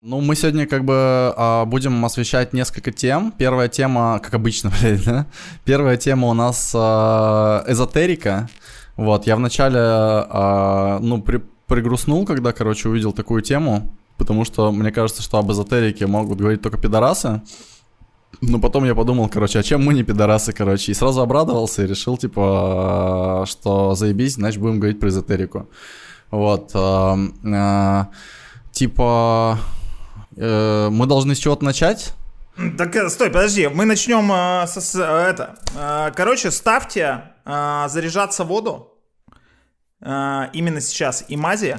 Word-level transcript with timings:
Ну, 0.00 0.20
мы 0.20 0.36
сегодня 0.36 0.68
как 0.68 0.84
бы 0.84 0.94
а, 1.36 1.64
будем 1.64 2.04
освещать 2.04 2.52
несколько 2.52 2.92
тем. 2.92 3.32
Первая 3.36 3.66
тема, 3.66 4.20
как 4.22 4.32
обычно, 4.34 4.70
блядь, 4.80 5.04
да? 5.04 5.26
Первая 5.64 5.96
тема 5.96 6.28
у 6.28 6.34
нас 6.34 6.70
а, 6.72 7.64
эзотерика. 7.66 8.48
Вот, 8.96 9.26
я 9.26 9.34
вначале, 9.34 9.80
а, 9.80 11.00
ну, 11.02 11.20
при, 11.20 11.42
пригрустнул, 11.66 12.24
когда, 12.26 12.52
короче, 12.52 12.88
увидел 12.88 13.12
такую 13.12 13.42
тему, 13.42 13.92
потому 14.18 14.44
что 14.44 14.70
мне 14.70 14.92
кажется, 14.92 15.20
что 15.20 15.38
об 15.38 15.50
эзотерике 15.50 16.06
могут 16.06 16.38
говорить 16.38 16.62
только 16.62 16.78
пидорасы. 16.78 17.42
Но 18.40 18.60
потом 18.60 18.84
я 18.84 18.94
подумал, 18.94 19.28
короче, 19.28 19.58
а 19.58 19.64
чем 19.64 19.84
мы 19.84 19.94
не 19.94 20.04
пидорасы, 20.04 20.52
короче, 20.52 20.92
и 20.92 20.94
сразу 20.94 21.22
обрадовался 21.22 21.82
и 21.82 21.88
решил, 21.88 22.16
типа, 22.16 23.44
что 23.48 23.96
заебись, 23.96 24.34
значит, 24.34 24.60
будем 24.60 24.78
говорить 24.78 25.00
про 25.00 25.08
эзотерику. 25.08 25.68
Вот, 26.30 26.68
типа, 28.72 29.58
э, 29.58 29.77
мы 30.40 31.06
должны 31.06 31.34
с 31.34 31.38
чего-то 31.38 31.64
начать? 31.64 32.14
Так, 32.76 32.96
э, 32.96 33.08
стой, 33.08 33.30
подожди, 33.30 33.68
мы 33.68 33.84
начнем 33.84 34.32
э, 34.32 34.66
с, 34.66 34.80
с, 34.80 34.94
э, 34.96 35.02
это. 35.02 35.56
Э, 35.76 36.10
короче, 36.14 36.50
ставьте 36.50 37.22
э, 37.44 37.86
заряжаться 37.88 38.42
воду 38.42 38.94
э, 40.00 40.46
именно 40.52 40.80
сейчас 40.80 41.24
и 41.28 41.36
мази. 41.36 41.78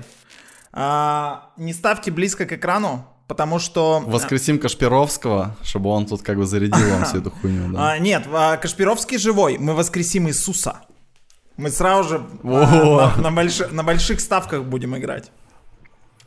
Э, 0.72 1.36
не 1.58 1.74
ставьте 1.74 2.12
близко 2.12 2.46
к 2.46 2.54
экрану, 2.54 3.06
потому 3.28 3.60
что... 3.60 4.02
Воскресим 4.06 4.58
Кашпировского, 4.58 5.58
чтобы 5.64 5.90
он 5.90 6.06
тут 6.06 6.22
как 6.22 6.38
бы 6.38 6.46
зарядил 6.46 6.90
вам 6.92 7.04
всю 7.04 7.18
эту 7.22 7.32
хуйню, 7.32 7.74
да. 7.74 7.92
А, 7.92 8.00
нет, 8.00 8.26
Кашпировский 8.62 9.18
живой, 9.18 9.58
мы 9.58 9.76
воскресим 9.76 10.30
Иисуса. 10.30 10.78
Мы 11.58 11.72
сразу 11.72 12.08
же 12.10 12.22
на, 12.42 13.18
на, 13.18 13.32
больш, 13.32 13.60
на 13.70 13.84
больших 13.84 14.22
ставках 14.22 14.64
будем 14.64 14.96
играть. 14.96 15.30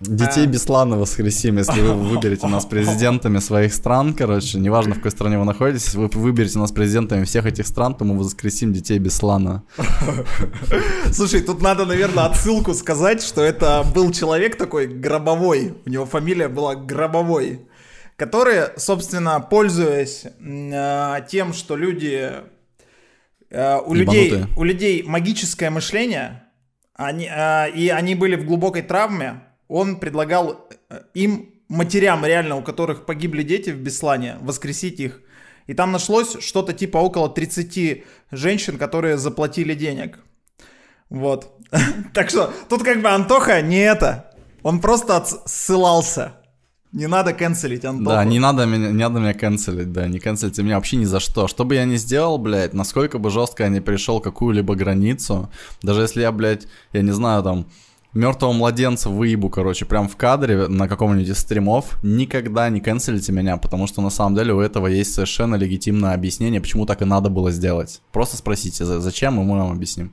Детей 0.03 0.47
Беслана 0.47 0.97
воскресим, 0.99 1.59
если 1.59 1.81
вы 1.81 1.95
выберете 1.95 2.49
нас 2.49 2.67
президентами 2.67 3.39
своих 3.39 3.73
стран, 3.73 4.15
короче, 4.15 4.59
неважно, 4.59 4.95
в 4.95 4.97
какой 4.97 5.13
стране 5.13 5.39
вы 5.39 5.45
находитесь, 5.45 5.85
если 5.85 5.99
вы 5.99 6.09
выберете 6.09 6.59
нас 6.59 6.73
президентами 6.73 7.23
всех 7.25 7.47
этих 7.47 7.69
стран, 7.69 7.95
то 7.95 8.05
мы 8.05 8.19
воскресим 8.19 8.73
детей 8.73 8.99
Беслана. 8.99 9.63
Слушай, 11.13 11.43
тут 11.43 11.63
надо, 11.63 11.87
наверное, 11.87 12.25
отсылку 12.25 12.75
сказать, 12.75 13.23
что 13.23 13.43
это 13.43 13.85
был 13.95 14.11
человек 14.11 14.57
такой 14.57 14.89
гробовой, 14.89 15.75
у 15.87 15.89
него 15.89 16.05
фамилия 16.05 16.49
была 16.49 16.75
Гробовой, 16.75 17.61
который, 18.17 18.77
собственно, 18.79 19.39
пользуясь 19.39 20.25
э, 20.25 21.27
тем, 21.31 21.53
что 21.53 21.77
люди... 21.77 22.33
Э, 23.51 23.79
у, 23.79 23.95
людей, 23.95 24.47
у 24.57 24.65
людей 24.65 25.05
магическое 25.05 25.71
мышление, 25.71 26.43
они, 26.95 27.31
э, 27.31 27.71
и 27.71 27.89
они 27.89 28.17
были 28.17 28.35
в 28.35 28.45
глубокой 28.45 28.83
травме, 28.83 29.43
он 29.73 29.97
предлагал 29.97 30.69
э, 30.91 31.01
им, 31.15 31.55
матерям 31.69 32.27
реально, 32.27 32.57
у 32.57 32.63
которых 32.63 33.07
погибли 33.07 33.43
дети 33.43 33.71
в 33.71 33.79
Беслане, 33.79 34.37
воскресить 34.43 35.01
их. 35.01 35.21
И 35.67 35.75
там 35.75 35.93
нашлось 35.93 36.37
что-то 36.41 36.75
типа 36.75 36.99
около 36.99 37.31
30 37.31 38.05
женщин, 38.31 38.77
которые 38.77 39.17
заплатили 39.17 39.75
денег. 39.75 40.19
Вот. 41.09 41.59
Так 42.13 42.29
что 42.29 42.53
тут 42.69 42.83
как 42.83 43.01
бы 43.01 43.09
Антоха 43.09 43.63
не 43.63 43.79
это. 43.79 44.35
Он 44.63 44.81
просто 44.81 45.25
ссылался. 45.47 46.35
Не 46.93 47.07
надо 47.07 47.33
канцелить, 47.33 47.87
Антоху. 47.87 48.11
Да, 48.11 48.25
не 48.27 48.39
надо 48.39 48.67
меня, 48.67 48.89
не 48.89 49.03
надо 49.09 49.21
меня 49.21 49.33
канцелить, 49.33 49.93
да, 49.93 50.07
не 50.07 50.19
канцелите 50.19 50.63
меня 50.63 50.77
вообще 50.77 50.97
ни 50.97 51.07
за 51.07 51.21
что. 51.21 51.49
Что 51.49 51.65
бы 51.65 51.75
я 51.77 51.87
ни 51.87 51.97
сделал, 51.97 52.37
блядь, 52.37 52.75
насколько 52.75 53.19
бы 53.19 53.31
жестко 53.31 53.63
я 53.63 53.71
не 53.71 53.81
пришел 53.81 54.21
какую-либо 54.21 54.75
границу, 54.75 55.51
даже 55.81 56.03
если 56.03 56.21
я, 56.21 56.33
блядь, 56.33 56.69
я 56.93 57.01
не 57.01 57.13
знаю, 57.13 57.43
там, 57.43 57.67
мертвого 58.15 58.53
младенца 58.53 59.09
выебу, 59.09 59.49
короче, 59.49 59.85
прям 59.85 60.09
в 60.09 60.17
кадре 60.17 60.69
на 60.69 60.89
каком-нибудь 60.89 61.29
из 61.29 61.39
стримов, 61.39 61.99
никогда 62.03 62.69
не 62.69 62.81
канцелите 62.81 63.33
меня, 63.33 63.57
потому 63.57 63.87
что 63.87 64.03
на 64.03 64.11
самом 64.11 64.37
деле 64.37 64.53
у 64.55 64.61
этого 64.61 64.87
есть 64.87 65.15
совершенно 65.15 65.55
легитимное 65.55 66.15
объяснение, 66.15 66.61
почему 66.61 66.87
так 66.87 67.03
и 67.03 67.05
надо 67.05 67.31
было 67.31 67.51
сделать. 67.51 68.01
Просто 68.13 68.37
спросите, 68.37 68.85
зачем, 68.85 69.41
и 69.41 69.45
мы 69.45 69.59
вам 69.59 69.73
объясним. 69.73 70.13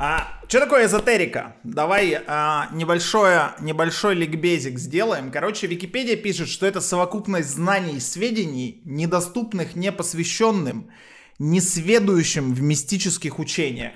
А 0.00 0.40
что 0.48 0.60
такое 0.60 0.86
эзотерика? 0.86 1.56
Давай 1.64 2.22
а, 2.26 2.68
небольшое, 2.72 3.50
небольшой 3.60 4.14
ликбезик 4.14 4.78
сделаем. 4.78 5.30
Короче, 5.30 5.66
Википедия 5.66 6.16
пишет, 6.16 6.48
что 6.48 6.66
это 6.66 6.80
совокупность 6.80 7.50
знаний 7.50 7.96
и 7.96 8.00
сведений, 8.00 8.80
недоступных 8.84 9.76
непосвященным, 9.76 10.90
несведущим 11.38 12.54
в 12.54 12.62
мистических 12.62 13.38
учениях. 13.38 13.92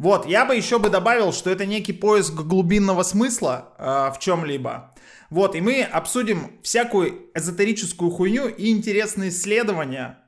Вот, 0.00 0.24
я 0.24 0.46
бы 0.46 0.56
еще 0.56 0.78
бы 0.78 0.88
добавил, 0.88 1.30
что 1.30 1.50
это 1.50 1.66
некий 1.66 1.92
поиск 1.92 2.32
глубинного 2.32 3.02
смысла 3.02 3.74
э, 3.76 4.10
в 4.14 4.18
чем-либо. 4.18 4.94
Вот, 5.28 5.54
и 5.54 5.60
мы 5.60 5.82
обсудим 5.82 6.58
всякую 6.62 7.26
эзотерическую 7.34 8.10
хуйню 8.10 8.48
и 8.48 8.70
интересные 8.70 9.28
исследования, 9.28 10.18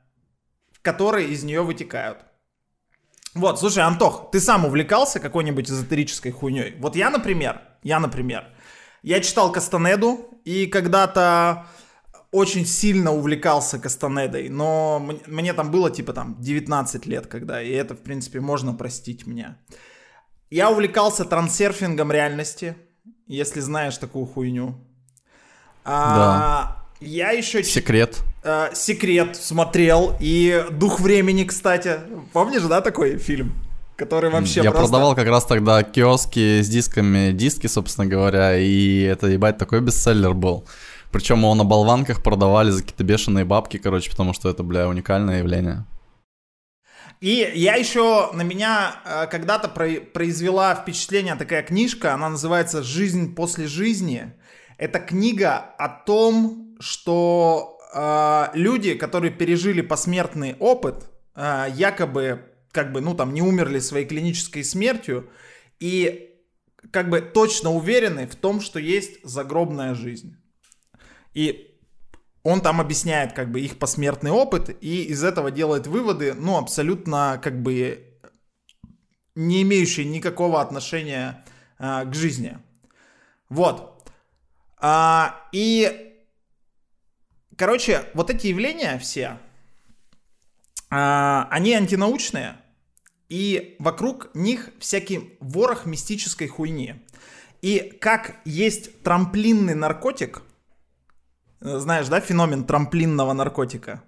которые 0.82 1.30
из 1.30 1.42
нее 1.42 1.62
вытекают. 1.62 2.18
Вот, 3.32 3.58
слушай, 3.58 3.82
Антох, 3.82 4.30
ты 4.30 4.40
сам 4.40 4.66
увлекался 4.66 5.20
какой-нибудь 5.20 5.70
эзотерической 5.70 6.32
хуйней? 6.32 6.76
Вот 6.78 6.94
я, 6.94 7.08
например, 7.08 7.62
я, 7.82 7.98
например, 7.98 8.44
я 9.02 9.20
читал 9.20 9.50
Кастанеду, 9.52 10.38
и 10.44 10.66
когда-то 10.66 11.66
очень 12.32 12.66
сильно 12.66 13.12
увлекался 13.12 13.78
Кастанедой, 13.78 14.48
но 14.48 14.98
мне, 14.98 15.20
мне 15.26 15.52
там 15.52 15.70
было 15.70 15.90
типа 15.90 16.14
там 16.14 16.36
19 16.40 17.06
лет, 17.06 17.26
когда, 17.26 17.62
и 17.62 17.70
это, 17.70 17.94
в 17.94 18.00
принципе, 18.00 18.40
можно 18.40 18.72
простить 18.72 19.26
мне. 19.26 19.56
Я 20.50 20.70
увлекался 20.70 21.24
трансерфингом 21.24 22.10
реальности, 22.10 22.74
если 23.26 23.60
знаешь 23.60 23.98
такую 23.98 24.26
хуйню. 24.26 24.74
А, 25.84 26.16
да. 26.16 26.82
Я 27.00 27.32
еще... 27.32 27.62
Секрет. 27.62 28.20
А, 28.42 28.70
секрет 28.74 29.36
смотрел, 29.36 30.16
и 30.18 30.66
Дух 30.70 31.00
времени, 31.00 31.44
кстати. 31.44 32.00
Помнишь, 32.32 32.62
да, 32.62 32.80
такой 32.80 33.18
фильм? 33.18 33.52
Который 33.96 34.30
вообще 34.30 34.62
Я 34.62 34.70
просто... 34.70 34.88
продавал 34.88 35.14
как 35.14 35.28
раз 35.28 35.44
тогда 35.44 35.82
киоски 35.82 36.62
с 36.62 36.68
дисками, 36.68 37.32
диски, 37.32 37.66
собственно 37.66 38.06
говоря, 38.06 38.56
и 38.56 39.02
это, 39.02 39.26
ебать, 39.26 39.58
такой 39.58 39.80
бестселлер 39.80 40.32
был. 40.32 40.66
Причем 41.12 41.40
его 41.40 41.54
на 41.54 41.64
болванках 41.64 42.22
продавали 42.22 42.70
за 42.70 42.80
какие-то 42.80 43.04
бешеные 43.04 43.44
бабки, 43.44 43.76
короче, 43.76 44.10
потому 44.10 44.32
что 44.32 44.48
это, 44.48 44.62
бля, 44.62 44.88
уникальное 44.88 45.38
явление. 45.38 45.84
И 47.20 47.52
я 47.54 47.76
еще 47.76 48.32
на 48.32 48.42
меня 48.42 48.96
э, 49.04 49.26
когда-то 49.28 49.68
произвела 49.68 50.74
впечатление 50.74 51.36
такая 51.36 51.62
книжка, 51.62 52.14
она 52.14 52.30
называется 52.30 52.82
«Жизнь 52.82 53.34
после 53.34 53.68
жизни». 53.68 54.32
Это 54.76 54.98
книга 54.98 55.58
о 55.78 55.88
том, 55.88 56.76
что 56.80 57.78
э, 57.94 58.46
люди, 58.54 58.94
которые 58.94 59.30
пережили 59.30 59.82
посмертный 59.82 60.56
опыт, 60.58 61.10
э, 61.36 61.66
якобы 61.74 62.40
как 62.72 62.90
бы, 62.90 63.02
ну 63.02 63.14
там, 63.14 63.34
не 63.34 63.42
умерли 63.42 63.78
своей 63.78 64.06
клинической 64.06 64.64
смертью, 64.64 65.30
и 65.78 66.30
как 66.90 67.10
бы 67.10 67.20
точно 67.20 67.70
уверены 67.70 68.26
в 68.26 68.34
том, 68.34 68.60
что 68.60 68.80
есть 68.80 69.20
загробная 69.22 69.94
жизнь. 69.94 70.41
И 71.34 71.72
он 72.42 72.60
там 72.60 72.80
объясняет 72.80 73.32
как 73.32 73.50
бы 73.50 73.60
их 73.60 73.78
посмертный 73.78 74.30
опыт 74.30 74.76
и 74.82 75.04
из 75.04 75.22
этого 75.22 75.50
делает 75.50 75.86
выводы, 75.86 76.34
ну, 76.34 76.58
абсолютно 76.58 77.40
как 77.42 77.62
бы 77.62 78.18
не 79.34 79.62
имеющие 79.62 80.04
никакого 80.04 80.60
отношения 80.60 81.44
а, 81.78 82.04
к 82.04 82.14
жизни. 82.14 82.58
Вот. 83.48 84.10
А, 84.78 85.46
и, 85.52 86.14
короче, 87.56 88.04
вот 88.14 88.30
эти 88.30 88.48
явления 88.48 88.98
все, 88.98 89.38
а, 90.90 91.46
они 91.50 91.74
антинаучные, 91.74 92.56
и 93.28 93.76
вокруг 93.78 94.34
них 94.34 94.70
всякий 94.78 95.38
ворох 95.40 95.86
мистической 95.86 96.48
хуйни. 96.48 96.96
И 97.62 97.96
как 98.00 98.36
есть 98.44 99.02
трамплинный 99.02 99.76
наркотик– 99.76 100.42
знаешь, 101.62 102.08
да, 102.08 102.20
феномен 102.20 102.64
трамплинного 102.64 103.32
наркотика. 103.32 104.02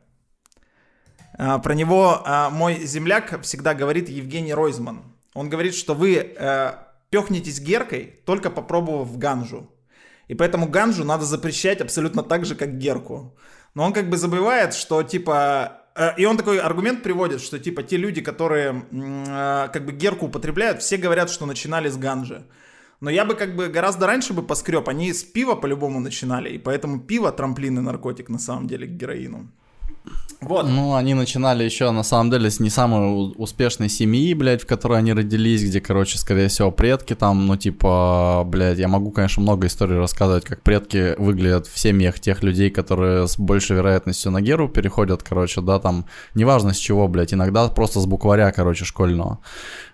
А, 1.36 1.58
про 1.58 1.74
него 1.74 2.22
а, 2.24 2.50
мой 2.50 2.84
земляк 2.84 3.42
всегда 3.42 3.74
говорит 3.74 4.08
Евгений 4.08 4.54
Ройзман. 4.54 5.02
Он 5.34 5.50
говорит, 5.50 5.74
что 5.74 5.94
вы 5.94 6.14
э, 6.14 6.72
пехнетесь 7.10 7.60
геркой, 7.60 8.20
только 8.24 8.50
попробовав 8.50 9.18
ганжу. 9.18 9.68
И 10.28 10.34
поэтому 10.34 10.68
ганжу 10.68 11.04
надо 11.04 11.24
запрещать 11.24 11.80
абсолютно 11.80 12.22
так 12.22 12.46
же, 12.46 12.54
как 12.54 12.78
герку. 12.78 13.36
Но 13.74 13.84
он 13.84 13.92
как 13.92 14.08
бы 14.08 14.16
забывает, 14.16 14.74
что 14.74 15.02
типа... 15.02 15.82
Э, 15.96 16.10
и 16.16 16.24
он 16.24 16.36
такой 16.36 16.60
аргумент 16.60 17.02
приводит, 17.02 17.40
что 17.40 17.58
типа 17.58 17.82
те 17.82 17.96
люди, 17.96 18.20
которые 18.22 18.86
э, 18.92 19.68
как 19.72 19.84
бы 19.84 19.92
герку 19.92 20.26
употребляют, 20.26 20.82
все 20.82 20.96
говорят, 20.98 21.30
что 21.30 21.46
начинали 21.46 21.88
с 21.88 21.96
ганжи. 21.96 22.46
Но 23.04 23.10
я 23.10 23.26
бы 23.26 23.34
как 23.34 23.54
бы 23.54 23.68
гораздо 23.68 24.06
раньше 24.06 24.32
бы 24.32 24.42
поскреб. 24.42 24.88
Они 24.88 25.12
с 25.12 25.22
пива 25.22 25.56
по-любому 25.56 26.00
начинали. 26.00 26.54
И 26.54 26.58
поэтому 26.58 27.00
пиво 27.00 27.30
трамплин 27.32 27.78
и 27.78 27.82
наркотик 27.82 28.30
на 28.30 28.38
самом 28.38 28.66
деле 28.66 28.86
к 28.86 28.90
героину. 28.92 29.50
Вот. 30.40 30.66
Ну, 30.68 30.94
они 30.94 31.14
начинали 31.14 31.64
еще, 31.64 31.90
на 31.90 32.02
самом 32.02 32.30
деле, 32.30 32.50
с 32.50 32.60
не 32.60 32.70
самой 32.70 33.32
успешной 33.36 33.88
семьи, 33.90 34.34
блядь, 34.34 34.62
в 34.62 34.66
которой 34.66 34.98
они 34.98 35.12
родились, 35.12 35.64
где, 35.64 35.80
короче, 35.80 36.18
скорее 36.18 36.48
всего, 36.48 36.70
предки 36.70 37.14
там, 37.14 37.46
ну, 37.46 37.56
типа, 37.56 38.42
блядь, 38.46 38.78
я 38.78 38.88
могу, 38.88 39.10
конечно, 39.10 39.42
много 39.42 39.66
историй 39.66 39.96
рассказывать, 39.96 40.44
как 40.44 40.62
предки 40.62 41.14
выглядят 41.18 41.66
в 41.66 41.78
семьях 41.78 42.20
тех 42.20 42.42
людей, 42.42 42.70
которые 42.70 43.26
с 43.26 43.38
большей 43.38 43.76
вероятностью 43.76 44.32
на 44.32 44.40
геру 44.40 44.68
переходят, 44.68 45.22
короче, 45.22 45.60
да, 45.62 45.78
там, 45.78 46.04
неважно 46.34 46.72
с 46.72 46.78
чего, 46.78 47.08
блядь, 47.08 47.32
иногда 47.32 47.68
просто 47.68 48.00
с 48.00 48.06
букваря, 48.06 48.52
короче, 48.52 48.84
школьного. 48.84 49.38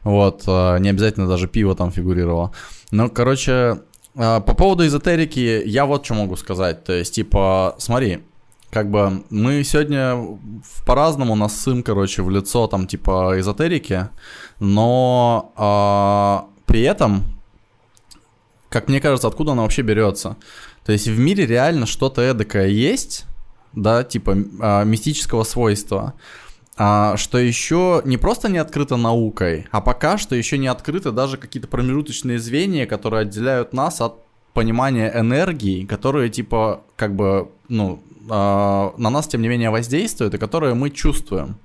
Вот, 0.02 0.44
э, 0.46 0.78
не 0.80 0.88
обязательно 0.90 1.28
даже 1.28 1.46
пиво 1.46 1.76
там 1.76 1.92
фигурировало. 1.92 2.52
Ну, 2.90 3.08
короче, 3.08 3.82
э, 4.14 4.40
по 4.40 4.54
поводу 4.54 4.86
эзотерики 4.86 5.62
я 5.64 5.86
вот 5.86 6.04
что 6.04 6.14
могу 6.14 6.36
сказать. 6.36 6.84
То 6.84 6.92
есть, 6.92 7.14
типа, 7.14 7.76
смотри, 7.78 8.20
как 8.70 8.90
бы 8.90 9.24
мы 9.30 9.64
сегодня 9.64 10.38
по-разному 10.86 11.34
нас 11.34 11.60
сын, 11.60 11.82
короче, 11.82 12.22
в 12.22 12.30
лицо 12.30 12.66
там 12.66 12.86
типа 12.86 13.34
эзотерики, 13.38 14.08
но 14.60 15.52
э, 15.56 16.62
при 16.66 16.82
этом, 16.82 17.24
как 18.68 18.88
мне 18.88 19.00
кажется, 19.00 19.28
откуда 19.28 19.52
она 19.52 19.62
вообще 19.62 19.82
берется? 19.82 20.36
То 20.84 20.92
есть 20.92 21.08
в 21.08 21.18
мире 21.18 21.46
реально 21.46 21.86
что-то 21.86 22.22
эдакое 22.22 22.68
есть, 22.68 23.24
да, 23.72 24.04
типа 24.04 24.30
э, 24.30 24.84
мистического 24.84 25.42
свойства, 25.42 26.14
а, 26.82 27.18
что 27.18 27.36
еще 27.36 28.00
не 28.06 28.16
просто 28.16 28.48
не 28.48 28.56
открыто 28.56 28.96
наукой, 28.96 29.66
а 29.70 29.82
пока 29.82 30.16
что 30.16 30.34
еще 30.34 30.56
не 30.56 30.66
открыты 30.66 31.10
даже 31.10 31.36
какие-то 31.36 31.68
промежуточные 31.68 32.38
звенья, 32.38 32.86
которые 32.86 33.20
отделяют 33.20 33.74
нас 33.74 34.00
от 34.00 34.14
понимания 34.54 35.12
энергии, 35.14 35.84
которые 35.84 36.30
типа 36.30 36.82
как 36.96 37.14
бы, 37.14 37.50
ну, 37.68 38.02
э, 38.22 38.30
на 38.30 39.10
нас, 39.10 39.28
тем 39.28 39.42
не 39.42 39.48
менее, 39.48 39.68
воздействуют 39.68 40.32
и 40.32 40.38
которые 40.38 40.72
мы 40.72 40.88
чувствуем. 40.88 41.58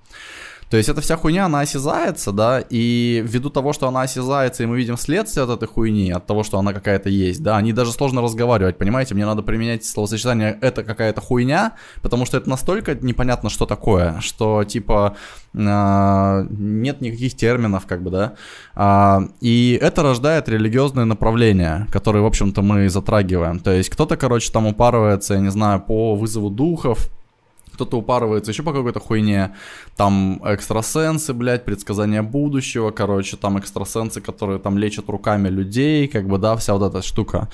То 0.75 0.77
есть 0.79 0.89
эта 0.89 0.99
вся 0.99 1.15
хуйня, 1.15 1.45
она 1.45 1.61
осязается, 1.61 2.33
да, 2.33 2.59
и 2.59 3.23
ввиду 3.25 3.49
того, 3.49 3.71
что 3.71 3.87
она 3.87 4.01
осязается, 4.01 4.63
и 4.63 4.65
мы 4.65 4.75
видим 4.75 4.97
следствие 4.97 5.45
от 5.45 5.49
этой 5.49 5.69
хуйни, 5.69 6.11
от 6.11 6.25
того, 6.25 6.43
что 6.43 6.59
она 6.59 6.73
какая-то 6.73 7.07
есть, 7.07 7.41
да, 7.41 7.55
они 7.55 7.71
даже 7.71 7.93
сложно 7.93 8.21
разговаривать, 8.21 8.77
понимаете, 8.77 9.15
мне 9.15 9.25
надо 9.25 9.41
применять 9.41 9.85
словосочетание 9.85 10.59
«это 10.59 10.83
какая-то 10.83 11.21
хуйня», 11.21 11.77
потому 12.01 12.25
что 12.25 12.35
это 12.35 12.49
настолько 12.49 12.93
непонятно, 12.93 13.49
что 13.49 13.65
такое, 13.65 14.19
что, 14.19 14.65
типа, 14.65 15.15
э, 15.53 16.47
нет 16.49 16.99
никаких 16.99 17.37
терминов, 17.37 17.85
как 17.85 18.03
бы, 18.03 18.11
да, 18.11 18.33
э, 18.75 19.29
и 19.39 19.79
это 19.81 20.03
рождает 20.03 20.49
религиозные 20.49 21.05
направления, 21.05 21.87
которые, 21.89 22.21
в 22.21 22.25
общем-то, 22.25 22.61
мы 22.61 22.89
затрагиваем, 22.89 23.61
то 23.61 23.71
есть 23.71 23.89
кто-то, 23.89 24.17
короче, 24.17 24.51
там 24.51 24.67
упарывается, 24.67 25.35
я 25.35 25.39
не 25.39 25.51
знаю, 25.51 25.79
по 25.79 26.15
вызову 26.15 26.49
духов, 26.49 27.09
кто-то 27.75 27.97
упарывается 27.97 28.51
еще 28.51 28.63
по 28.63 28.73
какой-то 28.73 28.99
хуйне, 28.99 29.55
там 29.95 30.41
экстрасенсы, 30.43 31.33
блядь, 31.33 31.65
предсказания 31.65 32.23
будущего, 32.23 32.91
короче, 32.91 33.37
там 33.37 33.59
экстрасенсы, 33.59 34.21
которые 34.21 34.59
там 34.59 34.77
лечат 34.77 35.09
руками 35.09 35.49
людей, 35.49 36.07
как 36.07 36.27
бы, 36.27 36.37
да, 36.37 36.55
вся 36.55 36.73
вот 36.73 36.89
эта 36.89 37.01
штука. 37.01 37.49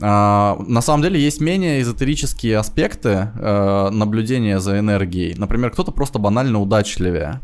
Uh, 0.00 0.60
на 0.66 0.80
самом 0.80 1.04
деле 1.04 1.20
есть 1.20 1.40
менее 1.40 1.80
эзотерические 1.80 2.58
аспекты 2.58 3.30
uh, 3.36 3.90
наблюдения 3.90 4.58
за 4.58 4.80
энергией. 4.80 5.36
Например, 5.38 5.70
кто-то 5.70 5.92
просто 5.92 6.18
банально 6.18 6.60
удачливее. 6.60 7.40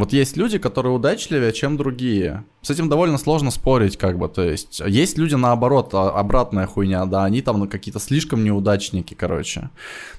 Вот 0.00 0.14
есть 0.14 0.38
люди, 0.38 0.56
которые 0.56 0.94
удачливее, 0.94 1.52
чем 1.52 1.76
другие. 1.76 2.44
С 2.62 2.70
этим 2.70 2.88
довольно 2.88 3.18
сложно 3.18 3.50
спорить, 3.50 3.98
как 3.98 4.16
бы, 4.18 4.28
то 4.28 4.42
есть. 4.42 4.80
Есть 4.86 5.18
люди, 5.18 5.34
наоборот, 5.34 5.90
а, 5.92 6.08
обратная 6.08 6.66
хуйня, 6.66 7.04
да, 7.04 7.24
они 7.24 7.42
там 7.42 7.58
ну, 7.58 7.68
какие-то 7.68 8.00
слишком 8.00 8.42
неудачники, 8.42 9.12
короче. 9.12 9.68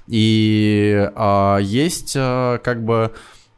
И 0.06 1.10
а, 1.16 1.58
есть, 1.58 2.14
а, 2.16 2.58
как 2.58 2.84
бы, 2.84 3.10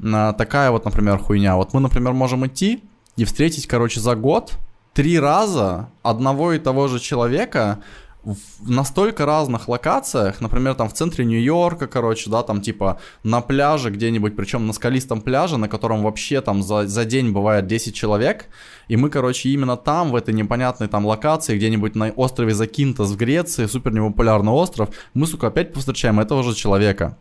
а, 0.02 0.32
такая 0.32 0.70
вот, 0.70 0.86
например, 0.86 1.18
хуйня. 1.18 1.56
Вот 1.56 1.74
мы, 1.74 1.80
например, 1.80 2.14
можем 2.14 2.46
идти 2.46 2.82
и 3.16 3.24
встретить, 3.26 3.66
короче, 3.66 4.00
за 4.00 4.16
год 4.16 4.54
три 4.94 5.20
раза 5.20 5.90
одного 6.02 6.54
и 6.54 6.58
того 6.58 6.88
же 6.88 7.00
человека, 7.00 7.80
в 8.24 8.70
настолько 8.70 9.26
разных 9.26 9.68
локациях, 9.68 10.40
например, 10.40 10.74
там 10.74 10.88
в 10.88 10.94
центре 10.94 11.24
Нью-Йорка, 11.24 11.86
короче, 11.86 12.30
да, 12.30 12.42
там 12.42 12.60
типа 12.60 12.98
на 13.22 13.40
пляже 13.40 13.90
где-нибудь, 13.90 14.36
причем 14.36 14.66
на 14.66 14.72
скалистом 14.72 15.20
пляже, 15.20 15.58
на 15.58 15.68
котором 15.68 16.02
вообще 16.02 16.40
там 16.40 16.62
за, 16.62 16.86
за 16.86 17.04
день 17.04 17.32
бывает 17.32 17.66
10 17.66 17.94
человек, 17.94 18.46
и 18.88 18.96
мы, 18.96 19.10
короче, 19.10 19.50
именно 19.50 19.76
там, 19.76 20.10
в 20.10 20.16
этой 20.16 20.34
непонятной 20.34 20.88
там 20.88 21.06
локации, 21.06 21.56
где-нибудь 21.56 21.94
на 21.94 22.10
острове 22.10 22.54
Закинтос 22.54 23.10
в 23.10 23.16
Греции, 23.16 23.66
супер 23.66 23.92
непопулярный 23.92 24.52
остров, 24.52 24.88
мы, 25.12 25.26
сука, 25.26 25.48
опять 25.48 25.72
повстречаем 25.72 26.20
этого 26.20 26.42
же 26.42 26.54
человека. 26.54 27.18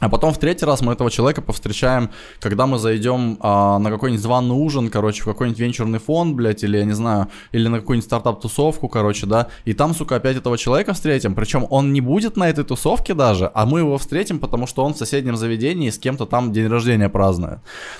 А 0.00 0.08
потом 0.08 0.32
в 0.32 0.38
третий 0.38 0.64
раз 0.64 0.80
мы 0.80 0.94
этого 0.94 1.10
человека 1.10 1.42
повстречаем, 1.42 2.10
когда 2.40 2.66
мы 2.66 2.78
зайдем 2.78 3.36
а, 3.40 3.78
на 3.78 3.90
какой-нибудь 3.90 4.22
званый 4.22 4.54
ужин, 4.54 4.88
короче, 4.88 5.22
в 5.22 5.26
какой-нибудь 5.26 5.60
венчурный 5.60 5.98
фонд, 5.98 6.34
блядь, 6.34 6.64
или 6.64 6.78
я 6.78 6.84
не 6.84 6.94
знаю, 6.94 7.28
или 7.52 7.68
на 7.68 7.80
какую-нибудь 7.80 8.06
стартап-тусовку, 8.06 8.88
короче, 8.88 9.26
да, 9.26 9.48
и 9.66 9.74
там, 9.74 9.94
сука, 9.94 10.16
опять 10.16 10.38
этого 10.38 10.56
человека 10.56 10.94
встретим, 10.94 11.34
причем 11.34 11.66
он 11.68 11.92
не 11.92 12.00
будет 12.00 12.36
на 12.36 12.48
этой 12.48 12.64
тусовке 12.64 13.12
даже, 13.12 13.50
а 13.54 13.66
мы 13.66 13.80
его 13.80 13.98
встретим, 13.98 14.38
потому 14.38 14.66
что 14.66 14.84
он 14.84 14.94
в 14.94 14.96
соседнем 14.98 15.36
заведении 15.36 15.90
с 15.90 15.98
кем-то 15.98 16.24
там 16.24 16.50
день 16.50 16.68
рождения 16.68 17.10
празднует. 17.10 17.58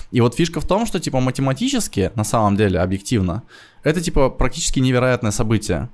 И 0.09 0.21
вот 0.21 0.35
фишка 0.35 0.59
в 0.59 0.67
том, 0.67 0.87
что, 0.87 0.99
типа, 0.99 1.19
математически, 1.19 2.11
на 2.15 2.23
самом 2.23 2.57
деле, 2.57 2.79
объективно, 2.79 3.43
это, 3.83 4.01
типа, 4.01 4.29
практически 4.29 4.79
невероятное 4.79 5.31
событие. 5.31 5.89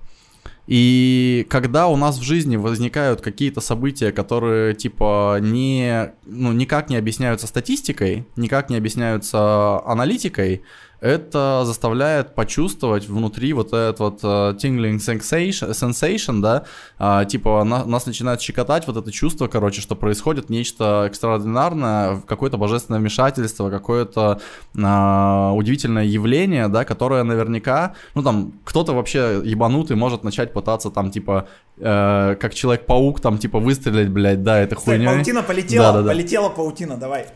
И 0.68 1.48
когда 1.50 1.88
у 1.88 1.96
нас 1.96 2.20
в 2.20 2.24
жизни 2.24 2.58
возникают 2.58 3.22
какие-то 3.22 3.62
события, 3.62 4.12
которые 4.12 4.76
типа 4.76 5.38
не, 5.42 6.12
ну, 6.26 6.52
никак 6.52 6.90
не 6.90 6.98
объясняются 6.98 7.48
статистикой, 7.48 8.28
никак 8.36 8.70
не 8.70 8.76
объясняются 8.76 9.82
аналитикой, 9.86 10.64
это 11.00 11.64
заставляет 11.66 12.36
почувствовать 12.36 13.08
внутри 13.08 13.54
вот 13.54 13.68
этот 13.68 14.00
вот 14.00 14.24
uh, 14.24 14.56
tingling 14.58 14.98
sensation, 14.98 15.72
sensation 15.72 16.42
да, 16.42 16.66
uh, 17.00 17.26
типа 17.26 17.64
на, 17.64 17.86
нас 17.86 18.06
начинает 18.06 18.42
щекотать 18.42 18.88
вот 18.88 18.98
это 18.98 19.12
чувство, 19.12 19.48
короче, 19.48 19.82
что 19.82 19.96
происходит 19.96 20.50
нечто 20.50 21.06
экстраординарное, 21.08 22.22
какое-то 22.28 22.58
божественное 22.58 23.00
вмешательство, 23.00 23.70
какое-то 23.70 24.42
uh, 24.76 25.54
удивительное 25.54 26.06
явление, 26.06 26.68
да, 26.68 26.86
которое 26.86 27.24
наверняка, 27.24 27.94
ну 28.16 28.24
там, 28.24 28.54
кто-то 28.64 28.94
вообще 28.94 29.42
ебанутый 29.44 29.96
может 29.96 30.24
начать 30.24 30.54
пытаться 30.54 30.90
там, 30.90 31.12
типа, 31.12 31.48
э, 31.78 32.36
как 32.40 32.54
Человек-паук, 32.54 33.22
там, 33.22 33.38
типа, 33.38 33.60
выстрелить, 33.60 34.10
блядь, 34.10 34.44
да, 34.44 34.60
это 34.60 34.76
хуйня. 34.76 35.14
Паутина 35.14 35.44
полетела, 35.44 35.86
да, 35.86 35.94
да, 35.94 36.02
да. 36.02 36.12
полетела 36.12 36.50
паутина, 36.50 36.98
давай. 36.98 37.28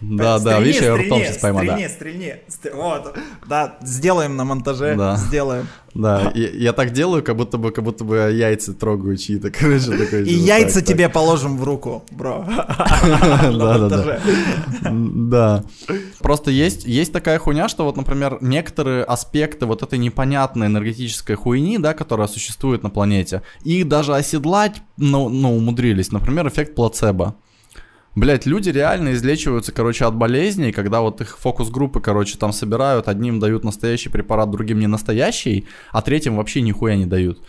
Да, 0.00 0.38
да, 0.38 0.60
видишь, 0.60 0.80
я 0.80 0.96
ртом 0.96 1.20
сейчас 1.20 1.38
пойму, 1.38 1.64
да. 1.64 1.76
Стрельни, 1.88 2.40
стрельни, 2.48 2.82
вот, 2.82 3.16
да, 3.46 3.76
сделаем 3.82 4.36
на 4.36 4.44
монтаже, 4.44 4.94
да. 4.96 5.16
сделаем. 5.16 5.66
Да, 5.94 6.30
я, 6.34 6.50
я 6.50 6.72
так 6.72 6.92
делаю, 6.92 7.22
как 7.22 7.36
будто 7.36 7.58
бы, 7.58 7.72
как 7.72 7.82
будто 7.82 8.04
бы 8.04 8.16
яйца 8.32 8.72
трогаю 8.72 9.16
чьи-то, 9.16 9.50
короче, 9.58 9.90
такой. 9.90 10.24
И 10.24 10.32
яйца 10.32 10.82
тебе 10.82 11.08
положим 11.08 11.58
в 11.58 11.64
руку, 11.64 12.04
бро. 12.10 12.44
Да, 13.60 13.78
да, 13.78 13.88
да. 13.88 14.20
Да. 14.90 15.64
Просто 16.20 16.50
есть, 16.50 16.84
есть 16.84 17.12
такая 17.12 17.38
хуйня, 17.38 17.68
что 17.68 17.84
вот, 17.84 17.96
например, 17.96 18.38
некоторые 18.40 19.04
аспекты 19.04 19.66
вот 19.66 19.82
этой 19.82 19.98
непонятной 19.98 20.68
энергетической 20.68 21.34
хуйни, 21.34 21.78
да, 21.78 21.92
которая 21.94 22.28
существует 22.28 22.82
на 22.82 22.90
планете, 22.90 23.42
их 23.64 23.88
даже 23.88 24.14
оседлать, 24.14 24.82
ну, 24.96 25.28
ну 25.28 25.56
умудрились. 25.56 26.12
Например, 26.12 26.46
эффект 26.48 26.74
плацебо. 26.74 27.34
Блять, 28.16 28.44
люди 28.44 28.70
реально 28.70 29.12
излечиваются, 29.12 29.70
короче, 29.70 30.04
от 30.04 30.16
болезней, 30.16 30.72
когда 30.72 31.00
вот 31.00 31.20
их 31.20 31.38
фокус-группы, 31.38 32.00
короче, 32.00 32.36
там 32.36 32.52
собирают, 32.52 33.06
одним 33.06 33.38
дают 33.38 33.62
настоящий 33.62 34.08
препарат, 34.08 34.50
другим 34.50 34.80
не 34.80 34.88
настоящий, 34.88 35.66
а 35.92 36.02
третьим 36.02 36.36
вообще 36.36 36.60
нихуя 36.60 36.96
не 36.96 37.06
дают. 37.06 37.40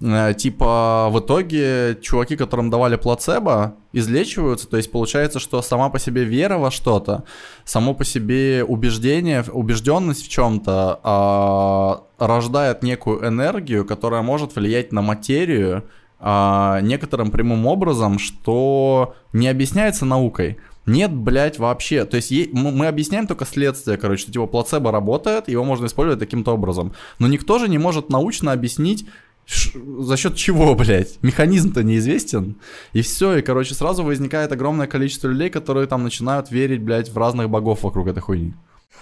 Э, 0.00 0.34
типа, 0.34 1.08
в 1.10 1.20
итоге 1.20 1.98
чуваки, 2.00 2.36
которым 2.36 2.70
давали 2.70 2.96
плацебо, 2.96 3.76
излечиваются, 3.92 4.68
то 4.68 4.76
есть 4.76 4.90
получается, 4.90 5.38
что 5.38 5.60
сама 5.62 5.88
по 5.88 5.98
себе 5.98 6.24
вера 6.24 6.58
во 6.58 6.70
что-то, 6.70 7.24
само 7.64 7.94
по 7.94 8.04
себе 8.04 8.64
убеждение, 8.64 9.44
убежденность 9.50 10.26
в 10.26 10.28
чем-то 10.28 11.00
а, 11.02 12.04
рождает 12.18 12.82
некую 12.82 13.26
энергию, 13.26 13.86
которая 13.86 14.22
может 14.22 14.54
влиять 14.56 14.92
на 14.92 15.00
материю, 15.02 15.84
некоторым 16.20 17.30
прямым 17.30 17.66
образом, 17.66 18.18
что 18.18 19.14
не 19.32 19.48
объясняется 19.48 20.04
наукой. 20.04 20.58
Нет, 20.86 21.12
блядь, 21.12 21.58
вообще. 21.58 22.04
То 22.04 22.16
есть 22.16 22.32
мы 22.52 22.86
объясняем 22.86 23.26
только 23.26 23.44
следствие, 23.44 23.98
короче, 23.98 24.22
что 24.22 24.32
типа 24.32 24.46
плацебо 24.46 24.92
работает, 24.92 25.48
его 25.48 25.64
можно 25.64 25.86
использовать 25.86 26.20
таким-то 26.20 26.52
образом. 26.52 26.94
Но 27.18 27.26
никто 27.26 27.58
же 27.58 27.68
не 27.68 27.78
может 27.78 28.08
научно 28.08 28.52
объяснить, 28.52 29.06
за 29.46 30.16
счет 30.16 30.36
чего, 30.36 30.74
блядь? 30.76 31.22
Механизм-то 31.22 31.82
неизвестен. 31.82 32.56
И 32.92 33.02
все, 33.02 33.36
и, 33.36 33.42
короче, 33.42 33.74
сразу 33.74 34.02
возникает 34.04 34.52
огромное 34.52 34.86
количество 34.86 35.28
людей, 35.28 35.50
которые 35.50 35.86
там 35.86 36.02
начинают 36.02 36.50
верить, 36.50 36.82
блядь, 36.82 37.10
в 37.10 37.18
разных 37.18 37.50
богов 37.50 37.82
вокруг 37.82 38.08
этой 38.08 38.20
хуйни. 38.20 38.54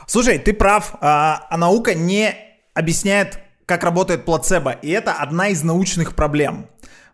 Слушай, 0.07 0.39
ты 0.39 0.53
прав, 0.53 0.95
а, 1.01 1.47
а 1.51 1.57
наука 1.57 1.95
не 1.95 2.35
объясняет, 2.75 3.39
как 3.67 3.85
работает 3.85 4.25
плацебо, 4.25 4.73
и 4.73 4.91
это 4.91 5.13
одна 5.13 5.49
из 5.49 5.63
научных 5.63 6.15
проблем. 6.15 6.67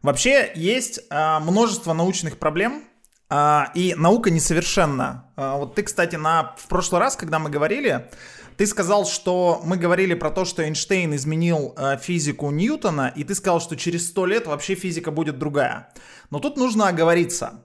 Вообще 0.02 0.50
есть 0.54 1.00
э, 1.10 1.38
множество 1.40 1.92
научных 1.92 2.38
проблем, 2.38 2.84
а, 3.32 3.70
и 3.76 3.94
наука 3.94 4.30
несовершенна. 4.30 5.32
А, 5.36 5.56
вот 5.56 5.76
ты, 5.76 5.84
кстати, 5.84 6.16
на, 6.16 6.54
в 6.58 6.66
прошлый 6.66 7.00
раз, 7.00 7.14
когда 7.14 7.38
мы 7.38 7.48
говорили, 7.48 8.10
ты 8.56 8.66
сказал, 8.66 9.06
что 9.06 9.62
мы 9.64 9.76
говорили 9.76 10.14
про 10.14 10.30
то, 10.30 10.44
что 10.44 10.64
Эйнштейн 10.64 11.14
изменил 11.14 11.72
э, 11.76 11.96
физику 11.96 12.50
Ньютона, 12.50 13.12
и 13.14 13.22
ты 13.22 13.36
сказал, 13.36 13.60
что 13.60 13.76
через 13.76 14.08
сто 14.08 14.26
лет 14.26 14.48
вообще 14.48 14.74
физика 14.74 15.12
будет 15.12 15.38
другая. 15.38 15.92
Но 16.30 16.40
тут 16.40 16.56
нужно 16.56 16.88
оговориться. 16.88 17.64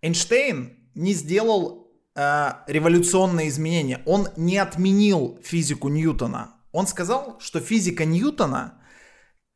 Эйнштейн 0.00 0.78
не 0.94 1.12
сделал 1.12 1.92
э, 2.14 2.52
революционные 2.66 3.50
изменения. 3.50 4.00
Он 4.06 4.28
не 4.36 4.56
отменил 4.56 5.38
физику 5.44 5.88
Ньютона. 5.88 6.56
Он 6.72 6.86
сказал, 6.86 7.38
что 7.38 7.60
физика 7.60 8.06
Ньютона 8.06 8.80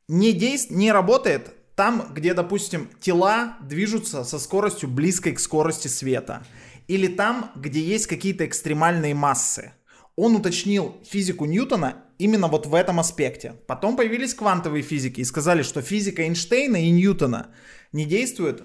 не, 0.07 0.33
действ... 0.33 0.69
не 0.69 0.91
работает 0.91 1.56
там, 1.77 2.11
где, 2.11 2.33
допустим, 2.33 2.89
тела 2.99 3.55
движутся 3.61 4.23
со 4.23 4.39
скоростью 4.39 4.89
близкой 4.89 5.33
к 5.33 5.39
скорости 5.39 5.87
света. 5.87 6.41
Или 6.87 7.07
там, 7.07 7.51
где 7.55 7.79
есть 7.79 8.07
какие-то 8.07 8.47
экстремальные 8.47 9.13
массы. 9.13 9.73
Он 10.15 10.35
уточнил 10.35 10.97
физику 11.07 11.45
Ньютона 11.45 12.03
именно 12.17 12.47
вот 12.47 12.65
в 12.65 12.73
этом 12.73 12.99
аспекте. 12.99 13.53
Потом 13.67 13.95
появились 13.95 14.33
квантовые 14.33 14.81
физики 14.81 15.19
и 15.21 15.23
сказали, 15.23 15.61
что 15.61 15.83
физика 15.83 16.23
Эйнштейна 16.23 16.77
и 16.77 16.89
Ньютона 16.89 17.51
не 17.91 18.05
действует 18.05 18.63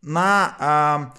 на... 0.00 1.10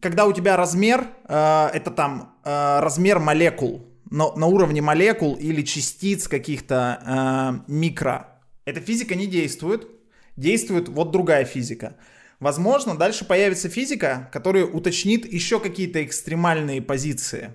когда 0.00 0.26
у 0.26 0.32
тебя 0.32 0.56
размер, 0.56 1.08
э, 1.24 1.70
это 1.74 1.90
там 1.90 2.38
э, 2.44 2.78
размер 2.78 3.18
молекул, 3.18 3.84
на, 4.08 4.32
на 4.36 4.46
уровне 4.46 4.80
молекул 4.80 5.34
или 5.34 5.62
частиц 5.62 6.28
каких-то 6.28 7.64
э, 7.66 7.72
микро. 7.72 8.40
Эта 8.64 8.80
физика 8.80 9.16
не 9.16 9.26
действует, 9.26 9.97
действует 10.38 10.88
вот 10.88 11.10
другая 11.10 11.44
физика. 11.44 11.96
Возможно, 12.40 12.96
дальше 12.96 13.24
появится 13.24 13.68
физика, 13.68 14.28
которая 14.32 14.64
уточнит 14.64 15.30
еще 15.30 15.58
какие-то 15.58 16.04
экстремальные 16.04 16.80
позиции. 16.80 17.54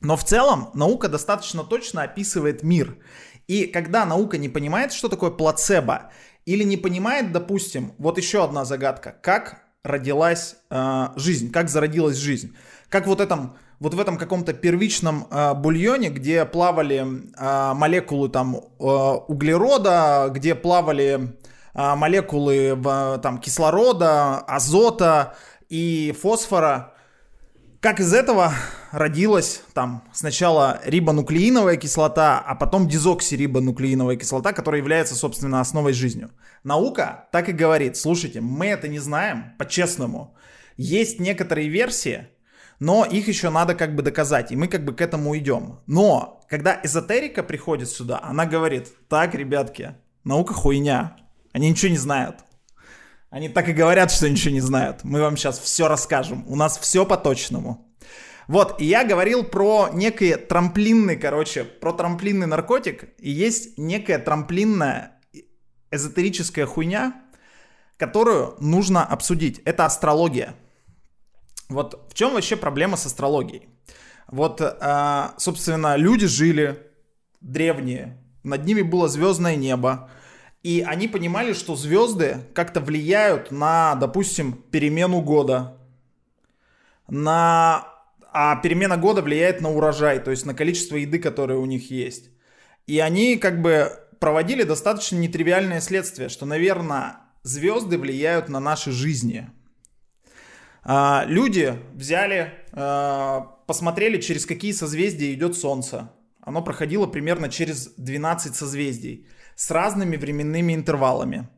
Но 0.00 0.16
в 0.16 0.24
целом 0.24 0.70
наука 0.74 1.08
достаточно 1.08 1.62
точно 1.62 2.02
описывает 2.02 2.64
мир. 2.64 2.98
И 3.46 3.66
когда 3.66 4.04
наука 4.04 4.38
не 4.38 4.48
понимает, 4.48 4.92
что 4.92 5.08
такое 5.08 5.30
плацебо, 5.30 6.10
или 6.44 6.64
не 6.64 6.76
понимает, 6.76 7.32
допустим, 7.32 7.92
вот 7.98 8.18
еще 8.18 8.42
одна 8.42 8.64
загадка, 8.64 9.16
как 9.22 9.62
родилась 9.84 10.56
э, 10.70 11.08
жизнь, 11.14 11.52
как 11.52 11.68
зародилась 11.68 12.16
жизнь, 12.16 12.56
как 12.88 13.06
вот 13.06 13.20
этом 13.20 13.56
вот 13.78 13.94
в 13.94 14.00
этом 14.00 14.16
каком-то 14.16 14.52
первичном 14.52 15.26
э, 15.28 15.54
бульоне, 15.54 16.10
где 16.10 16.44
плавали 16.44 17.04
э, 17.36 17.74
молекулы 17.74 18.28
там 18.28 18.56
э, 18.56 18.60
углерода, 18.78 20.30
где 20.32 20.54
плавали 20.54 21.36
молекулы 21.74 22.78
э, 22.84 23.18
там 23.22 23.38
кислорода, 23.38 24.38
азота 24.38 25.34
и 25.68 26.14
фосфора, 26.20 26.92
как 27.80 27.98
из 27.98 28.14
этого 28.14 28.52
родилась 28.92 29.62
там 29.74 30.04
сначала 30.12 30.80
рибонуклеиновая 30.84 31.76
кислота, 31.76 32.38
а 32.38 32.54
потом 32.54 32.86
дезоксирибонуклеиновая 32.86 34.16
кислота, 34.16 34.52
которая 34.52 34.80
является, 34.80 35.16
собственно, 35.16 35.60
основой 35.60 35.92
жизни. 35.92 36.28
Наука 36.62 37.28
так 37.32 37.48
и 37.48 37.52
говорит, 37.52 37.96
слушайте, 37.96 38.40
мы 38.40 38.66
это 38.66 38.86
не 38.86 39.00
знаем, 39.00 39.54
по-честному. 39.58 40.36
Есть 40.76 41.18
некоторые 41.18 41.68
версии, 41.68 42.28
но 42.78 43.04
их 43.04 43.28
еще 43.28 43.50
надо 43.50 43.74
как 43.74 43.96
бы 43.96 44.02
доказать, 44.02 44.52
и 44.52 44.56
мы 44.56 44.68
как 44.68 44.84
бы 44.84 44.94
к 44.94 45.00
этому 45.00 45.36
идем. 45.36 45.80
Но, 45.86 46.40
когда 46.48 46.78
эзотерика 46.82 47.42
приходит 47.42 47.88
сюда, 47.88 48.20
она 48.22 48.46
говорит, 48.46 48.88
так, 49.08 49.34
ребятки, 49.34 49.96
наука 50.22 50.54
хуйня, 50.54 51.16
они 51.52 51.70
ничего 51.70 51.90
не 51.90 51.98
знают. 51.98 52.36
Они 53.30 53.48
так 53.48 53.68
и 53.68 53.72
говорят, 53.72 54.10
что 54.10 54.28
ничего 54.28 54.52
не 54.52 54.60
знают. 54.60 55.04
Мы 55.04 55.20
вам 55.20 55.36
сейчас 55.36 55.58
все 55.58 55.88
расскажем. 55.88 56.44
У 56.48 56.56
нас 56.56 56.78
все 56.78 57.06
по-точному. 57.06 57.88
Вот, 58.48 58.80
и 58.80 58.84
я 58.84 59.04
говорил 59.04 59.44
про 59.44 59.88
некий 59.92 60.34
трамплинный, 60.34 61.16
короче, 61.16 61.64
про 61.64 61.92
трамплинный 61.92 62.46
наркотик. 62.46 63.04
И 63.18 63.30
есть 63.30 63.78
некая 63.78 64.18
трамплинная 64.18 65.20
эзотерическая 65.90 66.66
хуйня, 66.66 67.22
которую 67.96 68.56
нужно 68.58 69.04
обсудить. 69.04 69.60
Это 69.64 69.86
астрология. 69.86 70.54
Вот 71.68 72.10
в 72.10 72.14
чем 72.14 72.34
вообще 72.34 72.56
проблема 72.56 72.96
с 72.96 73.06
астрологией? 73.06 73.68
Вот, 74.26 74.60
э, 74.60 75.28
собственно, 75.38 75.96
люди 75.96 76.26
жили 76.26 76.86
древние, 77.40 78.18
над 78.42 78.64
ними 78.64 78.82
было 78.82 79.08
звездное 79.08 79.56
небо, 79.56 80.10
и 80.62 80.84
они 80.86 81.08
понимали, 81.08 81.52
что 81.52 81.74
звезды 81.74 82.38
как-то 82.54 82.80
влияют 82.80 83.50
на, 83.50 83.96
допустим, 83.96 84.52
перемену 84.52 85.20
года, 85.20 85.76
на... 87.08 87.88
а 88.32 88.56
перемена 88.56 88.96
года 88.96 89.22
влияет 89.22 89.60
на 89.60 89.70
урожай, 89.70 90.20
то 90.20 90.30
есть 90.30 90.46
на 90.46 90.54
количество 90.54 90.96
еды, 90.96 91.18
которое 91.18 91.58
у 91.58 91.66
них 91.66 91.90
есть. 91.90 92.30
И 92.86 93.00
они 93.00 93.36
как 93.36 93.60
бы 93.60 93.92
проводили 94.20 94.62
достаточно 94.62 95.16
нетривиальное 95.16 95.80
следствие, 95.80 96.28
что, 96.28 96.46
наверное, 96.46 97.16
звезды 97.42 97.98
влияют 97.98 98.48
на 98.48 98.60
наши 98.60 98.92
жизни. 98.92 99.50
А, 100.84 101.24
люди 101.26 101.76
взяли, 101.92 102.52
а, 102.72 103.40
посмотрели, 103.66 104.20
через 104.20 104.46
какие 104.46 104.72
созвездия 104.72 105.32
идет 105.32 105.56
Солнце. 105.56 106.12
Оно 106.40 106.62
проходило 106.62 107.06
примерно 107.06 107.48
через 107.48 107.94
12 107.96 108.54
созвездий 108.54 109.26
с 109.56 109.70
разными 109.70 110.16
временными 110.16 110.74
интервалами. 110.74 111.48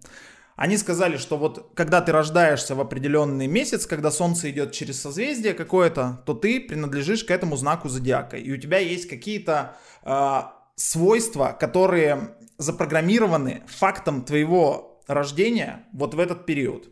Они 0.56 0.76
сказали, 0.76 1.16
что 1.16 1.36
вот 1.36 1.72
когда 1.74 2.00
ты 2.00 2.12
рождаешься 2.12 2.74
в 2.74 2.80
определенный 2.80 3.48
месяц, 3.48 3.86
когда 3.86 4.10
Солнце 4.10 4.50
идет 4.50 4.72
через 4.72 5.00
созвездие 5.00 5.52
какое-то, 5.52 6.22
то 6.26 6.34
ты 6.34 6.60
принадлежишь 6.60 7.24
к 7.24 7.30
этому 7.32 7.56
знаку 7.56 7.88
зодиака. 7.88 8.36
И 8.36 8.52
у 8.52 8.56
тебя 8.56 8.78
есть 8.78 9.08
какие-то 9.08 9.76
э, 10.04 10.42
свойства, 10.76 11.56
которые 11.58 12.36
запрограммированы 12.58 13.64
фактом 13.66 14.24
твоего 14.24 15.02
рождения 15.08 15.86
вот 15.92 16.14
в 16.14 16.20
этот 16.20 16.46
период. 16.46 16.88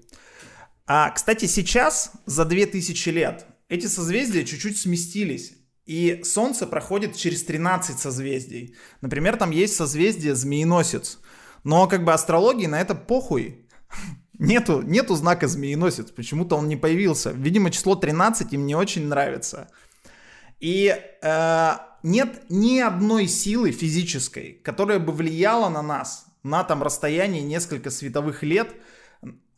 А, 0.86 1.10
кстати, 1.10 1.46
сейчас, 1.46 2.12
за 2.26 2.44
2000 2.44 3.08
лет, 3.10 3.46
эти 3.68 3.86
созвездия 3.86 4.44
чуть-чуть 4.44 4.76
сместились. 4.76 5.54
И 5.86 6.22
Солнце 6.24 6.66
проходит 6.66 7.16
через 7.16 7.42
13 7.44 7.98
созвездий. 7.98 8.76
Например, 9.00 9.36
там 9.36 9.50
есть 9.50 9.74
созвездие 9.74 10.34
Змееносец. 10.34 11.18
Но 11.64 11.88
как 11.88 12.04
бы 12.04 12.12
астрологии 12.12 12.66
на 12.66 12.80
это 12.80 12.94
похуй. 12.94 13.66
Нету, 14.38 14.82
нету 14.82 15.14
знака 15.14 15.46
Змееносец. 15.46 16.10
Почему-то 16.10 16.56
он 16.56 16.66
не 16.66 16.76
появился. 16.76 17.30
Видимо, 17.30 17.70
число 17.70 17.94
13 17.94 18.52
им 18.52 18.66
не 18.66 18.74
очень 18.74 19.06
нравится. 19.06 19.68
И 20.58 20.96
э, 21.22 21.72
нет 22.02 22.42
ни 22.48 22.80
одной 22.80 23.28
силы 23.28 23.70
физической, 23.70 24.60
которая 24.64 24.98
бы 24.98 25.12
влияла 25.12 25.68
на 25.68 25.82
нас 25.82 26.26
на 26.42 26.64
там 26.64 26.82
расстоянии 26.82 27.40
несколько 27.40 27.90
световых 27.90 28.42
лет– 28.42 28.68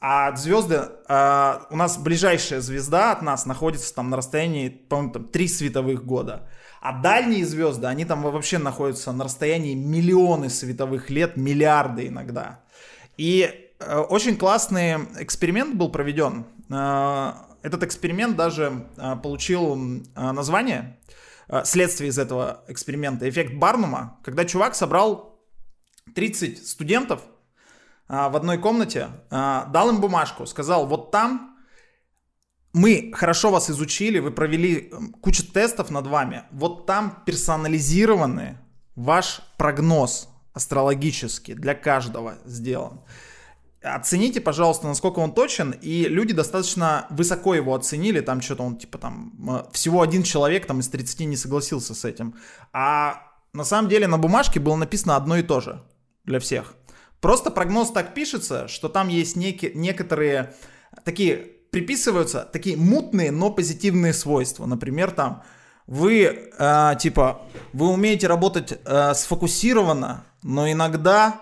а 0.01 0.35
звезды, 0.37 0.83
э, 1.09 1.59
у 1.71 1.77
нас 1.77 1.97
ближайшая 1.97 2.61
звезда 2.61 3.13
от 3.13 3.23
нас 3.23 3.47
находится 3.47 3.95
там 3.95 4.11
на 4.11 4.17
расстоянии, 4.17 4.69
по-моему, 4.69 5.13
там 5.13 5.25
3 5.25 5.49
световых 5.49 6.05
года. 6.05 6.49
А 6.81 6.93
дальние 6.93 7.47
звезды, 7.47 7.87
они 7.87 8.05
там 8.05 8.23
вообще 8.23 8.59
находятся 8.59 9.13
на 9.13 9.25
расстоянии 9.25 9.75
миллионы 9.75 10.51
световых 10.51 11.09
лет, 11.09 11.37
миллиарды 11.37 12.09
иногда. 12.09 12.61
И 13.17 13.71
э, 13.79 13.97
очень 13.97 14.37
классный 14.37 14.97
эксперимент 15.19 15.77
был 15.77 15.89
проведен. 15.89 16.45
Э, 16.69 17.33
этот 17.63 17.83
эксперимент 17.83 18.37
даже 18.37 18.87
э, 18.99 19.17
получил 19.17 19.75
э, 19.75 20.33
название, 20.33 20.99
э, 21.49 21.65
следствие 21.65 22.11
из 22.11 22.19
этого 22.19 22.63
эксперимента, 22.69 23.27
эффект 23.27 23.55
Барнума, 23.55 24.19
когда 24.23 24.45
чувак 24.45 24.75
собрал 24.75 25.41
30 26.15 26.69
студентов, 26.69 27.23
в 28.09 28.37
одной 28.37 28.59
комнате, 28.59 29.09
а, 29.31 29.67
дал 29.67 29.89
им 29.89 30.01
бумажку, 30.01 30.47
сказал, 30.47 30.87
вот 30.87 31.11
там 31.11 31.57
мы 32.75 33.13
хорошо 33.15 33.51
вас 33.51 33.71
изучили, 33.71 34.19
вы 34.19 34.31
провели 34.31 34.93
кучу 35.23 35.45
тестов 35.47 35.91
над 35.91 36.07
вами, 36.07 36.43
вот 36.51 36.87
там 36.87 37.23
персонализированный 37.25 38.59
ваш 38.97 39.41
прогноз 39.57 40.29
астрологический 40.53 41.55
для 41.55 41.75
каждого 41.75 42.35
сделан. 42.45 43.01
Оцените, 43.83 44.41
пожалуйста, 44.41 44.87
насколько 44.87 45.19
он 45.19 45.35
точен, 45.35 45.73
и 45.73 46.05
люди 46.05 46.33
достаточно 46.33 47.07
высоко 47.11 47.55
его 47.55 47.75
оценили, 47.75 48.21
там 48.21 48.41
что-то 48.41 48.63
он, 48.63 48.77
типа, 48.79 48.97
там, 48.99 49.69
всего 49.73 50.01
один 50.01 50.23
человек 50.23 50.67
там 50.67 50.81
из 50.81 50.89
30 50.89 51.21
не 51.21 51.37
согласился 51.37 51.95
с 51.95 52.05
этим. 52.05 52.35
А 52.73 53.21
на 53.53 53.65
самом 53.65 53.91
деле 53.91 54.07
на 54.07 54.17
бумажке 54.17 54.59
было 54.59 54.77
написано 54.77 55.17
одно 55.17 55.37
и 55.37 55.43
то 55.43 55.61
же 55.61 55.83
для 56.25 56.41
всех. 56.41 56.75
Просто 57.25 57.51
прогноз 57.51 57.91
так 57.91 58.13
пишется, 58.13 58.69
что 58.69 58.91
там 58.91 59.09
есть 59.09 59.35
некие, 59.35 59.73
некоторые 59.73 60.53
такие 61.05 61.37
приписываются 61.71 62.47
такие 62.53 62.77
мутные, 62.77 63.31
но 63.31 63.51
позитивные 63.51 64.13
свойства. 64.13 64.67
Например, 64.67 65.11
там 65.11 65.43
вы 65.87 66.51
э, 66.59 66.93
типа 67.01 67.41
вы 67.73 67.89
умеете 67.89 68.27
работать 68.27 68.79
э, 68.85 69.15
сфокусированно, 69.15 70.25
но 70.43 70.71
иногда 70.71 71.41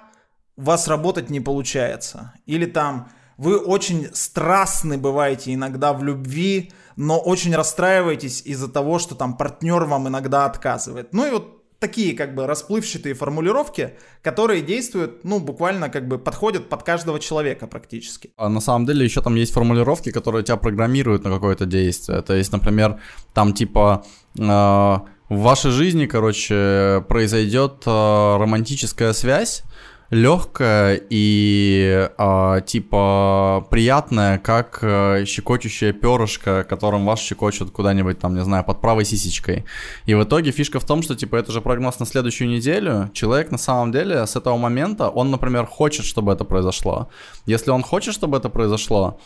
у 0.57 0.62
вас 0.62 0.87
работать 0.87 1.31
не 1.31 1.41
получается. 1.41 2.33
Или 2.47 2.67
там 2.67 3.11
вы 3.37 3.59
очень 3.59 4.09
страстны 4.15 4.99
бываете 4.99 5.53
иногда 5.53 5.93
в 5.95 6.05
любви, 6.05 6.73
но 6.95 7.19
очень 7.19 7.57
расстраиваетесь 7.57 8.41
из-за 8.43 8.69
того, 8.69 9.01
что 9.01 9.17
там 9.17 9.37
партнер 9.37 9.83
вам 9.83 10.07
иногда 10.07 10.45
отказывает. 10.45 11.12
Ну 11.12 11.27
и 11.27 11.31
вот 11.33 11.62
такие 11.83 12.15
как 12.15 12.35
бы 12.35 12.47
расплывчатые 12.47 13.15
формулировки, 13.15 13.91
которые 14.23 14.62
действуют, 14.62 15.25
ну, 15.25 15.41
буквально 15.41 15.89
как 15.89 16.07
бы 16.07 16.19
подходят 16.19 16.69
под 16.69 16.83
каждого 16.85 17.19
человека 17.19 17.67
практически. 17.67 18.31
А 18.37 18.49
на 18.49 18.61
самом 18.61 18.87
деле 18.87 19.05
еще 19.05 19.21
там 19.21 19.35
есть 19.35 19.53
формулировки, 19.53 20.12
которые 20.12 20.45
тебя 20.45 20.57
программируют 20.57 21.25
на 21.25 21.31
какое-то 21.31 21.67
действие. 21.67 22.23
То 22.23 22.35
есть, 22.35 22.53
например, 22.53 23.01
там 23.35 23.53
типа 23.53 24.05
э, 24.39 24.43
в 24.43 25.39
вашей 25.39 25.73
жизни, 25.73 26.07
короче, 26.07 27.05
произойдет 27.09 27.83
э, 27.87 28.37
романтическая 28.39 29.12
связь, 29.12 29.65
легкая 30.12 31.00
и 31.09 32.09
э, 32.19 32.61
типа 32.66 33.66
приятная, 33.71 34.38
как 34.38 34.78
э, 34.83 35.25
щекочущее 35.25 35.95
перышко, 35.95 36.64
которым 36.64 37.07
вас 37.07 37.19
щекочут 37.19 37.71
куда-нибудь 37.71 38.19
там, 38.19 38.35
не 38.35 38.45
знаю, 38.45 38.62
под 38.62 38.83
правой 38.83 39.07
сисечкой. 39.07 39.64
И 40.04 40.14
в 40.14 40.23
итоге 40.23 40.50
фишка 40.50 40.81
в 40.81 40.85
том, 40.85 41.02
что 41.02 41.16
типа 41.16 41.37
это 41.37 41.50
же 41.50 41.62
прогноз 41.62 41.99
на 41.99 42.04
следующую 42.04 42.50
неделю. 42.50 43.11
Человек 43.14 43.50
на 43.50 43.59
самом 43.59 43.90
деле 43.90 44.26
с 44.26 44.37
этого 44.37 44.59
момента, 44.59 45.09
он, 45.09 45.31
например, 45.31 45.64
хочет, 45.64 46.04
чтобы 46.04 46.33
это 46.35 46.45
произошло. 46.45 47.09
Если 47.47 47.71
он 47.71 47.83
хочет, 47.83 48.12
чтобы 48.12 48.37
это 48.37 48.50
произошло, 48.50 49.19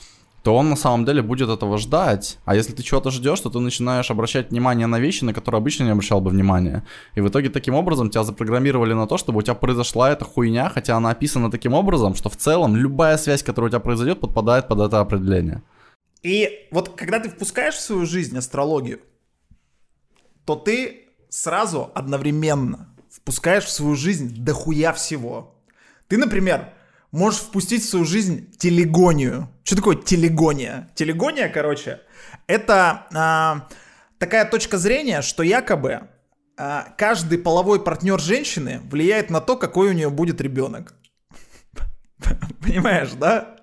то 0.47 0.55
он 0.55 0.71
на 0.71 0.77
самом 0.77 1.05
деле 1.05 1.23
будет 1.23 1.49
этого 1.49 1.77
ждать. 1.77 2.39
А 2.45 2.55
если 2.55 2.73
ты 2.73 2.85
чего-то 2.85 3.11
ждешь, 3.11 3.41
то 3.41 3.51
ты 3.51 3.59
начинаешь 3.59 4.13
обращать 4.13 4.51
внимание 4.51 4.87
на 4.87 5.01
вещи, 5.01 5.25
на 5.25 5.35
которые 5.35 5.59
обычно 5.59 5.83
не 5.83 5.91
обращал 5.91 6.21
бы 6.21 6.31
внимания. 6.31 6.85
И 7.17 7.21
в 7.21 7.29
итоге 7.29 7.49
таким 7.49 7.75
образом 7.75 8.11
тебя 8.11 8.23
запрограммировали 8.23 8.93
на 8.93 9.09
то, 9.09 9.17
чтобы 9.19 9.41
у 9.41 9.43
тебя 9.43 9.57
произошла 9.57 10.13
эта 10.13 10.25
хуйня, 10.25 10.69
хотя 10.69 10.97
она 10.97 11.11
описана 11.11 11.51
таким 11.51 11.75
образом, 11.75 12.15
что 12.15 12.29
в 12.29 12.37
целом 12.37 12.77
любая 12.77 13.17
связь, 13.17 13.43
которая 13.43 13.71
у 13.71 13.71
тебя 13.71 13.81
произойдет, 13.81 14.21
подпадает 14.21 14.69
под 14.69 14.79
это 14.79 15.01
определение. 15.01 15.65
И 16.23 16.69
вот 16.71 16.91
когда 16.91 17.19
ты 17.19 17.29
впускаешь 17.29 17.75
в 17.75 17.81
свою 17.81 18.07
жизнь 18.07 18.39
астрологию, 18.39 19.01
то 20.45 20.55
ты 20.55 21.09
сразу 21.29 21.91
одновременно 21.93 22.95
впускаешь 23.11 23.65
в 23.65 23.73
свою 23.73 23.97
жизнь 23.97 24.45
дохуя 24.45 24.93
всего. 24.93 25.57
Ты, 26.07 26.19
например, 26.19 26.73
можешь 27.17 27.41
впустить 27.41 27.83
в 27.83 27.89
свою 27.89 28.05
жизнь 28.05 28.53
телегонию. 28.59 29.49
Что 29.65 29.77
такое 29.77 29.97
телегония? 29.97 30.91
Телегония, 30.95 31.49
короче, 31.49 32.01
это 32.47 33.07
а, 33.13 33.69
такая 34.19 34.45
точка 34.45 34.79
зрения, 34.79 35.23
что 35.23 35.43
якобы 35.43 36.09
а, 36.59 36.89
каждый 36.97 37.39
половой 37.39 37.83
партнер 37.83 38.21
женщины 38.21 38.81
влияет 38.85 39.31
на 39.31 39.41
то, 39.41 39.57
какой 39.57 39.89
у 39.89 39.93
нее 39.93 40.11
будет 40.11 40.41
ребенок. 40.41 40.95
Понимаешь, 42.63 43.13
да? 43.13 43.57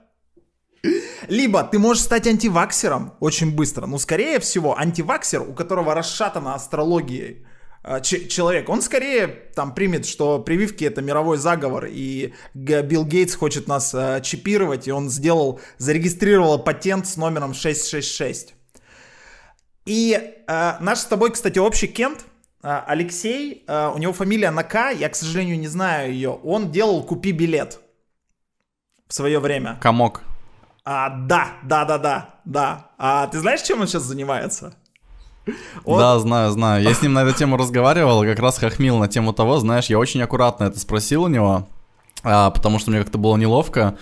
Либо 1.27 1.63
ты 1.63 1.79
можешь 1.79 2.03
стать 2.03 2.27
антиваксером 2.27 3.13
очень 3.19 3.55
быстро. 3.55 3.85
Ну, 3.85 3.97
скорее 3.99 4.39
всего, 4.39 4.77
антиваксер, 4.77 5.41
у 5.41 5.53
которого 5.53 5.93
расшатана 5.93 6.55
астрологией 6.55 7.45
человек, 8.01 8.69
он 8.69 8.81
скорее 8.81 9.27
там 9.27 9.73
примет, 9.73 10.05
что 10.05 10.39
прививки 10.39 10.85
это 10.85 11.01
мировой 11.01 11.37
заговор, 11.37 11.87
и 11.89 12.33
Билл 12.53 13.05
Гейтс 13.05 13.35
хочет 13.35 13.67
нас 13.67 13.93
э, 13.93 14.21
чипировать, 14.23 14.87
и 14.87 14.91
он 14.91 15.09
сделал, 15.09 15.59
зарегистрировал 15.77 16.59
патент 16.59 17.07
с 17.07 17.17
номером 17.17 17.53
666. 17.53 18.55
И 19.85 20.13
э, 20.47 20.73
наш 20.79 20.99
с 20.99 21.05
тобой, 21.05 21.31
кстати, 21.31 21.59
общий 21.59 21.87
Кент, 21.87 22.25
э, 22.63 22.81
Алексей, 22.87 23.65
э, 23.67 23.91
у 23.93 23.97
него 23.97 24.13
фамилия 24.13 24.51
Нака, 24.51 24.91
я, 24.91 25.09
к 25.09 25.15
сожалению, 25.15 25.59
не 25.59 25.67
знаю 25.67 26.13
ее, 26.13 26.29
он 26.29 26.71
делал 26.71 27.03
«Купи 27.03 27.33
билет» 27.33 27.79
в 29.07 29.13
свое 29.13 29.39
время. 29.39 29.77
Комок. 29.81 30.23
А, 30.85 31.09
да, 31.09 31.53
да, 31.63 31.85
да, 31.85 31.97
да, 31.97 32.39
да. 32.45 32.91
А 32.97 33.27
ты 33.27 33.39
знаешь, 33.39 33.61
чем 33.61 33.81
он 33.81 33.87
сейчас 33.87 34.03
занимается? 34.03 34.73
Он... 35.83 35.99
Да, 35.99 36.19
знаю, 36.19 36.51
знаю. 36.51 36.83
Я 36.83 36.93
с 36.93 37.01
ним 37.01 37.13
на 37.13 37.23
эту 37.23 37.37
тему 37.37 37.57
разговаривал, 37.57 38.23
как 38.23 38.39
раз 38.39 38.57
хохмил 38.57 38.97
на 38.97 39.07
тему 39.07 39.33
того, 39.33 39.59
знаешь, 39.59 39.87
я 39.87 39.99
очень 39.99 40.21
аккуратно 40.21 40.65
это 40.65 40.79
спросил 40.79 41.23
у 41.23 41.27
него, 41.27 41.67
а, 42.23 42.49
потому 42.49 42.79
что 42.79 42.91
мне 42.91 43.01
как-то 43.01 43.17
было 43.17 43.35
неловко. 43.37 43.97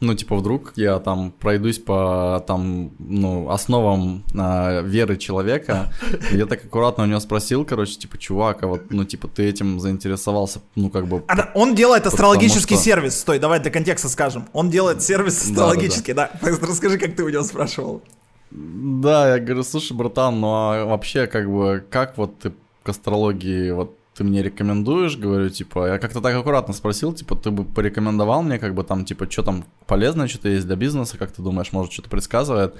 Ну, 0.00 0.14
типа, 0.14 0.36
вдруг 0.36 0.74
я 0.76 1.00
там 1.00 1.32
пройдусь 1.32 1.80
по 1.80 2.44
там, 2.46 2.92
ну, 3.00 3.50
основам 3.50 4.22
а, 4.32 4.80
веры 4.82 5.16
человека. 5.16 5.92
я 6.30 6.46
так 6.46 6.64
аккуратно 6.64 7.02
у 7.02 7.06
него 7.08 7.18
спросил, 7.18 7.64
короче, 7.64 7.96
типа, 7.96 8.16
чувак, 8.16 8.62
а 8.62 8.68
вот, 8.68 8.82
ну, 8.90 9.04
типа, 9.04 9.26
ты 9.26 9.48
этим 9.48 9.80
заинтересовался, 9.80 10.60
ну, 10.76 10.88
как 10.88 11.08
бы. 11.08 11.24
А, 11.26 11.50
он 11.54 11.74
делает 11.74 12.06
астрологический 12.06 12.76
что... 12.76 12.84
сервис. 12.84 13.18
Стой, 13.18 13.40
давай 13.40 13.58
для 13.58 13.72
контекста 13.72 14.08
скажем. 14.08 14.48
Он 14.52 14.70
делает 14.70 15.02
сервис 15.02 15.42
астрологический, 15.42 16.14
да. 16.14 16.30
да, 16.40 16.50
да. 16.50 16.66
Расскажи, 16.68 16.96
как 16.96 17.16
ты 17.16 17.24
у 17.24 17.28
него 17.28 17.42
спрашивал. 17.42 18.02
Да, 18.50 19.34
я 19.34 19.40
говорю, 19.40 19.62
слушай, 19.62 19.96
братан, 19.96 20.40
ну 20.40 20.48
а 20.48 20.84
вообще, 20.84 21.26
как 21.26 21.50
бы, 21.50 21.84
как 21.90 22.16
вот 22.16 22.38
ты 22.38 22.52
к 22.82 22.88
астрологии, 22.88 23.70
вот 23.70 23.94
ты 24.14 24.24
мне 24.24 24.42
рекомендуешь, 24.42 25.16
говорю, 25.16 25.48
типа, 25.50 25.86
я 25.88 25.98
как-то 25.98 26.20
так 26.20 26.34
аккуратно 26.34 26.74
спросил, 26.74 27.12
типа, 27.12 27.36
ты 27.36 27.50
бы 27.50 27.64
порекомендовал 27.64 28.42
мне, 28.42 28.58
как 28.58 28.74
бы 28.74 28.82
там, 28.82 29.04
типа, 29.04 29.30
что 29.30 29.42
там 29.42 29.64
полезное 29.86 30.28
что-то 30.28 30.48
есть 30.48 30.66
для 30.66 30.76
бизнеса, 30.76 31.18
как 31.18 31.30
ты 31.30 31.42
думаешь, 31.42 31.72
может, 31.72 31.92
что-то 31.92 32.10
предсказывает? 32.10 32.74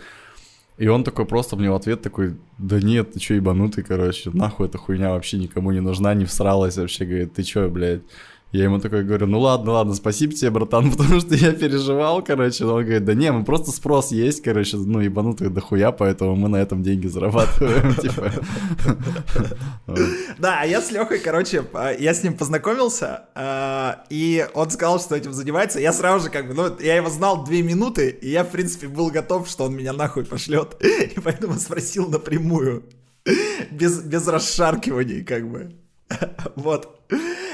И 0.79 0.89
он 0.89 1.05
такой 1.05 1.27
просто 1.27 1.57
мне 1.57 1.71
в 1.71 1.75
ответ 1.75 2.03
такой, 2.03 2.37
да 2.57 2.81
нет, 2.81 3.13
ты 3.13 3.21
чё 3.21 3.35
ебанутый, 3.35 3.85
короче, 3.85 4.31
нахуй 4.33 4.67
эта 4.69 4.79
хуйня 4.79 5.11
вообще 5.11 5.37
никому 5.37 5.71
не 5.73 5.81
нужна, 5.81 6.15
не 6.15 6.25
всралась 6.25 6.77
вообще, 6.77 7.05
говорит, 7.05 7.35
ты 7.35 7.43
чё, 7.43 7.69
блядь, 7.69 8.03
я 8.51 8.65
ему 8.65 8.81
такой 8.81 9.05
говорю, 9.05 9.27
ну 9.27 9.41
ладно, 9.41 9.73
ладно, 9.73 9.95
спасибо 9.95 10.33
тебе, 10.33 10.51
братан, 10.51 10.91
потому 10.97 11.21
что 11.21 11.35
я 11.35 11.53
переживал, 11.53 12.23
короче. 12.23 12.65
Он 12.65 12.83
говорит, 12.83 13.05
да 13.05 13.15
не, 13.15 13.31
мы 13.31 13.45
просто 13.45 13.71
спрос 13.71 14.11
есть, 14.11 14.43
короче, 14.43 14.79
ну 14.79 15.01
ебанутых 15.01 15.53
дохуя, 15.53 15.93
поэтому 15.93 16.35
мы 16.35 16.49
на 16.49 16.57
этом 16.57 16.83
деньги 16.83 17.07
зарабатываем, 17.07 17.95
типа. 18.01 18.33
Да, 20.39 20.61
а 20.63 20.67
я 20.67 20.81
с 20.81 20.91
Лехой, 20.91 21.19
короче, 21.19 21.63
я 21.99 22.15
с 22.15 22.23
ним 22.23 22.35
познакомился, 22.35 23.25
а, 23.35 24.05
и 24.09 24.47
он 24.55 24.71
сказал, 24.71 24.99
что 24.99 25.15
этим 25.15 25.33
занимается. 25.33 25.79
Я 25.79 25.93
сразу 25.93 26.25
же 26.27 26.31
как 26.31 26.49
бы, 26.49 26.55
ну, 26.55 26.77
я 26.81 26.97
его 26.97 27.11
знал 27.11 27.45
две 27.45 27.63
минуты, 27.63 28.09
и 28.09 28.31
я, 28.31 28.45
в 28.45 28.51
принципе, 28.51 28.89
был 28.89 29.11
готов, 29.11 29.49
что 29.49 29.65
он 29.65 29.77
меня 29.77 29.93
нахуй 29.93 30.25
пошлет. 30.25 30.77
И 30.83 31.21
поэтому 31.21 31.55
спросил 31.55 32.09
напрямую. 32.09 32.85
Без, 33.71 34.01
без 34.01 34.27
расшаркиваний, 34.27 35.23
как 35.23 35.49
бы. 35.49 35.73
Вот. 36.57 36.99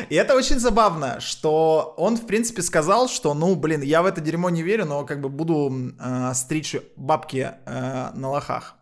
И 0.08 0.14
это 0.14 0.34
очень 0.34 0.58
забавно, 0.58 1.20
что 1.20 1.94
он, 1.96 2.16
в 2.16 2.26
принципе, 2.26 2.62
сказал, 2.62 3.08
что, 3.08 3.34
ну, 3.34 3.54
блин, 3.54 3.82
я 3.82 4.02
в 4.02 4.06
это 4.06 4.20
дерьмо 4.20 4.50
не 4.50 4.62
верю, 4.62 4.86
но 4.86 5.04
как 5.04 5.20
бы 5.20 5.28
буду 5.28 5.92
э, 5.98 6.32
стричь 6.34 6.76
бабки 6.96 7.52
э, 7.64 8.10
на 8.14 8.30
лохах. 8.30 8.76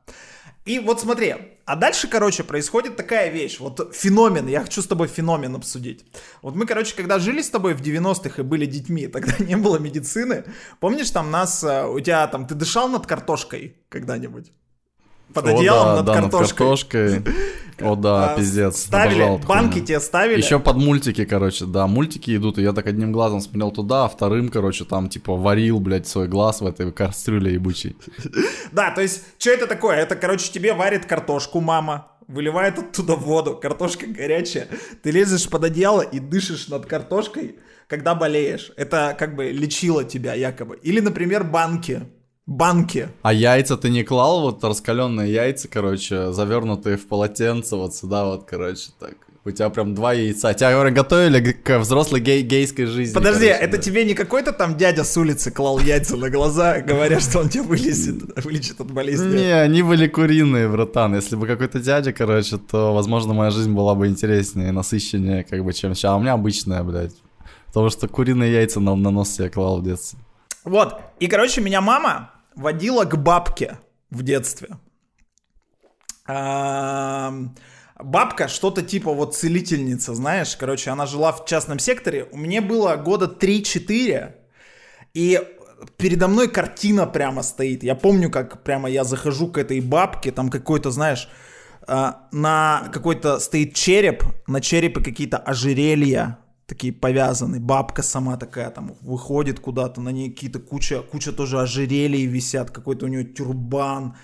И 0.65 0.79
вот 0.79 1.01
смотри, 1.01 1.35
а 1.65 1.75
дальше, 1.75 2.07
короче, 2.07 2.45
происходит 2.45 2.97
такая 2.97 3.31
вещь, 3.31 3.59
вот 3.59 3.95
феномен, 3.95 4.47
я 4.47 4.61
хочу 4.61 4.81
с 4.81 4.87
тобой 4.87 5.09
феномен 5.09 5.57
обсудить. 5.57 6.05
Вот 6.41 6.55
мы, 6.55 6.67
короче, 6.67 6.95
когда 6.95 7.19
жили 7.19 7.43
с 7.43 7.51
тобой 7.51 7.75
в 7.75 7.81
90-х 7.81 8.43
и 8.43 8.45
были 8.45 8.67
детьми, 8.67 9.07
тогда 9.09 9.33
не 9.39 9.57
было 9.57 9.79
медицины, 9.79 10.45
помнишь, 10.81 11.11
там 11.11 11.31
нас, 11.31 11.65
э, 11.65 11.87
у 11.87 11.99
тебя 12.01 12.27
там, 12.29 12.47
ты 12.47 12.55
дышал 12.55 12.89
над 12.89 13.07
картошкой 13.07 13.77
когда-нибудь? 13.89 14.53
Под 15.35 15.47
одеялом 15.47 15.83
О, 15.83 15.91
да, 15.91 15.97
над, 15.97 16.07
да, 16.07 16.15
картошкой. 16.15 16.41
над 16.43 17.23
картошкой. 17.23 17.23
О, 17.81 17.97
да, 17.97 18.33
а, 18.33 18.37
пиздец. 18.37 18.79
Ставили, 18.79 19.23
Обожал 19.23 19.39
банки 19.39 19.81
тебе 19.81 20.01
ставили. 20.01 20.39
Еще 20.39 20.59
под 20.61 20.77
мультики, 20.77 21.25
короче, 21.25 21.65
да, 21.65 21.87
мультики 21.87 22.37
идут, 22.37 22.59
и 22.59 22.63
я 22.63 22.73
так 22.73 22.87
одним 22.87 23.13
глазом 23.13 23.41
смотрел 23.41 23.71
туда, 23.71 24.05
а 24.05 24.09
вторым, 24.09 24.49
короче, 24.49 24.85
там, 24.85 25.09
типа, 25.09 25.35
варил, 25.35 25.81
блядь, 25.81 26.07
свой 26.07 26.29
глаз 26.29 26.61
в 26.61 26.67
этой 26.67 26.93
кастрюле 26.93 27.55
ебучей. 27.55 27.97
Да, 28.73 28.91
то 28.91 29.03
есть, 29.03 29.23
что 29.39 29.51
это 29.51 29.67
такое? 29.67 29.97
Это, 29.97 30.17
короче, 30.17 30.51
тебе 30.51 30.73
варит 30.73 31.05
картошку 31.05 31.61
мама, 31.61 32.09
выливает 32.27 32.79
оттуда 32.79 33.17
воду, 33.17 33.59
картошка 33.61 34.07
горячая, 34.07 34.69
ты 35.03 35.11
лезешь 35.11 35.49
под 35.49 35.65
одеяло 35.65 36.01
и 36.01 36.19
дышишь 36.21 36.69
над 36.69 36.87
картошкой, 36.87 37.57
когда 37.87 38.15
болеешь. 38.15 38.73
Это 38.77 39.15
как 39.19 39.37
бы 39.37 39.51
лечило 39.51 40.05
тебя 40.05 40.35
якобы. 40.35 40.79
Или, 40.83 41.01
например, 41.01 41.45
банки 41.45 42.03
банки. 42.47 43.09
А 43.23 43.33
яйца 43.33 43.77
ты 43.77 43.91
не 43.91 44.05
клал, 44.05 44.43
вот 44.43 44.63
раскаленные 44.65 45.33
яйца, 45.33 45.69
короче, 45.69 46.33
завернутые 46.33 46.97
в 46.97 47.07
полотенце 47.07 47.77
вот 47.77 47.95
сюда 47.95 48.25
вот, 48.27 48.45
короче, 48.45 48.91
так. 48.99 49.15
У 49.45 49.51
тебя 49.51 49.71
прям 49.71 49.93
два 49.93 50.13
яйца. 50.13 50.55
Тебя, 50.55 50.71
говорят, 50.71 50.95
готовили 50.95 51.51
к 51.51 51.81
взрослой 51.81 52.21
гей 52.21 52.43
гейской 52.43 52.87
жизни. 52.87 53.13
Подожди, 53.13 53.47
короче, 53.47 53.65
это 53.65 53.77
да. 53.77 53.83
тебе 53.83 54.05
не 54.05 54.15
какой-то 54.15 54.53
там 54.53 54.77
дядя 54.77 55.03
с 55.03 55.17
улицы 55.17 55.51
клал 55.51 55.81
яйца 55.81 56.17
на 56.17 56.31
глаза, 56.31 56.81
говоря, 56.81 57.19
что 57.19 57.41
он 57.41 57.49
тебя 57.49 57.65
вылечит, 57.65 58.23
вылечит 58.45 58.81
от 58.81 58.93
болезни? 58.93 59.39
Не, 59.39 59.61
они 59.61 59.83
были 59.83 60.07
куриные, 60.07 60.69
братан. 60.69 61.17
Если 61.17 61.35
бы 61.35 61.49
какой-то 61.49 61.81
дядя, 61.81 62.13
короче, 62.13 62.57
то, 62.57 62.95
возможно, 62.95 63.35
моя 63.35 63.51
жизнь 63.51 63.73
была 63.73 63.97
бы 63.97 64.07
интереснее, 64.07 64.71
насыщеннее, 64.71 65.43
как 65.43 65.65
бы, 65.65 65.73
чем 65.73 65.97
сейчас. 65.97 66.13
А 66.13 66.17
у 66.17 66.21
меня 66.21 66.35
обычная, 66.35 66.85
блядь. 66.85 67.17
Потому 67.67 67.91
что 67.91 68.07
куриные 68.07 68.53
яйца 68.53 68.79
на, 68.79 68.95
на 68.95 69.11
нос 69.11 69.31
себе 69.31 69.51
клал 69.51 69.81
в 69.81 69.83
детстве. 69.83 70.21
Вот. 70.65 71.01
И, 71.21 71.27
короче, 71.27 71.61
меня 71.61 71.81
мама 71.81 72.31
водила 72.55 73.05
к 73.05 73.17
бабке 73.17 73.79
в 74.11 74.23
детстве. 74.23 74.69
Бабка 78.05 78.49
что-то 78.49 78.83
типа 78.83 79.13
вот 79.13 79.37
целительница, 79.37 80.15
знаешь, 80.15 80.57
короче, 80.57 80.91
она 80.91 81.07
жила 81.07 81.33
в 81.33 81.45
частном 81.47 81.79
секторе. 81.79 82.29
У 82.33 82.37
меня 82.37 82.61
было 82.61 82.97
года 82.97 83.27
3-4, 83.27 84.35
и 85.15 85.41
передо 85.97 86.29
мной 86.29 86.49
картина 86.49 87.07
прямо 87.07 87.43
стоит. 87.43 87.83
Я 87.83 87.95
помню, 87.95 88.31
как 88.31 88.63
прямо 88.63 88.89
я 88.91 89.05
захожу 89.05 89.49
к 89.49 89.59
этой 89.59 89.81
бабке, 89.81 90.33
там 90.33 90.49
какой-то, 90.49 90.91
знаешь, 90.91 91.29
э, 91.87 92.13
на 92.33 92.89
какой-то 92.93 93.39
стоит 93.39 93.75
череп, 93.75 94.25
на 94.47 94.61
черепе 94.61 95.03
какие-то 95.03 95.39
ожерелья, 95.39 96.39
такие 96.73 96.93
повязаны. 96.93 97.61
Бабка 97.61 98.03
сама 98.03 98.39
такая 98.39 98.71
там 98.71 98.95
выходит 99.03 99.61
куда-то, 99.61 100.01
на 100.01 100.09
ней 100.09 100.31
какие-то 100.31 100.59
куча, 100.59 101.03
куча 101.03 101.33
тоже 101.33 101.61
ожерелий 101.61 102.25
висят, 102.25 102.71
какой-то 102.71 103.05
у 103.05 103.09
нее 103.09 103.25
тюрбан. 103.25 104.17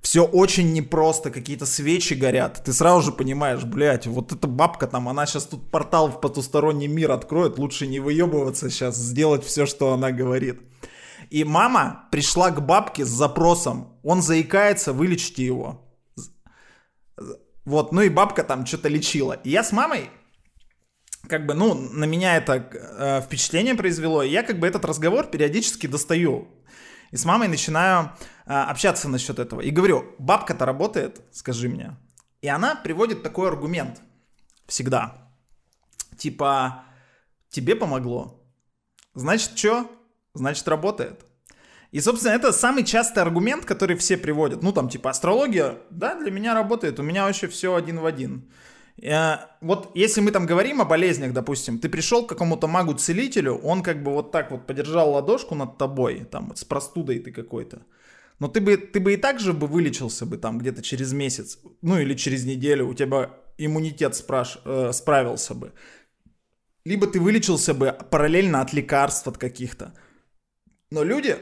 Все 0.00 0.24
очень 0.24 0.72
непросто, 0.72 1.32
какие-то 1.32 1.66
свечи 1.66 2.14
горят. 2.14 2.62
Ты 2.64 2.72
сразу 2.72 3.02
же 3.02 3.12
понимаешь, 3.12 3.64
блядь, 3.64 4.06
вот 4.06 4.32
эта 4.32 4.46
бабка 4.46 4.86
там, 4.86 5.08
она 5.08 5.26
сейчас 5.26 5.46
тут 5.46 5.72
портал 5.72 6.08
в 6.08 6.20
потусторонний 6.20 6.86
мир 6.86 7.10
откроет, 7.10 7.58
лучше 7.58 7.88
не 7.88 7.98
выебываться 7.98 8.70
сейчас, 8.70 8.96
сделать 8.96 9.44
все, 9.44 9.66
что 9.66 9.92
она 9.92 10.12
говорит. 10.12 10.60
И 11.30 11.42
мама 11.42 12.06
пришла 12.12 12.52
к 12.52 12.64
бабке 12.64 13.04
с 13.04 13.08
запросом, 13.08 13.98
он 14.04 14.22
заикается, 14.22 14.92
вылечите 14.92 15.44
его. 15.44 15.84
Вот, 17.64 17.92
ну 17.92 18.02
и 18.02 18.08
бабка 18.08 18.44
там 18.44 18.64
что-то 18.64 18.88
лечила. 18.88 19.32
И 19.32 19.50
я 19.50 19.64
с 19.64 19.72
мамой 19.72 20.10
как 21.26 21.46
бы, 21.46 21.54
ну, 21.54 21.74
на 21.74 22.04
меня 22.04 22.36
это 22.36 22.68
э, 22.72 23.22
впечатление 23.22 23.74
произвело, 23.74 24.22
и 24.22 24.30
я 24.30 24.42
как 24.42 24.58
бы 24.58 24.66
этот 24.66 24.84
разговор 24.84 25.26
периодически 25.26 25.86
достаю. 25.86 26.48
И 27.10 27.16
с 27.16 27.24
мамой 27.24 27.48
начинаю 27.48 28.12
э, 28.46 28.52
общаться 28.52 29.08
насчет 29.08 29.38
этого. 29.38 29.60
И 29.60 29.70
говорю, 29.70 30.14
бабка-то 30.18 30.64
работает, 30.64 31.20
скажи 31.32 31.68
мне. 31.68 31.96
И 32.42 32.48
она 32.48 32.76
приводит 32.76 33.22
такой 33.22 33.48
аргумент 33.48 34.00
всегда. 34.66 35.30
Типа, 36.16 36.84
тебе 37.48 37.74
помогло. 37.74 38.44
Значит, 39.14 39.58
что? 39.58 39.90
Значит, 40.34 40.68
работает. 40.68 41.24
И, 41.90 42.00
собственно, 42.00 42.32
это 42.32 42.52
самый 42.52 42.84
частый 42.84 43.22
аргумент, 43.22 43.64
который 43.64 43.96
все 43.96 44.16
приводят. 44.18 44.62
Ну, 44.62 44.72
там, 44.72 44.88
типа, 44.88 45.10
астрология, 45.10 45.78
да, 45.90 46.14
для 46.20 46.30
меня 46.30 46.54
работает, 46.54 47.00
у 47.00 47.02
меня 47.02 47.24
вообще 47.24 47.48
все 47.48 47.74
один 47.74 48.00
в 48.00 48.06
один. 48.06 48.52
Вот 49.00 49.90
если 49.94 50.20
мы 50.20 50.32
там 50.32 50.46
говорим 50.46 50.80
о 50.80 50.84
болезнях, 50.84 51.32
допустим, 51.32 51.78
ты 51.78 51.88
пришел 51.88 52.26
к 52.26 52.28
какому-то 52.28 52.66
магу-целителю, 52.66 53.54
он 53.54 53.82
как 53.82 54.02
бы 54.02 54.12
вот 54.12 54.32
так 54.32 54.50
вот 54.50 54.66
подержал 54.66 55.12
ладошку 55.12 55.54
над 55.54 55.78
тобой, 55.78 56.24
там, 56.30 56.54
с 56.56 56.64
простудой 56.64 57.20
ты 57.20 57.32
какой-то. 57.32 57.82
Но 58.40 58.48
ты 58.48 58.60
бы, 58.60 58.76
ты 58.76 59.00
бы 59.00 59.14
и 59.14 59.16
так 59.16 59.40
же 59.40 59.52
бы 59.52 59.66
вылечился 59.66 60.26
бы 60.26 60.36
там 60.36 60.58
где-то 60.58 60.82
через 60.82 61.12
месяц, 61.12 61.58
ну 61.82 61.98
или 61.98 62.14
через 62.14 62.44
неделю, 62.44 62.88
у 62.88 62.94
тебя 62.94 63.30
иммунитет 63.56 64.14
спраш, 64.14 64.58
э, 64.64 64.92
справился 64.92 65.54
бы. 65.54 65.72
Либо 66.84 67.06
ты 67.06 67.20
вылечился 67.20 67.74
бы 67.74 67.96
параллельно 68.10 68.60
от 68.60 68.72
лекарств 68.72 69.28
от 69.28 69.38
каких-то. 69.38 69.92
Но 70.90 71.04
люди 71.04 71.36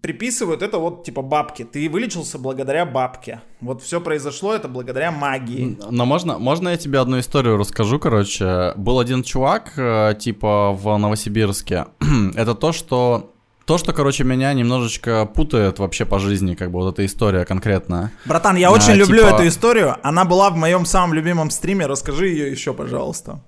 приписывают 0.00 0.62
это 0.62 0.78
вот 0.78 1.04
типа 1.04 1.22
бабки. 1.22 1.64
Ты 1.64 1.88
вылечился 1.88 2.38
благодаря 2.38 2.84
бабке. 2.86 3.40
Вот 3.60 3.82
все 3.82 4.00
произошло 4.00 4.54
это 4.54 4.68
благодаря 4.68 5.10
магии. 5.10 5.78
Но 5.90 6.04
можно, 6.06 6.38
можно 6.38 6.70
я 6.70 6.76
тебе 6.76 7.00
одну 7.00 7.18
историю 7.18 7.56
расскажу, 7.56 7.98
короче. 7.98 8.72
Был 8.76 9.00
один 9.00 9.22
чувак, 9.22 9.72
э, 9.76 10.14
типа 10.18 10.72
в 10.72 10.96
Новосибирске. 10.96 11.86
это 12.34 12.54
то, 12.54 12.72
что 12.72 13.32
то, 13.68 13.76
что, 13.76 13.92
короче, 13.92 14.24
меня 14.24 14.54
немножечко 14.54 15.26
путает 15.26 15.78
вообще 15.78 16.06
по 16.06 16.18
жизни, 16.18 16.54
как 16.54 16.70
бы 16.70 16.78
вот 16.78 16.94
эта 16.94 17.04
история 17.04 17.44
конкретно. 17.44 18.10
Братан, 18.24 18.56
я 18.56 18.72
очень 18.72 18.92
а, 18.92 18.94
люблю 18.94 19.24
типа... 19.24 19.34
эту 19.34 19.48
историю. 19.48 19.96
Она 20.02 20.24
была 20.24 20.48
в 20.48 20.56
моем 20.56 20.86
самом 20.86 21.12
любимом 21.12 21.50
стриме. 21.50 21.84
Расскажи 21.84 22.28
ее 22.28 22.50
еще, 22.50 22.72
пожалуйста. 22.72 23.40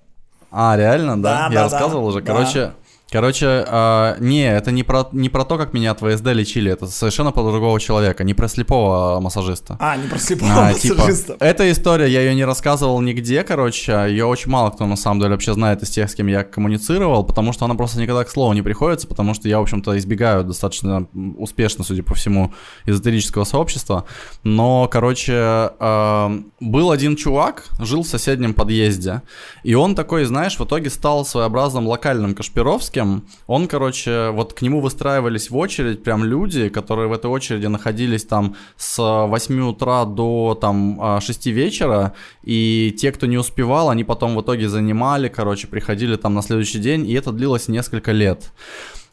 А, 0.50 0.76
реально, 0.76 1.16
да? 1.22 1.36
да 1.36 1.44
я 1.44 1.50
да, 1.54 1.62
рассказывал 1.62 2.02
да, 2.02 2.08
уже. 2.08 2.20
Короче, 2.20 2.60
да. 2.60 2.74
Короче, 3.10 3.64
э, 3.66 4.16
не, 4.20 4.48
это 4.48 4.70
не 4.70 4.84
про, 4.84 5.08
не 5.10 5.28
про 5.28 5.44
то, 5.44 5.58
как 5.58 5.72
меня 5.72 5.90
от 5.90 5.98
ВСД 6.00 6.26
лечили, 6.26 6.70
это 6.70 6.86
совершенно 6.86 7.32
про 7.32 7.42
другого 7.42 7.80
человека, 7.80 8.22
не 8.22 8.34
про 8.34 8.46
слепого 8.46 9.18
массажиста. 9.20 9.76
А, 9.80 9.96
не 9.96 10.06
про 10.06 10.18
слепого 10.18 10.68
а, 10.68 10.74
типа, 10.74 10.94
массажиста. 10.94 11.32
Типа, 11.32 11.44
эта 11.44 11.72
история, 11.72 12.08
я 12.08 12.20
ее 12.20 12.36
не 12.36 12.44
рассказывал 12.44 13.00
нигде, 13.00 13.42
короче, 13.42 13.92
ее 14.08 14.26
очень 14.26 14.50
мало 14.50 14.70
кто 14.70 14.86
на 14.86 14.94
самом 14.94 15.20
деле 15.20 15.32
вообще 15.32 15.54
знает 15.54 15.82
из 15.82 15.90
тех, 15.90 16.08
с 16.08 16.14
кем 16.14 16.28
я 16.28 16.44
коммуницировал, 16.44 17.24
потому 17.24 17.52
что 17.52 17.64
она 17.64 17.74
просто 17.74 18.00
никогда 18.00 18.22
к 18.22 18.30
слову 18.30 18.52
не 18.52 18.62
приходится, 18.62 19.08
потому 19.08 19.34
что 19.34 19.48
я, 19.48 19.58
в 19.58 19.62
общем-то, 19.62 19.98
избегаю 19.98 20.44
достаточно 20.44 21.08
успешно, 21.36 21.82
судя 21.82 22.04
по 22.04 22.14
всему, 22.14 22.52
эзотерического 22.86 23.42
сообщества. 23.42 24.04
Но, 24.44 24.88
короче, 24.88 25.32
э, 25.80 26.40
был 26.60 26.92
один 26.92 27.16
чувак, 27.16 27.64
жил 27.80 28.04
в 28.04 28.06
соседнем 28.06 28.54
подъезде, 28.54 29.22
и 29.64 29.74
он 29.74 29.96
такой, 29.96 30.24
знаешь, 30.26 30.56
в 30.56 30.64
итоге 30.64 30.90
стал 30.90 31.24
своеобразным 31.24 31.88
локальным 31.88 32.34
Кашпировским, 32.34 32.99
Зеленским, 33.00 33.26
он, 33.46 33.66
короче, 33.66 34.30
вот 34.30 34.52
к 34.52 34.62
нему 34.62 34.80
выстраивались 34.80 35.50
в 35.50 35.56
очередь 35.56 36.02
прям 36.02 36.24
люди, 36.24 36.68
которые 36.68 37.08
в 37.08 37.12
этой 37.12 37.30
очереди 37.30 37.66
находились 37.66 38.24
там 38.24 38.56
с 38.76 38.98
8 38.98 39.60
утра 39.60 40.04
до 40.04 40.58
там 40.60 41.20
6 41.20 41.46
а, 41.46 41.50
вечера, 41.50 42.14
и 42.42 42.94
те, 42.98 43.12
кто 43.12 43.26
не 43.26 43.38
успевал, 43.38 43.90
они 43.90 44.04
потом 44.04 44.36
в 44.36 44.42
итоге 44.42 44.68
занимали, 44.68 45.28
короче, 45.28 45.66
приходили 45.66 46.16
там 46.16 46.34
на 46.34 46.42
следующий 46.42 46.78
день, 46.78 47.08
и 47.08 47.14
это 47.14 47.32
длилось 47.32 47.68
несколько 47.68 48.12
лет. 48.12 48.52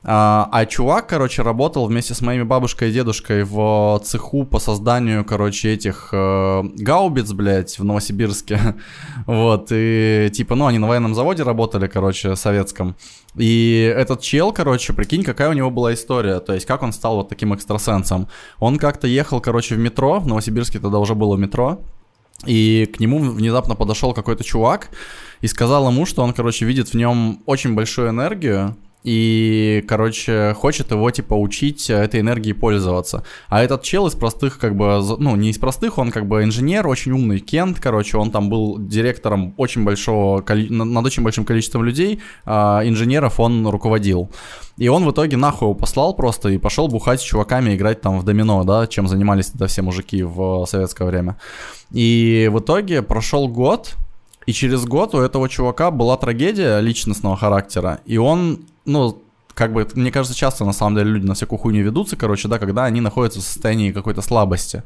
А, 0.04 0.48
а 0.52 0.66
чувак, 0.66 1.08
короче, 1.08 1.42
работал 1.42 1.86
вместе 1.86 2.14
с 2.14 2.22
моими 2.22 2.44
бабушкой 2.44 2.90
и 2.90 2.94
дедушкой 2.94 3.44
в 3.44 4.00
цеху 4.04 4.46
по 4.46 4.60
созданию, 4.60 5.26
короче, 5.26 5.74
этих 5.74 6.10
э, 6.12 6.64
гаубиц, 6.78 7.32
блядь, 7.34 7.78
в 7.80 7.84
Новосибирске. 7.84 8.76
вот, 9.26 9.68
и 9.72 10.30
типа, 10.34 10.56
ну, 10.56 10.68
они 10.68 10.78
на 10.78 10.88
военном 10.88 11.16
заводе 11.16 11.44
работали, 11.44 11.88
короче, 11.88 12.36
советском. 12.36 12.96
И 13.36 13.94
этот 13.98 14.22
чел, 14.22 14.54
короче, 14.54 14.94
прикинь, 14.94 15.24
какая 15.24 15.50
у 15.50 15.54
него 15.54 15.72
была 15.72 15.94
история, 15.94 16.40
то 16.40 16.54
есть 16.54 16.66
как 16.66 16.84
он 16.84 16.94
стал 16.94 17.18
вот 17.18 17.30
таким 17.30 17.54
экстрасенсом. 17.54 18.30
Он 18.60 18.78
как-то 18.78 19.08
ехал, 19.08 19.42
короче, 19.42 19.76
в 19.76 19.80
метро, 19.80 20.20
в 20.20 20.28
Новосибирске 20.28 20.80
тогда 20.80 21.00
уже 21.00 21.16
было 21.16 21.36
метро, 21.36 21.82
и 22.46 22.90
к 22.96 23.00
нему 23.00 23.20
внезапно 23.20 23.76
подошел 23.76 24.14
какой-то 24.14 24.44
чувак 24.44 24.90
и 25.42 25.48
сказал 25.48 25.90
ему, 25.90 26.06
что 26.06 26.24
он, 26.24 26.34
короче, 26.34 26.66
видит 26.66 26.90
в 26.90 26.94
нем 26.94 27.42
очень 27.46 27.74
большую 27.74 28.10
энергию, 28.10 28.78
и, 29.10 29.86
короче, 29.88 30.54
хочет 30.54 30.92
его, 30.92 31.10
типа, 31.12 31.34
учить 31.34 31.90
этой 31.90 32.20
энергией 32.20 32.54
пользоваться. 32.54 33.24
А 33.48 33.64
этот 33.64 33.82
чел 33.82 34.06
из 34.08 34.16
простых, 34.16 34.60
как 34.60 34.76
бы, 34.76 35.02
ну, 35.18 35.38
не 35.38 35.52
из 35.52 35.58
простых, 35.58 35.98
он, 35.98 36.12
как 36.12 36.28
бы, 36.28 36.44
инженер, 36.44 36.86
очень 36.86 37.14
умный, 37.14 37.40
Кент, 37.40 37.80
короче, 37.80 38.18
он 38.18 38.32
там 38.32 38.50
был 38.50 38.78
директором 38.78 39.54
очень 39.56 39.86
большого, 39.86 40.44
над 40.50 41.06
очень 41.06 41.24
большим 41.24 41.46
количеством 41.46 41.86
людей, 41.86 42.20
а 42.44 42.82
инженеров 42.84 43.40
он 43.40 43.66
руководил. 43.68 44.30
И 44.76 44.90
он 44.90 45.06
в 45.06 45.12
итоге 45.12 45.38
нахуй 45.38 45.68
его 45.68 45.74
послал 45.74 46.14
просто 46.14 46.50
и 46.50 46.58
пошел 46.58 46.90
бухать 46.90 47.22
с 47.22 47.24
чуваками, 47.24 47.76
играть 47.76 48.02
там 48.02 48.20
в 48.20 48.26
домино, 48.26 48.66
да, 48.66 48.88
чем 48.88 49.08
занимались 49.08 49.48
тогда 49.48 49.68
все 49.68 49.84
мужики 49.84 50.22
в 50.22 50.66
советское 50.66 51.08
время. 51.08 51.38
И 51.92 52.50
в 52.52 52.60
итоге 52.60 53.02
прошел 53.04 53.48
год, 53.48 53.96
и 54.48 54.54
через 54.54 54.86
год 54.86 55.14
у 55.14 55.20
этого 55.20 55.50
чувака 55.50 55.92
была 55.92 56.18
трагедия 56.18 56.80
личностного 56.80 57.36
характера, 57.36 58.00
и 58.06 58.18
он, 58.18 58.62
ну, 58.86 59.22
как 59.54 59.74
бы, 59.74 59.86
мне 59.96 60.12
кажется, 60.12 60.38
часто 60.38 60.66
на 60.66 60.74
самом 60.74 60.96
деле 60.96 61.12
люди 61.12 61.26
на 61.26 61.34
всякую 61.34 61.60
хуйню 61.60 61.84
ведутся, 61.84 62.16
короче, 62.16 62.48
да, 62.48 62.58
когда 62.58 62.86
они 62.86 63.02
находятся 63.02 63.40
в 63.40 63.44
состоянии 63.44 63.92
какой-то 63.92 64.22
слабости. 64.22 64.84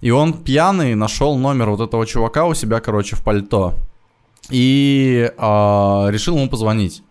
И 0.00 0.10
он 0.10 0.32
пьяный 0.34 0.94
нашел 0.94 1.36
номер 1.36 1.70
вот 1.70 1.80
этого 1.80 2.06
чувака 2.06 2.46
у 2.46 2.54
себя, 2.54 2.80
короче, 2.80 3.16
в 3.16 3.24
пальто. 3.24 3.74
И 4.50 5.32
э, 5.36 6.06
решил 6.10 6.36
ему 6.36 6.48
позвонить. 6.48 7.02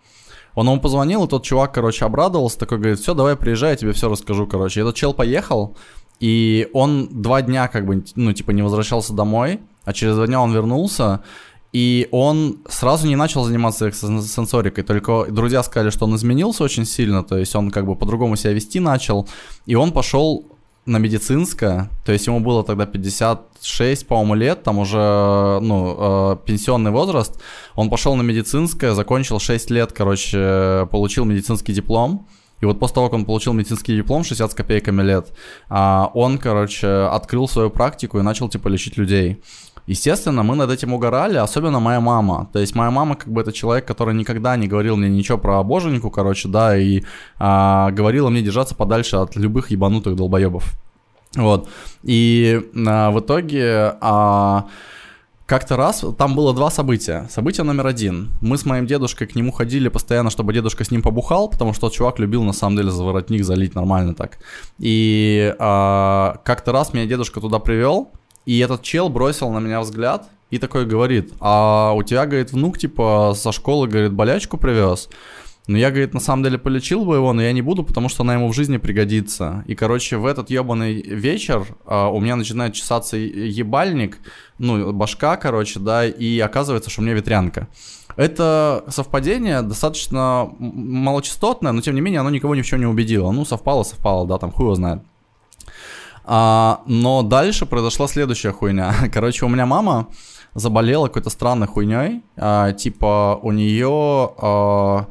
Он 0.55 0.67
ему 0.67 0.79
позвонил, 0.79 1.25
и 1.25 1.27
тот 1.27 1.43
чувак, 1.43 1.73
короче, 1.73 2.05
обрадовался, 2.05 2.59
такой 2.59 2.77
говорит, 2.77 2.99
все, 2.99 3.13
давай 3.13 3.35
приезжай, 3.35 3.71
я 3.71 3.75
тебе 3.75 3.91
все 3.91 4.07
расскажу, 4.07 4.45
короче. 4.45 4.79
И 4.79 4.83
этот 4.83 4.95
чел 4.95 5.13
поехал, 5.13 5.75
и 6.19 6.69
он 6.73 7.09
два 7.09 7.41
дня, 7.41 7.67
как 7.67 7.85
бы, 7.85 8.05
ну, 8.15 8.31
типа, 8.33 8.51
не 8.51 8.61
возвращался 8.61 9.13
домой, 9.13 9.59
а 9.83 9.93
через 9.93 10.15
два 10.15 10.27
дня 10.27 10.39
он 10.39 10.53
вернулся, 10.53 11.23
и 11.73 12.07
он 12.11 12.59
сразу 12.69 13.07
не 13.07 13.15
начал 13.15 13.43
заниматься 13.43 13.91
сенсорикой, 13.91 14.83
только 14.83 15.25
друзья 15.29 15.63
сказали, 15.63 15.89
что 15.89 16.05
он 16.05 16.15
изменился 16.15 16.63
очень 16.63 16.85
сильно, 16.85 17.23
то 17.23 17.37
есть 17.37 17.55
он 17.55 17.71
как 17.71 17.85
бы 17.85 17.95
по-другому 17.95 18.35
себя 18.35 18.53
вести 18.53 18.79
начал, 18.79 19.27
и 19.65 19.75
он 19.75 19.91
пошел 19.91 20.45
на 20.85 20.97
медицинское, 20.97 21.89
то 22.05 22.11
есть 22.11 22.27
ему 22.27 22.41
было 22.41 22.63
тогда 22.63 22.85
56, 22.85 24.05
по-моему, 24.07 24.35
лет, 24.35 24.63
там 24.63 24.79
уже, 24.79 25.59
ну, 25.61 25.95
э, 25.97 26.37
пенсионный 26.45 26.91
возраст, 26.91 27.41
он 27.75 27.89
пошел 27.89 28.15
на 28.15 28.21
медицинское, 28.21 28.93
закончил 28.93 29.39
6 29.39 29.71
лет, 29.71 29.93
короче, 29.93 30.87
получил 30.91 31.25
медицинский 31.25 31.73
диплом, 31.73 32.27
и 32.63 32.65
вот 32.65 32.79
после 32.79 32.95
того, 32.95 33.07
как 33.07 33.15
он 33.15 33.25
получил 33.25 33.51
медицинский 33.53 33.95
диплом 33.95 34.23
60 34.23 34.51
с 34.51 34.55
копейками 34.55 35.01
лет, 35.01 35.33
а, 35.67 36.09
он, 36.13 36.37
короче, 36.37 36.87
открыл 36.87 37.47
свою 37.49 37.69
практику 37.69 38.19
и 38.19 38.21
начал, 38.21 38.47
типа, 38.47 38.69
лечить 38.69 38.95
людей. 38.95 39.41
Естественно, 39.87 40.43
мы 40.43 40.55
над 40.55 40.71
этим 40.71 40.93
угорали, 40.93 41.37
особенно 41.37 41.79
моя 41.79 41.99
мама. 41.99 42.49
То 42.53 42.59
есть 42.59 42.75
моя 42.75 42.91
мама 42.91 43.15
как 43.15 43.29
бы 43.29 43.41
это 43.41 43.51
человек, 43.51 43.85
который 43.85 44.13
никогда 44.15 44.55
не 44.55 44.67
говорил 44.67 44.95
мне 44.95 45.09
ничего 45.09 45.37
про 45.37 45.63
боженьку, 45.63 46.09
короче, 46.09 46.47
да, 46.47 46.77
и 46.77 47.03
а, 47.37 47.91
говорила 47.91 48.29
мне 48.29 48.41
держаться 48.41 48.75
подальше 48.75 49.17
от 49.17 49.35
любых 49.35 49.71
ебанутых 49.71 50.15
долбоебов. 50.15 50.73
Вот. 51.35 51.69
И 52.03 52.61
а, 52.87 53.11
в 53.11 53.19
итоге... 53.19 53.95
А, 54.01 54.67
как-то 55.45 55.75
раз, 55.75 56.05
там 56.17 56.35
было 56.35 56.53
два 56.53 56.71
события. 56.71 57.27
Событие 57.29 57.65
номер 57.65 57.87
один. 57.87 58.31
Мы 58.41 58.57
с 58.57 58.65
моим 58.65 58.87
дедушкой 58.87 59.27
к 59.27 59.35
нему 59.35 59.51
ходили 59.51 59.89
постоянно, 59.89 60.29
чтобы 60.29 60.53
дедушка 60.53 60.83
с 60.85 60.91
ним 60.91 61.01
побухал, 61.01 61.49
потому 61.49 61.73
что 61.73 61.89
чувак 61.89 62.17
любил 62.17 62.43
на 62.43 62.53
самом 62.53 62.77
деле 62.77 62.91
за 62.91 63.03
воротник 63.03 63.43
залить 63.43 63.75
нормально 63.75 64.15
так. 64.15 64.39
И 64.79 65.53
а, 65.59 66.39
как-то 66.45 66.71
раз 66.71 66.93
меня 66.93 67.05
дедушка 67.05 67.41
туда 67.41 67.59
привел, 67.59 68.11
и 68.45 68.59
этот 68.59 68.81
чел 68.83 69.09
бросил 69.09 69.49
на 69.51 69.59
меня 69.59 69.81
взгляд 69.81 70.29
и 70.49 70.59
такой 70.59 70.85
говорит, 70.85 71.33
а 71.39 71.93
у 71.95 72.03
тебя, 72.03 72.25
говорит, 72.25 72.51
внук 72.51 72.77
типа 72.77 73.33
со 73.35 73.51
школы, 73.51 73.87
говорит, 73.87 74.13
болячку 74.13 74.57
привез. 74.57 75.09
Но 75.65 75.77
я, 75.77 75.91
говорит, 75.91 76.13
на 76.13 76.19
самом 76.19 76.43
деле 76.43 76.57
полечил 76.57 77.05
бы 77.05 77.15
его, 77.15 77.31
но 77.31 77.41
я 77.41 77.53
не 77.53 77.61
буду, 77.61 77.83
потому 77.83 78.09
что 78.09 78.23
она 78.23 78.33
ему 78.33 78.49
в 78.49 78.53
жизни 78.53 78.77
пригодится. 78.77 79.63
И, 79.65 79.75
короче, 79.75 80.17
в 80.17 80.25
этот 80.25 80.49
ебаный 80.49 81.01
вечер 81.01 81.65
а, 81.85 82.09
у 82.09 82.19
меня 82.19 82.35
начинает 82.35 82.73
чесаться 82.73 83.15
ебальник, 83.15 84.19
ну, 84.57 84.91
башка, 84.91 85.37
короче, 85.37 85.79
да, 85.79 86.05
и 86.05 86.37
оказывается, 86.39 86.89
что 86.89 87.01
у 87.01 87.05
меня 87.05 87.13
ветрянка. 87.13 87.69
Это 88.17 88.83
совпадение 88.89 89.61
достаточно 89.61 90.51
малочастотное, 90.59 91.71
но 91.71 91.81
тем 91.81 91.95
не 91.95 92.01
менее 92.01 92.19
оно 92.19 92.29
никого 92.29 92.55
ни 92.55 92.61
в 92.61 92.65
чем 92.65 92.81
не 92.81 92.85
убедило. 92.85 93.31
Ну, 93.31 93.45
совпало, 93.45 93.83
совпало, 93.83 94.27
да, 94.27 94.37
там 94.37 94.51
хуй 94.51 94.65
его 94.65 94.75
знает. 94.75 95.01
А, 96.25 96.81
но 96.85 97.21
дальше 97.21 97.65
произошла 97.65 98.07
следующая 98.07 98.51
хуйня. 98.51 98.93
Короче, 99.13 99.45
у 99.45 99.49
меня 99.49 99.65
мама 99.65 100.07
заболела 100.53 101.07
какой-то 101.07 101.29
странной 101.29 101.67
хуйней. 101.67 102.23
А, 102.37 102.73
типа 102.73 103.39
у 103.41 103.51
нее... 103.51 104.31
А, 104.37 105.07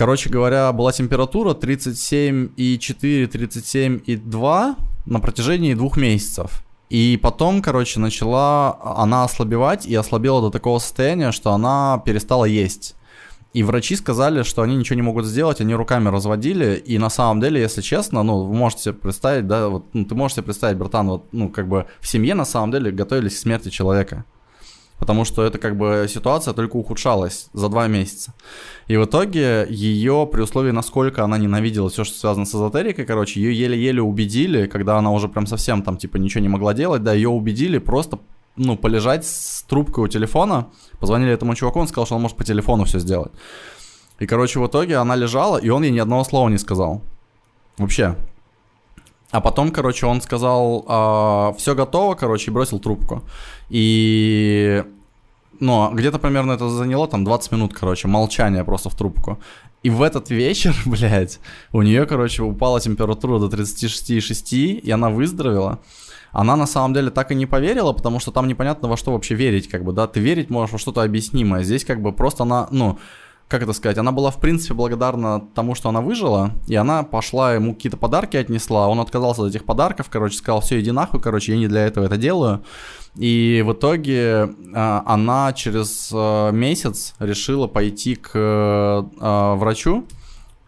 Короче 0.00 0.30
говоря, 0.30 0.72
была 0.72 0.92
температура 0.92 1.52
37,4, 1.52 2.54
37,2 2.56 4.76
на 5.04 5.20
протяжении 5.20 5.74
двух 5.74 5.98
месяцев. 5.98 6.64
И 6.88 7.20
потом, 7.22 7.60
короче, 7.60 8.00
начала 8.00 8.78
она 8.82 9.24
ослабевать 9.24 9.84
и 9.84 9.94
ослабела 9.94 10.40
до 10.40 10.48
такого 10.48 10.78
состояния, 10.78 11.32
что 11.32 11.52
она 11.52 12.02
перестала 12.02 12.46
есть. 12.46 12.96
И 13.52 13.62
врачи 13.64 13.96
сказали, 13.96 14.42
что 14.44 14.62
они 14.62 14.76
ничего 14.76 14.96
не 14.96 15.02
могут 15.02 15.26
сделать, 15.26 15.60
они 15.60 15.74
руками 15.74 16.08
разводили. 16.08 16.76
И 16.76 16.98
на 16.98 17.10
самом 17.10 17.40
деле, 17.40 17.60
если 17.60 17.80
честно, 17.80 18.22
ну, 18.22 18.44
вы 18.44 18.54
можете 18.54 18.82
себе 18.82 18.94
представить, 18.94 19.46
да, 19.48 19.68
вот, 19.68 19.86
ну, 19.92 20.04
ты 20.04 20.14
можешь 20.14 20.36
себе 20.36 20.44
представить, 20.44 20.78
братан, 20.78 21.08
вот, 21.08 21.24
ну, 21.32 21.48
как 21.48 21.68
бы 21.68 21.86
в 22.00 22.06
семье 22.06 22.34
на 22.34 22.44
самом 22.44 22.70
деле 22.70 22.92
готовились 22.92 23.34
к 23.34 23.38
смерти 23.38 23.68
человека 23.68 24.24
потому 25.00 25.24
что 25.24 25.42
это 25.42 25.58
как 25.58 25.76
бы 25.76 26.06
ситуация 26.08 26.54
только 26.54 26.76
ухудшалась 26.76 27.48
за 27.54 27.68
два 27.70 27.88
месяца. 27.88 28.34
И 28.86 28.96
в 28.96 29.06
итоге 29.06 29.66
ее, 29.68 30.28
при 30.30 30.42
условии, 30.42 30.70
насколько 30.70 31.24
она 31.24 31.38
ненавидела 31.38 31.88
все, 31.88 32.04
что 32.04 32.16
связано 32.18 32.44
с 32.44 32.54
эзотерикой, 32.54 33.06
короче, 33.06 33.40
ее 33.40 33.58
еле-еле 33.58 34.02
убедили, 34.02 34.66
когда 34.66 34.98
она 34.98 35.10
уже 35.10 35.28
прям 35.28 35.46
совсем 35.46 35.82
там 35.82 35.96
типа 35.96 36.18
ничего 36.18 36.42
не 36.42 36.48
могла 36.48 36.74
делать, 36.74 37.02
да, 37.02 37.14
ее 37.14 37.30
убедили 37.30 37.78
просто 37.78 38.18
ну, 38.60 38.76
полежать 38.76 39.24
с 39.24 39.62
трубкой 39.62 40.04
у 40.04 40.08
телефона, 40.08 40.66
позвонили 40.98 41.32
этому 41.32 41.54
чуваку, 41.54 41.80
он 41.80 41.88
сказал, 41.88 42.06
что 42.06 42.16
он 42.16 42.22
может 42.22 42.36
по 42.36 42.44
телефону 42.44 42.84
все 42.84 42.98
сделать. 42.98 43.32
И, 44.18 44.26
короче, 44.26 44.60
в 44.60 44.66
итоге 44.66 44.96
она 44.96 45.16
лежала, 45.16 45.56
и 45.56 45.70
он 45.70 45.82
ей 45.82 45.92
ни 45.92 45.98
одного 45.98 46.24
слова 46.24 46.50
не 46.50 46.58
сказал. 46.58 47.00
Вообще. 47.78 48.16
А 49.30 49.40
потом, 49.40 49.70
короче, 49.70 50.06
он 50.06 50.20
сказал, 50.20 50.84
а, 50.88 51.54
все 51.56 51.74
готово, 51.74 52.14
короче, 52.14 52.50
и 52.50 52.54
бросил 52.54 52.78
трубку. 52.78 53.22
И 53.70 54.84
ну, 55.58 55.90
где-то 55.94 56.18
примерно 56.18 56.52
это 56.52 56.68
заняло 56.68 57.08
там 57.08 57.24
20 57.24 57.52
минут, 57.52 57.72
короче, 57.72 58.08
молчание 58.08 58.64
просто 58.64 58.90
в 58.90 58.94
трубку. 58.94 59.38
И 59.82 59.88
в 59.88 60.02
этот 60.02 60.28
вечер, 60.28 60.74
блядь, 60.84 61.40
у 61.72 61.80
нее, 61.80 62.04
короче, 62.04 62.42
упала 62.42 62.78
температура 62.80 63.38
до 63.38 63.46
36,6, 63.46 64.80
и 64.80 64.90
она 64.90 65.08
выздоровела. 65.08 65.78
Она 66.32 66.56
на 66.56 66.66
самом 66.66 66.94
деле 66.94 67.10
так 67.10 67.32
и 67.32 67.34
не 67.34 67.46
поверила, 67.46 67.92
потому 67.92 68.20
что 68.20 68.30
там 68.30 68.46
непонятно 68.48 68.88
во 68.88 68.96
что 68.96 69.12
вообще 69.12 69.34
верить, 69.34 69.68
как 69.68 69.84
бы, 69.84 69.92
да, 69.92 70.06
ты 70.06 70.20
верить 70.20 70.50
можешь 70.50 70.72
во 70.72 70.78
что-то 70.78 71.02
объяснимое. 71.02 71.62
Здесь 71.62 71.84
как 71.84 72.00
бы 72.02 72.12
просто 72.12 72.44
она, 72.44 72.68
ну, 72.70 72.98
как 73.50 73.62
это 73.64 73.72
сказать, 73.72 73.98
она 73.98 74.12
была 74.12 74.30
в 74.30 74.38
принципе 74.38 74.74
благодарна 74.74 75.40
тому, 75.40 75.74
что 75.74 75.88
она 75.88 76.00
выжила, 76.00 76.52
и 76.68 76.76
она 76.76 77.02
пошла 77.02 77.54
ему 77.54 77.74
какие-то 77.74 77.96
подарки 77.96 78.36
отнесла, 78.36 78.86
он 78.86 79.00
отказался 79.00 79.42
от 79.42 79.50
этих 79.50 79.64
подарков, 79.64 80.06
короче, 80.08 80.36
сказал, 80.36 80.60
все, 80.60 80.78
иди 80.78 80.92
нахуй, 80.92 81.20
короче, 81.20 81.52
я 81.52 81.58
не 81.58 81.66
для 81.66 81.84
этого 81.84 82.04
это 82.04 82.16
делаю. 82.16 82.62
И 83.16 83.64
в 83.66 83.72
итоге 83.72 84.14
э, 84.14 85.02
она 85.04 85.52
через 85.52 86.10
э, 86.12 86.52
месяц 86.52 87.14
решила 87.18 87.66
пойти 87.66 88.14
к 88.14 88.30
э, 88.34 89.54
врачу, 89.56 90.06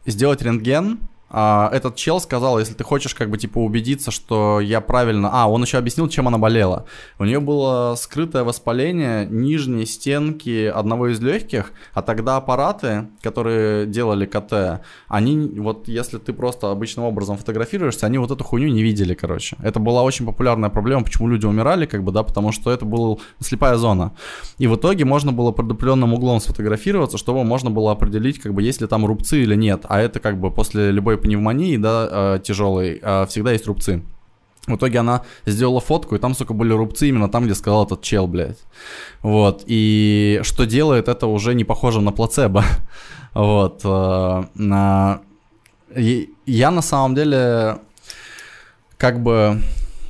сделать 0.05 0.43
рентген, 0.43 0.99
а, 1.35 1.71
этот 1.73 1.97
чел 1.97 2.21
сказал, 2.21 2.59
если 2.59 2.75
ты 2.75 2.85
хочешь 2.85 3.15
как 3.15 3.31
бы 3.31 3.39
типа 3.39 3.59
убедиться, 3.59 4.11
что 4.11 4.61
я 4.61 4.83
правильно... 4.83 5.31
А, 5.33 5.49
он 5.49 5.63
еще 5.63 5.79
объяснил, 5.79 6.07
чем 6.09 6.29
она 6.29 6.37
болела. 6.37 6.85
У 7.19 7.25
нее 7.25 7.41
было 7.41 7.95
скрытое 7.97 8.45
воспаление 8.45 9.27
нижней 9.27 9.87
стенки 9.87 10.67
одного 10.67 11.09
из 11.09 11.21
легких, 11.21 11.73
а 11.95 12.03
тогда 12.03 12.37
аппараты, 12.37 13.07
которые 13.23 13.87
делали 13.87 14.27
КТ, 14.27 14.83
они 15.09 15.59
вот 15.59 15.89
если 15.89 16.19
ты 16.19 16.35
просто 16.35 16.71
обычным 16.71 17.07
образом 17.07 17.39
фотографируешься, 17.39 18.05
они 18.05 18.19
вот 18.19 18.31
эту 18.31 18.45
хуйню 18.45 18.69
не 18.69 18.83
видели, 18.83 19.15
короче. 19.15 19.57
Это 19.63 19.81
была 19.81 20.03
очень 20.03 20.27
популярная 20.27 20.69
проблема, 20.69 21.03
почему 21.03 21.29
люди 21.29 21.47
умирали, 21.47 21.87
как 21.87 22.05
бы, 22.05 22.13
да, 22.13 22.23
потому 22.23 22.53
что 22.53 22.71
это 22.71 22.85
была 22.85 23.17
слепая 23.41 23.77
зона. 23.77 24.13
И 24.59 24.67
в 24.67 24.77
итоге 24.77 25.07
можно 25.07 25.33
было 25.33 25.51
под 25.51 25.71
определенным 25.71 26.13
углом 26.13 26.41
сфотографироваться, 26.41 27.17
чтобы 27.17 27.43
можно 27.43 27.71
было 27.71 27.93
определить, 27.93 28.39
как 28.39 28.53
бы, 28.53 28.63
есть 28.63 28.83
ли 28.83 28.87
там 28.87 29.07
рубцы 29.07 29.43
или 29.43 29.55
нет. 29.55 29.87
А 29.89 29.99
это 29.99 30.21
как 30.21 30.39
бы 30.39 30.51
после 30.51 30.91
любой 30.91 31.22
пневмонии, 31.23 31.77
да, 31.77 32.09
э, 32.11 32.41
тяжелой, 32.43 33.01
э, 33.03 33.27
всегда 33.27 33.53
есть 33.53 33.67
рубцы. 33.67 34.03
В 34.67 34.77
итоге 34.77 35.01
она 35.01 35.23
сделала 35.45 35.81
фотку, 35.81 36.15
и 36.15 36.19
там, 36.19 36.35
сука, 36.35 36.55
были 36.55 36.73
рубцы 36.73 37.09
именно 37.09 37.29
там, 37.29 37.45
где 37.45 37.55
сказал 37.55 37.85
этот 37.85 38.03
чел, 38.03 38.29
блядь. 38.29 38.59
Вот, 39.23 39.65
и 39.67 40.41
что 40.43 40.67
делает 40.67 41.09
это 41.09 41.27
уже 41.27 41.55
не 41.55 41.65
похоже 41.65 42.01
на 42.01 42.13
плацебо. 42.13 42.65
вот. 43.35 43.81
Э, 43.85 44.45
я 46.47 46.71
на 46.71 46.83
самом 46.83 47.15
деле 47.15 47.79
как 48.97 49.23
бы 49.23 49.61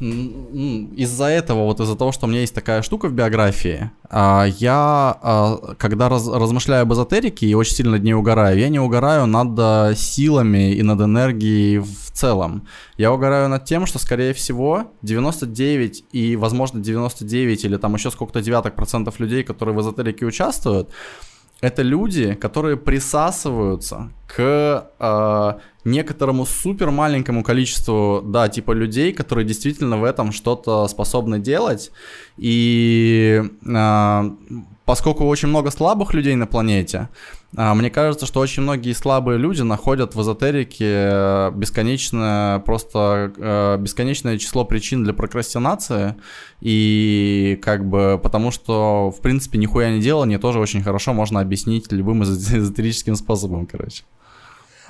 из-за 0.02 1.26
этого, 1.26 1.64
вот 1.64 1.80
из-за 1.80 1.96
того, 1.96 2.12
что 2.12 2.26
у 2.26 2.28
меня 2.28 2.40
есть 2.40 2.54
такая 2.54 2.82
штука 2.82 3.08
в 3.08 3.12
биографии, 3.12 3.90
а, 4.10 4.46
я, 4.58 5.16
а, 5.22 5.74
когда 5.78 6.08
раз, 6.08 6.26
размышляю 6.26 6.82
об 6.82 6.92
эзотерике 6.92 7.46
и 7.46 7.54
очень 7.54 7.76
сильно 7.76 7.92
над 7.92 8.02
ней 8.02 8.14
угораю, 8.14 8.58
я 8.58 8.68
не 8.68 8.80
угораю 8.80 9.26
над 9.26 9.56
а, 9.58 9.94
силами 9.94 10.74
и 10.74 10.82
над 10.82 11.00
энергией 11.00 11.78
в 11.78 12.10
целом. 12.12 12.66
Я 12.96 13.12
угораю 13.12 13.48
над 13.48 13.64
тем, 13.64 13.86
что, 13.86 13.98
скорее 13.98 14.34
всего, 14.34 14.92
99 15.02 16.04
и, 16.12 16.36
возможно, 16.36 16.80
99 16.80 17.64
или 17.64 17.76
там 17.76 17.94
еще 17.94 18.10
сколько-то 18.10 18.42
девяток 18.42 18.74
процентов 18.74 19.20
людей, 19.20 19.44
которые 19.44 19.76
в 19.76 19.80
эзотерике 19.80 20.26
участвуют, 20.26 20.90
это 21.62 21.82
люди, 21.82 22.34
которые 22.34 22.76
присасываются 22.76 24.10
к 24.26 24.90
э, 24.98 25.52
некоторому 25.84 26.44
супер 26.44 26.90
маленькому 26.90 27.44
количеству, 27.44 28.20
да, 28.24 28.48
типа 28.48 28.72
людей, 28.72 29.12
которые 29.12 29.46
действительно 29.46 29.96
в 29.96 30.04
этом 30.04 30.32
что-то 30.32 30.88
способны 30.88 31.38
делать. 31.38 31.92
И 32.36 33.42
э, 33.64 34.30
поскольку 34.84 35.24
очень 35.24 35.48
много 35.48 35.70
слабых 35.70 36.14
людей 36.14 36.34
на 36.34 36.48
планете, 36.48 37.08
мне 37.54 37.90
кажется, 37.90 38.24
что 38.24 38.40
очень 38.40 38.62
многие 38.62 38.92
слабые 38.94 39.38
люди 39.38 39.60
находят 39.60 40.14
в 40.14 40.22
эзотерике 40.22 41.08
э, 41.12 41.50
бесконечное, 41.54 42.60
просто 42.60 43.32
э, 43.36 43.76
бесконечное 43.78 44.38
число 44.38 44.64
причин 44.64 45.04
для 45.04 45.12
прокрастинации. 45.12 46.16
И 46.60 47.60
как 47.62 47.86
бы 47.86 48.18
потому 48.22 48.50
что, 48.52 49.10
в 49.10 49.20
принципе, 49.20 49.58
нихуя 49.58 49.90
не 49.90 50.00
делание 50.00 50.38
тоже 50.38 50.60
очень 50.60 50.82
хорошо 50.82 51.12
можно 51.12 51.40
объяснить 51.40 51.92
любым 51.92 52.22
эзотерическим 52.22 53.16
способом, 53.16 53.66
короче. 53.66 54.04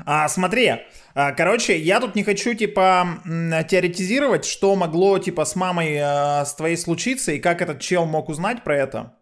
А, 0.04 0.28
смотри, 0.28 0.72
а, 1.14 1.32
короче, 1.32 1.78
я 1.78 2.00
тут 2.00 2.14
не 2.14 2.22
хочу, 2.22 2.54
типа, 2.54 3.20
теоретизировать, 3.68 4.44
что 4.44 4.74
могло, 4.76 5.18
типа, 5.18 5.44
с 5.44 5.56
мамой, 5.56 5.94
э, 5.94 6.44
с 6.44 6.54
твоей 6.54 6.76
случиться, 6.76 7.32
и 7.32 7.40
как 7.40 7.60
этот 7.60 7.80
чел 7.80 8.06
мог 8.06 8.28
узнать 8.28 8.62
про 8.64 8.76
это. 8.76 9.14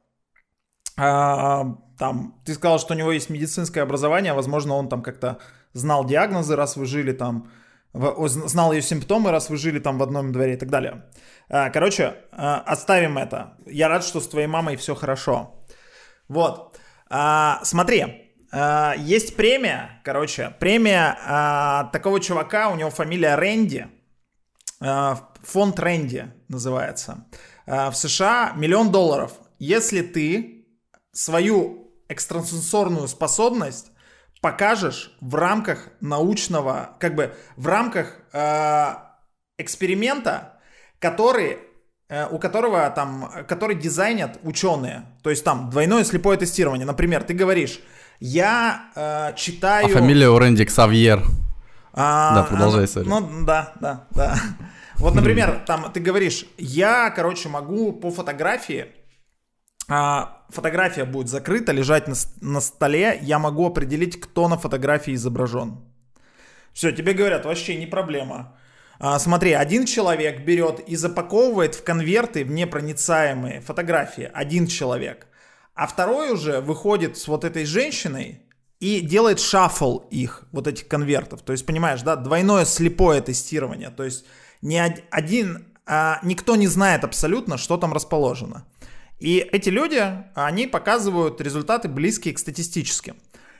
Там, 2.00 2.40
ты 2.46 2.54
сказал, 2.54 2.78
что 2.78 2.94
у 2.94 2.96
него 2.96 3.12
есть 3.12 3.28
медицинское 3.28 3.82
образование, 3.82 4.32
возможно, 4.32 4.72
он 4.72 4.88
там 4.88 5.02
как-то 5.02 5.38
знал 5.74 6.06
диагнозы, 6.06 6.56
раз 6.56 6.76
вы 6.76 6.86
жили 6.86 7.12
там, 7.12 7.50
знал 7.92 8.72
ее 8.72 8.80
симптомы, 8.80 9.30
раз 9.30 9.50
вы 9.50 9.58
жили 9.58 9.80
там 9.80 9.98
в 9.98 10.02
одном 10.02 10.32
дворе 10.32 10.54
и 10.54 10.56
так 10.56 10.70
далее. 10.70 11.04
А, 11.50 11.68
короче, 11.68 12.14
а, 12.32 12.60
оставим 12.60 13.18
это. 13.18 13.58
Я 13.66 13.88
рад, 13.88 14.02
что 14.02 14.20
с 14.20 14.28
твоей 14.28 14.46
мамой 14.46 14.76
все 14.76 14.94
хорошо. 14.94 15.62
Вот. 16.26 16.78
А, 17.10 17.60
смотри, 17.64 18.32
есть 18.96 19.36
премия, 19.36 20.00
короче, 20.02 20.54
премия 20.58 21.90
такого 21.92 22.18
чувака, 22.18 22.70
у 22.70 22.76
него 22.76 22.88
фамилия 22.88 23.34
Рэнди, 23.36 23.88
фонд 24.80 25.78
Рэнди 25.78 26.32
называется. 26.48 27.26
В 27.66 27.92
США 27.92 28.54
миллион 28.56 28.90
долларов. 28.90 29.32
Если 29.58 30.00
ты 30.00 30.66
свою 31.12 31.79
экстрасенсорную 32.10 33.08
способность 33.08 33.92
покажешь 34.40 35.12
в 35.20 35.34
рамках 35.34 35.88
научного, 36.00 36.96
как 36.98 37.14
бы 37.14 37.34
в 37.56 37.66
рамках 37.66 38.16
э, 38.32 38.94
эксперимента, 39.58 40.60
который 40.98 41.58
э, 42.08 42.26
у 42.30 42.38
которого 42.38 42.90
там, 42.90 43.30
который 43.46 43.76
дизайнят 43.76 44.38
ученые. 44.42 45.06
То 45.22 45.30
есть 45.30 45.44
там 45.44 45.70
двойное 45.70 46.04
слепое 46.04 46.36
тестирование. 46.36 46.86
Например, 46.86 47.22
ты 47.22 47.34
говоришь, 47.34 47.80
я 48.18 48.90
э, 48.94 49.32
читаю... 49.36 49.86
А 49.86 49.88
фамилия 49.88 50.28
у 50.28 50.38
Рэнди 50.38 50.64
Ксавьер. 50.64 51.22
А, 51.92 52.34
Да, 52.34 52.42
продолжай, 52.44 52.86
сори. 52.88 53.08
Ну, 53.08 53.44
да, 53.44 53.72
да, 53.80 54.06
да. 54.10 54.36
Вот, 54.96 55.14
например, 55.14 55.62
там 55.66 55.90
ты 55.92 56.00
говоришь, 56.00 56.44
я, 56.58 57.10
короче, 57.10 57.48
могу 57.48 57.92
по 57.92 58.10
фотографии, 58.10 58.86
фотография 60.48 61.04
будет 61.04 61.28
закрыта, 61.28 61.72
лежать 61.72 62.08
на, 62.08 62.14
на 62.40 62.60
столе, 62.60 63.18
я 63.22 63.38
могу 63.38 63.66
определить, 63.66 64.20
кто 64.20 64.48
на 64.48 64.56
фотографии 64.56 65.14
изображен. 65.14 65.80
Все, 66.72 66.92
тебе 66.92 67.12
говорят, 67.12 67.44
вообще 67.44 67.76
не 67.76 67.86
проблема. 67.86 68.56
А, 68.98 69.18
смотри, 69.18 69.52
один 69.52 69.86
человек 69.86 70.44
берет 70.44 70.80
и 70.80 70.94
запаковывает 70.94 71.74
в 71.74 71.82
конверты 71.82 72.44
в 72.44 72.50
непроницаемые 72.50 73.60
фотографии. 73.60 74.30
Один 74.32 74.66
человек. 74.66 75.26
А 75.74 75.86
второй 75.86 76.30
уже 76.30 76.60
выходит 76.60 77.16
с 77.16 77.26
вот 77.26 77.44
этой 77.44 77.64
женщиной 77.64 78.42
и 78.78 79.00
делает 79.00 79.40
шаффл 79.40 79.98
их, 80.10 80.44
вот 80.52 80.66
этих 80.66 80.86
конвертов. 80.86 81.42
То 81.42 81.52
есть, 81.52 81.66
понимаешь, 81.66 82.02
да, 82.02 82.16
двойное 82.16 82.64
слепое 82.64 83.22
тестирование. 83.22 83.90
То 83.90 84.04
есть, 84.04 84.24
ни 84.62 84.78
од- 84.78 85.02
один, 85.10 85.66
а, 85.86 86.20
никто 86.22 86.56
не 86.56 86.66
знает 86.66 87.02
абсолютно, 87.02 87.56
что 87.56 87.78
там 87.78 87.92
расположено. 87.92 88.66
И 89.20 89.38
эти 89.52 89.68
люди, 89.68 90.02
они 90.34 90.66
показывают 90.66 91.40
результаты 91.40 91.88
близкие 91.88 92.34
к 92.34 92.38
статистическим. 92.38 93.16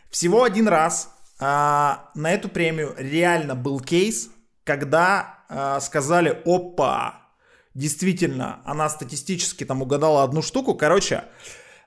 Всего 0.08 0.42
один 0.42 0.66
раз 0.66 1.14
а, 1.38 2.10
на 2.14 2.32
эту 2.32 2.48
премию 2.48 2.94
реально 2.96 3.54
был 3.54 3.78
кейс, 3.78 4.30
когда 4.64 5.44
а, 5.50 5.80
сказали, 5.80 6.42
опа, 6.46 7.28
действительно, 7.74 8.62
она 8.64 8.88
статистически 8.88 9.64
там 9.64 9.82
угадала 9.82 10.22
одну 10.22 10.40
штуку. 10.40 10.74
Короче, 10.74 11.24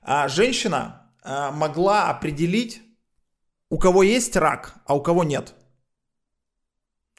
а, 0.02 0.28
женщина 0.28 1.10
а, 1.22 1.50
могла 1.50 2.10
определить, 2.10 2.80
у 3.70 3.78
кого 3.78 4.04
есть 4.04 4.36
рак, 4.36 4.76
а 4.86 4.94
у 4.94 5.02
кого 5.02 5.24
нет. 5.24 5.52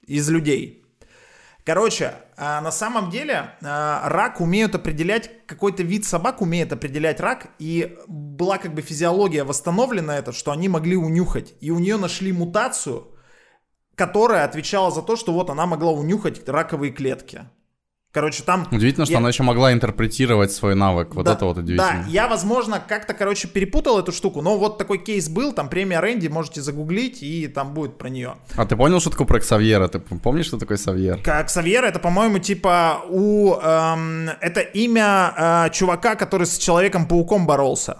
Из 0.07 0.29
людей. 0.29 0.85
Короче, 1.65 2.13
а, 2.38 2.62
на 2.62 2.71
самом 2.71 3.10
деле 3.10 3.56
а, 3.63 4.08
рак 4.08 4.39
умеют 4.39 4.75
определять, 4.75 5.47
какой-то 5.47 5.82
вид 5.82 6.06
собак 6.06 6.41
умеет 6.41 6.71
определять 6.71 7.19
рак, 7.19 7.47
и 7.58 7.97
была 8.08 8.60
как 8.60 8.75
бы 8.75 8.84
физиология 8.84 9.43
восстановлена 9.43 10.15
это, 10.15 10.32
что 10.32 10.51
они 10.51 10.69
могли 10.69 10.95
унюхать, 10.95 11.56
и 11.62 11.71
у 11.71 11.80
нее 11.80 11.97
нашли 11.97 12.32
мутацию, 12.32 13.15
которая 13.95 14.45
отвечала 14.45 14.91
за 14.91 15.01
то, 15.01 15.15
что 15.15 15.34
вот 15.34 15.49
она 15.49 15.65
могла 15.65 15.91
унюхать 15.91 16.47
раковые 16.47 16.91
клетки. 16.91 17.49
Короче, 18.15 18.43
там... 18.43 18.65
Удивительно, 18.71 19.06
что 19.06 19.12
Я- 19.12 19.17
она 19.17 19.28
еще 19.28 19.43
могла 19.43 19.73
интерпретировать 19.73 20.49
свой 20.54 20.73
навык. 20.73 21.15
Вот 21.15 21.25
да, 21.25 21.34
это 21.34 21.43
вот 21.43 21.58
удивительно. 21.58 22.04
Да, 22.06 22.10
я, 22.10 22.30
возможно, 22.30 22.80
как-то, 22.80 23.13
короче, 23.13 23.49
перепутал 23.49 23.99
эту 23.99 24.13
штуку, 24.13 24.41
но 24.41 24.58
вот 24.58 24.78
такой 24.78 24.99
кейс 24.99 25.28
был, 25.28 25.51
там 25.51 25.67
премия 25.67 25.99
Рэнди, 25.99 26.30
можете 26.30 26.62
загуглить, 26.62 27.21
и 27.21 27.49
там 27.49 27.73
будет 27.73 27.97
про 27.97 28.08
нее. 28.08 28.36
А 28.56 28.65
ты 28.65 28.78
понял 28.78 29.01
шутку 29.01 29.25
про 29.25 29.41
Ксавьера? 29.41 29.89
Ты 29.89 29.99
помнишь, 29.99 30.45
что 30.45 30.58
такое 30.58 30.78
Савьер? 30.78 31.19
Как 31.23 31.49
это, 31.58 31.99
по-моему, 31.99 32.39
типа 32.39 33.01
у... 33.10 33.56
эм, 33.56 34.30
это 34.39 34.62
имя 34.62 35.34
э, 35.38 35.69
чувака, 35.73 36.15
который 36.15 36.47
с 36.47 36.58
Человеком-пауком 36.58 37.45
боролся. 37.45 37.97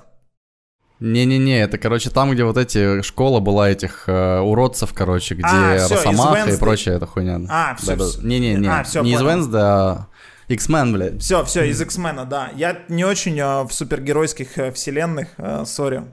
Не-не-не, 1.00 1.60
это, 1.62 1.78
короче, 1.78 2.10
там, 2.10 2.32
где 2.32 2.44
вот 2.46 2.58
эти 2.58 3.02
школа 3.02 3.40
была 3.42 3.70
этих 3.70 4.08
э, 4.08 4.40
уродцев, 4.40 4.94
короче, 4.94 5.36
где 5.36 5.46
А, 5.46 5.76
из 5.76 5.92
Росомаха 5.92 6.50
и 6.50 6.58
прочая 6.58 6.96
эта 6.98 7.06
хуйня. 7.06 7.42
А, 7.50 7.76
всё. 7.76 7.96
Не-не-не, 8.22 8.68
А, 8.68 8.84
всё, 8.84 9.04
не 9.04 9.12
из 9.12 9.20
понял. 9.20 9.30
Wednesday, 9.32 9.60
а 9.62 10.08
X-Men, 10.48 10.94
блядь. 10.94 11.22
Все, 11.22 11.44
все, 11.44 11.64
из 11.66 11.82
X-Men, 11.82 12.26
да. 12.28 12.52
Я 12.56 12.80
не 12.88 13.04
очень 13.04 13.38
э, 13.40 13.64
в 13.64 13.72
супергеройских 13.72 14.58
э, 14.58 14.72
вселенных, 14.72 15.30
э, 15.38 15.66
сори. 15.66 16.04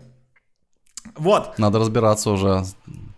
Вот. 1.16 1.58
Надо 1.58 1.78
разбираться 1.78 2.30
уже. 2.30 2.64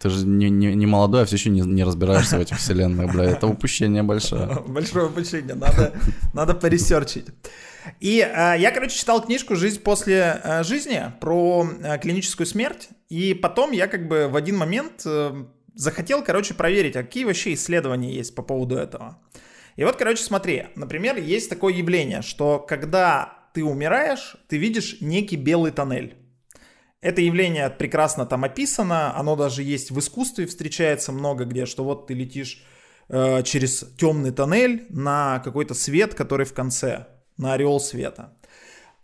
Ты 0.00 0.10
же 0.10 0.26
не, 0.26 0.50
не, 0.50 0.74
не 0.74 0.86
молодой, 0.86 1.22
а 1.22 1.24
все 1.24 1.36
еще 1.36 1.50
не, 1.50 1.60
не 1.60 1.84
разбираешься 1.84 2.36
в 2.36 2.40
этих 2.40 2.58
вселенных, 2.58 3.12
блядь. 3.12 3.36
Это 3.36 3.46
упущение 3.46 4.02
большое. 4.02 4.46
Большое 4.66 5.06
упущение, 5.06 5.54
надо, 5.54 5.92
надо 6.34 6.54
поресерчить. 6.54 7.26
И 8.00 8.20
э, 8.20 8.54
я, 8.58 8.70
короче, 8.70 8.96
читал 8.96 9.22
книжку 9.22 9.56
«Жизнь 9.56 9.80
после 9.80 10.40
э, 10.42 10.62
жизни» 10.64 11.12
про 11.20 11.66
э, 11.82 11.98
клиническую 11.98 12.46
смерть, 12.46 12.88
и 13.08 13.34
потом 13.34 13.72
я 13.72 13.86
как 13.86 14.08
бы 14.08 14.28
в 14.28 14.36
один 14.36 14.56
момент 14.56 15.02
э, 15.04 15.44
захотел, 15.74 16.22
короче, 16.24 16.54
проверить, 16.54 16.96
а 16.96 17.02
какие 17.02 17.24
вообще 17.24 17.54
исследования 17.54 18.14
есть 18.14 18.34
по 18.34 18.42
поводу 18.42 18.76
этого. 18.76 19.18
И 19.76 19.84
вот, 19.84 19.96
короче, 19.96 20.22
смотри, 20.22 20.66
например, 20.76 21.16
есть 21.16 21.50
такое 21.50 21.74
явление, 21.74 22.22
что 22.22 22.58
когда 22.58 23.48
ты 23.54 23.64
умираешь, 23.64 24.36
ты 24.48 24.56
видишь 24.56 24.98
некий 25.00 25.36
белый 25.36 25.72
тоннель. 25.72 26.16
Это 27.00 27.20
явление 27.20 27.68
прекрасно 27.70 28.24
там 28.24 28.44
описано, 28.44 29.16
оно 29.16 29.36
даже 29.36 29.62
есть 29.62 29.90
в 29.90 29.98
искусстве, 29.98 30.46
встречается 30.46 31.12
много 31.12 31.44
где, 31.44 31.66
что 31.66 31.84
вот 31.84 32.06
ты 32.06 32.14
летишь 32.14 32.64
э, 33.08 33.42
через 33.42 33.84
темный 33.98 34.30
тоннель 34.30 34.86
на 34.88 35.40
какой-то 35.40 35.74
свет, 35.74 36.14
который 36.14 36.46
в 36.46 36.54
конце, 36.54 37.06
на 37.36 37.54
ореол 37.54 37.80
света. 37.80 38.32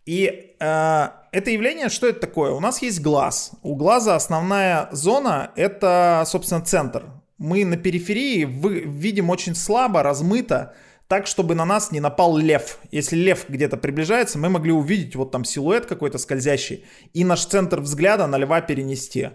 И 0.06 0.54
э, 0.58 1.08
это 1.32 1.50
явление, 1.50 1.88
что 1.88 2.08
это 2.08 2.20
такое? 2.20 2.52
У 2.52 2.60
нас 2.60 2.82
есть 2.82 3.00
глаз. 3.00 3.52
У 3.62 3.76
глаза 3.76 4.16
основная 4.16 4.88
зона 4.92 5.50
это, 5.56 6.24
собственно, 6.26 6.62
центр. 6.62 7.04
Мы 7.38 7.64
на 7.64 7.76
периферии 7.76 8.44
видим 8.44 9.30
очень 9.30 9.54
слабо, 9.54 10.02
размыто, 10.02 10.74
так, 11.06 11.26
чтобы 11.26 11.54
на 11.54 11.64
нас 11.64 11.90
не 11.90 12.00
напал 12.00 12.36
лев. 12.36 12.78
Если 12.90 13.16
лев 13.16 13.46
где-то 13.48 13.76
приближается, 13.76 14.38
мы 14.38 14.48
могли 14.48 14.72
увидеть 14.72 15.16
вот 15.16 15.32
там 15.32 15.44
силуэт 15.44 15.86
какой-то 15.86 16.18
скользящий 16.18 16.84
и 17.12 17.24
наш 17.24 17.44
центр 17.46 17.80
взгляда 17.80 18.26
на 18.26 18.36
льва 18.38 18.60
перенести. 18.60 19.30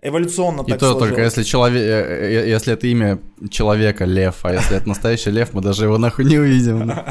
Эволюционно 0.00 0.62
И 0.62 0.70
так 0.70 0.78
то 0.78 0.94
только 0.94 1.22
если 1.22 1.42
человек, 1.42 2.46
если 2.46 2.72
это 2.74 2.86
имя 2.86 3.18
человека 3.50 4.04
лев, 4.04 4.36
а 4.42 4.52
если 4.52 4.76
это 4.76 4.88
настоящий 4.88 5.30
лев, 5.30 5.52
мы 5.52 5.60
даже 5.60 5.84
его 5.84 5.98
нахуй 5.98 6.24
не 6.24 6.38
увидим. 6.38 6.92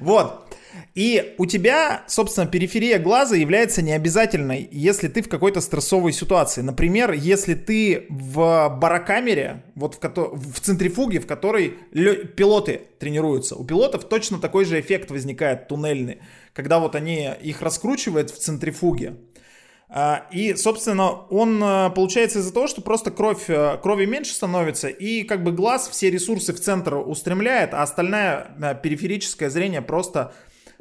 Вот. 0.00 0.42
И 0.94 1.34
у 1.38 1.46
тебя, 1.46 2.02
собственно, 2.06 2.46
периферия 2.46 2.98
глаза 2.98 3.34
является 3.34 3.80
необязательной, 3.80 4.68
если 4.70 5.08
ты 5.08 5.22
в 5.22 5.28
какой-то 5.28 5.62
стрессовой 5.62 6.12
ситуации. 6.12 6.60
Например, 6.60 7.12
если 7.12 7.54
ты 7.54 8.06
в 8.10 8.68
барокамере, 8.78 9.62
вот 9.74 9.94
в, 9.94 9.98
кото- 10.00 10.34
в 10.34 10.60
центрифуге, 10.60 11.20
в 11.20 11.26
которой 11.26 11.78
лё- 11.92 12.26
пилоты 12.26 12.82
тренируются. 12.98 13.56
У 13.56 13.64
пилотов 13.64 14.04
точно 14.06 14.38
такой 14.38 14.66
же 14.66 14.78
эффект 14.80 15.10
возникает 15.10 15.68
туннельный, 15.68 16.18
когда 16.52 16.78
вот 16.78 16.94
они 16.94 17.30
их 17.42 17.62
раскручивают 17.62 18.30
в 18.30 18.38
центрифуге. 18.38 19.14
А, 19.94 20.26
И, 20.30 20.54
собственно, 20.54 21.10
он 21.10 21.62
а, 21.62 21.90
получается 21.90 22.38
из-за 22.38 22.54
того, 22.54 22.66
что 22.66 22.80
просто 22.80 23.10
кровь, 23.10 23.44
а, 23.50 23.76
крови 23.76 24.06
меньше 24.06 24.32
становится, 24.32 24.88
и 24.88 25.22
как 25.22 25.44
бы 25.44 25.52
глаз 25.52 25.86
все 25.86 26.10
ресурсы 26.10 26.54
в 26.54 26.60
центр 26.60 26.94
устремляет, 26.94 27.74
а 27.74 27.82
остальное 27.82 28.56
а, 28.58 28.74
периферическое 28.74 29.50
зрение 29.50 29.82
просто 29.82 30.32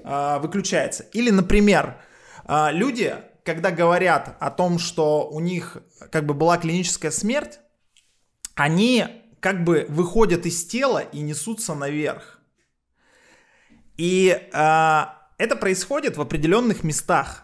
выключается. 0.04 1.04
Или, 1.14 1.30
например, 1.30 2.02
люди, 2.50 3.14
когда 3.44 3.70
говорят 3.70 4.36
о 4.40 4.50
том, 4.50 4.80
что 4.80 5.30
у 5.30 5.40
них 5.40 5.78
как 6.10 6.26
бы 6.26 6.34
была 6.34 6.58
клиническая 6.58 7.12
смерть, 7.12 7.60
они 8.56 9.06
как 9.40 9.64
бы 9.64 9.86
выходят 9.90 10.48
из 10.48 10.66
тела 10.66 11.04
и 11.04 11.20
несутся 11.20 11.76
наверх. 11.76 12.40
И 13.98 14.26
это 14.52 15.56
происходит 15.60 16.18
в 16.18 16.22
определенных 16.22 16.84
местах. 16.84 17.44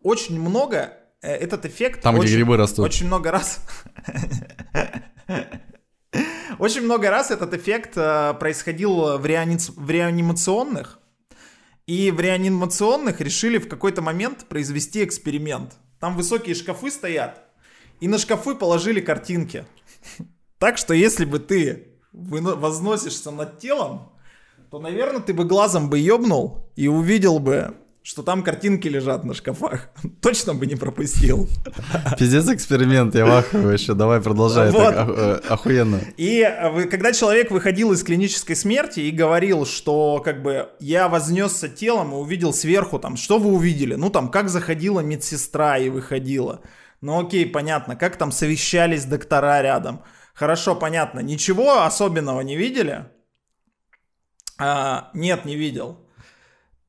Очень 0.00 0.40
много 0.40 0.76
э, 0.78 0.97
этот 1.30 1.66
эффект. 1.66 2.02
Там, 2.02 2.14
где 2.14 2.24
очень- 2.24 2.34
грибы 2.36 2.56
растут. 2.56 2.84
Очень 2.84 3.06
много 3.06 3.30
раз. 3.30 3.60
Очень 6.58 6.82
много 6.82 7.10
раз 7.10 7.30
этот 7.30 7.54
эффект 7.54 7.92
э, 7.96 8.34
происходил 8.40 9.18
в, 9.18 9.26
реани- 9.26 9.58
в 9.76 9.90
реанимационных. 9.90 10.98
И 11.86 12.10
в 12.10 12.18
реанимационных 12.20 13.20
решили 13.20 13.58
в 13.58 13.68
какой-то 13.68 14.02
момент 14.02 14.46
произвести 14.48 15.04
эксперимент. 15.04 15.74
Там 16.00 16.16
высокие 16.16 16.54
шкафы 16.54 16.90
стоят, 16.90 17.42
и 18.00 18.08
на 18.08 18.18
шкафы 18.18 18.54
положили 18.54 19.00
картинки. 19.00 19.64
Так 20.58 20.76
что 20.76 20.92
если 20.92 21.24
бы 21.24 21.38
ты 21.38 21.86
возносишься 22.12 23.30
над 23.30 23.60
телом, 23.60 24.10
то, 24.72 24.80
наверное, 24.80 25.20
ты 25.20 25.32
бы 25.32 25.44
глазом 25.44 25.88
бы 25.88 26.00
ёбнул 26.00 26.68
и 26.74 26.88
увидел 26.88 27.38
бы, 27.38 27.76
что 28.08 28.22
там 28.22 28.42
картинки 28.42 28.88
лежат 28.88 29.24
на 29.24 29.34
шкафах. 29.34 29.90
Точно 30.22 30.54
бы 30.54 30.66
не 30.66 30.76
пропустил. 30.76 31.46
Пиздец 32.18 32.48
эксперимент, 32.48 33.14
я 33.14 33.26
в 33.26 33.30
ахуе 33.30 33.66
вообще. 33.66 33.92
Давай 33.92 34.22
продолжай, 34.22 34.70
Вот. 34.70 34.94
так 34.94 35.08
э, 35.10 35.40
охуенно. 35.46 36.00
И 36.16 36.40
э, 36.40 36.84
когда 36.86 37.12
человек 37.12 37.50
выходил 37.50 37.92
из 37.92 38.02
клинической 38.02 38.56
смерти 38.56 39.00
и 39.00 39.10
говорил, 39.10 39.66
что 39.66 40.22
как 40.24 40.42
бы 40.42 40.70
я 40.80 41.08
вознесся 41.08 41.68
телом 41.68 42.12
и 42.12 42.16
увидел 42.16 42.54
сверху 42.54 42.98
там, 42.98 43.18
что 43.18 43.38
вы 43.38 43.52
увидели? 43.52 43.94
Ну 43.94 44.08
там, 44.08 44.30
как 44.30 44.48
заходила 44.48 45.00
медсестра 45.00 45.76
и 45.76 45.90
выходила. 45.90 46.62
Ну 47.02 47.26
окей, 47.26 47.44
понятно, 47.44 47.94
как 47.94 48.16
там 48.16 48.32
совещались 48.32 49.04
доктора 49.04 49.60
рядом. 49.60 50.02
Хорошо, 50.32 50.74
понятно. 50.74 51.20
Ничего 51.20 51.82
особенного 51.82 52.40
не 52.40 52.56
видели? 52.56 53.04
А, 54.58 55.10
нет, 55.12 55.44
не 55.44 55.56
видел. 55.56 56.07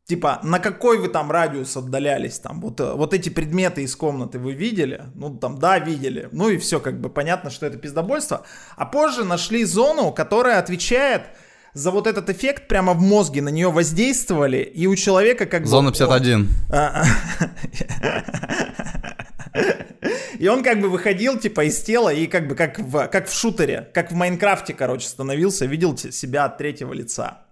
Типа, 0.09 0.39
на 0.41 0.57
какой 0.57 0.97
вы 0.97 1.07
там 1.07 1.29
радиус 1.29 1.77
отдалялись? 1.77 2.39
Там 2.39 2.61
вот, 2.61 2.79
э, 2.79 2.93
вот 2.93 3.13
эти 3.13 3.29
предметы 3.29 3.83
из 3.83 3.95
комнаты 3.95 4.39
вы 4.39 4.53
видели? 4.53 5.03
Ну, 5.13 5.37
там, 5.37 5.59
да, 5.59 5.77
видели. 5.77 6.29
Ну 6.31 6.49
и 6.49 6.57
все, 6.57 6.79
как 6.79 6.99
бы 6.99 7.11
понятно, 7.11 7.51
что 7.51 7.67
это 7.67 7.77
пиздобольство. 7.77 8.43
А 8.75 8.87
позже 8.87 9.23
нашли 9.23 9.63
зону, 9.63 10.11
которая 10.11 10.57
отвечает 10.57 11.27
за 11.75 11.91
вот 11.91 12.07
этот 12.07 12.27
эффект 12.31 12.67
прямо 12.67 12.93
в 12.95 13.01
мозге, 13.03 13.43
на 13.43 13.49
нее 13.49 13.69
воздействовали, 13.69 14.63
и 14.63 14.87
у 14.87 14.95
человека 14.95 15.45
как 15.45 15.67
Зона 15.67 15.91
бы... 15.91 15.95
Зона 15.95 16.19
51. 16.19 16.49
И 20.39 20.47
он 20.47 20.63
как 20.63 20.81
бы 20.81 20.89
выходил, 20.89 21.37
типа, 21.37 21.65
из 21.65 21.79
тела 21.81 22.11
и 22.11 22.25
как 22.25 22.47
бы 22.47 22.55
как 22.55 22.79
в, 22.79 23.07
как 23.09 23.27
в 23.27 23.33
шутере, 23.33 23.91
как 23.93 24.11
в 24.11 24.15
Майнкрафте, 24.15 24.73
короче, 24.73 25.07
становился, 25.07 25.67
видел 25.67 25.95
себя 25.95 26.45
от 26.45 26.57
третьего 26.57 26.93
лица. 26.93 27.48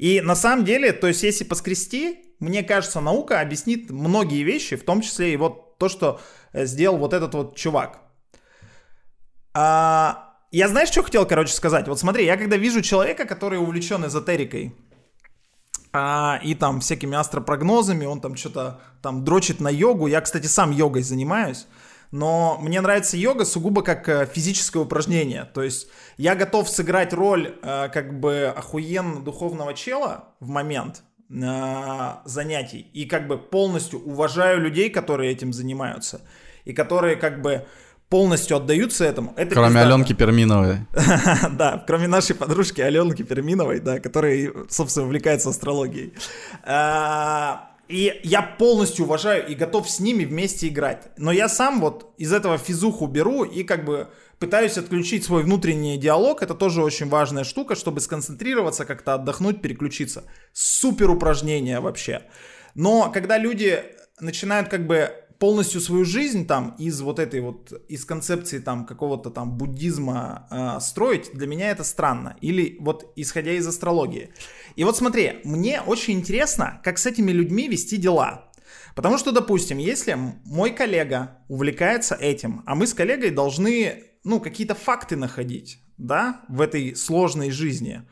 И 0.00 0.22
на 0.22 0.34
самом 0.34 0.64
деле, 0.64 0.94
то 0.94 1.08
есть 1.08 1.22
если 1.22 1.44
поскрести, 1.44 2.34
мне 2.38 2.62
кажется, 2.62 3.00
наука 3.02 3.40
объяснит 3.40 3.90
многие 3.90 4.42
вещи, 4.44 4.76
в 4.76 4.82
том 4.82 5.02
числе 5.02 5.34
и 5.34 5.36
вот 5.36 5.76
то, 5.76 5.90
что 5.90 6.18
э, 6.54 6.64
сделал 6.64 6.96
вот 6.96 7.12
этот 7.12 7.34
вот 7.34 7.54
чувак. 7.54 7.98
А, 9.52 10.38
я 10.50 10.68
знаешь, 10.68 10.88
что 10.88 11.02
хотел, 11.02 11.26
короче, 11.26 11.52
сказать? 11.52 11.86
Вот 11.86 12.00
смотри, 12.00 12.24
я 12.24 12.38
когда 12.38 12.56
вижу 12.56 12.80
человека, 12.80 13.26
который 13.26 13.58
увлечен 13.58 14.02
эзотерикой, 14.06 14.74
а, 15.92 16.40
и 16.42 16.54
там 16.54 16.80
всякими 16.80 17.18
астропрогнозами, 17.18 18.06
он 18.06 18.22
там 18.22 18.36
что-то 18.36 18.80
там 19.02 19.22
дрочит 19.22 19.60
на 19.60 19.68
йогу. 19.68 20.06
Я, 20.06 20.22
кстати, 20.22 20.46
сам 20.46 20.70
йогой 20.70 21.02
занимаюсь 21.02 21.66
но 22.10 22.58
мне 22.60 22.80
нравится 22.80 23.16
йога 23.16 23.44
сугубо 23.44 23.82
как 23.82 24.08
э, 24.08 24.26
физическое 24.26 24.80
упражнение. 24.80 25.44
То 25.44 25.62
есть 25.62 25.88
я 26.16 26.34
готов 26.34 26.68
сыграть 26.68 27.12
роль 27.12 27.54
э, 27.62 27.88
как 27.92 28.18
бы 28.18 28.52
охуенно 28.56 29.20
духовного 29.20 29.74
чела 29.74 30.24
в 30.40 30.48
момент 30.48 31.02
э, 31.30 32.14
занятий 32.24 32.90
и 32.92 33.06
как 33.06 33.28
бы 33.28 33.38
полностью 33.38 34.00
уважаю 34.00 34.60
людей, 34.60 34.90
которые 34.90 35.30
этим 35.30 35.52
занимаются 35.52 36.20
и 36.64 36.72
которые 36.72 37.16
как 37.16 37.42
бы 37.42 37.66
полностью 38.08 38.56
отдаются 38.56 39.04
этому. 39.04 39.32
Это 39.36 39.54
кроме 39.54 39.68
пиздато. 39.68 39.86
Аленки 39.86 40.12
Перминовой. 40.12 40.78
да, 41.52 41.84
кроме 41.86 42.08
нашей 42.08 42.34
подружки 42.34 42.80
Аленки 42.80 43.22
Перминовой, 43.22 43.78
да, 43.78 44.00
которая, 44.00 44.52
собственно, 44.68 45.06
увлекается 45.06 45.48
астрологией. 45.50 46.12
И 47.90 48.20
я 48.22 48.42
полностью 48.42 49.04
уважаю 49.04 49.46
и 49.48 49.56
готов 49.56 49.90
с 49.90 49.98
ними 49.98 50.24
вместе 50.24 50.68
играть. 50.68 51.08
Но 51.16 51.32
я 51.32 51.48
сам 51.48 51.80
вот 51.80 52.14
из 52.18 52.32
этого 52.32 52.56
физуху 52.56 53.08
беру 53.08 53.42
и 53.42 53.64
как 53.64 53.84
бы 53.84 54.08
пытаюсь 54.38 54.78
отключить 54.78 55.24
свой 55.24 55.42
внутренний 55.42 55.98
диалог. 55.98 56.42
Это 56.42 56.54
тоже 56.54 56.84
очень 56.84 57.08
важная 57.08 57.42
штука, 57.42 57.74
чтобы 57.74 58.00
сконцентрироваться, 58.00 58.84
как-то 58.84 59.14
отдохнуть, 59.14 59.60
переключиться. 59.60 60.22
Супер 60.52 61.10
упражнение 61.10 61.80
вообще. 61.80 62.22
Но 62.76 63.10
когда 63.10 63.38
люди 63.38 63.82
начинают 64.20 64.68
как 64.68 64.86
бы 64.86 65.10
полностью 65.40 65.80
свою 65.80 66.04
жизнь 66.04 66.46
там 66.46 66.76
из 66.78 67.00
вот 67.00 67.18
этой 67.18 67.40
вот, 67.40 67.72
из 67.88 68.04
концепции 68.04 68.58
там 68.58 68.86
какого-то 68.86 69.30
там 69.30 69.56
буддизма 69.56 70.46
э, 70.50 70.80
строить, 70.80 71.30
для 71.32 71.46
меня 71.46 71.70
это 71.70 71.82
странно. 71.82 72.36
Или 72.42 72.76
вот 72.78 73.12
исходя 73.16 73.52
из 73.52 73.66
астрологии. 73.66 74.32
И 74.76 74.84
вот 74.84 74.96
смотри, 74.96 75.40
мне 75.44 75.80
очень 75.80 76.14
интересно, 76.14 76.80
как 76.84 76.98
с 76.98 77.06
этими 77.06 77.30
людьми 77.30 77.68
вести 77.68 77.96
дела. 77.96 78.50
Потому 78.94 79.18
что, 79.18 79.32
допустим, 79.32 79.78
если 79.78 80.16
мой 80.44 80.70
коллега 80.70 81.38
увлекается 81.48 82.14
этим, 82.14 82.62
а 82.66 82.74
мы 82.74 82.86
с 82.86 82.94
коллегой 82.94 83.30
должны, 83.30 84.04
ну, 84.24 84.40
какие-то 84.40 84.74
факты 84.74 85.16
находить, 85.16 85.78
да, 85.96 86.42
в 86.48 86.60
этой 86.60 86.94
сложной 86.96 87.50
жизни. 87.50 88.02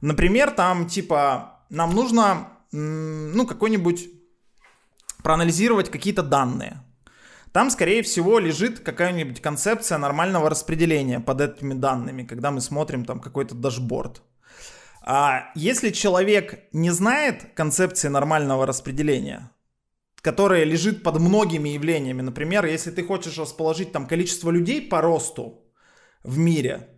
Например, 0.00 0.50
там, 0.50 0.86
типа, 0.86 1.64
нам 1.70 1.94
нужно, 1.94 2.48
ну, 2.72 3.46
какой-нибудь 3.46 4.08
проанализировать 5.22 5.90
какие-то 5.90 6.22
данные. 6.22 6.82
Там, 7.52 7.70
скорее 7.70 8.02
всего, 8.02 8.38
лежит 8.38 8.80
какая-нибудь 8.80 9.40
концепция 9.40 9.98
нормального 9.98 10.50
распределения 10.50 11.18
под 11.18 11.40
этими 11.40 11.74
данными, 11.74 12.22
когда 12.22 12.50
мы 12.50 12.60
смотрим 12.60 13.04
там 13.04 13.20
какой-то 13.20 13.54
дашборд. 13.54 14.22
А 15.10 15.52
если 15.54 15.88
человек 15.88 16.68
не 16.74 16.90
знает 16.90 17.54
концепции 17.54 18.08
нормального 18.08 18.66
распределения, 18.66 19.50
которая 20.20 20.64
лежит 20.64 21.02
под 21.02 21.18
многими 21.18 21.70
явлениями, 21.70 22.20
например, 22.20 22.66
если 22.66 22.90
ты 22.90 23.02
хочешь 23.02 23.38
расположить 23.38 23.90
там 23.90 24.06
количество 24.06 24.50
людей 24.50 24.86
по 24.86 25.00
росту 25.00 25.62
в 26.22 26.36
мире, 26.36 26.90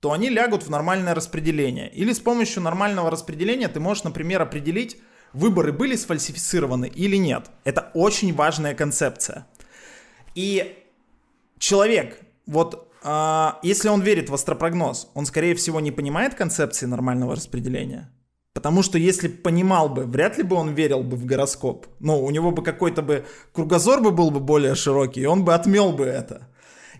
то 0.00 0.12
они 0.12 0.30
лягут 0.30 0.62
в 0.62 0.70
нормальное 0.70 1.14
распределение. 1.14 1.92
Или 1.92 2.14
с 2.14 2.20
помощью 2.20 2.62
нормального 2.62 3.10
распределения 3.10 3.68
ты 3.68 3.80
можешь, 3.80 4.04
например, 4.04 4.40
определить, 4.40 4.96
выборы 5.34 5.70
были 5.70 5.94
сфальсифицированы 5.94 6.88
или 6.88 7.16
нет. 7.16 7.50
Это 7.64 7.90
очень 7.92 8.34
важная 8.34 8.74
концепция. 8.74 9.46
И 10.34 10.86
человек, 11.58 12.18
вот 12.46 12.87
если 13.62 13.88
он 13.88 14.02
верит 14.02 14.28
в 14.28 14.34
астропрогноз, 14.34 15.10
он, 15.14 15.26
скорее 15.26 15.54
всего, 15.54 15.80
не 15.80 15.92
понимает 15.92 16.34
концепции 16.34 16.86
нормального 16.86 17.36
распределения. 17.36 18.10
Потому 18.54 18.82
что 18.82 18.98
если 18.98 19.28
понимал 19.28 19.88
бы, 19.88 20.04
вряд 20.04 20.36
ли 20.36 20.42
бы 20.42 20.56
он 20.56 20.74
верил 20.74 21.04
бы 21.04 21.16
в 21.16 21.24
гороскоп. 21.24 21.86
Ну, 22.00 22.24
у 22.24 22.30
него 22.30 22.50
бы 22.50 22.64
какой-то 22.64 23.02
бы 23.02 23.24
кругозор 23.52 24.00
бы 24.00 24.10
был 24.10 24.32
бы 24.32 24.40
более 24.40 24.74
широкий, 24.74 25.20
и 25.20 25.26
он 25.26 25.44
бы 25.44 25.54
отмел 25.54 25.92
бы 25.92 26.04
это. 26.04 26.48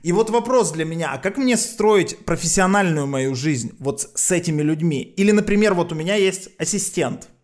И 0.04 0.12
вот 0.12 0.30
вопрос 0.30 0.70
для 0.70 0.84
меня, 0.84 1.10
а 1.12 1.18
как 1.18 1.36
мне 1.36 1.56
строить 1.56 2.24
профессиональную 2.24 3.08
мою 3.08 3.34
жизнь 3.34 3.72
вот 3.80 4.08
с 4.14 4.30
этими 4.30 4.62
людьми? 4.62 5.02
Или, 5.02 5.32
например, 5.32 5.74
вот 5.74 5.90
у 5.90 5.96
меня 5.96 6.14
есть 6.14 6.50
ассистент– 6.58 7.28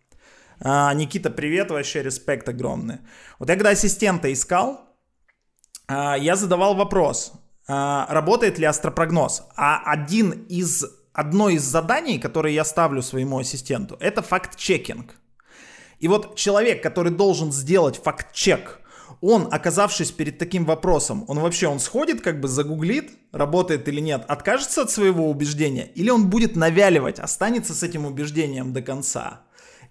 а, 0.59 0.93
Никита, 0.93 1.29
привет, 1.29 1.71
вообще 1.71 2.03
респект 2.03 2.47
огромный. 2.47 2.99
Вот 3.39 3.49
я 3.49 3.55
когда 3.55 3.71
ассистента 3.71 4.31
искал, 4.31 4.79
а, 5.87 6.17
я 6.17 6.35
задавал 6.35 6.75
вопрос, 6.75 7.33
а, 7.33 7.44
работает 7.67 8.59
ли 8.59 8.65
астропрогноз. 8.65 9.43
А 9.55 9.81
один 9.85 10.31
из, 10.49 10.85
одно 11.13 11.49
из 11.49 11.63
заданий, 11.63 12.19
которые 12.19 12.55
я 12.55 12.63
ставлю 12.63 13.01
своему 13.01 13.39
ассистенту, 13.39 13.97
это 13.99 14.21
факт-чекинг. 14.21 15.15
И 15.99 16.07
вот 16.07 16.35
человек, 16.35 16.83
который 16.83 17.11
должен 17.11 17.51
сделать 17.51 18.01
факт-чек, 18.03 18.81
он, 19.21 19.47
оказавшись 19.51 20.11
перед 20.11 20.37
таким 20.37 20.65
вопросом, 20.65 21.25
он 21.27 21.39
вообще, 21.39 21.67
он 21.67 21.79
сходит, 21.79 22.21
как 22.21 22.39
бы 22.39 22.47
загуглит, 22.47 23.11
работает 23.31 23.87
или 23.87 24.01
нет, 24.01 24.23
откажется 24.27 24.81
от 24.81 24.91
своего 24.91 25.29
убеждения, 25.29 25.89
или 25.95 26.09
он 26.09 26.29
будет 26.29 26.55
навяливать, 26.55 27.19
останется 27.19 27.73
с 27.73 27.81
этим 27.81 28.05
убеждением 28.05 28.73
до 28.73 28.81
конца. 28.81 29.41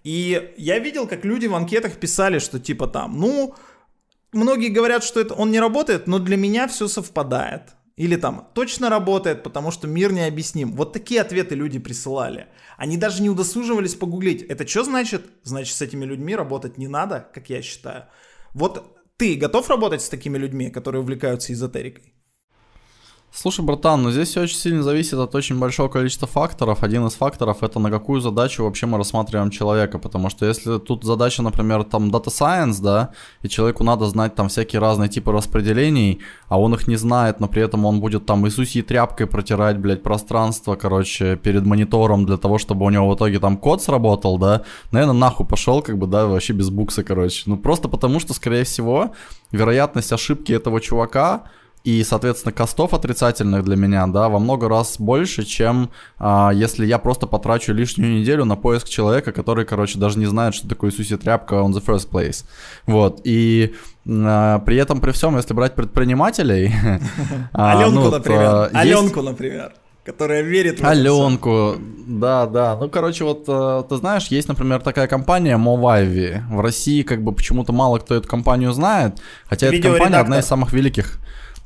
И 0.02 0.52
я 0.58 0.78
видел, 0.78 1.06
как 1.06 1.24
люди 1.24 1.46
в 1.46 1.54
анкетах 1.54 1.94
писали, 1.94 2.38
что 2.38 2.60
типа 2.60 2.86
там, 2.86 3.18
ну, 3.18 3.54
многие 4.34 4.68
говорят, 4.68 5.04
что 5.04 5.20
это 5.20 5.34
он 5.34 5.50
не 5.50 5.60
работает, 5.60 6.06
но 6.06 6.18
для 6.18 6.36
меня 6.36 6.68
все 6.68 6.88
совпадает. 6.88 7.74
Или 7.96 8.16
там, 8.16 8.48
точно 8.54 8.90
работает, 8.90 9.44
потому 9.44 9.70
что 9.70 9.86
мир 9.86 10.12
необъясним. 10.12 10.72
Вот 10.72 10.92
такие 10.92 11.20
ответы 11.20 11.54
люди 11.54 11.78
присылали. 11.78 12.48
Они 12.76 12.96
даже 12.96 13.22
не 13.22 13.30
удосуживались 13.30 13.94
погуглить. 13.94 14.42
Это 14.42 14.66
что 14.66 14.82
значит? 14.82 15.26
Значит, 15.44 15.76
с 15.76 15.82
этими 15.82 16.04
людьми 16.04 16.34
работать 16.34 16.76
не 16.76 16.88
надо, 16.88 17.28
как 17.32 17.50
я 17.50 17.62
считаю. 17.62 18.06
Вот 18.52 18.98
ты 19.16 19.36
готов 19.36 19.70
работать 19.70 20.02
с 20.02 20.08
такими 20.08 20.36
людьми, 20.36 20.70
которые 20.70 21.02
увлекаются 21.02 21.52
эзотерикой? 21.52 22.14
Слушай, 23.36 23.64
братан, 23.64 24.00
ну 24.00 24.12
здесь 24.12 24.28
все 24.28 24.42
очень 24.42 24.56
сильно 24.56 24.84
зависит 24.84 25.14
от 25.14 25.34
очень 25.34 25.58
большого 25.58 25.88
количества 25.88 26.28
факторов. 26.28 26.84
Один 26.84 27.04
из 27.08 27.14
факторов 27.14 27.64
это 27.64 27.80
на 27.80 27.90
какую 27.90 28.20
задачу 28.20 28.62
вообще 28.62 28.86
мы 28.86 28.96
рассматриваем 28.96 29.50
человека, 29.50 29.98
потому 29.98 30.30
что 30.30 30.46
если 30.46 30.78
тут 30.78 31.02
задача, 31.02 31.42
например, 31.42 31.82
там 31.82 32.10
Data 32.10 32.26
Science, 32.26 32.80
да, 32.80 33.10
и 33.42 33.48
человеку 33.48 33.82
надо 33.82 34.06
знать 34.06 34.36
там 34.36 34.48
всякие 34.48 34.78
разные 34.80 35.08
типы 35.08 35.32
распределений, 35.32 36.20
а 36.46 36.60
он 36.60 36.74
их 36.74 36.86
не 36.86 36.94
знает, 36.94 37.40
но 37.40 37.48
при 37.48 37.62
этом 37.62 37.84
он 37.84 37.98
будет 37.98 38.24
там 38.24 38.46
Иисусьей 38.46 38.84
тряпкой 38.84 39.26
протирать, 39.26 39.78
блядь, 39.78 40.04
пространство, 40.04 40.76
короче, 40.76 41.34
перед 41.34 41.66
монитором 41.66 42.26
для 42.26 42.36
того, 42.36 42.58
чтобы 42.58 42.86
у 42.86 42.90
него 42.90 43.10
в 43.10 43.16
итоге 43.16 43.40
там 43.40 43.56
код 43.56 43.82
сработал, 43.82 44.38
да, 44.38 44.62
наверное, 44.92 45.16
нахуй 45.16 45.44
пошел, 45.44 45.82
как 45.82 45.98
бы, 45.98 46.06
да, 46.06 46.26
вообще 46.26 46.52
без 46.52 46.70
букса, 46.70 47.02
короче. 47.02 47.42
Ну 47.46 47.56
просто 47.56 47.88
потому, 47.88 48.20
что, 48.20 48.32
скорее 48.32 48.62
всего, 48.62 49.12
вероятность 49.50 50.12
ошибки 50.12 50.52
этого 50.52 50.80
чувака 50.80 51.42
и, 51.84 52.02
соответственно, 52.02 52.52
костов 52.52 52.94
отрицательных 52.94 53.62
для 53.62 53.76
меня, 53.76 54.06
да, 54.06 54.30
во 54.30 54.38
много 54.38 54.70
раз 54.70 54.96
больше, 54.98 55.44
чем 55.44 55.90
а, 56.18 56.50
если 56.52 56.86
я 56.86 56.98
просто 56.98 57.26
потрачу 57.26 57.74
лишнюю 57.74 58.20
неделю 58.20 58.46
на 58.46 58.56
поиск 58.56 58.88
человека, 58.88 59.32
который, 59.32 59.66
короче, 59.66 59.98
даже 59.98 60.18
не 60.18 60.24
знает, 60.24 60.54
что 60.54 60.66
такое 60.66 60.90
Иисусе 60.90 61.18
тряпка 61.18 61.56
on 61.56 61.72
the 61.72 61.84
first 61.84 62.10
place. 62.10 62.46
Вот, 62.86 63.20
и 63.24 63.74
а, 64.08 64.60
при 64.60 64.78
этом, 64.78 65.00
при 65.00 65.12
всем, 65.12 65.36
если 65.36 65.52
брать 65.52 65.74
предпринимателей... 65.74 66.72
А, 67.52 67.78
Аленку, 67.78 68.00
ну, 68.00 68.10
например. 68.10 68.70
Аленку, 68.72 69.22
например 69.22 69.72
которая 70.04 70.42
верит 70.42 70.80
в 70.80 70.84
Аленку, 70.84 71.76
да, 72.06 72.46
да. 72.46 72.76
Ну, 72.76 72.90
короче, 72.90 73.24
вот 73.24 73.44
э, 73.48 73.84
ты 73.88 73.96
знаешь, 73.96 74.26
есть, 74.26 74.48
например, 74.48 74.82
такая 74.82 75.06
компания 75.06 75.56
Movavi. 75.56 76.42
В 76.50 76.60
России 76.60 77.02
как 77.02 77.22
бы 77.22 77.32
почему-то 77.32 77.72
мало 77.72 77.98
кто 77.98 78.14
эту 78.14 78.28
компанию 78.28 78.72
знает, 78.72 79.18
хотя 79.46 79.68
эта 79.68 79.80
компания 79.88 80.18
одна 80.18 80.40
из 80.40 80.44
самых 80.44 80.74
великих 80.74 81.18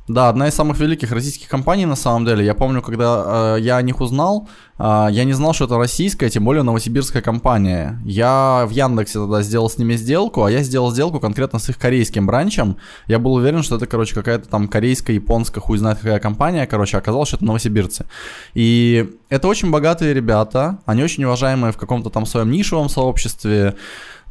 Да, 0.09 0.27
одна 0.27 0.47
из 0.47 0.55
самых 0.55 0.79
великих 0.79 1.11
российских 1.11 1.47
компаний 1.47 1.85
на 1.85 1.95
самом 1.95 2.25
деле. 2.25 2.43
Я 2.43 2.55
помню, 2.55 2.81
когда 2.81 3.57
э, 3.57 3.61
я 3.61 3.77
о 3.77 3.81
них 3.83 4.01
узнал, 4.01 4.49
э, 4.79 5.07
я 5.11 5.23
не 5.23 5.33
знал, 5.33 5.53
что 5.53 5.65
это 5.65 5.77
российская, 5.77 6.31
тем 6.31 6.45
более 6.45 6.63
новосибирская 6.63 7.21
компания. 7.21 8.01
Я 8.03 8.65
в 8.67 8.71
Яндексе 8.71 9.19
тогда 9.19 9.43
сделал 9.43 9.69
с 9.69 9.77
ними 9.77 9.93
сделку, 9.93 10.43
а 10.43 10.49
я 10.49 10.63
сделал 10.63 10.91
сделку 10.91 11.19
конкретно 11.19 11.59
с 11.59 11.69
их 11.69 11.77
корейским 11.77 12.25
бранчем. 12.25 12.77
Я 13.05 13.19
был 13.19 13.35
уверен, 13.35 13.61
что 13.61 13.75
это, 13.75 13.85
короче, 13.85 14.15
какая-то 14.15 14.49
там 14.49 14.67
корейская, 14.67 15.13
японская, 15.13 15.61
хуй 15.61 15.77
знает 15.77 15.99
какая 15.99 16.19
компания. 16.19 16.65
Короче, 16.65 16.97
оказалось, 16.97 17.27
что 17.27 17.37
это 17.37 17.45
новосибирцы. 17.45 18.07
И 18.55 19.11
это 19.29 19.47
очень 19.47 19.69
богатые 19.69 20.15
ребята, 20.15 20.79
они 20.87 21.03
очень 21.03 21.23
уважаемые 21.23 21.71
в 21.71 21.77
каком-то 21.77 22.09
там 22.09 22.25
своем 22.25 22.49
нишевом 22.49 22.89
сообществе, 22.89 23.75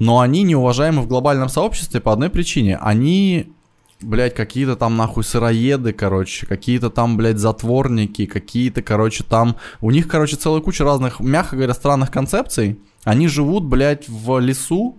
но 0.00 0.18
они 0.18 0.42
неуважаемы 0.42 1.02
в 1.02 1.06
глобальном 1.06 1.48
сообществе 1.48 2.00
по 2.00 2.12
одной 2.12 2.30
причине. 2.30 2.78
Они 2.78 3.52
блядь, 4.00 4.34
какие-то 4.34 4.76
там 4.76 4.96
нахуй 4.96 5.24
сыроеды, 5.24 5.92
короче, 5.92 6.46
какие-то 6.46 6.90
там, 6.90 7.16
блядь, 7.16 7.38
затворники, 7.38 8.26
какие-то, 8.26 8.82
короче, 8.82 9.24
там... 9.24 9.56
У 9.80 9.90
них, 9.90 10.08
короче, 10.08 10.36
целая 10.36 10.60
куча 10.60 10.84
разных, 10.84 11.20
мягко 11.20 11.56
говоря, 11.56 11.74
странных 11.74 12.10
концепций. 12.10 12.80
Они 13.04 13.28
живут, 13.28 13.64
блядь, 13.64 14.08
в 14.08 14.38
лесу, 14.38 14.98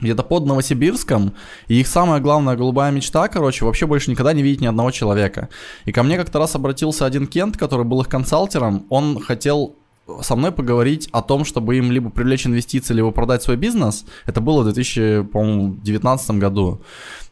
где-то 0.00 0.22
под 0.22 0.46
Новосибирском, 0.46 1.32
и 1.68 1.80
их 1.80 1.86
самая 1.86 2.20
главная 2.20 2.56
голубая 2.56 2.90
мечта, 2.90 3.28
короче, 3.28 3.64
вообще 3.64 3.86
больше 3.86 4.10
никогда 4.10 4.32
не 4.32 4.42
видеть 4.42 4.60
ни 4.60 4.66
одного 4.66 4.90
человека. 4.90 5.48
И 5.84 5.92
ко 5.92 6.02
мне 6.02 6.16
как-то 6.16 6.38
раз 6.38 6.54
обратился 6.54 7.06
один 7.06 7.26
Кент, 7.26 7.56
который 7.56 7.86
был 7.86 8.00
их 8.00 8.08
консалтером, 8.08 8.84
он 8.88 9.20
хотел 9.20 9.76
со 10.20 10.36
мной 10.36 10.52
поговорить 10.52 11.08
о 11.12 11.22
том, 11.22 11.44
чтобы 11.44 11.78
им 11.78 11.92
либо 11.92 12.10
привлечь 12.10 12.46
инвестиции, 12.46 12.94
либо 12.94 13.12
продать 13.12 13.42
свой 13.42 13.56
бизнес. 13.56 14.04
Это 14.26 14.40
было 14.40 14.62
в 14.62 14.64
2019 14.64 16.30
году. 16.32 16.82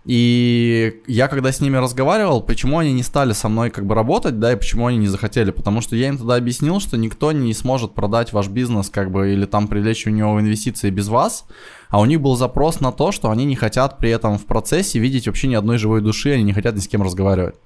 И 0.07 1.03
я 1.07 1.29
когда 1.29 1.53
с 1.53 1.61
ними 1.61 1.77
разговаривал, 1.77 2.41
почему 2.41 2.79
они 2.79 2.93
не 2.93 3.03
стали 3.03 3.33
со 3.33 3.51
мной 3.51 3.71
как 3.71 3.85
бы 3.85 3.95
работать, 3.95 4.39
да, 4.39 4.53
и 4.53 4.57
почему 4.57 4.87
они 4.87 4.97
не 4.97 5.09
захотели, 5.09 5.51
потому 5.51 5.83
что 5.83 5.95
я 5.95 6.09
им 6.09 6.17
тогда 6.17 6.37
объяснил, 6.37 6.81
что 6.81 6.97
никто 6.97 7.33
не 7.33 7.53
сможет 7.53 7.93
продать 7.93 8.33
ваш 8.33 8.49
бизнес 8.49 8.89
как 8.89 9.11
бы 9.11 9.35
или 9.35 9.45
там 9.45 9.69
привлечь 9.69 10.07
у 10.07 10.11
него 10.11 10.41
инвестиции 10.41 10.89
без 10.89 11.09
вас, 11.09 11.45
а 11.91 12.01
у 12.01 12.07
них 12.07 12.21
был 12.21 12.35
запрос 12.35 12.81
на 12.81 12.93
то, 12.93 13.13
что 13.13 13.31
они 13.31 13.45
не 13.45 13.57
хотят 13.57 13.99
при 13.99 14.11
этом 14.11 14.39
в 14.39 14.47
процессе 14.47 14.99
видеть 14.99 15.27
вообще 15.27 15.49
ни 15.49 15.55
одной 15.55 15.77
живой 15.77 16.01
души, 16.01 16.31
они 16.31 16.45
не 16.45 16.55
хотят 16.55 16.75
ни 16.75 16.81
с 16.81 16.89
кем 16.89 17.03
разговаривать. 17.03 17.57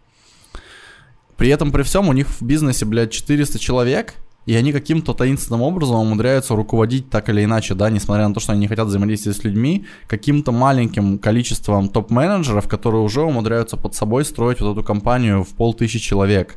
При 1.37 1.49
этом, 1.51 1.71
при 1.71 1.83
всем, 1.83 2.09
у 2.09 2.13
них 2.13 2.29
в 2.29 2.43
бизнесе, 2.43 2.85
блядь, 2.85 3.11
400 3.11 3.59
человек, 3.59 4.15
и 4.47 4.55
они 4.55 4.73
каким-то 4.73 5.15
таинственным 5.15 5.63
образом 5.63 5.97
умудряются 5.97 6.55
руководить 6.55 7.09
так 7.11 7.29
или 7.29 7.45
иначе, 7.45 7.75
да, 7.75 7.91
несмотря 7.91 8.29
на 8.29 8.35
то, 8.35 8.41
что 8.41 8.53
они 8.53 8.63
не 8.63 8.69
хотят 8.69 8.87
взаимодействовать 8.87 9.39
с 9.39 9.45
людьми, 9.45 9.87
каким-то 10.07 10.53
маленьким 10.53 11.19
количеством 11.19 11.89
топ-менеджеров, 11.89 12.69
которые 12.69 13.03
уже 13.03 13.23
умудряются 13.23 13.77
под 13.77 13.95
собой 13.95 14.25
строить 14.25 14.61
вот 14.61 14.73
эту 14.73 14.85
компанию 14.85 15.45
в 15.45 15.55
полтысячи 15.55 15.99
человек. 15.99 16.57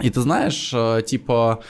И 0.00 0.10
ты 0.10 0.20
знаешь, 0.20 0.70
э, 0.72 1.02
типа, 1.04 1.60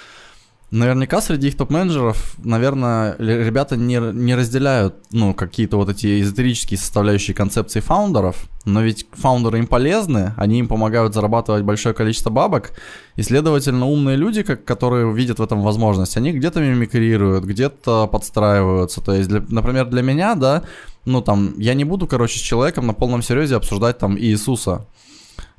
Наверняка 0.70 1.22
среди 1.22 1.48
их 1.48 1.56
топ-менеджеров, 1.56 2.34
наверное, 2.44 3.16
ребята 3.18 3.74
не, 3.74 3.96
не 4.12 4.34
разделяют, 4.34 4.96
ну, 5.12 5.32
какие-то 5.32 5.78
вот 5.78 5.88
эти 5.88 6.20
эзотерические 6.20 6.76
составляющие 6.76 7.34
концепции 7.34 7.80
фаундеров, 7.80 8.50
но 8.66 8.82
ведь 8.82 9.06
фаундеры 9.12 9.60
им 9.60 9.66
полезны, 9.66 10.34
они 10.36 10.58
им 10.58 10.68
помогают 10.68 11.14
зарабатывать 11.14 11.62
большое 11.62 11.94
количество 11.94 12.28
бабок, 12.28 12.72
и, 13.16 13.22
следовательно, 13.22 13.86
умные 13.86 14.16
люди, 14.16 14.42
как, 14.42 14.66
которые 14.66 15.10
видят 15.10 15.38
в 15.38 15.42
этом 15.42 15.62
возможность, 15.62 16.18
они 16.18 16.32
где-то 16.32 16.60
мимикрируют, 16.60 17.44
где-то 17.44 18.06
подстраиваются, 18.06 19.00
то 19.00 19.14
есть, 19.14 19.30
для, 19.30 19.42
например, 19.48 19.86
для 19.86 20.02
меня, 20.02 20.34
да, 20.34 20.64
ну, 21.06 21.22
там, 21.22 21.58
я 21.58 21.72
не 21.72 21.84
буду, 21.84 22.06
короче, 22.06 22.38
с 22.38 22.42
человеком 22.42 22.86
на 22.86 22.92
полном 22.92 23.22
серьезе 23.22 23.56
обсуждать, 23.56 23.96
там, 23.96 24.18
Иисуса, 24.18 24.84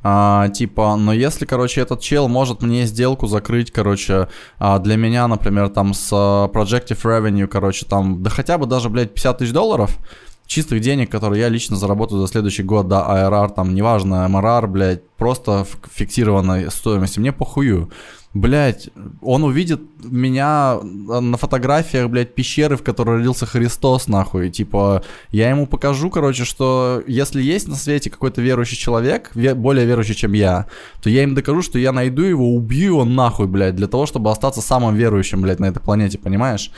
а, 0.02 0.47
типа, 0.50 0.95
но 0.95 1.12
если, 1.12 1.45
короче, 1.45 1.82
этот 1.82 2.00
чел 2.00 2.28
может 2.28 2.62
мне 2.62 2.86
сделку 2.86 3.28
закрыть, 3.28 3.72
короче, 3.72 4.30
а, 4.58 4.80
для 4.80 4.95
меня, 4.95 5.28
например, 5.28 5.70
там 5.70 5.93
с 5.93 6.12
uh, 6.14 6.52
Projective 6.52 7.02
Revenue, 7.04 7.47
короче, 7.47 7.86
там, 7.86 8.24
да 8.24 8.30
хотя 8.30 8.58
бы 8.58 8.66
даже, 8.66 8.89
блядь, 8.89 9.14
50 9.14 9.38
тысяч 9.39 9.52
долларов, 9.52 9.97
чистых 10.45 10.80
денег, 10.80 11.12
которые 11.12 11.41
я 11.41 11.50
лично 11.50 11.76
заработаю 11.76 12.22
за 12.22 12.28
следующий 12.28 12.64
год, 12.64 12.88
да, 12.88 13.06
ARR, 13.08 13.54
там, 13.54 13.76
неважно, 13.76 14.26
MRR, 14.30 14.68
блядь, 14.68 15.10
просто 15.18 15.66
фиксированной 15.91 16.72
стоимости, 16.72 17.20
мне 17.20 17.32
похую. 17.32 17.91
Блять, 18.36 18.90
он 19.22 19.44
увидит 19.44 19.82
меня 20.04 20.80
на 20.84 21.36
фотографиях, 21.36 22.10
блядь, 22.10 22.36
пещеры, 22.36 22.78
в 22.78 22.84
которой 22.84 23.18
родился 23.18 23.48
Христос, 23.48 24.08
нахуй. 24.08 24.52
Типа, 24.52 25.04
я 25.32 25.50
ему 25.50 25.66
покажу, 25.66 26.12
короче, 26.12 26.46
что 26.46 27.02
если 27.08 27.42
есть 27.42 27.68
на 27.68 27.76
свете 27.76 28.12
какой-то 28.12 28.42
верующий 28.42 28.78
человек, 28.78 29.32
более 29.34 29.88
верующий, 29.88 30.14
чем 30.14 30.34
я, 30.34 30.68
то 31.02 31.10
я 31.10 31.24
им 31.24 31.34
докажу, 31.34 31.64
что 31.64 31.80
я 31.80 31.92
найду 31.92 32.22
его, 32.22 32.54
убью 32.54 32.86
его 32.86 33.06
нахуй, 33.06 33.48
блядь, 33.48 33.76
для 33.76 33.88
того, 33.88 34.06
чтобы 34.06 34.30
остаться 34.30 34.62
самым 34.62 34.96
верующим, 34.96 35.42
блядь, 35.42 35.60
на 35.60 35.66
этой 35.66 35.82
планете, 35.82 36.20
понимаешь? 36.20 36.72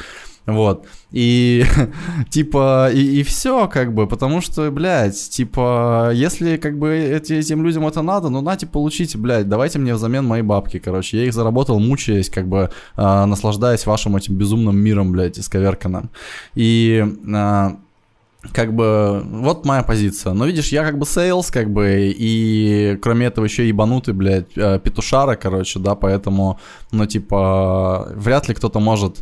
Вот. 0.48 0.86
И 1.12 1.64
типа, 2.30 2.89
и, 2.92 3.20
и 3.20 3.24
все, 3.24 3.68
как 3.68 3.94
бы, 3.94 4.08
потому 4.08 4.42
что, 4.42 4.72
блядь, 4.72 5.30
типа, 5.30 6.12
если 6.14 6.58
как 6.58 6.78
бы 6.80 6.96
эти, 6.96 7.34
этим 7.34 7.64
людям 7.64 7.86
это 7.86 8.02
надо, 8.02 8.30
ну 8.30 8.42
нате, 8.42 8.66
получите, 8.66 9.18
блядь, 9.18 9.48
давайте 9.48 9.80
мне 9.80 9.94
взамен 9.94 10.26
мои 10.26 10.42
бабки, 10.42 10.80
короче. 10.80 11.18
Я 11.18 11.26
их 11.26 11.34
заработал, 11.34 11.80
мучаясь, 11.80 12.30
как 12.30 12.48
бы, 12.48 12.72
э, 12.98 13.26
наслаждаясь 13.26 13.86
вашим 13.86 14.16
этим 14.16 14.36
безумным 14.36 14.78
миром, 14.78 15.12
блядь, 15.12 15.38
исковерканным. 15.38 16.10
И 16.56 17.06
э, 17.28 17.70
как 18.54 18.74
бы, 18.74 19.24
вот 19.24 19.66
моя 19.66 19.84
позиция. 19.84 20.34
Но 20.34 20.46
видишь, 20.46 20.70
я 20.70 20.84
как 20.84 20.98
бы 20.98 21.06
sales, 21.05 21.51
как 21.52 21.70
бы, 21.70 22.12
и 22.18 22.98
кроме 23.02 23.28
этого 23.28 23.46
еще 23.46 23.68
ебанутый, 23.68 24.16
блядь, 24.16 24.58
э, 24.58 24.80
петушара, 24.84 25.36
короче, 25.36 25.80
да, 25.80 25.94
поэтому, 25.94 26.60
ну, 26.92 27.06
типа, 27.06 28.12
вряд 28.16 28.48
ли 28.48 28.56
кто-то 28.56 28.80
может 28.80 29.20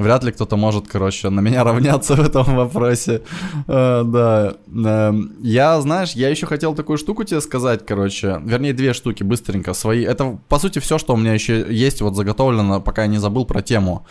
Вряд 0.00 0.24
ли 0.24 0.32
кто-то 0.32 0.56
может, 0.56 0.88
короче, 0.88 1.28
на 1.28 1.40
меня 1.40 1.62
равняться 1.62 2.14
в 2.14 2.20
этом 2.20 2.56
вопросе. 2.56 3.20
Uh, 3.66 4.04
да. 4.04 4.54
Uh, 4.66 5.36
я, 5.42 5.78
знаешь, 5.82 6.12
я 6.12 6.30
еще 6.30 6.46
хотел 6.46 6.74
такую 6.74 6.96
штуку 6.96 7.24
тебе 7.24 7.42
сказать, 7.42 7.84
короче. 7.84 8.40
Вернее, 8.42 8.72
две 8.72 8.94
штуки, 8.94 9.22
быстренько. 9.22 9.74
Свои. 9.74 10.02
Это, 10.02 10.38
по 10.48 10.58
сути, 10.58 10.78
все, 10.78 10.96
что 10.96 11.12
у 11.12 11.18
меня 11.18 11.34
еще 11.34 11.66
есть 11.68 12.00
вот 12.00 12.16
заготовлено, 12.16 12.80
пока 12.80 13.02
я 13.02 13.08
не 13.08 13.18
забыл 13.18 13.44
про 13.44 13.60
тему. 13.60 14.06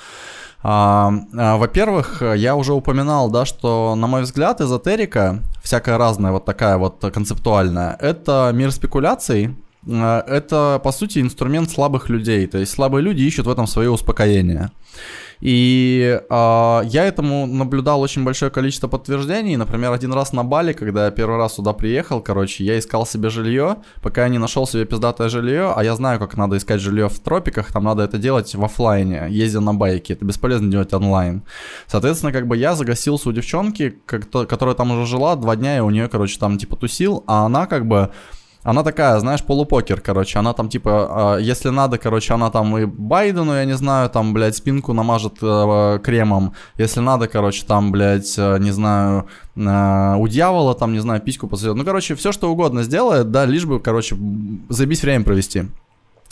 А, 0.61 1.11
а, 1.35 1.57
во-первых, 1.57 2.21
я 2.35 2.55
уже 2.55 2.73
упоминал, 2.73 3.31
да, 3.31 3.45
что, 3.45 3.95
на 3.95 4.05
мой 4.05 4.21
взгляд, 4.21 4.61
эзотерика, 4.61 5.39
всякая 5.63 5.97
разная, 5.97 6.31
вот 6.31 6.45
такая 6.45 6.77
вот 6.77 7.03
концептуальная, 7.11 7.97
это 7.99 8.51
мир 8.53 8.71
спекуляций, 8.71 9.55
это, 9.87 10.79
по 10.83 10.91
сути, 10.91 11.19
инструмент 11.19 11.71
слабых 11.71 12.09
людей. 12.09 12.45
То 12.45 12.59
есть 12.59 12.73
слабые 12.73 13.01
люди 13.01 13.23
ищут 13.23 13.47
в 13.47 13.49
этом 13.49 13.65
свое 13.65 13.89
успокоение. 13.89 14.69
И 15.41 16.19
э, 16.29 16.81
я 16.85 17.05
этому 17.05 17.45
наблюдал 17.45 18.01
очень 18.01 18.23
большое 18.23 18.51
количество 18.51 18.87
подтверждений. 18.87 19.55
Например, 19.55 19.91
один 19.91 20.13
раз 20.13 20.33
на 20.33 20.43
Бали, 20.43 20.73
когда 20.73 21.05
я 21.05 21.11
первый 21.11 21.37
раз 21.37 21.55
сюда 21.55 21.73
приехал, 21.73 22.21
короче, 22.21 22.63
я 22.63 22.77
искал 22.77 23.05
себе 23.05 23.29
жилье, 23.29 23.77
пока 24.01 24.23
я 24.23 24.29
не 24.29 24.37
нашел 24.37 24.67
себе 24.67 24.85
пиздатое 24.85 25.29
жилье, 25.29 25.73
а 25.75 25.83
я 25.83 25.95
знаю, 25.95 26.19
как 26.19 26.35
надо 26.35 26.57
искать 26.57 26.81
жилье 26.81 27.07
в 27.07 27.19
тропиках, 27.19 27.71
там 27.71 27.85
надо 27.85 28.03
это 28.03 28.17
делать 28.17 28.53
в 28.53 28.63
офлайне, 28.63 29.27
ездя 29.29 29.61
на 29.61 29.73
байке, 29.73 30.13
это 30.13 30.25
бесполезно 30.25 30.69
делать 30.69 30.93
онлайн. 30.93 31.43
Соответственно, 31.87 32.33
как 32.33 32.47
бы 32.47 32.57
я 32.57 32.75
загасился 32.75 33.29
у 33.29 33.31
девчонки, 33.31 33.95
которая 34.05 34.75
там 34.75 34.91
уже 34.91 35.05
жила, 35.05 35.35
два 35.35 35.55
дня 35.55 35.75
я 35.75 35.83
у 35.83 35.89
нее, 35.89 36.09
короче, 36.09 36.37
там 36.37 36.57
типа 36.57 36.75
тусил, 36.75 37.23
а 37.27 37.45
она 37.45 37.65
как 37.65 37.85
бы 37.87 38.11
она 38.63 38.83
такая, 38.83 39.19
знаешь, 39.19 39.43
полупокер, 39.43 40.01
короче. 40.01 40.39
Она 40.39 40.53
там, 40.53 40.67
типа, 40.67 41.37
э, 41.39 41.43
если 41.43 41.69
надо, 41.69 41.97
короче, 41.97 42.33
она 42.33 42.49
там 42.49 42.77
и 42.77 42.85
Байдену, 42.85 43.53
я 43.53 43.65
не 43.65 43.77
знаю, 43.77 44.09
там, 44.09 44.33
блядь, 44.33 44.55
спинку 44.55 44.93
намажет 44.93 45.37
э, 45.41 45.99
кремом. 46.03 46.53
Если 46.77 46.99
надо, 46.99 47.27
короче, 47.27 47.63
там, 47.65 47.91
блядь, 47.91 48.37
э, 48.37 48.57
не 48.59 48.71
знаю, 48.71 49.27
э, 49.55 50.15
у 50.17 50.27
дьявола, 50.27 50.75
там, 50.75 50.91
не 50.91 50.99
знаю, 50.99 51.21
письку 51.21 51.47
посадет. 51.47 51.75
Ну, 51.75 51.85
короче, 51.85 52.15
все 52.15 52.33
что 52.33 52.51
угодно 52.51 52.83
сделает, 52.83 53.31
да, 53.31 53.45
лишь 53.45 53.65
бы, 53.65 53.79
короче, 53.79 54.17
забить 54.67 55.01
время 55.03 55.23
провести. 55.23 55.65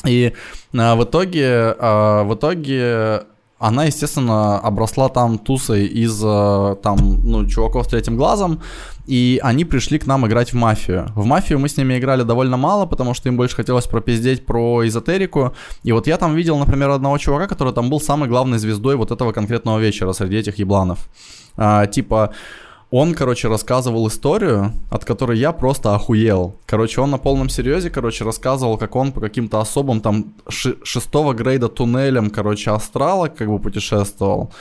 И 0.06 0.34
э, 0.74 0.96
в 0.96 1.04
итоге, 1.04 1.76
э, 1.80 2.24
в 2.24 2.36
итоге 2.36 3.24
она, 3.60 3.86
естественно, 3.86 4.60
обросла 4.60 5.10
там 5.10 5.40
тусой 5.40 5.86
из 5.86 6.22
э, 6.24 6.76
там, 6.84 6.98
ну, 7.24 7.48
чуваков 7.48 7.86
с 7.86 7.90
третьим 7.90 8.16
глазом, 8.16 8.62
и 9.08 9.39
они 9.41 9.66
пришли 9.66 9.97
к 9.99 10.05
нам 10.05 10.28
играть 10.28 10.51
в 10.51 10.55
мафию. 10.55 11.12
В 11.16 11.26
мафию 11.26 11.60
мы 11.60 11.70
с 11.70 11.78
ними 11.78 11.97
играли 11.97 12.24
довольно 12.24 12.58
мало, 12.58 12.86
потому 12.86 13.14
что 13.14 13.30
им 13.30 13.38
больше 13.38 13.55
хотелось 13.55 13.88
пропиздеть 13.88 14.45
про 14.45 14.86
эзотерику. 14.86 15.53
И 15.84 15.93
вот 15.93 16.08
я 16.08 16.18
там 16.18 16.36
видел, 16.36 16.58
например, 16.60 16.89
одного 16.89 17.18
чувака, 17.18 17.47
который 17.47 17.74
там 17.74 17.89
был 17.89 18.01
самой 18.01 18.28
главной 18.28 18.60
звездой 18.60 18.97
вот 18.97 19.12
этого 19.12 19.32
конкретного 19.32 19.80
вечера 19.80 20.12
среди 20.12 20.36
этих 20.36 20.60
ебланов. 20.60 21.10
А, 21.55 21.88
типа, 21.88 22.34
он, 22.91 23.14
короче, 23.14 23.47
рассказывал 23.47 24.08
историю, 24.08 24.74
от 24.89 25.05
которой 25.05 25.38
я 25.38 25.51
просто 25.53 25.95
охуел. 25.95 26.55
Короче, 26.66 27.01
он 27.01 27.12
на 27.12 27.18
полном 27.18 27.49
серьезе, 27.49 27.89
короче, 27.89 28.26
рассказывал, 28.26 28.78
как 28.78 28.95
он 28.95 29.12
по 29.12 29.22
каким-то 29.22 29.60
особым 29.60 30.01
там 30.01 30.34
шестого 30.49 31.34
грейда 31.34 31.70
туннелям, 31.70 32.30
короче, 32.30 32.72
астрала 32.72 33.28
как 33.28 33.47
бы 33.47 33.60
путешествовал. 33.60 34.51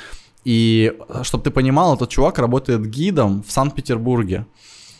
И, 0.47 0.97
чтобы 1.23 1.43
ты 1.43 1.51
понимал, 1.51 1.97
этот 1.97 2.09
чувак 2.09 2.39
работает 2.39 2.89
гидом 2.89 3.43
в 3.43 3.51
Санкт-Петербурге. 3.51 4.47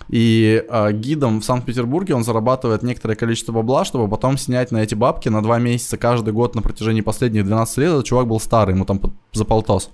и 0.09 0.65
э, 0.69 0.93
гидом 0.93 1.41
в 1.41 1.45
Санкт-Петербурге 1.45 2.17
он 2.17 2.25
зарабатывает 2.25 2.83
некоторое 2.83 3.15
количество 3.15 3.53
бабла, 3.53 3.85
чтобы 3.85 4.09
потом 4.09 4.39
снять 4.39 4.73
на 4.73 4.79
эти 4.79 4.97
бабки 4.97 5.29
на 5.29 5.45
два 5.45 5.61
месяца 5.61 5.97
каждый 5.97 6.33
год 6.33 6.57
на 6.57 6.63
протяжении 6.63 7.01
последних 7.01 7.45
12 7.45 7.79
лет. 7.79 7.93
Этот 7.93 8.07
чувак 8.07 8.27
был 8.27 8.41
старый, 8.41 8.75
ему 8.75 8.85
там 8.85 9.01
за 9.33 9.45
полтос. 9.45 9.91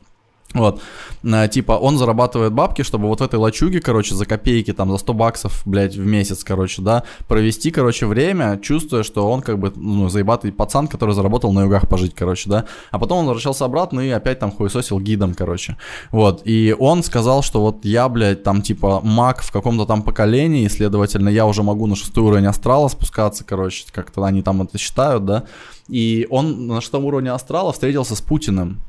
Вот, 0.55 0.83
э, 1.23 1.49
типа, 1.49 1.73
он 1.73 1.97
зарабатывает 1.97 2.53
бабки, 2.53 2.83
чтобы 2.83 3.09
вот 3.09 3.21
в 3.21 3.23
этой 3.23 3.37
лачуге, 3.37 3.81
короче, 3.81 4.15
за 4.15 4.27
копейки, 4.27 4.73
там, 4.73 4.91
за 4.91 4.99
100 4.99 5.15
баксов, 5.15 5.63
блядь, 5.65 5.97
в 5.97 6.05
месяц, 6.07 6.45
короче, 6.45 6.83
да, 6.83 7.05
провести, 7.27 7.71
короче, 7.71 8.07
время, 8.07 8.59
чувствуя, 8.63 9.03
что 9.03 9.31
он, 9.31 9.41
как 9.41 9.59
бы, 9.59 9.73
ну, 9.75 10.11
заебатый 10.11 10.53
пацан, 10.53 10.89
который 10.89 11.15
заработал 11.15 11.53
на 11.53 11.63
югах 11.63 11.89
пожить, 11.89 12.15
короче, 12.15 12.51
да, 12.51 12.67
а 12.91 12.99
потом 12.99 13.21
он 13.21 13.27
возвращался 13.27 13.65
обратно 13.65 14.01
и 14.01 14.11
опять 14.11 14.41
там 14.41 14.53
хуесосил 14.53 15.01
гидом, 15.01 15.35
короче, 15.35 15.79
вот, 16.11 16.43
и 16.45 16.77
он 16.79 17.03
сказал, 17.03 17.43
что 17.43 17.63
вот 17.63 17.85
я, 17.87 18.09
блядь, 18.11 18.43
там, 18.43 18.61
типа, 18.61 19.01
маг 19.03 19.43
в 19.43 19.53
каком-то 19.53 19.87
там 19.87 20.03
поколении, 20.03 20.69
следовательно, 20.69 21.31
я 21.31 21.47
уже 21.47 21.63
могу 21.63 21.87
на 21.87 21.97
шестой 21.97 22.25
уровень 22.25 22.47
астрала 22.47 22.89
спускаться, 22.89 23.43
короче, 23.43 23.87
как-то 23.91 24.25
они 24.25 24.43
там 24.43 24.61
это 24.61 24.77
считают, 24.77 25.25
да, 25.25 25.45
и 25.89 26.27
он 26.29 26.67
на 26.67 26.83
шестом 26.83 27.07
уровне 27.07 27.31
астрала 27.31 27.73
встретился 27.73 28.15
с 28.15 28.21
Путиным, 28.21 28.83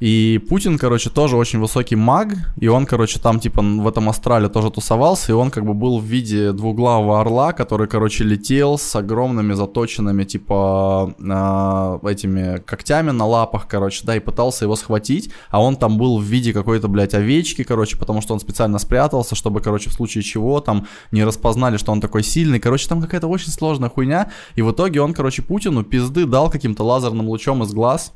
и 0.00 0.38
Путин, 0.48 0.78
короче, 0.78 1.10
тоже 1.10 1.36
очень 1.36 1.58
высокий 1.58 1.96
маг, 1.96 2.28
и 2.56 2.68
он, 2.68 2.86
короче, 2.86 3.18
там, 3.18 3.40
типа, 3.40 3.62
в 3.62 3.88
этом 3.88 4.08
астрале 4.08 4.48
тоже 4.48 4.70
тусовался, 4.70 5.32
и 5.32 5.34
он, 5.34 5.50
как 5.50 5.64
бы, 5.64 5.74
был 5.74 5.98
в 5.98 6.04
виде 6.04 6.52
двуглавого 6.52 7.20
орла, 7.20 7.52
который, 7.52 7.88
короче, 7.88 8.22
летел 8.22 8.78
с 8.78 8.94
огромными 8.94 9.54
заточенными, 9.54 10.22
типа, 10.22 11.14
э, 11.18 12.08
этими 12.10 12.58
когтями 12.58 13.10
на 13.10 13.26
лапах, 13.26 13.66
короче, 13.66 14.02
да, 14.04 14.14
и 14.16 14.20
пытался 14.20 14.66
его 14.66 14.76
схватить, 14.76 15.32
а 15.50 15.60
он 15.60 15.74
там 15.74 15.98
был 15.98 16.18
в 16.18 16.22
виде 16.22 16.52
какой-то, 16.52 16.86
блядь, 16.86 17.14
овечки, 17.14 17.64
короче, 17.64 17.96
потому 17.96 18.20
что 18.20 18.34
он 18.34 18.40
специально 18.40 18.78
спрятался, 18.78 19.34
чтобы, 19.34 19.60
короче, 19.60 19.90
в 19.90 19.94
случае 19.94 20.22
чего 20.22 20.60
там 20.60 20.86
не 21.10 21.24
распознали, 21.24 21.76
что 21.76 21.90
он 21.90 22.00
такой 22.00 22.22
сильный, 22.22 22.60
короче, 22.60 22.88
там 22.88 23.02
какая-то 23.02 23.26
очень 23.26 23.50
сложная 23.50 23.88
хуйня, 23.88 24.30
и 24.54 24.62
в 24.62 24.70
итоге 24.70 25.00
он, 25.00 25.12
короче, 25.12 25.42
Путину 25.42 25.82
пизды 25.82 26.24
дал 26.24 26.50
каким-то 26.50 26.84
лазерным 26.84 27.28
лучом 27.28 27.64
из 27.64 27.72
глаз, 27.72 28.12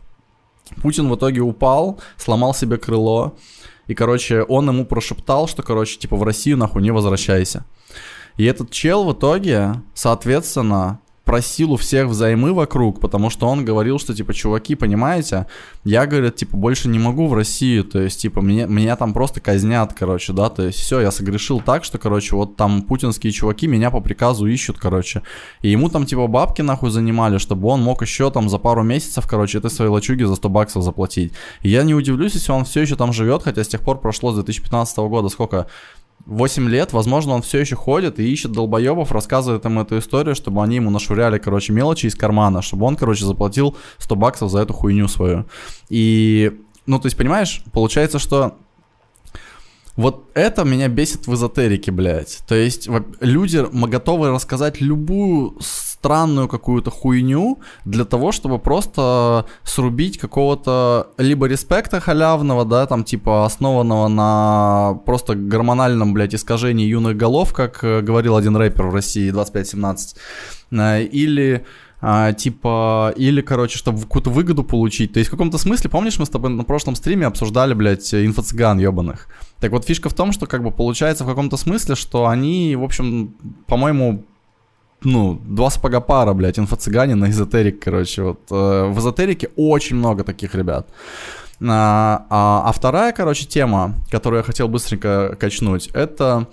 Путин 0.83 1.09
в 1.09 1.17
итоге 1.17 1.41
упал, 1.41 2.01
сломал 2.17 2.55
себе 2.55 2.79
крыло, 2.79 3.37
и, 3.87 3.95
короче, 3.95 4.43
он 4.43 4.69
ему 4.69 4.87
прошептал, 4.87 5.49
что, 5.49 5.63
короче, 5.63 5.99
типа, 5.99 6.17
в 6.17 6.23
Россию 6.23 6.57
нахуй 6.57 6.83
не 6.83 6.91
возвращайся. 6.91 7.65
И 8.37 8.45
этот 8.45 8.71
чел 8.71 9.05
в 9.05 9.13
итоге, 9.13 9.83
соответственно, 9.95 11.01
просил 11.25 11.73
у 11.73 11.77
всех 11.77 12.09
взаймы 12.09 12.53
вокруг, 12.53 13.01
потому 13.01 13.31
что 13.31 13.47
он 13.47 13.65
говорил, 13.65 13.99
что, 13.99 14.15
типа, 14.15 14.35
чуваки, 14.35 14.75
понимаете, 14.75 15.47
я, 15.85 16.07
говорит, 16.07 16.37
типа, 16.37 16.57
больше 16.57 16.89
не 16.89 16.99
могу 16.99 17.29
в 17.29 17.35
Россию, 17.35 17.85
то 17.85 18.01
есть, 18.01 18.21
типа, 18.21 18.41
меня, 18.41 18.67
меня 18.67 18.97
там 18.97 19.13
просто 19.13 19.41
казнят, 19.41 19.93
короче, 19.93 20.33
да, 20.33 20.49
то 20.49 20.65
есть, 20.65 20.79
все, 20.79 21.01
я 21.01 21.11
согрешил 21.11 21.61
так, 21.61 21.85
что, 21.85 21.99
короче, 21.99 22.35
вот 22.35 22.57
там 22.57 22.83
путинские 22.83 23.33
чуваки 23.33 23.67
меня 23.67 23.91
по 23.91 24.01
приказу 24.01 24.47
ищут, 24.47 24.79
короче, 24.79 25.23
и 25.61 25.71
ему 25.71 25.89
там, 25.89 26.07
типа, 26.07 26.27
бабки 26.27 26.63
нахуй 26.63 26.91
занимали, 26.91 27.39
чтобы 27.39 27.69
он 27.69 27.83
мог 27.83 28.03
еще 28.03 28.31
там 28.31 28.49
за 28.49 28.59
пару 28.59 28.83
месяцев, 28.83 29.27
короче, 29.29 29.59
этой 29.59 29.71
своей 29.71 29.91
лачуги 29.91 30.25
за 30.25 30.35
100 30.35 30.49
баксов 30.49 30.83
заплатить. 30.83 31.33
И 31.63 31.69
я 31.69 31.85
не 31.85 31.95
удивлюсь, 31.95 32.35
если 32.35 32.53
он 32.53 32.65
все 32.65 32.81
еще 32.81 32.97
там 32.97 33.13
живет, 33.13 33.43
хотя 33.43 33.63
с 33.63 33.69
тех 33.69 33.81
пор 33.81 34.01
прошло 34.01 34.33
с 34.33 34.35
2015 34.35 34.97
года 34.99 35.29
сколько, 35.29 35.67
8 36.27 36.69
лет, 36.69 36.93
возможно, 36.93 37.33
он 37.33 37.43
все 37.43 37.59
еще 37.59 37.77
ходит 37.77 38.21
и 38.21 38.33
ищет 38.33 38.53
долбоебов, 38.53 39.13
рассказывает 39.13 39.65
им 39.65 39.79
эту 39.79 39.99
историю, 39.99 40.35
чтобы 40.35 40.63
они 40.63 40.77
ему 40.77 40.91
нашуряли, 40.91 41.39
короче, 41.39 41.73
мелочи 41.73 42.07
из 42.07 42.15
кармана, 42.15 42.63
чтобы 42.63 42.87
он, 42.87 42.97
короче, 42.97 43.25
заплатил 43.25 43.77
100 43.99 44.17
баксов 44.17 44.51
за 44.51 44.61
эту 44.61 44.73
хуйню 44.73 45.09
свою. 45.09 45.47
И, 45.89 46.53
ну, 46.87 46.99
то 46.99 47.07
есть, 47.07 47.17
понимаешь, 47.17 47.63
получается, 47.73 48.19
что 48.19 48.57
вот 49.97 50.31
это 50.35 50.65
меня 50.65 50.89
бесит 50.89 51.27
в 51.27 51.35
эзотерике, 51.35 51.91
блядь. 51.93 52.41
То 52.49 52.55
есть 52.55 52.89
люди 53.21 53.67
готовы 53.73 54.31
рассказать 54.31 54.81
любую 54.81 55.59
странную 56.03 56.49
какую-то 56.49 56.91
хуйню 56.91 57.61
для 57.85 58.05
того, 58.05 58.33
чтобы 58.33 58.59
просто 58.59 59.47
срубить 59.63 60.19
какого-то 60.19 61.07
либо 61.17 61.47
респекта 61.47 62.01
халявного, 62.01 62.65
да, 62.65 62.87
там 62.87 63.05
типа 63.05 63.47
основанного 63.47 64.09
на 64.09 64.99
просто 65.07 65.37
гормональном, 65.37 66.13
блядь, 66.13 66.35
искажении 66.35 66.89
юных 66.89 67.17
голов, 67.17 67.53
как 67.53 67.85
э, 67.85 68.01
говорил 68.01 68.37
один 68.37 68.57
рэпер 68.57 68.89
в 68.89 68.95
России 68.95 69.31
2517, 69.31 70.17
э, 70.73 71.03
или 71.05 71.65
а, 72.05 72.33
типа, 72.33 73.15
или, 73.17 73.41
короче, 73.43 73.79
чтобы 73.79 74.01
какую-то 74.01 74.31
выгоду 74.31 74.65
получить. 74.65 75.13
То 75.13 75.21
есть 75.21 75.29
в 75.29 75.31
каком-то 75.31 75.57
смысле, 75.57 75.89
помнишь, 75.89 76.19
мы 76.19 76.27
с 76.27 76.31
тобой 76.31 76.51
на 76.51 76.65
прошлом 76.65 76.97
стриме 76.97 77.27
обсуждали, 77.27 77.75
блядь, 77.75 78.13
инфо-цыган 78.13 78.81
ебаных. 78.81 79.29
Так 79.61 79.71
вот, 79.71 79.85
фишка 79.85 80.09
в 80.09 80.15
том, 80.15 80.33
что 80.33 80.47
как 80.47 80.65
бы 80.65 80.73
получается 80.73 81.23
в 81.23 81.29
каком-то 81.29 81.57
смысле, 81.57 81.95
что 81.95 82.27
они, 82.27 82.75
в 82.75 82.83
общем, 82.83 83.37
по-моему, 83.69 84.25
ну, 85.05 85.41
два 85.45 85.71
сапога 85.71 86.01
пара, 86.01 86.33
блядь, 86.33 86.59
инфо-цыгане 86.59 87.15
на 87.15 87.31
эзотерик, 87.31 87.83
короче. 87.83 88.23
Вот 88.23 88.41
э, 88.51 88.85
в 88.87 88.99
эзотерике 88.99 89.51
очень 89.57 89.97
много 89.97 90.25
таких 90.25 90.55
ребят. 90.55 90.89
А, 91.61 92.27
а, 92.29 92.63
а 92.67 92.73
вторая, 92.73 93.13
короче, 93.13 93.47
тема, 93.47 93.95
которую 94.11 94.39
я 94.39 94.45
хотел 94.45 94.69
быстренько 94.69 95.37
качнуть, 95.39 95.89
это... 95.95 96.49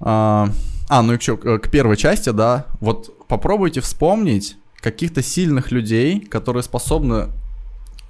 А, 0.00 0.48
а 0.88 1.02
ну 1.02 1.14
и 1.14 1.18
к, 1.18 1.58
к 1.58 1.70
первой 1.70 1.96
части, 1.96 2.30
да, 2.30 2.66
вот 2.80 3.26
попробуйте 3.28 3.80
вспомнить 3.80 4.56
каких-то 4.80 5.22
сильных 5.22 5.72
людей, 5.72 6.20
которые 6.20 6.62
способны 6.62 7.28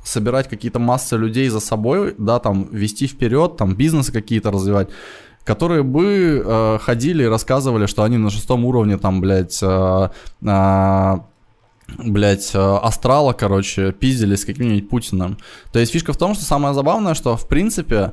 собирать 0.04 0.48
какие-то 0.48 0.78
массы 0.78 1.16
людей 1.16 1.48
за 1.48 1.60
собой, 1.60 2.14
да, 2.18 2.38
там, 2.38 2.68
вести 2.70 3.06
вперед, 3.06 3.56
там, 3.56 3.74
бизнесы 3.74 4.12
какие-то 4.12 4.50
развивать, 4.50 4.88
которые 5.49 5.82
бы 5.82 6.42
э, 6.44 6.78
ходили 6.78 7.22
и 7.22 7.26
рассказывали, 7.26 7.86
что 7.86 8.03
они 8.03 8.18
на 8.18 8.28
шестом 8.28 8.66
уровне, 8.66 8.99
там, 8.99 9.22
блядь, 9.22 9.59
э, 9.62 10.09
э, 10.42 11.16
блядь, 12.05 12.51
э, 12.55 12.78
астрала, 12.82 13.32
короче, 13.32 13.92
пиздили 13.92 14.36
с 14.36 14.44
каким-нибудь 14.44 14.90
Путиным. 14.90 15.38
То 15.72 15.78
есть 15.78 15.92
фишка 15.92 16.12
в 16.12 16.18
том, 16.18 16.34
что 16.34 16.44
самое 16.44 16.74
забавное, 16.74 17.14
что, 17.14 17.34
в 17.38 17.49
принципе, 17.49 18.12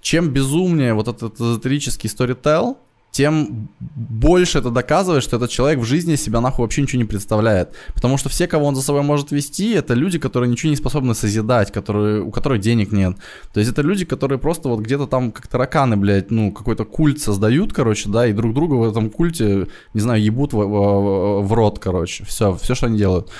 чем 0.00 0.28
безумнее 0.28 0.94
вот 0.94 1.08
этот 1.08 1.40
эзотерический 1.40 2.08
сторител, 2.08 2.78
тем 3.10 3.68
больше 3.80 4.58
это 4.58 4.70
доказывает, 4.70 5.22
что 5.22 5.36
этот 5.36 5.50
человек 5.50 5.80
в 5.80 5.84
жизни 5.84 6.14
себя 6.14 6.40
нахуй 6.40 6.64
вообще 6.64 6.82
ничего 6.82 7.02
не 7.02 7.08
представляет. 7.08 7.74
Потому 7.94 8.16
что 8.18 8.28
все, 8.28 8.46
кого 8.46 8.66
он 8.66 8.76
за 8.76 8.82
собой 8.82 9.02
может 9.02 9.32
вести, 9.32 9.72
это 9.72 9.94
люди, 9.94 10.18
которые 10.18 10.50
ничего 10.50 10.70
не 10.70 10.76
способны 10.76 11.14
созидать, 11.14 11.72
которые, 11.72 12.22
у 12.22 12.30
которых 12.30 12.60
денег 12.60 12.92
нет. 12.92 13.16
То 13.52 13.60
есть 13.60 13.72
это 13.72 13.82
люди, 13.82 14.04
которые 14.04 14.38
просто 14.38 14.68
вот 14.68 14.80
где-то 14.80 15.06
там 15.06 15.32
как 15.32 15.48
тараканы, 15.48 15.96
блядь, 15.96 16.30
ну, 16.30 16.52
какой-то 16.52 16.84
культ 16.84 17.20
создают, 17.20 17.72
короче, 17.72 18.08
да, 18.08 18.26
и 18.26 18.32
друг 18.32 18.54
друга 18.54 18.74
в 18.74 18.88
этом 18.88 19.10
культе, 19.10 19.66
не 19.94 20.00
знаю, 20.00 20.22
ебут 20.22 20.52
в, 20.52 20.58
в, 20.58 21.42
в 21.42 21.52
рот, 21.52 21.78
короче. 21.78 22.24
Все, 22.24 22.54
все, 22.56 22.74
что 22.74 22.86
они 22.86 22.98
делают. 22.98 23.30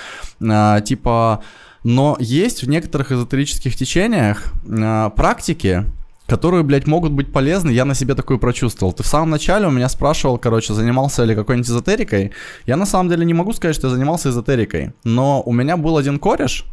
А, 0.41 0.81
типа... 0.81 1.43
Но 1.83 2.15
есть 2.19 2.61
в 2.61 2.69
некоторых 2.69 3.11
эзотерических 3.11 3.75
течениях 3.75 4.53
а, 4.69 5.09
практики, 5.09 5.85
которые, 6.31 6.63
блядь, 6.63 6.87
могут 6.87 7.11
быть 7.11 7.33
полезны, 7.33 7.71
я 7.71 7.83
на 7.83 7.93
себе 7.93 8.15
такую 8.15 8.39
прочувствовал. 8.39 8.93
Ты 8.93 9.03
в 9.03 9.07
самом 9.07 9.31
начале 9.31 9.67
у 9.67 9.71
меня 9.71 9.89
спрашивал, 9.89 10.37
короче, 10.37 10.73
занимался 10.73 11.25
ли 11.25 11.35
какой-нибудь 11.35 11.69
эзотерикой. 11.69 12.31
Я 12.65 12.77
на 12.77 12.85
самом 12.85 13.09
деле 13.09 13.25
не 13.25 13.33
могу 13.33 13.53
сказать, 13.53 13.75
что 13.75 13.87
я 13.87 13.93
занимался 13.93 14.29
эзотерикой, 14.29 14.93
но 15.03 15.43
у 15.45 15.51
меня 15.51 15.75
был 15.75 15.97
один 15.97 16.19
кореш, 16.19 16.65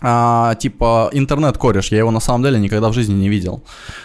а, 0.00 0.54
типа 0.54 1.10
интернет-кореш, 1.12 1.92
я 1.92 1.98
его 1.98 2.12
на 2.12 2.20
самом 2.20 2.44
деле 2.44 2.60
никогда 2.60 2.88
в 2.88 2.92
жизни 2.92 3.14
не 3.14 3.28
видел. 3.28 3.62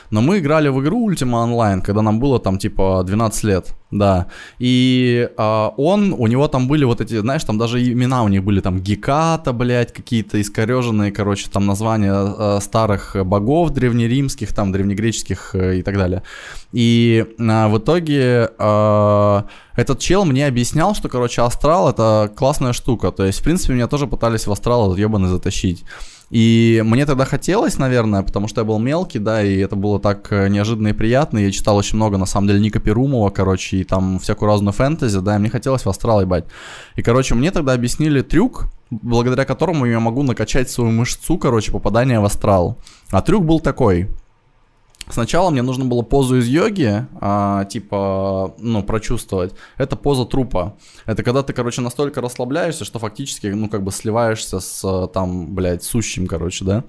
Но 0.10 0.22
мы 0.22 0.40
играли 0.40 0.70
в 0.70 0.82
игру 0.82 1.12
Ultima 1.12 1.46
Online, 1.46 1.82
когда 1.82 2.02
нам 2.02 2.20
было 2.20 2.40
там 2.40 2.58
типа 2.58 3.04
12 3.06 3.44
лет, 3.44 3.76
да. 3.92 4.28
И 4.60 5.30
а, 5.38 5.74
он, 5.78 6.14
у 6.14 6.28
него 6.28 6.48
там 6.48 6.68
были 6.68 6.86
вот 6.86 7.02
эти, 7.02 7.18
знаешь, 7.20 7.44
там 7.44 7.58
даже 7.58 7.82
имена 7.82 8.24
у 8.24 8.28
них 8.28 8.44
были 8.44 8.62
там 8.62 8.80
Геката, 8.80 9.52
блядь, 9.52 9.94
какие-то 9.94 10.40
искореженные, 10.40 11.12
короче, 11.12 11.50
там 11.52 11.66
названия 11.66 12.14
а, 12.14 12.60
старых 12.62 13.16
богов 13.26 13.72
древнеримских, 13.72 14.54
там 14.54 14.72
древнегреческих 14.72 15.56
а, 15.56 15.74
и 15.74 15.82
так 15.82 15.98
далее. 15.98 16.22
И 16.72 17.26
а, 17.40 17.68
в 17.68 17.80
итоге 17.80 18.52
а, 18.60 19.46
этот 19.76 20.00
чел 20.00 20.24
мне 20.24 20.46
объяснял, 20.46 20.94
что, 20.94 21.10
короче, 21.10 21.42
астрал 21.42 21.90
это 21.90 22.32
классная 22.36 22.74
штука. 22.74 23.12
То 23.12 23.26
есть, 23.26 23.40
в 23.40 23.44
принципе, 23.44 23.74
меня 23.74 23.88
тоже 23.88 24.06
пытались 24.06 24.46
в 24.46 24.52
астрал 24.52 24.88
этот 24.88 25.00
ебаный 25.00 25.30
затащить. 25.30 25.84
И 26.30 26.84
мне 26.86 27.06
тогда 27.06 27.26
хотелось, 27.26 27.78
наверное, 27.80 28.22
потому 28.22 28.48
что 28.48 28.62
я 28.62 28.66
был 28.66 28.78
мелкий, 28.78 29.20
да, 29.20 29.42
и 29.44 29.58
это 29.58 29.76
было 29.76 30.00
так 30.00 30.32
э, 30.32 30.48
неожиданно 30.48 30.90
и 30.90 30.94
приятно. 30.94 31.40
Я 31.40 31.52
читал 31.52 31.76
очень 31.76 31.96
много, 31.96 32.18
на 32.18 32.28
самом 32.28 32.48
деле, 32.48 32.60
Ника 32.60 32.80
Перумова, 32.80 33.32
короче, 33.32 33.78
и 33.78 33.84
там 33.84 34.20
всякую 34.20 34.48
разную 34.48 34.74
фэнтези, 34.74 35.20
да, 35.20 35.36
и 35.36 35.40
мне 35.40 35.50
хотелось 35.50 35.86
в 35.86 35.90
астрал 35.90 36.22
ебать. 36.22 36.46
И, 36.96 37.02
короче, 37.02 37.34
мне 37.34 37.50
тогда 37.50 37.74
объяснили 37.74 38.22
трюк, 38.22 38.66
благодаря 38.92 39.46
которому 39.46 39.86
я 39.86 40.00
могу 40.00 40.22
накачать 40.22 40.70
свою 40.70 40.92
мышцу, 40.92 41.38
короче, 41.38 41.72
попадания 41.72 42.20
в 42.20 42.26
астрал. 42.26 42.78
А 43.10 43.22
трюк 43.22 43.46
был 43.46 43.60
такой. 43.60 44.08
Сначала 45.12 45.49
мне 45.49 45.64
нужно 45.64 45.86
было 45.86 46.03
позу 46.03 46.38
из 46.38 46.47
йоги, 46.47 47.05
а, 47.20 47.66
типа, 47.66 48.53
ну, 48.60 48.84
прочувствовать. 48.84 49.53
Это 49.78 49.95
поза 49.95 50.26
трупа. 50.26 50.78
Это 51.07 51.24
когда 51.24 51.41
ты, 51.41 51.51
короче, 51.51 51.82
настолько 51.82 52.22
расслабляешься, 52.22 52.86
что 52.86 52.99
фактически, 52.99 53.47
ну, 53.47 53.70
как 53.70 53.84
бы 53.84 53.91
сливаешься 53.91 54.60
с, 54.60 55.07
там, 55.14 55.55
блядь, 55.55 55.84
сущим, 55.84 56.28
короче, 56.28 56.64
да. 56.64 56.84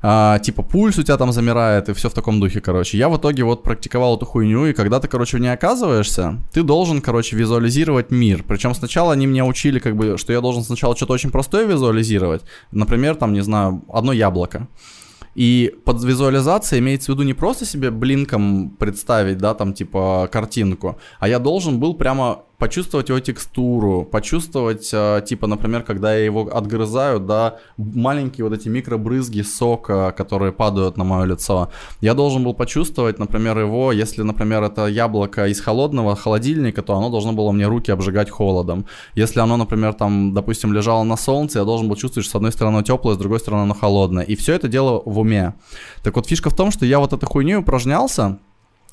а, 0.00 0.38
типа 0.38 0.62
пульс 0.62 0.98
у 0.98 1.02
тебя 1.02 1.16
там 1.16 1.32
замирает 1.32 1.88
и 1.88 1.92
все 1.92 2.08
в 2.08 2.12
таком 2.12 2.40
духе, 2.40 2.60
короче. 2.60 2.98
Я 2.98 3.08
в 3.08 3.16
итоге 3.16 3.44
вот 3.44 3.62
практиковал 3.62 4.16
эту 4.16 4.26
хуйню, 4.26 4.66
и 4.66 4.72
когда 4.72 4.98
ты, 5.00 5.08
короче, 5.08 5.36
в 5.36 5.40
ней 5.40 5.52
оказываешься, 5.52 6.38
ты 6.52 6.62
должен, 6.62 7.00
короче, 7.00 7.36
визуализировать 7.36 8.10
мир. 8.10 8.44
Причем 8.46 8.74
сначала 8.74 9.12
они 9.12 9.26
меня 9.26 9.44
учили, 9.44 9.78
как 9.78 9.96
бы, 9.96 10.18
что 10.18 10.32
я 10.32 10.40
должен 10.40 10.62
сначала 10.62 10.96
что-то 10.96 11.14
очень 11.14 11.30
простое 11.30 11.66
визуализировать. 11.66 12.42
Например, 12.72 13.14
там, 13.14 13.32
не 13.32 13.42
знаю, 13.42 13.84
одно 13.88 14.12
яблоко. 14.12 14.68
И 15.38 15.72
под 15.84 16.02
визуализацией 16.02 16.80
имеется 16.80 17.12
в 17.12 17.14
виду 17.14 17.22
не 17.22 17.32
просто 17.32 17.64
себе 17.64 17.92
блинком 17.92 18.70
представить, 18.70 19.38
да, 19.38 19.54
там 19.54 19.72
типа 19.72 20.28
картинку, 20.32 20.98
а 21.20 21.28
я 21.28 21.38
должен 21.38 21.78
был 21.78 21.94
прямо 21.94 22.42
почувствовать 22.58 23.08
его 23.08 23.20
текстуру, 23.20 24.04
почувствовать, 24.04 24.90
э, 24.92 25.22
типа, 25.24 25.46
например, 25.46 25.84
когда 25.84 26.12
я 26.14 26.24
его 26.24 26.48
отгрызаю, 26.52 27.20
да, 27.20 27.58
маленькие 27.76 28.44
вот 28.44 28.52
эти 28.52 28.68
микробрызги 28.68 29.42
сока, 29.42 30.12
которые 30.16 30.52
падают 30.52 30.96
на 30.96 31.04
мое 31.04 31.24
лицо. 31.24 31.70
Я 32.00 32.14
должен 32.14 32.42
был 32.42 32.54
почувствовать, 32.54 33.20
например, 33.20 33.58
его, 33.58 33.92
если, 33.92 34.22
например, 34.22 34.64
это 34.64 34.86
яблоко 34.86 35.46
из 35.46 35.60
холодного 35.60 36.16
холодильника, 36.16 36.82
то 36.82 36.96
оно 36.96 37.10
должно 37.10 37.32
было 37.32 37.52
мне 37.52 37.66
руки 37.66 37.92
обжигать 37.92 38.28
холодом. 38.28 38.86
Если 39.14 39.38
оно, 39.38 39.56
например, 39.56 39.92
там, 39.92 40.34
допустим, 40.34 40.72
лежало 40.72 41.04
на 41.04 41.16
солнце, 41.16 41.60
я 41.60 41.64
должен 41.64 41.88
был 41.88 41.94
чувствовать, 41.94 42.24
что 42.26 42.32
с 42.32 42.36
одной 42.36 42.52
стороны 42.52 42.82
теплое, 42.82 43.14
с 43.14 43.18
другой 43.18 43.38
стороны 43.38 43.62
оно 43.62 43.74
холодное. 43.74 44.24
И 44.24 44.34
все 44.34 44.54
это 44.54 44.66
дело 44.66 45.00
в 45.04 45.20
уме. 45.20 45.54
Так 46.02 46.16
вот, 46.16 46.26
фишка 46.26 46.50
в 46.50 46.56
том, 46.56 46.72
что 46.72 46.84
я 46.86 46.98
вот 46.98 47.12
этой 47.12 47.26
хуйней 47.26 47.56
упражнялся, 47.56 48.38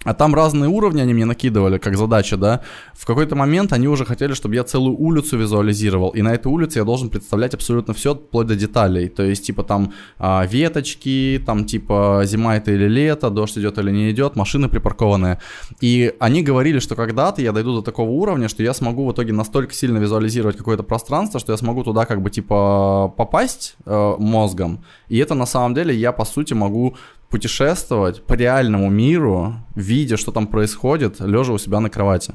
а 0.05 0.13
там 0.13 0.35
разные 0.35 0.69
уровни 0.69 1.01
они 1.01 1.13
мне 1.13 1.25
накидывали, 1.25 1.79
как 1.79 1.97
задача, 1.97 2.37
да. 2.37 2.61
В 2.93 3.05
какой-то 3.05 3.35
момент 3.35 3.73
они 3.73 3.87
уже 3.87 4.05
хотели, 4.05 4.33
чтобы 4.33 4.53
я 4.53 4.63
целую 4.63 4.95
улицу 4.95 5.35
визуализировал. 5.37 6.11
И 6.11 6.21
на 6.21 6.33
этой 6.35 6.47
улице 6.47 6.79
я 6.79 6.85
должен 6.85 7.09
представлять 7.09 7.55
абсолютно 7.55 7.93
все, 7.95 8.13
вплоть 8.13 8.45
до 8.45 8.55
деталей. 8.55 9.09
То 9.09 9.23
есть, 9.23 9.47
типа, 9.47 9.63
там 9.63 9.93
а, 10.19 10.45
веточки, 10.45 11.41
там, 11.43 11.65
типа, 11.65 12.21
зима 12.25 12.57
это 12.57 12.71
или 12.71 12.87
лето, 12.87 13.31
дождь 13.31 13.57
идет 13.57 13.79
или 13.79 13.89
не 13.89 14.11
идет, 14.11 14.35
машины 14.35 14.69
припаркованные. 14.69 15.39
И 15.81 16.13
они 16.19 16.43
говорили, 16.43 16.77
что 16.77 16.95
когда-то 16.95 17.41
я 17.41 17.51
дойду 17.51 17.75
до 17.75 17.81
такого 17.81 18.11
уровня, 18.11 18.47
что 18.47 18.61
я 18.61 18.75
смогу 18.75 19.07
в 19.07 19.11
итоге 19.11 19.33
настолько 19.33 19.73
сильно 19.73 19.97
визуализировать 19.97 20.55
какое-то 20.55 20.83
пространство, 20.83 21.39
что 21.39 21.51
я 21.51 21.57
смогу 21.57 21.83
туда, 21.83 22.05
как 22.05 22.21
бы, 22.21 22.29
типа, 22.29 23.11
попасть 23.17 23.75
э, 23.85 24.15
мозгом. 24.19 24.83
И 25.09 25.17
это 25.17 25.33
на 25.33 25.47
самом 25.47 25.73
деле 25.73 25.95
я, 25.95 26.11
по 26.11 26.25
сути, 26.25 26.53
могу 26.53 26.95
путешествовать 27.36 28.25
по 28.25 28.33
реальному 28.33 28.89
миру, 28.89 29.55
видя, 29.75 30.15
что 30.15 30.31
там 30.31 30.47
происходит, 30.47 31.19
лежа 31.19 31.51
у 31.51 31.57
себя 31.57 31.81
на 31.81 31.89
кровати. 31.89 32.33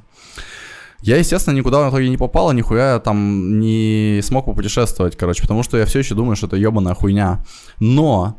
Я, 1.00 1.16
естественно, 1.16 1.56
никуда 1.56 1.88
в 1.88 1.90
итоге 1.90 2.10
не 2.10 2.18
попал, 2.18 2.52
нихуя 2.52 2.98
там 2.98 3.58
не 3.60 4.20
смог 4.22 4.44
попутешествовать, 4.44 5.16
короче, 5.16 5.40
потому 5.40 5.62
что 5.62 5.78
я 5.78 5.86
все 5.86 6.00
еще 6.00 6.14
думаю, 6.14 6.36
что 6.36 6.48
это 6.48 6.56
ебаная 6.56 6.92
хуйня. 6.92 7.42
Но, 7.78 8.36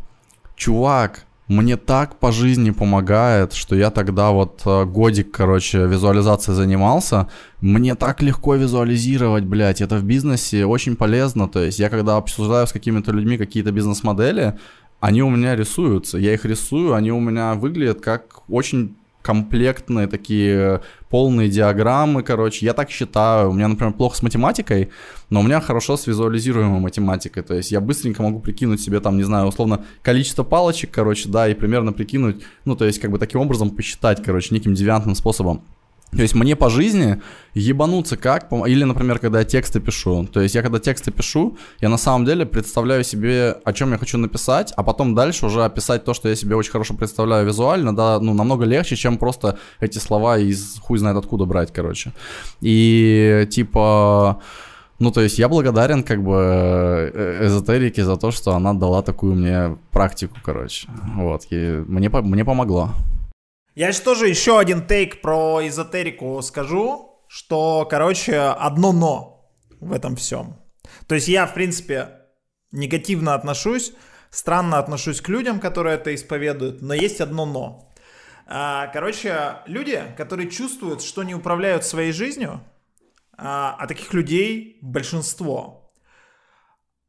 чувак, 0.55 1.25
мне 1.51 1.77
так 1.77 2.19
по 2.19 2.31
жизни 2.31 2.71
помогает, 2.71 3.53
что 3.53 3.75
я 3.75 3.89
тогда 3.89 4.29
вот 4.29 4.61
э, 4.65 4.85
годик, 4.85 5.31
короче, 5.31 5.87
визуализацией 5.87 6.55
занимался. 6.55 7.27
Мне 7.59 7.95
так 7.95 8.21
легко 8.21 8.55
визуализировать, 8.55 9.43
блядь, 9.43 9.81
это 9.81 9.97
в 9.97 10.03
бизнесе 10.03 10.65
очень 10.65 10.95
полезно. 10.95 11.49
То 11.49 11.63
есть 11.63 11.79
я 11.79 11.89
когда 11.89 12.17
обсуждаю 12.17 12.67
с 12.67 12.71
какими-то 12.71 13.11
людьми 13.11 13.37
какие-то 13.37 13.71
бизнес-модели, 13.71 14.53
они 15.01 15.23
у 15.23 15.29
меня 15.29 15.55
рисуются. 15.55 16.17
Я 16.17 16.33
их 16.33 16.45
рисую, 16.45 16.93
они 16.93 17.11
у 17.11 17.19
меня 17.19 17.55
выглядят 17.55 17.99
как 17.99 18.49
очень 18.49 18.95
комплектные 19.21 20.07
такие 20.07 20.81
полные 21.09 21.49
диаграммы, 21.49 22.23
короче. 22.23 22.65
Я 22.65 22.73
так 22.73 22.89
считаю. 22.89 23.49
У 23.49 23.53
меня, 23.53 23.67
например, 23.67 23.93
плохо 23.93 24.17
с 24.17 24.23
математикой, 24.23 24.89
но 25.29 25.41
у 25.41 25.43
меня 25.43 25.59
хорошо 25.59 25.97
с 25.97 26.07
визуализируемой 26.07 26.79
математикой. 26.79 27.43
То 27.43 27.55
есть 27.55 27.71
я 27.71 27.81
быстренько 27.81 28.23
могу 28.23 28.39
прикинуть 28.39 28.81
себе 28.81 28.99
там, 28.99 29.17
не 29.17 29.23
знаю, 29.23 29.47
условно, 29.47 29.83
количество 30.01 30.43
палочек, 30.43 30.91
короче, 30.91 31.29
да, 31.29 31.47
и 31.47 31.53
примерно 31.53 31.93
прикинуть, 31.93 32.43
ну, 32.65 32.75
то 32.75 32.85
есть 32.85 32.99
как 32.99 33.11
бы 33.11 33.19
таким 33.19 33.41
образом 33.41 33.71
посчитать, 33.71 34.23
короче, 34.23 34.53
неким 34.53 34.73
девиантным 34.73 35.15
способом. 35.15 35.63
То 36.11 36.21
есть 36.21 36.35
мне 36.35 36.55
по 36.55 36.69
жизни 36.69 37.21
ебануться 37.53 38.17
как, 38.17 38.51
или, 38.67 38.83
например, 38.83 39.19
когда 39.19 39.39
я 39.39 39.45
тексты 39.45 39.79
пишу. 39.79 40.25
То 40.25 40.41
есть 40.41 40.55
я 40.55 40.61
когда 40.61 40.79
тексты 40.79 41.09
пишу, 41.11 41.57
я 41.79 41.89
на 41.89 41.97
самом 41.97 42.25
деле 42.25 42.45
представляю 42.45 43.03
себе, 43.03 43.55
о 43.63 43.71
чем 43.71 43.91
я 43.91 43.97
хочу 43.97 44.17
написать, 44.17 44.73
а 44.75 44.83
потом 44.83 45.15
дальше 45.15 45.45
уже 45.45 45.63
описать 45.63 46.03
то, 46.03 46.13
что 46.13 46.27
я 46.27 46.35
себе 46.35 46.55
очень 46.55 46.71
хорошо 46.71 46.95
представляю 46.95 47.45
визуально, 47.45 47.95
да, 47.95 48.19
ну, 48.19 48.33
намного 48.33 48.65
легче, 48.65 48.95
чем 48.95 49.17
просто 49.17 49.57
эти 49.79 49.99
слова 49.99 50.37
из 50.37 50.79
хуй 50.79 50.97
знает 50.97 51.17
откуда 51.17 51.45
брать, 51.45 51.71
короче. 51.73 52.11
И 52.61 53.47
типа... 53.49 54.41
Ну, 54.99 55.11
то 55.11 55.21
есть 55.21 55.39
я 55.39 55.49
благодарен 55.49 56.03
как 56.03 56.21
бы 56.21 56.35
э, 56.35 57.47
эзотерике 57.47 58.05
за 58.05 58.17
то, 58.17 58.29
что 58.29 58.53
она 58.53 58.73
дала 58.73 59.01
такую 59.01 59.33
мне 59.33 59.77
практику, 59.89 60.37
короче. 60.43 60.87
Вот, 61.15 61.47
и 61.49 61.83
мне, 61.87 62.09
мне 62.09 62.45
помогло. 62.45 62.91
Я 63.73 63.91
сейчас 63.91 64.01
тоже 64.01 64.27
еще 64.27 64.59
один 64.59 64.85
тейк 64.85 65.21
про 65.21 65.65
эзотерику 65.65 66.41
скажу, 66.41 67.23
что, 67.27 67.87
короче, 67.89 68.37
одно 68.37 68.91
но 68.91 69.51
в 69.79 69.93
этом 69.93 70.17
всем. 70.17 70.61
То 71.07 71.15
есть 71.15 71.29
я, 71.29 71.47
в 71.47 71.53
принципе, 71.53 72.27
негативно 72.73 73.33
отношусь, 73.33 73.93
странно 74.29 74.77
отношусь 74.77 75.21
к 75.21 75.29
людям, 75.29 75.61
которые 75.61 75.95
это 75.95 76.13
исповедуют, 76.13 76.81
но 76.81 76.93
есть 76.93 77.21
одно 77.21 77.45
но. 77.45 77.93
А, 78.45 78.87
короче, 78.87 79.59
люди, 79.67 80.03
которые 80.17 80.49
чувствуют, 80.49 81.01
что 81.01 81.23
не 81.23 81.33
управляют 81.33 81.85
своей 81.85 82.11
жизнью, 82.11 82.59
а, 83.37 83.77
а 83.79 83.87
таких 83.87 84.13
людей 84.13 84.79
большинство, 84.81 85.93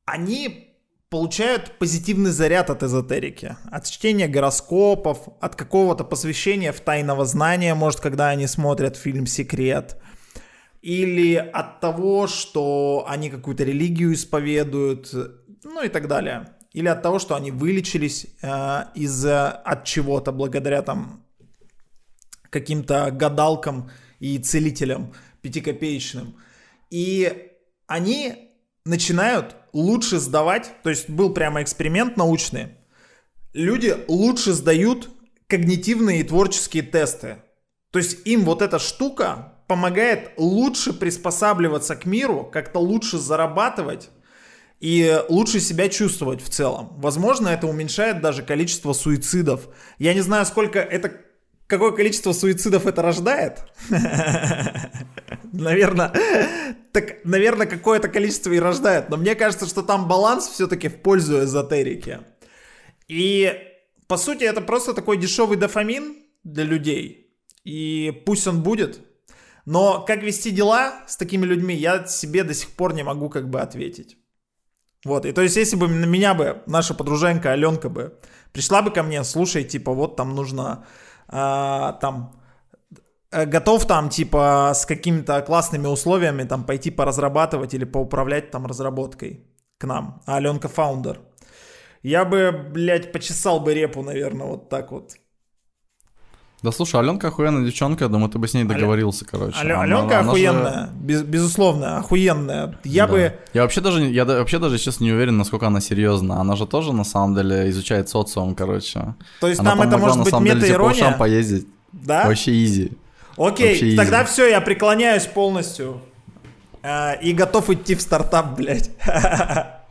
они 0.05 0.72
получают 1.13 1.79
позитивный 1.79 2.31
заряд 2.31 2.71
от 2.71 2.83
эзотерики, 2.83 3.57
от 3.71 3.87
чтения 3.87 4.29
гороскопов, 4.29 5.29
от 5.43 5.57
какого-то 5.57 6.05
посвящения 6.05 6.73
в 6.73 6.81
тайного 6.81 7.27
знания, 7.27 7.75
может, 7.75 8.01
когда 8.01 8.31
они 8.31 8.47
смотрят 8.47 8.97
фильм 8.97 9.27
«Секрет», 9.27 10.01
или 10.81 11.35
от 11.35 11.81
того, 11.81 12.27
что 12.29 13.05
они 13.07 13.29
какую-то 13.29 13.63
религию 13.63 14.15
исповедуют, 14.15 15.13
ну 15.65 15.83
и 15.83 15.91
так 15.91 16.09
далее. 16.09 16.49
Или 16.73 16.89
от 16.89 17.03
того, 17.03 17.19
что 17.19 17.37
они 17.37 17.51
вылечились 17.51 18.27
э, 18.41 18.85
из 18.95 19.23
от 19.27 19.85
чего-то 19.85 20.33
благодаря 20.33 20.81
там 20.81 21.27
каким-то 22.49 23.11
гадалкам 23.11 23.91
и 24.19 24.39
целителям 24.39 25.13
пятикопеечным. 25.43 26.37
И 26.89 27.51
они 27.87 28.49
начинают 28.87 29.57
лучше 29.73 30.19
сдавать, 30.19 30.73
то 30.83 30.91
есть 30.91 31.09
был 31.09 31.33
прямо 31.33 31.63
эксперимент 31.63 32.17
научный, 32.17 32.77
люди 33.53 33.97
лучше 34.09 34.53
сдают 34.53 35.11
когнитивные 35.47 36.21
и 36.21 36.25
творческие 36.25 36.83
тесты. 36.83 37.43
То 37.91 37.99
есть 37.99 38.27
им 38.27 38.45
вот 38.45 38.63
эта 38.63 38.79
штука 38.79 39.53
помогает 39.69 40.33
лучше 40.37 40.93
приспосабливаться 40.93 41.95
к 41.95 42.07
миру, 42.07 42.49
как-то 42.51 42.79
лучше 42.79 43.19
зарабатывать 43.19 44.11
и 44.81 45.21
лучше 45.29 45.61
себя 45.61 45.89
чувствовать 45.89 46.43
в 46.43 46.49
целом. 46.49 46.95
Возможно, 46.99 47.49
это 47.49 47.67
уменьшает 47.67 48.21
даже 48.21 48.43
количество 48.43 48.93
суицидов. 48.95 49.69
Я 49.99 50.15
не 50.15 50.21
знаю, 50.21 50.47
сколько 50.47 50.79
это 50.79 51.21
какое 51.67 51.93
количество 51.93 52.33
суицидов 52.33 52.87
это 52.87 53.03
рождает? 53.03 53.65
Наверное, 55.53 56.13
так, 56.93 57.25
наверное, 57.25 57.67
какое-то 57.67 58.09
количество 58.09 58.53
и 58.53 58.59
рождает. 58.59 59.11
Но 59.11 59.17
мне 59.17 59.35
кажется, 59.35 59.67
что 59.67 59.83
там 59.83 60.09
баланс 60.09 60.49
все-таки 60.49 60.89
в 60.89 60.97
пользу 61.03 61.45
эзотерики. 61.45 62.21
И, 63.09 63.53
по 64.07 64.17
сути, 64.17 64.45
это 64.45 64.61
просто 64.61 64.95
такой 64.95 65.17
дешевый 65.17 65.57
дофамин 65.57 66.17
для 66.45 66.65
людей. 66.65 67.35
И 67.65 68.23
пусть 68.27 68.47
он 68.47 68.63
будет. 68.63 69.01
Но 69.65 70.03
как 70.05 70.23
вести 70.23 70.51
дела 70.51 71.05
с 71.07 71.17
такими 71.17 71.47
людьми, 71.47 71.75
я 71.75 72.07
себе 72.07 72.43
до 72.43 72.55
сих 72.55 72.71
пор 72.71 72.95
не 72.95 73.03
могу 73.03 73.29
как 73.29 73.49
бы 73.49 73.61
ответить. 73.61 74.17
Вот, 75.05 75.27
и 75.27 75.33
то 75.33 75.43
есть, 75.43 75.57
если 75.57 75.77
бы 75.77 75.89
на 75.89 76.05
меня 76.05 76.33
бы 76.33 76.63
наша 76.67 76.95
подруженька 76.95 77.53
Аленка 77.53 77.89
бы 77.89 78.19
пришла 78.53 78.83
бы 78.83 78.93
ко 78.93 79.03
мне, 79.03 79.25
слушай, 79.25 79.65
типа, 79.65 79.93
вот 79.93 80.17
там 80.17 80.35
нужно 80.35 80.87
а, 81.33 81.93
там 81.95 82.33
э, 83.31 83.47
готов 83.47 83.87
там 83.87 84.11
типа 84.11 84.73
с 84.75 84.87
какими-то 84.87 85.41
классными 85.43 85.87
условиями 85.87 86.45
там 86.45 86.65
пойти 86.65 86.91
поразрабатывать 86.91 87.75
или 87.75 87.85
поуправлять 87.85 88.51
там 88.51 88.67
разработкой 88.67 89.47
к 89.79 89.85
нам. 89.85 90.23
А 90.27 90.37
Аленка 90.37 90.69
фаундер. 90.69 91.21
Я 92.03 92.25
бы, 92.25 92.53
блядь, 92.53 93.13
почесал 93.13 93.61
бы 93.61 93.75
репу, 93.75 94.03
наверное, 94.03 94.47
вот 94.47 94.69
так 94.69 94.93
вот. 94.93 95.13
Да 96.63 96.71
слушай, 96.71 97.01
Аленка 97.01 97.29
охуенная 97.29 97.65
девчонка, 97.65 98.05
я 98.05 98.09
думаю, 98.09 98.31
ты 98.31 98.39
бы 98.39 98.47
с 98.47 98.55
ней 98.55 98.63
договорился, 98.63 99.25
короче. 99.25 99.59
Алё, 99.59 99.81
она, 99.81 99.83
Аленка 99.83 100.21
она 100.21 100.31
охуенная, 100.31 100.87
же... 100.87 100.91
без, 100.95 101.23
безусловно, 101.23 101.99
охуенная. 101.99 102.79
Я 102.85 103.07
да. 103.07 103.13
бы... 103.13 103.37
Я 103.53 103.63
вообще 103.63 103.81
даже, 103.81 104.05
я 104.05 104.25
вообще 104.25 104.61
даже 104.61 104.79
сейчас 104.79 105.01
не 105.01 105.11
уверен, 105.11 105.37
насколько 105.37 105.67
она 105.67 105.81
серьезна. 105.81 106.41
Она 106.41 106.55
же 106.55 106.67
тоже, 106.69 106.93
на 106.93 107.03
самом 107.03 107.35
деле, 107.35 107.69
изучает 107.71 108.09
социум, 108.09 108.55
короче. 108.55 109.15
То 109.41 109.49
есть 109.49 109.61
она 109.61 109.73
там 109.73 109.83
это 109.83 109.99
может 109.99 110.23
быть 110.23 110.33
мета-ирония? 110.33 111.11
По 111.11 111.19
поездить. 111.19 111.67
Да? 111.93 112.27
Вообще 112.27 112.53
изи. 112.65 112.93
Окей, 113.37 113.71
Вообще 113.71 113.97
тогда 113.97 114.25
все, 114.25 114.49
я 114.49 114.61
преклоняюсь 114.61 115.27
полностью. 115.27 116.01
Э, 116.83 117.21
и 117.21 117.33
готов 117.33 117.71
идти 117.71 117.95
в 117.95 118.01
стартап, 118.03 118.55
блядь. 118.57 118.91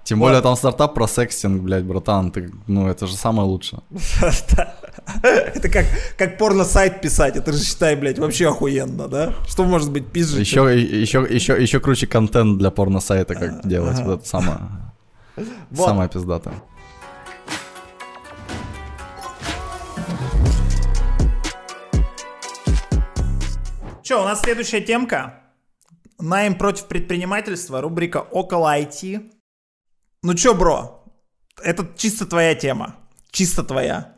Тем 0.03 0.19
вот. 0.19 0.27
более 0.27 0.41
там 0.41 0.55
стартап 0.55 0.93
про 0.93 1.07
секстинг, 1.07 1.61
блядь, 1.61 1.83
братан, 1.83 2.31
ты, 2.31 2.51
ну 2.67 2.87
это 2.87 3.07
же 3.07 3.15
самое 3.15 3.47
лучшее. 3.47 3.81
Это 5.23 5.69
как, 5.69 5.85
как 6.17 6.37
порно-сайт 6.37 7.01
писать, 7.01 7.35
это 7.35 7.51
же, 7.51 7.63
считай, 7.63 7.95
блядь, 7.95 8.19
вообще 8.19 8.47
охуенно, 8.47 9.07
да? 9.07 9.33
Что 9.47 9.63
может 9.63 9.91
быть 9.91 10.11
пизже? 10.11 10.39
Еще, 10.39 10.79
еще, 10.79 11.27
еще, 11.29 11.61
еще 11.61 11.79
круче 11.79 12.07
контент 12.07 12.57
для 12.57 12.71
порно-сайта, 12.71 13.35
как 13.35 13.67
делать, 13.67 13.99
вот 13.99 14.19
это 14.19 14.27
самое, 14.27 14.59
самое 15.75 16.09
пиздатое. 16.09 16.55
Че, 24.03 24.21
у 24.21 24.23
нас 24.23 24.41
следующая 24.41 24.81
темка. 24.81 25.41
Найм 26.19 26.55
против 26.55 26.85
предпринимательства, 26.87 27.81
рубрика 27.81 28.17
«Около 28.17 28.77
IT». 28.77 29.31
Ну 30.23 30.35
чё, 30.35 30.53
бро, 30.53 31.05
это 31.63 31.87
чисто 31.97 32.25
твоя 32.25 32.53
тема. 32.53 32.95
Чисто 33.31 33.63
твоя. 33.63 34.10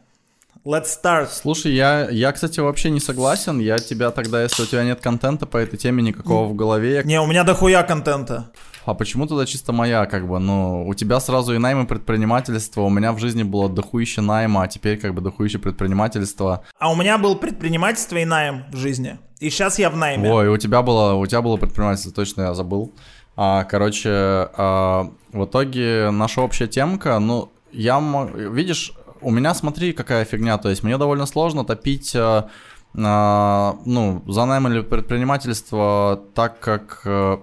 Let's 0.66 0.98
start. 0.98 1.28
Слушай, 1.30 1.74
я, 1.74 2.10
я, 2.10 2.32
кстати, 2.32 2.62
вообще 2.62 2.90
не 2.90 3.02
согласен. 3.02 3.60
Я 3.60 3.80
тебя 3.80 4.12
тогда, 4.12 4.42
если 4.44 4.64
у 4.64 4.66
тебя 4.66 4.86
нет 4.86 5.02
контента 5.02 5.46
по 5.46 5.58
этой 5.58 5.76
теме 5.76 6.02
никакого 6.02 6.48
в 6.48 6.56
голове... 6.56 7.02
Не, 7.04 7.20
у 7.20 7.28
меня 7.28 7.44
дохуя 7.44 7.84
контента. 7.84 8.50
А 8.86 8.94
почему 8.94 9.28
тогда 9.28 9.46
чисто 9.46 9.74
моя, 9.74 10.06
как 10.06 10.26
бы, 10.26 10.40
ну, 10.40 10.88
у 10.88 10.94
тебя 10.94 11.20
сразу 11.20 11.54
и 11.54 11.58
найм 11.58 11.84
и 11.84 11.86
предпринимательство, 11.86 12.82
у 12.82 12.90
меня 12.90 13.12
в 13.12 13.20
жизни 13.20 13.44
было 13.44 13.68
дохуище 13.68 14.22
найма, 14.22 14.64
а 14.64 14.68
теперь 14.70 14.98
как 14.98 15.14
бы 15.14 15.22
дохуище 15.22 15.60
предпринимательство. 15.60 16.64
А 16.80 16.94
у 16.94 16.96
меня 16.96 17.18
был 17.18 17.36
предпринимательство 17.36 18.16
и 18.16 18.24
найм 18.24 18.64
в 18.72 18.78
жизни. 18.78 19.18
И 19.42 19.50
сейчас 19.50 19.80
я 19.80 19.90
в 19.90 19.98
найме. 19.98 20.32
Ой, 20.32 20.48
у 20.48 20.56
тебя 20.56 20.82
было, 20.82 21.16
у 21.16 21.26
тебя 21.26 21.42
было 21.42 21.58
предпринимательство, 21.58 22.14
точно 22.14 22.44
я 22.44 22.54
забыл. 22.54 22.94
А, 23.36 23.66
короче, 23.66 24.10
а, 24.10 25.12
в 25.34 25.44
итоге 25.44 26.10
наша 26.12 26.40
общая 26.40 26.68
темка, 26.68 27.20
ну, 27.20 27.52
я, 27.74 28.00
видишь, 28.34 28.94
у 29.24 29.32
меня, 29.32 29.54
смотри, 29.54 29.94
какая 29.94 30.26
фигня, 30.26 30.58
то 30.58 30.70
есть 30.70 30.84
мне 30.84 30.98
довольно 30.98 31.26
сложно 31.26 31.64
топить, 31.66 32.16
а, 32.16 32.50
а, 32.96 33.76
ну, 33.86 34.24
за 34.28 34.46
найм 34.46 34.68
или 34.68 34.82
предпринимательство, 34.82 36.22
так 36.34 36.60
как 36.60 37.02
а, 37.06 37.42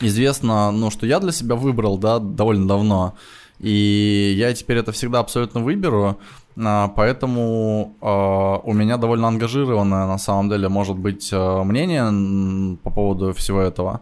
известно, 0.00 0.70
ну, 0.70 0.90
что 0.90 1.06
я 1.06 1.20
для 1.20 1.32
себя 1.32 1.56
выбрал, 1.56 1.98
да, 1.98 2.18
довольно 2.18 2.68
давно, 2.68 3.14
и 3.58 4.34
я 4.36 4.52
теперь 4.54 4.78
это 4.78 4.92
всегда 4.92 5.20
абсолютно 5.20 5.60
выберу, 5.60 6.18
а, 6.56 6.88
поэтому 6.88 7.94
э, 8.00 8.68
у 8.68 8.72
меня 8.74 8.96
довольно 8.96 9.28
ангажированное 9.28 10.06
на 10.06 10.18
самом 10.18 10.50
деле 10.50 10.68
может 10.68 10.96
быть 10.96 11.32
мнение 11.32 12.76
по 12.82 12.90
поводу 12.90 13.32
всего 13.32 13.60
этого. 13.60 14.00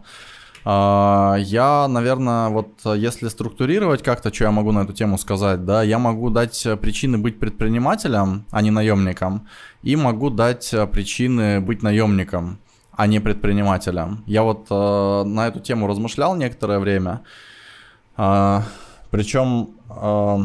А, 0.65 1.35
я, 1.39 1.87
наверное, 1.87 2.49
вот 2.49 2.69
если 2.85 3.29
структурировать 3.29 4.03
как-то, 4.03 4.33
что 4.33 4.45
я 4.45 4.51
могу 4.51 4.71
на 4.71 4.79
эту 4.79 4.93
тему 4.93 5.17
сказать, 5.17 5.65
да, 5.65 5.83
я 5.83 5.99
могу 5.99 6.29
дать 6.29 6.67
причины 6.81 7.17
быть 7.17 7.39
предпринимателем, 7.39 8.45
а 8.51 8.61
не 8.61 8.71
наемником, 8.71 9.47
и 9.83 9.95
могу 9.95 10.29
дать 10.29 10.73
причины 10.91 11.61
быть 11.61 11.83
наемником, 11.83 12.59
а 12.91 13.07
не 13.07 13.21
предпринимателем. 13.21 14.23
Я 14.25 14.43
вот 14.43 14.67
э, 14.69 15.23
на 15.23 15.47
эту 15.47 15.61
тему 15.61 15.87
размышлял 15.87 16.35
некоторое 16.35 16.79
время, 16.79 17.21
э, 18.17 18.61
причем... 19.09 19.69
Э, 19.89 20.39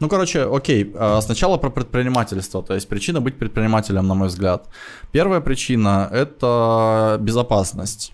ну, 0.00 0.08
короче, 0.08 0.42
окей, 0.42 0.92
сначала 1.20 1.56
про 1.56 1.70
предпринимательство, 1.70 2.62
то 2.62 2.74
есть 2.74 2.88
причина 2.88 3.20
быть 3.20 3.38
предпринимателем, 3.38 4.08
на 4.08 4.14
мой 4.14 4.26
взгляд. 4.26 4.68
Первая 5.12 5.40
причина– 5.40 6.08
это 6.12 7.16
безопасность. 7.20 8.12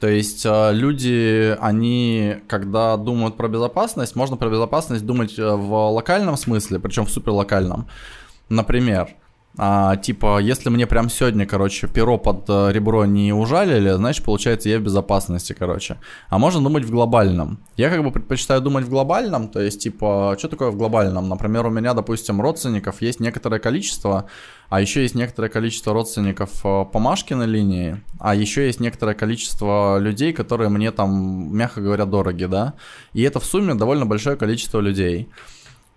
То 0.00 0.08
есть 0.08 0.46
э, 0.46 0.72
люди, 0.72 1.54
они, 1.60 2.36
когда 2.48 2.96
думают 2.96 3.36
про 3.36 3.48
безопасность, 3.48 4.16
можно 4.16 4.38
про 4.38 4.48
безопасность 4.48 5.04
думать 5.04 5.38
э, 5.38 5.54
в 5.54 5.90
локальном 5.90 6.38
смысле, 6.38 6.78
причем 6.78 7.04
в 7.04 7.10
суперлокальном. 7.10 7.86
Например, 8.48 9.10
а, 9.62 9.96
типа, 9.98 10.38
если 10.38 10.70
мне 10.70 10.86
прям 10.86 11.10
сегодня, 11.10 11.44
короче, 11.44 11.86
перо 11.86 12.16
под 12.16 12.48
э, 12.48 12.72
ребро 12.72 13.04
не 13.04 13.34
ужалили, 13.34 13.90
значит, 13.90 14.24
получается, 14.24 14.70
я 14.70 14.78
в 14.78 14.82
безопасности, 14.82 15.52
короче. 15.52 15.98
А 16.30 16.38
можно 16.38 16.62
думать 16.62 16.84
в 16.84 16.90
глобальном. 16.90 17.58
Я 17.76 17.90
как 17.90 18.02
бы 18.02 18.10
предпочитаю 18.10 18.62
думать 18.62 18.86
в 18.86 18.88
глобальном, 18.88 19.48
то 19.48 19.60
есть, 19.60 19.82
типа, 19.82 20.34
что 20.38 20.48
такое 20.48 20.70
в 20.70 20.76
глобальном? 20.76 21.28
Например, 21.28 21.66
у 21.66 21.70
меня, 21.70 21.92
допустим, 21.92 22.40
родственников 22.40 23.02
есть 23.02 23.20
некоторое 23.20 23.58
количество, 23.60 24.30
а 24.70 24.80
еще 24.80 25.02
есть 25.02 25.14
некоторое 25.14 25.50
количество 25.50 25.92
родственников 25.92 26.64
э, 26.64 26.86
по 26.90 26.98
Машкиной 26.98 27.46
линии, 27.46 28.00
а 28.18 28.34
еще 28.34 28.64
есть 28.64 28.80
некоторое 28.80 29.14
количество 29.14 29.98
людей, 29.98 30.32
которые 30.32 30.70
мне 30.70 30.90
там, 30.90 31.54
мягко 31.54 31.82
говоря, 31.82 32.06
дороги, 32.06 32.46
да. 32.46 32.72
И 33.12 33.20
это 33.20 33.40
в 33.40 33.44
сумме 33.44 33.74
довольно 33.74 34.06
большое 34.06 34.36
количество 34.36 34.80
людей. 34.80 35.28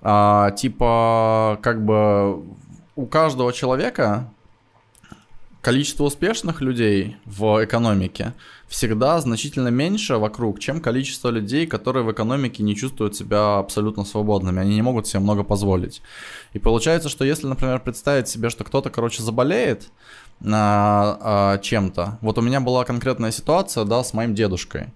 А, 0.05 0.51
типа, 0.51 1.59
как 1.61 1.85
бы 1.85 2.43
у 2.95 3.05
каждого 3.05 3.51
человека 3.53 4.29
количество 5.61 6.03
успешных 6.03 6.61
людей 6.61 7.15
в 7.25 7.63
экономике 7.63 8.33
всегда 8.67 9.19
значительно 9.21 9.69
меньше 9.69 10.17
вокруг, 10.17 10.59
чем 10.59 10.81
количество 10.81 11.29
людей, 11.29 11.65
которые 11.67 12.03
в 12.03 12.11
экономике 12.11 12.63
не 12.63 12.75
чувствуют 12.75 13.15
себя 13.15 13.59
абсолютно 13.59 14.03
свободными. 14.03 14.59
Они 14.59 14.75
не 14.75 14.81
могут 14.81 15.07
себе 15.07 15.21
много 15.21 15.43
позволить. 15.43 16.01
И 16.53 16.59
получается, 16.59 17.07
что 17.07 17.23
если, 17.23 17.47
например, 17.47 17.79
представить 17.79 18.27
себе, 18.27 18.49
что 18.49 18.63
кто-то, 18.63 18.89
короче, 18.89 19.23
заболеет, 19.23 19.89
а, 20.45 21.17
а, 21.21 21.57
чем-то. 21.59 22.17
Вот 22.21 22.37
у 22.37 22.41
меня 22.41 22.59
была 22.59 22.83
конкретная 22.83 23.31
ситуация, 23.31 23.85
да, 23.85 24.03
с 24.03 24.13
моим 24.13 24.35
дедушкой. 24.35 24.87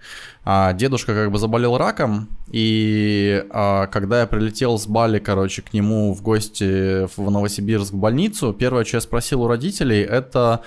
А, 0.44 0.74
дедушка 0.74 1.14
как 1.14 1.32
бы 1.32 1.40
заболел 1.40 1.78
раком, 1.78 2.30
и 2.50 3.46
а, 3.50 3.88
когда 3.88 4.22
я 4.22 4.28
прилетел 4.28 4.78
с 4.78 4.88
Бали, 4.88 5.20
короче, 5.20 5.62
к 5.62 5.74
нему 5.74 6.14
в 6.14 6.22
гости 6.22 7.06
в 7.16 7.30
Новосибирск 7.30 7.94
в 7.94 7.98
больницу, 7.98 8.54
первое, 8.54 8.84
что 8.84 8.98
я 8.98 9.02
спросил 9.02 9.44
у 9.44 9.48
родителей, 9.48 10.02
это... 10.02 10.62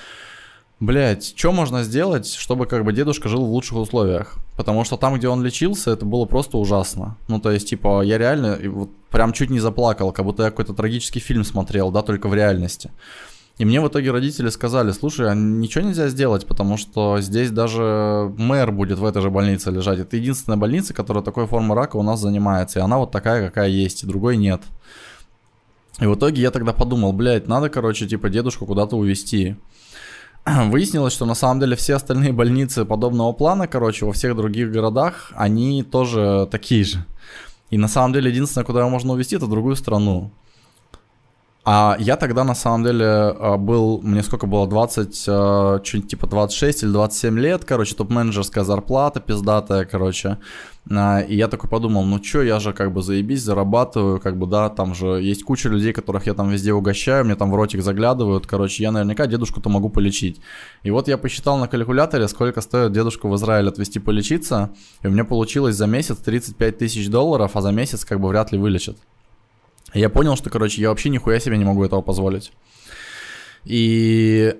Блять, 0.81 1.35
что 1.37 1.53
можно 1.53 1.83
сделать, 1.83 2.26
чтобы 2.33 2.64
как 2.64 2.87
бы 2.87 2.95
дедушка 2.95 3.28
жил 3.28 3.45
в 3.45 3.51
лучших 3.51 3.76
условиях? 3.76 4.39
Потому 4.57 4.83
что 4.85 4.97
там, 4.97 5.14
где 5.14 5.28
он 5.28 5.45
лечился, 5.45 5.91
это 5.91 6.07
было 6.07 6.24
просто 6.24 6.57
ужасно. 6.57 7.18
Ну, 7.28 7.39
то 7.39 7.51
есть, 7.51 7.68
типа, 7.68 8.01
я 8.01 8.16
реально 8.16 8.59
вот 8.64 8.89
прям 9.11 9.35
чуть 9.35 9.51
не 9.51 9.61
заплакал, 9.61 10.11
как 10.11 10.24
будто 10.24 10.45
я 10.45 10.51
какой-то 10.51 10.72
трагический 10.72 11.20
фильм 11.20 11.45
смотрел, 11.45 11.91
да, 11.91 12.01
только 12.01 12.28
в 12.28 12.35
реальности. 12.35 12.91
И 13.61 13.65
мне 13.67 13.79
в 13.83 13.89
итоге 13.89 14.11
родители 14.11 14.49
сказали, 14.49 14.91
слушай, 14.91 15.31
а 15.31 15.35
ничего 15.35 15.85
нельзя 15.85 16.09
сделать, 16.09 16.47
потому 16.47 16.79
что 16.79 17.21
здесь 17.21 17.51
даже 17.51 18.33
мэр 18.39 18.73
будет 18.73 18.99
в 18.99 19.05
этой 19.05 19.21
же 19.21 19.29
больнице 19.29 19.71
лежать. 19.71 19.99
Это 19.99 20.17
единственная 20.17 20.57
больница, 20.57 20.95
которая 20.95 21.23
такой 21.23 21.47
формы 21.47 21.75
рака 21.75 21.97
у 21.97 22.03
нас 22.03 22.21
занимается. 22.21 22.79
И 22.79 22.83
она 22.83 22.97
вот 22.97 23.11
такая, 23.11 23.47
какая 23.47 23.69
есть, 23.69 24.03
и 24.03 24.07
другой 24.07 24.39
нет. 24.39 24.63
И 26.01 26.07
в 26.07 26.15
итоге 26.15 26.41
я 26.41 26.51
тогда 26.51 26.73
подумал, 26.73 27.13
блядь, 27.13 27.49
надо, 27.49 27.69
короче, 27.69 28.07
типа 28.07 28.31
дедушку 28.31 28.65
куда-то 28.65 28.97
увезти. 28.97 29.57
Выяснилось, 30.47 31.13
что 31.13 31.27
на 31.27 31.35
самом 31.35 31.61
деле 31.61 31.77
все 31.77 31.97
остальные 31.97 32.33
больницы 32.33 32.87
подобного 32.87 33.35
плана, 33.35 33.69
короче, 33.69 34.07
во 34.07 34.15
всех 34.15 34.37
других 34.37 34.73
городах, 34.73 35.33
они 35.37 35.83
тоже 35.83 36.49
такие 36.51 36.85
же. 36.85 37.05
И 37.69 37.77
на 37.77 37.89
самом 37.89 38.15
деле 38.15 38.31
единственное, 38.31 38.65
куда 38.65 38.81
его 38.81 38.89
можно 38.89 39.13
увезти, 39.13 39.37
это 39.37 39.47
другую 39.47 39.77
страну. 39.77 40.31
А 41.63 41.97
я 41.99 42.17
тогда 42.17 42.43
на 42.43 42.55
самом 42.55 42.85
деле 42.85 43.05
а, 43.05 43.59
был, 43.59 44.01
мне 44.03 44.23
сколько 44.23 44.47
было, 44.47 44.67
20, 44.67 45.25
а, 45.29 45.81
что-нибудь 45.85 46.11
типа 46.11 46.27
26 46.27 46.85
или 46.85 46.91
27 46.91 47.39
лет, 47.39 47.65
короче, 47.67 47.95
топ-менеджерская 47.95 48.65
зарплата 48.65 49.21
пиздатая, 49.21 49.85
короче. 49.85 50.39
А, 50.91 51.21
и 51.21 51.37
я 51.37 51.49
такой 51.49 51.69
подумал, 51.69 52.05
ну 52.05 52.19
чё, 52.19 52.41
я 52.41 52.61
же 52.61 52.73
как 52.73 52.95
бы 52.95 53.03
заебись, 53.03 53.43
зарабатываю, 53.43 54.21
как 54.21 54.39
бы, 54.39 54.47
да, 54.47 54.71
там 54.71 54.95
же 54.95 55.21
есть 55.23 55.45
куча 55.45 55.69
людей, 55.69 55.93
которых 55.93 56.27
я 56.27 56.33
там 56.33 56.49
везде 56.49 56.73
угощаю, 56.73 57.27
мне 57.27 57.35
там 57.35 57.51
в 57.51 57.55
ротик 57.55 57.83
заглядывают, 57.83 58.47
короче, 58.47 58.83
я 58.83 58.91
наверняка 58.91 59.27
дедушку-то 59.27 59.69
могу 59.69 59.91
полечить. 59.91 60.41
И 60.83 60.91
вот 60.91 61.09
я 61.09 61.19
посчитал 61.19 61.59
на 61.59 61.69
калькуляторе, 61.69 62.27
сколько 62.29 62.63
стоит 62.63 62.93
дедушку 62.93 63.29
в 63.29 63.37
Израиль 63.37 63.69
отвезти 63.69 63.99
полечиться, 63.99 64.71
и 65.03 65.09
у 65.09 65.11
меня 65.11 65.25
получилось 65.25 65.77
за 65.77 65.87
месяц 65.87 66.17
35 66.17 66.79
тысяч 66.79 67.11
долларов, 67.11 67.51
а 67.55 67.61
за 67.61 67.71
месяц 67.71 68.07
как 68.07 68.19
бы 68.19 68.29
вряд 68.29 68.51
ли 68.51 68.59
вылечат 68.59 68.97
я 69.95 70.09
понял, 70.09 70.36
что, 70.36 70.51
короче, 70.51 70.80
я 70.80 70.88
вообще 70.91 71.09
нихуя 71.09 71.41
себе 71.41 71.59
не 71.59 71.64
могу 71.64 71.84
этого 71.84 72.03
позволить. 72.03 72.53
И, 73.64 74.55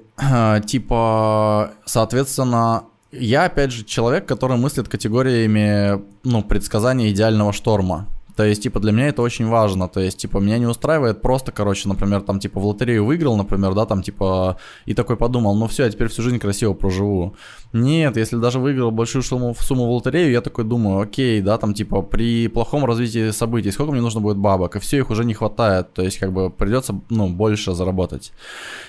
типа, 0.66 1.72
соответственно, 1.87 2.85
я, 3.12 3.45
опять 3.45 3.72
же, 3.72 3.85
человек, 3.85 4.26
который 4.26 4.57
мыслит 4.57 4.89
категориями, 4.89 6.03
ну, 6.22 6.43
предсказания 6.43 7.11
идеального 7.11 7.53
шторма. 7.53 8.07
То 8.41 8.47
есть, 8.47 8.62
типа, 8.62 8.80
для 8.80 8.93
меня 8.93 9.09
это 9.09 9.20
очень 9.20 9.47
важно. 9.47 9.86
То 9.86 10.01
есть, 10.01 10.16
типа, 10.16 10.38
меня 10.38 10.57
не 10.57 10.64
устраивает 10.64 11.20
просто, 11.20 11.53
короче, 11.53 11.91
например, 11.91 12.22
там, 12.22 12.41
типа, 12.41 12.59
в 12.59 12.64
лотерею 12.64 13.05
выиграл, 13.05 13.36
например, 13.36 13.74
да, 13.74 13.84
там, 13.84 14.03
типа, 14.03 14.57
и 14.86 14.95
такой 14.95 15.18
подумал, 15.18 15.55
ну 15.55 15.66
все, 15.66 15.84
я 15.84 15.91
теперь 15.91 16.09
всю 16.09 16.22
жизнь 16.22 16.38
красиво 16.38 16.72
проживу. 16.72 17.34
Нет, 17.74 18.16
если 18.16 18.36
даже 18.36 18.59
выиграл 18.59 18.91
большую 18.91 19.22
сумму, 19.22 19.55
сумму 19.61 19.86
в 19.86 19.91
лотерею, 19.91 20.30
я 20.32 20.41
такой 20.41 20.64
думаю, 20.64 21.01
окей, 21.01 21.43
да, 21.43 21.59
там, 21.59 21.74
типа, 21.74 22.01
при 22.01 22.49
плохом 22.49 22.86
развитии 22.86 23.30
событий, 23.30 23.72
сколько 23.72 23.93
мне 23.93 24.01
нужно 24.01 24.22
будет 24.22 24.38
бабок, 24.38 24.76
и 24.76 24.78
все 24.78 24.97
их 24.97 25.11
уже 25.11 25.26
не 25.26 25.34
хватает, 25.34 25.93
то 25.93 26.03
есть, 26.03 26.18
как 26.18 26.32
бы, 26.32 26.49
придется, 26.49 26.99
ну, 27.11 27.28
больше 27.28 27.74
заработать. 27.74 28.32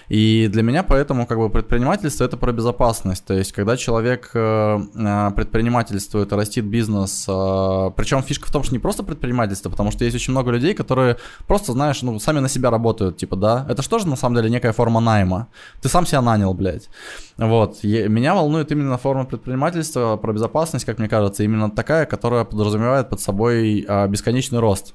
И 0.08 0.48
для 0.48 0.64
меня 0.64 0.84
поэтому, 0.84 1.28
как 1.28 1.38
бы, 1.38 1.50
предпринимательство 1.50 2.24
это 2.24 2.38
про 2.38 2.54
безопасность, 2.54 3.26
то 3.26 3.34
есть, 3.34 3.52
когда 3.52 3.76
человек 3.76 4.32
э, 4.34 4.80
э 4.96 5.32
предпринимательствует, 5.36 6.34
растит 6.34 6.64
бизнес, 6.64 7.26
э, 7.28 7.92
причем 7.98 8.24
фишка 8.24 8.48
в 8.48 8.52
том, 8.52 8.64
что 8.64 8.74
не 8.74 8.80
просто 8.80 9.04
предпринимательство, 9.04 9.41
потому 9.70 9.92
что 9.92 10.04
есть 10.06 10.16
очень 10.16 10.32
много 10.32 10.52
людей, 10.52 10.74
которые 10.74 11.18
просто, 11.48 11.74
знаешь, 11.74 12.02
ну, 12.02 12.20
сами 12.20 12.40
на 12.40 12.50
себя 12.50 12.70
работают, 12.70 13.18
типа, 13.18 13.36
да, 13.36 13.66
это 13.70 13.82
что 13.82 14.00
же 14.00 14.08
на 14.08 14.16
самом 14.16 14.36
деле 14.36 14.50
некая 14.50 14.72
форма 14.72 15.00
найма, 15.00 15.48
ты 15.82 15.90
сам 15.90 16.06
себя 16.06 16.22
нанял, 16.22 16.54
блядь. 16.54 16.90
Вот, 17.38 17.80
и 17.84 18.08
меня 18.08 18.36
волнует 18.36 18.72
именно 18.72 18.98
форма 18.98 19.26
предпринимательства, 19.26 20.18
про 20.18 20.34
безопасность, 20.34 20.86
как 20.86 21.00
мне 21.00 21.10
кажется, 21.10 21.44
именно 21.44 21.70
такая, 21.70 22.06
которая 22.06 22.44
подразумевает 22.44 23.10
под 23.10 23.20
собой 23.20 23.86
а, 23.88 24.08
бесконечный 24.08 24.60
рост. 24.60 24.94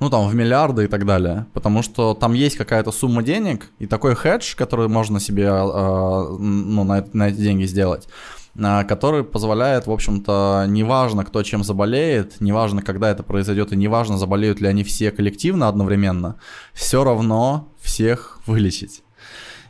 Ну, 0.00 0.10
там, 0.10 0.26
в 0.26 0.34
миллиарды 0.34 0.84
и 0.84 0.86
так 0.88 1.06
далее. 1.06 1.46
Потому 1.52 1.82
что 1.82 2.14
там 2.14 2.32
есть 2.32 2.56
какая-то 2.56 2.90
сумма 2.90 3.22
денег, 3.22 3.70
и 3.78 3.86
такой 3.86 4.16
хедж, 4.16 4.56
который 4.56 4.88
можно 4.88 5.20
себе, 5.20 5.48
а, 5.48 6.36
ну, 6.38 6.82
на, 6.82 7.06
на 7.12 7.28
эти 7.28 7.36
деньги 7.36 7.64
сделать, 7.64 8.08
который 8.56 9.24
позволяет, 9.24 9.86
в 9.86 9.90
общем-то, 9.90 10.66
неважно, 10.68 11.24
кто 11.24 11.42
чем 11.42 11.64
заболеет, 11.64 12.40
неважно, 12.40 12.82
когда 12.82 13.10
это 13.10 13.22
произойдет, 13.22 13.72
и 13.72 13.76
неважно, 13.76 14.18
заболеют 14.18 14.60
ли 14.60 14.68
они 14.68 14.84
все 14.84 15.10
коллективно 15.10 15.68
одновременно, 15.68 16.36
все 16.72 17.02
равно 17.04 17.72
всех 17.80 18.40
вылечить. 18.46 19.02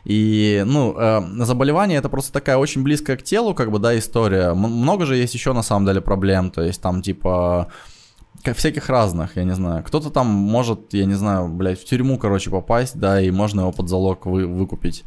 И, 0.05 0.63
ну, 0.65 0.95
э, 0.97 1.21
заболевание 1.45 1.97
это 1.97 2.09
просто 2.09 2.33
такая 2.33 2.57
очень 2.57 2.83
близкая 2.83 3.15
к 3.15 3.23
телу, 3.23 3.53
как 3.53 3.71
бы, 3.71 3.79
да, 3.79 3.97
история. 3.97 4.51
М- 4.51 4.57
много 4.57 5.05
же 5.05 5.15
есть 5.15 5.33
еще 5.33 5.53
на 5.53 5.63
самом 5.63 5.85
деле 5.85 6.01
проблем, 6.01 6.51
то 6.51 6.61
есть 6.61 6.81
там 6.81 7.01
типа 7.01 7.71
всяких 8.53 8.89
разных, 8.89 9.37
я 9.37 9.45
не 9.45 9.55
знаю. 9.55 9.83
Кто-то 9.83 10.09
там 10.09 10.27
может, 10.27 10.93
я 10.93 11.05
не 11.05 11.13
знаю, 11.13 11.47
блядь, 11.47 11.79
в 11.79 11.85
тюрьму, 11.85 12.17
короче, 12.17 12.49
попасть, 12.49 12.97
да, 12.97 13.21
и 13.21 13.31
можно 13.31 13.61
его 13.61 13.71
под 13.71 13.87
залог 13.87 14.25
вы, 14.25 14.45
выкупить. 14.45 15.05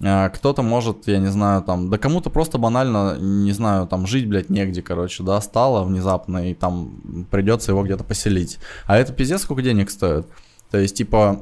А, 0.00 0.28
кто-то 0.28 0.62
может, 0.62 1.08
я 1.08 1.18
не 1.18 1.28
знаю, 1.28 1.62
там, 1.62 1.90
да 1.90 1.98
кому-то 1.98 2.30
просто 2.30 2.58
банально, 2.58 3.16
не 3.18 3.52
знаю, 3.52 3.86
там, 3.86 4.06
жить, 4.06 4.28
блядь, 4.28 4.50
негде, 4.50 4.82
короче, 4.82 5.22
да, 5.22 5.40
стало 5.40 5.84
внезапно, 5.84 6.50
и 6.50 6.54
там 6.54 7.26
придется 7.30 7.72
его 7.72 7.82
где-то 7.82 8.04
поселить. 8.04 8.58
А 8.86 8.96
это 8.96 9.12
пиздец 9.12 9.42
сколько 9.42 9.62
денег 9.62 9.90
стоит. 9.90 10.26
То 10.70 10.78
есть, 10.78 10.96
типа, 10.96 11.40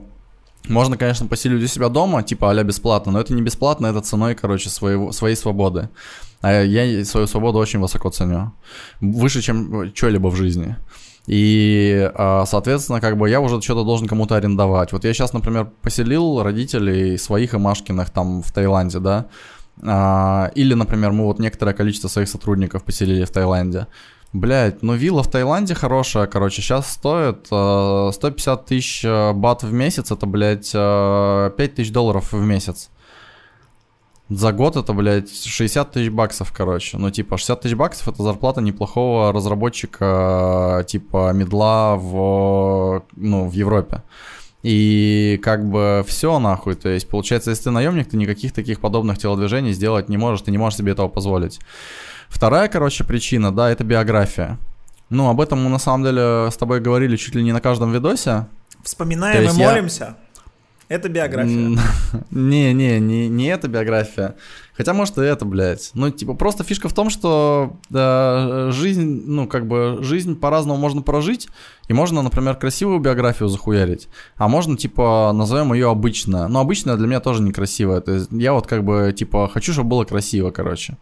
можно, 0.69 0.97
конечно, 0.97 1.27
поселить 1.27 1.63
у 1.63 1.67
себя 1.67 1.89
дома, 1.89 2.23
типа 2.23 2.51
а 2.51 2.65
бесплатно, 2.65 3.13
но 3.13 3.21
это 3.21 3.35
не 3.35 3.43
бесплатно, 3.43 3.89
это 3.89 4.01
ценой, 4.01 4.35
короче, 4.35 4.71
своего, 4.71 5.13
своей 5.13 5.37
свободы. 5.37 5.89
А 6.41 6.63
я 6.63 7.05
свою 7.05 7.27
свободу 7.27 7.59
очень 7.59 7.81
высоко 7.81 8.11
ценю. 8.11 8.53
Выше, 9.01 9.43
чем 9.43 9.93
что-либо 9.95 10.29
в 10.29 10.37
жизни. 10.37 10.77
И, 11.27 12.11
а, 12.15 12.45
соответственно, 12.47 13.01
как 13.01 13.17
бы 13.17 13.29
я 13.29 13.41
уже 13.41 13.61
что-то 13.61 13.85
должен 13.85 14.07
кому-то 14.07 14.37
арендовать. 14.37 14.93
Вот 14.93 15.05
я 15.05 15.13
сейчас, 15.13 15.33
например, 15.33 15.71
поселил 15.83 16.43
родителей 16.43 17.19
своих 17.19 17.55
и 17.55 17.59
Машкиных 17.59 18.11
там 18.11 18.43
в 18.43 18.53
Таиланде, 18.53 19.01
да. 19.01 19.27
А, 19.83 20.51
или, 20.55 20.75
например, 20.75 21.13
мы 21.13 21.25
вот 21.25 21.39
некоторое 21.39 21.75
количество 21.75 22.09
своих 22.09 22.29
сотрудников 22.29 22.85
поселили 22.85 23.25
в 23.25 23.31
Таиланде. 23.31 23.89
Блять, 24.33 24.83
ну 24.83 24.95
вилла 24.95 25.23
в 25.23 25.31
Таиланде 25.31 25.75
хорошая, 25.75 26.27
короче, 26.27 26.61
сейчас 26.61 26.93
стоит 26.93 27.47
э, 27.51 28.11
150 28.13 28.67
тысяч 28.67 29.05
бат 29.05 29.63
в 29.63 29.73
месяц, 29.73 30.11
это, 30.11 30.27
блядь, 30.27 30.73
э, 30.75 31.51
5 31.57 31.75
тысяч 31.75 31.93
долларов 31.93 32.33
в 32.33 32.41
месяц. 32.45 32.91
За 34.29 34.53
год 34.53 34.77
это, 34.77 34.93
блядь, 34.93 35.33
60 35.33 35.93
тысяч 35.93 36.11
баксов, 36.11 36.53
короче. 36.53 36.99
Ну, 36.99 37.11
типа, 37.11 37.37
60 37.37 37.61
тысяч 37.61 37.75
баксов 37.75 38.09
это 38.09 38.23
зарплата 38.25 38.61
неплохого 38.61 39.33
разработчика, 39.33 40.85
типа, 40.89 41.33
медла 41.33 41.97
в, 41.97 43.05
ну, 43.15 43.49
в 43.49 43.53
Европе. 43.53 44.03
И 44.65 45.39
как 45.45 45.65
бы 45.69 46.05
все 46.09 46.41
нахуй, 46.41 46.75
то 46.75 46.89
есть 46.89 47.09
получается, 47.09 47.51
если 47.51 47.65
ты 47.65 47.71
наемник, 47.71 48.09
ты 48.09 48.17
никаких 48.17 48.53
таких 48.53 48.81
подобных 48.81 49.17
телодвижений 49.17 49.73
сделать 49.73 50.09
не 50.09 50.17
можешь, 50.17 50.43
ты 50.43 50.51
не 50.51 50.59
можешь 50.59 50.79
себе 50.79 50.91
этого 50.91 51.07
позволить. 51.07 51.61
Вторая, 52.29 52.67
короче, 52.67 53.05
причина, 53.05 53.55
да, 53.55 53.71
это 53.71 53.85
биография. 53.85 54.59
Ну, 55.09 55.29
об 55.29 55.41
этом 55.41 55.63
мы 55.63 55.71
на 55.71 55.79
самом 55.79 56.03
деле 56.03 56.51
с 56.51 56.57
тобой 56.57 56.81
говорили 56.81 57.15
чуть 57.15 57.37
ли 57.37 57.45
не 57.45 57.53
на 57.53 57.61
каждом 57.61 57.93
видосе. 57.93 58.47
Вспоминаем 58.83 59.51
и 59.51 59.53
молимся. 59.53 60.17
Это 60.89 61.09
биография. 61.09 61.77
Не, 62.31 62.73
не, 62.73 63.01
не, 63.01 63.29
не 63.29 63.47
это 63.47 63.67
биография. 63.67 64.37
Хотя, 64.77 64.93
может, 64.93 65.19
и 65.19 65.23
это, 65.23 65.45
блядь. 65.45 65.91
Ну, 65.95 66.11
типа, 66.11 66.35
просто 66.35 66.63
фишка 66.63 66.89
в 66.89 66.93
том, 66.93 67.11
что 67.11 67.77
да, 67.89 68.71
жизнь, 68.71 69.23
ну, 69.27 69.49
как 69.49 69.67
бы, 69.67 69.99
жизнь 70.03 70.39
по-разному 70.39 70.79
можно 70.79 71.03
прожить, 71.03 71.49
и 71.89 71.93
можно, 71.93 72.23
например, 72.23 72.57
красивую 72.57 73.01
биографию 73.01 73.49
захуярить, 73.49 74.09
а 74.37 74.49
можно, 74.49 74.77
типа, 74.77 75.33
назовем 75.35 75.73
ее 75.73 75.91
обычная. 75.91 76.47
Но 76.47 76.61
обычная 76.61 76.97
для 76.97 77.07
меня 77.07 77.21
тоже 77.21 77.43
некрасивая. 77.43 78.01
То 78.01 78.13
есть 78.13 78.29
я 78.31 78.53
вот, 78.53 78.67
как 78.67 78.85
бы, 78.85 79.15
типа, 79.17 79.49
хочу, 79.53 79.73
чтобы 79.73 79.89
было 79.89 80.05
красиво, 80.05 80.51
короче. 80.51 80.99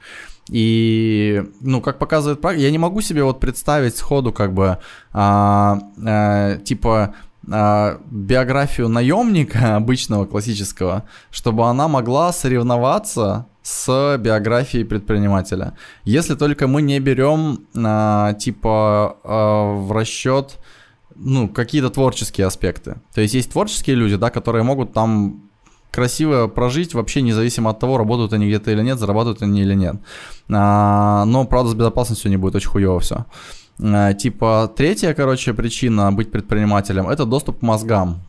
И, 0.51 1.43
ну, 1.61 1.80
как 1.80 1.99
показывает 1.99 2.41
практика, 2.41 2.64
я 2.64 2.70
не 2.70 2.78
могу 2.78 3.01
себе 3.01 3.24
вот 3.24 3.41
представить 3.41 3.97
сходу, 3.97 4.32
как 4.32 4.55
бы, 4.55 4.78
а, 5.12 5.78
а, 6.07 6.57
типа, 6.59 7.14
биографию 7.47 8.88
наемника 8.88 9.76
обычного 9.76 10.26
классического, 10.26 11.05
чтобы 11.30 11.68
она 11.68 11.88
могла 11.88 12.32
соревноваться 12.32 13.47
с 13.62 14.18
биографией 14.18 14.84
предпринимателя. 14.84 15.72
Если 16.05 16.34
только 16.34 16.66
мы 16.66 16.82
не 16.82 17.01
берем 17.01 17.66
а, 17.76 18.34
типа 18.34 19.16
а, 19.24 19.72
в 19.74 19.92
расчет 19.92 20.59
ну, 21.16 21.49
какие-то 21.49 21.90
творческие 21.90 22.47
аспекты. 22.47 22.97
То 23.14 23.20
есть 23.20 23.34
есть 23.34 23.53
творческие 23.53 23.97
люди, 23.97 24.16
да, 24.16 24.30
которые 24.30 24.64
могут 24.64 24.92
там 24.92 25.51
красиво 25.90 26.49
прожить, 26.49 26.92
вообще 26.92 27.22
независимо 27.22 27.70
от 27.70 27.78
того, 27.78 27.99
работают 27.99 28.32
они 28.32 28.47
где-то 28.47 28.72
или 28.72 28.82
нет, 28.82 28.99
зарабатывают 28.99 29.42
они 29.42 29.62
или 29.62 29.74
нет. 29.74 29.97
А, 30.51 31.24
но, 31.24 31.45
правда, 31.45 31.70
с 31.70 31.74
безопасностью 31.74 32.30
не 32.30 32.36
будет 32.36 32.57
очень 32.57 32.68
хуево 32.68 32.99
все. 32.99 33.26
А, 33.83 34.12
типа, 34.12 34.72
третья, 34.77 35.14
короче, 35.14 35.53
причина 35.55 36.12
быть 36.12 36.31
предпринимателем– 36.31 37.09
это 37.11 37.25
доступ 37.25 37.61
к 37.61 37.62
мозгам. 37.62 38.22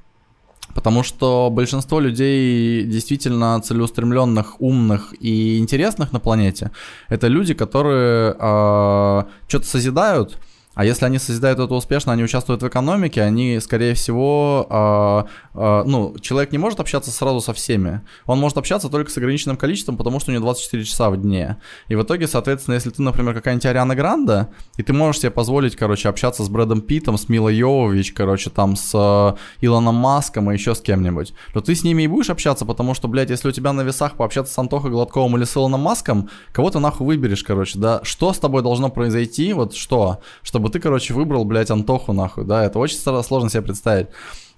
Потому 0.74 1.04
что 1.04 1.50
большинство 1.52 2.02
людей 2.02 2.84
действительно 2.84 3.62
целеустремленных, 3.62 4.60
умных 4.60 5.14
и 5.20 5.58
интересных 5.60 6.12
на 6.12 6.20
планете– 6.20 6.72
это 7.10 7.28
люди, 7.28 7.54
которые 7.54 8.36
э, 8.38 9.24
что-то 9.48 9.66
созидают– 9.66 10.38
а 10.76 10.86
если 10.86 11.05
они 11.05 11.17
созидают 11.17 11.59
это 11.59 11.73
успешно, 11.73 12.13
они 12.13 12.23
участвуют 12.23 12.61
в 12.61 12.67
экономике, 12.67 13.21
они, 13.21 13.59
скорее 13.59 13.93
всего, 13.93 14.67
э, 14.69 15.57
э, 15.57 15.84
ну, 15.86 16.15
человек 16.19 16.51
не 16.51 16.57
может 16.57 16.80
общаться 16.80 17.11
сразу 17.11 17.41
со 17.41 17.53
всеми. 17.53 18.01
Он 18.26 18.39
может 18.39 18.57
общаться 18.57 18.89
только 18.89 19.09
с 19.09 19.17
ограниченным 19.17 19.57
количеством, 19.57 19.97
потому 19.97 20.19
что 20.19 20.32
у 20.32 20.34
него 20.34 20.43
24 20.43 20.84
часа 20.84 21.09
в 21.09 21.17
дне. 21.17 21.57
И 21.88 21.95
в 21.95 22.03
итоге, 22.03 22.28
соответственно, 22.28 22.76
если 22.76 22.89
ты, 22.89 23.01
например, 23.01 23.34
какая-нибудь 23.34 23.65
Ариана 23.65 23.95
Гранда, 23.95 24.49
и 24.78 24.84
ты 24.84 24.93
можешь 24.93 25.21
себе 25.21 25.32
позволить, 25.32 25.76
короче, 25.76 26.09
общаться 26.09 26.43
с 26.43 26.49
Брэдом 26.49 26.82
Питом, 26.82 27.17
с 27.17 27.30
Милой 27.30 27.55
Йовович, 27.55 28.13
короче, 28.13 28.49
там 28.49 28.76
с 28.76 28.91
э, 28.93 29.65
Илоном 29.65 29.95
Маском 29.95 30.51
и 30.51 30.53
еще 30.53 30.76
с 30.76 30.82
кем-нибудь, 30.82 31.34
то 31.53 31.61
ты 31.61 31.73
с 31.73 31.84
ними 31.84 32.03
и 32.03 32.07
будешь 32.07 32.30
общаться, 32.30 32.65
потому 32.65 32.93
что, 32.93 33.07
блядь, 33.07 33.30
если 33.30 33.47
у 33.47 33.51
тебя 33.51 33.71
на 33.71 33.82
весах 33.82 34.15
пообщаться 34.15 34.53
с 34.53 34.57
Антохой 34.57 34.91
Гладковым 34.91 35.38
или 35.38 35.45
с 35.45 35.55
Илоном 35.55 35.82
Маском, 35.82 36.30
кого 36.51 36.69
ты 36.69 36.80
нахуй 36.80 37.07
выберешь, 37.07 37.43
короче, 37.43 37.80
да? 37.80 38.01
Что 38.03 38.34
с 38.34 38.39
тобой 38.39 38.61
должно 38.61 38.89
произойти, 38.89 39.53
вот 39.53 39.73
что, 39.76 40.19
чтобы 40.43 40.64
чтобы 40.66 40.74
ты, 40.74 40.80
короче, 40.80 41.13
выбрал, 41.13 41.45
блядь, 41.45 41.70
Антоху, 41.70 42.11
нахуй, 42.11 42.43
да, 42.43 42.66
это 42.66 42.80
очень 42.80 42.97
сложно 42.97 43.51
себе 43.51 43.61
представить. 43.61 44.07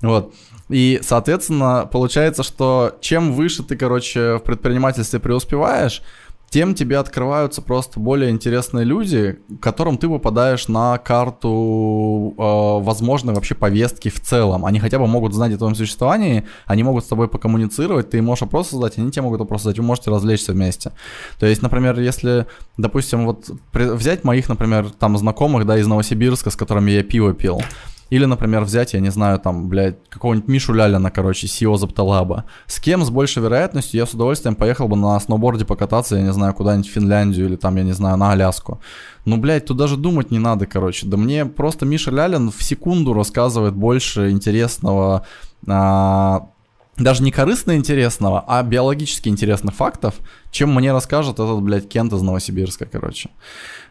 Вот. 0.01 0.33
И, 0.69 1.01
соответственно, 1.03 1.85
получается, 1.91 2.43
что 2.43 2.95
чем 3.01 3.33
выше 3.33 3.63
ты, 3.63 3.75
короче, 3.75 4.37
в 4.37 4.39
предпринимательстве 4.39 5.19
преуспеваешь, 5.19 6.01
тем 6.49 6.75
тебе 6.75 6.97
открываются 6.97 7.61
просто 7.61 7.99
более 7.99 8.29
интересные 8.29 8.85
люди, 8.85 9.39
которым 9.61 9.97
ты 9.97 10.07
попадаешь 10.07 10.67
на 10.67 10.97
карту 10.97 12.33
э, 12.37 12.83
возможной 12.83 13.33
вообще 13.35 13.53
повестки 13.53 14.09
в 14.09 14.21
целом. 14.21 14.65
Они 14.65 14.79
хотя 14.79 14.97
бы 14.97 15.07
могут 15.07 15.33
знать 15.33 15.53
о 15.53 15.57
твоем 15.57 15.75
существовании, 15.75 16.45
они 16.65 16.83
могут 16.83 17.03
с 17.03 17.07
тобой 17.07 17.27
покоммуницировать, 17.27 18.09
ты 18.09 18.21
можешь 18.21 18.43
вопрос 18.43 18.71
задать, 18.71 18.97
они 18.97 19.11
тебе 19.11 19.23
могут 19.23 19.41
вопрос 19.41 19.63
задать, 19.63 19.79
вы 19.79 19.85
можете 19.85 20.09
развлечься 20.09 20.53
вместе. 20.53 20.93
То 21.37 21.45
есть, 21.45 21.61
например, 21.61 21.99
если, 21.99 22.45
допустим, 22.77 23.25
вот 23.25 23.49
взять 23.73 24.23
моих, 24.23 24.47
например, 24.47 24.89
там 24.91 25.17
знакомых, 25.17 25.65
да, 25.65 25.77
из 25.77 25.87
Новосибирска, 25.87 26.49
с 26.49 26.55
которыми 26.55 26.91
я 26.91 27.03
пиво 27.03 27.33
пил, 27.33 27.61
Или, 28.09 28.25
например, 28.25 28.63
взять, 28.63 28.93
я 28.93 28.99
не 28.99 29.09
знаю, 29.09 29.39
там, 29.39 29.67
блядь, 29.67 29.97
какого-нибудь 30.09 30.47
Мишу 30.47 30.73
Лялина, 30.73 31.11
короче, 31.11 31.47
CEO 31.47 31.77
Запталаба. 31.77 32.45
С 32.65 32.79
кем 32.79 33.03
с 33.03 33.09
большей 33.09 33.43
вероятностью 33.43 33.99
я 33.99 34.05
с 34.05 34.13
удовольствием 34.13 34.55
поехал 34.55 34.87
бы 34.87 34.95
на 34.95 35.19
сноуборде 35.19 35.65
покататься, 35.65 36.15
я 36.15 36.21
не 36.21 36.33
знаю, 36.33 36.53
куда-нибудь 36.53 36.89
в 36.89 36.93
Финляндию 36.93 37.47
или 37.47 37.55
там, 37.55 37.75
я 37.75 37.83
не 37.83 37.93
знаю, 37.93 38.17
на 38.17 38.31
Аляску. 38.31 38.81
Ну, 39.25 39.37
блядь, 39.37 39.65
тут 39.65 39.77
даже 39.77 39.97
думать 39.97 40.31
не 40.31 40.39
надо, 40.39 40.65
короче. 40.65 41.05
Да 41.05 41.17
мне 41.17 41.45
просто 41.45 41.85
Миша 41.85 42.11
Лялин 42.11 42.51
в 42.51 42.63
секунду 42.63 43.13
рассказывает 43.13 43.75
больше 43.75 44.31
интересного 44.31 45.25
а, 45.67 46.49
даже 46.97 47.21
не 47.21 47.31
корыстно 47.31 47.75
интересного, 47.75 48.43
а 48.47 48.63
биологически 48.63 49.29
интересных 49.29 49.75
фактов, 49.75 50.15
чем 50.49 50.73
мне 50.73 50.91
расскажет 50.91 51.33
этот, 51.35 51.61
блядь, 51.61 51.87
Кент 51.87 52.11
из 52.11 52.21
Новосибирска, 52.23 52.87
короче. 52.87 53.29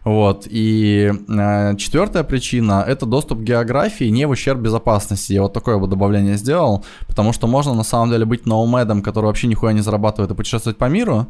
Вот, 0.06 0.46
и 0.48 1.12
э, 1.28 1.76
четвертая 1.78 2.22
причина— 2.22 2.84
это 2.86 3.06
доступ 3.06 3.40
к 3.40 3.42
географии 3.42 4.04
не 4.04 4.24
в 4.28 4.30
ущерб 4.30 4.60
безопасности. 4.60 5.32
Я 5.32 5.42
вот 5.42 5.52
такое 5.52 5.78
бы 5.78 5.88
добавление 5.88 6.36
сделал, 6.36 6.84
потому 7.08 7.32
что 7.32 7.48
можно 7.48 7.74
на 7.74 7.82
самом 7.82 8.10
деле 8.10 8.24
быть 8.24 8.46
ноумедом, 8.46 9.02
который 9.02 9.26
вообще 9.26 9.48
нихуя 9.48 9.72
не 9.72 9.80
зарабатывает 9.80 10.30
и 10.30 10.34
путешествовать 10.36 10.78
по 10.78 10.84
миру, 10.84 11.26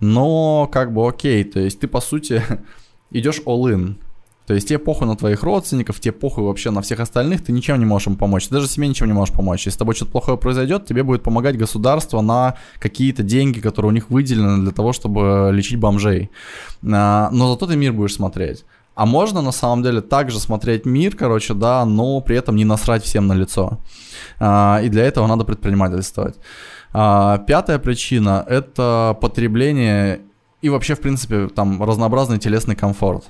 но 0.00 0.68
как 0.70 0.92
бы 0.92 1.08
окей, 1.08 1.42
то 1.42 1.58
есть 1.58 1.80
ты, 1.80 1.88
по 1.88 2.02
сути, 2.02 2.42
идешь 3.10 3.40
all-in, 3.46 3.94
то 4.48 4.54
есть 4.54 4.66
тебе 4.66 4.78
похуй 4.78 5.06
на 5.06 5.14
твоих 5.14 5.42
родственников, 5.42 6.00
тебе 6.00 6.12
похуй 6.12 6.42
вообще 6.42 6.70
на 6.70 6.80
всех 6.80 7.00
остальных, 7.00 7.44
ты 7.44 7.52
ничем 7.52 7.78
не 7.78 7.84
можешь 7.84 8.06
им 8.06 8.16
помочь. 8.16 8.48
Ты 8.48 8.54
даже 8.54 8.66
себе 8.66 8.88
ничем 8.88 9.06
не 9.06 9.12
можешь 9.12 9.34
помочь. 9.34 9.66
Если 9.66 9.74
с 9.74 9.76
тобой 9.76 9.94
что-то 9.94 10.12
плохое 10.12 10.38
произойдет, 10.38 10.86
тебе 10.86 11.02
будет 11.02 11.22
помогать 11.22 11.58
государство 11.58 12.22
на 12.22 12.56
какие-то 12.78 13.22
деньги, 13.22 13.60
которые 13.60 13.90
у 13.90 13.92
них 13.92 14.08
выделены 14.08 14.62
для 14.62 14.72
того, 14.72 14.94
чтобы 14.94 15.50
лечить 15.52 15.78
бомжей. 15.78 16.30
А, 16.82 17.28
но 17.30 17.52
зато 17.52 17.66
ты 17.66 17.76
мир 17.76 17.92
будешь 17.92 18.14
смотреть. 18.14 18.64
А 18.94 19.04
можно 19.04 19.42
на 19.42 19.52
самом 19.52 19.82
деле 19.82 20.00
также 20.00 20.40
смотреть 20.40 20.86
мир, 20.86 21.14
короче, 21.14 21.52
да, 21.52 21.84
но 21.84 22.22
при 22.22 22.38
этом 22.38 22.56
не 22.56 22.64
насрать 22.64 23.04
всем 23.04 23.26
на 23.26 23.34
лицо. 23.34 23.80
А, 24.40 24.80
и 24.82 24.88
для 24.88 25.04
этого 25.04 25.26
надо 25.26 25.44
предпринимательствовать. 25.44 26.36
А, 26.94 27.36
пятая 27.36 27.78
причина– 27.78 28.46
это 28.48 29.14
потребление 29.20 30.22
и 30.62 30.70
вообще, 30.70 30.94
в 30.94 31.00
принципе, 31.00 31.48
там 31.48 31.82
разнообразный 31.82 32.38
телесный 32.38 32.76
комфорт. 32.76 33.28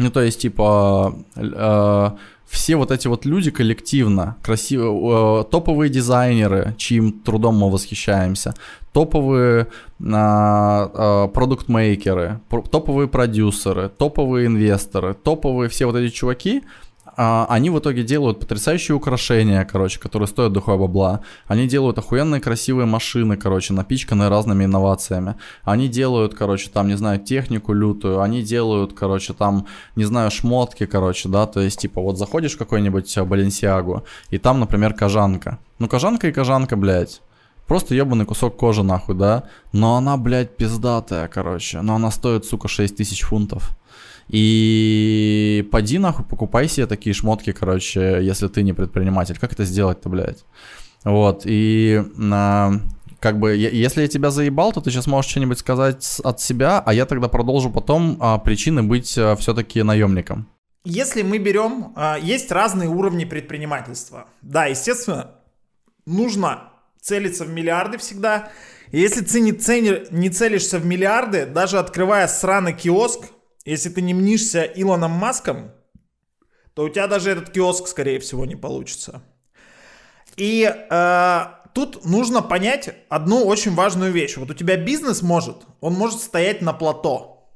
Ну, 0.00 0.10
то 0.10 0.22
есть, 0.22 0.40
типа, 0.40 1.14
э, 1.36 2.10
все 2.46 2.76
вот 2.76 2.90
эти 2.90 3.06
вот 3.06 3.26
люди 3.26 3.50
коллективно, 3.50 4.36
красивые, 4.42 5.42
э, 5.42 5.44
топовые 5.50 5.90
дизайнеры, 5.90 6.74
чьим 6.78 7.12
трудом 7.12 7.58
мы 7.58 7.70
восхищаемся, 7.70 8.54
топовые 8.94 9.66
э, 10.00 11.28
продукт-мейкеры, 11.34 12.40
топовые 12.70 13.08
продюсеры, 13.08 13.90
топовые 13.90 14.46
инвесторы, 14.46 15.12
топовые 15.12 15.68
все 15.68 15.84
вот 15.84 15.96
эти 15.96 16.10
чуваки, 16.14 16.62
а, 16.62 16.64
они 17.16 17.70
в 17.70 17.78
итоге 17.78 18.02
делают 18.02 18.40
потрясающие 18.40 18.94
украшения, 18.94 19.64
короче, 19.64 19.98
которые 19.98 20.28
стоят 20.28 20.52
дохуя 20.52 20.76
бабла. 20.76 21.20
Они 21.46 21.66
делают 21.66 21.98
охуенные 21.98 22.40
красивые 22.40 22.86
машины, 22.86 23.36
короче, 23.36 23.72
напичканные 23.72 24.28
разными 24.28 24.64
инновациями. 24.64 25.36
Они 25.64 25.88
делают, 25.88 26.34
короче, 26.34 26.70
там, 26.70 26.88
не 26.88 26.96
знаю, 26.96 27.20
технику 27.20 27.72
лютую. 27.72 28.20
Они 28.20 28.42
делают, 28.42 28.92
короче, 28.92 29.32
там, 29.32 29.66
не 29.96 30.04
знаю, 30.04 30.30
шмотки, 30.30 30.86
короче, 30.86 31.28
да, 31.28 31.46
то 31.46 31.60
есть, 31.60 31.80
типа, 31.80 32.00
вот 32.00 32.18
заходишь 32.18 32.54
в 32.54 32.58
какой-нибудь 32.58 33.18
Баленсиагу, 33.18 34.04
и 34.30 34.38
там, 34.38 34.60
например, 34.60 34.94
кожанка. 34.94 35.58
Ну, 35.78 35.88
кожанка 35.88 36.28
и 36.28 36.32
кожанка, 36.32 36.76
блядь. 36.76 37.20
Просто 37.66 37.94
ебаный 37.94 38.24
кусок 38.24 38.56
кожи, 38.56 38.82
нахуй, 38.82 39.14
да? 39.14 39.44
Но 39.72 39.96
она, 39.96 40.16
блядь, 40.16 40.56
пиздатая, 40.56 41.28
короче. 41.28 41.80
Но 41.82 41.94
она 41.94 42.10
стоит, 42.10 42.44
сука, 42.44 42.66
6 42.66 42.96
тысяч 42.96 43.22
фунтов. 43.22 43.76
И 44.30 45.68
поди 45.72 45.98
нахуй, 45.98 46.24
покупай 46.24 46.68
себе 46.68 46.86
такие 46.86 47.14
шмотки, 47.14 47.52
короче, 47.52 48.20
если 48.22 48.46
ты 48.46 48.62
не 48.62 48.72
предприниматель. 48.72 49.38
Как 49.38 49.52
это 49.52 49.64
сделать-то, 49.64 50.08
блядь? 50.08 50.44
Вот, 51.02 51.42
и 51.46 52.02
а, 52.32 52.72
как 53.20 53.38
бы, 53.38 53.56
если 53.56 54.02
я 54.02 54.08
тебя 54.08 54.30
заебал, 54.30 54.72
то 54.72 54.80
ты 54.80 54.90
сейчас 54.90 55.06
можешь 55.06 55.30
что-нибудь 55.30 55.58
сказать 55.58 56.20
от 56.22 56.40
себя, 56.40 56.82
а 56.84 56.94
я 56.94 57.06
тогда 57.06 57.28
продолжу 57.28 57.70
потом 57.70 58.18
а, 58.20 58.38
причины 58.38 58.82
быть 58.82 59.16
а, 59.18 59.34
все-таки 59.36 59.82
наемником. 59.82 60.48
Если 60.84 61.22
мы 61.22 61.38
берем, 61.38 61.92
а, 61.96 62.18
есть 62.18 62.52
разные 62.52 62.88
уровни 62.88 63.24
предпринимательства. 63.24 64.26
Да, 64.42 64.66
естественно, 64.66 65.32
нужно 66.06 66.70
целиться 67.00 67.44
в 67.44 67.50
миллиарды 67.50 67.98
всегда. 67.98 68.50
И 68.90 69.00
если 69.00 69.22
ты 69.22 69.40
не, 69.40 69.52
цени, 69.52 70.06
не 70.10 70.30
целишься 70.30 70.78
в 70.78 70.86
миллиарды, 70.86 71.46
даже 71.46 71.78
открывая 71.78 72.26
сраный 72.28 72.72
киоск, 72.72 73.24
если 73.70 73.88
ты 73.88 74.02
не 74.02 74.14
мнишься 74.14 74.64
Илоном 74.64 75.12
Маском, 75.12 75.70
то 76.74 76.82
у 76.84 76.88
тебя 76.88 77.06
даже 77.06 77.30
этот 77.30 77.50
киоск, 77.50 77.86
скорее 77.86 78.18
всего, 78.18 78.44
не 78.44 78.56
получится. 78.56 79.22
И 80.36 80.68
э, 80.68 81.40
тут 81.72 82.04
нужно 82.04 82.42
понять 82.42 82.90
одну 83.08 83.44
очень 83.44 83.72
важную 83.74 84.10
вещь. 84.10 84.36
Вот 84.36 84.50
у 84.50 84.54
тебя 84.54 84.76
бизнес 84.76 85.22
может, 85.22 85.58
он 85.80 85.94
может 85.94 86.20
стоять 86.20 86.62
на 86.62 86.72
плато 86.72 87.48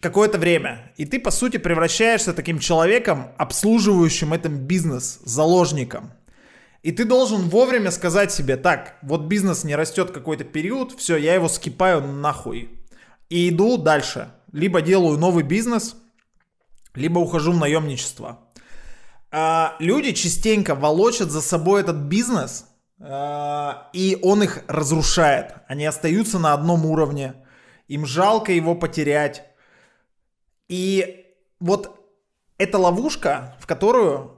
какое-то 0.00 0.38
время. 0.38 0.92
И 0.96 1.04
ты, 1.04 1.20
по 1.20 1.30
сути, 1.30 1.58
превращаешься 1.58 2.32
таким 2.32 2.58
человеком, 2.58 3.32
обслуживающим 3.36 4.32
этот 4.32 4.52
бизнес, 4.52 5.20
заложником. 5.24 6.12
И 6.82 6.92
ты 6.92 7.04
должен 7.04 7.50
вовремя 7.50 7.90
сказать 7.90 8.32
себе, 8.32 8.56
так, 8.56 8.96
вот 9.02 9.26
бизнес 9.26 9.64
не 9.64 9.76
растет 9.76 10.10
какой-то 10.10 10.44
период, 10.44 10.98
все, 10.98 11.16
я 11.16 11.34
его 11.34 11.48
скипаю 11.48 12.00
нахуй 12.00 12.78
и 13.28 13.50
иду 13.50 13.76
дальше. 13.76 14.32
Либо 14.52 14.80
делаю 14.80 15.18
новый 15.18 15.44
бизнес, 15.44 15.96
либо 16.94 17.18
ухожу 17.18 17.52
в 17.52 17.58
наемничество. 17.58 18.48
А, 19.30 19.76
люди 19.78 20.12
частенько 20.12 20.74
волочат 20.74 21.30
за 21.30 21.42
собой 21.42 21.82
этот 21.82 21.96
бизнес, 21.96 22.66
а, 22.98 23.90
и 23.92 24.18
он 24.22 24.42
их 24.42 24.64
разрушает. 24.68 25.54
Они 25.68 25.84
остаются 25.84 26.38
на 26.38 26.54
одном 26.54 26.86
уровне. 26.86 27.34
Им 27.88 28.06
жалко 28.06 28.52
его 28.52 28.74
потерять. 28.74 29.44
И 30.68 31.26
вот 31.60 31.94
эта 32.56 32.78
ловушка, 32.78 33.56
в 33.60 33.66
которую 33.66 34.34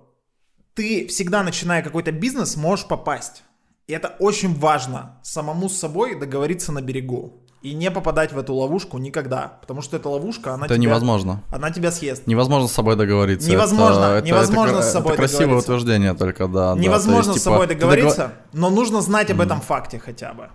ты 0.75 1.07
всегда, 1.07 1.43
начиная 1.43 1.83
какой-то 1.83 2.13
бизнес, 2.13 2.57
можешь 2.57 2.87
попасть. 2.87 3.45
И 3.87 3.93
это 3.93 4.09
очень 4.19 4.55
важно 4.55 5.21
самому 5.23 5.69
с 5.69 5.79
собой 5.79 6.19
договориться 6.19 6.73
на 6.73 6.81
берегу 6.81 7.45
и 7.63 7.75
не 7.75 7.91
попадать 7.91 8.33
в 8.33 8.39
эту 8.39 8.55
ловушку 8.55 8.97
никогда, 8.99 9.59
потому 9.61 9.83
что 9.83 9.97
эта 9.97 10.09
ловушка, 10.09 10.55
она 10.55 10.65
это 10.65 10.75
тебя, 10.75 10.85
невозможно. 10.85 11.43
Она 11.51 11.71
тебя 11.71 11.93
съест. 11.93 12.27
Невозможно 12.27 12.69
с 12.69 12.73
собой 12.73 12.97
договориться. 12.97 13.51
Невозможно, 13.51 14.05
это, 14.17 14.27
невозможно 14.27 14.77
это, 14.77 14.83
с 14.83 14.93
собой 14.93 15.13
это 15.13 15.19
красивое 15.19 15.45
договориться. 15.45 15.73
утверждение 15.73 16.15
только, 16.15 16.49
да. 16.49 16.75
Невозможно 16.77 17.25
да, 17.25 17.31
есть, 17.33 17.41
с 17.41 17.45
собой 17.45 17.67
типа, 17.67 17.81
договориться, 17.81 18.17
договор... 18.17 18.37
но 18.55 18.71
нужно 18.71 19.03
знать 19.03 19.31
об 19.31 19.41
этом 19.43 19.59
mm. 19.59 19.63
факте 19.63 19.99
хотя 19.99 20.33
бы. 20.33 20.49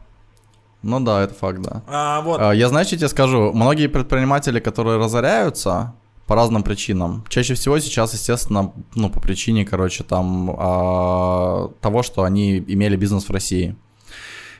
Ну 0.81 0.99
да, 0.99 1.23
это 1.23 1.33
факт, 1.33 1.61
да. 1.61 1.83
А, 1.87 2.21
вот. 2.21 2.39
А, 2.41 2.51
я, 2.53 2.69
знаете, 2.69 2.97
тебе 2.97 3.07
скажу, 3.07 3.51
многие 3.53 3.87
предприниматели, 3.87 4.59
которые 4.59 4.97
разоряются 4.97 5.93
по 6.25 6.35
разным 6.35 6.63
причинам, 6.63 7.23
чаще 7.29 7.53
всего 7.53 7.79
сейчас, 7.79 8.13
естественно, 8.13 8.73
ну, 8.95 9.11
по 9.11 9.19
причине, 9.19 9.63
короче, 9.63 10.03
там, 10.03 10.55
а, 10.57 11.69
того, 11.81 12.01
что 12.01 12.23
они 12.23 12.57
имели 12.57 12.95
бизнес 12.95 13.25
в 13.25 13.31
России. 13.31 13.75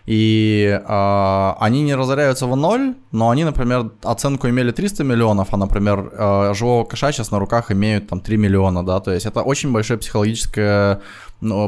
И 0.06 0.80
э, 0.88 1.54
они 1.60 1.82
не 1.82 1.96
разоряются 1.96 2.46
в 2.46 2.56
ноль, 2.56 2.94
но 3.12 3.32
они, 3.32 3.44
например, 3.44 3.92
оценку 4.04 4.48
имели 4.48 4.72
300 4.72 5.04
миллионов, 5.04 5.48
а, 5.52 5.58
например, 5.58 6.12
э, 6.12 6.54
живого 6.54 6.86
кэша 6.86 7.12
сейчас 7.12 7.32
на 7.32 7.40
руках 7.40 7.72
имеют 7.72 8.08
там 8.08 8.20
3 8.20 8.38
миллиона, 8.38 8.86
да, 8.86 9.00
то 9.00 9.12
есть 9.12 9.26
это 9.26 9.42
очень 9.42 9.72
большой 9.72 9.98
психологический 9.98 11.00
ну, 11.42 11.66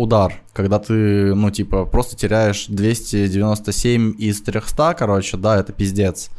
удар, 0.00 0.34
когда 0.52 0.78
ты, 0.78 1.34
ну, 1.34 1.50
типа, 1.50 1.86
просто 1.86 2.16
теряешь 2.16 2.66
297 2.68 4.14
из 4.18 4.42
300, 4.42 4.94
короче, 4.94 5.36
да, 5.36 5.58
это 5.58 5.72
пиздец. 5.72 6.30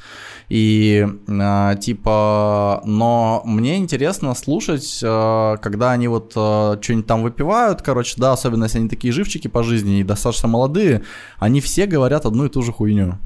И 0.49 1.07
э, 1.27 1.75
типа, 1.79 2.81
но 2.83 3.43
мне 3.45 3.77
интересно 3.77 4.33
слушать, 4.33 4.99
э, 5.03 5.57
когда 5.61 5.91
они 5.91 6.07
вот 6.07 6.33
э, 6.35 6.77
что-нибудь 6.81 7.05
там 7.05 7.21
выпивают, 7.21 7.83
короче, 7.83 8.15
да, 8.17 8.33
особенно 8.33 8.63
если 8.63 8.79
они 8.79 8.89
такие 8.89 9.13
живчики 9.13 9.47
по 9.47 9.61
жизни 9.61 9.99
и 9.99 10.03
достаточно 10.03 10.47
молодые, 10.47 11.03
они 11.37 11.61
все 11.61 11.85
говорят 11.85 12.25
одну 12.25 12.45
и 12.45 12.49
ту 12.49 12.63
же 12.63 12.73
хуйню. 12.73 13.19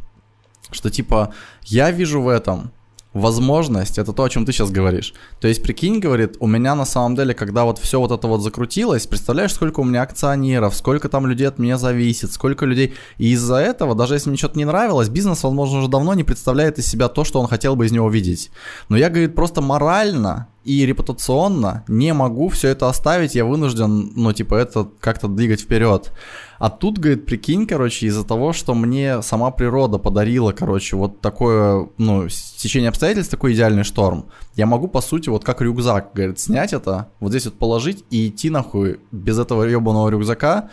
Что 0.70 0.90
типа, 0.90 1.34
я 1.64 1.92
вижу 1.92 2.22
в 2.22 2.28
этом 2.28 2.72
возможность, 3.14 3.98
это 3.98 4.12
то, 4.12 4.24
о 4.24 4.30
чем 4.30 4.46
ты 4.46 4.52
сейчас 4.52 4.72
говоришь. 4.72 5.14
То 5.40 5.48
есть, 5.48 5.62
прикинь, 5.64 6.00
говорит, 6.00 6.36
у 6.40 6.48
меня 6.48 6.76
на 6.76 6.86
самом 6.86 7.16
деле, 7.16 7.34
когда 7.34 7.64
вот 7.64 7.80
все 7.80 8.00
вот 8.00 8.12
это 8.12 8.28
вот 8.28 8.42
закрутилось, 8.42 9.08
представляешь, 9.08 9.54
сколько 9.54 9.80
у 9.80 9.84
меня 9.84 10.02
акционеров, 10.02 10.76
сколько 10.76 11.10
там 11.10 11.28
людей 11.28 11.48
от 11.48 11.60
меня 11.60 11.78
зависит, 11.78 12.32
сколько 12.32 12.66
людей. 12.66 12.94
И 13.18 13.32
из-за 13.34 13.58
этого, 13.58 13.96
даже 13.96 14.16
если 14.16 14.30
мне 14.30 14.38
что-то 14.38 14.58
не 14.58 14.66
нравилось, 14.66 15.10
бизнес, 15.10 15.44
возможно, 15.44 15.80
уже 15.80 15.88
давно 15.88 16.14
не 16.14 16.24
представляет 16.24 16.80
из 16.80 16.88
себя 16.88 17.08
то, 17.08 17.24
что 17.24 17.40
он 17.40 17.48
хотел 17.48 17.76
бы 17.76 17.86
из 17.86 17.92
него 17.92 18.10
видеть. 18.10 18.52
Но 18.90 18.98
я, 18.98 19.10
говорит, 19.10 19.36
просто 19.36 19.62
морально 19.62 20.48
и 20.64 20.86
репутационно 20.86 21.84
не 21.88 22.14
могу 22.14 22.48
все 22.48 22.70
это 22.70 22.88
оставить, 22.88 23.36
я 23.36 23.46
вынужден, 23.46 24.14
ну, 24.16 24.32
типа, 24.32 24.56
это 24.56 24.88
как-то 25.00 25.28
двигать 25.28 25.62
вперед. 25.62 26.12
А 26.60 26.70
тут, 26.70 27.00
говорит, 27.00 27.26
прикинь, 27.26 27.68
короче, 27.68 28.08
из-за 28.08 28.24
того, 28.24 28.54
что 28.54 28.74
мне 28.74 29.22
сама 29.22 29.52
природа 29.52 29.98
подарила, 29.98 30.52
короче, 30.52 30.96
вот 30.96 31.22
такое, 31.22 31.90
ну, 31.98 32.28
течение 32.58 32.90
обстоятельств, 32.90 33.32
такой 33.32 33.54
идеальный 33.54 33.84
шторм, 33.84 34.28
я 34.56 34.66
могу, 34.66 34.88
по 34.88 35.02
сути, 35.02 35.30
вот 35.30 35.44
как 35.44 35.62
рюкзак, 35.62 36.12
говорит, 36.14 36.40
снять 36.40 36.74
это, 36.74 37.10
вот 37.20 37.32
здесь 37.32 37.46
вот 37.46 37.56
положить 37.56 38.04
и 38.10 38.28
идти 38.28 38.50
нахуй 38.50 39.00
без 39.12 39.40
этого 39.40 39.64
ебаного 39.64 40.10
рюкзака, 40.10 40.70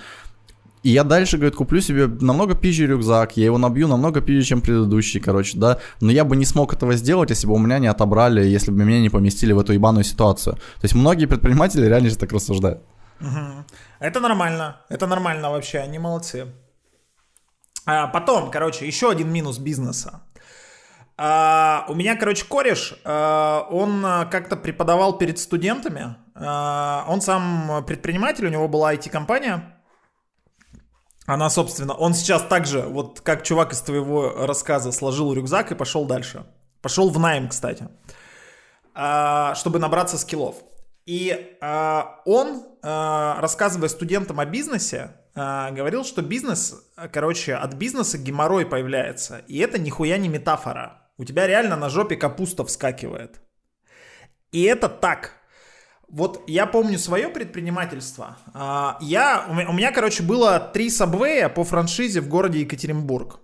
и 0.83 0.91
я 0.91 1.05
дальше, 1.05 1.37
говорит, 1.37 1.57
куплю 1.57 1.81
себе 1.81 2.07
намного 2.07 2.55
пизже 2.55 2.87
рюкзак, 2.87 3.37
я 3.37 3.45
его 3.45 3.59
набью 3.59 3.87
намного 3.87 4.23
пизже, 4.23 4.49
чем 4.49 4.63
предыдущий, 4.63 5.21
короче, 5.21 5.59
да. 5.59 5.79
Но 6.01 6.11
я 6.11 6.25
бы 6.25 6.37
не 6.37 6.47
смог 6.47 6.73
этого 6.73 6.95
сделать, 6.95 7.31
если 7.31 7.47
бы 7.47 7.53
у 7.55 7.59
меня 7.59 7.79
не 7.79 7.87
отобрали, 7.87 8.47
если 8.47 8.71
бы 8.71 8.83
меня 8.83 9.01
не 9.01 9.11
поместили 9.11 9.53
в 9.53 9.59
эту 9.59 9.75
ебаную 9.75 10.05
ситуацию. 10.05 10.55
То 10.55 10.85
есть 10.85 10.95
многие 10.95 11.27
предприниматели 11.27 11.85
реально 11.85 12.09
же 12.09 12.17
так 12.17 12.33
рассуждают. 12.33 12.81
Угу. 13.21 13.65
Это 14.01 14.21
нормально, 14.21 14.81
это 14.89 15.07
нормально 15.07 15.51
вообще, 15.51 15.79
они 15.79 15.99
молодцы. 15.99 16.53
А 17.87 18.07
потом, 18.07 18.51
короче, 18.51 18.87
еще 18.87 19.11
один 19.11 19.33
минус 19.33 19.59
бизнеса. 19.59 20.23
Uh, 21.17 21.85
у 21.89 21.95
меня, 21.95 22.17
короче, 22.17 22.47
кореш, 22.47 22.95
uh, 23.05 23.67
он 23.69 24.03
как-то 24.31 24.57
преподавал 24.57 25.19
перед 25.19 25.39
студентами. 25.39 26.17
Uh, 26.35 27.05
он 27.07 27.21
сам 27.21 27.85
предприниматель, 27.87 28.47
у 28.47 28.51
него 28.51 28.69
была 28.69 28.95
IT-компания. 28.95 29.77
Она, 31.27 31.51
собственно, 31.51 31.95
он 31.95 32.15
сейчас 32.15 32.43
также, 32.43 32.81
вот 32.81 33.21
как 33.21 33.45
чувак 33.45 33.73
из 33.73 33.81
твоего 33.83 34.47
рассказа, 34.47 34.93
сложил 34.93 35.33
рюкзак 35.33 35.71
и 35.71 35.75
пошел 35.77 36.05
дальше. 36.05 36.45
Пошел 36.83 37.11
в 37.11 37.19
найм, 37.19 37.49
кстати, 37.49 37.89
а, 38.95 39.55
чтобы 39.55 39.79
набраться 39.79 40.19
скиллов. 40.19 40.57
И 41.07 41.57
а, 41.61 42.21
он, 42.25 42.65
а, 42.83 43.41
рассказывая 43.41 43.89
студентам 43.89 44.41
о 44.41 44.45
бизнесе, 44.45 45.17
говорил, 45.35 46.05
что 46.05 46.23
бизнес, 46.23 46.75
короче, 47.13 47.55
от 47.55 47.75
бизнеса 47.75 48.19
геморрой 48.19 48.67
появляется. 48.67 49.39
И 49.47 49.59
это 49.59 49.79
нихуя 49.79 50.19
не 50.19 50.29
метафора. 50.29 51.09
У 51.19 51.25
тебя 51.25 51.47
реально 51.47 51.77
на 51.77 51.89
жопе 51.89 52.17
капуста 52.17 52.65
вскакивает. 52.65 53.41
И 54.51 54.65
это 54.65 54.89
так. 54.89 55.35
Вот 56.09 56.43
я 56.49 56.67
помню 56.67 56.99
свое 56.99 57.29
предпринимательство. 57.29 58.37
Я, 59.01 59.47
у 59.49 59.73
меня, 59.73 59.93
короче, 59.93 60.25
было 60.25 60.59
три 60.59 60.91
сабвея 60.91 61.49
по 61.49 61.63
франшизе 61.63 62.21
в 62.21 62.29
городе 62.29 62.61
Екатеринбург. 62.61 63.39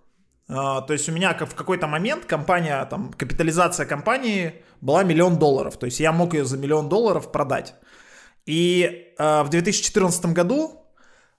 А, 0.49 0.81
то 0.81 0.93
есть 0.93 1.09
у 1.09 1.13
меня 1.13 1.35
в 1.35 1.55
какой-то 1.55 1.87
момент 1.87 2.25
компания, 2.25 2.85
там, 2.87 3.13
капитализация 3.13 3.87
компании 3.87 4.63
была 4.81 5.03
миллион 5.03 5.39
долларов. 5.39 5.77
То 5.77 5.87
есть 5.87 6.01
я 6.01 6.13
мог 6.13 6.35
ее 6.35 6.45
за 6.45 6.57
миллион 6.57 6.89
долларов 6.89 7.33
продать. 7.33 7.75
И 8.45 9.13
а, 9.19 9.43
в 9.43 9.51
2014 9.51 10.27
году 10.27 10.87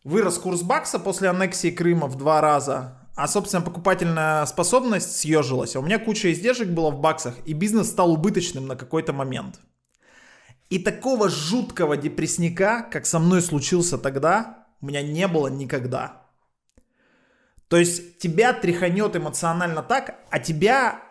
вырос 0.03 0.37
курс 0.37 0.61
бакса 0.61 0.99
после 0.99 1.29
аннексии 1.29 1.71
Крыма 1.71 2.07
в 2.07 2.17
два 2.17 2.41
раза, 2.41 3.07
а, 3.15 3.27
собственно, 3.27 3.63
покупательная 3.63 4.45
способность 4.45 5.15
съежилась. 5.15 5.75
А 5.75 5.79
у 5.79 5.83
меня 5.83 5.99
куча 5.99 6.31
издержек 6.33 6.67
было 6.67 6.91
в 6.91 6.99
баксах, 6.99 7.35
и 7.45 7.53
бизнес 7.53 7.89
стал 7.89 8.11
убыточным 8.11 8.67
на 8.67 8.75
какой-то 8.75 9.13
момент. 9.13 9.59
И 10.69 10.79
такого 10.79 11.29
жуткого 11.29 11.95
депрессника, 11.95 12.85
как 12.91 13.05
со 13.05 13.19
мной 13.19 13.41
случился 13.41 13.97
тогда, 13.97 14.67
у 14.81 14.87
меня 14.87 15.01
не 15.01 15.27
было 15.27 15.47
никогда. 15.47 16.26
То 17.69 17.77
есть 17.77 18.19
тебя 18.19 18.53
тряханет 18.53 19.15
эмоционально 19.15 19.83
так, 19.83 20.15
а 20.29 20.39
тебя 20.39 21.03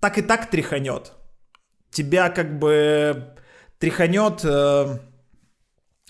так 0.00 0.18
и 0.18 0.22
так 0.22 0.50
тряханет. 0.50 1.12
Тебя 1.90 2.28
как 2.30 2.58
бы 2.58 3.36
тряханет, 3.78 4.44
э, 4.44 4.98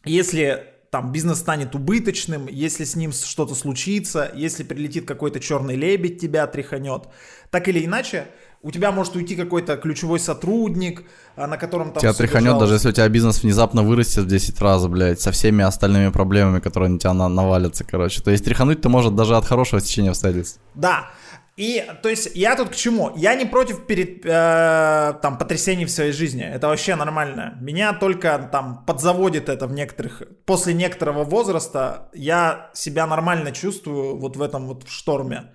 если 0.04 0.72
там 0.90 1.12
бизнес 1.12 1.40
станет 1.40 1.74
убыточным, 1.74 2.46
если 2.46 2.84
с 2.84 2.96
ним 2.96 3.12
что-то 3.12 3.54
случится, 3.54 4.32
если 4.34 4.62
прилетит 4.62 5.06
какой-то 5.06 5.40
черный 5.40 5.76
лебедь, 5.76 6.20
тебя 6.20 6.46
тряханет. 6.46 7.08
Так 7.50 7.68
или 7.68 7.84
иначе, 7.84 8.28
у 8.62 8.70
тебя 8.70 8.92
может 8.92 9.16
уйти 9.16 9.36
какой-то 9.36 9.76
ключевой 9.76 10.18
сотрудник, 10.18 11.04
а, 11.36 11.46
на 11.46 11.56
котором 11.56 11.92
там... 11.92 12.00
Тебя 12.00 12.12
тряханет, 12.12 12.58
даже 12.58 12.74
если 12.74 12.88
у 12.88 12.92
тебя 12.92 13.08
бизнес 13.08 13.42
внезапно 13.42 13.82
вырастет 13.82 14.24
в 14.24 14.28
10 14.28 14.60
раз, 14.60 14.86
блядь, 14.86 15.20
со 15.20 15.30
всеми 15.30 15.64
остальными 15.64 16.10
проблемами, 16.10 16.60
которые 16.60 16.90
на 16.90 16.98
тебя 16.98 17.12
на 17.12 17.28
навалятся, 17.28 17.84
короче. 17.84 18.22
То 18.22 18.30
есть 18.30 18.44
тряхануть 18.44 18.80
ты 18.80 18.88
может 18.88 19.14
даже 19.14 19.36
от 19.36 19.44
хорошего 19.44 19.80
течения 19.80 20.10
обстоятельств. 20.10 20.60
Да, 20.74 21.10
и, 21.56 21.86
то 22.02 22.10
есть, 22.10 22.32
я 22.34 22.54
тут 22.54 22.68
к 22.68 22.74
чему? 22.74 23.12
Я 23.16 23.34
не 23.34 23.46
против 23.46 23.86
перед, 23.86 24.26
э, 24.26 25.14
там, 25.22 25.38
потрясений 25.38 25.86
в 25.86 25.90
своей 25.90 26.12
жизни. 26.12 26.42
Это 26.42 26.68
вообще 26.68 26.96
нормально. 26.96 27.56
Меня 27.62 27.94
только, 27.94 28.48
там, 28.52 28.84
подзаводит 28.84 29.48
это 29.48 29.66
в 29.66 29.72
некоторых... 29.72 30.22
После 30.44 30.74
некоторого 30.74 31.24
возраста 31.24 32.10
я 32.12 32.70
себя 32.74 33.06
нормально 33.06 33.52
чувствую 33.52 34.18
вот 34.18 34.36
в 34.36 34.42
этом 34.42 34.66
вот 34.66 34.86
шторме. 34.86 35.54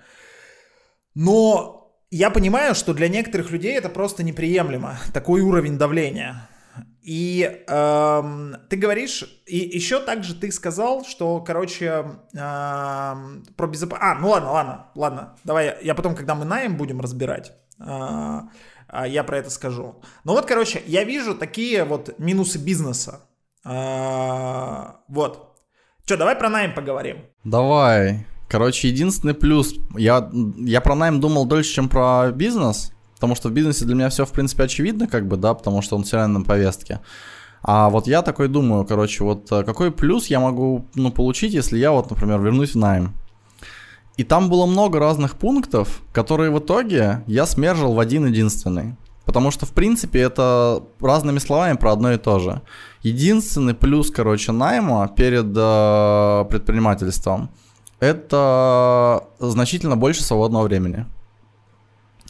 Но 1.14 1.81
я 2.12 2.30
понимаю, 2.30 2.76
что 2.76 2.94
для 2.94 3.08
некоторых 3.08 3.52
людей 3.52 3.78
это 3.78 3.90
просто 3.90 4.22
неприемлемо, 4.24 4.98
такой 5.14 5.42
уровень 5.42 5.78
давления. 5.78 6.48
И 7.02 7.64
эм, 7.68 8.56
ты 8.70 8.76
говоришь, 8.76 9.24
и 9.48 9.58
еще 9.58 10.00
также 10.00 10.36
ты 10.36 10.52
сказал, 10.52 11.04
что, 11.04 11.40
короче, 11.42 12.06
эм, 12.34 13.44
про 13.56 13.68
безопасность... 13.68 14.04
А, 14.04 14.20
ну 14.20 14.30
ладно, 14.30 14.52
ладно, 14.52 14.86
ладно, 14.94 15.36
давай, 15.44 15.78
я 15.82 15.96
потом, 15.96 16.16
когда 16.16 16.36
мы 16.36 16.46
найм 16.46 16.78
будем 16.78 17.02
разбирать, 17.02 17.54
э, 17.80 18.40
э, 18.90 19.04
я 19.08 19.24
про 19.24 19.40
это 19.40 19.50
скажу. 19.50 20.02
Ну 20.26 20.34
вот, 20.34 20.46
короче, 20.46 20.84
я 20.86 21.04
вижу 21.04 21.34
такие 21.34 21.86
вот 21.86 22.20
минусы 22.20 22.60
бизнеса. 22.60 23.22
Э, 23.66 24.92
вот. 25.08 25.58
Че, 26.06 26.18
давай 26.18 26.36
про 26.36 26.50
найм 26.50 26.76
поговорим. 26.76 27.26
Давай. 27.44 28.28
Короче, 28.52 28.90
единственный 28.90 29.34
плюс, 29.34 29.76
я, 29.96 30.30
я 30.58 30.82
про 30.82 30.94
найм 30.94 31.22
думал 31.22 31.46
дольше, 31.46 31.74
чем 31.74 31.88
про 31.88 32.32
бизнес, 32.34 32.92
потому 33.16 33.34
что 33.34 33.48
в 33.48 33.54
бизнесе 33.54 33.86
для 33.86 33.96
меня 33.96 34.10
все, 34.10 34.26
в 34.26 34.32
принципе, 34.34 34.64
очевидно, 34.64 35.08
как 35.08 35.26
бы, 35.26 35.38
да, 35.38 35.54
потому 35.54 35.82
что 35.82 35.96
он 35.96 36.04
все 36.04 36.18
равно 36.18 36.40
на 36.40 36.44
повестке. 36.46 37.00
А 37.64 37.90
вот 37.90 38.08
я 38.08 38.22
такой 38.22 38.50
думаю, 38.50 38.84
короче, 38.84 39.24
вот 39.24 39.50
э, 39.54 39.64
какой 39.64 39.90
плюс 39.90 40.28
я 40.28 40.42
могу, 40.42 40.86
ну, 40.96 41.12
получить, 41.12 41.54
если 41.54 41.78
я 41.78 41.94
вот, 41.94 42.10
например, 42.10 42.42
вернусь 42.42 42.74
в 42.74 42.78
найм. 42.78 43.14
И 44.18 44.26
там 44.26 44.50
было 44.50 44.66
много 44.66 45.00
разных 45.00 45.38
пунктов, 45.38 46.02
которые 46.12 46.52
в 46.52 46.60
итоге 46.60 47.24
я 47.28 47.46
смержил 47.46 47.94
в 47.94 48.02
один 48.02 48.26
единственный. 48.26 48.98
Потому 49.24 49.52
что, 49.52 49.66
в 49.66 49.72
принципе, 49.72 50.20
это 50.20 50.84
разными 51.00 51.40
словами 51.40 51.78
про 51.78 51.94
одно 51.94 52.12
и 52.12 52.18
то 52.18 52.40
же. 52.40 52.62
Единственный 53.02 53.76
плюс, 53.76 54.12
короче, 54.12 54.52
найма 54.52 55.10
перед 55.16 55.54
э, 55.56 56.46
предпринимательством– 56.50 57.50
это 58.02 59.28
значительно 59.40 59.96
больше 59.96 60.24
свободного 60.24 60.64
времени. 60.64 61.06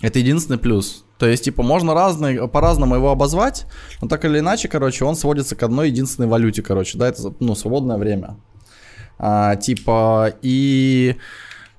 Это 0.02 0.20
единственный 0.20 0.60
плюс. 0.60 1.06
То 1.18 1.28
есть, 1.28 1.46
типа, 1.46 1.64
можно 1.64 1.94
разный, 1.94 2.48
по-разному 2.48 2.96
его 2.96 3.10
обозвать, 3.12 3.66
но 4.02 4.08
так 4.08 4.26
или 4.26 4.40
иначе, 4.40 4.68
короче, 4.68 5.06
он 5.06 5.16
сводится 5.16 5.56
к 5.56 5.64
одной 5.64 5.90
единственной 5.90 6.28
валюте, 6.28 6.62
короче, 6.62 6.98
да, 6.98 7.08
это, 7.08 7.34
ну, 7.40 7.56
свободное 7.56 7.98
время. 7.98 8.38
А, 9.18 9.56
типа, 9.56 10.34
и 10.42 11.16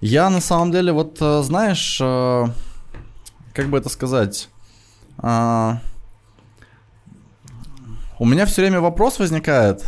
я 0.01 0.31
на 0.31 0.41
самом 0.41 0.73
деле, 0.73 0.93
вот, 0.93 1.19
э, 1.21 1.43
знаешь, 1.43 1.99
э, 2.01 2.47
как 3.53 3.67
бы 3.67 3.79
это 3.79 3.89
сказать, 3.89 4.49
а, 5.19 5.81
у 8.19 8.25
меня 8.25 8.47
все 8.47 8.63
время 8.63 8.81
вопрос 8.81 9.19
возникает, 9.19 9.85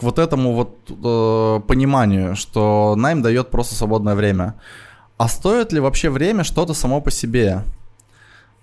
к 0.00 0.02
вот 0.02 0.18
этому 0.18 0.54
вот 0.54 0.76
э, 0.88 1.60
пониманию, 1.66 2.34
что 2.34 2.94
найм 2.96 3.20
дает 3.20 3.50
просто 3.50 3.74
свободное 3.74 4.14
время. 4.14 4.54
А 5.18 5.28
стоит 5.28 5.72
ли 5.72 5.80
вообще 5.80 6.08
время 6.08 6.42
что-то 6.42 6.72
само 6.72 7.02
по 7.02 7.10
себе? 7.10 7.62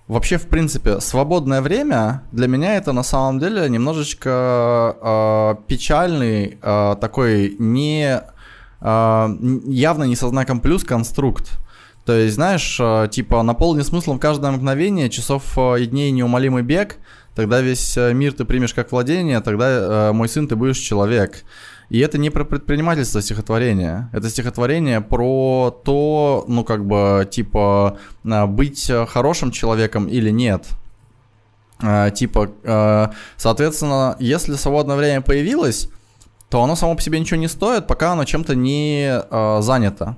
Вообще, 0.07 0.38
в 0.38 0.47
принципе, 0.47 0.99
свободное 0.99 1.61
время 1.61 2.23
для 2.31 2.47
меня 2.47 2.76
это 2.76 2.91
на 2.91 3.03
самом 3.03 3.39
деле 3.39 3.69
немножечко 3.69 4.95
э, 4.99 5.55
печальный, 5.68 6.57
э, 6.59 6.95
такой 6.99 7.55
не 7.59 8.19
э, 8.81 9.38
явно 9.68 10.03
не 10.05 10.15
со 10.15 10.30
знаком 10.30 10.59
плюс 10.59 10.84
конструкт. 10.84 11.59
То 12.05 12.14
есть, 12.14 12.35
знаешь, 12.35 12.80
э, 12.80 13.09
типа 13.11 13.43
наполни 13.43 13.81
смыслом 13.84 14.18
каждое 14.18 14.51
мгновение, 14.51 15.09
часов 15.11 15.43
э, 15.57 15.81
и 15.81 15.85
дней 15.85 16.09
неумолимый 16.09 16.64
бег, 16.64 16.97
тогда 17.38 17.61
весь 17.61 17.95
э, 17.97 18.14
мир 18.14 18.34
ты 18.34 18.45
примешь 18.45 18.73
как 18.73 18.91
владение, 18.91 19.41
тогда, 19.41 19.68
э, 19.69 20.11
мой 20.11 20.27
сын, 20.27 20.47
ты 20.47 20.55
будешь 20.55 20.80
человек. 20.80 21.43
И 21.91 21.99
это 21.99 22.18
не 22.18 22.31
про 22.31 22.45
предпринимательство 22.45 23.22
стихотворение. 23.22 24.09
Это 24.11 24.27
стихотворение 24.30 25.01
про 25.01 25.69
то, 25.85 26.45
ну, 26.47 26.64
как 26.64 26.84
бы, 26.85 27.27
типа, 27.30 27.99
э, 28.26 28.45
быть 28.47 28.91
хорошим 29.07 29.51
человеком 29.51 30.07
или 30.07 30.31
нет. 30.31 30.65
Э, 31.80 32.09
типа, 32.09 32.49
э, 32.64 33.07
соответственно, 33.38 34.15
если 34.19 34.55
свободное 34.55 34.95
время 34.95 35.22
появилось, 35.22 35.89
то 36.49 36.64
оно 36.64 36.76
само 36.76 36.95
по 36.95 37.01
себе 37.01 37.19
ничего 37.19 37.39
не 37.39 37.47
стоит, 37.47 37.85
пока 37.85 38.14
оно 38.14 38.26
чем-то 38.26 38.55
не 38.55 39.09
э, 39.11 39.61
занято. 39.61 40.15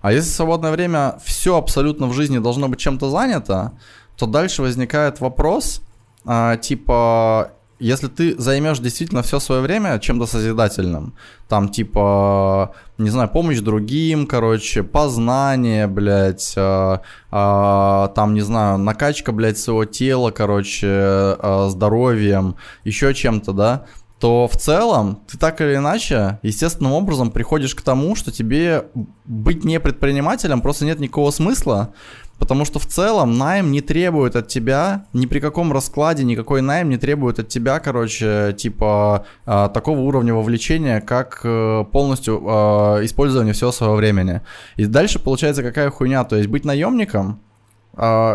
А 0.00 0.10
если 0.10 0.30
свободное 0.30 0.72
время 0.72 1.14
все 1.24 1.56
абсолютно 1.56 2.08
в 2.08 2.12
жизни 2.12 2.38
должно 2.38 2.68
быть 2.68 2.80
чем-то 2.80 3.08
занято, 3.08 3.70
то 4.16 4.26
дальше 4.26 4.62
возникает 4.62 5.20
вопрос, 5.20 5.82
а, 6.26 6.56
типа, 6.56 7.52
если 7.78 8.08
ты 8.08 8.38
займешь 8.40 8.78
действительно 8.78 9.22
все 9.22 9.38
свое 9.38 9.60
время 9.60 9.98
чем-то 9.98 10.26
созидательным, 10.26 11.14
там 11.48 11.68
типа, 11.68 12.74
не 12.98 13.10
знаю, 13.10 13.28
помощь 13.28 13.60
другим, 13.60 14.26
короче, 14.26 14.82
познание, 14.82 15.86
блядь, 15.86 16.54
э, 16.56 16.98
э, 17.30 18.08
там, 18.14 18.34
не 18.34 18.40
знаю, 18.40 18.78
накачка, 18.78 19.32
блядь, 19.32 19.58
своего 19.58 19.84
тела, 19.84 20.30
короче, 20.30 20.86
э, 20.88 21.68
здоровьем, 21.70 22.56
еще 22.84 23.12
чем-то, 23.14 23.52
да, 23.52 23.86
то 24.18 24.48
в 24.48 24.56
целом 24.56 25.20
ты 25.28 25.36
так 25.36 25.60
или 25.60 25.76
иначе 25.76 26.38
естественным 26.42 26.92
образом 26.92 27.30
приходишь 27.30 27.74
к 27.74 27.82
тому, 27.82 28.16
что 28.16 28.32
тебе 28.32 28.86
быть 29.26 29.64
не 29.64 29.78
предпринимателем 29.78 30.62
просто 30.62 30.86
нет 30.86 30.98
никакого 30.98 31.30
смысла, 31.30 31.92
Потому 32.38 32.64
что 32.66 32.78
в 32.78 32.86
целом 32.86 33.38
найм 33.38 33.72
не 33.72 33.80
требует 33.80 34.36
от 34.36 34.48
тебя, 34.48 35.06
ни 35.12 35.26
при 35.26 35.40
каком 35.40 35.72
раскладе 35.72 36.22
никакой 36.22 36.60
найм 36.60 36.90
не 36.90 36.98
требует 36.98 37.38
от 37.38 37.48
тебя, 37.48 37.80
короче, 37.80 38.54
типа 38.56 39.24
э, 39.46 39.68
такого 39.72 40.00
уровня 40.00 40.34
вовлечения, 40.34 41.00
как 41.00 41.40
э, 41.44 41.84
полностью 41.90 42.42
э, 42.46 43.04
использование 43.04 43.54
всего 43.54 43.72
своего 43.72 43.96
времени. 43.96 44.42
И 44.76 44.84
дальше 44.86 45.18
получается 45.18 45.62
какая 45.62 45.90
хуйня, 45.90 46.24
то 46.24 46.36
есть 46.36 46.48
быть 46.48 46.64
наемником 46.64 47.40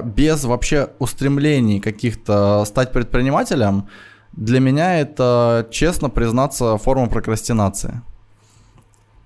без 0.04 0.44
вообще 0.44 0.90
устремлений 0.98 1.80
каких-то 1.80 2.66
стать 2.66 2.92
предпринимателем, 2.92 3.88
для 4.32 4.60
меня 4.60 5.00
это, 5.00 5.68
честно 5.70 6.10
признаться, 6.10 6.78
форма 6.78 7.08
прокрастинации. 7.08 8.02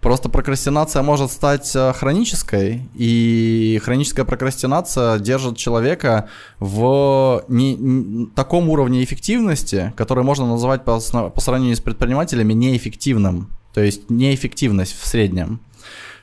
Просто 0.06 0.30
прокрастинация 0.30 1.02
может 1.02 1.32
стать 1.32 1.76
э, 1.76 1.92
хронической, 1.92 2.88
и 2.94 3.82
хроническая 3.84 4.24
прокрастинация 4.24 5.18
держит 5.18 5.58
человека 5.58 6.30
в 6.60 7.44
не, 7.48 7.74
не, 7.74 8.28
таком 8.28 8.70
уровне 8.70 9.04
эффективности, 9.04 9.94
который 9.98 10.24
можно 10.24 10.46
называть 10.46 10.86
по, 10.86 11.00
по 11.00 11.42
сравнению 11.42 11.76
с 11.76 11.80
предпринимателями 11.80 12.54
неэффективным. 12.54 13.50
То 13.74 13.82
есть 13.82 14.12
неэффективность 14.12 14.96
в 14.96 15.08
среднем 15.08 15.60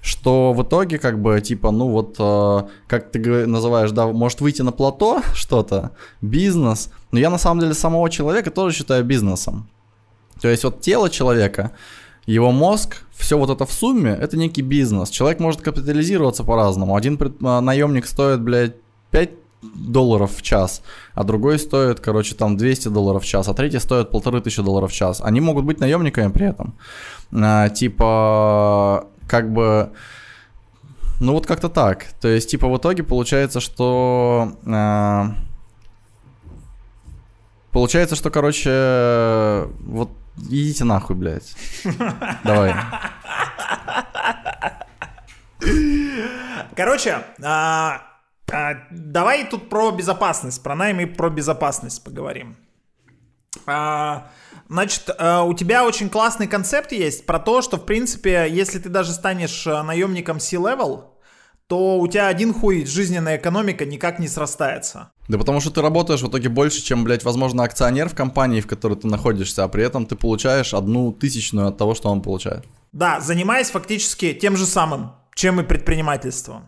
что 0.00 0.52
в 0.52 0.62
итоге 0.62 0.98
как 0.98 1.20
бы 1.20 1.40
типа, 1.40 1.72
ну 1.72 1.88
вот, 1.88 2.16
э, 2.20 2.62
как 2.86 3.10
ты 3.10 3.46
называешь, 3.46 3.90
да, 3.90 4.06
может 4.06 4.40
выйти 4.40 4.62
на 4.62 4.70
плато 4.70 5.22
что-то, 5.34 5.90
бизнес, 6.20 6.92
но 7.10 7.18
я 7.18 7.30
на 7.30 7.38
самом 7.38 7.60
деле 7.60 7.74
самого 7.74 8.08
человека 8.10 8.52
тоже 8.52 8.76
считаю 8.76 9.02
бизнесом. 9.04 9.68
То 10.40 10.48
есть 10.48 10.62
вот 10.62 10.80
тело 10.80 11.10
человека, 11.10 11.72
его 12.26 12.52
мозг, 12.52 13.02
все 13.12 13.36
вот 13.36 13.50
это 13.50 13.66
в 13.66 13.72
сумме, 13.72 14.10
это 14.10 14.36
некий 14.36 14.62
бизнес. 14.62 15.10
Человек 15.10 15.40
может 15.40 15.60
капитализироваться 15.60 16.44
по-разному. 16.44 16.94
Один 16.94 17.18
а, 17.42 17.60
наемник 17.60 18.06
стоит, 18.06 18.40
блядь, 18.40 18.76
5 19.10 19.30
долларов 19.62 20.36
в 20.36 20.42
час, 20.42 20.82
а 21.14 21.24
другой 21.24 21.58
стоит, 21.58 22.00
короче, 22.00 22.34
там 22.34 22.56
200 22.56 22.88
долларов 22.88 23.22
в 23.22 23.26
час, 23.26 23.48
а 23.48 23.54
третий 23.54 23.78
стоит 23.78 24.10
полторы 24.10 24.40
тысячи 24.40 24.62
долларов 24.62 24.90
в 24.90 24.94
час. 24.94 25.20
Они 25.22 25.40
могут 25.40 25.64
быть 25.64 25.80
наемниками 25.80 26.30
при 26.32 26.46
этом. 26.48 26.74
А, 27.32 27.68
типа, 27.68 29.06
как 29.26 29.52
бы... 29.52 29.90
Ну 31.20 31.34
вот 31.34 31.46
как-то 31.46 31.68
так. 31.68 32.06
То 32.20 32.28
есть, 32.28 32.50
типа, 32.50 32.68
в 32.68 32.76
итоге 32.76 33.02
получается, 33.02 33.60
что... 33.60 34.52
А, 34.66 35.34
получается, 37.70 38.16
что, 38.16 38.30
короче, 38.30 39.68
вот 39.86 40.10
Идите 40.36 40.84
нахуй, 40.84 41.16
блядь. 41.16 41.54
Давай. 42.44 42.74
Короче, 46.74 47.18
а, 47.42 48.02
а, 48.50 48.74
давай 48.90 49.48
тут 49.48 49.68
про 49.68 49.90
безопасность, 49.90 50.62
про 50.62 50.74
найм 50.74 51.00
и 51.00 51.06
про 51.06 51.30
безопасность 51.30 52.02
поговорим. 52.02 52.56
А, 53.66 54.30
значит, 54.68 55.10
а, 55.18 55.44
у 55.44 55.54
тебя 55.54 55.84
очень 55.84 56.08
классный 56.08 56.46
концепт 56.46 56.92
есть 56.92 57.26
про 57.26 57.38
то, 57.38 57.62
что, 57.62 57.76
в 57.76 57.84
принципе, 57.84 58.46
если 58.50 58.78
ты 58.78 58.88
даже 58.88 59.12
станешь 59.12 59.66
а, 59.66 59.82
наемником 59.82 60.40
C-Level, 60.40 61.04
то 61.66 61.98
у 61.98 62.06
тебя 62.08 62.28
один 62.28 62.52
хуй 62.52 62.84
жизненная 62.84 63.36
экономика 63.36 63.84
никак 63.84 64.18
не 64.18 64.28
срастается. 64.28 65.12
Да 65.28 65.38
потому 65.38 65.60
что 65.60 65.70
ты 65.70 65.80
работаешь 65.80 66.20
в 66.20 66.28
итоге 66.28 66.48
больше, 66.48 66.82
чем, 66.82 67.04
блядь, 67.04 67.24
возможно, 67.24 67.62
акционер 67.62 68.08
в 68.08 68.14
компании, 68.14 68.60
в 68.60 68.66
которой 68.66 68.94
ты 68.94 69.06
находишься, 69.06 69.64
а 69.64 69.68
при 69.68 69.84
этом 69.84 70.04
ты 70.04 70.16
получаешь 70.16 70.74
одну 70.74 71.12
тысячную 71.12 71.68
от 71.68 71.78
того, 71.78 71.94
что 71.94 72.10
он 72.10 72.22
получает. 72.22 72.64
Да, 72.92 73.20
занимаясь 73.20 73.70
фактически 73.70 74.34
тем 74.34 74.56
же 74.56 74.66
самым, 74.66 75.12
чем 75.34 75.60
и 75.60 75.64
предпринимательство. 75.64 76.62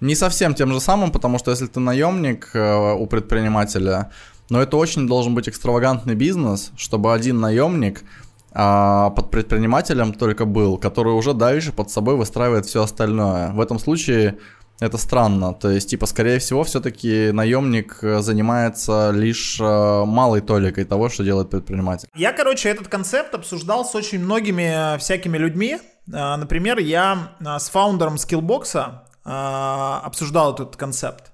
Не 0.00 0.14
совсем 0.14 0.54
тем 0.54 0.72
же 0.72 0.80
самым, 0.80 1.10
потому 1.10 1.38
что 1.38 1.50
если 1.50 1.66
ты 1.66 1.80
наемник 1.80 2.50
э, 2.54 2.94
у 2.94 3.06
предпринимателя, 3.06 4.12
но 4.48 4.62
это 4.62 4.76
очень 4.76 5.06
должен 5.06 5.34
быть 5.34 5.48
экстравагантный 5.48 6.14
бизнес, 6.14 6.70
чтобы 6.76 7.12
один 7.12 7.40
наемник 7.40 8.04
а, 8.52 9.10
под 9.10 9.30
предпринимателем 9.30 10.14
только 10.14 10.46
был, 10.46 10.78
который 10.78 11.12
уже 11.12 11.34
дальше 11.34 11.72
под 11.72 11.90
собой 11.90 12.16
выстраивает 12.16 12.64
все 12.64 12.82
остальное. 12.82 13.52
В 13.52 13.60
этом 13.60 13.78
случае 13.78 14.38
это 14.80 14.96
странно. 14.96 15.54
То 15.54 15.70
есть, 15.70 15.90
типа, 15.90 16.06
скорее 16.06 16.38
всего, 16.38 16.62
все-таки 16.62 17.30
наемник 17.32 17.98
э, 18.02 18.20
занимается 18.20 19.10
лишь 19.10 19.58
э, 19.60 20.04
малой 20.04 20.40
толикой 20.40 20.84
того, 20.84 21.08
что 21.08 21.24
делает 21.24 21.50
предприниматель. 21.50 22.08
Я, 22.14 22.32
короче, 22.32 22.68
этот 22.68 22.88
концепт 22.88 23.34
обсуждал 23.34 23.84
с 23.84 23.94
очень 23.94 24.20
многими 24.20 24.94
э, 24.94 24.98
всякими 24.98 25.36
людьми. 25.36 25.78
Например, 26.06 26.78
я 26.78 27.36
с 27.38 27.68
фаундером 27.68 28.14
Skillbox 28.14 29.02
обсуждал 29.24 30.54
этот 30.54 30.74
концепт. 30.74 31.32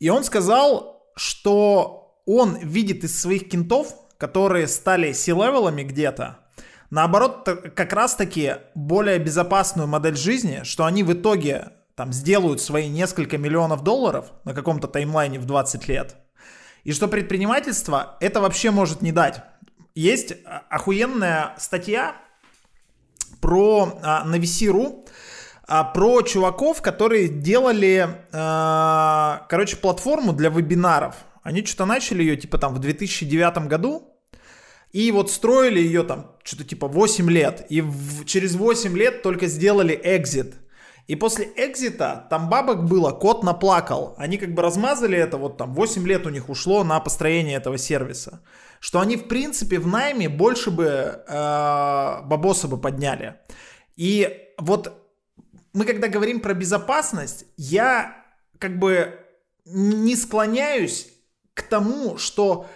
И 0.00 0.08
он 0.08 0.24
сказал, 0.24 1.12
что 1.14 2.20
он 2.26 2.56
видит 2.56 3.04
из 3.04 3.20
своих 3.20 3.48
кентов, 3.48 3.94
которые 4.18 4.66
стали 4.66 5.12
C-левелами 5.12 5.84
где-то, 5.84 6.38
наоборот, 6.90 7.48
как 7.76 7.92
раз-таки 7.92 8.54
более 8.74 9.20
безопасную 9.20 9.86
модель 9.86 10.16
жизни, 10.16 10.62
что 10.64 10.86
они 10.86 11.04
в 11.04 11.12
итоге 11.12 11.70
там 12.00 12.14
сделают 12.14 12.62
свои 12.62 12.88
несколько 12.88 13.36
миллионов 13.36 13.84
долларов 13.84 14.32
на 14.44 14.54
каком-то 14.54 14.88
таймлайне 14.88 15.38
в 15.38 15.44
20 15.44 15.86
лет, 15.86 16.16
и 16.82 16.94
что 16.94 17.08
предпринимательство 17.08 18.16
это 18.20 18.40
вообще 18.40 18.70
может 18.70 19.02
не 19.02 19.12
дать. 19.12 19.42
Есть 19.94 20.32
а, 20.46 20.62
охуенная 20.70 21.54
статья 21.58 22.16
про 23.42 23.98
а, 24.02 24.24
на 24.24 24.38
а, 25.68 25.84
про 25.84 26.22
чуваков, 26.22 26.80
которые 26.80 27.28
делали, 27.28 28.08
а, 28.32 29.44
короче, 29.50 29.76
платформу 29.76 30.32
для 30.32 30.48
вебинаров. 30.48 31.16
Они 31.42 31.62
что-то 31.66 31.84
начали 31.84 32.22
ее, 32.22 32.38
типа, 32.38 32.56
там, 32.56 32.72
в 32.72 32.78
2009 32.78 33.66
году, 33.66 34.10
и 34.92 35.12
вот 35.12 35.30
строили 35.30 35.80
ее 35.80 36.02
там 36.04 36.34
что-то 36.44 36.64
типа 36.64 36.88
8 36.88 37.30
лет. 37.30 37.66
И 37.68 37.82
в, 37.82 38.24
через 38.24 38.54
8 38.54 38.96
лет 38.96 39.22
только 39.22 39.48
сделали 39.48 40.00
экзит. 40.02 40.54
И 41.10 41.16
после 41.16 41.50
экзита 41.56 42.28
там 42.30 42.48
бабок 42.48 42.84
было, 42.84 43.10
кот 43.10 43.42
наплакал. 43.42 44.14
Они 44.16 44.38
как 44.38 44.54
бы 44.54 44.62
размазали 44.62 45.18
это, 45.18 45.38
вот 45.38 45.56
там 45.56 45.74
8 45.74 46.06
лет 46.06 46.24
у 46.24 46.30
них 46.30 46.48
ушло 46.48 46.84
на 46.84 47.00
построение 47.00 47.56
этого 47.56 47.78
сервиса. 47.78 48.44
Что 48.78 49.00
они 49.00 49.16
в 49.16 49.26
принципе 49.26 49.80
в 49.80 49.88
найме 49.88 50.28
больше 50.28 50.70
бы 50.70 50.84
э, 50.84 52.22
бабоса 52.22 52.68
бы 52.68 52.80
подняли. 52.80 53.40
И 53.96 54.52
вот 54.56 54.92
мы 55.72 55.84
когда 55.84 56.06
говорим 56.06 56.38
про 56.38 56.54
безопасность, 56.54 57.44
я 57.56 58.24
как 58.60 58.78
бы 58.78 59.18
не 59.64 60.14
склоняюсь 60.14 61.08
к 61.54 61.62
тому, 61.62 62.18
что 62.18 62.66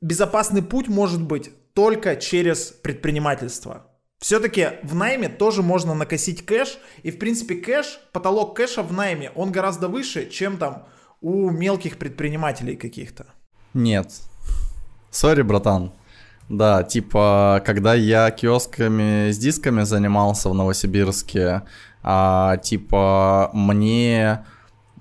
безопасный 0.00 0.62
путь 0.62 0.88
может 0.88 1.22
быть 1.22 1.50
только 1.74 2.16
через 2.16 2.68
предпринимательство. 2.68 3.93
Все-таки 4.24 4.78
в 4.82 4.94
найме 4.94 5.28
тоже 5.28 5.62
можно 5.62 5.92
накосить 5.92 6.46
кэш, 6.46 6.78
и 7.02 7.10
в 7.10 7.18
принципе 7.18 7.56
кэш, 7.56 8.00
потолок 8.10 8.56
кэша 8.56 8.82
в 8.82 8.90
найме, 8.90 9.30
он 9.34 9.52
гораздо 9.52 9.86
выше, 9.86 10.30
чем 10.30 10.56
там 10.56 10.84
у 11.20 11.50
мелких 11.50 11.98
предпринимателей 11.98 12.74
каких-то. 12.76 13.26
Нет. 13.74 14.10
Sorry, 15.10 15.42
братан. 15.42 15.92
Да, 16.48 16.82
типа, 16.84 17.62
когда 17.66 17.92
я 17.92 18.30
киосками 18.30 19.30
с 19.30 19.36
дисками 19.36 19.82
занимался 19.82 20.48
в 20.48 20.54
Новосибирске, 20.54 21.60
а, 22.02 22.56
типа, 22.56 23.50
мне 23.52 24.46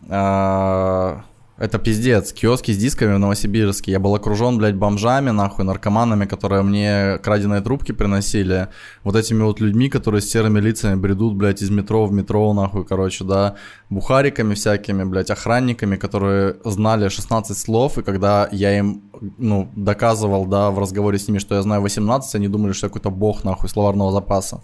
а, 0.09 1.23
это 1.57 1.77
пиздец. 1.77 2.33
Киоски 2.33 2.71
с 2.71 2.77
дисками 2.77 3.13
в 3.13 3.19
Новосибирске. 3.19 3.91
Я 3.91 3.99
был 3.99 4.15
окружен, 4.15 4.57
блядь, 4.57 4.75
бомжами, 4.75 5.29
нахуй, 5.29 5.63
наркоманами, 5.65 6.25
которые 6.25 6.63
мне 6.63 7.19
краденые 7.19 7.61
трубки 7.61 7.91
приносили. 7.91 8.69
Вот 9.03 9.15
этими 9.15 9.43
вот 9.43 9.59
людьми, 9.59 9.89
которые 9.89 10.21
с 10.21 10.29
серыми 10.29 10.59
лицами 10.59 10.95
бредут, 10.95 11.35
блядь, 11.35 11.61
из 11.61 11.69
метро 11.69 12.05
в 12.05 12.11
метро, 12.11 12.53
нахуй, 12.53 12.85
короче, 12.85 13.23
да. 13.23 13.55
Бухариками 13.89 14.55
всякими, 14.55 15.03
блядь, 15.03 15.29
охранниками, 15.29 15.95
которые 15.95 16.55
знали 16.65 17.09
16 17.09 17.55
слов, 17.55 17.97
и 17.99 18.01
когда 18.01 18.49
я 18.51 18.77
им, 18.77 19.03
ну, 19.37 19.69
доказывал, 19.75 20.45
да, 20.45 20.71
в 20.71 20.79
разговоре 20.79 21.19
с 21.19 21.27
ними, 21.27 21.37
что 21.37 21.55
я 21.55 21.61
знаю 21.61 21.81
18, 21.81 22.35
они 22.35 22.47
думали, 22.47 22.73
что 22.73 22.87
я 22.87 22.89
какой-то 22.89 23.11
бог, 23.11 23.43
нахуй, 23.43 23.69
словарного 23.69 24.11
запаса. 24.11 24.61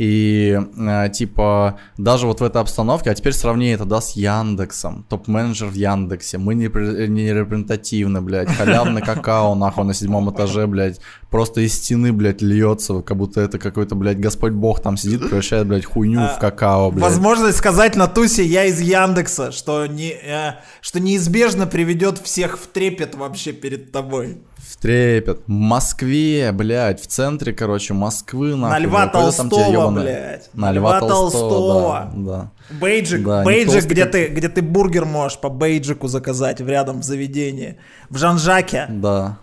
И 0.00 0.58
э, 0.78 1.10
типа 1.12 1.78
даже 1.98 2.26
вот 2.26 2.40
в 2.40 2.42
этой 2.42 2.62
обстановке, 2.62 3.10
а 3.10 3.14
теперь 3.14 3.34
сравни 3.34 3.68
это, 3.68 3.84
да, 3.84 4.00
с 4.00 4.12
Яндексом, 4.12 5.04
топ-менеджер 5.10 5.68
в 5.68 5.74
Яндексе 5.74 6.38
мы 6.38 6.54
не, 6.54 6.68
не 7.08 7.34
репрезентативны, 7.34 8.22
блядь, 8.22 8.48
халявный 8.48 9.02
какао, 9.02 9.54
нахуй, 9.54 9.84
на 9.84 9.92
седьмом 9.92 10.30
этаже, 10.30 10.66
блядь, 10.66 11.02
просто 11.28 11.60
из 11.60 11.74
стены, 11.74 12.14
блядь, 12.14 12.40
льется, 12.40 13.02
как 13.02 13.18
будто 13.18 13.42
это 13.42 13.58
какой-то, 13.58 13.94
блядь, 13.94 14.18
Господь 14.18 14.52
Бог 14.52 14.80
там 14.80 14.96
сидит, 14.96 15.20
превращает, 15.20 15.66
блядь, 15.66 15.84
хуйню 15.84 16.20
в 16.20 16.36
а, 16.36 16.38
какао, 16.40 16.90
блядь. 16.90 17.02
Возможность 17.02 17.58
сказать 17.58 17.94
на 17.94 18.06
тусе 18.06 18.42
«я 18.42 18.64
из 18.64 18.80
Яндекса», 18.80 19.52
что, 19.52 19.84
не, 19.84 20.12
э, 20.12 20.54
что 20.80 20.98
неизбежно 20.98 21.66
приведет 21.66 22.16
всех 22.16 22.58
в 22.58 22.68
трепет 22.68 23.16
вообще 23.16 23.52
перед 23.52 23.92
тобой. 23.92 24.38
Трепет. 24.80 25.42
В 25.46 25.50
Москве, 25.50 26.52
блядь, 26.52 27.02
в 27.02 27.06
центре, 27.06 27.52
короче, 27.52 27.92
Москвы, 27.92 28.56
нахуй. 28.56 28.78
На 28.78 28.78
Льва 28.78 29.06
Толстого, 29.08 29.90
блядь. 29.90 30.48
На 30.54 30.72
Льва, 30.72 30.98
Льва 30.98 31.08
Толстого, 31.08 32.10
да. 32.14 32.32
да. 32.32 32.50
Бейджик, 32.80 33.24
да, 33.24 33.44
бейджик, 33.44 33.84
где, 33.84 34.06
ты, 34.06 34.28
где 34.28 34.48
ты 34.48 34.62
бургер 34.62 35.04
можешь 35.04 35.38
по 35.38 35.50
бейджику 35.50 36.08
заказать 36.08 36.60
в 36.60 36.68
рядом 36.68 37.00
в 37.00 37.04
заведении. 37.04 37.76
В 38.08 38.16
Жан-Жаке. 38.16 38.86
Да. 38.88 39.38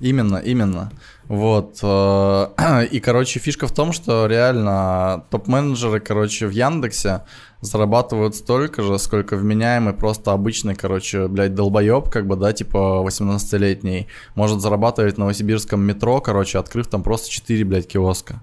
Именно, 0.00 0.36
именно. 0.36 0.92
Вот. 1.28 1.78
Э, 1.82 2.86
и, 2.90 3.00
короче, 3.00 3.38
фишка 3.38 3.66
в 3.66 3.72
том, 3.72 3.92
что 3.92 4.26
реально 4.26 5.24
топ-менеджеры, 5.30 6.00
короче, 6.00 6.46
в 6.46 6.50
Яндексе 6.50 7.22
зарабатывают 7.60 8.34
столько 8.34 8.82
же, 8.82 8.98
сколько 8.98 9.36
вменяемый 9.36 9.92
просто 9.92 10.32
обычный, 10.32 10.74
короче, 10.74 11.28
блядь, 11.28 11.54
долбоеб, 11.54 12.08
как 12.08 12.26
бы, 12.26 12.36
да, 12.36 12.52
типа 12.52 13.04
18-летний, 13.06 14.08
может 14.34 14.60
зарабатывать 14.60 15.16
в 15.16 15.18
новосибирском 15.18 15.80
метро, 15.80 16.20
короче, 16.20 16.58
открыв 16.58 16.86
там 16.86 17.02
просто 17.02 17.30
4, 17.30 17.64
блядь, 17.64 17.88
киоска. 17.88 18.40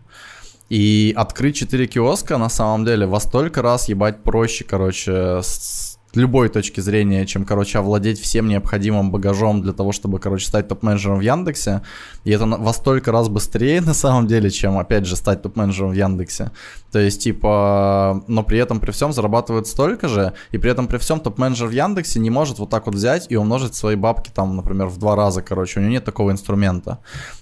И 0.70 1.14
открыть 1.16 1.56
4 1.56 1.88
киоска 1.88 2.38
на 2.38 2.50
самом 2.50 2.86
деле 2.86 3.06
во 3.08 3.20
столько 3.20 3.62
раз 3.62 3.88
ебать 3.88 4.24
проще, 4.24 4.64
короче, 4.64 5.42
с 5.42 5.95
любой 6.16 6.50
точки 6.50 6.80
зрения, 6.82 7.26
чем, 7.26 7.46
короче, 7.46 7.80
овладеть 7.80 8.20
всем 8.20 8.48
необходимым 8.48 9.12
багажом 9.12 9.62
для 9.62 9.74
того, 9.74 9.92
чтобы, 9.92 10.20
короче, 10.20 10.48
стать 10.48 10.68
топ-менеджером 10.68 11.20
в 11.20 11.22
Яндексе. 11.22 11.82
И 12.24 12.32
это 12.32 12.46
во 12.46 12.74
столько 12.74 13.12
раз 13.12 13.30
быстрее, 13.30 13.82
на 13.86 13.94
самом 13.94 14.28
деле, 14.28 14.50
чем, 14.50 14.78
опять 14.78 15.06
же, 15.06 15.16
стать 15.16 15.42
топ-менеджером 15.42 15.92
в 15.92 15.94
Яндексе. 15.96 16.52
То 16.92 17.00
есть, 17.00 17.24
типа, 17.24 18.24
но 18.28 18.44
при 18.44 18.60
этом, 18.60 18.80
при 18.80 18.92
всем 18.92 19.14
зарабатывает 19.14 19.68
столько 19.68 20.08
же, 20.08 20.34
и 20.52 20.58
при 20.58 20.72
этом, 20.72 20.88
при 20.88 20.98
всем 20.98 21.20
топ-менеджер 21.20 21.68
в 21.68 21.72
Яндексе 21.72 22.20
не 22.20 22.30
может 22.30 22.60
вот 22.60 22.70
так 22.70 22.86
вот 22.86 22.96
взять 22.96 23.28
и 23.30 23.36
умножить 23.36 23.76
свои 23.76 23.96
бабки, 23.96 24.30
там, 24.34 24.56
например, 24.56 24.88
в 24.88 24.98
два 24.98 25.16
раза, 25.16 25.42
короче, 25.42 25.80
у 25.80 25.84
него 25.84 25.92
нет 25.92 26.06
такого 26.06 26.32
инструмента. 26.32 27.00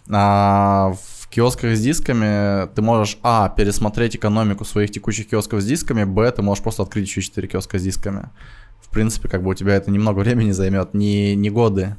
А 0.10 0.94
в 0.94 1.30
киосках 1.30 1.76
с 1.76 1.82
дисками 1.82 2.68
ты 2.76 2.82
можешь, 2.82 3.18
а, 3.24 3.50
пересмотреть 3.50 4.16
экономику 4.16 4.66
своих 4.66 4.92
текущих 4.92 5.30
киосков 5.30 5.62
с 5.62 5.66
дисками, 5.66 6.04
б, 6.04 6.32
ты 6.32 6.42
можешь 6.42 6.64
просто 6.64 6.84
открыть 6.84 7.08
еще 7.08 7.22
4 7.22 7.48
киоска 7.48 7.80
с 7.80 7.84
дисками 7.84 8.30
принципе, 8.90 9.30
как 9.30 9.44
бы 9.44 9.52
у 9.52 9.54
тебя 9.54 9.76
это 9.76 9.92
немного 9.92 10.20
времени 10.20 10.52
займет, 10.52 10.94
не, 10.94 11.36
не 11.36 11.50
годы. 11.50 11.96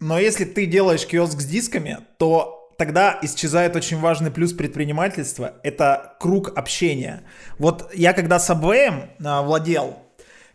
Но 0.00 0.18
если 0.18 0.44
ты 0.44 0.66
делаешь 0.66 1.06
киоск 1.06 1.40
с 1.40 1.46
дисками, 1.46 1.98
то 2.18 2.60
тогда 2.78 3.18
исчезает 3.20 3.76
очень 3.76 3.98
важный 3.98 4.30
плюс 4.30 4.54
предпринимательства– 4.54 5.54
это 5.62 6.16
круг 6.18 6.56
общения. 6.56 7.24
Вот 7.58 7.90
я 7.94 8.14
когда 8.14 8.38
Subway 8.38 9.10
а, 9.22 9.42
владел, 9.42 9.98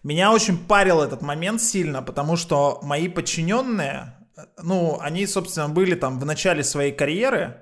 меня 0.01 0.31
очень 0.33 0.57
парил 0.57 1.01
этот 1.01 1.21
момент 1.21 1.61
сильно, 1.61 2.01
потому 2.01 2.35
что 2.35 2.79
мои 2.81 3.07
подчиненные, 3.07 4.15
ну, 4.61 4.97
они, 4.99 5.27
собственно, 5.27 5.69
были 5.69 5.93
там 5.93 6.19
в 6.19 6.25
начале 6.25 6.63
своей 6.63 6.91
карьеры, 6.91 7.57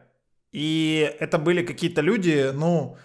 и 0.53 1.13
это 1.19 1.38
были 1.38 1.65
какие-то 1.65 1.99
люди, 1.99 2.51
ну, 2.53 2.97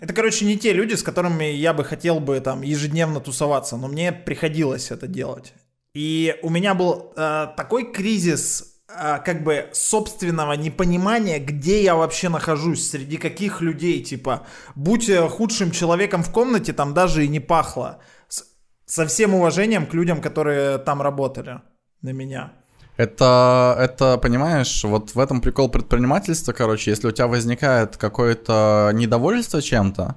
это, 0.00 0.12
короче, 0.12 0.44
не 0.44 0.56
те 0.56 0.72
люди, 0.72 0.94
с 0.94 1.02
которыми 1.02 1.44
я 1.44 1.72
бы 1.72 1.84
хотел 1.84 2.20
бы 2.20 2.40
там 2.40 2.62
ежедневно 2.62 3.20
тусоваться, 3.20 3.76
но 3.76 3.88
мне 3.88 4.12
приходилось 4.12 4.90
это 4.90 5.06
делать. 5.06 5.54
И 5.94 6.36
у 6.42 6.50
меня 6.50 6.74
был 6.74 7.12
э, 7.16 7.48
такой 7.56 7.90
кризис 7.90 8.82
э, 8.88 9.18
как 9.24 9.42
бы 9.42 9.70
собственного 9.72 10.52
непонимания, 10.52 11.38
где 11.38 11.82
я 11.82 11.94
вообще 11.94 12.28
нахожусь, 12.28 12.90
среди 12.90 13.16
каких 13.16 13.62
людей, 13.62 14.02
типа, 14.02 14.46
будь 14.74 15.08
э, 15.08 15.26
худшим 15.28 15.70
человеком 15.70 16.22
в 16.22 16.30
комнате, 16.30 16.74
там 16.74 16.92
даже 16.92 17.24
и 17.24 17.28
не 17.28 17.40
пахло. 17.40 18.00
С, 18.28 18.44
со 18.84 19.06
всем 19.06 19.34
уважением 19.34 19.86
к 19.86 19.94
людям, 19.94 20.20
которые 20.20 20.76
там 20.76 21.00
работали 21.00 21.62
на 22.02 22.10
меня. 22.10 22.52
Это, 22.96 23.76
это, 23.78 24.16
понимаешь, 24.18 24.82
вот 24.84 25.14
в 25.14 25.18
этом 25.18 25.40
прикол 25.40 25.68
предпринимательства, 25.68 26.52
короче, 26.52 26.90
если 26.90 27.08
у 27.08 27.10
тебя 27.10 27.26
возникает 27.26 27.96
какое-то 27.96 28.90
недовольство 28.94 29.60
чем-то, 29.60 30.16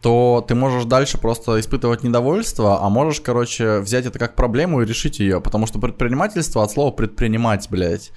то 0.00 0.44
ты 0.46 0.54
можешь 0.54 0.84
дальше 0.84 1.18
просто 1.18 1.58
испытывать 1.58 2.02
недовольство, 2.04 2.84
а 2.84 2.88
можешь, 2.88 3.20
короче, 3.20 3.78
взять 3.80 4.06
это 4.06 4.18
как 4.18 4.36
проблему 4.36 4.82
и 4.82 4.86
решить 4.86 5.18
ее, 5.18 5.40
потому 5.40 5.66
что 5.66 5.78
предпринимательство 5.80 6.62
от 6.62 6.70
слова 6.70 6.92
предпринимать, 6.92 7.68
блядь. 7.70 8.12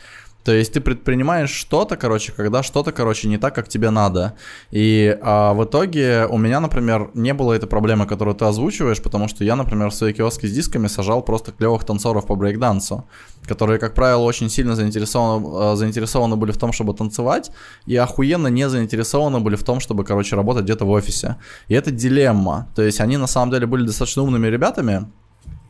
То 0.48 0.54
есть 0.54 0.72
ты 0.72 0.80
предпринимаешь 0.80 1.50
что-то, 1.50 1.98
короче, 1.98 2.32
когда 2.32 2.64
что-то, 2.64 2.94
короче, 2.94 3.28
не 3.28 3.38
так, 3.38 3.54
как 3.54 3.68
тебе 3.68 3.90
надо. 3.90 4.36
И 4.72 5.18
а, 5.22 5.54
в 5.54 5.66
итоге 5.66 6.26
у 6.30 6.38
меня, 6.38 6.62
например, 6.62 7.12
не 7.14 7.34
было 7.34 7.52
этой 7.52 7.68
проблемы, 7.68 8.06
которую 8.06 8.34
ты 8.34 8.46
озвучиваешь, 8.46 9.02
потому 9.02 9.28
что 9.28 9.44
я, 9.44 9.58
например, 9.58 9.90
в 9.90 9.94
свои 9.94 10.14
киоски 10.14 10.46
с 10.46 10.54
дисками 10.54 10.88
сажал 10.88 11.22
просто 11.22 11.52
клевых 11.52 11.84
танцоров 11.84 12.28
по 12.28 12.36
брейкдансу, 12.36 13.04
которые, 13.46 13.78
как 13.78 13.94
правило, 13.94 14.22
очень 14.22 14.50
сильно 14.50 14.74
заинтересованы, 14.74 15.46
а, 15.54 15.76
заинтересованы 15.76 16.38
были 16.38 16.54
в 16.54 16.58
том, 16.58 16.72
чтобы 16.72 16.94
танцевать, 16.94 17.52
и 17.86 17.98
охуенно 17.98 18.48
не 18.48 18.70
заинтересованы 18.70 19.42
были 19.42 19.58
в 19.58 19.66
том, 19.66 19.82
чтобы, 19.82 20.06
короче, 20.06 20.38
работать 20.38 20.64
где-то 20.64 20.86
в 20.86 20.90
офисе. 20.92 21.36
И 21.68 21.74
это 21.74 21.92
дилемма. 21.92 22.70
То 22.74 22.84
есть 22.84 23.02
они, 23.02 23.18
на 23.18 23.28
самом 23.28 23.52
деле, 23.52 23.68
были 23.68 23.86
достаточно 23.86 24.24
умными 24.24 24.48
ребятами, 24.48 25.08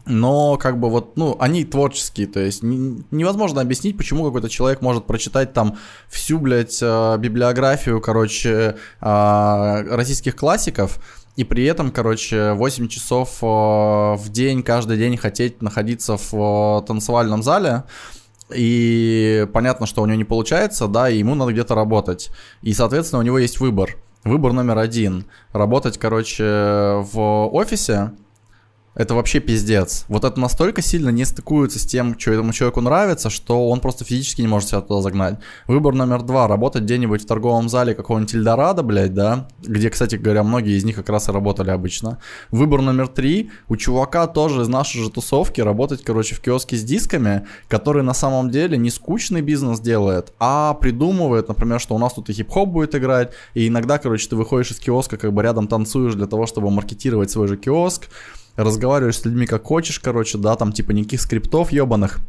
но 0.07 0.57
как 0.57 0.79
бы 0.79 0.89
вот, 0.89 1.17
ну, 1.17 1.35
они 1.39 1.63
творческие, 1.63 2.27
то 2.27 2.39
есть 2.39 2.63
невозможно 2.63 3.61
объяснить, 3.61 3.97
почему 3.97 4.25
какой-то 4.25 4.49
человек 4.49 4.81
может 4.81 5.05
прочитать 5.05 5.53
там 5.53 5.77
всю, 6.07 6.39
блядь, 6.39 6.79
э, 6.81 7.17
библиографию, 7.17 8.01
короче, 8.01 8.77
э, 9.01 9.95
российских 9.95 10.35
классиков, 10.35 10.99
и 11.35 11.43
при 11.43 11.65
этом, 11.65 11.91
короче, 11.91 12.53
8 12.53 12.88
часов 12.88 13.38
э, 13.41 13.45
в 13.45 14.29
день, 14.29 14.63
каждый 14.63 14.97
день 14.97 15.17
хотеть 15.17 15.61
находиться 15.61 16.17
в 16.17 16.84
танцевальном 16.88 17.43
зале, 17.43 17.84
и 18.53 19.47
понятно, 19.53 19.85
что 19.85 20.01
у 20.01 20.05
него 20.05 20.17
не 20.17 20.23
получается, 20.23 20.88
да, 20.88 21.09
и 21.09 21.17
ему 21.17 21.35
надо 21.35 21.51
где-то 21.51 21.75
работать. 21.75 22.29
И, 22.61 22.73
соответственно, 22.73 23.19
у 23.19 23.23
него 23.23 23.38
есть 23.39 23.59
выбор. 23.59 23.97
Выбор 24.23 24.53
номер 24.53 24.77
один. 24.77 25.25
Работать, 25.51 25.97
короче, 25.97 26.43
в 26.43 27.49
офисе, 27.51 28.11
это 28.98 29.14
вообще 29.14 29.40
пиздец. 29.40 30.06
Вот 30.07 30.24
это 30.24 30.40
настолько 30.40 30.82
сильно 30.82 31.10
не 31.10 31.24
стыкуется 31.24 31.78
с 31.78 31.86
тем, 31.86 32.19
что 32.19 32.32
этому 32.32 32.52
человеку 32.52 32.82
нравится, 32.82 33.30
что 33.30 33.69
он 33.69 33.80
просто 33.80 34.03
физически 34.03 34.41
не 34.41 34.48
может 34.48 34.69
себя 34.69 34.82
туда 34.82 35.02
загнать. 35.02 35.38
Выбор 35.68 35.94
номер 35.94 36.24
два. 36.24 36.48
Работать 36.48 36.84
где-нибудь 36.84 37.22
в 37.22 37.28
торговом 37.28 37.69
зале 37.69 37.94
какого-нибудь 37.94 38.34
Эльдорадо, 38.34 38.82
блядь, 38.82 39.14
да, 39.14 39.48
где, 39.61 39.91
кстати 39.91 40.15
говоря, 40.15 40.44
многие 40.44 40.76
из 40.76 40.84
них 40.84 40.95
как 40.95 41.10
раз 41.10 41.30
и 41.30 41.32
работали 41.32 41.69
обычно. 41.69 42.18
Выбор 42.49 42.82
номер 42.82 43.07
три. 43.07 43.52
У 43.69 43.76
чувака 43.76 44.26
тоже 44.26 44.64
из 44.64 44.68
нашей 44.68 45.03
же 45.03 45.11
тусовки 45.11 45.61
работать, 45.61 46.03
короче, 46.03 46.34
в 46.34 46.41
киоске 46.41 46.76
с 46.76 46.84
дисками, 46.84 47.45
который 47.68 48.02
на 48.02 48.15
самом 48.15 48.49
деле 48.49 48.78
не 48.78 48.90
скучный 48.90 49.41
бизнес 49.41 49.80
делает, 49.80 50.34
а 50.40 50.74
придумывает, 50.74 51.48
например, 51.48 51.80
что 51.80 51.94
у 51.94 51.99
нас 51.99 52.14
тут 52.14 52.30
и 52.30 52.34
хип-хоп 52.34 52.69
будет 52.69 52.95
играть, 52.95 53.32
и 53.53 53.68
иногда, 53.68 53.99
короче, 53.99 54.28
ты 54.28 54.36
выходишь 54.36 54.72
из 54.72 54.80
киоска, 54.80 55.18
как 55.18 55.34
бы 55.34 55.44
рядом 55.44 55.68
танцуешь 55.68 56.15
для 56.15 56.26
того, 56.26 56.48
чтобы 56.48 56.72
маркетировать 56.72 57.30
свой 57.30 57.48
же 57.48 57.57
киоск, 57.57 58.07
разговариваешь 58.57 59.17
с 59.17 59.25
людьми 59.25 59.45
как 59.45 59.63
хочешь, 59.63 59.99
короче, 59.99 60.38
да, 60.38 60.55
там 60.55 60.73
типа 60.73 60.91
никаких 60.91 61.21
скриптов 61.21 61.71
ебаных. 61.71 62.19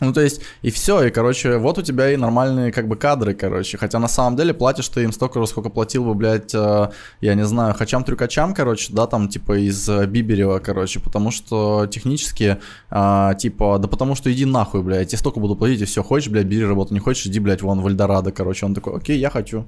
Ну, 0.00 0.12
то 0.12 0.20
есть, 0.20 0.40
и 0.62 0.70
все, 0.70 1.02
и, 1.04 1.10
короче, 1.10 1.58
вот 1.58 1.78
у 1.78 1.82
тебя 1.82 2.10
и 2.10 2.16
нормальные, 2.16 2.72
как 2.72 2.88
бы, 2.88 2.96
кадры, 2.96 3.34
короче. 3.34 3.76
Хотя, 3.76 3.98
на 3.98 4.08
самом 4.08 4.36
деле, 4.36 4.54
платишь 4.54 4.88
ты 4.88 5.02
им 5.02 5.12
столько 5.12 5.40
же, 5.40 5.46
сколько 5.46 5.68
платил 5.68 6.04
бы, 6.04 6.14
блядь, 6.14 6.54
э, 6.54 6.90
я 7.20 7.34
не 7.34 7.44
знаю, 7.44 7.74
хачам-трюкачам, 7.74 8.54
короче, 8.54 8.92
да, 8.92 9.06
там, 9.06 9.28
типа, 9.28 9.58
из 9.58 9.88
э, 9.88 10.06
Биберева, 10.06 10.58
короче, 10.58 11.00
потому 11.00 11.30
что 11.30 11.86
технически, 11.86 12.58
э, 12.90 13.30
типа, 13.38 13.78
да 13.78 13.88
потому 13.88 14.14
что 14.14 14.32
иди 14.32 14.46
нахуй, 14.46 14.82
блядь, 14.82 15.00
я 15.00 15.04
тебе 15.04 15.18
столько 15.18 15.38
буду 15.38 15.54
платить, 15.54 15.82
и 15.82 15.84
все, 15.84 16.02
хочешь, 16.02 16.30
блядь, 16.30 16.46
бери 16.46 16.64
работу, 16.64 16.94
не 16.94 17.00
хочешь, 17.00 17.26
иди, 17.26 17.38
блядь, 17.38 17.62
вон 17.62 17.80
в 17.82 17.86
Эльдорадо, 17.86 18.32
короче. 18.32 18.66
Он 18.66 18.74
такой, 18.74 18.96
окей, 18.96 19.18
я 19.18 19.30
хочу. 19.30 19.66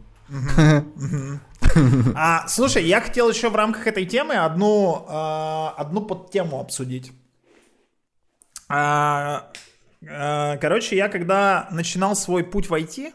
А, 2.15 2.47
слушай, 2.49 2.85
я 2.85 3.01
хотел 3.01 3.31
еще 3.31 3.49
в 3.49 3.57
рамках 3.57 3.87
этой 3.87 4.05
темы 4.05 4.35
одну, 4.35 5.07
э, 5.09 5.69
одну 5.77 6.03
подтему 6.03 6.61
обсудить. 6.61 7.13
Э, 10.03 10.59
короче, 10.59 10.97
я 10.97 11.09
когда 11.09 11.69
начинал 11.71 12.17
свой 12.17 12.45
путь 12.45 12.69
в 12.69 12.75
IT, 12.75 13.13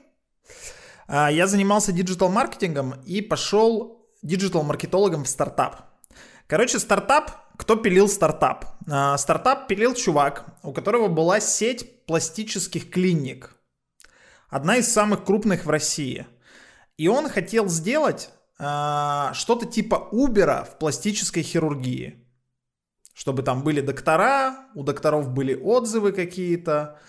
э, 1.08 1.28
я 1.32 1.48
занимался 1.48 1.92
digital-маркетингом 1.91 3.02
и 3.06 3.22
пошел 3.22 4.08
digital-маркетологом 4.22 5.24
в 5.24 5.28
стартап. 5.28 5.82
Короче, 6.48 6.80
стартап, 6.80 7.32
кто 7.58 7.76
пилил 7.76 8.08
стартап? 8.08 8.66
Э, 8.88 9.18
стартап 9.18 9.68
пилил 9.68 9.94
чувак, 9.96 10.46
у 10.64 10.72
которого 10.72 11.08
была 11.08 11.40
сеть 11.40 12.06
пластических 12.06 12.90
клиник. 12.90 13.56
Одна 14.50 14.78
из 14.78 14.92
самых 14.92 15.26
крупных 15.26 15.66
в 15.66 15.70
России. 15.70 16.26
И 16.96 17.10
он 17.10 17.30
хотел 17.30 17.68
сделать 17.68 18.32
что-то 18.56 19.68
типа 19.68 20.08
Убера 20.12 20.64
в 20.64 20.80
пластической 20.80 21.44
хирургии. 21.44 22.27
Чтобы 23.18 23.41
там 23.41 23.64
были 23.64 23.81
доктора, 23.81 24.68
у 24.76 24.84
докторов 24.84 25.30
были 25.30 25.56
отзывы 25.56 26.11
какие-то, 26.11 26.99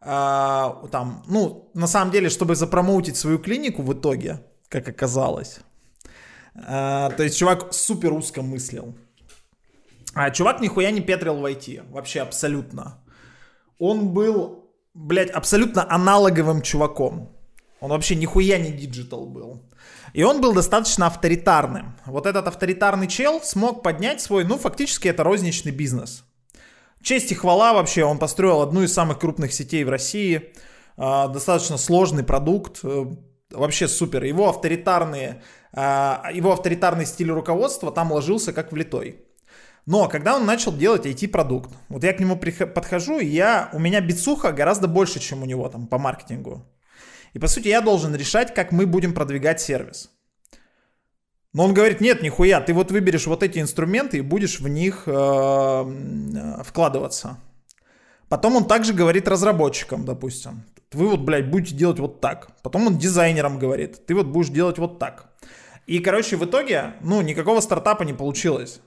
а, 0.00 0.86
там, 0.90 1.22
ну, 1.28 1.70
на 1.74 1.86
самом 1.86 2.10
деле, 2.10 2.30
чтобы 2.30 2.54
запромоутить 2.54 3.16
свою 3.16 3.38
клинику 3.38 3.82
в 3.82 3.92
итоге, 3.92 4.40
как 4.70 4.88
оказалось. 4.88 5.60
А, 6.54 7.10
то 7.10 7.22
есть 7.22 7.36
чувак 7.36 7.74
супер 7.74 8.14
узко 8.14 8.40
мыслил. 8.40 8.94
А 10.14 10.30
чувак 10.30 10.60
нихуя 10.60 10.90
не 10.90 11.02
петрил 11.02 11.36
в 11.36 11.44
IT, 11.44 11.92
вообще 11.92 12.22
абсолютно. 12.22 13.04
Он 13.78 14.08
был, 14.14 14.64
блядь, 14.94 15.30
абсолютно 15.30 15.86
аналоговым 15.94 16.62
чуваком. 16.62 17.28
Он 17.80 17.90
вообще 17.90 18.16
нихуя 18.16 18.58
не 18.58 18.72
digital 18.72 19.26
был. 19.26 19.60
И 20.12 20.22
он 20.22 20.40
был 20.40 20.52
достаточно 20.52 21.06
авторитарным. 21.06 21.96
Вот 22.06 22.26
этот 22.26 22.48
авторитарный 22.48 23.08
чел 23.08 23.40
смог 23.42 23.82
поднять 23.82 24.20
свой, 24.20 24.44
ну, 24.44 24.58
фактически 24.58 25.08
это 25.08 25.24
розничный 25.24 25.72
бизнес. 25.72 26.24
Честь 27.02 27.30
и 27.32 27.34
хвала 27.34 27.72
вообще, 27.72 28.04
он 28.04 28.18
построил 28.18 28.60
одну 28.60 28.82
из 28.82 28.92
самых 28.92 29.18
крупных 29.18 29.52
сетей 29.52 29.84
в 29.84 29.88
России. 29.88 30.52
А, 30.96 31.28
достаточно 31.28 31.78
сложный 31.78 32.24
продукт, 32.24 32.80
э, 32.82 33.04
вообще 33.50 33.86
супер. 33.86 34.24
Его 34.24 34.48
авторитарные, 34.48 35.42
а, 35.72 36.30
его 36.32 36.52
авторитарный 36.52 37.06
стиль 37.06 37.30
руководства 37.30 37.92
там 37.92 38.12
ложился 38.12 38.52
как 38.52 38.72
влитой. 38.72 39.24
Но 39.86 40.08
когда 40.08 40.36
он 40.36 40.44
начал 40.44 40.76
делать 40.76 41.06
IT-продукт, 41.06 41.70
вот 41.88 42.04
я 42.04 42.12
к 42.12 42.20
нему 42.20 42.36
подхожу, 42.36 43.20
и 43.20 43.26
я, 43.26 43.70
у 43.72 43.78
меня 43.78 44.02
бицуха 44.02 44.52
гораздо 44.52 44.86
больше, 44.86 45.18
чем 45.18 45.42
у 45.42 45.46
него 45.46 45.66
там 45.68 45.86
по 45.86 45.98
маркетингу. 45.98 46.66
И 47.34 47.38
по 47.38 47.48
сути 47.48 47.68
я 47.68 47.80
должен 47.80 48.14
решать, 48.14 48.54
как 48.54 48.72
мы 48.72 48.86
будем 48.86 49.14
продвигать 49.14 49.60
сервис. 49.60 50.10
Но 51.52 51.64
он 51.64 51.74
говорит, 51.74 52.00
нет, 52.00 52.22
нихуя, 52.22 52.60
ты 52.60 52.74
вот 52.74 52.90
выберешь 52.90 53.26
вот 53.26 53.42
эти 53.42 53.58
инструменты 53.58 54.18
и 54.18 54.22
будешь 54.22 54.60
в 54.60 54.68
них 54.68 55.04
э, 55.06 56.62
вкладываться. 56.64 57.38
Потом 58.28 58.56
он 58.56 58.66
также 58.66 58.92
говорит 58.92 59.26
разработчикам, 59.26 60.04
допустим, 60.04 60.64
вы 60.92 61.08
вот, 61.08 61.20
блядь, 61.20 61.50
будете 61.50 61.74
делать 61.74 61.98
вот 61.98 62.20
так. 62.20 62.50
Потом 62.62 62.86
он 62.86 62.98
дизайнерам 62.98 63.58
говорит, 63.58 64.06
ты 64.06 64.14
вот 64.14 64.26
будешь 64.26 64.50
делать 64.50 64.78
вот 64.78 64.98
так. 64.98 65.32
И, 65.86 65.98
короче, 66.00 66.36
в 66.36 66.44
итоге, 66.44 66.94
ну, 67.00 67.22
никакого 67.22 67.60
стартапа 67.60 68.02
не 68.02 68.12
получилось. 68.12 68.80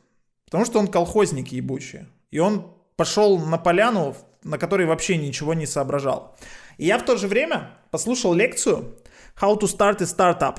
Потому 0.46 0.66
что 0.66 0.80
он 0.80 0.88
колхозник 0.88 1.52
ебучий. 1.52 2.08
И 2.30 2.40
он 2.40 2.76
пошел 2.96 3.40
на 3.40 3.58
поляну, 3.58 4.16
на 4.44 4.58
которой 4.58 4.86
вообще 4.86 5.18
ничего 5.18 5.54
не 5.54 5.66
соображал. 5.66 6.38
И 6.78 6.86
я 6.86 6.98
в 6.98 7.06
то 7.06 7.18
же 7.18 7.28
время 7.28 7.72
послушал 7.92 8.34
лекцию 8.34 8.96
How 9.40 9.60
to 9.60 9.68
Start 9.68 10.02
a 10.02 10.06
Startup. 10.06 10.58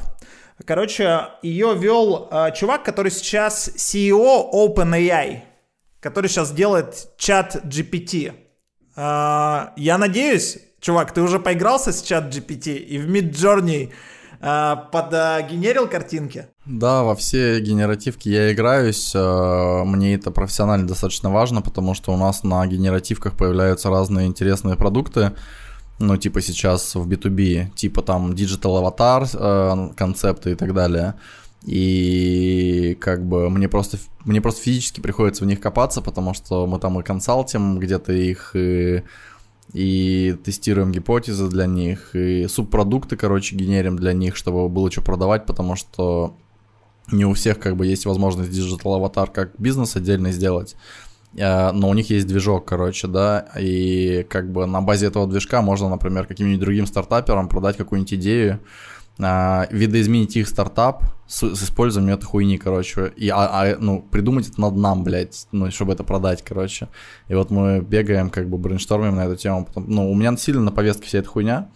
Короче, 0.65 1.29
ее 1.43 1.75
вел 1.75 2.29
э, 2.31 2.53
чувак, 2.55 2.85
который 2.85 3.11
сейчас 3.11 3.71
CEO 3.75 4.53
OpenAI, 4.53 5.41
который 6.01 6.29
сейчас 6.29 6.53
делает 6.53 7.09
чат 7.17 7.57
GPT. 7.65 8.33
Э, 8.95 9.69
я 9.77 9.99
надеюсь, 9.99 10.59
чувак, 10.81 11.13
ты 11.13 11.23
уже 11.23 11.41
поигрался 11.41 11.93
с 11.93 12.03
чат 12.03 12.25
GPT 12.25 12.77
и 12.77 12.99
в 12.99 13.09
Mid 13.09 13.33
Journey 13.33 13.91
э, 14.41 14.77
подгенерил 14.93 15.89
картинки? 15.89 16.47
Да, 16.67 17.03
во 17.03 17.17
все 17.17 17.59
генеративки 17.61 18.29
я 18.29 18.53
играюсь. 18.53 19.13
Э, 19.15 19.83
мне 19.85 20.15
это 20.15 20.31
профессионально 20.31 20.87
достаточно 20.87 21.31
важно, 21.31 21.63
потому 21.63 21.95
что 21.95 22.13
у 22.13 22.17
нас 22.17 22.45
на 22.45 22.65
генеративках 22.67 23.37
появляются 23.37 23.89
разные 23.89 24.27
интересные 24.27 24.77
продукты 24.77 25.33
ну, 25.99 26.17
типа 26.17 26.41
сейчас 26.41 26.95
в 26.95 27.09
B2B, 27.09 27.75
типа 27.75 28.03
там 28.03 28.33
Digital 28.33 28.83
Avatar 28.83 29.29
э, 29.33 29.95
концепты 29.95 30.53
и 30.53 30.55
так 30.55 30.75
далее. 30.75 31.15
И 31.65 32.97
как 33.01 33.25
бы 33.25 33.49
мне 33.49 33.69
просто, 33.69 33.99
мне 34.25 34.41
просто 34.41 34.63
физически 34.63 35.01
приходится 35.01 35.45
в 35.45 35.47
них 35.47 35.61
копаться, 35.61 36.01
потому 36.01 36.35
что 36.35 36.67
мы 36.67 36.79
там 36.81 36.99
и 36.99 37.05
консалтим 37.05 37.79
где-то 37.79 38.13
их, 38.13 38.57
и, 38.57 39.05
и 39.73 40.37
тестируем 40.45 40.91
гипотезы 40.91 41.49
для 41.49 41.67
них, 41.67 42.17
и 42.17 42.49
субпродукты, 42.49 43.17
короче, 43.17 43.55
генерим 43.55 43.97
для 43.97 44.13
них, 44.13 44.35
чтобы 44.35 44.69
было 44.69 44.91
что 44.91 45.03
продавать, 45.03 45.47
потому 45.47 45.77
что 45.77 46.37
не 47.13 47.25
у 47.25 47.33
всех 47.35 47.61
как 47.61 47.77
бы 47.77 47.87
есть 47.87 48.07
возможность 48.07 48.51
Digital 48.51 49.01
Avatar 49.01 49.31
как 49.33 49.53
бизнес 49.59 49.95
отдельно 49.95 50.33
сделать. 50.33 50.75
Э, 51.37 51.73
но 51.73 51.89
у 51.89 51.95
них 51.95 52.11
есть 52.11 52.27
движок, 52.27 52.65
короче, 52.65 53.09
да, 53.09 53.47
и 53.59 54.27
как 54.29 54.51
бы 54.53 54.67
на 54.67 54.81
базе 54.81 55.07
этого 55.07 55.27
движка 55.27 55.63
можно, 55.63 55.89
например, 55.89 56.27
каким-нибудь 56.27 56.61
другим 56.61 56.87
стартаперам 56.87 57.49
продать 57.49 57.77
какую-нибудь 57.77 58.15
идею, 58.15 58.61
э, 59.19 59.67
видоизменить 59.71 60.37
их 60.37 60.49
стартап 60.49 61.05
с, 61.27 61.55
с 61.55 61.63
использованием 61.63 62.15
этой 62.15 62.27
хуйни, 62.27 62.59
короче, 62.59 63.13
и, 63.17 63.29
а, 63.31 63.49
а, 63.51 63.77
ну, 63.79 64.03
придумать 64.03 64.49
это 64.49 64.61
над 64.61 64.77
нам, 64.77 65.05
блядь, 65.05 65.47
ну, 65.53 65.71
чтобы 65.71 65.95
это 65.95 66.05
продать, 66.05 66.43
короче. 66.43 66.89
И 67.29 67.35
вот 67.35 67.51
мы 67.51 67.81
бегаем, 67.81 68.31
как 68.31 68.49
бы, 68.49 68.59
брейнштормим 68.59 69.17
на 69.17 69.25
эту 69.25 69.37
тему, 69.37 69.65
потом, 69.65 69.87
ну, 69.89 70.11
у 70.11 70.15
меня 70.15 70.37
сильно 70.37 70.61
на 70.61 70.73
повестке 70.73 71.07
вся 71.07 71.19
эта 71.19 71.29
хуйня, 71.29 71.69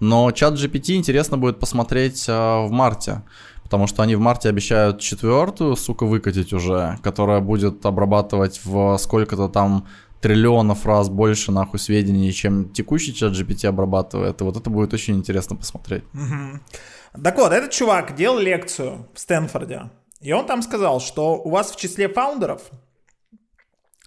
но 0.00 0.30
чат 0.30 0.54
GPT 0.54 0.94
интересно 0.96 1.38
будет 1.38 1.58
посмотреть 1.58 2.26
э, 2.28 2.32
в 2.32 2.70
марте, 2.70 3.22
Потому 3.66 3.88
что 3.88 4.04
они 4.04 4.14
в 4.14 4.20
марте 4.20 4.48
обещают 4.48 5.00
четвертую, 5.00 5.74
сука, 5.74 6.06
выкатить 6.06 6.52
уже, 6.52 6.98
которая 7.02 7.40
будет 7.40 7.84
обрабатывать 7.84 8.60
в 8.64 8.96
сколько-то 8.98 9.48
там 9.48 9.88
триллионов 10.20 10.86
раз 10.86 11.08
больше 11.08 11.50
нахуй 11.50 11.80
сведений, 11.80 12.32
чем 12.32 12.70
текущий 12.70 13.12
чат 13.12 13.32
GPT 13.32 13.66
обрабатывает. 13.66 14.40
И 14.40 14.44
вот 14.44 14.56
это 14.56 14.70
будет 14.70 14.94
очень 14.94 15.16
интересно 15.16 15.56
посмотреть. 15.56 16.04
Угу. 16.14 17.22
Так 17.24 17.36
вот, 17.38 17.50
этот 17.50 17.72
чувак 17.72 18.14
делал 18.14 18.38
лекцию 18.38 19.08
в 19.12 19.18
Стэнфорде. 19.18 19.90
И 20.20 20.32
он 20.32 20.46
там 20.46 20.62
сказал, 20.62 21.00
что 21.00 21.34
у 21.34 21.50
вас 21.50 21.72
в 21.72 21.76
числе 21.76 22.08
фаундеров 22.08 22.62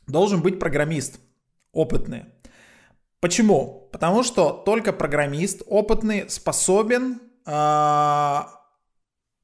должен 0.08 0.42
быть 0.42 0.58
программист 0.58 1.20
опытный. 1.74 2.28
Почему? 3.20 3.90
Потому 3.92 4.24
что 4.24 4.52
только 4.52 4.94
программист 4.94 5.64
опытный 5.68 6.30
способен 6.30 7.20
э, 7.46 8.40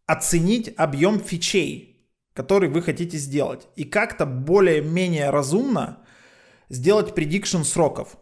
оценить 0.06 0.74
объем 0.78 1.20
фичей, 1.20 2.08
который 2.34 2.70
вы 2.70 2.82
хотите 2.82 3.18
сделать, 3.18 3.68
и 3.76 3.84
как-то 3.84 4.26
более-менее 4.26 5.30
разумно 5.30 6.00
сделать 6.70 7.16
предикшн 7.16 7.64
сроков. 7.64 8.18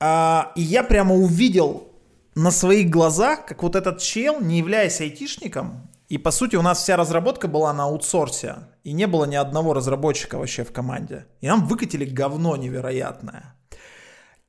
А, 0.00 0.52
и 0.56 0.62
я 0.62 0.82
прямо 0.82 1.14
увидел 1.14 1.88
на 2.34 2.50
своих 2.50 2.90
глазах, 2.90 3.46
как 3.46 3.62
вот 3.62 3.76
этот 3.76 4.00
чел, 4.00 4.40
не 4.40 4.58
являясь 4.58 5.00
айтишником, 5.00 5.88
и 6.08 6.18
по 6.18 6.30
сути 6.30 6.56
у 6.56 6.62
нас 6.62 6.82
вся 6.82 6.96
разработка 6.96 7.48
была 7.48 7.72
на 7.72 7.84
аутсорсе, 7.84 8.56
и 8.84 8.92
не 8.92 9.06
было 9.06 9.24
ни 9.24 9.36
одного 9.36 9.72
разработчика 9.72 10.36
вообще 10.36 10.64
в 10.64 10.72
команде. 10.72 11.26
И 11.40 11.46
нам 11.46 11.66
выкатили 11.66 12.04
говно 12.04 12.56
невероятное. 12.56 13.54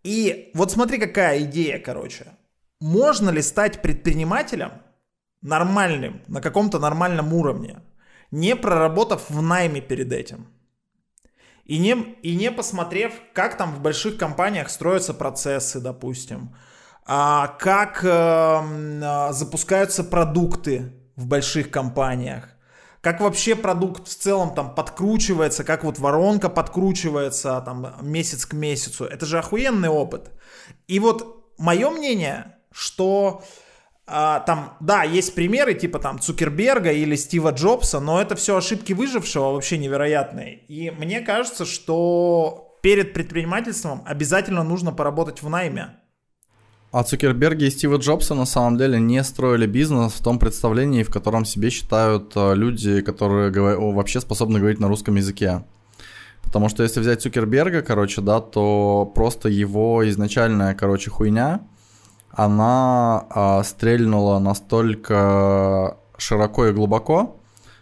И 0.03 0.51
вот 0.53 0.71
смотри, 0.71 0.97
какая 0.97 1.43
идея, 1.43 1.79
короче. 1.79 2.25
Можно 2.81 3.29
ли 3.29 3.41
стать 3.41 3.81
предпринимателем, 3.81 4.73
нормальным, 5.43 6.23
на 6.27 6.41
каком-то 6.41 6.79
нормальном 6.79 7.33
уровне, 7.33 7.81
не 8.31 8.55
проработав 8.55 9.29
в 9.29 9.41
найме 9.41 9.81
перед 9.81 10.11
этим. 10.11 10.47
И 11.65 11.77
не, 11.77 11.91
и 12.23 12.35
не 12.35 12.51
посмотрев, 12.51 13.13
как 13.33 13.57
там 13.57 13.73
в 13.73 13.79
больших 13.79 14.17
компаниях 14.17 14.69
строятся 14.69 15.13
процессы, 15.13 15.79
допустим, 15.79 16.55
а, 17.05 17.47
как 17.59 18.03
э, 18.03 19.31
запускаются 19.31 20.03
продукты 20.03 20.93
в 21.15 21.27
больших 21.27 21.69
компаниях, 21.69 22.49
как 23.01 23.21
вообще 23.21 23.55
продукт 23.55 24.07
в 24.07 24.15
целом 24.15 24.55
там 24.55 24.73
подкручивается, 24.75 25.63
как 25.63 25.83
вот 25.83 25.99
воронка 25.99 26.49
подкручивается 26.49 27.61
там 27.65 27.95
месяц 28.01 28.45
к 28.45 28.53
месяцу. 28.53 29.05
Это 29.05 29.25
же 29.25 29.39
охуенный 29.39 29.89
опыт. 29.89 30.31
И 30.87 30.99
вот 30.99 31.53
мое 31.57 31.89
мнение, 31.89 32.57
что 32.71 33.43
а, 34.05 34.41
там, 34.41 34.75
да, 34.81 35.03
есть 35.03 35.33
примеры 35.33 35.73
типа 35.73 35.99
там 35.99 36.19
Цукерберга 36.19 36.91
или 36.91 37.15
Стива 37.15 37.51
Джобса, 37.51 37.99
но 37.99 38.21
это 38.21 38.35
все 38.35 38.57
ошибки 38.57 38.93
выжившего 38.93 39.51
вообще 39.51 39.77
невероятные. 39.77 40.65
И 40.67 40.91
мне 40.91 41.21
кажется, 41.21 41.65
что 41.65 42.77
перед 42.81 43.13
предпринимательством 43.13 44.01
обязательно 44.05 44.63
нужно 44.63 44.91
поработать 44.91 45.41
в 45.41 45.49
найме. 45.49 45.95
А 46.91 47.03
Цукерберги 47.03 47.63
и 47.63 47.71
Стива 47.71 47.95
Джобса 47.95 48.35
на 48.35 48.45
самом 48.45 48.77
деле 48.77 48.99
не 48.99 49.23
строили 49.23 49.65
бизнес 49.65 50.13
в 50.13 50.21
том 50.21 50.37
представлении, 50.37 51.01
в 51.01 51.09
котором 51.09 51.43
себе 51.43 51.71
считают 51.71 52.33
э, 52.35 52.53
люди, 52.53 53.01
которые 53.01 53.51
вообще 53.51 54.21
способны 54.21 54.59
говорить 54.59 54.79
на 54.79 54.89
русском 54.89 55.15
языке. 55.15 55.63
Потому 56.43 56.69
что 56.69 56.83
если 56.83 56.99
взять 56.99 57.21
Цукерберга, 57.21 57.81
короче, 57.81 58.21
да, 58.21 58.41
то 58.41 59.11
просто 59.15 59.49
его 59.49 60.07
изначальная, 60.07 60.75
короче, 60.75 61.09
хуйня, 61.09 61.61
она 62.33 63.25
а, 63.29 63.63
стрельнула 63.63 64.39
настолько 64.39 65.97
широко 66.17 66.65
и 66.67 66.73
глубоко, 66.73 67.37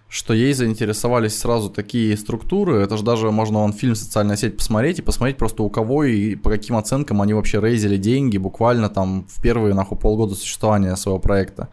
что 0.09 0.33
ей 0.33 0.53
заинтересовались 0.53 1.39
сразу 1.39 1.69
такие 1.69 2.17
структуры. 2.17 2.81
Это 2.81 2.97
же 2.97 3.03
даже 3.03 3.31
можно 3.31 3.59
он 3.59 3.71
фильм 3.71 3.95
«Социальная 3.95 4.35
сеть» 4.35 4.57
посмотреть 4.57 4.99
и 4.99 5.01
посмотреть 5.01 5.37
просто 5.37 5.63
у 5.63 5.69
кого 5.69 6.03
и 6.03 6.35
по 6.35 6.49
каким 6.49 6.75
оценкам 6.75 7.21
они 7.21 7.33
вообще 7.33 7.61
рейзили 7.61 7.95
деньги 7.95 8.37
буквально 8.37 8.89
там 8.89 9.25
в 9.29 9.41
первые 9.41 9.73
нахуй 9.73 9.97
полгода 9.97 10.35
существования 10.35 10.97
своего 10.97 11.19
проекта. 11.19 11.69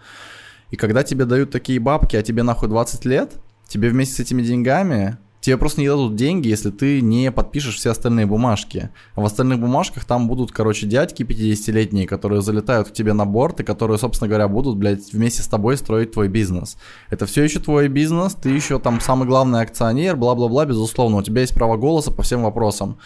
И 0.71 0.77
когда 0.77 1.03
тебе 1.03 1.25
дают 1.25 1.51
такие 1.51 1.81
бабки, 1.81 2.15
а 2.15 2.23
тебе 2.23 2.45
нахуй 2.45 2.69
20 2.69 3.05
лет, 3.07 3.33
тебе 3.67 3.89
вместе 3.89 4.15
с 4.15 4.21
этими 4.21 4.43
деньгами 4.43 5.19
Тебе 5.49 5.57
просто 5.57 5.81
не 5.81 5.89
дадут 5.89 6.15
деньги, 6.15 6.47
если 6.49 6.69
ты 6.69 7.01
не 7.01 7.33
подпишешь 7.33 7.77
все 7.77 7.93
остальные 7.93 8.27
бумажки. 8.27 8.91
А 9.15 9.23
в 9.23 9.25
остальных 9.25 9.61
бумажках 9.61 10.05
там 10.05 10.29
будут, 10.29 10.53
короче, 10.53 10.87
дядьки 10.87 11.23
50-летние, 11.23 12.07
которые 12.07 12.43
залетают 12.43 12.89
к 12.89 12.93
тебе 12.93 13.15
на 13.15 13.25
борт 13.25 13.61
и 13.61 13.65
которые, 13.65 13.97
собственно 13.97 14.29
говоря, 14.29 14.47
будут, 14.47 14.77
блядь, 14.77 15.11
вместе 15.11 15.41
с 15.41 15.47
тобой 15.47 15.79
строить 15.79 16.13
твой 16.13 16.29
бизнес. 16.29 16.77
Это 17.09 17.25
все 17.25 17.45
еще 17.45 17.61
твой 17.61 17.89
бизнес, 17.89 18.35
ты 18.35 18.51
еще 18.51 18.79
там 18.79 19.01
самый 19.01 19.27
главный 19.27 19.63
акционер, 19.63 20.17
бла-бла-бла, 20.17 20.67
безусловно, 20.67 21.17
у 21.17 21.23
тебя 21.23 21.41
есть 21.41 21.55
право 21.55 21.79
голоса 21.79 22.11
по 22.11 22.23
всем 22.23 22.43
вопросам. 22.43 22.99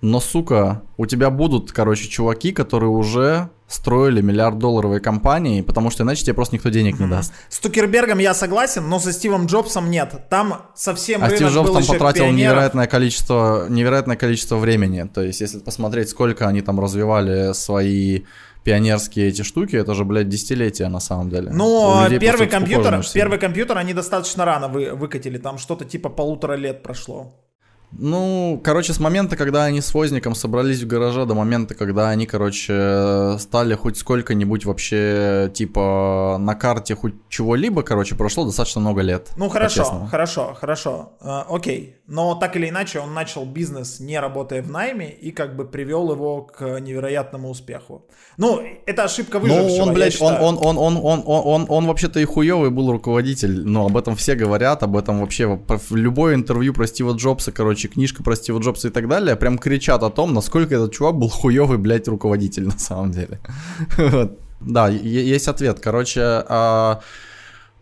Но, 0.00 0.20
сука, 0.20 0.82
у 0.96 1.06
тебя 1.06 1.30
будут, 1.30 1.72
короче, 1.72 2.08
чуваки, 2.08 2.52
которые 2.52 2.90
уже 2.90 3.50
строили 3.68 4.20
миллиард 4.20 4.58
долларовые 4.58 5.00
компании, 5.00 5.60
потому 5.60 5.90
что 5.90 6.04
иначе 6.04 6.22
тебе 6.22 6.34
просто 6.34 6.54
никто 6.54 6.68
денег 6.68 7.00
не 7.00 7.08
даст. 7.08 7.32
С 7.48 7.58
Тукербергом 7.58 8.18
я 8.18 8.32
согласен, 8.34 8.88
но 8.88 9.00
со 9.00 9.12
Стивом 9.12 9.46
Джобсом 9.46 9.90
нет. 9.90 10.28
Там 10.30 10.70
совсем 10.74 11.22
А 11.24 11.30
Стив 11.30 11.50
Джобс 11.50 11.72
там 11.72 11.84
потратил 11.84 12.24
пионеров. 12.24 12.52
невероятное 12.52 12.86
количество, 12.86 13.66
невероятное 13.68 14.16
количество 14.16 14.56
времени. 14.56 15.08
То 15.12 15.22
есть, 15.22 15.40
если 15.40 15.58
посмотреть, 15.58 16.10
сколько 16.10 16.46
они 16.46 16.60
там 16.60 16.78
развивали 16.78 17.52
свои 17.54 18.22
пионерские 18.62 19.28
эти 19.28 19.42
штуки, 19.42 19.76
это 19.76 19.94
же, 19.94 20.04
блядь, 20.04 20.28
десятилетия 20.28 20.88
на 20.88 21.00
самом 21.00 21.30
деле. 21.30 21.50
Но 21.50 22.06
первый 22.20 22.48
компьютер, 22.48 23.00
первый 23.14 23.38
компьютер 23.38 23.78
они 23.78 23.94
достаточно 23.94 24.44
рано 24.44 24.68
вы, 24.68 24.92
выкатили, 24.92 25.38
там 25.38 25.58
что-то 25.58 25.84
типа 25.84 26.08
полутора 26.08 26.54
лет 26.54 26.82
прошло. 26.82 27.34
Ну, 27.92 28.60
короче, 28.62 28.92
с 28.92 29.00
момента, 29.00 29.36
когда 29.36 29.64
они 29.64 29.80
с 29.80 29.94
Возником 29.94 30.34
собрались 30.34 30.82
в 30.82 30.86
гараже, 30.86 31.24
до 31.24 31.34
момента, 31.34 31.74
когда 31.74 32.10
они, 32.10 32.26
короче, 32.26 33.36
стали 33.38 33.74
хоть 33.74 33.96
сколько-нибудь 33.96 34.64
вообще, 34.64 35.50
типа, 35.54 36.36
на 36.38 36.54
карте 36.54 36.94
хоть 36.94 37.14
чего-либо, 37.28 37.82
короче, 37.82 38.14
прошло 38.14 38.44
достаточно 38.44 38.80
много 38.80 39.02
лет. 39.02 39.30
Ну, 39.36 39.48
хорошо, 39.48 40.08
хорошо, 40.10 40.56
хорошо. 40.58 41.12
Э, 41.20 41.44
окей. 41.48 41.95
Но 42.08 42.36
так 42.36 42.54
или 42.54 42.68
иначе, 42.68 43.00
он 43.00 43.14
начал 43.14 43.44
бизнес, 43.44 43.98
не 43.98 44.20
работая 44.20 44.62
в 44.62 44.70
найме, 44.70 45.10
и 45.10 45.32
как 45.32 45.56
бы 45.56 45.64
привел 45.64 46.12
его 46.12 46.42
к 46.42 46.78
невероятному 46.80 47.50
успеху. 47.50 48.04
Ну, 48.36 48.62
это 48.86 49.04
ошибка 49.04 49.40
выжившего, 49.40 49.68
Ну, 49.68 49.82
он, 49.82 49.94
блядь, 49.94 50.20
он, 50.20 50.34
он, 50.34 50.58
он, 50.60 50.78
он, 50.78 50.96
он, 51.02 51.22
он, 51.26 51.42
он, 51.44 51.66
он 51.68 51.86
вообще-то 51.86 52.20
и 52.20 52.24
хуёвый 52.24 52.70
был 52.70 52.92
руководитель, 52.92 53.66
но 53.66 53.86
об 53.86 53.96
этом 53.96 54.14
все 54.14 54.36
говорят, 54.36 54.84
об 54.84 54.96
этом 54.96 55.20
вообще, 55.20 55.58
в 55.66 55.96
любое 55.96 56.36
интервью 56.36 56.74
про 56.74 56.86
Стива 56.86 57.12
Джобса, 57.12 57.50
короче, 57.50 57.88
книжка 57.88 58.22
про 58.22 58.36
Стива 58.36 58.60
Джобса 58.60 58.88
и 58.88 58.90
так 58.92 59.08
далее, 59.08 59.34
прям 59.34 59.58
кричат 59.58 60.04
о 60.04 60.10
том, 60.10 60.32
насколько 60.32 60.76
этот 60.76 60.92
чувак 60.92 61.16
был 61.16 61.28
хуёвый, 61.28 61.78
блядь, 61.78 62.06
руководитель 62.06 62.64
на 62.66 62.78
самом 62.78 63.10
деле. 63.10 63.40
Да, 64.58 64.88
есть 64.88 65.48
ответ. 65.48 65.80
Короче, 65.80 66.22
а, 66.22 67.00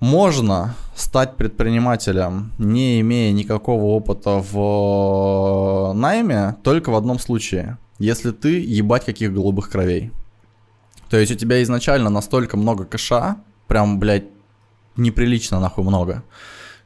можно 0.01 0.75
стать 0.95 1.37
предпринимателем, 1.37 2.53
не 2.59 3.01
имея 3.01 3.33
никакого 3.33 3.85
опыта 3.85 4.43
в 4.53 5.93
э, 5.93 5.93
найме, 5.95 6.57
только 6.62 6.91
в 6.91 6.95
одном 6.95 7.19
случае. 7.19 7.79
Если 7.99 8.31
ты 8.31 8.61
ебать 8.61 9.05
каких 9.05 9.33
голубых 9.33 9.71
кровей. 9.71 10.11
То 11.09 11.16
есть 11.16 11.33
у 11.33 11.37
тебя 11.37 11.62
изначально 11.62 12.11
настолько 12.11 12.57
много 12.57 12.85
кэша, 12.85 13.37
прям, 13.66 13.99
блядь, 13.99 14.25
неприлично 14.97 15.61
нахуй 15.61 15.85
много, 15.85 16.23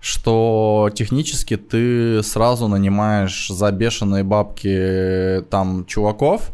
что 0.00 0.90
технически 0.94 1.56
ты 1.56 2.22
сразу 2.22 2.68
нанимаешь 2.68 3.48
за 3.48 3.72
бешеные 3.72 4.24
бабки 4.24 5.42
там 5.50 5.84
чуваков, 5.86 6.50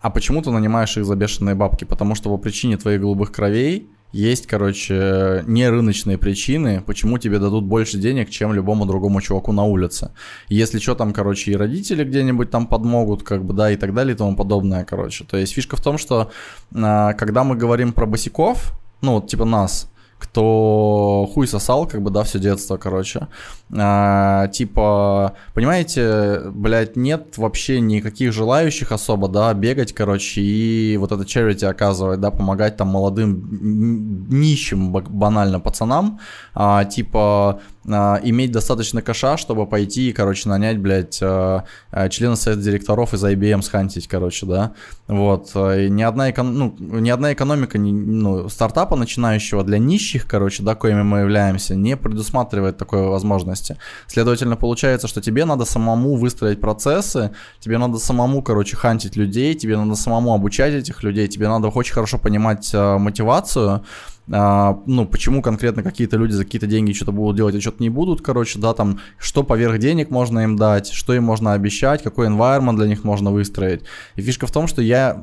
а 0.00 0.10
почему 0.10 0.40
ты 0.40 0.50
нанимаешь 0.50 0.96
их 0.96 1.04
за 1.04 1.14
бешеные 1.14 1.54
бабки? 1.54 1.84
Потому 1.84 2.14
что 2.14 2.30
по 2.30 2.38
причине 2.38 2.78
твоих 2.78 3.00
голубых 3.00 3.32
кровей 3.32 3.90
есть, 4.12 4.46
короче, 4.46 5.44
не 5.46 5.68
рыночные 5.68 6.18
причины, 6.18 6.82
почему 6.86 7.18
тебе 7.18 7.38
дадут 7.38 7.64
больше 7.64 7.98
денег, 7.98 8.30
чем 8.30 8.52
любому 8.52 8.86
другому 8.86 9.20
чуваку 9.20 9.52
на 9.52 9.64
улице. 9.64 10.12
Если 10.48 10.78
что, 10.78 10.94
там, 10.94 11.12
короче, 11.12 11.52
и 11.52 11.56
родители 11.56 12.04
где-нибудь 12.04 12.50
там 12.50 12.66
подмогут, 12.66 13.22
как 13.22 13.44
бы, 13.44 13.54
да, 13.54 13.70
и 13.70 13.76
так 13.76 13.94
далее, 13.94 14.14
и 14.14 14.18
тому 14.18 14.36
подобное, 14.36 14.84
короче. 14.84 15.24
То 15.24 15.36
есть 15.36 15.52
фишка 15.52 15.76
в 15.76 15.80
том, 15.80 15.98
что 15.98 16.30
а, 16.74 17.12
когда 17.14 17.44
мы 17.44 17.56
говорим 17.56 17.92
про 17.92 18.06
босиков, 18.06 18.72
ну, 19.00 19.14
вот, 19.14 19.28
типа 19.28 19.44
нас, 19.44 19.89
кто 20.20 21.28
хуй 21.32 21.48
сосал, 21.48 21.86
как 21.86 22.02
бы, 22.02 22.10
да, 22.10 22.22
все 22.22 22.38
детство, 22.38 22.76
короче. 22.76 23.28
А, 23.76 24.48
типа, 24.48 25.34
понимаете, 25.54 26.42
блядь, 26.50 26.94
нет 26.94 27.38
вообще 27.38 27.80
никаких 27.80 28.32
желающих 28.32 28.92
особо, 28.92 29.28
да, 29.28 29.52
бегать, 29.54 29.92
короче, 29.92 30.42
и 30.42 30.96
вот 30.98 31.10
это 31.10 31.22
charity 31.22 31.64
оказывать, 31.64 32.20
да, 32.20 32.30
помогать 32.30 32.76
там 32.76 32.88
молодым 32.88 34.28
нищим 34.28 34.92
банально 34.92 35.58
пацанам, 35.58 36.20
а, 36.54 36.84
типа, 36.84 37.60
а, 37.88 38.20
иметь 38.22 38.52
достаточно 38.52 39.00
кэша, 39.00 39.38
чтобы 39.38 39.66
пойти 39.66 40.10
и, 40.10 40.12
короче, 40.12 40.48
нанять, 40.48 40.78
блядь, 40.78 41.18
а, 41.22 41.64
а, 41.90 42.08
члена 42.10 42.36
совета 42.36 42.62
директоров 42.62 43.14
из 43.14 43.24
IBM 43.24 43.62
схантить, 43.62 44.06
короче, 44.06 44.44
да, 44.44 44.74
вот, 45.08 45.50
и 45.56 45.88
ни 45.88 46.02
одна, 46.02 46.30
экон... 46.30 46.54
ну, 46.58 46.76
ни 46.78 47.08
одна 47.08 47.32
экономика, 47.32 47.78
ни, 47.78 47.90
ну, 47.90 48.50
стартапа 48.50 48.96
начинающего 48.96 49.64
для 49.64 49.78
нищих, 49.78 50.26
короче, 50.26 50.62
да, 50.62 50.74
коими 50.74 51.02
мы 51.02 51.20
являемся, 51.20 51.74
не 51.74 51.96
предусматривает 51.96 52.76
такой 52.76 53.08
возможности. 53.08 53.78
Следовательно, 54.06 54.56
получается, 54.56 55.08
что 55.08 55.22
тебе 55.22 55.46
надо 55.46 55.64
самому 55.64 56.16
выстроить 56.16 56.60
процессы, 56.60 57.30
тебе 57.60 57.78
надо 57.78 57.98
самому, 57.98 58.42
короче, 58.42 58.76
хантить 58.76 59.16
людей, 59.16 59.54
тебе 59.54 59.78
надо 59.78 59.94
самому 59.94 60.34
обучать 60.34 60.74
этих 60.74 61.02
людей, 61.02 61.28
тебе 61.28 61.48
надо 61.48 61.68
очень 61.68 61.94
хорошо 61.94 62.18
понимать 62.18 62.74
мотивацию, 62.74 63.84
а, 64.32 64.80
ну, 64.86 65.06
почему 65.06 65.42
конкретно 65.42 65.82
какие-то 65.82 66.16
люди 66.16 66.32
за 66.32 66.44
какие-то 66.44 66.66
деньги 66.66 66.92
что-то 66.92 67.12
будут 67.12 67.36
делать, 67.36 67.54
а 67.54 67.60
что-то 67.60 67.82
не 67.82 67.90
будут, 67.90 68.22
короче, 68.22 68.58
да, 68.58 68.74
там, 68.74 69.00
что 69.18 69.42
поверх 69.42 69.78
денег 69.78 70.10
можно 70.10 70.40
им 70.40 70.56
дать, 70.56 70.90
что 70.92 71.14
им 71.14 71.24
можно 71.24 71.52
обещать, 71.52 72.02
какой 72.02 72.28
environment 72.28 72.76
для 72.76 72.86
них 72.86 73.04
можно 73.04 73.30
выстроить. 73.30 73.82
И 74.16 74.22
фишка 74.22 74.46
в 74.46 74.52
том, 74.52 74.66
что 74.66 74.82
я 74.82 75.22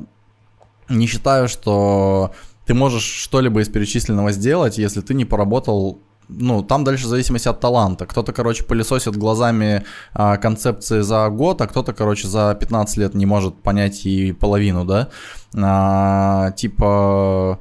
не 0.88 1.06
считаю, 1.06 1.48
что 1.48 2.32
ты 2.66 2.74
можешь 2.74 3.04
что-либо 3.04 3.60
из 3.60 3.68
перечисленного 3.68 4.32
сделать, 4.32 4.78
если 4.78 5.00
ты 5.00 5.14
не 5.14 5.24
поработал 5.24 6.00
ну, 6.28 6.62
там 6.62 6.84
дальше 6.84 7.06
в 7.06 7.08
зависимости 7.08 7.48
от 7.48 7.60
таланта. 7.60 8.04
Кто-то, 8.04 8.34
короче, 8.34 8.62
пылесосит 8.62 9.16
глазами 9.16 9.84
а, 10.12 10.36
концепции 10.36 11.00
за 11.00 11.26
год, 11.30 11.62
а 11.62 11.66
кто-то, 11.66 11.94
короче, 11.94 12.28
за 12.28 12.54
15 12.54 12.98
лет 12.98 13.14
не 13.14 13.24
может 13.24 13.62
понять 13.62 14.04
и 14.04 14.32
половину, 14.32 14.84
да. 14.84 15.08
А, 15.56 16.50
типа 16.50 17.60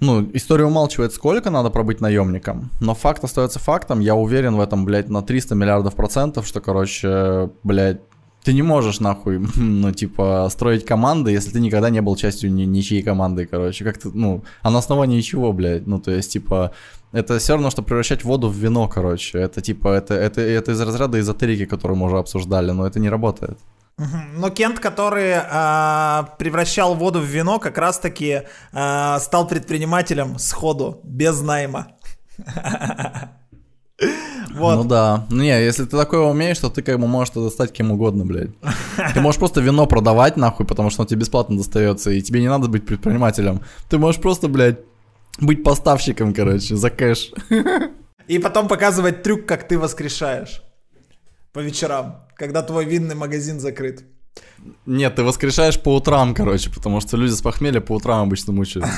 ну, 0.00 0.28
история 0.34 0.66
умалчивает, 0.66 1.12
сколько 1.12 1.50
надо 1.50 1.70
пробыть 1.70 2.00
наемником, 2.00 2.70
но 2.80 2.94
факт 2.94 3.24
остается 3.24 3.58
фактом. 3.58 4.00
Я 4.00 4.14
уверен 4.14 4.56
в 4.56 4.60
этом, 4.60 4.84
блядь, 4.84 5.08
на 5.08 5.22
300 5.22 5.54
миллиардов 5.54 5.94
процентов, 5.94 6.46
что, 6.46 6.60
короче, 6.60 7.50
блядь, 7.62 8.00
ты 8.46 8.52
не 8.52 8.62
можешь, 8.62 9.00
нахуй, 9.00 9.38
ну, 9.56 9.92
типа, 9.92 10.48
строить 10.50 10.84
команды, 10.84 11.32
если 11.32 11.50
ты 11.50 11.60
никогда 11.60 11.90
не 11.90 12.00
был 12.02 12.14
частью 12.16 12.52
ни, 12.52 12.64
ничьей 12.64 13.02
команды, 13.02 13.46
короче. 13.46 13.84
Как-то, 13.84 14.10
ну, 14.14 14.42
а 14.62 14.70
на 14.70 14.78
основании 14.78 15.20
чего, 15.22 15.52
блядь? 15.52 15.86
Ну, 15.86 15.98
то 15.98 16.10
есть, 16.10 16.32
типа, 16.32 16.70
это 17.12 17.38
все 17.38 17.54
равно, 17.54 17.70
что 17.70 17.82
превращать 17.82 18.22
воду 18.24 18.48
в 18.48 18.56
вино, 18.56 18.88
короче. 18.88 19.38
Это, 19.38 19.60
типа, 19.62 19.88
это, 19.88 20.14
это, 20.14 20.40
это 20.42 20.72
из 20.72 20.80
разряда 20.80 21.18
эзотерики, 21.18 21.64
которую 21.64 21.98
мы 21.98 22.06
уже 22.06 22.18
обсуждали, 22.18 22.70
но 22.70 22.86
это 22.86 23.00
не 23.00 23.08
работает. 23.08 23.58
Но 23.98 24.50
Кент, 24.50 24.78
который 24.78 25.30
э, 25.30 26.24
превращал 26.38 26.94
воду 26.94 27.20
в 27.20 27.24
вино, 27.24 27.58
как 27.58 27.78
раз-таки 27.78 28.42
э, 28.72 29.18
стал 29.20 29.48
предпринимателем 29.48 30.38
сходу, 30.38 31.00
без 31.04 31.40
найма. 31.40 31.88
Вот. 34.54 34.76
Ну 34.76 34.84
да. 34.84 35.26
Ну 35.30 35.42
не, 35.42 35.64
если 35.64 35.84
ты 35.84 35.96
такое 35.96 36.20
умеешь, 36.20 36.58
то 36.58 36.70
ты 36.70 36.82
как 36.82 36.98
бы 36.98 37.06
можешь 37.06 37.32
это 37.32 37.48
стать 37.50 37.72
кем 37.72 37.90
угодно, 37.92 38.24
блядь. 38.24 38.50
Ты 39.14 39.20
можешь 39.20 39.38
просто 39.38 39.60
вино 39.60 39.86
продавать 39.86 40.36
нахуй, 40.36 40.66
потому 40.66 40.90
что 40.90 41.02
он 41.02 41.06
тебе 41.06 41.20
бесплатно 41.20 41.56
достается, 41.56 42.10
и 42.10 42.22
тебе 42.22 42.40
не 42.40 42.48
надо 42.48 42.68
быть 42.68 42.86
предпринимателем. 42.86 43.62
Ты 43.88 43.98
можешь 43.98 44.20
просто, 44.20 44.48
блядь, 44.48 44.78
быть 45.40 45.62
поставщиком, 45.62 46.34
короче, 46.34 46.76
за 46.76 46.90
кэш. 46.90 47.32
И 48.28 48.38
потом 48.38 48.68
показывать 48.68 49.22
трюк, 49.22 49.46
как 49.46 49.68
ты 49.68 49.78
воскрешаешь 49.78 50.62
по 51.56 51.60
вечерам, 51.60 52.20
когда 52.34 52.62
твой 52.62 52.84
винный 52.84 53.14
магазин 53.14 53.60
закрыт. 53.60 54.04
Нет, 54.84 55.14
ты 55.14 55.22
воскрешаешь 55.22 55.80
по 55.80 55.96
утрам, 55.96 56.34
короче, 56.34 56.68
потому 56.68 57.00
что 57.00 57.16
люди 57.16 57.32
с 57.32 57.40
похмелья 57.40 57.80
по 57.80 57.92
утрам 57.94 58.26
обычно 58.26 58.52
мучаются. 58.52 58.92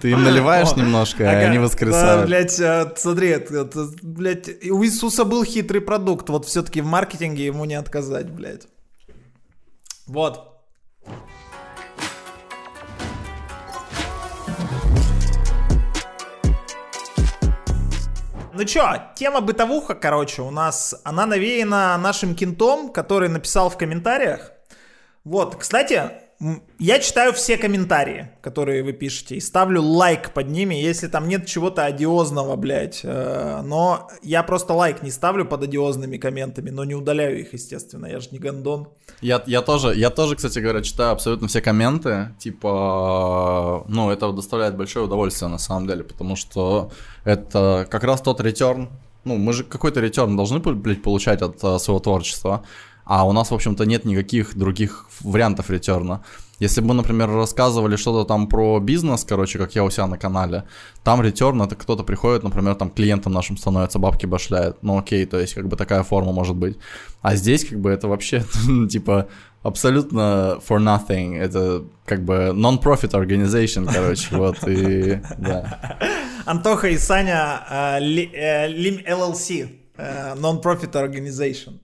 Ты 0.00 0.12
им 0.12 0.24
наливаешь 0.24 0.74
немножко, 0.74 1.24
и 1.24 1.26
они 1.26 1.58
воскресают. 1.58 2.22
Да, 2.22 2.26
блядь, 2.26 2.58
э, 2.58 2.90
смотри, 2.96 3.28
это, 3.28 3.68
блядь, 4.00 4.48
у 4.70 4.82
Иисуса 4.82 5.26
был 5.26 5.44
хитрый 5.44 5.82
продукт, 5.82 6.30
вот 6.30 6.46
все-таки 6.46 6.80
в 6.80 6.86
маркетинге 6.86 7.44
ему 7.44 7.66
не 7.66 7.74
отказать, 7.74 8.30
блядь. 8.30 8.66
Вот. 10.06 10.55
Ну 18.58 18.64
чё, 18.64 19.02
тема 19.14 19.42
бытовуха, 19.42 19.94
короче, 19.94 20.40
у 20.40 20.50
нас, 20.50 20.94
она 21.04 21.26
навеяна 21.26 21.98
нашим 21.98 22.34
кентом, 22.34 22.90
который 22.90 23.28
написал 23.28 23.68
в 23.68 23.76
комментариях. 23.76 24.50
Вот, 25.24 25.56
кстати, 25.56 26.10
я 26.78 26.98
читаю 26.98 27.32
все 27.32 27.56
комментарии, 27.56 28.28
которые 28.42 28.82
вы 28.82 28.92
пишете, 28.92 29.36
и 29.36 29.40
ставлю 29.40 29.82
лайк 29.82 30.34
под 30.34 30.48
ними, 30.48 30.74
если 30.74 31.08
там 31.08 31.28
нет 31.28 31.46
чего-то 31.46 31.84
одиозного, 31.84 32.56
блядь. 32.56 33.00
Э, 33.04 33.62
но 33.64 34.08
я 34.22 34.42
просто 34.42 34.74
лайк 34.74 35.02
не 35.02 35.10
ставлю 35.10 35.46
под 35.46 35.62
одиозными 35.62 36.18
комментами, 36.18 36.68
но 36.68 36.84
не 36.84 36.94
удаляю 36.94 37.40
их, 37.40 37.54
естественно, 37.54 38.06
я 38.06 38.20
же 38.20 38.28
не 38.32 38.38
гондон. 38.38 38.88
Я, 39.22 39.42
я, 39.46 39.62
тоже, 39.62 39.94
я 39.96 40.10
тоже, 40.10 40.36
кстати 40.36 40.58
говоря, 40.58 40.82
читаю 40.82 41.12
абсолютно 41.12 41.48
все 41.48 41.62
комменты, 41.62 42.34
типа, 42.38 43.84
ну, 43.88 44.10
это 44.10 44.30
доставляет 44.32 44.76
большое 44.76 45.06
удовольствие 45.06 45.48
на 45.48 45.58
самом 45.58 45.86
деле, 45.86 46.04
потому 46.04 46.36
что 46.36 46.90
это 47.24 47.86
как 47.90 48.04
раз 48.04 48.20
тот 48.20 48.42
ретерн, 48.42 48.90
ну, 49.24 49.38
мы 49.38 49.54
же 49.54 49.64
какой-то 49.64 50.00
ретерн 50.00 50.36
должны, 50.36 50.60
блядь, 50.60 51.02
получать 51.02 51.42
от 51.42 51.56
uh, 51.64 51.78
своего 51.78 51.98
творчества, 51.98 52.62
а 53.06 53.24
у 53.24 53.32
нас, 53.32 53.50
в 53.50 53.54
общем-то, 53.54 53.86
нет 53.86 54.04
никаких 54.04 54.56
других 54.56 55.06
вариантов 55.20 55.70
ретерна. 55.70 56.22
Если 56.58 56.80
бы 56.80 56.94
например, 56.94 57.30
рассказывали 57.30 57.96
что-то 57.96 58.26
там 58.26 58.48
про 58.48 58.80
бизнес, 58.80 59.24
короче, 59.24 59.58
как 59.58 59.74
я 59.74 59.84
у 59.84 59.90
себя 59.90 60.06
на 60.06 60.18
канале, 60.18 60.64
там 61.04 61.22
ретерн, 61.22 61.62
это 61.62 61.76
кто-то 61.76 62.02
приходит, 62.02 62.42
например, 62.42 62.74
там 62.74 62.90
клиентам 62.90 63.32
нашим 63.32 63.56
становится, 63.58 63.98
бабки 63.98 64.26
башляет. 64.26 64.82
Ну 64.82 64.98
окей, 64.98 65.24
то 65.26 65.38
есть 65.38 65.54
как 65.54 65.68
бы 65.68 65.76
такая 65.76 66.02
форма 66.02 66.32
может 66.32 66.56
быть. 66.56 66.78
А 67.22 67.36
здесь 67.36 67.64
как 67.64 67.78
бы 67.78 67.90
это 67.90 68.08
вообще, 68.08 68.42
типа, 68.90 69.28
абсолютно 69.62 70.58
for 70.66 70.78
nothing. 70.78 71.38
Это 71.38 71.84
как 72.06 72.24
бы 72.24 72.52
non-profit 72.54 73.12
organization, 73.12 73.86
короче, 73.92 74.34
вот, 74.34 74.66
и 74.66 75.20
да. 75.38 75.98
Антоха 76.44 76.88
и 76.88 76.96
Саня, 76.96 77.66
uh, 77.70 78.00
Lim 78.00 79.04
LLC, 79.06 79.68
uh, 79.96 80.40
non-profit 80.40 80.92
organization. 80.94 81.80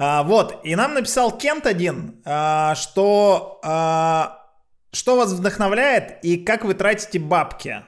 А, 0.00 0.22
вот, 0.22 0.60
и 0.62 0.76
нам 0.76 0.94
написал 0.94 1.36
Кент 1.36 1.66
один, 1.66 2.22
а, 2.24 2.76
что, 2.76 3.58
а, 3.64 4.46
что 4.92 5.16
вас 5.16 5.32
вдохновляет 5.32 6.24
и 6.24 6.36
как 6.36 6.64
вы 6.64 6.74
тратите 6.74 7.18
бабки. 7.18 7.82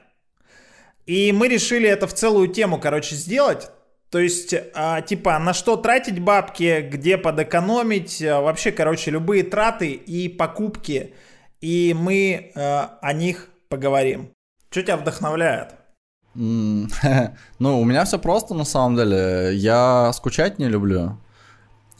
И 1.05 1.31
мы 1.31 1.47
решили 1.47 1.87
это 1.87 2.07
в 2.07 2.13
целую 2.13 2.49
тему, 2.49 2.79
короче, 2.79 3.15
сделать. 3.15 3.71
То 4.09 4.19
есть, 4.19 4.53
типа, 5.07 5.39
на 5.39 5.53
что 5.53 5.77
тратить 5.77 6.19
бабки, 6.19 6.81
где 6.81 7.17
подэкономить, 7.17 8.21
вообще, 8.21 8.73
короче, 8.73 9.09
любые 9.09 9.43
траты 9.43 9.91
и 9.91 10.27
покупки. 10.27 11.13
И 11.61 11.95
мы 11.97 12.51
о 12.55 13.13
них 13.13 13.47
поговорим. 13.69 14.31
Что 14.69 14.83
тебя 14.83 14.97
вдохновляет? 14.97 15.75
ну, 16.35 17.79
у 17.81 17.85
меня 17.85 18.03
все 18.03 18.19
просто 18.19 18.53
на 18.53 18.65
самом 18.65 18.97
деле. 18.97 19.55
Я 19.55 20.11
скучать 20.13 20.59
не 20.59 20.67
люблю. 20.67 21.17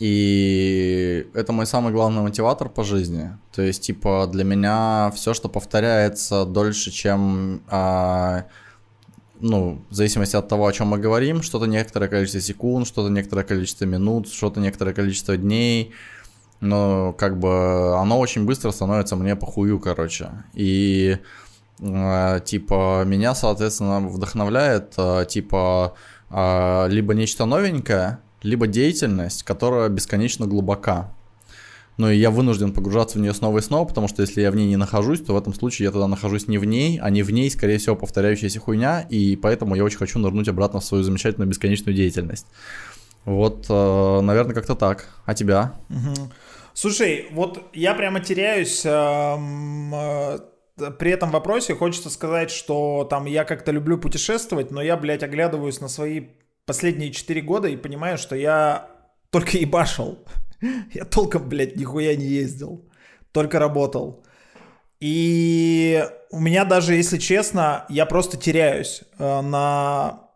И 0.01 1.27
это 1.35 1.53
мой 1.53 1.67
самый 1.67 1.93
главный 1.93 2.23
мотиватор 2.23 2.69
по 2.69 2.83
жизни. 2.83 3.37
То 3.51 3.61
есть, 3.61 3.83
типа, 3.83 4.27
для 4.31 4.43
меня 4.43 5.11
все, 5.15 5.35
что 5.35 5.47
повторяется 5.47 6.43
дольше, 6.43 6.89
чем, 6.89 7.61
а, 7.67 8.45
ну, 9.39 9.85
в 9.91 9.93
зависимости 9.93 10.35
от 10.35 10.47
того, 10.47 10.65
о 10.65 10.73
чем 10.73 10.87
мы 10.87 10.97
говорим, 10.97 11.43
что-то 11.43 11.67
некоторое 11.67 12.07
количество 12.07 12.41
секунд, 12.41 12.87
что-то 12.87 13.09
некоторое 13.09 13.43
количество 13.43 13.85
минут, 13.85 14.27
что-то 14.27 14.59
некоторое 14.59 14.93
количество 14.93 15.37
дней, 15.37 15.93
но 16.61 17.13
как 17.13 17.37
бы 17.37 17.95
оно 17.95 18.17
очень 18.17 18.43
быстро 18.43 18.71
становится 18.71 19.15
мне 19.15 19.35
похую, 19.35 19.79
короче. 19.79 20.31
И 20.55 21.19
э, 21.79 22.39
типа 22.43 23.03
меня, 23.05 23.35
соответственно, 23.35 23.99
вдохновляет 23.99 24.95
э, 24.97 25.25
типа 25.29 25.93
э, 26.31 26.87
либо 26.89 27.13
нечто 27.13 27.45
новенькое, 27.45 28.17
либо 28.43 28.67
деятельность, 28.67 29.43
которая 29.43 29.89
бесконечно 29.89 30.47
глубока. 30.47 31.13
Ну 31.97 32.09
и 32.09 32.17
я 32.17 32.31
вынужден 32.31 32.71
погружаться 32.71 33.17
в 33.17 33.21
нее 33.21 33.33
снова 33.33 33.59
и 33.59 33.61
снова, 33.61 33.85
потому 33.87 34.07
что 34.07 34.21
если 34.21 34.41
я 34.41 34.49
в 34.51 34.55
ней 34.55 34.67
не 34.67 34.77
нахожусь, 34.77 35.21
то 35.21 35.33
в 35.33 35.37
этом 35.37 35.53
случае 35.53 35.85
я 35.85 35.91
тогда 35.91 36.07
нахожусь 36.07 36.47
не 36.47 36.57
в 36.57 36.65
ней, 36.65 36.99
а 36.99 37.09
не 37.09 37.21
в 37.21 37.31
ней, 37.31 37.49
скорее 37.51 37.77
всего, 37.77 37.95
повторяющаяся 37.95 38.59
хуйня, 38.59 39.01
и 39.01 39.35
поэтому 39.35 39.75
я 39.75 39.83
очень 39.83 39.97
хочу 39.97 40.17
нырнуть 40.17 40.47
обратно 40.47 40.79
в 40.79 40.85
свою 40.85 41.03
замечательную 41.03 41.49
бесконечную 41.49 41.95
деятельность. 41.95 42.47
Вот, 43.25 43.65
э, 43.69 44.21
наверное, 44.21 44.55
как-то 44.55 44.75
так. 44.75 45.09
А 45.25 45.35
тебя? 45.35 45.73
Слушай, 46.73 47.27
вот 47.31 47.69
я 47.73 47.93
прямо 47.93 48.19
теряюсь 48.19 48.81
эм, 48.85 49.93
э, 49.93 50.39
при 50.97 51.11
этом 51.11 51.29
вопросе. 51.29 51.75
Хочется 51.75 52.09
сказать, 52.09 52.49
что 52.49 53.05
там 53.09 53.25
я 53.25 53.43
как-то 53.43 53.71
люблю 53.71 53.97
путешествовать, 53.97 54.71
но 54.71 54.81
я, 54.81 54.97
блядь, 54.97 55.23
оглядываюсь 55.23 55.81
на 55.81 55.87
свои 55.87 56.21
последние 56.71 57.11
4 57.11 57.41
года 57.41 57.67
и 57.67 57.75
понимаю, 57.75 58.17
что 58.17 58.33
я 58.33 58.87
только 59.29 59.57
ебашил. 59.57 60.19
Я 60.93 61.03
толком, 61.03 61.49
блядь, 61.49 61.75
нихуя 61.75 62.15
не 62.15 62.25
ездил. 62.25 62.89
Только 63.33 63.59
работал. 63.59 64.23
И 65.01 66.07
у 66.29 66.39
меня 66.39 66.63
даже, 66.63 66.93
если 66.93 67.17
честно, 67.17 67.85
я 67.89 68.05
просто 68.05 68.37
теряюсь 68.37 69.01
э, 69.19 69.41
на 69.41 70.29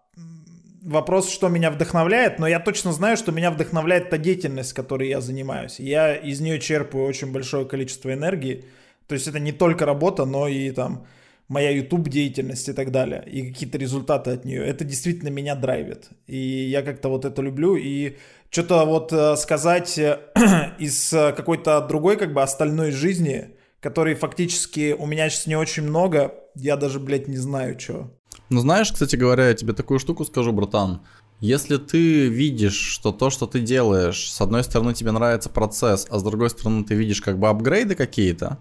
вопрос, 0.81 1.29
что 1.29 1.47
меня 1.47 1.71
вдохновляет, 1.71 2.39
но 2.39 2.47
я 2.47 2.59
точно 2.59 2.91
знаю, 2.91 3.15
что 3.15 3.31
меня 3.31 3.51
вдохновляет 3.51 4.09
та 4.09 4.17
деятельность, 4.17 4.73
которой 4.73 5.07
я 5.07 5.21
занимаюсь. 5.21 5.79
Я 5.79 6.15
из 6.15 6.41
нее 6.41 6.59
черпаю 6.59 7.05
очень 7.05 7.31
большое 7.31 7.65
количество 7.65 8.11
энергии. 8.11 8.65
То 9.07 9.15
есть 9.15 9.27
это 9.27 9.39
не 9.39 9.53
только 9.53 9.85
работа, 9.85 10.25
но 10.25 10.47
и 10.47 10.71
там 10.71 11.05
моя 11.47 11.69
YouTube 11.69 12.09
деятельность 12.09 12.67
и 12.69 12.73
так 12.73 12.91
далее, 12.91 13.23
и 13.27 13.51
какие-то 13.51 13.77
результаты 13.77 14.31
от 14.31 14.45
нее. 14.45 14.65
Это 14.65 14.83
действительно 14.83 15.29
меня 15.29 15.55
драйвит. 15.55 16.09
И 16.27 16.37
я 16.37 16.81
как-то 16.81 17.09
вот 17.09 17.25
это 17.25 17.41
люблю. 17.41 17.75
И 17.75 18.17
что-то 18.49 18.85
вот 18.85 19.13
э, 19.13 19.35
сказать 19.35 19.97
э, 19.97 20.19
из 20.79 21.13
э, 21.13 21.33
какой-то 21.33 21.81
другой 21.81 22.17
как 22.17 22.33
бы 22.33 22.41
остальной 22.41 22.91
жизни, 22.91 23.51
которой 23.79 24.15
фактически 24.15 24.95
у 24.97 25.05
меня 25.05 25.29
сейчас 25.29 25.47
не 25.47 25.55
очень 25.55 25.83
много, 25.83 26.33
я 26.55 26.77
даже, 26.77 26.99
блядь, 26.99 27.27
не 27.27 27.37
знаю, 27.37 27.79
что. 27.79 28.11
Ну 28.49 28.59
знаешь, 28.61 28.91
кстати 28.91 29.15
говоря, 29.15 29.49
я 29.49 29.53
тебе 29.53 29.73
такую 29.73 29.99
штуку 29.99 30.25
скажу, 30.25 30.51
братан. 30.51 31.01
Если 31.41 31.77
ты 31.77 32.27
видишь, 32.27 32.79
что 32.79 33.11
то, 33.11 33.29
что 33.29 33.45
ты 33.45 33.59
делаешь, 33.59 34.31
с 34.31 34.39
одной 34.39 34.63
стороны 34.63 34.93
тебе 34.93 35.11
нравится 35.11 35.49
процесс, 35.49 36.07
а 36.09 36.17
с 36.17 36.23
другой 36.23 36.49
стороны 36.49 36.85
ты 36.85 36.95
видишь 36.95 37.21
как 37.21 37.37
бы 37.37 37.49
апгрейды 37.49 37.93
какие-то, 37.95 38.59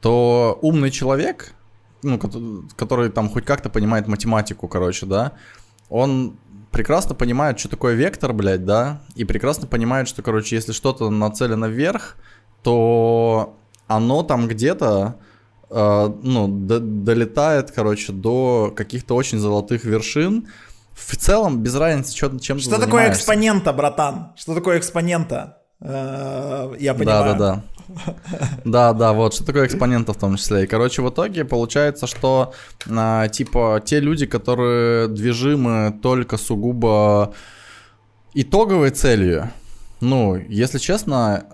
то 0.00 0.58
умный 0.62 0.90
человек, 0.90 1.54
ну, 2.04 2.18
который 2.76 3.10
там 3.10 3.28
хоть 3.28 3.44
как-то 3.44 3.70
понимает 3.70 4.06
математику, 4.06 4.68
короче, 4.68 5.06
да, 5.06 5.32
он 5.88 6.36
прекрасно 6.70 7.14
понимает, 7.14 7.58
что 7.58 7.68
такое 7.68 7.94
вектор, 7.94 8.32
блядь, 8.32 8.64
да, 8.64 9.02
и 9.14 9.24
прекрасно 9.24 9.66
понимает, 9.66 10.08
что, 10.08 10.22
короче, 10.22 10.56
если 10.56 10.72
что-то 10.72 11.10
нацелено 11.10 11.66
вверх, 11.66 12.16
то 12.62 13.56
оно 13.86 14.22
там 14.22 14.48
где-то, 14.48 15.16
э, 15.70 16.12
ну, 16.22 16.48
до, 16.48 16.80
долетает, 16.80 17.70
короче, 17.70 18.12
до 18.12 18.72
каких-то 18.74 19.14
очень 19.14 19.38
золотых 19.38 19.84
вершин. 19.84 20.48
В 20.92 21.16
целом, 21.16 21.62
без 21.62 21.74
разницы, 21.74 22.16
что, 22.16 22.38
чем 22.38 22.58
Что 22.58 22.78
такое 22.78 23.10
экспонента, 23.10 23.72
братан? 23.72 24.32
Что 24.36 24.54
такое 24.54 24.78
экспонента? 24.78 25.58
Э, 25.80 26.74
я 26.78 26.94
понимаю. 26.94 27.24
Да-да-да. 27.24 27.54
Да, 27.54 27.54
да, 27.56 27.62
вот, 29.12 29.34
что 29.34 29.44
такое 29.44 29.66
экспонента 29.66 30.12
в 30.12 30.16
том 30.16 30.36
числе. 30.36 30.64
И, 30.64 30.66
короче, 30.66 31.02
в 31.02 31.10
итоге 31.10 31.44
получается, 31.44 32.06
что, 32.06 32.52
а, 32.88 33.28
типа, 33.28 33.82
те 33.84 34.00
люди, 34.00 34.26
которые 34.26 35.08
движимы 35.08 35.98
только 36.02 36.36
сугубо 36.36 37.34
итоговой 38.34 38.90
целью, 38.90 39.50
ну, 40.00 40.36
если 40.36 40.78
честно, 40.78 41.46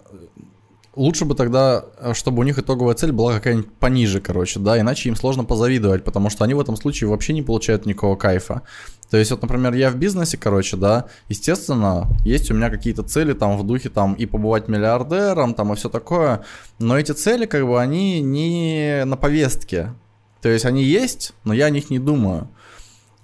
лучше 0.97 1.25
бы 1.25 1.35
тогда, 1.35 1.85
чтобы 2.15 2.41
у 2.41 2.43
них 2.43 2.59
итоговая 2.59 2.95
цель 2.95 3.13
была 3.13 3.35
какая-нибудь 3.35 3.73
пониже, 3.75 4.21
короче, 4.21 4.61
да, 4.61 4.79
иначе 4.79 5.09
им 5.09 5.17
сложно 5.17 5.45
позавидовать, 5.45 6.05
потому 6.05 6.31
что 6.31 6.45
они 6.45 6.55
в 6.55 6.61
этом 6.61 6.77
случае 6.77 7.11
вообще 7.11 7.33
не 7.33 7.43
получают 7.43 7.87
никакого 7.87 8.17
кайфа. 8.17 8.63
То 9.11 9.17
есть, 9.17 9.33
вот, 9.33 9.43
например, 9.43 9.75
я 9.75 9.91
в 9.91 9.97
бизнесе, 9.97 10.37
короче, 10.37 10.77
да, 10.77 11.07
естественно, 11.29 12.09
есть 12.25 12.51
у 12.51 12.55
меня 12.55 12.71
какие-то 12.71 13.03
цели 13.03 13.33
там 13.33 13.59
в 13.59 13.67
духе 13.67 13.89
там 13.89 14.15
и 14.15 14.25
побывать 14.25 14.69
миллиардером, 14.69 15.55
там 15.55 15.73
и 15.73 15.77
все 15.77 15.89
такое, 15.89 16.45
но 16.79 16.97
эти 16.97 17.13
цели, 17.13 17.47
как 17.47 17.67
бы, 17.67 17.81
они 17.81 18.21
не 18.21 19.05
на 19.05 19.17
повестке. 19.17 19.95
То 20.41 20.49
есть, 20.49 20.65
они 20.65 20.85
есть, 20.85 21.35
но 21.45 21.53
я 21.53 21.67
о 21.67 21.71
них 21.71 21.91
не 21.91 21.99
думаю. 21.99 22.49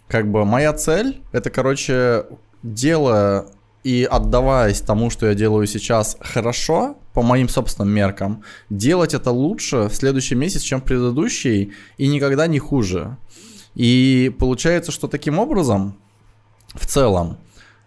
Как 0.09 0.31
бы 0.31 0.45
моя 0.45 0.73
цель, 0.73 1.23
это, 1.33 1.51
короче, 1.51 2.27
делая 2.63 3.47
и 3.85 4.03
отдаваясь 4.11 4.81
тому, 4.81 5.11
что 5.11 5.27
я 5.27 5.35
делаю 5.35 5.69
сейчас 5.69 6.17
хорошо, 6.21 6.97
по 7.15 7.23
моим 7.23 7.49
собственным 7.49 7.95
меркам, 7.95 8.43
делать 8.69 9.15
это 9.15 9.31
лучше 9.31 9.89
в 9.89 9.95
следующий 9.95 10.35
месяц, 10.35 10.63
чем 10.63 10.81
предыдущий, 10.81 11.73
и 11.97 12.09
никогда 12.09 12.49
не 12.49 12.59
хуже. 12.59 13.17
И 13.77 14.35
получается, 14.39 14.91
что 14.91 15.07
таким 15.07 15.39
образом, 15.39 15.95
в 16.75 16.87
целом, 16.87 17.37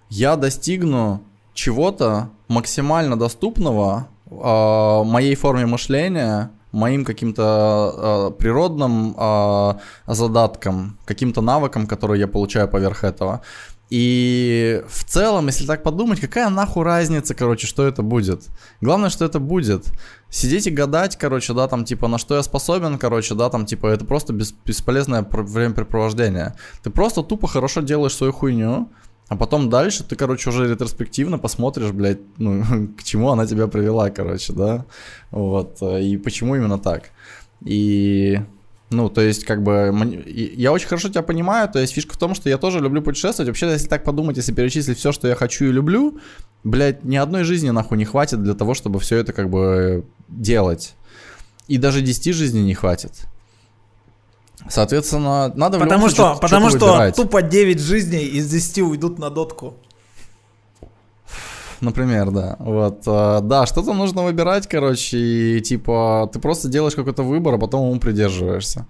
я 0.10 0.36
достигну 0.36 1.22
чего-то 1.54 2.30
максимально 2.48 3.18
доступного 3.18 4.08
э, 4.30 5.04
моей 5.04 5.36
форме 5.36 5.66
мышления, 5.66 6.52
моим 6.72 7.06
каким-то 7.06 8.30
э, 8.38 8.38
природным 8.40 9.16
э, 9.18 9.74
задаткам, 10.06 11.00
каким-то 11.06 11.42
навыкам, 11.42 11.88
которые 11.88 12.20
я 12.20 12.28
получаю 12.28 12.68
поверх 12.68 13.04
этого. 13.04 13.42
И 13.90 14.84
в 14.88 15.04
целом, 15.04 15.48
если 15.48 15.66
так 15.66 15.82
подумать, 15.82 16.20
какая 16.20 16.50
нахуй 16.50 16.84
разница, 16.84 17.34
короче, 17.34 17.66
что 17.66 17.88
это 17.88 18.04
будет? 18.04 18.48
Главное, 18.82 19.10
что 19.10 19.26
это 19.26 19.40
будет. 19.40 19.92
Сидеть 20.30 20.68
и 20.68 20.72
гадать, 20.72 21.18
короче, 21.18 21.54
да, 21.54 21.68
там, 21.68 21.86
типа, 21.86 22.08
на 22.08 22.20
что 22.20 22.36
я 22.36 22.44
способен, 22.44 22.98
короче, 23.00 23.34
да, 23.34 23.50
там, 23.50 23.66
типа, 23.66 23.88
это 23.88 24.06
просто 24.06 24.32
бес- 24.32 24.54
бесполезное 24.66 25.26
времяпрепровождение. 25.30 26.56
Ты 26.84 26.92
просто 26.92 27.24
тупо 27.24 27.48
хорошо 27.48 27.82
делаешь 27.82 28.14
свою 28.14 28.32
хуйню, 28.32 28.90
а 29.28 29.36
потом 29.36 29.70
дальше 29.70 30.04
ты, 30.04 30.16
короче, 30.16 30.50
уже 30.50 30.70
ретроспективно 30.70 31.40
посмотришь, 31.40 31.92
блядь, 31.92 32.20
ну, 32.38 32.64
к 32.98 33.04
чему 33.04 33.30
она 33.32 33.48
тебя 33.48 33.68
привела, 33.68 34.12
короче, 34.12 34.54
да, 34.54 34.86
вот, 35.32 35.82
и 35.82 36.18
почему 36.18 36.56
именно 36.56 36.78
так. 36.78 37.10
И 37.66 38.40
ну, 38.90 39.10
то 39.10 39.22
есть, 39.22 39.46
как 39.46 39.62
бы, 39.62 40.24
я 40.26 40.72
очень 40.72 40.88
хорошо 40.88 41.10
тебя 41.10 41.22
понимаю, 41.22 41.70
то 41.70 41.78
есть 41.78 41.94
фишка 41.94 42.16
в 42.16 42.18
том, 42.18 42.34
что 42.34 42.50
я 42.50 42.58
тоже 42.58 42.80
люблю 42.80 43.02
путешествовать. 43.04 43.48
Вообще, 43.48 43.70
если 43.70 43.88
так 43.88 44.04
подумать, 44.04 44.38
если 44.38 44.52
перечислить 44.52 44.98
все, 44.98 45.12
что 45.12 45.28
я 45.28 45.36
хочу 45.36 45.66
и 45.66 45.72
люблю, 45.72 46.20
блядь, 46.64 47.04
ни 47.04 47.16
одной 47.16 47.44
жизни 47.44 47.70
нахуй 47.70 47.98
не 48.00 48.06
хватит 48.06 48.42
для 48.42 48.56
того, 48.56 48.74
чтобы 48.74 49.00
все 49.00 49.18
это 49.18 49.32
как 49.32 49.50
бы 49.50 50.06
делать. 50.28 50.96
И 51.68 51.78
даже 51.78 52.02
10 52.02 52.34
жизней 52.34 52.64
не 52.64 52.74
хватит. 52.74 53.12
Соответственно, 54.68 55.54
надо 55.56 55.80
Потому 55.80 56.10
что, 56.10 56.36
потому 56.42 56.70
что 56.70 56.94
выбирать. 56.94 57.16
тупо 57.16 57.42
9 57.42 57.80
жизней 57.80 58.26
из 58.26 58.50
10 58.50 58.80
уйдут 58.80 59.20
на 59.20 59.30
дотку 59.30 59.76
например, 61.82 62.32
да. 62.32 62.56
Вот, 62.60 63.04
э, 63.06 63.40
да, 63.44 63.66
что-то 63.66 63.94
нужно 63.94 64.24
выбирать, 64.24 64.68
короче, 64.68 65.18
и 65.18 65.62
типа 65.62 66.30
ты 66.32 66.40
просто 66.40 66.68
делаешь 66.68 66.96
какой-то 66.96 67.24
выбор, 67.24 67.56
а 67.56 67.58
потом 67.58 67.90
ему 67.90 68.00
придерживаешься. 68.00 68.88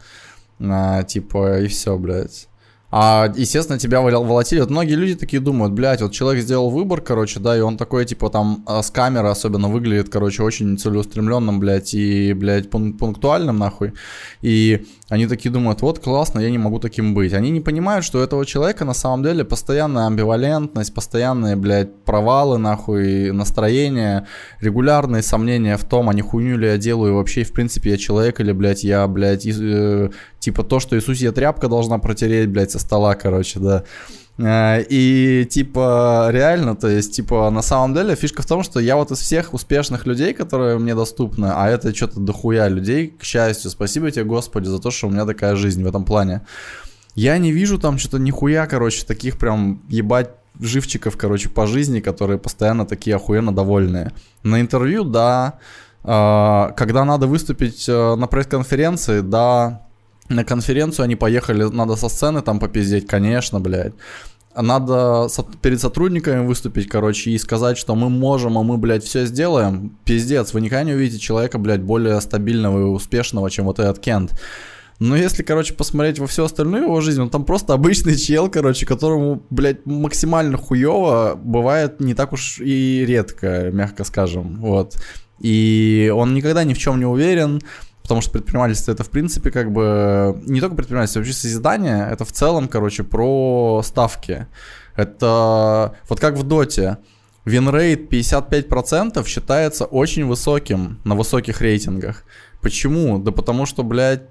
А, 0.60 1.04
типа, 1.04 1.62
и 1.62 1.68
все, 1.68 1.98
блядь. 1.98 2.50
А, 2.92 3.32
естественно, 3.36 3.78
тебя 3.78 4.02
волатили. 4.02 4.62
Вот 4.62 4.72
многие 4.72 4.96
люди 4.96 5.16
такие 5.16 5.40
думают, 5.40 5.74
блядь, 5.74 6.02
вот 6.02 6.12
человек 6.12 6.44
сделал 6.44 6.72
выбор, 6.72 7.02
короче, 7.02 7.40
да, 7.40 7.56
и 7.56 7.62
он 7.62 7.78
такой, 7.78 8.06
типа, 8.06 8.30
там, 8.30 8.64
а, 8.66 8.82
с 8.82 8.90
камеры 8.90 9.28
особенно 9.28 9.70
выглядит, 9.70 10.10
короче, 10.10 10.42
очень 10.42 10.78
целеустремленным, 10.78 11.60
блядь, 11.60 11.94
и, 11.94 12.34
блядь, 12.34 12.70
пунктуальным, 12.72 13.60
нахуй. 13.60 13.94
И 14.42 14.88
они 15.10 15.26
такие 15.26 15.52
думают, 15.52 15.82
вот 15.82 16.00
классно, 16.00 16.40
я 16.40 16.52
не 16.52 16.60
могу 16.60 16.80
таким 16.80 17.16
быть. 17.16 17.34
Они 17.34 17.50
не 17.50 17.62
понимают, 17.62 18.06
что 18.06 18.20
у 18.20 18.22
этого 18.22 18.46
человека 18.46 18.86
на 18.86 18.94
самом 18.94 19.24
деле 19.24 19.44
постоянная 19.44 20.06
амбивалентность, 20.06 20.94
постоянные, 20.94 21.56
блядь, 21.56 21.96
провалы, 22.06 22.60
нахуй, 22.60 23.32
настроение, 23.32 24.28
регулярные 24.62 25.24
сомнения 25.24 25.78
в 25.78 25.84
том, 25.84 26.10
а 26.10 26.14
не 26.14 26.22
хуйню 26.22 26.58
ли 26.58 26.68
я 26.68 26.78
делаю, 26.78 27.16
вообще, 27.16 27.44
в 27.44 27.54
принципе, 27.54 27.92
я 27.92 27.98
человек 27.98 28.40
или, 28.40 28.52
блядь, 28.52 28.84
я, 28.84 29.08
блядь, 29.08 29.48
и, 29.48 29.54
э, 29.60 30.10
типа 30.38 30.64
то, 30.64 30.80
что 30.80 30.96
Иисусия 30.96 31.32
тряпка 31.32 31.68
должна 31.68 31.98
протереть, 31.98 32.50
блядь, 32.50 32.72
со 32.72 32.78
стола, 32.80 33.16
короче, 33.16 33.60
да. 33.60 33.86
Э, 34.40 34.82
и 34.90 35.46
типа 35.50 36.30
реально, 36.32 36.76
то 36.76 36.88
есть 36.88 37.14
типа 37.14 37.50
на 37.50 37.62
самом 37.62 37.94
деле 37.94 38.16
фишка 38.16 38.42
в 38.42 38.46
том, 38.46 38.64
что 38.64 38.80
я 38.80 38.96
вот 38.96 39.12
из 39.12 39.20
всех 39.20 39.54
успешных 39.54 40.06
людей, 40.06 40.34
которые 40.34 40.80
мне 40.80 40.96
доступны, 40.96 41.48
а 41.54 41.68
это 41.68 41.94
что-то 41.94 42.22
дохуя 42.22 42.70
людей, 42.70 43.08
к 43.20 43.24
счастью, 43.24 43.70
спасибо 43.70 44.10
тебе, 44.12 44.24
Господи, 44.24 44.68
за 44.68 44.80
то, 44.80 44.92
что 44.92 45.08
у 45.08 45.12
меня 45.12 45.26
такая 45.26 45.56
жизнь 45.56 45.84
в 45.84 45.88
этом 45.88 46.06
плане. 46.06 46.42
Я 47.16 47.38
не 47.38 47.52
вижу 47.52 47.78
там 47.78 47.98
что-то 47.98 48.18
нихуя, 48.18 48.66
короче, 48.66 49.06
таких 49.06 49.38
прям 49.38 49.82
ебать 49.90 50.30
живчиков, 50.58 51.18
короче, 51.18 51.50
по 51.50 51.68
жизни, 51.68 52.00
которые 52.00 52.40
постоянно 52.40 52.86
такие 52.86 53.18
охуенно 53.18 53.54
довольные. 53.54 54.14
На 54.44 54.62
интервью, 54.62 55.04
да. 55.04 55.60
Э, 56.06 56.72
когда 56.78 57.04
надо 57.04 57.28
выступить 57.28 57.90
э, 57.90 58.16
на 58.16 58.28
пресс-конференции, 58.28 59.20
да 59.20 59.89
на 60.30 60.44
конференцию 60.44 61.06
они 61.06 61.16
поехали, 61.16 61.64
надо 61.64 61.96
со 61.96 62.10
сцены 62.10 62.42
там 62.42 62.60
попиздеть, 62.60 63.08
конечно, 63.08 63.60
блядь. 63.60 63.94
Надо 64.56 65.28
перед 65.62 65.80
сотрудниками 65.80 66.46
выступить, 66.46 66.90
короче, 66.90 67.32
и 67.32 67.38
сказать, 67.38 67.78
что 67.78 67.96
мы 67.96 68.10
можем, 68.10 68.58
а 68.58 68.64
мы, 68.64 68.78
блядь, 68.78 69.04
все 69.04 69.26
сделаем. 69.26 69.98
Пиздец, 70.06 70.54
вы 70.54 70.62
никогда 70.62 70.84
не 70.84 70.94
увидите 70.94 71.20
человека, 71.20 71.60
блядь, 71.60 71.82
более 71.82 72.20
стабильного 72.20 72.80
и 72.80 72.84
успешного, 72.84 73.50
чем 73.50 73.66
вот 73.66 73.80
этот 73.80 74.00
Кент. 74.00 74.34
Но 75.00 75.16
если, 75.16 75.44
короче, 75.44 75.74
посмотреть 75.74 76.20
во 76.20 76.28
всю 76.28 76.44
остальную 76.44 76.84
его 76.84 77.00
жизнь, 77.00 77.22
он 77.22 77.30
там 77.30 77.46
просто 77.46 77.74
обычный 77.74 78.18
чел, 78.18 78.50
короче, 78.50 78.86
которому, 78.86 79.44
блядь, 79.50 79.86
максимально 79.86 80.58
хуево 80.58 81.40
бывает 81.42 82.02
не 82.02 82.14
так 82.14 82.34
уж 82.34 82.60
и 82.60 83.06
редко, 83.06 83.70
мягко 83.72 84.04
скажем, 84.04 84.60
вот. 84.60 84.98
И 85.40 86.12
он 86.14 86.34
никогда 86.34 86.66
ни 86.66 86.74
в 86.74 86.78
чем 86.78 87.00
не 87.00 87.06
уверен, 87.06 87.62
Потому 88.10 88.22
что 88.22 88.32
предпринимательство 88.32 88.92
это 88.92 89.04
в 89.04 89.12
принципе 89.12 89.52
как 89.52 89.72
бы 89.72 90.42
не 90.48 90.60
только 90.62 90.76
предпринимательство, 90.76 91.20
вообще 91.20 91.34
созидание, 91.34 92.10
это 92.12 92.26
в 92.26 92.32
целом, 92.32 92.68
короче, 92.68 93.04
про 93.04 93.84
ставки. 93.84 94.48
Это 94.96 95.94
вот 96.10 96.20
как 96.20 96.34
в 96.34 96.42
доте. 96.42 96.98
Winrate 97.46 98.12
55% 98.12 99.24
считается 99.28 99.86
очень 99.86 100.26
высоким 100.26 101.00
на 101.04 101.14
высоких 101.14 101.62
рейтингах. 101.62 102.24
Почему? 102.64 103.20
Да 103.20 103.32
потому 103.32 103.68
что, 103.68 103.84
блядь, 103.84 104.24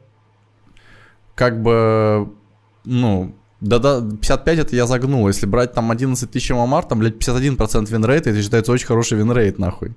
как 1.36 1.62
бы, 1.62 2.32
ну, 2.84 3.36
да-да, 3.60 4.00
55 4.00 4.58
это 4.58 4.74
я 4.74 4.88
загнул. 4.88 5.28
Если 5.28 5.46
брать 5.46 5.72
там 5.72 5.92
11 5.92 6.28
тысяч 6.28 6.50
MMR, 6.50 6.82
там, 6.82 6.98
блядь, 6.98 7.14
51% 7.14 7.88
winrate, 7.92 8.26
это 8.26 8.42
считается 8.42 8.72
очень 8.72 8.88
хороший 8.88 9.18
винрейт, 9.18 9.60
нахуй. 9.60 9.94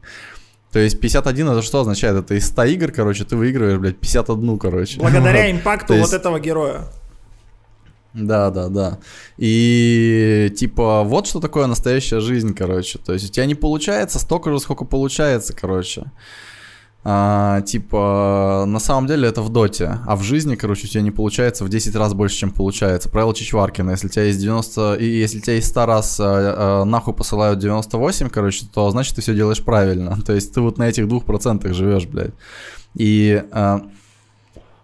То 0.71 0.79
есть 0.79 0.99
51 0.99 1.49
это 1.49 1.61
что 1.61 1.81
означает? 1.81 2.15
Это 2.15 2.33
из 2.35 2.47
100 2.47 2.63
игр, 2.63 2.91
короче, 2.91 3.25
ты 3.25 3.35
выигрываешь, 3.35 3.77
блядь, 3.77 3.97
51, 3.97 4.57
короче. 4.57 4.99
Благодаря 4.99 5.51
импакту 5.51 5.93
есть... 5.93 6.11
вот 6.11 6.19
этого 6.19 6.39
героя. 6.39 6.85
Да, 8.13 8.49
да, 8.49 8.67
да. 8.67 8.99
И 9.37 10.53
типа 10.57 11.03
вот 11.03 11.27
что 11.27 11.39
такое 11.39 11.67
настоящая 11.67 12.19
жизнь, 12.19 12.53
короче. 12.53 12.99
То 12.99 13.13
есть 13.13 13.29
у 13.29 13.31
тебя 13.31 13.45
не 13.45 13.55
получается 13.55 14.19
столько 14.19 14.51
же, 14.51 14.59
сколько 14.59 14.85
получается, 14.85 15.53
короче. 15.53 16.05
А, 17.03 17.61
типа, 17.61 18.65
на 18.67 18.79
самом 18.79 19.07
деле 19.07 19.27
это 19.27 19.41
в 19.41 19.49
доте, 19.49 19.97
а 20.05 20.15
в 20.15 20.21
жизни, 20.21 20.55
короче, 20.55 20.85
у 20.85 20.89
тебя 20.89 21.01
не 21.01 21.09
получается 21.09 21.65
в 21.65 21.69
10 21.69 21.95
раз 21.95 22.13
больше, 22.13 22.37
чем 22.37 22.51
получается. 22.51 23.09
Правило 23.09 23.33
Чичваркина, 23.33 23.91
если 23.91 24.07
тебя 24.07 24.25
есть 24.25 24.39
90, 24.39 24.95
и 24.95 25.05
если 25.05 25.39
тебя 25.39 25.55
есть 25.55 25.69
100 25.69 25.85
раз 25.87 26.19
а, 26.19 26.81
а, 26.81 26.85
нахуй 26.85 27.15
посылают 27.15 27.57
98, 27.57 28.29
короче, 28.29 28.65
то 28.71 28.91
значит 28.91 29.15
ты 29.15 29.21
все 29.21 29.33
делаешь 29.33 29.63
правильно. 29.63 30.15
То 30.25 30.33
есть 30.33 30.53
ты 30.53 30.61
вот 30.61 30.77
на 30.77 30.89
этих 30.89 31.07
двух 31.07 31.25
процентах 31.25 31.73
живешь, 31.73 32.05
блядь. 32.05 32.33
И 32.93 33.43
а, 33.51 33.81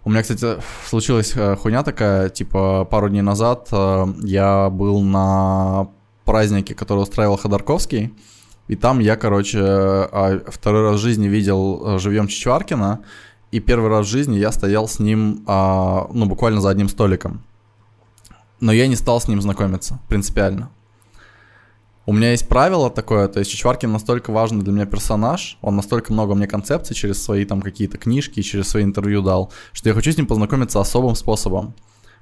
у 0.03 0.09
меня, 0.09 0.23
кстати, 0.23 0.57
случилась 0.87 1.33
а, 1.35 1.55
хуйня 1.55 1.83
такая, 1.83 2.29
типа, 2.29 2.85
пару 2.85 3.09
дней 3.09 3.21
назад 3.21 3.67
а, 3.71 4.07
я 4.23 4.71
был 4.71 5.01
на 5.01 5.89
празднике, 6.25 6.73
который 6.73 7.03
устраивал 7.03 7.37
Ходорковский, 7.37 8.13
и 8.67 8.75
там 8.75 8.99
я, 8.99 9.15
короче, 9.15 9.59
а, 9.61 10.41
второй 10.47 10.83
раз 10.83 10.99
в 10.99 11.03
жизни 11.03 11.27
видел 11.27 11.95
э, 11.95 11.99
живьем 11.99 12.27
Чичваркина. 12.27 13.01
И 13.51 13.61
первый 13.61 13.89
раз 13.89 14.05
в 14.05 14.09
жизни 14.09 14.37
я 14.37 14.51
стоял 14.51 14.89
с 14.89 14.99
ним, 14.99 15.43
а, 15.47 16.07
ну, 16.11 16.25
буквально 16.25 16.59
за 16.59 16.69
одним 16.69 16.89
столиком. 16.89 17.43
Но 18.59 18.73
я 18.73 18.87
не 18.87 18.97
стал 18.97 19.21
с 19.21 19.27
ним 19.29 19.41
знакомиться, 19.41 19.99
принципиально. 20.09 20.69
У 22.05 22.13
меня 22.13 22.31
есть 22.31 22.47
правило 22.47 22.89
такое, 22.89 23.27
то 23.27 23.39
есть 23.39 23.51
Чичваркин 23.51 23.91
настолько 23.91 24.31
важный 24.31 24.63
для 24.63 24.71
меня 24.71 24.85
персонаж, 24.85 25.57
он 25.61 25.75
настолько 25.75 26.13
много 26.13 26.35
мне 26.35 26.47
концепций 26.47 26.95
через 26.95 27.21
свои 27.21 27.43
там 27.43 27.61
какие-то 27.61 27.97
книжки, 27.97 28.41
через 28.41 28.69
свои 28.69 28.83
интервью 28.83 29.21
дал, 29.21 29.51
что 29.73 29.89
я 29.89 29.95
хочу 29.95 30.11
с 30.13 30.17
ним 30.17 30.25
познакомиться 30.25 30.79
особым 30.79 31.15
способом. 31.15 31.73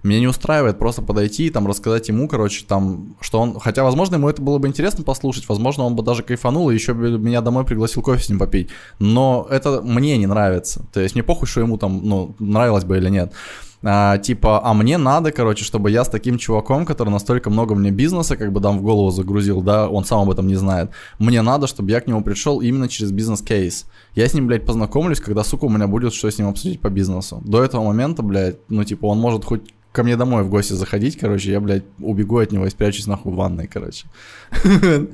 Меня 0.05 0.19
не 0.19 0.27
устраивает 0.27 0.77
просто 0.77 1.01
подойти 1.01 1.47
и 1.47 1.49
там 1.49 1.65
рассказать 1.65 2.07
ему, 2.09 2.27
короче, 2.27 2.63
там, 2.67 3.15
что 3.21 3.39
он... 3.39 3.59
Хотя, 3.59 3.83
возможно, 3.83 4.15
ему 4.15 4.29
это 4.29 4.39
было 4.39 4.59
бы 4.59 4.67
интересно 4.67 5.03
послушать, 5.03 5.49
возможно, 5.49 5.83
он 5.83 5.95
бы 5.95 6.03
даже 6.03 6.21
кайфанул 6.21 6.69
и 6.69 6.75
еще 6.75 6.93
бы 6.93 7.17
меня 7.17 7.41
домой 7.41 7.65
пригласил 7.65 8.03
кофе 8.03 8.23
с 8.23 8.29
ним 8.29 8.37
попить. 8.37 8.69
Но 8.99 9.47
это 9.49 9.81
мне 9.81 10.15
не 10.19 10.27
нравится. 10.27 10.85
То 10.93 10.99
есть 10.99 11.15
мне 11.15 11.23
похуй, 11.23 11.47
что 11.47 11.61
ему 11.61 11.79
там, 11.79 12.01
ну, 12.03 12.35
нравилось 12.37 12.83
бы 12.83 12.97
или 12.97 13.09
нет. 13.09 13.33
А, 13.81 14.19
типа, 14.19 14.61
а 14.63 14.75
мне 14.75 14.99
надо, 14.99 15.31
короче, 15.31 15.63
чтобы 15.63 15.89
я 15.89 16.05
с 16.05 16.09
таким 16.09 16.37
чуваком, 16.37 16.85
который 16.85 17.09
настолько 17.09 17.49
много 17.49 17.73
мне 17.73 17.89
бизнеса, 17.89 18.37
как 18.37 18.51
бы 18.51 18.59
дам 18.59 18.77
в 18.77 18.83
голову 18.83 19.09
загрузил, 19.09 19.61
да, 19.61 19.89
он 19.89 20.05
сам 20.05 20.21
об 20.21 20.29
этом 20.29 20.45
не 20.45 20.55
знает. 20.55 20.91
Мне 21.17 21.41
надо, 21.41 21.65
чтобы 21.65 21.89
я 21.89 21.99
к 21.99 22.05
нему 22.05 22.23
пришел 22.23 22.61
именно 22.61 22.87
через 22.87 23.11
бизнес-кейс. 23.11 23.85
Я 24.13 24.27
с 24.27 24.35
ним, 24.35 24.45
блядь, 24.45 24.67
познакомлюсь, 24.67 25.19
когда, 25.19 25.43
сука, 25.43 25.65
у 25.65 25.69
меня 25.69 25.87
будет 25.87 26.13
что 26.13 26.29
с 26.29 26.37
ним 26.37 26.49
обсудить 26.49 26.79
по 26.79 26.89
бизнесу. 26.89 27.41
До 27.43 27.63
этого 27.63 27.83
момента, 27.85 28.21
блядь, 28.21 28.57
ну, 28.69 28.83
типа, 28.83 29.07
он 29.07 29.17
может 29.19 29.45
хоть 29.45 29.73
ко 29.95 30.03
мне 30.03 30.17
домой 30.17 30.43
в 30.43 30.49
гости 30.49 30.73
заходить, 30.73 31.17
короче, 31.17 31.51
я, 31.51 31.59
блядь, 31.61 31.83
убегу 31.99 32.37
от 32.39 32.51
него 32.51 32.65
и 32.65 32.69
спрячусь 32.69 33.07
нахуй 33.07 33.31
в 33.31 33.35
ванной, 33.35 33.67
короче. 33.67 34.05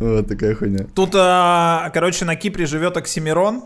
Вот 0.00 0.28
такая 0.28 0.54
хуйня. 0.54 0.86
Тут, 0.94 1.10
а, 1.14 1.90
короче, 1.94 2.24
на 2.24 2.34
Кипре 2.34 2.66
живет 2.66 2.96
Оксимирон. 2.96 3.64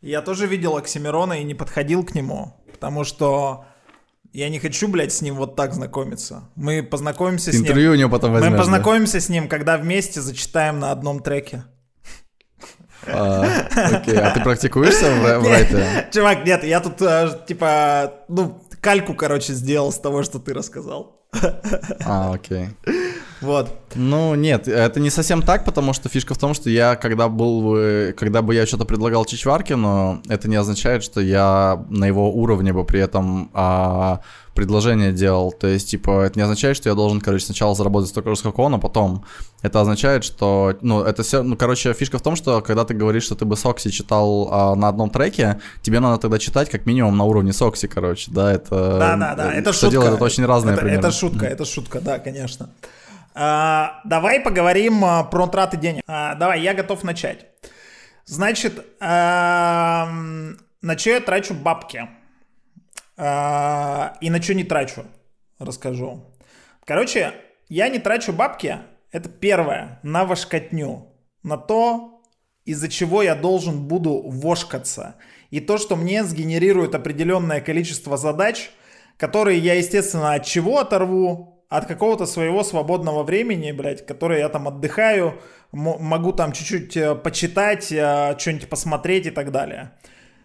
Я 0.00 0.22
тоже 0.22 0.46
видел 0.46 0.76
Оксимирона 0.76 1.34
и 1.34 1.44
не 1.44 1.54
подходил 1.54 2.04
к 2.04 2.14
нему, 2.14 2.54
потому 2.72 3.04
что 3.04 3.66
я 4.32 4.48
не 4.48 4.58
хочу, 4.58 4.88
блядь, 4.88 5.12
с 5.12 5.20
ним 5.20 5.34
вот 5.34 5.56
так 5.56 5.74
знакомиться. 5.74 6.48
Мы 6.56 6.82
познакомимся 6.82 7.50
с 7.50 7.54
ним. 7.54 7.64
Интервью 7.64 7.92
у 7.92 7.94
него 7.96 8.10
потом 8.10 8.32
возьмешь, 8.32 8.52
Мы 8.52 8.56
познакомимся 8.56 9.20
с 9.20 9.28
ним, 9.28 9.48
когда 9.48 9.76
вместе 9.76 10.20
зачитаем 10.20 10.78
на 10.78 10.90
одном 10.92 11.20
треке. 11.20 11.64
А, 13.06 13.44
окей, 13.74 14.16
а 14.16 14.30
ты 14.30 14.40
практикуешься 14.40 15.10
в, 15.10 15.40
в 15.40 15.48
райте? 15.48 16.08
Чувак, 16.12 16.46
нет, 16.46 16.62
я 16.62 16.80
тут, 16.80 17.02
э, 17.02 17.30
типа, 17.46 18.12
ну, 18.28 18.61
кальку, 18.82 19.14
короче, 19.14 19.54
сделал 19.54 19.90
с 19.92 19.98
того, 19.98 20.22
что 20.22 20.38
ты 20.38 20.52
рассказал. 20.52 21.22
А, 22.04 22.34
окей. 22.34 22.68
Вот. 23.42 23.70
Ну, 23.94 24.34
нет, 24.34 24.68
это 24.68 25.00
не 25.00 25.10
совсем 25.10 25.42
так, 25.42 25.64
потому 25.64 25.92
что 25.92 26.08
фишка 26.08 26.34
в 26.34 26.38
том, 26.38 26.54
что 26.54 26.70
я, 26.70 26.94
когда 26.96 27.28
был, 27.28 28.14
когда 28.16 28.40
бы 28.40 28.54
я 28.54 28.66
что-то 28.66 28.84
предлагал 28.84 29.24
Чичваркину, 29.24 30.22
это 30.28 30.48
не 30.48 30.56
означает, 30.56 31.02
что 31.02 31.20
я 31.20 31.84
на 31.90 32.06
его 32.06 32.32
уровне 32.32 32.72
бы 32.72 32.84
при 32.84 33.00
этом 33.00 33.50
а, 33.52 34.20
предложение 34.54 35.12
делал. 35.12 35.52
То 35.52 35.66
есть, 35.66 35.90
типа, 35.90 36.22
это 36.22 36.38
не 36.38 36.42
означает, 36.42 36.76
что 36.76 36.88
я 36.88 36.94
должен, 36.94 37.20
короче, 37.20 37.46
сначала 37.46 37.74
заработать 37.74 38.10
столько 38.10 38.30
же, 38.30 38.36
сколько 38.36 38.60
он, 38.60 38.74
а 38.74 38.78
потом. 38.78 39.24
Это 39.62 39.80
означает, 39.80 40.24
что, 40.24 40.76
ну, 40.80 41.02
это 41.02 41.22
все, 41.22 41.42
ну, 41.42 41.56
короче, 41.56 41.92
фишка 41.94 42.18
в 42.18 42.22
том, 42.22 42.36
что 42.36 42.60
когда 42.60 42.84
ты 42.84 42.94
говоришь, 42.94 43.24
что 43.24 43.34
ты 43.34 43.44
бы 43.44 43.56
Сокси 43.56 43.90
читал 43.90 44.48
а, 44.50 44.74
на 44.74 44.88
одном 44.88 45.10
треке, 45.10 45.60
тебе 45.82 46.00
надо 46.00 46.20
тогда 46.20 46.38
читать 46.38 46.70
как 46.70 46.86
минимум 46.86 47.16
на 47.16 47.24
уровне 47.24 47.52
Сокси, 47.52 47.86
короче, 47.86 48.30
да, 48.30 48.52
это... 48.52 48.98
Да, 48.98 49.16
да, 49.16 49.34
да, 49.34 49.52
это 49.52 49.72
что 49.72 49.86
шутка. 49.86 49.90
делает 49.90 50.14
это 50.14 50.24
очень 50.24 50.44
разные 50.44 50.74
это, 50.74 50.82
примерно. 50.82 51.06
Это 51.06 51.16
шутка, 51.16 51.46
это 51.46 51.64
шутка, 51.64 52.00
да, 52.00 52.18
конечно. 52.18 52.70
А, 53.34 54.00
давай 54.04 54.40
поговорим 54.40 55.04
а, 55.04 55.24
про 55.24 55.46
траты 55.46 55.76
денег. 55.76 56.02
А, 56.06 56.34
давай, 56.34 56.60
я 56.60 56.74
готов 56.74 57.02
начать. 57.04 57.46
Значит, 58.24 58.86
на 59.00 60.06
что 60.96 61.10
я 61.10 61.20
трачу 61.20 61.54
бабки? 61.54 62.08
И 63.18 64.30
на 64.30 64.42
что 64.42 64.54
не 64.54 64.64
трачу, 64.64 65.04
расскажу. 65.58 66.24
Короче, 66.84 67.32
я 67.68 67.88
не 67.88 67.98
трачу 67.98 68.32
бабки, 68.32 68.78
это 69.10 69.28
первое, 69.28 69.98
на 70.02 70.24
вошкотню. 70.24 71.08
На 71.42 71.56
то, 71.56 72.22
из-за 72.64 72.88
чего 72.88 73.22
я 73.22 73.34
должен 73.34 73.88
буду 73.88 74.22
вошкаться. 74.22 75.16
И 75.50 75.58
то, 75.60 75.78
что 75.78 75.96
мне 75.96 76.22
сгенерирует 76.22 76.94
определенное 76.94 77.60
количество 77.60 78.16
задач, 78.16 78.70
которые 79.16 79.58
я, 79.58 79.74
естественно, 79.74 80.34
от 80.34 80.44
чего 80.46 80.78
оторву, 80.78 81.51
от 81.72 81.86
какого-то 81.86 82.26
своего 82.26 82.62
свободного 82.64 83.22
времени, 83.22 83.72
блядь, 83.72 84.04
которое 84.04 84.40
я 84.40 84.48
там 84.48 84.68
отдыхаю, 84.68 85.34
могу 85.72 86.32
там 86.32 86.52
чуть-чуть 86.52 86.96
э, 86.96 87.14
почитать, 87.14 87.90
э, 87.90 88.36
что-нибудь 88.38 88.68
посмотреть 88.68 89.26
и 89.26 89.30
так 89.30 89.50
далее. 89.50 89.92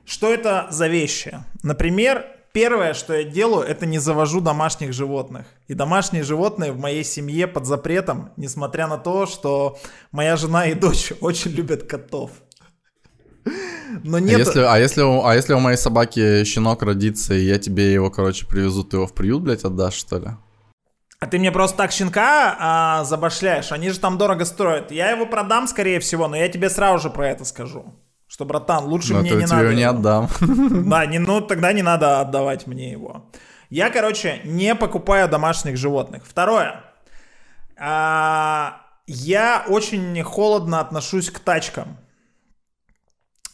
Что 0.05 0.33
это 0.33 0.67
за 0.69 0.87
вещи? 0.87 1.39
Например, 1.63 2.25
первое, 2.53 2.93
что 2.93 3.13
я 3.13 3.23
делаю, 3.25 3.67
это 3.67 3.85
не 3.85 3.99
завожу 3.99 4.39
домашних 4.39 4.93
животных. 4.93 5.47
И 5.67 5.73
домашние 5.73 6.23
животные 6.23 6.71
в 6.71 6.79
моей 6.79 7.03
семье 7.03 7.45
под 7.45 7.65
запретом, 7.65 8.31
несмотря 8.37 8.87
на 8.87 8.97
то, 8.97 9.25
что 9.25 9.77
моя 10.11 10.37
жена 10.37 10.67
и 10.67 10.73
дочь 10.73 11.11
очень 11.21 11.51
любят 11.51 11.83
котов. 11.83 12.31
Но 14.03 14.19
нет... 14.19 14.35
А 14.35 14.39
если, 14.39 14.59
а, 14.61 14.77
если, 14.77 15.01
а 15.01 15.35
если 15.35 15.53
у 15.53 15.59
моей 15.59 15.77
собаки 15.77 16.43
щенок 16.45 16.83
родится, 16.83 17.33
и 17.33 17.43
я 17.43 17.59
тебе 17.59 17.91
его, 17.91 18.09
короче, 18.09 18.45
привезу, 18.45 18.83
ты 18.83 18.97
его 18.97 19.07
в 19.07 19.13
приют, 19.13 19.43
блядь, 19.43 19.63
отдашь, 19.65 19.95
что 19.95 20.19
ли? 20.19 20.27
А 21.19 21.25
ты 21.25 21.39
мне 21.39 21.51
просто 21.51 21.77
так 21.77 21.91
щенка 21.91 22.55
а, 22.59 23.03
забашляешь, 23.03 23.71
они 23.71 23.89
же 23.89 23.99
там 23.99 24.17
дорого 24.17 24.45
строят. 24.45 24.91
Я 24.91 25.09
его 25.09 25.25
продам, 25.25 25.67
скорее 25.67 25.99
всего, 25.99 26.27
но 26.27 26.35
я 26.37 26.47
тебе 26.47 26.69
сразу 26.69 26.99
же 26.99 27.09
про 27.09 27.29
это 27.29 27.43
скажу. 27.43 27.95
Что, 28.27 28.45
братан, 28.45 28.85
лучше 28.85 29.13
но 29.13 29.21
мне 29.21 29.31
не 29.31 29.45
надо. 29.45 29.69
Я 29.69 29.73
не 29.73 29.83
отдам. 29.83 30.29
Да, 30.39 31.05
не, 31.05 31.17
ну 31.17 31.41
тогда 31.41 31.73
не 31.73 31.81
надо 31.81 32.19
отдавать 32.19 32.67
мне 32.67 32.91
его. 32.91 33.29
Я, 33.69 33.89
короче, 33.89 34.41
не 34.43 34.75
покупаю 34.75 35.27
домашних 35.27 35.77
животных. 35.77 36.23
Второе. 36.25 36.83
А, 37.77 38.81
я 39.07 39.65
очень 39.67 40.21
холодно 40.23 40.79
отношусь 40.79 41.31
к 41.31 41.39
тачкам. 41.39 41.97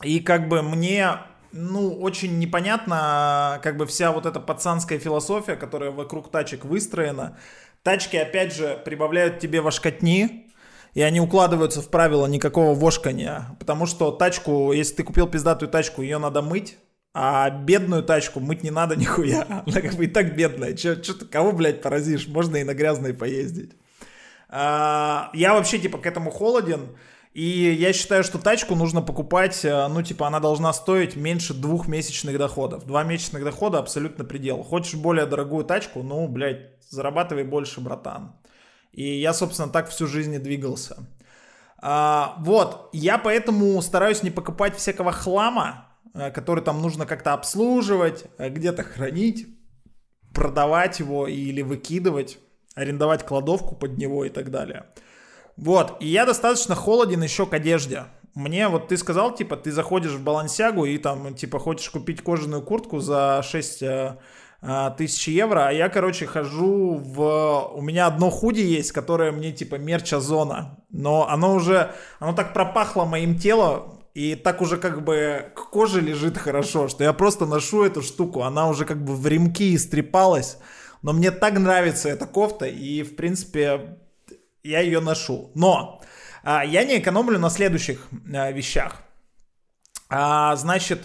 И 0.02 0.19
как 0.19 0.49
бы 0.49 0.61
мне, 0.61 1.18
ну, 1.54 1.94
очень 2.00 2.40
непонятно, 2.40 3.60
как 3.64 3.78
бы 3.78 3.86
вся 3.86 4.12
вот 4.12 4.26
эта 4.26 4.40
пацанская 4.40 4.98
философия, 4.98 5.56
которая 5.56 5.92
вокруг 5.92 6.32
тачек 6.32 6.66
выстроена. 6.66 7.38
Тачки, 7.84 8.18
опять 8.18 8.54
же, 8.56 8.82
прибавляют 8.84 9.40
тебе 9.40 9.62
вошкотни, 9.62 10.52
и 10.94 11.02
они 11.02 11.22
укладываются 11.22 11.82
в 11.82 11.90
правило 11.90 12.26
никакого 12.26 12.74
вошкания, 12.74 13.56
потому 13.60 13.86
что 13.86 14.12
тачку, 14.12 14.72
если 14.74 14.96
ты 14.96 15.04
купил 15.04 15.28
пиздатую 15.28 15.70
тачку, 15.70 16.02
ее 16.02 16.18
надо 16.18 16.42
мыть, 16.42 16.78
а 17.14 17.50
бедную 17.52 18.04
тачку 18.04 18.40
мыть 18.40 18.64
не 18.64 18.72
надо 18.72 18.96
нихуя. 18.96 19.46
Она 19.68 19.82
как 19.82 19.94
бы 19.94 20.06
и 20.06 20.08
так 20.08 20.36
бедная. 20.36 20.74
Че, 20.74 20.96
че 20.96 21.14
ты 21.14 21.26
кого, 21.26 21.52
блядь, 21.52 21.82
поразишь? 21.82 22.28
Можно 22.28 22.58
и 22.58 22.64
на 22.64 22.74
грязной 22.74 23.14
поездить. 23.14 23.74
А, 24.50 25.30
я 25.34 25.54
вообще, 25.54 25.78
типа, 25.78 26.00
к 26.00 26.06
этому 26.08 26.32
холоден. 26.32 26.98
И 27.34 27.73
я 27.73 27.93
считаю, 27.93 28.23
что 28.23 28.38
тачку 28.38 28.76
нужно 28.76 29.01
покупать, 29.01 29.65
э, 29.65 29.88
ну, 29.88 30.03
типа, 30.03 30.27
она 30.27 30.39
должна 30.39 30.72
стоить 30.72 31.15
меньше 31.15 31.55
двух 31.55 31.88
месячных 31.88 32.38
доходов. 32.38 32.85
Два 32.85 33.03
месячных 33.03 33.43
дохода 33.43 33.80
абсолютно 33.80 34.23
предел. 34.23 34.61
Хочешь 34.61 34.93
более 34.93 35.26
дорогую 35.26 35.65
тачку, 35.65 36.03
ну, 36.03 36.27
блядь, 36.27 36.69
зарабатывай 36.89 37.43
больше, 37.43 37.81
братан. 37.81 38.35
И 38.91 39.19
я, 39.19 39.34
собственно, 39.34 39.69
так 39.69 39.89
всю 39.89 40.05
жизнь 40.05 40.35
и 40.35 40.38
двигался. 40.38 41.07
А, 41.80 42.35
вот, 42.39 42.89
я 42.93 43.18
поэтому 43.18 43.81
стараюсь 43.81 44.22
не 44.22 44.30
покупать 44.30 44.77
всякого 44.77 45.11
хлама, 45.11 45.88
э, 46.14 46.30
который 46.30 46.64
там 46.64 46.84
нужно 46.84 47.07
как-то 47.07 47.34
обслуживать, 47.34 48.26
э, 48.38 48.49
где-то 48.49 48.84
хранить, 48.84 49.47
продавать 50.35 50.99
его 50.99 51.27
или 51.27 51.64
выкидывать, 51.64 52.38
арендовать 52.76 53.26
кладовку 53.26 53.76
под 53.76 53.97
него 53.97 54.23
и 54.23 54.30
так 54.30 54.51
далее. 54.51 54.85
Вот, 55.58 55.98
и 56.00 56.08
я 56.08 56.26
достаточно 56.26 56.76
холоден 56.76 57.22
еще 57.22 57.46
к 57.46 57.54
одежде. 57.54 58.06
Мне 58.36 58.68
вот 58.68 58.88
ты 58.88 58.98
сказал, 58.98 59.36
типа, 59.36 59.56
ты 59.56 59.72
заходишь 59.72 60.14
в 60.14 60.24
Балансягу 60.24 60.86
и 60.86 60.98
там, 60.98 61.36
типа, 61.36 61.60
хочешь 61.60 61.90
купить 61.90 62.22
кожаную 62.22 62.64
куртку 62.64 63.00
за 63.00 63.44
6 63.44 63.84
э, 63.84 64.18
э, 64.64 64.92
тысяч 64.98 65.28
евро, 65.28 65.68
а 65.68 65.72
я, 65.72 65.88
короче, 65.90 66.26
хожу 66.26 66.96
в... 66.96 67.72
У 67.76 67.82
меня 67.82 68.08
одно 68.08 68.32
худи 68.32 68.62
есть, 68.62 68.92
которое 68.92 69.32
мне, 69.32 69.52
типа, 69.52 69.76
мерча 69.76 70.20
зона, 70.20 70.80
но 70.90 71.30
оно 71.30 71.54
уже, 71.54 71.94
оно 72.20 72.34
так 72.34 72.54
пропахло 72.54 73.06
моим 73.06 73.38
телом, 73.38 74.00
и 74.16 74.34
так 74.34 74.62
уже 74.62 74.78
как 74.78 75.04
бы 75.04 75.52
к 75.56 75.70
коже 75.70 76.02
лежит 76.02 76.38
хорошо, 76.40 76.88
что 76.88 77.04
я 77.04 77.14
просто 77.14 77.46
ношу 77.46 77.84
эту 77.84 78.02
штуку, 78.02 78.42
она 78.42 78.68
уже 78.68 78.86
как 78.86 79.04
бы 79.04 79.16
в 79.16 79.28
ремки 79.28 79.76
истрепалась, 79.76 80.58
но 81.04 81.14
мне 81.14 81.30
так 81.30 81.60
нравится 81.60 82.10
эта 82.10 82.26
кофта, 82.26 82.66
и, 82.66 83.04
в 83.04 83.16
принципе, 83.16 83.98
я 84.64 84.80
ее 84.80 85.02
ношу. 85.02 85.52
Но 85.56 86.02
а, 86.44 86.64
я 86.64 86.84
не 86.85 86.99
экономлю 86.99 87.38
на 87.38 87.49
следующих 87.49 88.07
а, 88.34 88.52
вещах. 88.52 89.02
А, 90.10 90.56
значит, 90.56 91.02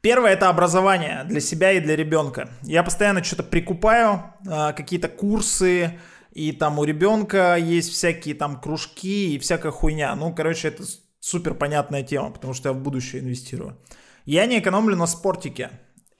первое 0.00 0.32
это 0.32 0.48
образование 0.48 1.24
для 1.24 1.40
себя 1.40 1.72
и 1.72 1.80
для 1.80 1.94
ребенка. 1.94 2.48
Я 2.62 2.82
постоянно 2.82 3.22
что-то 3.22 3.42
прикупаю, 3.42 4.34
а, 4.48 4.72
какие-то 4.72 5.08
курсы, 5.08 5.98
и 6.32 6.52
там 6.52 6.78
у 6.78 6.84
ребенка 6.84 7.56
есть 7.56 7.92
всякие 7.92 8.34
там 8.34 8.60
кружки 8.60 9.34
и 9.34 9.38
всякая 9.38 9.72
хуйня. 9.72 10.14
Ну, 10.14 10.34
короче, 10.34 10.68
это 10.68 10.84
супер 11.20 11.54
понятная 11.54 12.02
тема, 12.02 12.30
потому 12.30 12.54
что 12.54 12.70
я 12.70 12.72
в 12.72 12.78
будущее 12.78 13.22
инвестирую. 13.22 13.78
Я 14.24 14.46
не 14.46 14.58
экономлю 14.58 14.96
на 14.96 15.06
спортике 15.06 15.70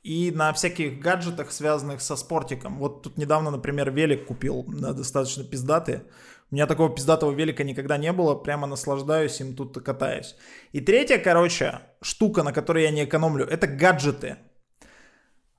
и 0.02 0.30
на 0.30 0.52
всяких 0.52 1.00
гаджетах, 1.00 1.50
связанных 1.50 2.00
со 2.00 2.16
спортиком. 2.16 2.78
Вот 2.78 3.02
тут 3.02 3.16
недавно, 3.16 3.50
например, 3.50 3.90
велик 3.90 4.26
купил, 4.26 4.64
достаточно 4.68 5.42
пиздатый. 5.42 6.02
У 6.50 6.54
меня 6.54 6.66
такого 6.66 6.94
пиздатого 6.94 7.32
велика 7.32 7.64
никогда 7.64 7.98
не 7.98 8.12
было, 8.12 8.36
прямо 8.36 8.68
наслаждаюсь 8.68 9.40
им 9.40 9.56
тут 9.56 9.82
катаюсь. 9.82 10.36
И 10.70 10.80
третья, 10.80 11.18
короче, 11.18 11.80
штука, 12.00 12.44
на 12.44 12.52
которой 12.52 12.84
я 12.84 12.90
не 12.90 13.04
экономлю, 13.04 13.44
это 13.44 13.66
гаджеты. 13.66 14.36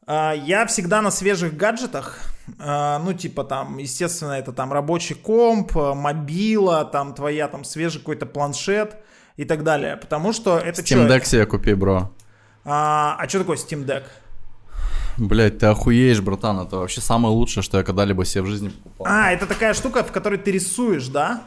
А, 0.06 0.34
я 0.34 0.66
всегда 0.66 1.02
на 1.02 1.12
свежих 1.12 1.58
гаджетах, 1.58 2.20
а, 2.60 3.00
ну, 3.00 3.12
типа 3.12 3.44
там, 3.44 3.78
естественно, 3.80 4.32
это 4.32 4.54
там 4.54 4.72
рабочий 4.72 5.16
комп, 5.16 5.76
мобила, 5.76 6.86
там 6.86 7.14
твоя 7.14 7.50
там 7.50 7.66
свежий 7.66 8.00
какой-то 8.00 8.26
планшет 8.26 8.96
и 9.36 9.44
так 9.44 9.64
далее, 9.64 9.98
потому 9.98 10.32
что 10.32 10.58
это 10.58 10.82
Steam 10.82 11.10
Deck 11.10 11.26
себе 11.26 11.46
купи, 11.46 11.74
бро. 11.74 12.14
А, 12.64 13.18
а 13.20 13.28
что 13.28 13.40
такое 13.40 13.58
Steam 13.58 13.86
Deck? 13.86 14.06
Блять, 15.18 15.58
ты 15.58 15.66
охуеешь, 15.66 16.22
братан, 16.22 16.60
это 16.60 16.78
вообще 16.78 17.02
самое 17.02 17.34
лучшее, 17.34 17.64
что 17.64 17.78
я 17.78 17.84
когда-либо 17.84 18.24
себе 18.24 18.44
в 18.44 18.48
жизни 18.48 18.70
покупал. 18.70 19.08
А, 19.10 19.32
это 19.32 19.48
такая 19.48 19.74
штука, 19.74 20.04
в 20.04 20.12
которой 20.12 20.38
ты 20.38 20.52
рисуешь, 20.52 21.08
да? 21.08 21.44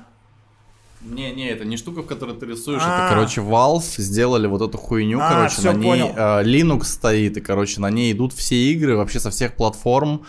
Не, 1.02 1.32
не, 1.32 1.48
это 1.48 1.64
не 1.64 1.76
штука, 1.76 2.02
в 2.02 2.06
которой 2.06 2.36
ты 2.36 2.46
рисуешь, 2.46 2.82
А-а-а. 2.82 2.94
это, 2.94 3.06
а. 3.06 3.10
короче, 3.14 3.40
Valve 3.40 4.00
сделали 4.02 4.46
вот 4.46 4.60
эту 4.60 4.76
хуйню, 4.76 5.18
а, 5.20 5.30
короче, 5.30 5.62
на 5.62 5.72
ней 5.72 6.02
э, 6.14 6.42
Linux 6.42 6.84
стоит, 6.84 7.36
и, 7.38 7.40
короче, 7.40 7.80
на 7.80 7.90
ней 7.90 8.12
идут 8.12 8.32
все 8.34 8.56
игры 8.72 8.96
вообще 8.96 9.18
со 9.18 9.30
всех 9.30 9.54
платформ, 9.54 10.26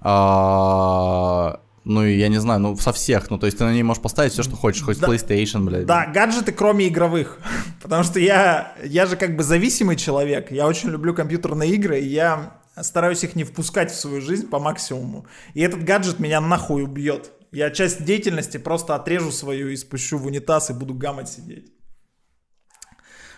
э, 0.00 1.56
ну, 1.84 2.06
я 2.06 2.28
не 2.28 2.40
знаю, 2.40 2.60
ну, 2.60 2.76
со 2.76 2.92
всех, 2.92 3.28
ну, 3.28 3.38
то 3.38 3.44
есть 3.44 3.58
ты 3.58 3.64
на 3.64 3.72
ней 3.72 3.82
можешь 3.82 4.02
поставить 4.02 4.32
все, 4.32 4.42
что 4.42 4.56
хочешь, 4.56 4.82
хоть 4.82 4.98
да, 4.98 5.08
PlayStation, 5.08 5.64
блядь. 5.64 5.84
Да, 5.84 6.06
гаджеты, 6.06 6.52
кроме 6.52 6.88
игровых, 6.88 7.38
потому 7.82 8.02
что 8.04 8.18
я, 8.18 8.72
я 8.82 9.04
же 9.04 9.16
как 9.16 9.36
бы 9.36 9.42
зависимый 9.42 9.96
человек, 9.96 10.50
я 10.50 10.66
очень 10.66 10.88
люблю 10.88 11.12
компьютерные 11.12 11.72
игры, 11.72 12.00
и 12.00 12.06
я 12.06 12.54
стараюсь 12.82 13.24
их 13.24 13.36
не 13.36 13.44
впускать 13.44 13.90
в 13.90 13.98
свою 13.98 14.20
жизнь 14.20 14.48
по 14.48 14.58
максимуму. 14.58 15.26
И 15.54 15.60
этот 15.60 15.84
гаджет 15.84 16.18
меня 16.18 16.40
нахуй 16.40 16.82
убьет. 16.82 17.32
Я 17.52 17.70
часть 17.70 18.04
деятельности 18.04 18.56
просто 18.56 18.96
отрежу 18.96 19.30
свою 19.30 19.68
и 19.68 19.76
спущу 19.76 20.18
в 20.18 20.26
унитаз 20.26 20.70
и 20.70 20.72
буду 20.72 20.94
гамать 20.94 21.28
сидеть. 21.28 21.72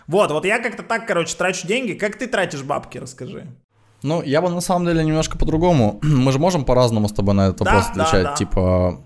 Вот, 0.07 0.31
вот 0.31 0.45
я 0.45 0.59
как-то 0.59 0.83
так, 0.83 1.07
короче, 1.07 1.37
трачу 1.37 1.67
деньги. 1.67 1.93
Как 1.93 2.17
ты 2.17 2.27
тратишь 2.27 2.63
бабки, 2.63 2.99
расскажи. 2.99 3.47
Ну, 4.03 4.23
я 4.23 4.41
бы 4.41 4.49
на 4.49 4.61
самом 4.61 4.87
деле 4.87 5.05
немножко 5.05 5.37
по-другому. 5.37 5.99
Мы 6.03 6.33
же 6.33 6.39
можем 6.39 6.65
по-разному 6.65 7.09
с 7.09 7.13
тобой 7.13 7.35
на 7.35 7.49
этот 7.49 7.59
да, 7.59 7.65
вопрос 7.65 7.91
отвечать. 7.91 8.23
Да, 8.23 8.31
да. 8.31 8.37
Типа, 8.37 9.05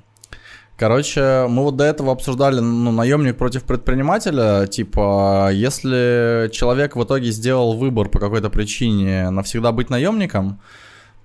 Короче, 0.80 1.44
мы 1.46 1.64
вот 1.64 1.76
до 1.76 1.84
этого 1.84 2.10
обсуждали, 2.10 2.58
ну, 2.60 2.90
наемник 2.90 3.36
против 3.36 3.64
предпринимателя, 3.64 4.66
типа, 4.66 5.50
если 5.52 6.48
человек 6.52 6.96
в 6.96 7.04
итоге 7.04 7.32
сделал 7.32 7.76
выбор 7.76 8.08
по 8.08 8.18
какой-то 8.18 8.48
причине 8.48 9.28
навсегда 9.28 9.72
быть 9.72 9.90
наемником, 9.90 10.58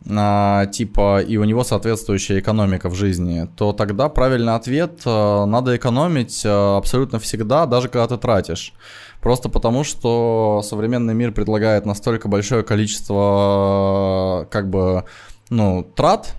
а, 0.10 0.66
типа, 0.66 1.22
и 1.22 1.38
у 1.38 1.46
него 1.46 1.64
соответствующая 1.64 2.40
экономика 2.40 2.90
в 2.90 2.96
жизни, 2.96 3.48
то 3.56 3.72
тогда 3.72 4.10
правильный 4.10 4.56
ответ, 4.56 5.00
а, 5.06 5.46
надо 5.46 5.78
экономить 5.78 6.44
а, 6.46 6.76
абсолютно 6.76 7.20
всегда, 7.20 7.66
даже 7.66 7.88
когда 7.88 8.10
ты 8.10 8.18
тратишь. 8.18 8.74
Просто 9.22 9.48
потому, 9.48 9.86
что 9.86 10.64
современный 10.66 11.14
мир 11.14 11.32
предлагает 11.32 11.86
настолько 11.86 12.28
большое 12.28 12.64
количество, 12.64 14.50
как 14.52 14.70
бы, 14.70 15.06
ну, 15.50 15.90
трат, 15.96 16.36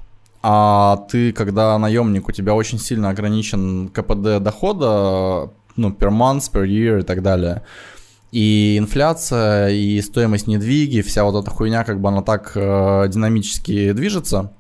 а 0.49 0.99
ты, 1.11 1.33
когда 1.33 1.77
наемник, 1.77 2.29
у 2.29 2.31
тебя 2.31 2.55
очень 2.55 2.79
сильно 2.79 3.11
ограничен 3.11 3.89
КПД 3.89 4.41
дохода, 4.41 5.51
ну, 5.75 5.91
per 5.91 6.11
month, 6.11 6.53
per 6.53 6.65
year 6.65 7.01
и 7.01 7.03
так 7.03 7.21
далее. 7.21 7.65
И 8.31 8.79
инфляция, 8.79 9.71
и 9.71 10.01
стоимость 10.01 10.47
недвиги, 10.47 11.01
вся 11.01 11.25
вот 11.25 11.43
эта 11.43 11.51
хуйня, 11.51 11.83
как 11.83 12.01
бы 12.01 12.11
она 12.11 12.23
так 12.23 12.53
э, 12.55 13.09
динамически 13.09 13.91
движется, 13.91 14.53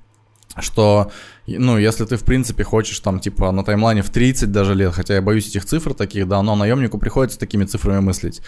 что 0.59 1.13
ну, 1.47 1.79
если 1.79 2.05
ты, 2.05 2.17
в 2.17 2.25
принципе, 2.25 2.65
хочешь 2.65 2.99
там, 2.99 3.21
типа, 3.21 3.53
на 3.53 3.63
таймлайне 3.63 4.03
в 4.03 4.11
30 4.11 4.51
даже 4.51 4.75
лет, 4.75 4.93
хотя 4.93 5.15
я 5.15 5.23
боюсь 5.23 5.49
этих 5.49 5.65
цифр 5.65 5.95
таких, 5.95 6.27
да, 6.27 6.43
но 6.43 6.57
наемнику 6.57 6.99
приходится 6.99 7.39
такими 7.39 7.65
цифрами 7.65 8.01
мыслить. 8.01 8.43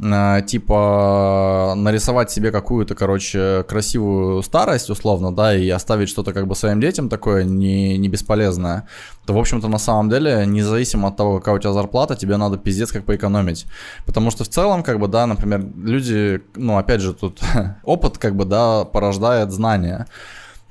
Э, 0.00 0.42
типа, 0.46 1.72
нарисовать 1.76 2.30
себе 2.30 2.50
какую-то, 2.50 2.94
короче, 2.94 3.64
красивую 3.66 4.42
старость, 4.42 4.90
условно, 4.90 5.34
да, 5.34 5.56
и 5.56 5.66
оставить 5.70 6.10
что-то 6.10 6.34
как 6.34 6.46
бы 6.46 6.54
своим 6.54 6.80
детям 6.80 7.08
такое 7.08 7.44
не, 7.44 7.96
не 7.96 8.08
бесполезное, 8.08 8.86
то, 9.24 9.32
в 9.32 9.38
общем-то, 9.38 9.68
на 9.68 9.78
самом 9.78 10.10
деле, 10.10 10.44
независимо 10.46 11.08
от 11.08 11.16
того, 11.16 11.38
какая 11.38 11.54
у 11.54 11.58
тебя 11.58 11.72
зарплата, 11.72 12.16
тебе 12.16 12.36
надо 12.36 12.58
пиздец 12.58 12.92
как 12.92 13.06
поэкономить. 13.06 13.66
Потому 14.04 14.30
что 14.30 14.44
в 14.44 14.48
целом, 14.48 14.82
как 14.82 14.98
бы, 14.98 15.08
да, 15.08 15.26
например, 15.26 15.64
люди, 15.76 16.42
ну, 16.56 16.76
опять 16.76 17.00
же, 17.00 17.14
тут 17.14 17.40
опыт, 17.82 18.18
как 18.18 18.36
бы, 18.36 18.44
да, 18.44 18.84
порождает 18.84 19.52
знания 19.52 20.06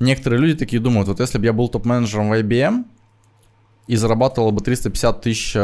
некоторые 0.02 0.40
люди 0.40 0.58
такие 0.58 0.80
думают, 0.80 1.08
вот 1.08 1.20
если 1.20 1.38
бы 1.38 1.44
я 1.44 1.52
был 1.52 1.68
топ-менеджером 1.68 2.28
в 2.28 2.32
IBM 2.32 2.84
и 3.86 3.96
зарабатывал 3.96 4.52
бы 4.52 4.60
350 4.60 5.20
тысяч 5.22 5.52
э, 5.54 5.58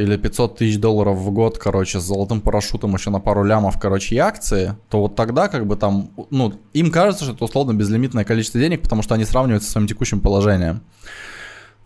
или 0.00 0.16
500 0.16 0.58
тысяч 0.58 0.78
долларов 0.78 1.18
в 1.18 1.30
год, 1.30 1.58
короче, 1.58 2.00
с 2.00 2.02
золотым 2.02 2.40
парашютом 2.40 2.94
еще 2.94 3.10
на 3.10 3.20
пару 3.20 3.44
лямов, 3.44 3.78
короче, 3.78 4.14
и 4.14 4.18
акции, 4.18 4.74
то 4.88 5.00
вот 5.00 5.16
тогда 5.16 5.48
как 5.48 5.66
бы 5.66 5.76
там, 5.76 6.10
ну, 6.30 6.54
им 6.72 6.90
кажется, 6.90 7.24
что 7.24 7.34
это 7.34 7.44
условно 7.44 7.74
безлимитное 7.74 8.24
количество 8.24 8.60
денег, 8.60 8.82
потому 8.82 9.02
что 9.02 9.14
они 9.14 9.24
сравнивают 9.24 9.62
со 9.62 9.70
своим 9.70 9.86
текущим 9.86 10.20
положением. 10.20 10.82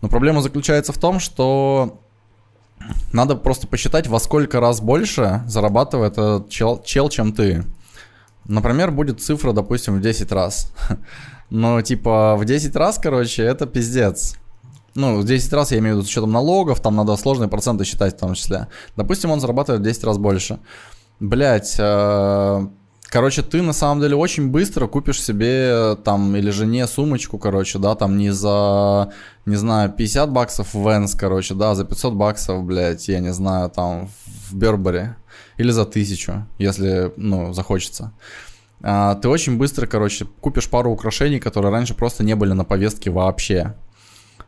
Но 0.01 0.09
проблема 0.09 0.41
заключается 0.41 0.93
в 0.93 0.97
том, 0.97 1.19
что 1.19 1.99
надо 3.11 3.35
просто 3.35 3.67
посчитать, 3.67 4.07
во 4.07 4.19
сколько 4.19 4.59
раз 4.59 4.81
больше 4.81 5.43
зарабатывает 5.47 6.13
этот 6.13 6.49
чел, 6.49 6.81
чел 6.83 7.09
чем 7.09 7.33
ты. 7.33 7.63
Например, 8.45 8.91
будет 8.91 9.21
цифра, 9.21 9.53
допустим, 9.53 9.95
в 9.95 10.01
10 10.01 10.31
раз. 10.31 10.73
Но, 11.53 11.79
типа, 11.83 12.35
в 12.35 12.45
10 12.45 12.75
раз, 12.75 12.97
короче, 12.97 13.43
это 13.43 13.67
пиздец. 13.67 14.37
Ну, 14.95 15.19
в 15.19 15.23
10 15.23 15.53
раз 15.53 15.71
я 15.71 15.77
имею 15.77 15.93
в 15.93 15.97
виду 15.99 16.07
с 16.07 16.09
учетом 16.09 16.31
налогов, 16.31 16.79
там 16.79 16.95
надо 16.95 17.15
сложные 17.15 17.47
проценты 17.47 17.85
считать 17.85 18.15
в 18.15 18.19
том 18.19 18.33
числе. 18.33 18.69
Допустим, 18.95 19.29
он 19.29 19.39
зарабатывает 19.39 19.81
в 19.81 19.83
10 19.83 20.03
раз 20.03 20.17
больше. 20.17 20.57
Блять, 21.19 21.75
э, 21.77 22.67
короче, 23.03 23.43
ты 23.43 23.61
на 23.61 23.73
самом 23.73 24.01
деле 24.01 24.15
очень 24.15 24.49
быстро 24.49 24.87
купишь 24.87 25.21
себе 25.21 25.95
там 26.03 26.35
или 26.35 26.49
жене 26.49 26.87
сумочку, 26.87 27.37
короче, 27.37 27.77
да, 27.77 27.93
там 27.93 28.17
не 28.17 28.31
за, 28.31 29.13
не 29.45 29.55
знаю, 29.55 29.91
50 29.91 30.31
баксов 30.31 30.73
в 30.73 30.89
Венс, 30.89 31.13
короче, 31.13 31.53
да, 31.53 31.75
за 31.75 31.85
500 31.85 32.13
баксов, 32.15 32.63
блядь, 32.63 33.07
я 33.07 33.19
не 33.19 33.31
знаю, 33.31 33.69
там 33.69 34.09
в 34.49 34.55
Бербери. 34.55 35.09
Или 35.57 35.69
за 35.69 35.83
1000, 35.83 36.47
если, 36.57 37.13
ну, 37.15 37.53
захочется. 37.53 38.11
А, 38.83 39.15
ты 39.15 39.29
очень 39.29 39.57
быстро, 39.57 39.87
короче, 39.87 40.25
купишь 40.41 40.69
пару 40.69 40.91
украшений, 40.91 41.39
которые 41.39 41.71
раньше 41.71 41.95
просто 41.95 42.23
не 42.23 42.35
были 42.35 42.51
на 42.51 42.65
повестке 42.65 43.09
вообще. 43.09 43.75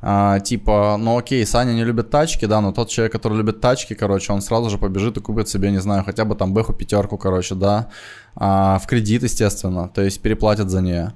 А, 0.01 0.39
типа, 0.39 0.97
ну 0.99 1.17
окей, 1.17 1.45
Саня 1.45 1.71
не 1.71 1.83
любит 1.83 2.09
тачки, 2.09 2.45
да, 2.45 2.61
но 2.61 2.71
тот 2.73 2.89
человек, 2.89 3.13
который 3.13 3.37
любит 3.37 3.61
тачки, 3.61 3.95
короче, 3.95 4.33
он 4.33 4.41
сразу 4.41 4.69
же 4.69 4.77
побежит 4.77 5.17
и 5.17 5.21
купит 5.21 5.47
себе, 5.47 5.71
не 5.71 5.79
знаю, 5.79 6.03
хотя 6.03 6.25
бы 6.25 6.35
там 6.35 6.53
бэху 6.53 6.73
пятерку, 6.73 7.17
короче, 7.17 7.55
да, 7.55 7.87
а, 8.35 8.77
в 8.79 8.87
кредит, 8.87 9.23
естественно, 9.23 9.87
то 9.87 10.01
есть 10.01 10.21
переплатят 10.21 10.69
за 10.69 10.81
нее. 10.81 11.13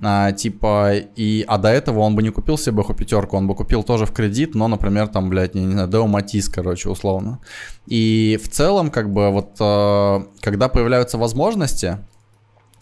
А, 0.00 0.30
типа, 0.30 0.92
и, 1.16 1.44
а 1.48 1.58
до 1.58 1.70
этого 1.70 2.00
он 2.00 2.14
бы 2.14 2.22
не 2.22 2.30
купил 2.30 2.56
себе 2.56 2.76
бэху 2.76 2.94
пятерку, 2.94 3.36
он 3.36 3.48
бы 3.48 3.56
купил 3.56 3.82
тоже 3.82 4.06
в 4.06 4.12
кредит, 4.12 4.54
но, 4.54 4.68
например, 4.68 5.08
там, 5.08 5.30
блядь, 5.30 5.54
не, 5.54 5.64
не 5.64 5.72
знаю, 5.72 5.88
Део 5.88 6.06
Матис, 6.06 6.48
короче, 6.48 6.90
условно. 6.90 7.40
И 7.86 8.38
в 8.40 8.48
целом, 8.48 8.90
как 8.90 9.12
бы, 9.12 9.30
вот, 9.30 9.56
э, 9.58 10.24
когда 10.40 10.68
появляются 10.68 11.18
возможности, 11.18 11.98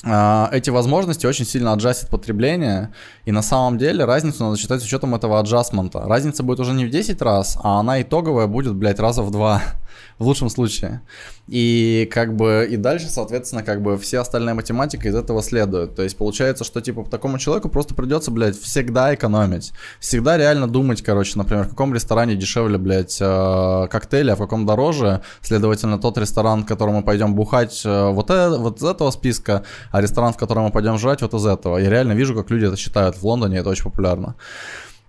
эти 0.02 0.70
возможности 0.70 1.27
очень 1.27 1.47
сильно 1.47 1.73
аджастят 1.73 2.10
потребление, 2.10 2.93
и 3.24 3.32
на 3.32 3.43
самом 3.43 3.78
деле 3.78 4.05
разницу 4.05 4.44
надо 4.44 4.56
считать 4.56 4.82
с 4.82 4.85
учетом 4.85 5.14
этого 5.14 5.40
аджастмента. 5.40 6.01
Разница 6.01 6.43
будет 6.43 6.60
уже 6.60 6.74
не 6.74 6.85
в 6.85 6.90
10 6.90 7.20
раз, 7.23 7.59
а 7.62 7.81
она 7.81 8.01
итоговая 8.02 8.47
будет, 8.47 8.74
блядь, 8.74 9.01
раза 9.01 9.23
в 9.23 9.31
два 9.31 9.62
в 10.18 10.27
лучшем 10.27 10.48
случае. 10.51 11.01
И 11.48 12.09
как 12.12 12.35
бы 12.35 12.66
и 12.68 12.77
дальше, 12.77 13.06
соответственно, 13.09 13.62
как 13.62 13.81
бы 13.81 13.97
все 13.98 14.18
остальная 14.18 14.55
математика 14.55 15.09
из 15.09 15.14
этого 15.14 15.43
следует. 15.43 15.94
То 15.94 16.02
есть 16.02 16.16
получается, 16.16 16.64
что 16.64 16.81
типа 16.81 17.05
такому 17.09 17.39
человеку 17.39 17.68
просто 17.68 17.94
придется, 17.94 18.32
блядь, 18.32 18.59
всегда 18.59 19.14
экономить. 19.14 19.73
Всегда 20.01 20.36
реально 20.36 20.66
думать, 20.66 21.02
короче, 21.02 21.39
например, 21.39 21.66
в 21.66 21.70
каком 21.70 21.94
ресторане 21.94 22.35
дешевле, 22.35 22.78
блядь, 22.78 23.18
э, 23.20 23.86
коктейли, 23.89 24.31
а 24.31 24.36
в 24.36 24.39
каком 24.39 24.66
дороже. 24.66 25.23
Следовательно, 25.40 25.98
тот 25.98 26.18
ресторан, 26.18 26.64
в 26.64 26.66
который 26.66 26.93
мы 26.93 27.02
пойдем 27.02 27.36
бухать, 27.36 27.82
э, 27.85 28.10
вот, 28.10 28.31
э, 28.31 28.56
вот 28.56 28.78
из 28.78 28.85
этого 28.85 29.12
списка, 29.12 29.62
а 29.93 30.01
ресторан, 30.01 30.32
в 30.32 30.36
котором 30.36 30.64
мы 30.64 30.73
пойдем 30.73 30.98
жрать, 30.98 31.23
вот 31.23 31.32
из 31.35 31.47
этого. 31.47 31.78
Я 31.78 31.90
реально 31.90 32.12
вижу, 32.12 32.35
как 32.35 32.51
люди 32.51 32.64
это 32.64 32.77
считают. 32.77 33.16
В 33.16 33.24
Лондоне 33.24 33.59
это 33.59 33.68
очень 33.68 33.85
популярно. 33.85 34.35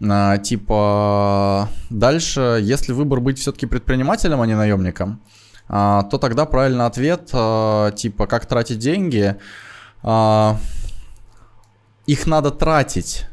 А, 0.08 0.38
типа, 0.38 1.70
дальше, 1.90 2.60
если 2.62 2.94
выбор 2.94 3.20
быть 3.22 3.40
все-таки 3.40 3.66
предпринимателем, 3.66 4.42
а 4.42 4.46
не 4.46 4.56
наемником, 4.56 5.20
то 5.68 6.18
тогда 6.22 6.46
правильный 6.46 6.86
ответ, 6.86 7.30
а, 7.34 7.92
типа, 7.92 8.26
как 8.26 8.46
тратить 8.46 8.80
деньги, 8.80 9.36
а, 10.02 10.58
их 12.06 12.26
надо 12.26 12.52
тратить, 12.52 13.26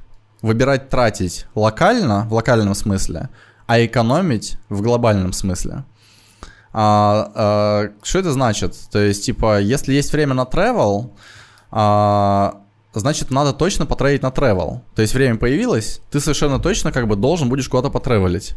выбирать 0.42 0.88
тратить 0.88 1.46
локально, 1.54 2.26
в 2.28 2.34
локальном 2.34 2.74
смысле, 2.74 3.28
а 3.66 3.84
экономить 3.84 4.58
в 4.68 4.82
глобальном 4.82 5.32
смысле. 5.32 5.84
А, 6.72 7.30
а, 7.34 7.90
что 8.02 8.18
это 8.18 8.32
значит? 8.32 8.76
То 8.90 8.98
есть, 8.98 9.24
типа, 9.24 9.60
если 9.60 9.94
есть 9.94 10.12
время 10.12 10.34
на 10.34 10.42
travel, 10.42 11.12
а, 11.70 12.62
значит, 12.92 13.30
надо 13.30 13.52
точно 13.52 13.86
потратить 13.86 14.22
на 14.22 14.28
travel. 14.28 14.80
То 14.96 15.02
есть 15.02 15.14
время 15.14 15.36
появилось, 15.36 16.00
ты 16.10 16.18
совершенно 16.18 16.58
точно 16.58 16.90
как 16.90 17.06
бы 17.06 17.14
должен 17.14 17.48
будешь 17.48 17.68
куда-то 17.68 17.90
потревелить. 17.90 18.56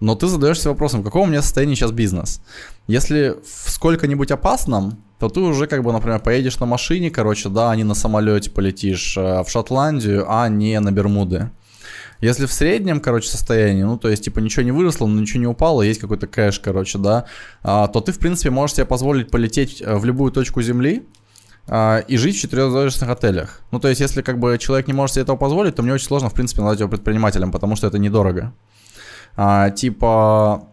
Но 0.00 0.14
ты 0.14 0.26
задаешься 0.26 0.68
вопросом, 0.68 1.00
в 1.00 1.04
каком 1.04 1.22
у 1.22 1.26
меня 1.26 1.42
состоянии 1.42 1.74
сейчас 1.74 1.92
бизнес. 1.92 2.40
Если 2.86 3.36
в 3.44 3.70
сколько-нибудь 3.70 4.30
опасном, 4.30 5.02
то 5.18 5.28
ты 5.28 5.40
уже 5.40 5.66
как 5.66 5.82
бы, 5.82 5.92
например, 5.92 6.20
поедешь 6.20 6.58
на 6.58 6.66
машине, 6.66 7.10
короче, 7.10 7.48
да, 7.48 7.70
а 7.70 7.76
не 7.76 7.84
на 7.84 7.94
самолете 7.94 8.50
полетишь 8.50 9.16
э, 9.16 9.42
в 9.42 9.48
Шотландию, 9.48 10.26
а 10.28 10.48
не 10.48 10.78
на 10.80 10.90
Бермуды. 10.90 11.50
Если 12.20 12.46
в 12.46 12.52
среднем, 12.52 13.00
короче, 13.00 13.28
состоянии, 13.28 13.82
ну, 13.82 13.98
то 13.98 14.08
есть, 14.08 14.24
типа, 14.24 14.40
ничего 14.40 14.62
не 14.62 14.72
выросло, 14.72 15.06
но 15.06 15.20
ничего 15.20 15.40
не 15.40 15.46
упало, 15.46 15.82
есть 15.82 16.00
какой-то 16.00 16.26
кэш, 16.26 16.58
короче, 16.58 16.98
да, 16.98 17.26
а, 17.62 17.86
то 17.88 18.00
ты, 18.00 18.12
в 18.12 18.18
принципе, 18.18 18.50
можешь 18.50 18.76
себе 18.76 18.86
позволить 18.86 19.30
полететь 19.30 19.82
э, 19.82 19.94
в 19.96 20.04
любую 20.04 20.32
точку 20.32 20.62
Земли, 20.62 21.04
а, 21.66 21.98
и 21.98 22.16
жить 22.16 22.36
в 22.36 22.40
четырехзвездочных 22.40 23.10
отелях. 23.10 23.60
Ну, 23.70 23.80
то 23.80 23.88
есть, 23.88 24.00
если 24.00 24.22
как 24.22 24.38
бы 24.38 24.56
человек 24.58 24.86
не 24.86 24.92
может 24.92 25.14
себе 25.14 25.22
этого 25.22 25.36
позволить, 25.36 25.74
то 25.74 25.82
мне 25.82 25.92
очень 25.92 26.06
сложно, 26.06 26.28
в 26.28 26.34
принципе, 26.34 26.60
назвать 26.60 26.80
его 26.80 26.90
предпринимателем, 26.90 27.50
потому 27.50 27.76
что 27.76 27.86
это 27.86 27.98
недорого. 27.98 28.52
А, 29.36 29.70
типа, 29.70 30.68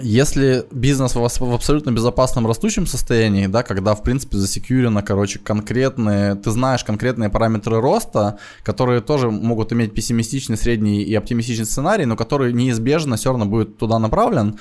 если 0.00 0.66
бизнес 0.70 1.14
в, 1.14 1.28
в 1.28 1.54
абсолютно 1.54 1.90
безопасном 1.90 2.46
растущем 2.46 2.86
состоянии, 2.86 3.46
да, 3.46 3.62
когда, 3.62 3.94
в 3.94 4.02
принципе, 4.02 4.36
засекьюрено, 4.36 5.02
короче, 5.02 5.38
конкретные, 5.38 6.34
ты 6.36 6.50
знаешь 6.50 6.84
конкретные 6.84 7.28
параметры 7.30 7.80
роста, 7.80 8.38
которые 8.62 9.00
тоже 9.00 9.30
могут 9.30 9.72
иметь 9.72 9.94
пессимистичный, 9.94 10.56
средний 10.56 11.02
и 11.02 11.14
оптимистичный 11.14 11.66
сценарий, 11.66 12.04
но 12.04 12.16
который 12.16 12.52
неизбежно 12.52 13.16
все 13.16 13.30
равно 13.30 13.46
будет 13.46 13.78
туда 13.78 13.98
направлен, 13.98 14.58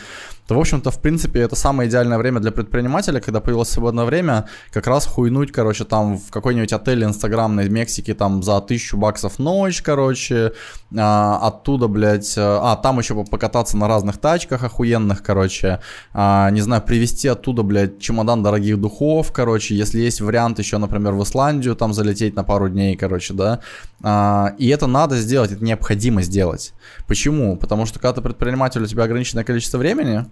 то, 0.49 0.55
в 0.55 0.59
общем-то, 0.59 0.89
в 0.89 0.99
принципе, 0.99 1.41
это 1.41 1.55
самое 1.55 1.88
идеальное 1.88 2.17
время 2.17 2.39
для 2.39 2.51
предпринимателя, 2.51 3.19
когда 3.19 3.39
появилось 3.39 3.69
свободное 3.69 4.05
время, 4.05 4.47
как 4.71 4.88
раз 4.88 5.05
хуйнуть, 5.05 5.51
короче, 5.51 5.85
там 5.85 6.17
в 6.17 6.31
какой-нибудь 6.31 6.73
отеле 6.73 7.05
инстаграмной 7.05 7.69
Мексике 7.69 8.15
там 8.15 8.41
за 8.41 8.59
тысячу 8.59 8.97
баксов 8.97 9.38
ночь, 9.38 9.84
короче, 9.84 10.53
а, 10.97 11.38
оттуда, 11.43 11.88
блядь, 11.88 12.34
а, 12.35 12.76
там 12.77 12.97
еще 12.97 13.23
покататься 13.26 13.77
на 13.77 13.88
разных 13.88 14.17
тачках 14.17 14.63
охуенных, 14.63 15.21
короче, 15.21 15.81
а, 16.13 16.49
не 16.49 16.61
знаю, 16.61 16.81
привезти 16.81 17.27
оттуда, 17.27 17.61
блядь, 17.61 17.99
чемодан 17.99 18.41
дорогих 18.41 18.81
духов, 18.81 19.31
короче, 19.31 19.76
если 19.76 19.99
есть 19.99 20.19
вариант 20.19 20.57
еще, 20.57 20.80
например, 20.80 21.13
в 21.13 21.21
Исландию 21.21 21.76
там 21.76 21.93
залететь 21.93 22.35
на 22.35 22.43
пару 22.43 22.69
дней, 22.69 22.95
короче, 22.95 23.35
да, 23.35 23.59
а, 24.01 24.55
и 24.57 24.67
это 24.69 24.88
надо 24.88 25.15
сделать, 25.17 25.51
это 25.51 25.63
необходимо 25.63 26.23
сделать. 26.23 26.73
Почему? 27.07 27.55
Потому 27.55 27.85
что 27.85 27.99
когда 27.99 28.13
ты 28.13 28.21
предприниматель, 28.21 28.81
у 28.81 28.88
тебя 28.88 29.03
ограниченное 29.03 29.43
количество 29.43 29.77
времени, 29.77 30.26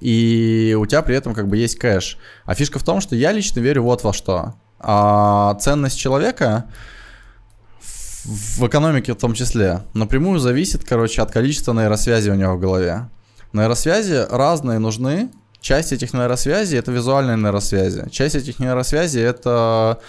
и 0.00 0.76
у 0.78 0.86
тебя 0.86 1.02
при 1.02 1.16
этом 1.16 1.34
как 1.34 1.48
бы 1.48 1.56
есть 1.56 1.78
кэш. 1.78 2.18
А 2.44 2.54
фишка 2.54 2.78
в 2.78 2.84
том, 2.84 3.00
что 3.00 3.16
я 3.16 3.32
лично 3.32 3.60
верю 3.60 3.82
вот 3.82 4.02
во 4.04 4.12
что. 4.12 4.54
А 4.78 5.54
ценность 5.60 5.98
человека 5.98 6.66
в 8.24 8.66
экономике 8.66 9.12
в 9.12 9.16
том 9.16 9.34
числе 9.34 9.82
напрямую 9.94 10.38
зависит, 10.38 10.84
короче, 10.84 11.22
от 11.22 11.30
количества 11.30 11.72
нейросвязи 11.72 12.30
у 12.30 12.34
него 12.34 12.54
в 12.54 12.60
голове. 12.60 13.08
Нейросвязи 13.52 14.26
разные 14.30 14.78
нужны. 14.78 15.30
Часть 15.60 15.92
этих 15.92 16.12
нейросвязей 16.12 16.78
это 16.78 16.92
визуальные 16.92 17.36
нейросвязи. 17.36 18.08
Часть 18.10 18.34
этих 18.34 18.58
нейросвязей 18.58 19.22
это 19.22 20.00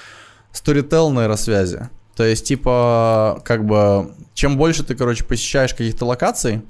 storytell 0.51 1.11
нейросвязи. 1.11 1.89
То 2.15 2.23
есть, 2.25 2.47
типа, 2.47 3.41
как 3.45 3.65
бы, 3.65 4.13
чем 4.33 4.57
больше 4.57 4.83
ты, 4.83 4.95
короче, 4.95 5.23
посещаешь 5.23 5.71
каких-то 5.71 6.05
локаций, 6.05 6.61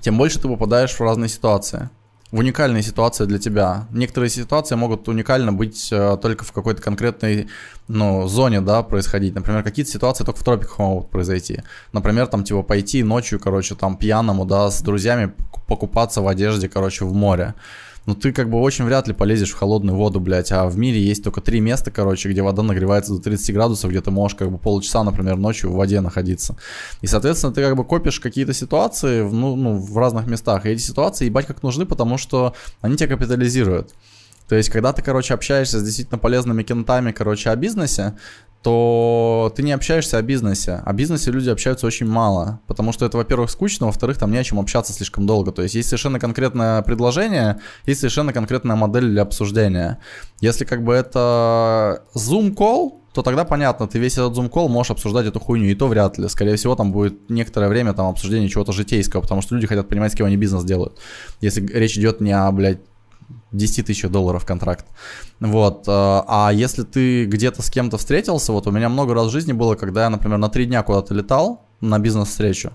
тем 0.00 0.16
больше 0.18 0.40
ты 0.40 0.48
попадаешь 0.48 0.92
в 0.92 1.00
разные 1.00 1.28
ситуации 1.28 1.90
в 2.34 2.38
уникальные 2.38 2.82
ситуации 2.82 3.26
для 3.26 3.38
тебя. 3.38 3.86
Некоторые 3.92 4.28
ситуации 4.28 4.74
могут 4.74 5.06
уникально 5.08 5.52
быть 5.52 5.88
э, 5.92 6.18
только 6.20 6.44
в 6.44 6.50
какой-то 6.50 6.82
конкретной 6.82 7.46
ну, 7.86 8.26
зоне, 8.26 8.60
да, 8.60 8.82
происходить. 8.82 9.36
Например, 9.36 9.62
какие-то 9.62 9.92
ситуации 9.92 10.24
только 10.24 10.40
в 10.40 10.42
тропиках 10.42 10.80
могут 10.80 11.10
произойти. 11.10 11.62
Например, 11.92 12.26
там, 12.26 12.42
типа, 12.42 12.64
пойти 12.64 13.04
ночью, 13.04 13.38
короче, 13.38 13.76
там, 13.76 13.96
пьяному, 13.96 14.46
да, 14.46 14.68
с 14.68 14.82
друзьями 14.82 15.32
покупаться 15.68 16.22
в 16.22 16.26
одежде, 16.26 16.68
короче, 16.68 17.04
в 17.04 17.14
море 17.14 17.54
ну 18.06 18.14
ты 18.14 18.32
как 18.32 18.50
бы 18.50 18.60
очень 18.60 18.84
вряд 18.84 19.08
ли 19.08 19.14
полезешь 19.14 19.52
в 19.52 19.56
холодную 19.56 19.96
воду, 19.96 20.20
блядь, 20.20 20.52
а 20.52 20.66
в 20.66 20.76
мире 20.76 21.02
есть 21.02 21.24
только 21.24 21.40
три 21.40 21.60
места, 21.60 21.90
короче, 21.90 22.28
где 22.28 22.42
вода 22.42 22.62
нагревается 22.62 23.14
до 23.14 23.20
30 23.20 23.54
градусов, 23.54 23.90
где 23.90 24.00
ты 24.00 24.10
можешь 24.10 24.36
как 24.36 24.50
бы 24.50 24.58
полчаса, 24.58 25.02
например, 25.04 25.36
ночью 25.36 25.70
в 25.70 25.74
воде 25.74 26.00
находиться. 26.00 26.56
И, 27.00 27.06
соответственно, 27.06 27.52
ты 27.52 27.62
как 27.62 27.76
бы 27.76 27.84
копишь 27.84 28.20
какие-то 28.20 28.52
ситуации 28.52 29.22
в, 29.22 29.32
ну, 29.32 29.56
ну, 29.56 29.78
в 29.78 29.96
разных 29.96 30.26
местах, 30.26 30.66
и 30.66 30.70
эти 30.70 30.82
ситуации 30.82 31.26
ебать 31.26 31.46
как 31.46 31.62
нужны, 31.62 31.86
потому 31.86 32.18
что 32.18 32.54
они 32.80 32.96
тебя 32.96 33.08
капитализируют. 33.08 33.94
То 34.48 34.56
есть, 34.56 34.68
когда 34.68 34.92
ты, 34.92 35.00
короче, 35.00 35.32
общаешься 35.32 35.80
с 35.80 35.82
действительно 35.82 36.18
полезными 36.18 36.62
кентами, 36.62 37.12
короче, 37.12 37.48
о 37.50 37.56
бизнесе, 37.56 38.14
то 38.64 39.52
ты 39.54 39.62
не 39.62 39.72
общаешься 39.72 40.16
о 40.16 40.22
бизнесе. 40.22 40.80
О 40.86 40.92
бизнесе 40.94 41.30
люди 41.30 41.50
общаются 41.50 41.86
очень 41.86 42.06
мало, 42.06 42.60
потому 42.66 42.92
что 42.92 43.04
это, 43.04 43.18
во-первых, 43.18 43.50
скучно, 43.50 43.86
во-вторых, 43.86 44.16
там 44.16 44.32
не 44.32 44.38
о 44.38 44.42
чем 44.42 44.58
общаться 44.58 44.94
слишком 44.94 45.26
долго. 45.26 45.52
То 45.52 45.60
есть 45.60 45.74
есть 45.74 45.90
совершенно 45.90 46.18
конкретное 46.18 46.80
предложение, 46.80 47.60
есть 47.84 48.00
совершенно 48.00 48.32
конкретная 48.32 48.74
модель 48.74 49.10
для 49.10 49.20
обсуждения. 49.20 49.98
Если 50.40 50.64
как 50.64 50.82
бы 50.82 50.94
это 50.94 52.04
Zoom 52.14 52.54
call, 52.54 53.02
то 53.12 53.20
тогда 53.20 53.44
понятно, 53.44 53.86
ты 53.86 53.98
весь 53.98 54.14
этот 54.14 54.32
call 54.32 54.68
можешь 54.68 54.92
обсуждать 54.92 55.26
эту 55.26 55.40
хуйню, 55.40 55.66
и 55.66 55.74
то 55.74 55.86
вряд 55.86 56.16
ли. 56.16 56.26
Скорее 56.30 56.56
всего, 56.56 56.74
там 56.74 56.90
будет 56.90 57.28
некоторое 57.28 57.68
время 57.68 57.92
там 57.92 58.06
обсуждение 58.06 58.48
чего-то 58.48 58.72
житейского, 58.72 59.20
потому 59.20 59.42
что 59.42 59.54
люди 59.54 59.66
хотят 59.66 59.90
понимать, 59.90 60.12
с 60.12 60.14
кем 60.14 60.24
они 60.24 60.38
бизнес 60.38 60.64
делают. 60.64 60.98
Если 61.42 61.66
речь 61.66 61.98
идет 61.98 62.22
не 62.22 62.32
о, 62.32 62.50
блядь, 62.50 62.80
10 63.52 63.86
тысяч 63.86 64.08
долларов 64.08 64.44
контракт. 64.44 64.86
Вот. 65.40 65.88
Э, 65.88 66.22
а 66.26 66.50
если 66.52 66.82
ты 66.82 67.26
где-то 67.26 67.62
с 67.62 67.70
кем-то 67.70 67.98
встретился, 67.98 68.52
вот 68.52 68.66
у 68.66 68.70
меня 68.70 68.88
много 68.88 69.14
раз 69.14 69.26
в 69.28 69.30
жизни 69.30 69.52
было, 69.52 69.74
когда 69.74 70.04
я, 70.04 70.10
например, 70.10 70.38
на 70.38 70.48
три 70.48 70.66
дня 70.66 70.82
куда-то 70.82 71.14
летал 71.14 71.62
на 71.80 71.98
бизнес-встречу, 71.98 72.72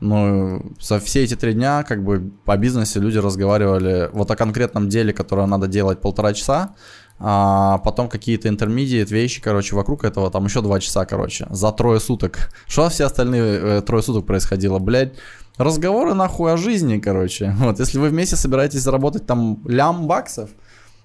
ну, 0.00 0.62
за 0.80 0.98
все 0.98 1.24
эти 1.24 1.36
три 1.36 1.52
дня, 1.52 1.82
как 1.82 2.02
бы, 2.02 2.32
по 2.44 2.56
бизнесе 2.56 3.00
люди 3.00 3.18
разговаривали 3.18 4.08
вот 4.12 4.30
о 4.30 4.36
конкретном 4.36 4.88
деле, 4.88 5.12
которое 5.12 5.46
надо 5.46 5.66
делать 5.66 6.00
полтора 6.00 6.32
часа, 6.32 6.74
а 7.18 7.78
потом 7.78 8.08
какие-то 8.08 8.48
интермедиат 8.48 9.10
вещи, 9.10 9.42
короче, 9.42 9.76
вокруг 9.76 10.04
этого 10.04 10.30
там 10.30 10.46
еще 10.46 10.62
два 10.62 10.80
часа, 10.80 11.04
короче, 11.04 11.46
за 11.50 11.70
трое 11.70 12.00
суток. 12.00 12.50
Что 12.66 12.88
все 12.88 13.04
остальные 13.04 13.42
э, 13.42 13.82
трое 13.82 14.02
суток 14.02 14.24
происходило, 14.24 14.78
блядь? 14.78 15.12
Разговоры 15.56 16.14
нахуй 16.14 16.52
о 16.52 16.56
жизни, 16.56 16.98
короче. 16.98 17.54
Вот, 17.58 17.80
если 17.80 17.98
вы 17.98 18.08
вместе 18.08 18.36
собираетесь 18.36 18.80
заработать 18.80 19.26
там 19.26 19.60
лям 19.66 20.06
баксов, 20.06 20.50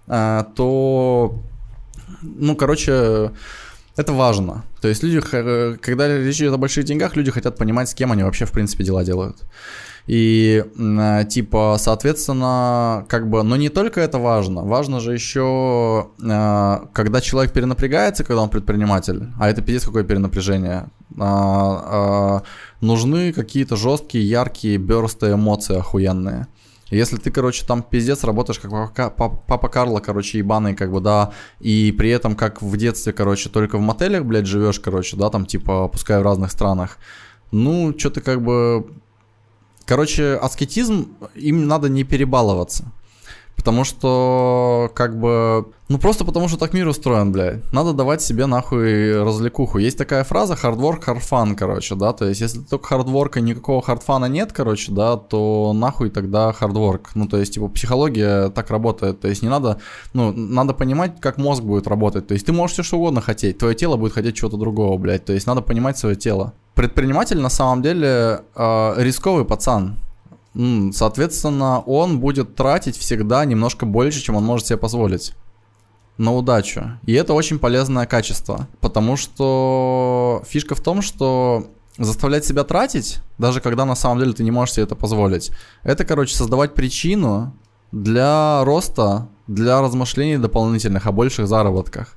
а, 0.07 0.43
то, 0.55 1.43
ну, 2.21 2.55
короче, 2.55 3.31
это 3.97 4.13
важно. 4.13 4.63
То 4.81 4.87
есть 4.89 5.03
люди, 5.03 5.19
когда 5.21 6.17
речь 6.17 6.41
идет 6.41 6.53
о 6.53 6.57
больших 6.57 6.83
деньгах, 6.85 7.15
люди 7.15 7.31
хотят 7.31 7.57
понимать, 7.57 7.89
с 7.89 7.93
кем 7.93 8.11
они 8.11 8.23
вообще, 8.23 8.45
в 8.45 8.51
принципе, 8.51 8.83
дела 8.83 9.03
делают. 9.03 9.37
И 10.07 10.63
а, 10.77 11.23
типа, 11.23 11.77
соответственно, 11.79 13.05
как 13.09 13.27
бы, 13.27 13.41
но 13.43 13.55
не 13.55 13.69
только 13.69 14.01
это 14.01 14.19
важно, 14.19 14.61
важно 14.61 14.99
же 14.99 15.13
еще, 15.13 16.09
а, 16.23 16.87
когда 16.93 17.21
человек 17.21 17.53
перенапрягается, 17.53 18.23
когда 18.23 18.41
он 18.41 18.49
предприниматель, 18.49 19.29
а 19.39 19.49
это 19.49 19.61
пиздец 19.61 19.85
какое 19.85 20.03
перенапряжение, 20.03 20.89
нужны 22.81 23.33
какие-то 23.33 23.75
жесткие, 23.75 24.27
яркие, 24.27 24.77
берсты 24.77 25.33
эмоции 25.33 25.77
охуенные. 25.77 26.47
Если 26.91 27.17
ты, 27.17 27.31
короче, 27.31 27.65
там 27.65 27.81
пиздец 27.81 28.23
работаешь 28.23 28.59
как 28.59 29.15
папа 29.15 29.67
Карло, 29.69 29.99
короче, 29.99 30.37
ебаный, 30.37 30.75
как 30.75 30.91
бы, 30.91 31.01
да, 31.01 31.31
и 31.59 31.91
при 31.91 32.11
этом, 32.11 32.35
как 32.35 32.61
в 32.61 32.77
детстве, 32.77 33.11
короче, 33.11 33.49
только 33.49 33.77
в 33.77 33.81
мотелях, 33.81 34.23
блядь, 34.23 34.45
живешь, 34.45 34.79
короче, 34.79 35.17
да, 35.17 35.29
там, 35.29 35.45
типа, 35.45 35.87
пускай 35.87 36.19
в 36.19 36.23
разных 36.23 36.51
странах, 36.51 36.97
ну, 37.51 37.93
что-то 37.97 38.21
как 38.21 38.41
бы... 38.43 38.85
Короче, 39.85 40.35
аскетизм, 40.35 41.15
им 41.35 41.67
надо 41.67 41.89
не 41.89 42.03
перебаловаться. 42.03 42.91
Потому 43.55 43.83
что, 43.83 44.91
как 44.93 45.17
бы, 45.19 45.65
ну 45.87 45.97
просто 45.97 46.25
потому 46.25 46.47
что 46.47 46.57
так 46.57 46.73
мир 46.73 46.87
устроен, 46.87 47.31
блядь. 47.31 47.71
Надо 47.71 47.93
давать 47.93 48.21
себе 48.21 48.45
нахуй 48.45 49.23
развлекуху. 49.23 49.77
Есть 49.77 49.97
такая 49.97 50.23
фраза 50.23 50.53
hard 50.53 50.77
fun, 50.77 51.55
короче, 51.55 51.95
да. 51.95 52.13
То 52.13 52.27
есть, 52.27 52.41
если 52.41 52.59
только 52.59 52.87
хардворка 52.87 53.41
никакого 53.41 53.81
хардфана 53.81 54.25
нет, 54.25 54.51
короче, 54.51 54.91
да, 54.91 55.15
то 55.15 55.73
нахуй 55.73 56.09
тогда 56.09 56.51
хардворк. 56.53 57.11
Ну, 57.15 57.27
то 57.27 57.37
есть, 57.37 57.53
типа, 57.53 57.67
психология 57.69 58.49
так 58.49 58.69
работает. 58.69 59.21
То 59.21 59.29
есть, 59.29 59.41
не 59.41 59.49
надо, 59.49 59.79
ну, 60.13 60.31
надо 60.31 60.73
понимать, 60.73 61.19
как 61.19 61.37
мозг 61.37 61.63
будет 61.63 61.87
работать. 61.87 62.27
То 62.27 62.33
есть, 62.33 62.45
ты 62.45 62.51
можешь 62.51 62.73
все 62.73 62.83
что 62.83 62.97
угодно 62.97 63.21
хотеть. 63.21 63.57
Твое 63.57 63.73
тело 63.73 63.95
будет 63.95 64.13
хотеть 64.13 64.35
чего-то 64.35 64.57
другого, 64.57 64.97
блядь. 64.97 65.25
То 65.25 65.33
есть, 65.33 65.47
надо 65.47 65.61
понимать 65.61 65.97
свое 65.97 66.15
тело. 66.15 66.53
Предприниматель 66.75 67.39
на 67.39 67.49
самом 67.49 67.81
деле 67.81 68.41
э, 68.53 68.93
рисковый 68.97 69.45
пацан. 69.45 69.95
Соответственно, 70.93 71.81
он 71.81 72.19
будет 72.19 72.55
тратить 72.55 72.97
всегда 72.97 73.43
немножко 73.43 73.85
больше, 73.85 74.21
чем 74.21 74.35
он 74.35 74.43
может 74.43 74.67
себе 74.67 74.77
позволить 74.77 75.33
на 76.17 76.33
удачу. 76.33 76.97
И 77.05 77.13
это 77.13 77.33
очень 77.33 77.59
полезное 77.59 78.05
качество, 78.05 78.67
потому 78.79 79.17
что 79.17 80.41
фишка 80.47 80.75
в 80.75 80.79
том, 80.79 81.01
что 81.01 81.67
заставлять 81.97 82.45
себя 82.45 82.63
тратить, 82.63 83.19
даже 83.37 83.59
когда 83.59 83.85
на 83.85 83.95
самом 83.95 84.19
деле 84.19 84.33
ты 84.33 84.43
не 84.43 84.51
можешь 84.51 84.75
себе 84.75 84.83
это 84.83 84.95
позволить, 84.95 85.51
это, 85.83 86.05
короче, 86.05 86.35
создавать 86.35 86.73
причину 86.73 87.53
для 87.91 88.63
роста, 88.63 89.27
для 89.47 89.81
размышлений 89.81 90.37
дополнительных 90.37 91.05
о 91.05 91.11
больших 91.11 91.47
заработках. 91.47 92.15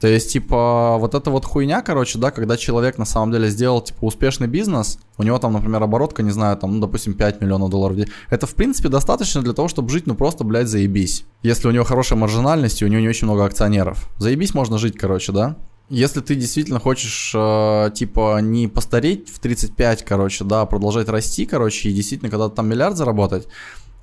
То 0.00 0.06
есть, 0.06 0.32
типа, 0.32 0.96
вот 0.98 1.14
эта 1.14 1.30
вот 1.30 1.44
хуйня, 1.44 1.82
короче, 1.82 2.18
да, 2.18 2.30
когда 2.30 2.56
человек 2.56 2.98
на 2.98 3.04
самом 3.04 3.32
деле 3.32 3.48
сделал, 3.48 3.80
типа, 3.80 4.04
успешный 4.04 4.46
бизнес, 4.46 4.98
у 5.16 5.24
него 5.24 5.38
там, 5.38 5.52
например, 5.52 5.82
оборотка, 5.82 6.22
не 6.22 6.30
знаю, 6.30 6.56
там, 6.56 6.74
ну, 6.74 6.80
допустим, 6.80 7.14
5 7.14 7.40
миллионов 7.40 7.70
долларов 7.70 7.98
это, 8.30 8.46
в 8.46 8.54
принципе, 8.54 8.88
достаточно 8.88 9.42
для 9.42 9.52
того, 9.52 9.68
чтобы 9.68 9.90
жить, 9.90 10.06
ну, 10.06 10.14
просто, 10.14 10.44
блядь, 10.44 10.68
заебись. 10.68 11.24
Если 11.42 11.66
у 11.66 11.70
него 11.70 11.84
хорошая 11.84 12.18
маржинальность 12.18 12.80
и 12.80 12.84
у 12.84 12.88
него 12.88 13.00
не 13.00 13.08
очень 13.08 13.26
много 13.26 13.44
акционеров. 13.44 14.08
Заебись 14.18 14.54
можно 14.54 14.78
жить, 14.78 14.96
короче, 14.96 15.32
да? 15.32 15.56
Если 15.90 16.20
ты 16.20 16.34
действительно 16.34 16.80
хочешь, 16.80 17.32
э, 17.34 17.90
типа, 17.94 18.40
не 18.42 18.68
постареть 18.68 19.30
в 19.30 19.38
35, 19.38 20.04
короче, 20.04 20.44
да, 20.44 20.60
а 20.60 20.66
продолжать 20.66 21.08
расти, 21.08 21.46
короче, 21.46 21.88
и 21.88 21.94
действительно 21.94 22.30
когда-то 22.30 22.56
там 22.56 22.68
миллиард 22.68 22.96
заработать, 22.96 23.48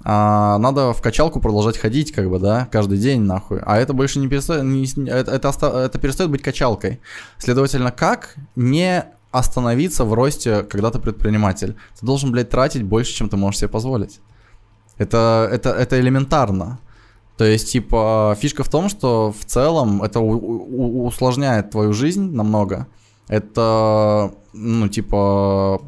а, 0.08 0.60
надо 0.60 0.94
в 0.94 1.02
качалку 1.02 1.40
продолжать 1.40 1.80
ходить, 1.80 2.12
как 2.12 2.30
бы, 2.30 2.38
да, 2.38 2.68
каждый 2.72 3.00
день, 3.00 3.22
нахуй. 3.22 3.60
А 3.66 3.78
это 3.80 3.94
больше 3.94 4.20
не 4.20 4.28
перестает, 4.28 4.64
не, 4.64 4.86
это, 5.10 5.32
это, 5.32 5.50
это 5.50 5.98
перестает 5.98 6.30
быть 6.30 6.44
качалкой. 6.44 7.02
Следовательно, 7.40 7.92
как 7.92 8.36
не 8.56 9.04
остановиться 9.32 10.06
в 10.06 10.14
росте, 10.14 10.62
когда 10.62 10.92
ты 10.92 11.00
предприниматель? 11.00 11.76
Ты 12.00 12.06
должен, 12.06 12.32
блядь, 12.32 12.52
тратить 12.52 12.84
больше, 12.84 13.14
чем 13.14 13.30
ты 13.30 13.36
можешь 13.36 13.62
себе 13.62 13.70
позволить. 13.70 14.20
Это, 15.00 15.50
это, 15.52 15.72
это 15.72 16.00
элементарно. 16.00 16.78
То 17.36 17.44
есть, 17.44 17.72
типа, 17.72 18.38
фишка 18.40 18.64
в 18.64 18.70
том, 18.70 18.90
что 18.90 19.34
в 19.38 19.44
целом 19.44 20.04
это 20.04 20.20
у, 20.20 20.38
у, 20.38 21.08
усложняет 21.08 21.72
твою 21.72 21.94
жизнь 21.94 22.32
намного. 22.32 22.86
Это, 23.28 24.32
ну, 24.54 24.88
типа, 24.88 25.82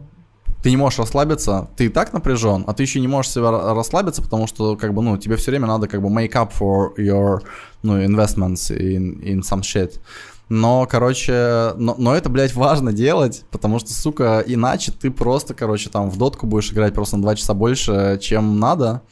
ты 0.68 0.72
не 0.72 0.76
можешь 0.76 1.00
расслабиться, 1.00 1.70
ты 1.78 1.86
и 1.86 1.90
так 1.90 2.12
напряжен, 2.12 2.66
а 2.68 2.74
ты 2.74 2.84
еще 2.84 3.00
не 3.00 3.08
можешь 3.08 3.32
себя 3.32 3.52
расслабиться, 3.74 4.22
потому 4.22 4.48
что, 4.48 4.76
как 4.76 4.94
бы, 4.94 5.02
ну, 5.02 5.16
тебе 5.16 5.38
все 5.38 5.52
время 5.52 5.66
надо, 5.66 5.88
как 5.88 6.02
бы, 6.02 6.10
make 6.10 6.34
up 6.34 6.52
for 6.60 6.90
your, 6.98 7.40
ну, 7.84 7.98
investments 8.04 8.70
in, 8.70 9.18
in 9.24 9.40
some 9.50 9.62
shit. 9.62 10.02
Но, 10.50 10.86
короче, 10.86 11.72
но, 11.78 11.96
но 11.98 12.14
это, 12.14 12.28
блядь, 12.28 12.54
важно 12.54 12.92
делать, 12.92 13.46
потому 13.50 13.80
что, 13.80 13.94
сука, 13.94 14.44
иначе 14.46 14.92
ты 14.92 15.10
просто, 15.10 15.54
короче, 15.54 15.90
там 15.90 16.10
в 16.10 16.18
дотку 16.18 16.48
будешь 16.48 16.70
играть 16.74 16.94
просто 16.94 17.16
на 17.16 17.22
2 17.22 17.36
часа 17.36 17.54
больше, 17.54 18.20
чем 18.22 18.60
надо 18.60 19.04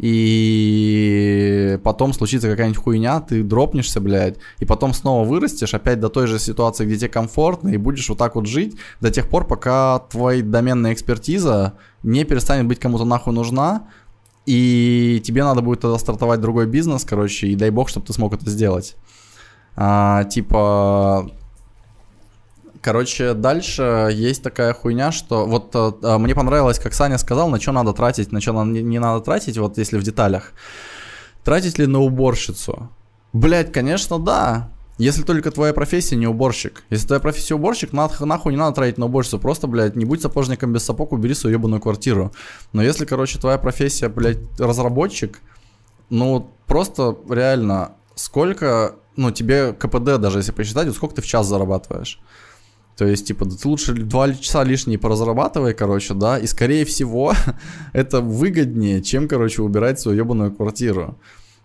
и 0.00 1.78
потом 1.84 2.14
случится 2.14 2.48
какая-нибудь 2.48 2.82
хуйня, 2.82 3.20
ты 3.20 3.42
дропнешься, 3.42 4.00
блядь, 4.00 4.38
и 4.58 4.64
потом 4.64 4.94
снова 4.94 5.28
вырастешь 5.28 5.74
опять 5.74 6.00
до 6.00 6.08
той 6.08 6.26
же 6.26 6.38
ситуации, 6.38 6.86
где 6.86 6.96
тебе 6.96 7.10
комфортно, 7.10 7.68
и 7.68 7.76
будешь 7.76 8.08
вот 8.08 8.16
так 8.16 8.34
вот 8.34 8.46
жить 8.46 8.76
до 9.02 9.10
тех 9.10 9.28
пор, 9.28 9.46
пока 9.46 9.98
твоя 10.10 10.42
доменная 10.42 10.94
экспертиза 10.94 11.74
не 12.02 12.24
перестанет 12.24 12.66
быть 12.66 12.80
кому-то 12.80 13.04
нахуй 13.04 13.34
нужна, 13.34 13.88
и 14.46 15.20
тебе 15.22 15.44
надо 15.44 15.60
будет 15.60 15.80
тогда 15.80 15.98
стартовать 15.98 16.40
другой 16.40 16.66
бизнес, 16.66 17.04
короче, 17.04 17.48
и 17.48 17.54
дай 17.54 17.68
бог, 17.68 17.90
чтобы 17.90 18.06
ты 18.06 18.14
смог 18.14 18.32
это 18.32 18.48
сделать. 18.48 18.96
А, 19.76 20.24
типа, 20.24 21.30
Короче, 22.82 23.34
дальше 23.34 24.08
есть 24.12 24.42
такая 24.42 24.72
хуйня, 24.72 25.12
что 25.12 25.44
вот 25.44 25.70
э, 25.74 26.18
мне 26.18 26.34
понравилось, 26.34 26.78
как 26.78 26.94
Саня 26.94 27.18
сказал, 27.18 27.50
на 27.50 27.60
что 27.60 27.72
надо 27.72 27.92
тратить, 27.92 28.32
на 28.32 28.40
что 28.40 28.64
не, 28.64 28.82
не 28.82 28.98
надо 28.98 29.22
тратить, 29.22 29.58
вот 29.58 29.76
если 29.76 29.98
в 29.98 30.02
деталях. 30.02 30.52
Тратить 31.44 31.78
ли 31.78 31.86
на 31.86 32.00
уборщицу? 32.00 32.88
Блять, 33.34 33.70
конечно, 33.70 34.18
да. 34.18 34.70
Если 34.96 35.22
только 35.22 35.50
твоя 35.50 35.72
профессия 35.72 36.16
не 36.16 36.26
уборщик. 36.26 36.84
Если 36.90 37.06
твоя 37.06 37.20
профессия 37.20 37.54
уборщик, 37.54 37.92
нах, 37.92 38.20
нахуй 38.20 38.52
не 38.52 38.58
надо 38.58 38.76
тратить 38.76 38.98
на 38.98 39.06
уборщицу. 39.06 39.38
Просто, 39.38 39.66
блядь, 39.66 39.96
не 39.96 40.04
будь 40.04 40.20
сапожником 40.22 40.72
без 40.72 40.84
сапог, 40.84 41.12
убери 41.12 41.34
свою 41.34 41.56
ебаную 41.56 41.80
квартиру. 41.80 42.32
Но 42.72 42.82
если, 42.82 43.04
короче, 43.04 43.38
твоя 43.38 43.58
профессия, 43.58 44.08
блядь, 44.08 44.38
разработчик, 44.58 45.40
ну, 46.10 46.50
просто 46.66 47.16
реально, 47.28 47.92
сколько, 48.14 48.96
ну, 49.16 49.30
тебе 49.30 49.72
КПД 49.72 50.18
даже, 50.18 50.38
если 50.38 50.52
посчитать, 50.52 50.86
вот 50.86 50.96
сколько 50.96 51.14
ты 51.14 51.22
в 51.22 51.26
час 51.26 51.46
зарабатываешь. 51.46 52.20
То 53.00 53.06
есть, 53.06 53.26
типа, 53.26 53.46
ты 53.46 53.66
лучше 53.66 53.94
два 53.94 54.30
часа 54.34 54.62
лишние 54.62 54.98
поразрабатывай, 54.98 55.72
короче, 55.72 56.12
да, 56.12 56.36
и 56.38 56.46
скорее 56.46 56.84
всего 56.84 57.32
это 57.94 58.20
выгоднее, 58.20 59.02
чем, 59.02 59.26
короче, 59.26 59.62
убирать 59.62 59.98
свою 59.98 60.18
ебаную 60.18 60.52
квартиру. 60.52 61.18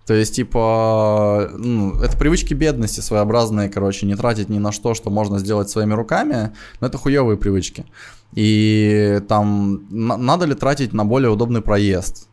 То 0.06 0.14
есть, 0.14 0.36
типа, 0.36 1.52
ну, 1.58 2.02
это 2.02 2.16
привычки 2.16 2.54
бедности 2.54 3.02
своеобразные, 3.02 3.68
короче, 3.68 4.06
не 4.06 4.16
тратить 4.16 4.48
ни 4.48 4.60
на 4.60 4.72
что, 4.72 4.94
что 4.94 5.10
можно 5.10 5.38
сделать 5.38 5.70
своими 5.70 5.94
руками, 5.94 6.54
но 6.80 6.88
это 6.88 6.98
хуевые 6.98 7.36
привычки. 7.36 7.84
И 8.32 9.22
там, 9.28 9.86
надо 9.90 10.46
ли 10.46 10.54
тратить 10.54 10.94
на 10.94 11.04
более 11.04 11.32
удобный 11.32 11.62
проезд? 11.62 12.30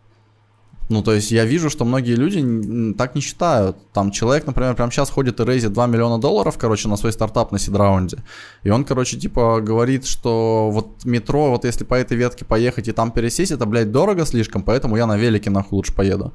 Ну, 0.88 1.02
то 1.02 1.12
есть 1.12 1.30
я 1.30 1.44
вижу, 1.44 1.70
что 1.70 1.84
многие 1.84 2.14
люди 2.16 2.94
так 2.94 3.14
не 3.14 3.20
считают. 3.20 3.76
Там 3.92 4.10
человек, 4.10 4.46
например, 4.46 4.74
прямо 4.74 4.90
сейчас 4.92 5.10
ходит 5.10 5.40
и 5.40 5.44
рейзит 5.44 5.72
2 5.72 5.86
миллиона 5.86 6.18
долларов, 6.18 6.58
короче, 6.58 6.88
на 6.88 6.96
свой 6.96 7.12
стартап 7.12 7.52
на 7.52 7.58
сидраунде. 7.58 8.18
И 8.62 8.70
он, 8.70 8.84
короче, 8.84 9.18
типа 9.18 9.60
говорит, 9.60 10.06
что 10.06 10.70
вот 10.70 11.04
метро, 11.04 11.50
вот 11.50 11.64
если 11.64 11.84
по 11.84 11.94
этой 11.94 12.16
ветке 12.16 12.44
поехать 12.44 12.88
и 12.88 12.92
там 12.92 13.10
пересесть, 13.10 13.52
это, 13.52 13.64
блядь, 13.66 13.90
дорого 13.90 14.26
слишком, 14.26 14.62
поэтому 14.62 14.96
я 14.96 15.06
на 15.06 15.16
велике 15.16 15.50
нахуй 15.50 15.76
лучше 15.76 15.94
поеду. 15.94 16.32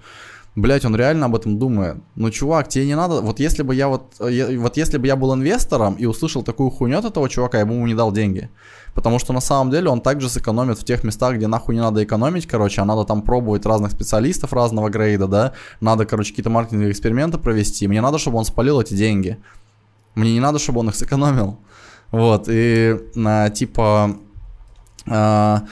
Блять, 0.57 0.85
он 0.85 0.95
реально 0.95 1.27
об 1.27 1.35
этом 1.35 1.59
думает. 1.59 1.97
Ну, 2.15 2.31
чувак, 2.31 2.67
тебе 2.67 2.87
не 2.87 2.95
надо... 2.95 3.21
Вот 3.21 3.39
если 3.39 3.61
бы 3.61 3.75
я 3.75 3.87
вот... 3.87 4.15
Я, 4.19 4.59
вот 4.59 4.75
если 4.75 4.97
бы 4.97 5.05
я 5.05 5.15
был 5.15 5.35
инвестором 5.35 5.93
и 5.93 6.07
услышал 6.07 6.41
такую 6.41 6.71
хуйню 6.71 6.97
от 6.97 7.05
этого 7.05 7.29
чувака, 7.29 7.59
я 7.59 7.65
бы 7.67 7.75
ему 7.75 7.85
не 7.85 7.93
дал 7.93 8.11
деньги. 8.11 8.49
Потому 8.95 9.19
что 9.19 9.33
на 9.33 9.39
самом 9.39 9.69
деле 9.69 9.89
он 9.89 10.01
также 10.01 10.29
сэкономит 10.29 10.79
в 10.79 10.83
тех 10.83 11.03
местах, 11.03 11.35
где 11.35 11.45
нахуй 11.45 11.75
не 11.75 11.81
надо 11.81 12.03
экономить, 12.03 12.47
короче, 12.47 12.81
а 12.81 12.85
надо 12.85 13.03
там 13.03 13.21
пробовать 13.21 13.67
разных 13.67 13.91
специалистов 13.91 14.51
разного 14.51 14.89
грейда, 14.89 15.27
да. 15.27 15.53
Надо, 15.79 16.07
короче, 16.07 16.31
какие-то 16.31 16.49
маркетинговые 16.49 16.91
эксперименты 16.91 17.37
провести. 17.37 17.87
Мне 17.87 18.01
надо, 18.01 18.17
чтобы 18.17 18.39
он 18.39 18.45
спалил 18.45 18.81
эти 18.81 18.95
деньги. 18.95 19.37
Мне 20.15 20.33
не 20.33 20.39
надо, 20.39 20.57
чтобы 20.57 20.79
он 20.79 20.89
их 20.89 20.95
сэкономил. 20.95 21.59
Вот, 22.09 22.45
и 22.49 22.97
а, 23.15 23.51
типа... 23.51 24.17
А, 25.07 25.65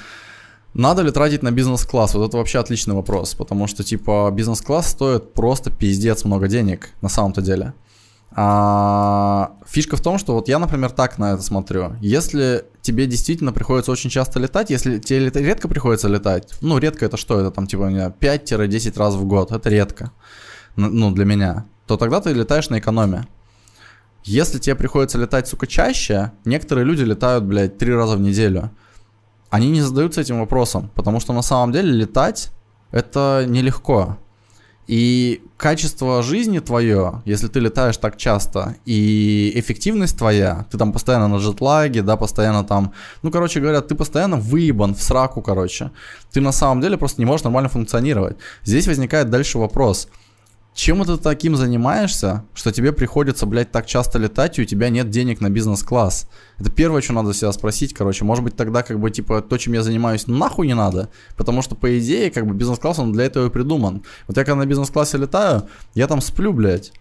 надо 0.76 1.04
ли 1.04 1.12
тратить 1.12 1.42
на 1.42 1.52
бизнес-класс? 1.52 2.16
Вот 2.16 2.28
это 2.28 2.38
вообще 2.38 2.60
отличный 2.60 2.96
вопрос, 2.96 3.34
потому 3.34 3.66
что, 3.66 3.84
типа, 3.84 4.30
бизнес-класс 4.32 4.90
стоит 4.90 5.34
просто 5.34 5.72
пиздец 5.72 6.26
много 6.26 6.50
денег, 6.50 6.90
на 7.02 7.08
самом-то 7.08 7.42
деле. 7.42 7.74
А, 8.32 9.54
фишка 9.66 9.96
в 9.96 10.02
том, 10.02 10.18
что 10.18 10.34
вот 10.34 10.50
я, 10.50 10.60
например, 10.60 10.92
так 10.92 11.18
на 11.18 11.34
это 11.34 11.42
смотрю. 11.42 11.94
Если 12.02 12.66
тебе 12.82 13.08
действительно 13.08 13.54
приходится 13.54 13.94
очень 13.94 14.10
часто 14.10 14.42
летать, 14.42 14.70
если 14.70 15.00
тебе 15.00 15.30
редко 15.30 15.70
приходится 15.70 16.10
летать, 16.10 16.54
ну, 16.60 16.78
редко 16.78 17.06
это 17.06 17.16
что? 17.16 17.40
Это 17.40 17.52
там, 17.52 17.68
типа, 17.68 17.84
у 17.84 17.90
меня 17.90 18.10
5-10 18.10 19.00
раз 19.00 19.16
в 19.16 19.24
год, 19.24 19.54
это 19.54 19.70
редко, 19.70 20.12
ну, 20.76 21.12
для 21.12 21.24
меня, 21.24 21.66
то 21.88 21.96
тогда 21.96 22.20
ты 22.20 22.34
летаешь 22.34 22.70
на 22.70 22.80
экономе. 22.80 23.26
Если 24.26 24.60
тебе 24.60 24.76
приходится 24.76 25.18
летать, 25.18 25.48
сука, 25.48 25.68
чаще, 25.68 26.34
некоторые 26.44 26.84
люди 26.84 27.04
летают, 27.04 27.46
блядь, 27.46 27.78
три 27.78 27.94
раза 27.94 28.18
в 28.18 28.20
неделю– 28.20 28.72
они 29.56 29.70
не 29.70 29.82
задаются 29.82 30.22
этим 30.22 30.40
вопросом, 30.40 30.92
потому 30.96 31.20
что 31.20 31.34
на 31.34 31.42
самом 31.42 31.72
деле 31.72 31.90
летать 31.92 32.52
это 32.92 33.46
нелегко. 33.48 34.18
И 34.86 35.42
качество 35.58 36.22
жизни 36.22 36.60
твое, 36.60 37.24
если 37.26 37.48
ты 37.48 37.60
летаешь 37.60 37.98
так 37.98 38.18
часто, 38.18 38.76
и 38.86 39.52
эффективность 39.56 40.18
твоя, 40.18 40.66
ты 40.70 40.78
там 40.78 40.92
постоянно 40.92 41.28
на 41.28 41.38
джетлаге, 41.38 42.02
да, 42.02 42.18
постоянно 42.18 42.64
там, 42.64 42.92
ну, 43.24 43.32
короче 43.32 43.62
говоря, 43.62 43.82
ты 43.82 43.96
постоянно 43.96 44.36
выебан 44.36 44.94
в 44.94 45.02
сраку, 45.02 45.42
короче. 45.42 45.90
Ты 46.32 46.42
на 46.42 46.52
самом 46.52 46.82
деле 46.82 46.98
просто 46.98 47.22
не 47.22 47.26
можешь 47.26 47.46
нормально 47.46 47.70
функционировать. 47.70 48.38
Здесь 48.64 48.88
возникает 48.88 49.30
дальше 49.30 49.58
вопрос– 49.58 50.08
чем 50.76 51.06
ты 51.06 51.16
таким 51.16 51.56
занимаешься, 51.56 52.44
что 52.54 52.70
тебе 52.70 52.92
приходится, 52.92 53.46
блядь, 53.46 53.72
так 53.72 53.86
часто 53.86 54.20
летать, 54.20 54.60
и 54.60 54.62
у 54.62 54.66
тебя 54.66 54.90
нет 54.90 55.10
денег 55.10 55.40
на 55.40 55.50
бизнес-класс? 55.50 56.28
Это 56.60 56.70
первое, 56.70 57.02
что 57.02 57.14
надо 57.14 57.34
себя 57.34 57.54
спросить, 57.54 57.94
короче. 57.94 58.26
Может 58.26 58.44
быть, 58.44 58.58
тогда, 58.58 58.84
как 58.84 59.00
бы, 59.00 59.10
типа, 59.10 59.42
то, 59.42 59.58
чем 59.58 59.72
я 59.72 59.82
занимаюсь, 59.82 60.28
нахуй 60.28 60.68
не 60.68 60.76
надо. 60.76 61.10
Потому 61.38 61.62
что, 61.62 61.76
по 61.76 61.98
идее, 61.98 62.30
как 62.30 62.46
бы, 62.46 62.54
бизнес-класс, 62.54 63.00
он 63.00 63.14
для 63.14 63.24
этого 63.24 63.48
и 63.48 63.50
придуман. 63.50 64.04
Вот 64.28 64.36
я 64.36 64.44
когда 64.44 64.58
на 64.58 64.66
бизнес-классе 64.66 65.18
летаю, 65.18 65.64
я 65.94 66.08
там 66.08 66.20
сплю, 66.20 66.52
блядь. 66.52 66.92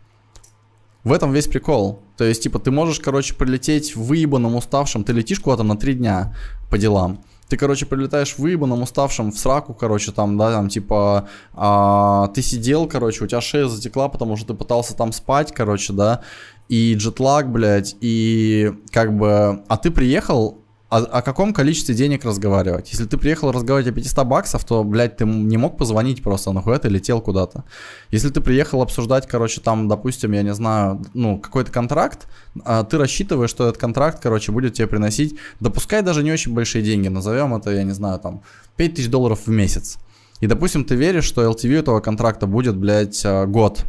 В 1.02 1.12
этом 1.12 1.32
весь 1.32 1.48
прикол. 1.48 2.00
То 2.16 2.22
есть, 2.22 2.44
типа, 2.44 2.60
ты 2.60 2.70
можешь, 2.70 3.00
короче, 3.00 3.34
прилететь 3.34 3.96
выебанным, 3.96 4.54
уставшим. 4.54 5.02
Ты 5.02 5.12
летишь 5.12 5.40
куда-то 5.40 5.64
на 5.64 5.76
три 5.76 5.94
дня 5.94 6.36
по 6.70 6.78
делам 6.78 7.24
ты, 7.54 7.58
короче, 7.58 7.86
прилетаешь 7.86 8.36
выебанным, 8.36 8.82
уставшим, 8.82 9.30
в 9.30 9.38
сраку, 9.38 9.74
короче, 9.74 10.10
там, 10.10 10.36
да, 10.36 10.50
там, 10.50 10.68
типа, 10.68 11.28
а, 11.52 12.26
ты 12.34 12.42
сидел, 12.42 12.88
короче, 12.88 13.22
у 13.22 13.28
тебя 13.28 13.40
шея 13.40 13.68
затекла, 13.68 14.08
потому 14.08 14.36
что 14.36 14.48
ты 14.48 14.54
пытался 14.54 14.96
там 14.96 15.12
спать, 15.12 15.52
короче, 15.54 15.92
да, 15.92 16.22
и 16.68 16.94
джетлаг, 16.96 17.52
блядь, 17.52 17.94
и 18.00 18.72
как 18.90 19.16
бы, 19.16 19.62
а 19.68 19.76
ты 19.76 19.92
приехал, 19.92 20.63
о, 20.94 20.98
о 20.98 21.22
каком 21.22 21.52
количестве 21.52 21.94
денег 21.94 22.24
разговаривать? 22.24 22.92
Если 22.92 23.04
ты 23.04 23.16
приехал 23.16 23.50
разговаривать 23.50 23.92
о 23.92 23.94
500 23.94 24.26
баксов, 24.26 24.64
то, 24.64 24.84
блядь, 24.84 25.16
ты 25.16 25.24
не 25.24 25.56
мог 25.56 25.76
позвонить 25.76 26.22
просто, 26.22 26.52
нахуя 26.52 26.78
ты 26.78 26.88
летел 26.88 27.20
куда-то. 27.20 27.64
Если 28.10 28.28
ты 28.30 28.40
приехал 28.40 28.80
обсуждать, 28.80 29.26
короче, 29.26 29.60
там, 29.60 29.88
допустим, 29.88 30.30
я 30.32 30.42
не 30.42 30.54
знаю, 30.54 31.04
ну, 31.12 31.38
какой-то 31.38 31.72
контракт, 31.72 32.28
а 32.64 32.84
ты 32.84 32.96
рассчитываешь, 32.96 33.50
что 33.50 33.68
этот 33.68 33.80
контракт, 33.80 34.20
короче, 34.22 34.52
будет 34.52 34.74
тебе 34.74 34.86
приносить, 34.86 35.36
допускай 35.58 36.02
даже 36.02 36.22
не 36.22 36.30
очень 36.30 36.54
большие 36.54 36.84
деньги, 36.84 37.08
назовем 37.08 37.54
это, 37.56 37.70
я 37.70 37.82
не 37.82 37.92
знаю, 37.92 38.20
там, 38.20 38.42
5000 38.76 39.08
долларов 39.08 39.40
в 39.46 39.50
месяц. 39.50 39.98
И, 40.40 40.46
допустим, 40.46 40.84
ты 40.84 40.94
веришь, 40.94 41.24
что 41.24 41.42
LTV 41.42 41.80
этого 41.80 42.00
контракта 42.00 42.46
будет, 42.46 42.76
блядь, 42.76 43.20
а, 43.24 43.46
год. 43.46 43.84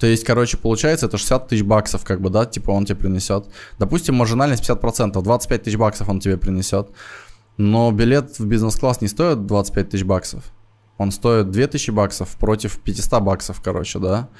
То 0.00 0.06
есть, 0.06 0.24
короче, 0.24 0.56
получается, 0.56 1.06
это 1.06 1.18
60 1.18 1.48
тысяч 1.48 1.62
баксов, 1.62 2.04
как 2.04 2.22
бы, 2.22 2.30
да, 2.30 2.46
типа 2.46 2.70
он 2.70 2.86
тебе 2.86 2.96
принесет. 2.96 3.44
Допустим, 3.78 4.14
маржинальность 4.14 4.68
50%, 4.68 5.22
25 5.22 5.62
тысяч 5.62 5.76
баксов 5.76 6.08
он 6.08 6.20
тебе 6.20 6.38
принесет. 6.38 6.88
Но 7.58 7.92
билет 7.92 8.38
в 8.38 8.46
бизнес-класс 8.46 9.02
не 9.02 9.08
стоит 9.08 9.44
25 9.44 9.90
тысяч 9.90 10.04
баксов. 10.04 10.44
Он 10.96 11.12
стоит 11.12 11.50
2000 11.50 11.90
баксов 11.90 12.34
против 12.36 12.80
500 12.80 13.22
баксов, 13.22 13.60
короче, 13.62 13.98
да. 13.98 14.30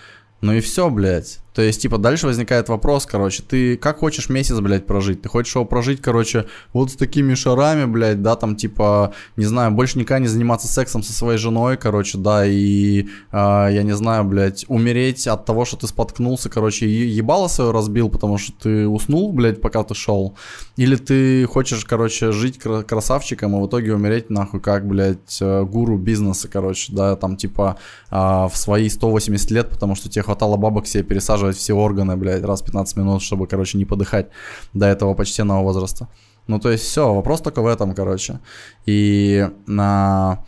Ну 0.41 0.53
и 0.55 0.61
все, 0.61 0.89
блядь. 0.89 1.41
То 1.55 1.63
есть, 1.63 1.83
типа, 1.83 1.99
дальше 1.99 2.27
возникает 2.27 2.69
вопрос, 2.69 3.07
короче, 3.07 3.43
ты 3.43 3.77
как 3.77 3.99
хочешь 3.99 4.29
месяц, 4.29 4.59
блядь, 4.61 4.87
прожить? 4.87 5.21
Ты 5.21 5.29
хочешь 5.29 5.55
его 5.55 5.65
прожить, 5.65 6.01
короче, 6.01 6.47
вот 6.73 6.93
с 6.93 6.95
такими 6.95 7.35
шарами, 7.35 7.87
блядь, 7.87 8.23
да, 8.23 8.37
там, 8.37 8.55
типа, 8.55 9.13
не 9.37 9.45
знаю, 9.45 9.73
больше 9.73 9.99
никогда 9.99 10.21
не 10.21 10.29
заниматься 10.29 10.69
сексом 10.69 11.03
со 11.03 11.13
своей 11.13 11.39
женой, 11.39 11.77
короче, 11.77 12.19
да, 12.19 12.47
и, 12.47 13.03
э, 13.03 13.07
я 13.33 13.83
не 13.83 13.97
знаю, 13.97 14.25
блядь, 14.25 14.65
умереть 14.69 15.27
от 15.27 15.45
того, 15.45 15.65
что 15.65 15.77
ты 15.77 15.89
споткнулся, 15.89 16.49
короче, 16.49 16.87
и 16.87 17.09
ебало 17.09 17.49
свое 17.49 17.73
разбил, 17.73 18.11
потому 18.11 18.39
что 18.39 18.53
ты 18.53 18.87
уснул, 18.87 19.33
блядь, 19.33 19.61
пока 19.61 19.83
ты 19.83 19.95
шел. 19.95 20.37
Или 20.77 20.95
ты 20.95 21.47
хочешь, 21.47 21.85
короче, 21.85 22.31
жить 22.31 22.59
красавчиком, 22.59 23.57
и 23.57 23.61
в 23.61 23.67
итоге 23.67 23.95
умереть, 23.95 24.31
нахуй, 24.31 24.61
как, 24.61 24.87
блядь, 24.87 25.39
э, 25.41 25.65
гуру 25.65 25.99
бизнеса, 25.99 26.47
короче, 26.47 26.93
да, 26.93 27.17
там, 27.17 27.37
типа, 27.37 27.77
э, 28.11 28.15
в 28.17 28.53
свои 28.55 28.89
180 28.89 29.51
лет, 29.51 29.69
потому 29.69 29.97
что 29.97 30.09
тебе 30.09 30.23
хватало 30.31 30.57
бабок 30.57 30.87
себе 30.87 31.03
пересаживать 31.03 31.57
все 31.57 31.75
органы, 31.75 32.17
блядь, 32.17 32.45
раз 32.45 32.63
в 32.63 32.65
15 32.65 32.97
минут, 32.97 33.21
чтобы, 33.21 33.49
короче, 33.49 33.79
не 33.79 33.85
подыхать 33.85 34.29
до 34.75 34.87
этого 34.87 35.15
почтенного 35.15 35.63
возраста. 35.63 36.09
Ну, 36.47 36.61
то 36.61 36.71
есть 36.71 36.85
все, 36.85 37.13
вопрос 37.13 37.41
только 37.41 37.63
в 37.63 37.67
этом, 37.67 37.95
короче. 37.95 38.39
И 38.87 39.49
на... 39.67 40.45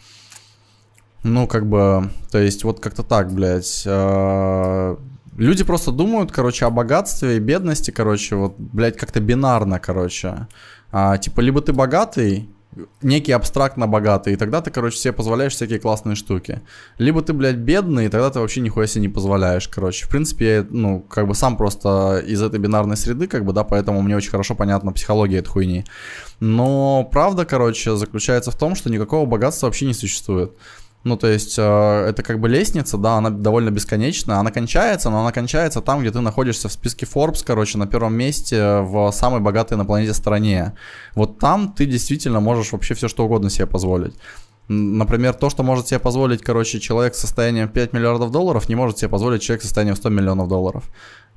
Ну, 1.25 1.47
как 1.49 1.67
бы, 1.67 2.11
то 2.31 2.39
есть 2.39 2.65
вот 2.65 2.81
как-то 2.81 3.03
так, 3.03 3.33
блядь. 3.33 3.83
Э, 3.87 4.97
люди 5.37 5.65
просто 5.65 5.91
думают, 5.91 6.31
короче, 6.31 6.67
о 6.67 6.71
богатстве 6.71 7.37
и 7.37 7.41
бедности, 7.41 7.91
короче, 7.91 8.37
вот, 8.37 8.55
блядь, 8.59 8.97
как-то 8.97 9.21
бинарно, 9.21 9.81
короче. 9.81 10.47
А, 10.93 11.19
типа, 11.19 11.41
либо 11.41 11.61
ты 11.61 11.73
богатый, 11.73 12.49
некий 13.03 13.33
абстрактно 13.33 13.87
богатый, 13.87 14.33
и 14.33 14.37
тогда 14.37 14.61
ты, 14.61 14.71
короче, 14.71 14.97
себе 14.97 15.13
позволяешь 15.13 15.53
всякие 15.53 15.79
классные 15.79 16.17
штуки. 16.17 16.63
Либо 16.99 17.23
ты, 17.23 17.33
блядь, 17.33 17.57
бедный, 17.57 18.07
и 18.07 18.09
тогда 18.09 18.31
ты 18.31 18.41
вообще 18.41 18.61
нихуя 18.61 18.87
себе 18.87 19.03
не 19.03 19.09
позволяешь, 19.09 19.69
короче. 19.69 20.07
В 20.07 20.09
принципе, 20.09 20.47
я, 20.47 20.67
ну, 20.69 21.01
как 21.01 21.29
бы 21.29 21.35
сам 21.35 21.57
просто 21.57 22.23
из 22.27 22.41
этой 22.41 22.59
бинарной 22.59 22.97
среды, 22.97 23.27
как 23.27 23.45
бы, 23.45 23.53
да, 23.53 23.65
поэтому 23.65 24.01
мне 24.03 24.17
очень 24.17 24.31
хорошо 24.31 24.55
понятна 24.55 24.93
психология 24.93 25.39
этой 25.39 25.49
хуйни. 25.49 25.85
Но 26.41 27.09
правда, 27.13 27.45
короче, 27.45 27.95
заключается 27.97 28.51
в 28.51 28.57
том, 28.57 28.75
что 28.75 28.91
никакого 28.91 29.27
богатства 29.27 29.67
вообще 29.67 29.87
не 29.87 29.95
существует. 29.95 30.53
Ну, 31.05 31.17
то 31.17 31.27
есть, 31.27 31.59
э, 31.59 31.63
это 31.63 32.23
как 32.23 32.39
бы 32.39 32.49
лестница, 32.49 32.97
да, 32.97 33.17
она 33.17 33.31
довольно 33.31 33.71
бесконечная. 33.71 34.37
Она 34.37 34.53
кончается, 34.53 35.11
но 35.11 35.21
она 35.21 35.33
кончается 35.33 35.81
там, 35.81 36.01
где 36.01 36.13
ты 36.13 36.21
находишься 36.21 36.69
в 36.69 36.73
списке 36.73 37.07
Forbes, 37.07 37.43
короче, 37.45 37.77
на 37.77 37.87
первом 37.87 38.15
месте 38.15 38.81
в 38.81 39.11
самой 39.11 39.41
богатой 39.41 39.77
на 39.77 39.85
планете 39.85 40.15
стране. 40.15 40.75
Вот 41.15 41.41
там 41.41 41.73
ты 41.73 41.87
действительно 41.87 42.39
можешь 42.39 42.71
вообще 42.73 42.95
все 42.95 43.09
что 43.09 43.25
угодно 43.25 43.51
себе 43.51 43.67
позволить. 43.67 44.15
Например, 44.69 45.35
то, 45.35 45.51
что 45.51 45.65
может 45.65 45.89
себе 45.89 45.99
позволить, 45.99 46.41
короче, 46.41 46.79
человек 46.79 47.17
с 47.17 47.19
состоянием 47.19 47.69
5 47.69 47.93
миллиардов 47.93 48.31
долларов, 48.31 48.69
не 48.69 48.77
может 48.77 48.99
себе 48.99 49.09
позволить 49.09 49.43
человек 49.43 49.63
с 49.63 49.65
состоянием 49.65 49.97
100 49.97 50.09
миллионов 50.11 50.49
долларов. 50.49 50.85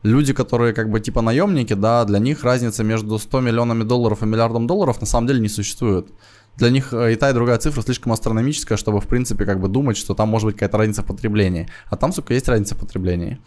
Люди, 0.04 0.32
которые 0.34 0.74
как 0.74 0.92
бы 0.92 1.00
типа 1.00 1.22
наемники, 1.22 1.74
да, 1.74 2.06
для 2.06 2.20
них 2.20 2.44
разница 2.44 2.84
между 2.84 3.18
100 3.18 3.42
миллионами 3.42 3.84
долларов 3.84 4.22
и 4.22 4.28
миллиардом 4.28 4.68
долларов 4.68 5.02
на 5.02 5.08
самом 5.08 5.26
деле 5.26 5.40
не 5.40 5.50
существует 5.50 6.08
для 6.58 6.70
них 6.70 6.94
э, 6.94 7.14
и 7.14 7.16
та, 7.16 7.30
и 7.30 7.34
другая 7.34 7.58
цифра 7.58 7.82
слишком 7.82 8.12
астрономическая, 8.12 8.78
чтобы, 8.78 9.02
в 9.02 9.08
принципе, 9.08 9.46
как 9.46 9.60
бы 9.60 9.68
думать, 9.68 9.98
что 9.98 10.14
там 10.14 10.30
может 10.30 10.46
быть 10.46 10.56
какая-то 10.56 10.78
разница 10.78 11.02
в 11.02 11.06
потреблении. 11.06 11.68
А 11.90 11.98
там, 11.98 12.14
сука, 12.14 12.34
есть 12.34 12.48
разница 12.48 12.76
в 12.76 12.80
потреблении. 12.80 13.40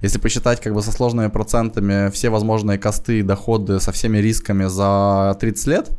Если 0.00 0.18
посчитать 0.18 0.60
как 0.60 0.74
бы 0.74 0.82
со 0.82 0.92
сложными 0.92 1.28
процентами 1.28 2.10
все 2.10 2.30
возможные 2.30 2.78
косты 2.78 3.22
доходы 3.22 3.80
со 3.80 3.92
всеми 3.92 4.18
рисками 4.18 4.66
за 4.66 5.36
30 5.40 5.66
лет, 5.66 5.90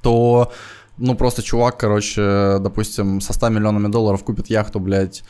то, 0.00 0.52
ну, 0.96 1.14
просто 1.14 1.42
чувак, 1.42 1.78
короче, 1.78 2.58
допустим, 2.60 3.20
со 3.20 3.32
100 3.32 3.48
миллионами 3.48 3.88
долларов 3.88 4.22
купит 4.24 4.48
яхту, 4.48 4.80
блядь, 4.80 5.24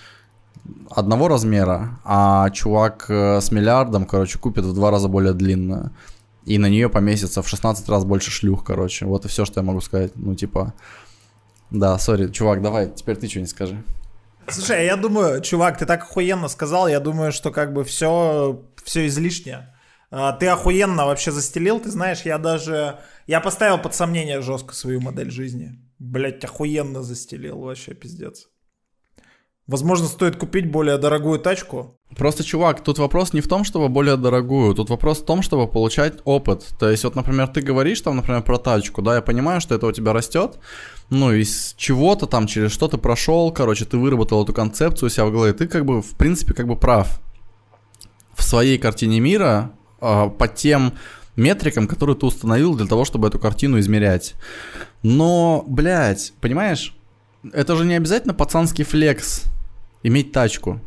одного 0.90 1.28
размера, 1.28 2.00
а 2.04 2.50
чувак 2.50 3.06
э, 3.08 3.40
с 3.40 3.50
миллиардом, 3.52 4.04
короче, 4.04 4.38
купит 4.38 4.64
в 4.64 4.74
два 4.74 4.90
раза 4.90 5.08
более 5.08 5.32
длинную 5.32 5.92
и 6.46 6.58
на 6.58 6.68
нее 6.68 6.88
поместится 6.88 7.42
в 7.42 7.48
16 7.48 7.88
раз 7.88 8.04
больше 8.04 8.30
шлюх, 8.30 8.64
короче. 8.64 9.04
Вот 9.04 9.24
и 9.24 9.28
все, 9.28 9.44
что 9.44 9.60
я 9.60 9.64
могу 9.64 9.80
сказать. 9.80 10.12
Ну, 10.14 10.34
типа, 10.34 10.74
да, 11.70 11.98
сори, 11.98 12.30
чувак, 12.30 12.62
давай, 12.62 12.90
теперь 12.94 13.16
ты 13.16 13.28
что-нибудь 13.28 13.50
скажи. 13.50 13.82
Слушай, 14.48 14.78
а 14.78 14.82
я 14.82 14.96
думаю, 14.96 15.42
чувак, 15.42 15.76
ты 15.76 15.86
так 15.86 16.02
охуенно 16.02 16.46
сказал, 16.46 16.86
я 16.86 17.00
думаю, 17.00 17.32
что 17.32 17.50
как 17.50 17.72
бы 17.72 17.82
все, 17.82 18.62
все 18.84 19.08
излишнее. 19.08 19.74
А, 20.12 20.32
ты 20.32 20.46
охуенно 20.46 21.06
вообще 21.06 21.32
застелил, 21.32 21.80
ты 21.80 21.90
знаешь, 21.90 22.22
я 22.22 22.38
даже, 22.38 23.00
я 23.26 23.40
поставил 23.40 23.78
под 23.78 23.94
сомнение 23.96 24.40
жестко 24.40 24.72
свою 24.72 25.00
модель 25.00 25.32
жизни. 25.32 25.80
Блять, 25.98 26.44
охуенно 26.44 27.02
застелил, 27.02 27.58
вообще 27.58 27.92
пиздец. 27.92 28.48
Возможно, 29.66 30.06
стоит 30.06 30.36
купить 30.36 30.70
более 30.70 30.96
дорогую 30.96 31.40
тачку. 31.40 31.96
Просто, 32.16 32.44
чувак, 32.44 32.84
тут 32.84 32.98
вопрос 32.98 33.32
не 33.32 33.40
в 33.40 33.48
том, 33.48 33.64
чтобы 33.64 33.88
более 33.88 34.16
дорогую, 34.16 34.74
тут 34.74 34.90
вопрос 34.90 35.18
в 35.18 35.24
том, 35.24 35.42
чтобы 35.42 35.66
получать 35.66 36.20
опыт. 36.24 36.68
То 36.78 36.88
есть, 36.88 37.02
вот, 37.02 37.16
например, 37.16 37.48
ты 37.48 37.62
говоришь 37.62 38.00
там, 38.00 38.14
например, 38.14 38.42
про 38.42 38.58
тачку, 38.58 39.02
да, 39.02 39.16
я 39.16 39.22
понимаю, 39.22 39.60
что 39.60 39.74
это 39.74 39.86
у 39.86 39.92
тебя 39.92 40.12
растет, 40.12 40.60
ну, 41.10 41.32
из 41.32 41.74
чего-то 41.76 42.26
там, 42.26 42.46
через 42.46 42.70
что 42.70 42.86
ты 42.86 42.96
прошел, 42.96 43.50
короче, 43.50 43.84
ты 43.86 43.96
выработал 43.98 44.44
эту 44.44 44.54
концепцию 44.54 45.08
у 45.08 45.10
себя 45.10 45.24
в 45.26 45.32
голове, 45.32 45.52
ты 45.52 45.66
как 45.66 45.84
бы, 45.84 46.00
в 46.00 46.12
принципе, 46.12 46.54
как 46.54 46.68
бы 46.68 46.76
прав 46.76 47.20
в 48.36 48.44
своей 48.44 48.78
картине 48.78 49.18
мира 49.18 49.72
э, 50.00 50.30
по 50.30 50.46
тем 50.46 50.92
метрикам, 51.34 51.88
которые 51.88 52.14
ты 52.14 52.24
установил 52.24 52.76
для 52.76 52.86
того, 52.86 53.04
чтобы 53.04 53.26
эту 53.26 53.40
картину 53.40 53.80
измерять. 53.80 54.34
Но, 55.02 55.64
блядь, 55.66 56.34
понимаешь, 56.40 56.96
это 57.52 57.74
же 57.74 57.84
не 57.84 57.94
обязательно 57.94 58.32
пацанский 58.32 58.84
флекс 58.84 59.44
иметь 60.02 60.32
тачку. 60.32 60.80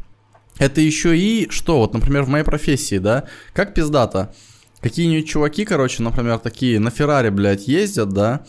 Это 0.58 0.82
еще 0.82 1.18
и 1.18 1.50
что, 1.50 1.80
вот, 1.80 1.94
например, 1.94 2.24
в 2.24 2.30
моей 2.30 2.44
профессии, 2.44 2.98
да, 2.98 3.26
как 3.54 3.74
пиздата. 3.74 4.34
Какие-нибудь 4.82 5.28
чуваки, 5.28 5.66
короче, 5.66 6.04
например, 6.04 6.40
такие 6.40 6.80
на 6.80 6.90
Феррари, 6.90 7.30
блядь, 7.30 7.68
ездят, 7.68 8.10
да, 8.10 8.46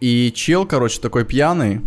и 0.00 0.32
чел, 0.34 0.66
короче, 0.66 1.00
такой 1.00 1.24
пьяный, 1.24 1.80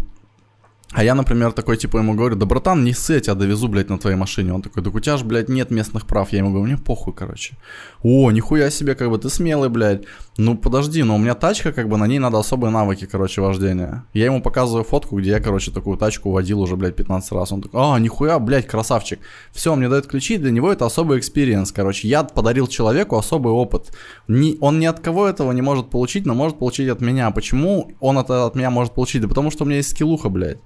а 0.94 1.06
я, 1.06 1.16
например, 1.16 1.54
такой, 1.54 1.78
типа, 1.78 2.00
ему 2.00 2.16
говорю, 2.16 2.36
да, 2.36 2.46
братан, 2.46 2.84
не 2.84 2.94
ссы, 2.94 3.14
я 3.14 3.20
тебя 3.22 3.36
довезу, 3.36 3.70
блядь, 3.70 3.90
на 3.90 3.98
твоей 3.98 4.18
машине. 4.18 4.54
Он 4.54 4.62
такой, 4.62 4.84
да 4.84 4.90
у 4.90 5.00
тебя 5.00 5.16
же, 5.16 5.24
блядь, 5.24 5.48
нет 5.48 5.72
местных 5.72 6.06
прав. 6.06 6.34
Я 6.34 6.40
ему 6.40 6.50
говорю, 6.50 6.66
мне 6.66 6.78
похуй, 6.78 7.14
короче. 7.14 7.56
О, 8.04 8.30
нихуя 8.32 8.70
себе, 8.70 8.94
как 8.96 9.10
бы, 9.10 9.18
ты 9.18 9.30
смелый, 9.30 9.70
блядь. 9.70 10.04
Ну, 10.43 10.57
подожди, 10.57 11.03
но 11.03 11.15
у 11.15 11.18
меня 11.19 11.35
тачка, 11.35 11.72
как 11.72 11.88
бы, 11.88 11.97
на 11.97 12.07
ней 12.07 12.18
надо 12.18 12.39
особые 12.39 12.72
навыки, 12.72 13.05
короче, 13.05 13.41
вождения. 13.41 14.05
Я 14.11 14.26
ему 14.26 14.41
показываю 14.41 14.84
фотку, 14.84 15.19
где 15.19 15.30
я, 15.30 15.39
короче, 15.39 15.69
такую 15.69 15.97
тачку 15.97 16.31
водил 16.31 16.61
уже, 16.61 16.76
блядь, 16.76 16.95
15 16.95 17.31
раз. 17.34 17.51
Он 17.51 17.61
такой, 17.61 17.80
а, 17.80 17.99
нихуя, 17.99 18.39
блядь, 18.39 18.65
красавчик. 18.65 19.19
Все, 19.51 19.72
он 19.72 19.77
мне 19.77 19.88
дает 19.88 20.07
ключи, 20.07 20.38
для 20.38 20.49
него 20.49 20.72
это 20.72 20.88
особый 20.88 21.19
experience, 21.19 21.72
короче. 21.72 22.07
Я 22.07 22.23
подарил 22.23 22.65
человеку 22.65 23.18
особый 23.18 23.53
опыт. 23.53 23.91
Ни, 24.27 24.57
он 24.61 24.80
ни 24.80 24.88
от 24.88 24.99
кого 24.99 25.27
этого 25.27 25.51
не 25.51 25.61
может 25.61 25.91
получить, 25.91 26.26
но 26.26 26.34
может 26.34 26.57
получить 26.57 26.89
от 26.89 27.01
меня. 27.01 27.30
Почему 27.30 27.91
он 27.99 28.18
это 28.18 28.47
от 28.47 28.55
меня 28.55 28.72
может 28.72 28.93
получить? 28.93 29.22
Да 29.22 29.27
потому 29.27 29.51
что 29.51 29.63
у 29.63 29.68
меня 29.68 29.77
есть 29.77 29.91
скиллуха, 29.91 30.30
блядь. 30.30 30.57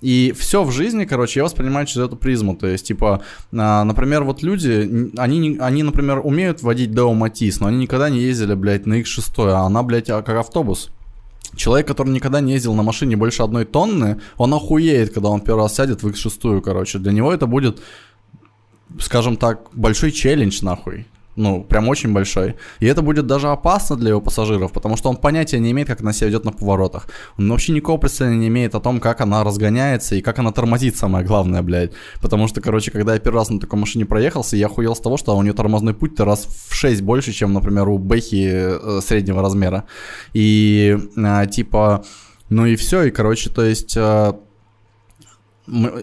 И 0.00 0.34
все 0.36 0.64
в 0.64 0.70
жизни, 0.70 1.04
короче, 1.04 1.40
я 1.40 1.44
воспринимаю 1.44 1.86
через 1.86 2.06
эту 2.06 2.16
призму. 2.16 2.56
То 2.56 2.66
есть, 2.66 2.86
типа, 2.86 3.22
а, 3.52 3.84
например, 3.84 4.24
вот 4.24 4.42
люди, 4.42 5.10
они, 5.16 5.56
они, 5.58 5.82
например, 5.82 6.20
умеют 6.22 6.62
водить 6.62 6.92
Daewoo 6.92 7.14
Matiz, 7.14 7.60
но 7.60 7.68
они 7.68 7.78
никогда 7.78 8.10
не 8.10 8.20
ездили, 8.20 8.54
блядь, 8.54 8.86
на 8.86 9.00
X6, 9.00 9.50
а 9.50 9.60
она, 9.60 9.82
блядь, 9.82 10.10
а, 10.10 10.22
как 10.22 10.36
автобус. 10.36 10.90
Человек, 11.56 11.86
который 11.86 12.10
никогда 12.10 12.40
не 12.40 12.52
ездил 12.52 12.74
на 12.74 12.82
машине 12.82 13.16
больше 13.16 13.42
одной 13.42 13.64
тонны, 13.64 14.20
он 14.36 14.52
охуеет, 14.52 15.14
когда 15.14 15.28
он 15.28 15.40
первый 15.40 15.62
раз 15.62 15.74
сядет 15.74 16.02
в 16.02 16.08
X6, 16.08 16.60
короче. 16.60 16.98
Для 16.98 17.12
него 17.12 17.32
это 17.32 17.46
будет, 17.46 17.80
скажем 18.98 19.36
так, 19.36 19.68
большой 19.72 20.12
челлендж, 20.12 20.62
нахуй. 20.62 21.06
Ну, 21.36 21.64
прям 21.64 21.88
очень 21.88 22.12
большой. 22.12 22.54
И 22.78 22.86
это 22.86 23.02
будет 23.02 23.26
даже 23.26 23.48
опасно 23.48 23.96
для 23.96 24.10
его 24.10 24.20
пассажиров, 24.20 24.72
потому 24.72 24.96
что 24.96 25.10
он 25.10 25.16
понятия 25.16 25.58
не 25.58 25.72
имеет, 25.72 25.88
как 25.88 26.00
она 26.00 26.12
себя 26.12 26.28
ведет 26.28 26.44
на 26.44 26.52
поворотах. 26.52 27.08
Он 27.38 27.50
вообще 27.50 27.72
никакого 27.72 27.98
представления 27.98 28.40
не 28.42 28.48
имеет 28.48 28.74
о 28.74 28.80
том, 28.80 29.00
как 29.00 29.20
она 29.20 29.42
разгоняется 29.42 30.14
и 30.14 30.20
как 30.20 30.38
она 30.38 30.52
тормозит, 30.52 30.96
самое 30.96 31.24
главное, 31.24 31.62
блядь. 31.62 31.92
Потому 32.20 32.46
что, 32.46 32.60
короче, 32.60 32.92
когда 32.92 33.14
я 33.14 33.18
первый 33.18 33.38
раз 33.38 33.50
на 33.50 33.58
такой 33.58 33.78
машине 33.80 34.06
проехался, 34.06 34.56
я 34.56 34.68
хуел 34.68 34.94
с 34.94 35.00
того, 35.00 35.16
что 35.16 35.36
у 35.36 35.42
нее 35.42 35.54
тормозной 35.54 35.94
путь-то 35.94 36.24
раз 36.24 36.46
в 36.68 36.74
6 36.74 37.02
больше, 37.02 37.32
чем, 37.32 37.52
например, 37.52 37.88
у 37.88 37.98
Бэхи 37.98 38.50
э, 38.52 39.00
среднего 39.02 39.42
размера. 39.42 39.84
И, 40.34 40.96
э, 41.16 41.46
типа, 41.50 42.04
ну 42.48 42.66
и 42.66 42.76
все, 42.76 43.02
и, 43.04 43.10
короче, 43.10 43.50
то 43.50 43.64
есть... 43.64 43.96
Э, 43.96 44.34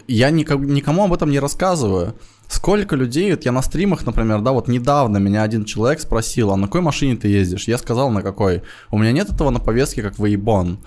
я 0.08 0.30
никому 0.30 1.04
об 1.04 1.12
этом 1.12 1.30
не 1.30 1.38
рассказываю. 1.38 2.16
Сколько 2.52 2.96
людей, 2.96 3.30
вот 3.30 3.46
я 3.46 3.52
на 3.52 3.62
стримах, 3.62 4.04
например, 4.04 4.42
да, 4.42 4.52
вот 4.52 4.68
недавно 4.68 5.16
меня 5.16 5.42
один 5.42 5.64
человек 5.64 6.00
спросил, 6.00 6.50
а 6.50 6.56
на 6.56 6.66
какой 6.66 6.82
машине 6.82 7.16
ты 7.16 7.28
ездишь? 7.28 7.66
Я 7.66 7.78
сказал, 7.78 8.10
на 8.10 8.20
какой. 8.20 8.60
У 8.90 8.98
меня 8.98 9.10
нет 9.10 9.30
этого 9.30 9.48
на 9.48 9.58
повестке, 9.58 10.02
как 10.02 10.18
Вейбон. 10.18 10.78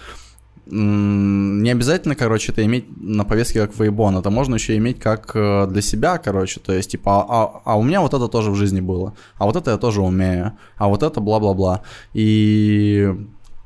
Не 0.67 1.71
обязательно, 1.71 2.13
короче, 2.15 2.51
это 2.51 2.63
иметь 2.63 2.85
на 3.01 3.25
повестке 3.25 3.61
как 3.61 3.79
Вейбон, 3.79 4.15
это 4.15 4.29
можно 4.29 4.55
еще 4.55 4.77
иметь 4.77 4.99
как 4.99 5.31
э, 5.33 5.65
для 5.67 5.81
себя, 5.81 6.19
короче, 6.19 6.59
то 6.59 6.71
есть, 6.71 6.91
типа, 6.91 7.25
а, 7.27 7.61
а 7.65 7.77
у 7.77 7.83
меня 7.83 8.01
вот 8.01 8.13
это 8.13 8.27
тоже 8.27 8.51
в 8.51 8.55
жизни 8.55 8.81
было, 8.81 9.15
а 9.37 9.45
вот 9.45 9.55
это 9.55 9.71
я 9.71 9.77
тоже 9.77 10.01
умею, 10.01 10.51
а 10.77 10.87
вот 10.87 11.01
это 11.01 11.19
бла-бла-бла. 11.19 11.81
И 12.13 13.11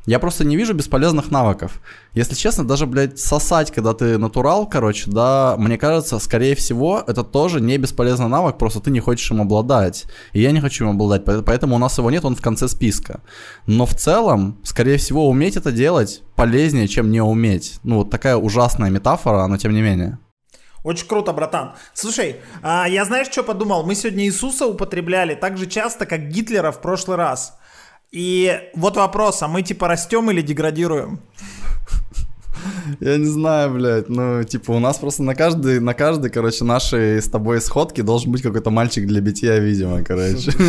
я 0.05 0.19
просто 0.19 0.43
не 0.43 0.57
вижу 0.57 0.73
бесполезных 0.73 1.31
навыков. 1.31 1.81
Если 2.13 2.35
честно, 2.35 2.67
даже, 2.67 2.85
блядь, 2.85 3.19
сосать, 3.19 3.71
когда 3.71 3.93
ты 3.93 4.17
натурал, 4.17 4.67
короче, 4.67 5.09
да, 5.11 5.55
мне 5.57 5.77
кажется, 5.77 6.19
скорее 6.19 6.55
всего, 6.55 7.03
это 7.05 7.23
тоже 7.23 7.61
не 7.61 7.77
бесполезный 7.77 8.27
навык, 8.27 8.57
просто 8.57 8.79
ты 8.79 8.91
не 8.91 8.99
хочешь 8.99 9.29
им 9.31 9.41
обладать. 9.41 10.05
И 10.33 10.41
я 10.41 10.51
не 10.51 10.61
хочу 10.61 10.85
им 10.85 10.91
обладать, 10.91 11.23
поэтому 11.45 11.75
у 11.75 11.79
нас 11.79 11.97
его 11.97 12.09
нет, 12.09 12.25
он 12.25 12.35
в 12.35 12.41
конце 12.41 12.67
списка. 12.67 13.21
Но 13.67 13.85
в 13.85 13.93
целом, 13.93 14.59
скорее 14.63 14.97
всего, 14.97 15.29
уметь 15.29 15.57
это 15.57 15.71
делать 15.71 16.23
полезнее, 16.35 16.87
чем 16.87 17.11
не 17.11 17.21
уметь. 17.21 17.79
Ну, 17.83 17.97
вот 17.97 18.09
такая 18.09 18.37
ужасная 18.37 18.89
метафора, 18.89 19.45
но 19.47 19.57
тем 19.57 19.73
не 19.73 19.81
менее. 19.81 20.17
Очень 20.83 21.07
круто, 21.07 21.33
братан. 21.33 21.73
Слушай, 21.93 22.37
а 22.63 22.87
я 22.87 23.03
знаешь, 23.03 23.27
что 23.27 23.43
подумал? 23.43 23.85
Мы 23.85 23.95
сегодня 23.95 24.23
Иисуса 24.23 24.65
употребляли 24.65 25.35
так 25.35 25.57
же 25.57 25.67
часто, 25.67 26.05
как 26.05 26.29
Гитлера 26.29 26.71
в 26.71 26.81
прошлый 26.81 27.17
раз. 27.17 27.57
И 28.11 28.59
вот 28.73 28.97
вопрос, 28.97 29.43
а 29.43 29.47
мы 29.47 29.61
типа 29.61 29.87
растем 29.87 30.31
или 30.31 30.41
деградируем? 30.41 31.19
Я 32.99 33.17
не 33.17 33.25
знаю, 33.27 33.73
блядь, 33.73 34.09
ну, 34.09 34.43
типа, 34.43 34.71
у 34.71 34.79
нас 34.79 34.97
просто 34.97 35.21
на 35.23 35.35
каждый, 35.35 35.79
на 35.79 35.93
каждый, 35.93 36.31
короче, 36.31 36.65
наши 36.65 37.21
с 37.21 37.29
тобой 37.29 37.61
сходки 37.61 38.01
должен 38.01 38.31
быть 38.31 38.41
какой-то 38.41 38.71
мальчик 38.71 39.05
для 39.05 39.21
битья, 39.21 39.59
видимо, 39.59 40.03
короче. 40.03 40.51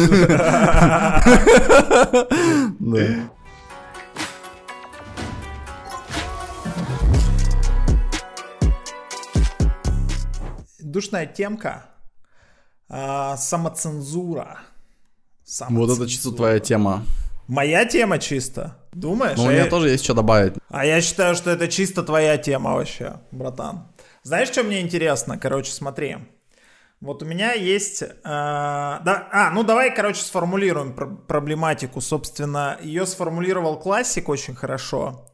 Душная 10.79 11.27
темка, 11.27 11.87
а, 12.89 13.37
самоцензура. 13.37 14.59
Вот 15.71 15.91
это 15.91 16.09
чисто 16.09 16.33
твоя 16.33 16.61
тема. 16.61 17.05
Моя 17.51 17.85
тема 17.85 18.20
чисто. 18.20 18.77
Думаешь? 18.93 19.36
Ну, 19.36 19.47
у 19.47 19.51
меня 19.51 19.64
а 19.64 19.68
тоже 19.68 19.89
есть 19.89 20.05
что 20.05 20.14
добавить. 20.14 20.55
А 20.68 20.86
я 20.86 21.01
считаю, 21.01 21.35
что 21.35 21.51
это 21.51 21.66
чисто 21.66 22.05
твоя 22.05 22.39
тема 22.39 22.74
вообще, 22.74 23.14
братан. 23.32 23.89
Знаешь, 24.22 24.51
что 24.51 24.62
мне 24.62 24.81
интересно? 24.81 25.36
Короче, 25.36 25.72
смотри. 25.72 26.18
Вот 27.01 27.24
у 27.24 27.27
меня 27.27 27.55
есть... 27.55 28.02
Э, 28.02 28.12
да, 28.22 29.28
а, 29.32 29.51
ну 29.51 29.64
давай, 29.64 29.93
короче, 29.93 30.22
сформулируем 30.22 30.93
пр- 30.93 31.16
проблематику. 31.27 32.01
Собственно, 32.01 32.78
ее 32.82 33.05
сформулировал 33.05 33.81
классик 33.81 34.28
очень 34.28 34.55
хорошо. 34.55 35.27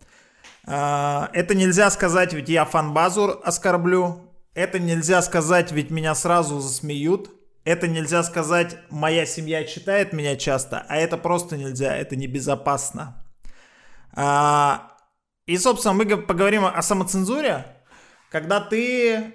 Э, 0.66 1.26
это 1.34 1.54
нельзя 1.54 1.90
сказать, 1.90 2.32
ведь 2.32 2.48
я 2.48 2.64
фан-базу 2.64 3.42
оскорблю. 3.44 4.30
Это 4.54 4.78
нельзя 4.78 5.20
сказать, 5.20 5.70
ведь 5.70 5.90
меня 5.90 6.14
сразу 6.14 6.60
засмеют. 6.60 7.28
Это 7.66 7.88
нельзя 7.88 8.22
сказать, 8.22 8.78
моя 8.90 9.26
семья 9.26 9.64
читает 9.64 10.12
меня 10.12 10.36
часто. 10.36 10.86
А 10.88 10.96
это 10.98 11.18
просто 11.18 11.56
нельзя, 11.56 11.96
это 11.96 12.14
небезопасно. 12.14 13.26
А, 14.12 14.92
и, 15.46 15.58
собственно, 15.58 15.92
мы 15.94 16.16
поговорим 16.16 16.64
о 16.64 16.80
самоцензуре, 16.80 17.66
когда 18.30 18.60
ты 18.60 19.34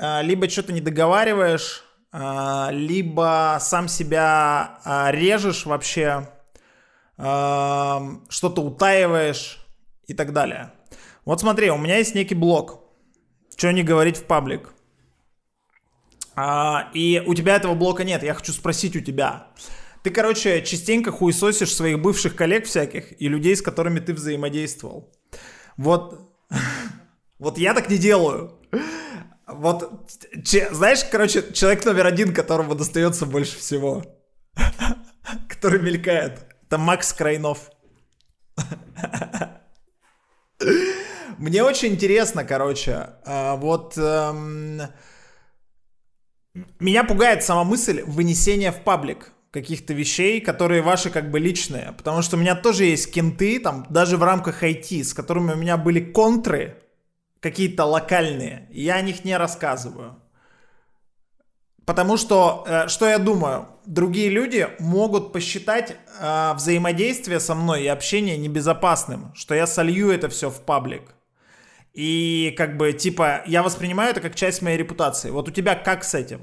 а, 0.00 0.22
либо 0.22 0.48
что-то 0.48 0.72
не 0.72 0.80
договариваешь, 0.80 1.82
а, 2.12 2.68
либо 2.70 3.58
сам 3.60 3.88
себя 3.88 4.78
а, 4.84 5.10
режешь 5.10 5.66
вообще, 5.66 6.30
что-то 7.16 8.62
утаиваешь 8.62 9.64
и 10.06 10.14
так 10.14 10.32
далее. 10.32 10.72
Вот 11.24 11.40
смотри, 11.40 11.70
у 11.70 11.78
меня 11.78 11.98
есть 11.98 12.14
некий 12.14 12.34
блок. 12.34 12.82
Что 13.56 13.72
не 13.72 13.84
говорить 13.84 14.16
в 14.16 14.24
паблик. 14.24 14.74
И 16.94 17.22
у 17.26 17.34
тебя 17.34 17.56
этого 17.56 17.74
блока 17.74 18.04
нет. 18.04 18.22
Я 18.22 18.34
хочу 18.34 18.52
спросить 18.52 18.96
у 18.96 19.00
тебя. 19.00 19.48
Ты, 20.02 20.10
короче, 20.10 20.62
частенько 20.62 21.10
хуесосишь 21.10 21.74
своих 21.74 22.00
бывших 22.00 22.36
коллег 22.36 22.66
всяких 22.66 23.20
и 23.20 23.28
людей, 23.28 23.56
с 23.56 23.62
которыми 23.62 24.00
ты 24.00 24.12
взаимодействовал. 24.12 25.10
Вот, 25.76 26.30
вот 27.38 27.56
я 27.58 27.72
так 27.72 27.88
не 27.88 27.96
делаю. 27.96 28.60
Вот, 29.46 30.10
че, 30.44 30.68
знаешь, 30.72 31.04
короче, 31.10 31.52
человек 31.52 31.84
номер 31.84 32.06
один, 32.06 32.34
которому 32.34 32.74
достается 32.74 33.24
больше 33.24 33.58
всего, 33.58 34.04
который 35.48 35.80
мелькает, 35.80 36.46
это 36.66 36.78
Макс 36.78 37.12
Крайнов. 37.12 37.70
Мне 41.38 41.62
очень 41.62 41.92
интересно, 41.92 42.44
короче, 42.44 43.10
а, 43.24 43.56
вот 43.56 43.96
эм, 43.96 44.82
меня 46.78 47.04
пугает 47.04 47.42
сама 47.42 47.64
мысль 47.64 48.02
вынесения 48.02 48.70
в 48.70 48.82
паблик 48.82 49.32
каких-то 49.50 49.92
вещей, 49.92 50.40
которые 50.40 50.82
ваши 50.82 51.10
как 51.10 51.30
бы 51.30 51.38
личные, 51.38 51.94
потому 51.96 52.22
что 52.22 52.36
у 52.36 52.40
меня 52.40 52.54
тоже 52.54 52.84
есть 52.84 53.12
кенты, 53.12 53.60
там, 53.60 53.86
даже 53.88 54.16
в 54.16 54.22
рамках 54.22 54.62
IT, 54.62 55.04
с 55.04 55.14
которыми 55.14 55.52
у 55.52 55.56
меня 55.56 55.76
были 55.76 56.00
контры, 56.00 56.82
какие-то 57.40 57.84
локальные, 57.84 58.68
я 58.70 58.94
о 58.96 59.02
них 59.02 59.24
не 59.24 59.36
рассказываю. 59.36 60.16
Потому 61.84 62.16
что, 62.16 62.64
э, 62.66 62.88
что 62.88 63.06
я 63.06 63.18
думаю, 63.18 63.68
другие 63.84 64.30
люди 64.30 64.68
могут 64.78 65.32
посчитать 65.32 65.96
э, 66.18 66.52
взаимодействие 66.54 67.40
со 67.40 67.54
мной 67.54 67.82
и 67.82 67.88
общение 67.88 68.38
небезопасным, 68.38 69.34
что 69.34 69.54
я 69.54 69.66
солью 69.66 70.10
это 70.10 70.28
все 70.28 70.48
в 70.48 70.62
паблик. 70.62 71.13
И 71.94 72.52
как 72.56 72.76
бы, 72.76 72.92
типа, 72.92 73.42
я 73.46 73.62
воспринимаю 73.62 74.10
это 74.10 74.20
как 74.20 74.34
часть 74.34 74.62
моей 74.62 74.76
репутации. 74.76 75.30
Вот 75.30 75.48
у 75.48 75.52
тебя 75.52 75.76
как 75.76 76.02
с 76.02 76.14
этим? 76.14 76.42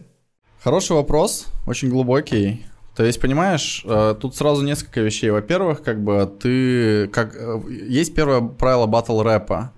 Хороший 0.63 0.93
вопрос, 0.93 1.47
очень 1.67 1.89
глубокий. 1.89 2.65
То 2.95 3.03
есть, 3.03 3.19
понимаешь, 3.19 3.83
э, 3.85 4.15
тут 4.19 4.35
сразу 4.35 4.63
несколько 4.63 5.01
вещей. 5.01 5.29
Во-первых, 5.29 5.83
как 5.83 6.03
бы 6.03 6.25
ты... 6.41 7.07
Как, 7.07 7.35
есть 7.69 8.15
первое 8.15 8.41
правило 8.41 8.85
батл 8.85 9.21
рэпа. 9.21 9.73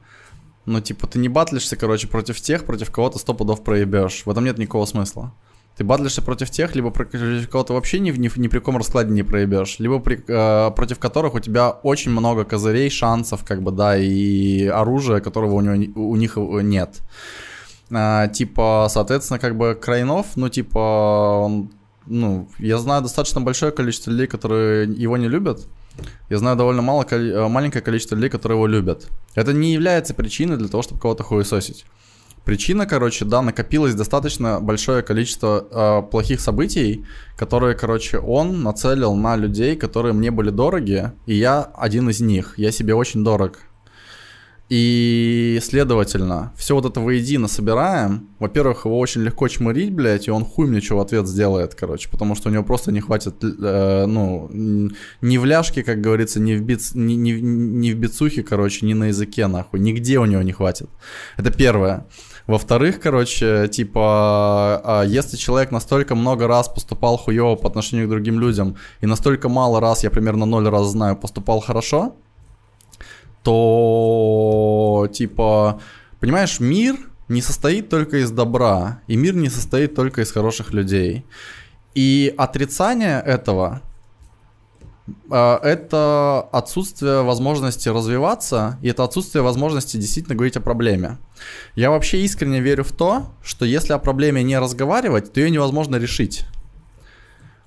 Ну, 0.66 0.80
типа, 0.80 1.08
ты 1.08 1.20
не 1.20 1.30
батлишься, 1.30 1.76
короче, 1.76 2.08
против 2.08 2.40
тех, 2.40 2.66
против 2.66 2.92
кого 2.92 3.10
ты 3.10 3.20
сто 3.20 3.34
пудов 3.34 3.64
проебешь. 3.64 4.24
В 4.26 4.30
этом 4.30 4.46
нет 4.46 4.58
никакого 4.58 4.86
смысла. 4.86 5.34
Ты 5.78 5.84
батлишься 5.84 6.22
против 6.22 6.52
тех, 6.52 6.76
либо 6.76 6.92
против 6.92 7.50
кого 7.50 7.64
ты 7.64 7.74
вообще 7.74 8.00
ни, 8.00 8.12
ни, 8.12 8.30
ни 8.40 8.48
при 8.48 8.60
каком 8.60 8.78
раскладе 8.78 9.12
не 9.12 9.24
проебешь, 9.24 9.80
либо 9.80 10.00
при, 10.00 10.24
э, 10.28 10.72
против 10.72 11.00
которых 11.00 11.34
у 11.34 11.40
тебя 11.40 11.70
очень 11.70 12.12
много 12.12 12.46
козырей, 12.46 12.90
шансов, 12.92 13.44
как 13.44 13.64
бы, 13.64 13.72
да, 13.72 13.98
и 13.98 14.68
оружия, 14.68 15.20
которого 15.20 15.54
у, 15.56 15.62
него, 15.62 16.10
у 16.10 16.16
них 16.16 16.38
нет. 16.38 17.02
А, 17.92 18.28
типа, 18.28 18.88
соответственно, 18.90 19.40
как 19.40 19.58
бы 19.58 19.76
Крайнов, 19.76 20.36
ну, 20.36 20.50
типа, 20.50 21.42
он, 21.46 21.72
ну, 22.06 22.48
я 22.60 22.78
знаю 22.78 23.02
достаточно 23.02 23.42
большое 23.42 23.72
количество 23.72 24.12
людей, 24.12 24.28
которые 24.28 24.88
его 24.88 25.18
не 25.18 25.28
любят, 25.28 25.68
я 26.30 26.38
знаю 26.38 26.56
довольно 26.56 26.82
мало, 26.82 27.06
э, 27.10 27.48
маленькое 27.48 27.84
количество 27.84 28.16
людей, 28.16 28.30
которые 28.30 28.58
его 28.58 28.68
любят. 28.68 29.08
Это 29.36 29.54
не 29.54 29.74
является 29.74 30.14
причиной 30.14 30.58
для 30.58 30.68
того, 30.68 30.84
чтобы 30.84 31.02
кого-то 31.02 31.24
хуесосить. 31.24 31.86
Причина, 32.46 32.86
короче, 32.86 33.24
да, 33.24 33.42
накопилось 33.42 33.96
достаточно 33.96 34.60
большое 34.60 35.02
количество 35.02 35.66
э, 35.72 36.10
плохих 36.12 36.42
событий, 36.42 37.06
которые, 37.38 37.74
короче, 37.74 38.20
он 38.20 38.64
нацелил 38.64 39.16
на 39.16 39.38
людей, 39.38 39.78
которые 39.78 40.14
мне 40.14 40.30
были 40.30 40.50
дороги, 40.50 41.12
и 41.26 41.36
я 41.36 41.62
один 41.62 42.10
из 42.10 42.20
них. 42.20 42.56
Я 42.58 42.72
себе 42.72 42.96
очень 42.96 43.24
дорог. 43.24 43.60
И, 44.70 45.60
следовательно, 45.62 46.52
все 46.58 46.74
вот 46.74 46.86
это 46.86 47.00
воедино 47.00 47.48
собираем. 47.48 48.30
Во-первых, 48.40 48.86
его 48.86 48.98
очень 48.98 49.22
легко 49.22 49.48
чмырить, 49.48 49.94
блядь, 49.94 50.28
и 50.28 50.32
он 50.32 50.44
хуй 50.44 50.68
мне 50.68 50.82
что 50.82 50.98
в 50.98 51.00
ответ 51.00 51.28
сделает, 51.28 51.76
короче, 51.76 52.10
потому 52.10 52.34
что 52.36 52.50
у 52.50 52.52
него 52.52 52.64
просто 52.64 52.92
не 52.92 53.00
хватит, 53.00 53.36
э, 53.44 54.06
ну, 54.08 54.50
ни 54.52 55.38
в 55.38 55.46
ляжке, 55.46 55.84
как 55.84 56.02
говорится, 56.02 56.40
ни 56.40 56.56
в, 56.56 56.62
биц, 56.64 56.96
ни, 56.96 57.14
ни, 57.14 57.32
ни 57.34 57.92
в 57.92 57.98
бицухе, 57.98 58.42
короче, 58.42 58.86
ни 58.86 58.94
на 58.94 59.06
языке, 59.06 59.48
нахуй. 59.48 59.80
Нигде 59.80 60.18
у 60.18 60.26
него 60.26 60.42
не 60.42 60.54
хватит. 60.54 60.90
Это 61.38 61.52
первое. 61.52 62.08
Во-вторых, 62.48 63.00
короче, 63.00 63.70
типа, 63.70 64.82
а, 64.84 65.04
если 65.04 65.38
человек 65.38 65.72
настолько 65.72 66.14
много 66.16 66.48
раз 66.48 66.68
поступал 66.68 67.18
хуево 67.18 67.56
по 67.56 67.68
отношению 67.68 68.08
к 68.08 68.10
другим 68.10 68.40
людям, 68.40 68.76
и 69.00 69.06
настолько 69.06 69.48
мало 69.48 69.80
раз, 69.80 70.04
я 70.04 70.10
примерно 70.10 70.46
ноль 70.46 70.68
раз 70.68 70.88
знаю, 70.88 71.16
поступал 71.16 71.62
хорошо, 71.62 72.16
то, 73.44 75.08
типа, 75.14 75.80
понимаешь, 76.20 76.60
мир 76.60 76.98
не 77.30 77.42
состоит 77.42 77.90
только 77.90 78.18
из 78.18 78.32
добра, 78.32 79.02
и 79.08 79.16
мир 79.16 79.36
не 79.36 79.50
состоит 79.50 79.96
только 79.96 80.22
из 80.22 80.32
хороших 80.32 80.74
людей. 80.74 81.26
И 81.96 82.34
отрицание 82.38 83.22
этого 83.22 83.66
а, 83.66 83.93
это 85.30 86.48
отсутствие 86.52 87.24
возможности 87.24 87.90
развиваться, 87.90 88.78
и 88.82 88.88
это 88.88 89.04
отсутствие 89.04 89.42
возможности 89.42 89.98
действительно 89.98 90.36
говорить 90.36 90.58
о 90.58 90.62
проблеме. 90.62 91.18
Я 91.76 91.90
вообще 91.90 92.22
искренне 92.22 92.62
верю 92.62 92.84
в 92.84 92.92
то, 92.92 93.26
что 93.44 93.66
если 93.66 93.94
о 93.94 94.00
проблеме 94.00 94.44
не 94.44 94.58
разговаривать, 94.58 95.34
то 95.34 95.42
ее 95.42 95.50
невозможно 95.50 95.98
решить. 95.98 96.46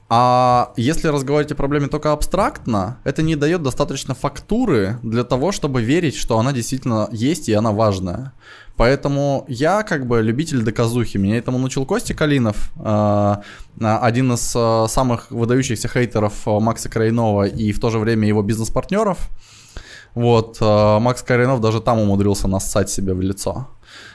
А 0.08 0.72
если 0.76 1.08
разговаривать 1.08 1.50
о 1.50 1.56
проблеме 1.56 1.88
только 1.88 2.12
абстрактно, 2.12 2.98
это 3.02 3.22
не 3.22 3.34
дает 3.34 3.62
достаточно 3.62 4.14
фактуры 4.14 4.98
для 5.02 5.24
того, 5.24 5.50
чтобы 5.50 5.82
верить, 5.82 6.14
что 6.14 6.38
она 6.38 6.52
действительно 6.52 7.08
есть 7.10 7.48
и 7.48 7.52
она 7.52 7.72
важная. 7.72 8.32
Поэтому 8.76 9.44
я 9.48 9.82
как 9.82 10.06
бы 10.06 10.22
любитель 10.22 10.62
доказухи. 10.62 11.16
Меня 11.16 11.38
этому 11.38 11.58
научил 11.58 11.86
Костя 11.86 12.14
Калинов, 12.14 12.70
э, 12.78 13.36
один 13.80 14.34
из 14.34 14.54
э, 14.54 14.86
самых 14.88 15.30
выдающихся 15.30 15.88
хейтеров 15.88 16.46
э, 16.46 16.60
Макса 16.60 16.88
Крайнова 16.88 17.48
и 17.48 17.72
в 17.72 17.80
то 17.80 17.90
же 17.90 17.98
время 17.98 18.28
его 18.28 18.42
бизнес-партнеров. 18.42 19.18
Вот, 20.14 20.62
Макс 20.62 21.22
Крайнов 21.22 21.60
даже 21.60 21.82
там 21.82 21.98
умудрился 21.98 22.48
нассать 22.48 22.88
себе 22.88 23.12
в 23.12 23.20
лицо 23.20 23.68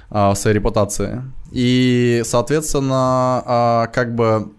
в 0.10 0.34
своей 0.34 0.56
репутации. 0.56 1.22
И, 1.52 2.24
соответственно, 2.26 3.88
как 3.94 4.16
бы 4.16 4.52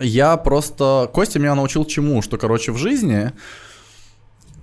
я 0.00 0.36
просто... 0.36 1.10
Костя 1.12 1.38
меня 1.38 1.54
научил 1.54 1.84
чему? 1.84 2.22
Что, 2.22 2.38
короче, 2.38 2.72
в 2.72 2.76
жизни 2.76 3.32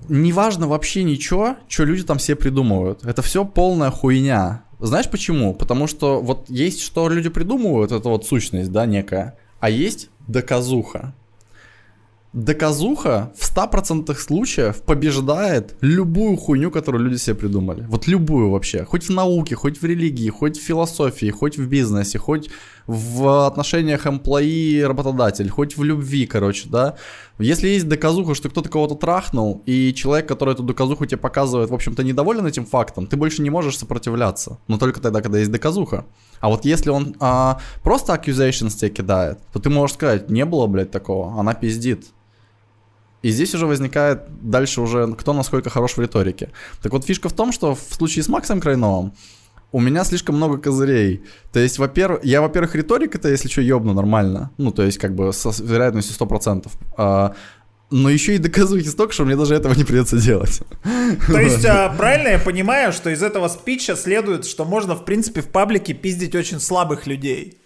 неважно 0.10 0.68
вообще 0.68 1.04
ничего, 1.04 1.56
что 1.68 1.86
люди 1.86 2.04
там 2.04 2.18
все 2.18 2.36
придумывают. 2.36 3.06
Это 3.06 3.22
все 3.22 3.46
полная 3.46 3.92
хуйня. 3.92 4.64
Знаешь 4.80 5.10
почему? 5.10 5.54
Потому 5.54 5.88
что 5.88 6.22
вот 6.22 6.50
есть, 6.50 6.82
что 6.82 7.08
люди 7.10 7.30
придумывают, 7.30 7.92
это 7.92 8.10
вот 8.10 8.26
сущность, 8.26 8.72
да, 8.72 8.86
некая, 8.86 9.38
а 9.60 9.70
есть 9.70 10.10
доказуха. 10.28 11.14
Доказуха 12.34 13.32
в 13.38 13.56
100% 13.56 14.14
случаев 14.16 14.82
побеждает 14.82 15.78
любую 15.82 16.36
хуйню, 16.36 16.72
которую 16.72 17.04
люди 17.04 17.18
себе 17.18 17.36
придумали. 17.36 17.86
Вот 17.88 18.08
любую 18.08 18.50
вообще. 18.50 18.84
Хоть 18.86 19.04
в 19.04 19.12
науке, 19.12 19.56
хоть 19.56 19.80
в 19.80 19.86
религии, 19.86 20.30
хоть 20.30 20.58
в 20.58 20.64
философии, 20.64 21.30
хоть 21.30 21.58
в 21.58 21.68
бизнесе, 21.68 22.18
хоть 22.18 22.50
в 22.88 23.48
отношениях 23.48 24.06
employee-работодатель, 24.06 25.50
хоть 25.50 25.78
в 25.78 25.84
любви, 25.84 26.26
короче, 26.26 26.68
да. 26.70 26.96
Если 27.40 27.70
есть 27.70 27.88
доказуха, 27.88 28.36
что 28.36 28.50
кто-то 28.50 28.70
кого-то 28.70 28.96
трахнул, 28.96 29.64
и 29.66 29.94
человек, 29.94 30.28
который 30.28 30.54
эту 30.54 30.64
доказуху 30.64 31.06
тебе 31.06 31.18
показывает, 31.18 31.70
в 31.70 31.74
общем-то, 31.74 32.04
недоволен 32.04 32.46
этим 32.46 32.66
фактом, 32.66 33.08
ты 33.08 33.18
больше 33.18 33.42
не 33.42 33.50
можешь 33.50 33.78
сопротивляться. 33.78 34.60
Но 34.68 34.78
только 34.78 35.02
тогда, 35.02 35.22
когда 35.22 35.40
есть 35.40 35.52
доказуха. 35.52 36.06
А 36.40 36.50
вот 36.50 36.66
если 36.66 36.90
он 36.90 37.16
а, 37.20 37.60
просто 37.84 38.14
accusations 38.14 38.78
тебе 38.78 38.92
кидает, 38.92 39.40
то 39.54 39.60
ты 39.60 39.70
можешь 39.70 39.96
сказать, 39.96 40.30
не 40.30 40.46
было, 40.46 40.68
блядь, 40.68 40.92
такого, 40.92 41.40
она 41.40 41.54
пиздит. 41.54 42.08
И 43.22 43.30
здесь 43.30 43.56
уже 43.56 43.66
возникает 43.66 44.24
дальше 44.42 44.82
уже, 44.82 45.14
кто 45.14 45.32
насколько 45.32 45.70
хорош 45.70 45.94
в 45.94 46.02
риторике. 46.02 46.52
Так 46.82 46.92
вот, 46.92 47.06
фишка 47.06 47.30
в 47.30 47.34
том, 47.34 47.54
что 47.54 47.74
в 47.74 47.80
случае 47.80 48.24
с 48.24 48.28
Максом 48.28 48.60
Крайновым, 48.60 49.14
у 49.74 49.80
меня 49.80 50.04
слишком 50.06 50.36
много 50.36 50.60
козырей. 50.60 51.24
То 51.52 51.60
есть, 51.60 51.80
во-первых, 51.80 52.24
я, 52.24 52.42
во-первых, 52.42 52.76
риторик 52.76 53.16
это, 53.16 53.28
если 53.28 53.50
что, 53.50 53.62
ёбну 53.62 53.94
нормально. 53.94 54.52
Ну, 54.58 54.72
то 54.72 54.84
есть, 54.84 55.00
как 55.00 55.16
бы, 55.16 55.34
с 55.34 55.60
вероятностью 55.60 56.16
100%. 56.16 56.72
А, 56.96 57.34
но 57.90 58.10
еще 58.10 58.36
и 58.36 58.38
доказухи 58.38 58.88
столько, 58.88 59.14
что 59.14 59.26
мне 59.26 59.36
даже 59.36 59.56
этого 59.56 59.74
не 59.74 59.84
придется 59.84 60.18
делать. 60.18 60.62
То 61.28 61.40
есть, 61.40 61.66
а, 61.66 61.90
правильно 61.90 62.30
я 62.30 62.40
понимаю, 62.40 62.94
что 62.94 63.10
из 63.10 63.24
этого 63.24 63.48
спича 63.48 63.96
следует, 63.96 64.46
что 64.46 64.64
можно, 64.64 64.96
в 64.96 65.06
принципе, 65.06 65.42
в 65.42 65.48
паблике 65.50 65.94
пиздить 65.94 66.36
очень 66.36 66.60
слабых 66.60 67.08
людей? 67.08 67.58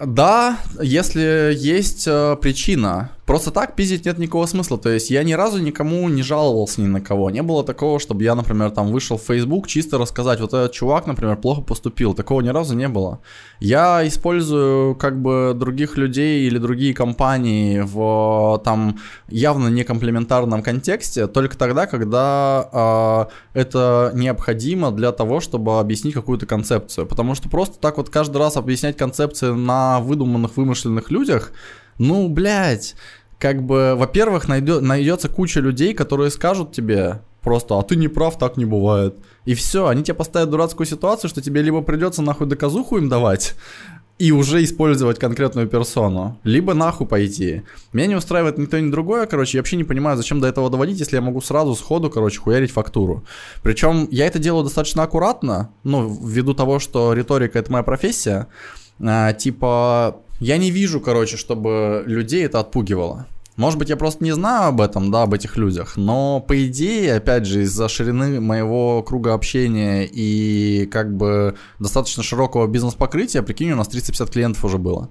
Да, 0.00 0.58
если 0.80 1.54
есть 1.56 2.06
э, 2.06 2.36
причина. 2.40 3.10
Просто 3.26 3.50
так 3.50 3.74
пиздить 3.74 4.06
нет 4.06 4.18
никакого 4.18 4.46
смысла. 4.46 4.78
То 4.78 4.88
есть 4.88 5.10
я 5.10 5.24
ни 5.24 5.32
разу 5.32 5.58
никому 5.58 6.08
не 6.08 6.22
жаловался 6.22 6.80
ни 6.80 6.86
на 6.86 7.00
кого. 7.00 7.28
Не 7.30 7.42
было 7.42 7.64
такого, 7.64 7.98
чтобы 7.98 8.22
я, 8.22 8.36
например, 8.36 8.70
там 8.70 8.92
вышел 8.92 9.18
в 9.18 9.22
Facebook 9.22 9.66
чисто 9.66 9.98
рассказать, 9.98 10.40
вот 10.40 10.54
этот 10.54 10.70
чувак, 10.70 11.08
например, 11.08 11.36
плохо 11.36 11.60
поступил. 11.60 12.14
Такого 12.14 12.40
ни 12.40 12.50
разу 12.50 12.76
не 12.76 12.86
было. 12.86 13.18
Я 13.58 14.06
использую 14.06 14.94
как 14.94 15.20
бы 15.20 15.54
других 15.56 15.96
людей 15.96 16.46
или 16.46 16.58
другие 16.58 16.94
компании 16.94 17.80
в 17.80 18.62
там 18.64 19.00
явно 19.26 19.68
не 19.68 19.82
комплементарном 19.82 20.62
контексте 20.62 21.26
только 21.26 21.58
тогда, 21.58 21.86
когда 21.86 23.28
э, 23.52 23.58
это 23.58 24.12
необходимо 24.14 24.92
для 24.92 25.10
того, 25.10 25.40
чтобы 25.40 25.80
объяснить 25.80 26.14
какую-то 26.14 26.46
концепцию. 26.46 27.06
Потому 27.08 27.34
что 27.34 27.48
просто 27.48 27.80
так 27.80 27.96
вот 27.96 28.08
каждый 28.08 28.36
раз 28.36 28.56
объяснять 28.56 28.96
концепции 28.96 29.50
на 29.50 29.98
выдуманных, 29.98 30.56
вымышленных 30.56 31.10
людях– 31.10 31.50
ну, 31.98 32.28
блядь, 32.28 32.94
как 33.38 33.62
бы, 33.62 33.94
во-первых, 33.96 34.48
найдет, 34.48 34.82
найдется 34.82 35.28
куча 35.28 35.60
людей, 35.60 35.94
которые 35.94 36.30
скажут 36.30 36.72
тебе 36.72 37.20
просто, 37.42 37.78
а 37.78 37.82
ты 37.82 37.96
не 37.96 38.08
прав, 38.08 38.38
так 38.38 38.56
не 38.56 38.64
бывает. 38.64 39.14
И 39.44 39.54
все, 39.54 39.86
они 39.86 40.02
тебе 40.02 40.14
поставят 40.14 40.50
дурацкую 40.50 40.86
ситуацию, 40.86 41.30
что 41.30 41.40
тебе 41.40 41.62
либо 41.62 41.80
придется 41.80 42.22
нахуй 42.22 42.48
доказуху 42.48 42.98
им 42.98 43.08
давать, 43.08 43.54
и 44.18 44.32
уже 44.32 44.64
использовать 44.64 45.18
конкретную 45.18 45.68
персону, 45.68 46.38
либо 46.42 46.74
нахуй 46.74 47.06
пойти. 47.06 47.62
Меня 47.92 48.06
не 48.06 48.14
устраивает 48.14 48.56
ни 48.58 48.64
то, 48.64 48.80
ни 48.80 48.90
другое, 48.90 49.26
короче, 49.26 49.58
я 49.58 49.60
вообще 49.60 49.76
не 49.76 49.84
понимаю, 49.84 50.16
зачем 50.16 50.40
до 50.40 50.48
этого 50.48 50.70
доводить, 50.70 50.98
если 50.98 51.16
я 51.16 51.22
могу 51.22 51.40
сразу 51.40 51.74
сходу, 51.74 52.10
короче, 52.10 52.40
хуярить 52.40 52.72
фактуру. 52.72 53.24
Причем 53.62 54.08
я 54.10 54.26
это 54.26 54.38
делаю 54.38 54.64
достаточно 54.64 55.02
аккуратно, 55.02 55.70
ну, 55.84 56.08
ввиду 56.08 56.54
того, 56.54 56.78
что 56.78 57.12
риторика 57.12 57.58
это 57.58 57.70
моя 57.70 57.84
профессия, 57.84 58.48
а, 58.98 59.34
типа, 59.34 60.22
я 60.40 60.58
не 60.58 60.70
вижу, 60.70 61.00
короче, 61.00 61.36
чтобы 61.36 62.02
людей 62.06 62.44
это 62.44 62.60
отпугивало. 62.60 63.26
Может 63.56 63.78
быть, 63.78 63.88
я 63.88 63.96
просто 63.96 64.22
не 64.22 64.32
знаю 64.32 64.68
об 64.68 64.82
этом, 64.82 65.10
да, 65.10 65.22
об 65.22 65.32
этих 65.32 65.56
людях, 65.56 65.96
но 65.96 66.40
по 66.40 66.66
идее, 66.66 67.14
опять 67.14 67.46
же, 67.46 67.62
из-за 67.62 67.88
ширины 67.88 68.38
моего 68.38 69.02
круга 69.02 69.32
общения 69.32 70.04
и 70.04 70.86
как 70.92 71.16
бы 71.16 71.54
достаточно 71.78 72.22
широкого 72.22 72.66
бизнес-покрытия, 72.66 73.42
прикинь, 73.42 73.72
у 73.72 73.76
нас 73.76 73.88
350 73.88 74.30
клиентов 74.30 74.64
уже 74.64 74.76
было. 74.76 75.08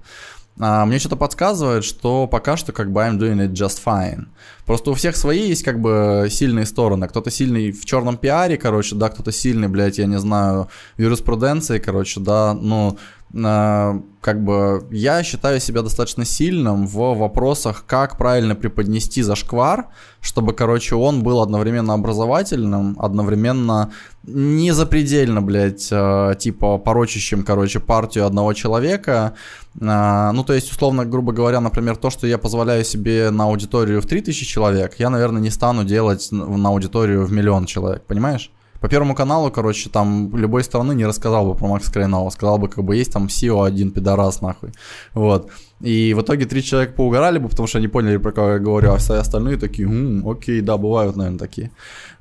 А, 0.58 0.86
мне 0.86 0.98
что-то 0.98 1.16
подсказывает, 1.16 1.84
что 1.84 2.26
пока 2.26 2.56
что 2.56 2.72
как 2.72 2.90
бы 2.90 3.00
I'm 3.00 3.18
doing 3.18 3.46
it 3.46 3.52
just 3.52 3.80
fine. 3.84 4.26
Просто 4.64 4.90
у 4.90 4.94
всех 4.94 5.16
свои 5.16 5.48
есть 5.48 5.62
как 5.62 5.80
бы 5.80 6.28
сильные 6.30 6.66
стороны. 6.66 7.08
Кто-то 7.08 7.30
сильный 7.30 7.72
в 7.72 7.84
черном 7.84 8.16
пиаре, 8.16 8.56
короче, 8.56 8.94
да, 8.94 9.10
кто-то 9.10 9.32
сильный, 9.32 9.68
блядь, 9.68 9.98
я 9.98 10.06
не 10.06 10.18
знаю, 10.18 10.68
в 10.96 11.02
юриспруденции, 11.02 11.78
короче, 11.78 12.20
да, 12.20 12.54
ну, 12.54 12.96
как 13.42 14.42
бы 14.42 14.86
я 14.90 15.22
считаю 15.22 15.60
себя 15.60 15.82
достаточно 15.82 16.24
сильным 16.24 16.86
в 16.86 17.14
вопросах, 17.14 17.84
как 17.86 18.16
правильно 18.16 18.54
преподнести 18.54 19.22
зашквар, 19.22 19.86
чтобы, 20.20 20.54
короче, 20.54 20.94
он 20.94 21.22
был 21.22 21.40
одновременно 21.40 21.94
образовательным, 21.94 22.96
одновременно 22.98 23.92
не 24.24 24.72
запредельно, 24.72 25.42
блядь, 25.42 25.88
э, 25.92 26.34
типа 26.38 26.78
порочащим, 26.78 27.42
короче, 27.44 27.78
партию 27.78 28.26
одного 28.26 28.54
человека. 28.54 29.34
Э, 29.80 30.30
ну, 30.32 30.42
то 30.42 30.54
есть, 30.54 30.72
условно, 30.72 31.04
грубо 31.04 31.32
говоря, 31.32 31.60
например, 31.60 31.96
то, 31.96 32.10
что 32.10 32.26
я 32.26 32.38
позволяю 32.38 32.84
себе 32.84 33.30
на 33.30 33.44
аудиторию 33.44 34.00
в 34.00 34.06
3000 34.06 34.46
человек, 34.46 34.94
я, 34.98 35.10
наверное, 35.10 35.42
не 35.42 35.50
стану 35.50 35.84
делать 35.84 36.28
на 36.32 36.70
аудиторию 36.70 37.24
в 37.26 37.32
миллион 37.32 37.66
человек, 37.66 38.02
понимаешь? 38.06 38.50
По 38.80 38.88
Первому 38.88 39.14
каналу, 39.14 39.50
короче, 39.50 39.90
там 39.90 40.34
любой 40.36 40.64
страны 40.64 40.92
не 40.94 41.06
рассказал 41.06 41.46
бы 41.46 41.54
про 41.54 41.68
Макса 41.68 41.92
Крайнова. 41.92 42.30
Сказал 42.30 42.58
бы, 42.58 42.68
как 42.68 42.84
бы 42.84 42.96
есть 42.96 43.12
там 43.12 43.26
SEO 43.26 43.66
один 43.66 43.90
пидорас, 43.90 44.40
нахуй. 44.40 44.70
Вот. 45.14 45.50
И 45.80 46.14
в 46.14 46.22
итоге 46.22 46.46
три 46.46 46.62
человека 46.62 46.94
поугорали 46.94 47.38
бы, 47.38 47.48
потому 47.48 47.66
что 47.66 47.78
они 47.78 47.88
поняли, 47.88 48.16
про 48.16 48.32
кого 48.32 48.52
я 48.52 48.58
говорю, 48.58 48.92
а 48.92 48.96
все 48.96 49.14
остальные 49.14 49.58
такие, 49.58 49.86
М, 49.88 50.26
окей, 50.28 50.60
да, 50.60 50.76
бывают, 50.76 51.16
наверное, 51.16 51.38
такие. 51.38 51.70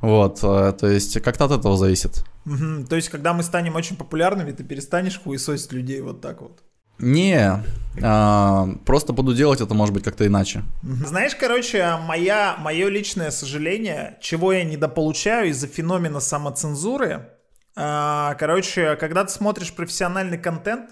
Вот, 0.02 0.40
э, 0.44 0.74
то 0.80 0.88
есть 0.88 1.22
как-то 1.22 1.46
от 1.46 1.52
этого 1.52 1.78
зависит. 1.78 2.24
Угу. 2.46 2.86
То 2.90 2.96
есть, 2.96 3.10
когда 3.10 3.34
мы 3.34 3.44
станем 3.44 3.76
очень 3.76 3.96
популярными, 3.96 4.52
ты 4.52 4.64
перестанешь 4.64 5.20
хуесосить 5.20 5.72
людей 5.72 6.02
вот 6.02 6.22
так 6.22 6.42
вот. 6.42 6.62
Не, 7.00 7.64
а, 8.02 8.68
просто 8.86 9.14
буду 9.14 9.34
делать 9.34 9.62
это, 9.62 9.74
может 9.74 9.94
быть, 9.94 10.04
как-то 10.04 10.26
иначе. 10.26 10.64
Знаешь, 10.84 11.36
короче, 11.36 11.98
моя, 12.02 12.56
мое 12.60 12.90
личное 12.90 13.32
сожаление, 13.32 14.18
чего 14.22 14.54
я 14.54 14.64
недополучаю 14.64 15.50
из-за 15.50 15.68
феномена 15.68 16.20
самоцензуры, 16.20 17.30
а, 17.76 18.36
короче, 18.36 18.96
когда 18.96 19.24
ты 19.26 19.32
смотришь 19.32 19.74
профессиональный 19.74 20.38
контент, 20.38 20.92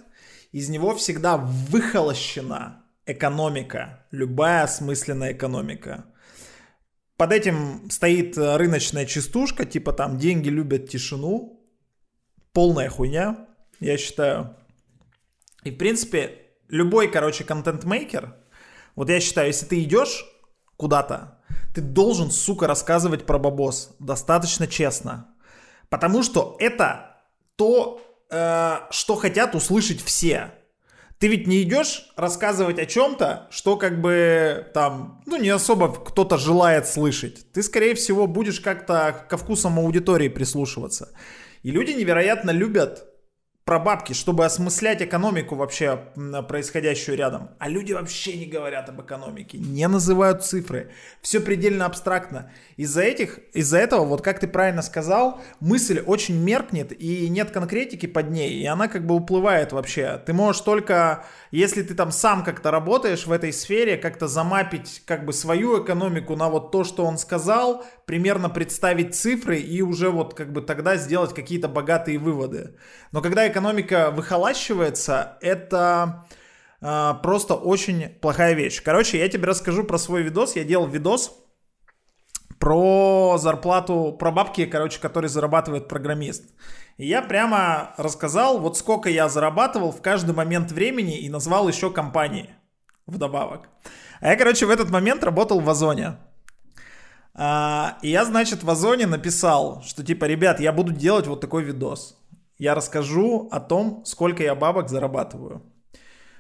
из 0.52 0.70
него 0.70 0.96
всегда 0.96 1.38
выхолощена 1.38 2.84
экономика, 3.06 4.06
любая 4.12 4.64
осмысленная 4.64 5.34
экономика. 5.34 6.06
Под 7.18 7.32
этим 7.32 7.90
стоит 7.90 8.38
рыночная 8.38 9.06
частушка, 9.06 9.66
типа 9.66 9.94
там 9.94 10.18
деньги 10.18 10.50
любят 10.50 10.90
тишину, 10.90 11.66
полная 12.54 12.90
хуйня, 12.90 13.48
я 13.80 13.98
считаю. 13.98 14.56
И, 15.64 15.72
в 15.72 15.78
принципе, 15.78 16.44
любой, 16.70 17.10
короче, 17.10 17.44
контент-мейкер, 17.44 18.36
вот 18.96 19.10
я 19.10 19.20
считаю, 19.20 19.48
если 19.48 19.66
ты 19.66 19.84
идешь 19.84 20.26
куда-то, 20.78 21.40
ты 21.74 21.82
должен, 21.82 22.32
сука, 22.32 22.68
рассказывать 22.68 23.26
про 23.26 23.40
бабос 23.40 23.96
достаточно 24.00 24.68
честно. 24.68 25.34
Потому 25.90 26.24
что 26.24 26.56
это 26.60 27.18
то, 27.56 28.02
э, 28.30 28.78
что 28.92 29.16
хотят 29.16 29.56
услышать 29.56 30.02
все. 30.02 30.52
Ты 31.20 31.28
ведь 31.28 31.48
не 31.48 31.64
идешь 31.64 32.12
рассказывать 32.18 32.80
о 32.80 32.86
чем-то, 32.86 33.48
что 33.50 33.78
как 33.78 34.02
бы 34.02 34.70
там, 34.74 35.22
ну 35.26 35.38
не 35.38 35.50
особо 35.50 35.94
кто-то 35.94 36.38
желает 36.38 36.88
слышать. 36.88 37.52
Ты, 37.54 37.64
скорее 37.64 37.96
всего, 37.96 38.28
будешь 38.28 38.60
как-то 38.60 39.26
ко 39.30 39.38
вкусам 39.38 39.80
аудитории 39.80 40.28
прислушиваться. 40.28 41.14
И 41.62 41.72
люди 41.72 41.92
невероятно 41.92 42.52
любят 42.52 43.13
про 43.66 43.80
бабки, 43.80 44.12
чтобы 44.12 44.44
осмыслять 44.44 45.02
экономику 45.02 45.56
вообще 45.56 45.98
происходящую 46.50 47.18
рядом. 47.18 47.52
А 47.60 47.70
люди 47.70 47.94
вообще 47.94 48.38
не 48.38 48.46
говорят 48.46 48.90
об 48.90 49.02
экономике, 49.02 49.58
не 49.58 49.88
называют 49.88 50.44
цифры. 50.44 50.92
Все 51.22 51.40
предельно 51.40 51.86
абстрактно. 51.86 52.52
Из-за 52.76 53.04
этих, 53.04 53.40
из-за 53.54 53.78
этого, 53.78 54.04
вот 54.04 54.22
как 54.22 54.40
ты 54.42 54.48
правильно 54.48 54.82
сказал, 54.82 55.40
мысль 55.62 56.02
очень 56.06 56.44
меркнет 56.44 56.92
и 56.92 57.30
нет 57.30 57.52
конкретики 57.52 58.06
под 58.06 58.32
ней, 58.32 58.62
и 58.62 58.66
она 58.66 58.90
как 58.90 59.08
бы 59.08 59.16
уплывает 59.16 59.72
вообще. 59.72 60.22
Ты 60.26 60.34
можешь 60.34 60.62
только, 60.62 61.24
если 61.52 61.84
ты 61.84 61.94
там 61.94 62.12
сам 62.12 62.44
как-то 62.44 62.70
работаешь 62.70 63.26
в 63.26 63.32
этой 63.32 63.54
сфере, 63.54 63.96
как-то 63.96 64.28
замапить 64.28 65.04
как 65.06 65.24
бы 65.24 65.32
свою 65.32 65.82
экономику 65.82 66.36
на 66.36 66.50
вот 66.50 66.72
то, 66.72 66.84
что 66.84 67.06
он 67.06 67.18
сказал, 67.18 67.86
примерно 68.06 68.50
представить 68.50 69.16
цифры 69.16 69.58
и 69.58 69.82
уже 69.82 70.10
вот 70.10 70.34
как 70.34 70.52
бы 70.52 70.62
тогда 70.62 70.98
сделать 70.98 71.34
какие-то 71.34 71.70
богатые 71.70 72.18
выводы. 72.18 72.76
Но 73.14 73.22
когда 73.22 73.53
экономика 73.54 74.12
выхолащивается, 74.12 75.38
это 75.40 76.26
э, 76.82 77.14
просто 77.24 77.56
очень 77.56 78.10
плохая 78.10 78.54
вещь. 78.56 78.84
Короче, 78.84 79.18
я 79.18 79.30
тебе 79.30 79.48
расскажу 79.48 79.86
про 79.86 79.98
свой 79.98 80.24
видос. 80.24 80.58
Я 80.58 80.66
делал 80.66 80.88
видос 80.88 81.32
про 82.60 83.38
зарплату, 83.38 84.16
про 84.20 84.32
бабки, 84.32 84.66
короче, 84.66 85.00
которые 85.00 85.30
зарабатывает 85.30 85.88
программист. 85.88 86.44
И 86.98 87.06
я 87.06 87.22
прямо 87.22 87.94
рассказал, 87.98 88.60
вот 88.60 88.78
сколько 88.78 89.10
я 89.10 89.30
зарабатывал 89.30 89.92
в 89.92 90.02
каждый 90.02 90.34
момент 90.34 90.72
времени 90.72 91.18
и 91.18 91.30
назвал 91.30 91.68
еще 91.68 91.92
компании 91.92 92.50
вдобавок. 93.06 93.70
А 94.22 94.30
я, 94.30 94.38
короче, 94.38 94.66
в 94.66 94.70
этот 94.70 94.90
момент 94.90 95.24
работал 95.24 95.60
в 95.60 95.70
Озоне. 95.70 96.18
А, 97.34 97.98
и 98.02 98.10
я, 98.10 98.26
значит, 98.26 98.64
в 98.64 98.70
Озоне 98.70 99.08
написал, 99.08 99.82
что 99.82 100.04
типа, 100.04 100.26
ребят, 100.26 100.60
я 100.60 100.72
буду 100.72 100.94
делать 100.94 101.28
вот 101.28 101.42
такой 101.42 101.64
видос. 101.64 102.18
Я 102.64 102.76
расскажу 102.76 103.50
о 103.52 103.60
том, 103.60 104.04
сколько 104.06 104.42
я 104.42 104.56
бабок 104.56 104.88
зарабатываю. 104.88 105.62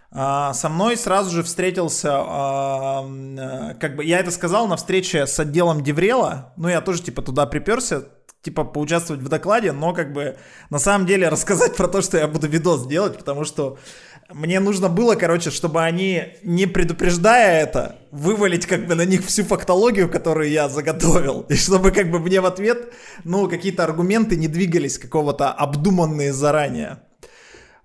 А, 0.09 0.53
со 0.53 0.69
мной 0.69 0.95
сразу 0.95 1.31
же 1.31 1.43
встретился, 1.43 2.11
а, 2.15 3.03
э, 3.03 3.73
как 3.77 3.97
бы 3.97 4.05
я 4.05 4.19
это 4.19 4.31
сказал 4.31 4.67
на 4.69 4.77
встрече 4.77 5.27
с 5.27 5.37
отделом 5.37 5.83
Деврела, 5.83 6.53
ну 6.55 6.69
я 6.69 6.79
тоже 6.79 7.03
типа 7.03 7.21
туда 7.21 7.45
приперся, 7.45 8.03
типа 8.41 8.63
поучаствовать 8.63 9.21
в 9.21 9.27
докладе, 9.27 9.73
но 9.73 9.93
как 9.93 10.13
бы 10.13 10.37
на 10.69 10.79
самом 10.79 11.07
деле 11.07 11.27
рассказать 11.35 11.75
про 11.75 11.89
то, 11.89 12.01
что 12.01 12.17
я 12.17 12.29
буду 12.29 12.47
видос 12.47 12.87
делать, 12.87 13.17
потому 13.17 13.43
что 13.43 13.77
мне 14.33 14.59
нужно 14.59 14.89
было, 14.89 15.15
короче, 15.15 15.51
чтобы 15.51 15.83
они, 15.83 16.23
не 16.43 16.65
предупреждая 16.65 17.61
это, 17.61 17.97
вывалить 18.11 18.65
как 18.65 18.87
бы 18.87 18.95
на 18.95 19.05
них 19.05 19.25
всю 19.25 19.43
фактологию, 19.43 20.09
которую 20.09 20.49
я 20.49 20.69
заготовил. 20.69 21.41
И 21.49 21.55
чтобы 21.55 21.91
как 21.91 22.09
бы 22.09 22.19
мне 22.19 22.41
в 22.41 22.45
ответ, 22.45 22.93
ну, 23.23 23.47
какие-то 23.47 23.83
аргументы 23.83 24.35
не 24.35 24.47
двигались 24.47 24.97
какого-то 24.97 25.51
обдуманные 25.51 26.33
заранее. 26.33 27.03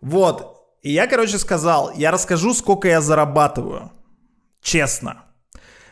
Вот. 0.00 0.56
И 0.82 0.92
я, 0.92 1.06
короче, 1.06 1.38
сказал, 1.38 1.92
я 1.94 2.10
расскажу, 2.10 2.54
сколько 2.54 2.88
я 2.88 3.00
зарабатываю. 3.00 3.92
Честно. 4.62 5.24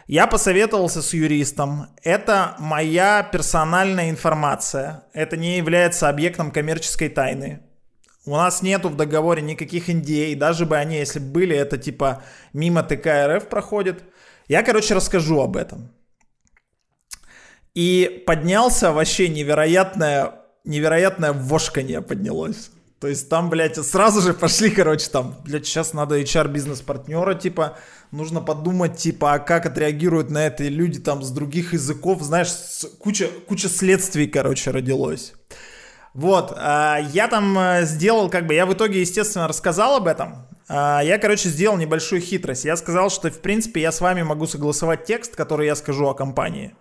Я 0.07 0.27
посоветовался 0.27 1.03
с 1.03 1.13
юристом. 1.13 1.89
Это 2.03 2.55
моя 2.59 3.25
персональная 3.25 4.09
информация. 4.09 5.05
Это 5.13 5.37
не 5.37 5.57
является 5.57 6.09
объектом 6.09 6.53
коммерческой 6.53 7.09
тайны. 7.09 7.66
У 8.27 8.33
нас 8.33 8.61
нету 8.61 8.89
в 8.89 8.97
договоре 8.97 9.41
никаких 9.41 9.89
NDA, 9.89 10.35
даже 10.35 10.67
бы 10.67 10.77
они, 10.77 10.97
если 10.97 11.21
были, 11.21 11.57
это 11.57 11.79
типа 11.79 12.25
мимо 12.53 12.83
ТК 12.83 13.29
РФ 13.37 13.49
проходит. 13.49 14.03
Я, 14.49 14.65
короче, 14.65 14.95
расскажу 14.95 15.41
об 15.41 15.57
этом. 15.57 15.91
И 17.75 18.25
поднялся 18.27 18.91
вообще 18.91 19.29
невероятное, 19.29 20.35
невероятное 20.65 21.33
вошканье 21.33 22.03
поднялось. 22.03 22.71
То 22.99 23.09
есть 23.09 23.29
там, 23.29 23.51
блядь, 23.51 23.77
сразу 23.77 24.21
же 24.23 24.35
пошли, 24.35 24.71
короче, 24.71 25.09
там, 25.09 25.37
блядь, 25.45 25.67
сейчас 25.67 25.93
надо 25.93 26.19
HR-бизнес-партнера, 26.19 27.35
типа, 27.35 27.77
нужно 28.11 28.41
подумать, 28.41 28.97
типа, 28.97 29.35
а 29.35 29.39
как 29.39 29.67
отреагируют 29.67 30.31
на 30.31 30.47
это 30.47 30.65
люди 30.65 30.99
там 30.99 31.23
с 31.23 31.31
других 31.31 31.75
языков, 31.75 32.23
знаешь, 32.23 32.49
куча, 32.99 33.29
куча 33.47 33.69
следствий, 33.69 34.27
короче, 34.27 34.71
родилось. 34.71 35.35
Вот, 36.17 36.55
а, 36.57 36.99
я 37.13 37.29
там 37.29 37.59
э, 37.59 37.83
сделал, 37.85 38.31
как 38.31 38.47
бы, 38.47 38.55
я 38.55 38.65
в 38.65 38.73
итоге, 38.73 39.03
естественно, 39.03 39.47
рассказал 39.47 39.97
об 39.97 40.07
этом. 40.07 40.47
А, 40.67 41.03
я, 41.05 41.19
короче, 41.19 41.51
сделал 41.51 41.77
небольшую 41.77 42.23
хитрость. 42.23 42.65
Я 42.65 42.77
сказал, 42.77 43.11
что, 43.11 43.31
в 43.31 43.43
принципе, 43.43 43.83
я 43.83 43.93
с 43.93 44.01
вами 44.01 44.23
могу 44.23 44.47
согласовать 44.47 45.05
текст, 45.05 45.37
который 45.37 45.67
я 45.67 45.77
скажу 45.77 46.07
о 46.07 46.15
компании. 46.15 46.75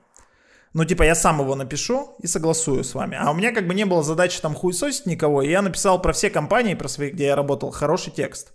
Ну, 0.72 0.86
типа, 0.86 1.04
я 1.04 1.16
сам 1.16 1.42
его 1.42 1.54
напишу 1.54 2.16
и 2.20 2.28
согласую 2.28 2.86
с 2.86 2.96
вами. 2.96 3.18
А 3.20 3.30
у 3.30 3.34
меня 3.34 3.52
как 3.52 3.68
бы 3.68 3.74
не 3.74 3.86
было 3.86 4.04
задачи 4.04 4.40
там 4.40 4.56
хуесосить 4.56 5.06
никого, 5.06 5.42
и 5.42 5.50
я 5.50 5.62
написал 5.62 6.02
про 6.02 6.14
все 6.14 6.30
компании, 6.30 6.74
про 6.74 6.88
свои, 6.88 7.10
где 7.10 7.26
я 7.26 7.36
работал, 7.36 7.72
хороший 7.72 8.14
текст. 8.14 8.54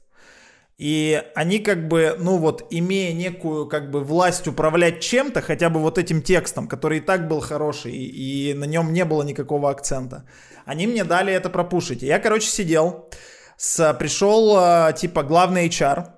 И 0.78 1.22
они 1.34 1.58
как 1.58 1.88
бы, 1.88 2.16
ну 2.18 2.38
вот, 2.38 2.66
имея 2.70 3.12
некую 3.12 3.66
как 3.66 3.90
бы 3.90 4.00
власть 4.00 4.48
управлять 4.48 5.00
чем-то, 5.00 5.42
хотя 5.42 5.68
бы 5.68 5.78
вот 5.78 5.98
этим 5.98 6.22
текстом, 6.22 6.66
который 6.66 6.98
и 6.98 7.00
так 7.02 7.28
был 7.28 7.40
хороший, 7.40 7.92
и, 7.92 8.50
и 8.50 8.54
на 8.54 8.64
нем 8.64 8.94
не 8.94 9.04
было 9.04 9.22
никакого 9.22 9.68
акцента, 9.68 10.24
они 10.64 10.86
мне 10.86 11.04
дали 11.04 11.32
это 11.32 11.50
пропушить. 11.50 12.02
Я, 12.02 12.18
короче, 12.18 12.48
сидел, 12.48 13.10
с, 13.56 13.94
пришел 13.94 14.56
э, 14.58 14.92
типа 14.96 15.22
главный 15.22 15.68
HR 15.68 16.10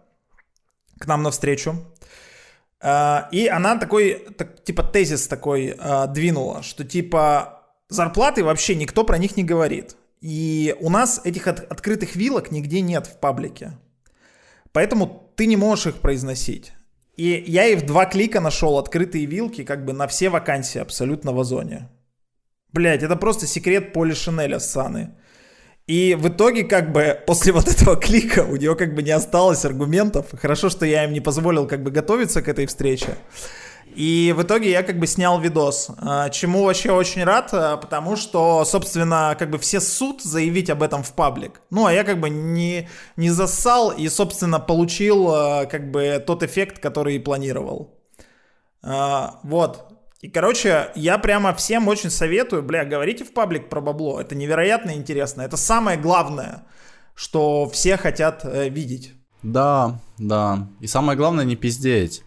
к 0.98 1.06
нам 1.06 1.22
навстречу, 1.22 1.76
э, 2.80 3.18
и 3.32 3.48
она 3.48 3.76
такой, 3.78 4.26
так, 4.36 4.62
типа 4.64 4.82
тезис 4.82 5.26
такой 5.26 5.76
э, 5.78 6.06
двинула, 6.08 6.62
что 6.62 6.84
типа 6.84 7.62
зарплаты 7.88 8.44
вообще 8.44 8.74
никто 8.74 9.04
про 9.04 9.18
них 9.18 9.36
не 9.36 9.44
говорит. 9.44 9.96
И 10.20 10.76
у 10.80 10.88
нас 10.88 11.20
этих 11.24 11.48
от, 11.48 11.60
открытых 11.60 12.14
вилок 12.14 12.52
нигде 12.52 12.80
нет 12.80 13.06
в 13.06 13.18
паблике. 13.18 13.72
Поэтому 14.72 15.32
ты 15.36 15.46
не 15.46 15.56
можешь 15.56 15.86
их 15.86 15.96
произносить. 15.96 16.72
И 17.16 17.44
я 17.46 17.66
и 17.66 17.76
в 17.76 17.84
два 17.84 18.06
клика 18.06 18.40
нашел 18.40 18.78
открытые 18.78 19.26
вилки 19.26 19.64
как 19.64 19.84
бы 19.84 19.92
на 19.92 20.06
все 20.06 20.30
вакансии 20.30 20.78
абсолютно 20.78 21.32
в 21.32 21.40
Озоне. 21.40 21.88
Блять, 22.72 23.02
это 23.02 23.16
просто 23.16 23.46
секрет 23.46 23.92
Поли 23.92 24.14
Шинеля 24.14 24.58
Саны. 24.58 25.14
И 25.86 26.14
в 26.14 26.28
итоге, 26.28 26.64
как 26.64 26.92
бы, 26.92 27.18
после 27.26 27.52
вот 27.58 27.68
этого 27.68 27.96
клика 27.96 28.44
у 28.44 28.56
нее 28.56 28.74
как 28.76 28.94
бы 28.94 29.02
не 29.02 29.10
осталось 29.10 29.64
аргументов. 29.64 30.26
Хорошо, 30.40 30.70
что 30.70 30.86
я 30.86 31.04
им 31.04 31.12
не 31.12 31.20
позволил 31.20 31.66
как 31.66 31.82
бы 31.82 31.90
готовиться 31.90 32.42
к 32.42 32.48
этой 32.48 32.66
встрече. 32.66 33.16
И 33.94 34.32
в 34.34 34.42
итоге 34.42 34.70
я 34.70 34.82
как 34.82 34.98
бы 34.98 35.06
снял 35.06 35.38
видос, 35.38 35.90
а, 35.98 36.30
чему 36.30 36.64
вообще 36.64 36.92
очень 36.92 37.24
рад, 37.24 37.50
а, 37.52 37.76
потому 37.76 38.16
что, 38.16 38.64
собственно, 38.64 39.36
как 39.38 39.50
бы 39.50 39.58
все 39.58 39.80
суд 39.80 40.22
заявить 40.22 40.70
об 40.70 40.82
этом 40.82 41.02
в 41.02 41.12
паблик. 41.12 41.60
Ну, 41.68 41.84
а 41.84 41.92
я 41.92 42.04
как 42.04 42.18
бы 42.18 42.30
не, 42.30 42.88
не 43.16 43.28
зассал 43.28 43.90
и, 43.90 44.08
собственно, 44.08 44.60
получил 44.60 45.28
а, 45.30 45.66
как 45.66 45.90
бы 45.90 46.22
тот 46.26 46.42
эффект, 46.42 46.78
который 46.78 47.16
и 47.16 47.18
планировал. 47.18 47.98
Вот. 48.82 49.91
И, 50.22 50.28
короче, 50.28 50.92
я 50.94 51.18
прямо 51.18 51.52
всем 51.52 51.88
очень 51.88 52.08
советую, 52.08 52.62
бля, 52.62 52.84
говорите 52.84 53.24
в 53.24 53.32
паблик 53.32 53.68
про 53.68 53.80
бабло. 53.80 54.20
Это 54.20 54.36
невероятно 54.36 54.92
интересно. 54.92 55.42
Это 55.42 55.56
самое 55.56 55.98
главное, 55.98 56.62
что 57.16 57.68
все 57.68 57.96
хотят 57.96 58.44
э, 58.44 58.68
видеть. 58.68 59.14
Да, 59.42 60.00
да. 60.18 60.68
И 60.78 60.86
самое 60.86 61.18
главное 61.18 61.44
не 61.44 61.56
пиздеть. 61.56 62.22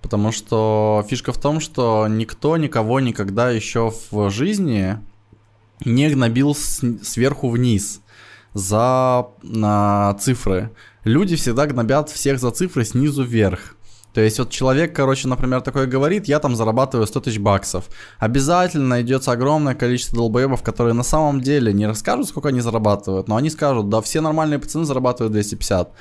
Потому 0.00 0.32
что 0.32 1.04
фишка 1.08 1.32
в 1.32 1.38
том, 1.38 1.60
что 1.60 2.06
никто 2.08 2.56
никого 2.56 3.00
никогда 3.00 3.50
еще 3.50 3.92
в 4.10 4.30
жизни 4.30 4.98
не 5.84 6.08
гнобил 6.08 6.54
сверху 6.54 7.50
вниз 7.50 8.00
за 8.54 9.26
на 9.42 10.14
цифры. 10.14 10.70
Люди 11.04 11.36
всегда 11.36 11.66
гнобят 11.66 12.08
всех 12.08 12.38
за 12.38 12.50
цифры 12.50 12.86
снизу 12.86 13.24
вверх. 13.24 13.75
То 14.16 14.22
есть 14.22 14.38
вот 14.38 14.48
человек, 14.48 14.96
короче, 14.96 15.28
например, 15.28 15.60
такое 15.60 15.86
говорит, 15.86 16.26
я 16.26 16.38
там 16.38 16.56
зарабатываю 16.56 17.06
100 17.06 17.20
тысяч 17.20 17.38
баксов. 17.38 17.84
Обязательно 18.18 18.88
найдется 18.88 19.30
огромное 19.30 19.74
количество 19.74 20.16
долбоебов, 20.16 20.62
которые 20.62 20.94
на 20.94 21.02
самом 21.02 21.42
деле 21.42 21.70
не 21.74 21.86
расскажут, 21.86 22.26
сколько 22.26 22.48
они 22.48 22.62
зарабатывают, 22.62 23.28
но 23.28 23.36
они 23.36 23.50
скажут, 23.50 23.90
да 23.90 24.00
все 24.00 24.22
нормальные 24.22 24.58
пацаны 24.58 24.86
зарабатывают 24.86 25.34
250. 25.34 25.92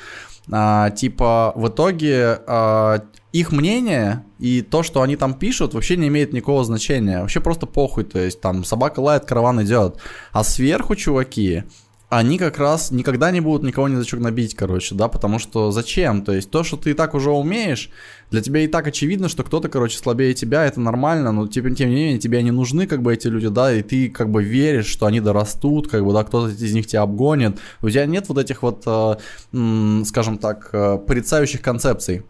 А, 0.49 0.91
типа, 0.91 1.51
в 1.57 1.67
итоге 1.67 2.39
а, 2.47 3.01
их 3.33 3.51
мнение 3.51 4.23
и 4.39 4.61
то, 4.61 4.81
что 4.81 5.01
они 5.01 5.17
там 5.17 5.33
пишут, 5.33 5.73
вообще 5.73 5.97
не 5.97 6.07
имеет 6.07 6.31
никакого 6.31 6.63
значения. 6.63 7.19
Вообще 7.19 7.41
просто 7.41 7.65
похуй, 7.65 8.05
то 8.05 8.19
есть 8.19 8.39
там 8.39 8.63
собака 8.63 9.01
лает, 9.01 9.25
караван 9.25 9.61
идет. 9.61 9.97
А 10.31 10.45
сверху 10.45 10.95
чуваки, 10.95 11.63
они 12.09 12.37
как 12.37 12.59
раз 12.59 12.91
никогда 12.91 13.31
не 13.31 13.41
будут 13.41 13.63
никого 13.63 13.87
ни 13.87 13.95
за 13.95 14.05
что 14.05 14.17
набить, 14.17 14.55
короче, 14.55 14.93
да, 14.93 15.07
потому 15.07 15.39
что 15.39 15.71
зачем? 15.71 16.23
То 16.23 16.33
есть 16.33 16.51
то, 16.51 16.63
что 16.63 16.77
ты 16.77 16.91
и 16.91 16.93
так 16.93 17.15
уже 17.15 17.31
умеешь, 17.31 17.89
для 18.29 18.41
тебя 18.41 18.61
и 18.61 18.67
так 18.67 18.87
очевидно, 18.87 19.27
что 19.27 19.43
кто-то, 19.43 19.69
короче, 19.69 19.97
слабее 19.97 20.33
тебя, 20.33 20.65
это 20.65 20.79
нормально, 20.79 21.31
но 21.31 21.47
тем, 21.47 21.73
тем 21.73 21.89
не 21.89 21.95
менее 21.95 22.19
тебе 22.19 22.43
не 22.43 22.51
нужны, 22.51 22.85
как 22.85 23.01
бы, 23.01 23.13
эти 23.13 23.27
люди, 23.27 23.47
да, 23.47 23.73
и 23.73 23.81
ты, 23.81 24.09
как 24.09 24.29
бы, 24.29 24.43
веришь, 24.43 24.87
что 24.87 25.07
они 25.07 25.19
дорастут, 25.19 25.87
как 25.87 26.05
бы, 26.05 26.13
да, 26.13 26.23
кто-то 26.23 26.51
из 26.51 26.73
них 26.73 26.85
тебя 26.87 27.01
обгонит. 27.01 27.59
У 27.81 27.89
тебя 27.89 28.05
нет 28.05 28.29
вот 28.29 28.37
этих 28.37 28.61
вот, 28.61 28.83
э, 28.85 30.03
скажем 30.05 30.37
так, 30.37 30.69
э, 30.73 30.99
порицающих 31.05 31.61
концепций 31.61 32.23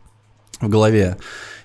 в 0.62 0.70
голове. 0.70 1.18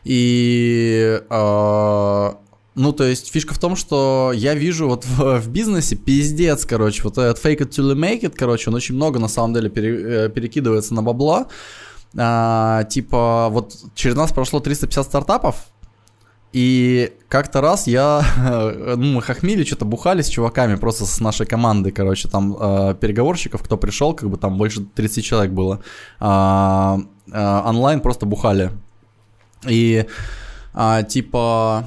И 0.05 1.20
э, 1.30 2.32
ну, 2.74 2.92
то 2.92 3.05
есть 3.05 3.31
фишка 3.32 3.55
в 3.55 3.58
том, 3.58 3.76
что 3.76 4.32
я 4.34 4.55
вижу 4.55 4.89
вот 4.89 5.05
в, 5.05 5.40
в 5.40 5.49
бизнесе 5.49 5.97
пиздец, 5.97 6.65
короче, 6.65 7.02
вот 7.02 7.18
этот 7.18 7.44
fake 7.44 7.58
it 7.58 7.70
till 7.70 7.92
you 7.92 7.97
make 7.97 8.23
it, 8.23 8.34
короче, 8.36 8.70
он 8.70 8.76
очень 8.76 8.94
много 8.94 9.18
на 9.18 9.28
самом 9.28 9.55
деле 9.55 9.68
пере, 9.68 10.26
э, 10.26 10.28
перекидывается 10.28 10.94
на 10.94 11.02
бабло. 11.02 11.49
А, 12.16 12.84
типа, 12.84 13.49
вот 13.50 13.76
через 13.94 14.16
нас 14.16 14.32
прошло 14.32 14.60
350 14.60 15.05
стартапов, 15.05 15.66
и 16.52 17.12
как-то 17.28 17.60
раз 17.60 17.86
я, 17.86 18.23
ну, 18.97 19.15
мы 19.15 19.23
хохмили, 19.23 19.65
что-то 19.65 19.84
бухали 19.84 20.23
с 20.23 20.28
чуваками, 20.28 20.74
просто 20.74 21.07
с 21.07 21.20
нашей 21.20 21.47
командой, 21.47 21.92
короче, 21.92 22.28
там 22.28 22.57
э, 22.58 22.94
переговорщиков, 23.00 23.62
кто 23.62 23.76
пришел, 23.76 24.15
как 24.15 24.28
бы 24.31 24.36
там 24.36 24.58
больше 24.58 24.81
30 24.81 25.24
человек 25.24 25.52
было, 25.52 25.81
э, 26.20 26.99
э, 27.32 27.62
онлайн 27.66 28.00
просто 28.00 28.26
бухали. 28.26 28.73
И, 29.68 30.07
э, 30.74 31.02
типа, 31.08 31.84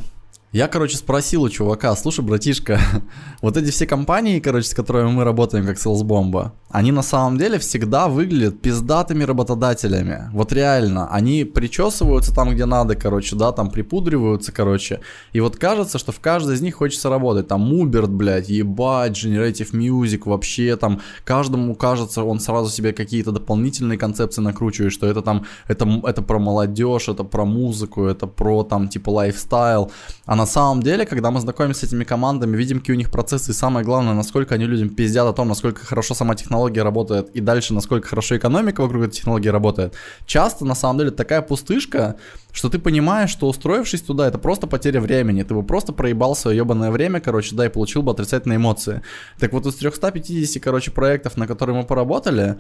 я, 0.54 0.68
короче, 0.68 0.98
спросил 0.98 1.42
у 1.42 1.50
чувака, 1.50 1.96
слушай, 1.96 2.24
братишка, 2.24 2.80
вот 3.42 3.58
эти 3.58 3.72
все 3.72 3.88
компании, 3.88 4.40
короче, 4.40 4.68
с 4.68 4.74
которыми 4.74 5.10
мы 5.10 5.24
работаем, 5.24 5.66
как 5.66 5.78
Salesbomba, 5.78 6.52
они 6.74 6.92
на 6.92 7.04
самом 7.04 7.38
деле 7.38 7.60
всегда 7.60 8.08
выглядят 8.08 8.60
пиздатыми 8.60 9.24
работодателями. 9.24 10.32
Вот 10.34 10.52
реально, 10.52 11.08
они 11.08 11.44
причесываются 11.44 12.34
там, 12.34 12.50
где 12.50 12.66
надо, 12.66 12.96
короче, 12.96 13.36
да, 13.36 13.52
там 13.52 13.70
припудриваются, 13.70 14.52
короче. 14.52 15.00
И 15.34 15.40
вот 15.40 15.58
кажется, 15.58 16.00
что 16.00 16.12
в 16.12 16.20
каждой 16.20 16.56
из 16.56 16.62
них 16.62 16.74
хочется 16.74 17.12
работать. 17.12 17.48
Там 17.48 17.62
Муберт, 17.62 18.10
блядь, 18.10 18.50
ебать, 18.50 19.12
Generative 19.12 19.72
Music, 19.72 20.24
вообще 20.26 20.76
там 20.76 21.00
каждому 21.24 21.76
кажется, 21.76 22.24
он 22.24 22.40
сразу 22.40 22.72
себе 22.72 22.92
какие-то 22.92 23.32
дополнительные 23.32 24.00
концепции 24.00 24.42
накручивает, 24.42 24.94
что 24.94 25.06
это 25.06 25.22
там, 25.22 25.46
это, 25.68 25.88
это 26.08 26.24
про 26.24 26.40
молодежь, 26.40 27.08
это 27.08 27.24
про 27.24 27.46
музыку, 27.46 28.06
это 28.06 28.26
про 28.26 28.64
там 28.64 28.88
типа 28.88 29.12
лайфстайл. 29.12 29.92
А 30.26 30.36
на 30.36 30.48
самом 30.48 30.82
деле, 30.82 31.06
когда 31.06 31.30
мы 31.30 31.40
знакомимся 31.40 31.82
с 31.82 31.84
этими 31.84 32.04
командами, 32.04 32.58
видим, 32.58 32.80
какие 32.80 32.96
у 32.96 32.98
них 32.98 33.12
процессы, 33.12 33.52
и 33.52 33.54
самое 33.54 33.86
главное, 33.86 34.16
насколько 34.16 34.56
они 34.56 34.66
людям 34.66 34.90
пиздят 34.90 35.28
о 35.28 35.34
том, 35.34 35.50
насколько 35.50 35.86
хорошо 35.86 36.16
сама 36.16 36.34
технология 36.34 36.63
работает, 36.72 37.30
и 37.30 37.42
дальше, 37.42 37.74
насколько 37.74 38.08
хорошо 38.08 38.38
экономика 38.38 38.82
вокруг 38.82 39.04
этой 39.04 39.14
технологии 39.14 39.50
работает, 39.50 39.96
часто, 40.26 40.66
на 40.66 40.76
самом 40.76 41.00
деле, 41.00 41.12
такая 41.12 41.42
пустышка, 41.42 42.16
что 42.52 42.70
ты 42.70 42.80
понимаешь, 42.80 43.30
что 43.30 43.48
устроившись 43.48 44.02
туда, 44.02 44.28
это 44.28 44.38
просто 44.38 44.68
потеря 44.68 45.02
времени, 45.02 45.44
ты 45.44 45.54
бы 45.54 45.64
просто 45.64 45.94
проебал 45.94 46.36
свое 46.36 46.58
ебаное 46.58 46.92
время, 46.92 47.20
короче, 47.20 47.56
да, 47.56 47.66
и 47.66 47.70
получил 47.70 48.04
бы 48.04 48.12
отрицательные 48.12 48.58
эмоции. 48.58 49.02
Так 49.40 49.54
вот, 49.54 49.66
из 49.66 49.76
350, 49.76 50.62
короче, 50.62 50.92
проектов, 50.92 51.38
на 51.38 51.48
которые 51.48 51.76
мы 51.76 51.84
поработали, 51.84 52.58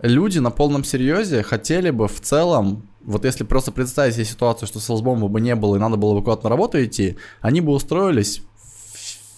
люди 0.00 0.38
на 0.38 0.50
полном 0.50 0.84
серьезе 0.84 1.42
хотели 1.42 1.90
бы 1.90 2.08
в 2.08 2.20
целом, 2.20 2.88
вот 3.04 3.24
если 3.24 3.44
просто 3.44 3.72
представить 3.72 4.14
себе 4.14 4.24
ситуацию, 4.24 4.66
что 4.66 4.80
селсбомба 4.80 5.28
бы 5.28 5.40
не 5.40 5.54
было 5.54 5.76
и 5.76 5.78
надо 5.78 5.96
было 5.96 6.14
бы 6.14 6.22
куда-то 6.22 6.44
на 6.44 6.50
работу 6.50 6.82
идти, 6.82 7.16
они 7.40 7.60
бы 7.60 7.72
устроились 7.72 8.42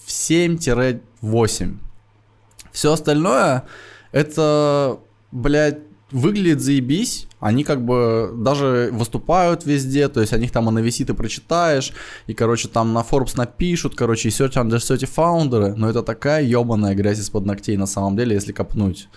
в 0.05 0.09
7-8. 0.09 1.77
Все 2.71 2.93
остальное, 2.93 3.63
это, 4.17 4.99
блядь, 5.31 5.79
выглядит 6.11 6.61
заебись, 6.61 7.27
они 7.39 7.63
как 7.63 7.85
бы 7.85 8.31
даже 8.35 8.89
выступают 8.91 9.65
везде, 9.65 10.07
то 10.07 10.21
есть 10.21 10.33
о 10.33 10.37
них 10.37 10.51
там 10.51 10.69
и 10.69 10.71
на 10.71 10.79
и 10.79 11.13
прочитаешь, 11.13 11.93
и, 12.27 12.33
короче, 12.33 12.67
там 12.67 12.93
на 12.93 13.01
Forbes 13.01 13.33
напишут, 13.35 13.95
короче, 13.95 14.29
и 14.29 14.31
Search 14.31 14.53
Under 14.53 14.79
30 14.79 15.07
фаундеры, 15.07 15.75
но 15.75 15.89
это 15.89 16.01
такая 16.01 16.43
ебаная 16.43 16.95
грязь 16.95 17.19
из-под 17.19 17.45
ногтей 17.45 17.77
на 17.77 17.85
самом 17.85 18.17
деле, 18.17 18.33
если 18.33 18.53
копнуть. 18.53 19.07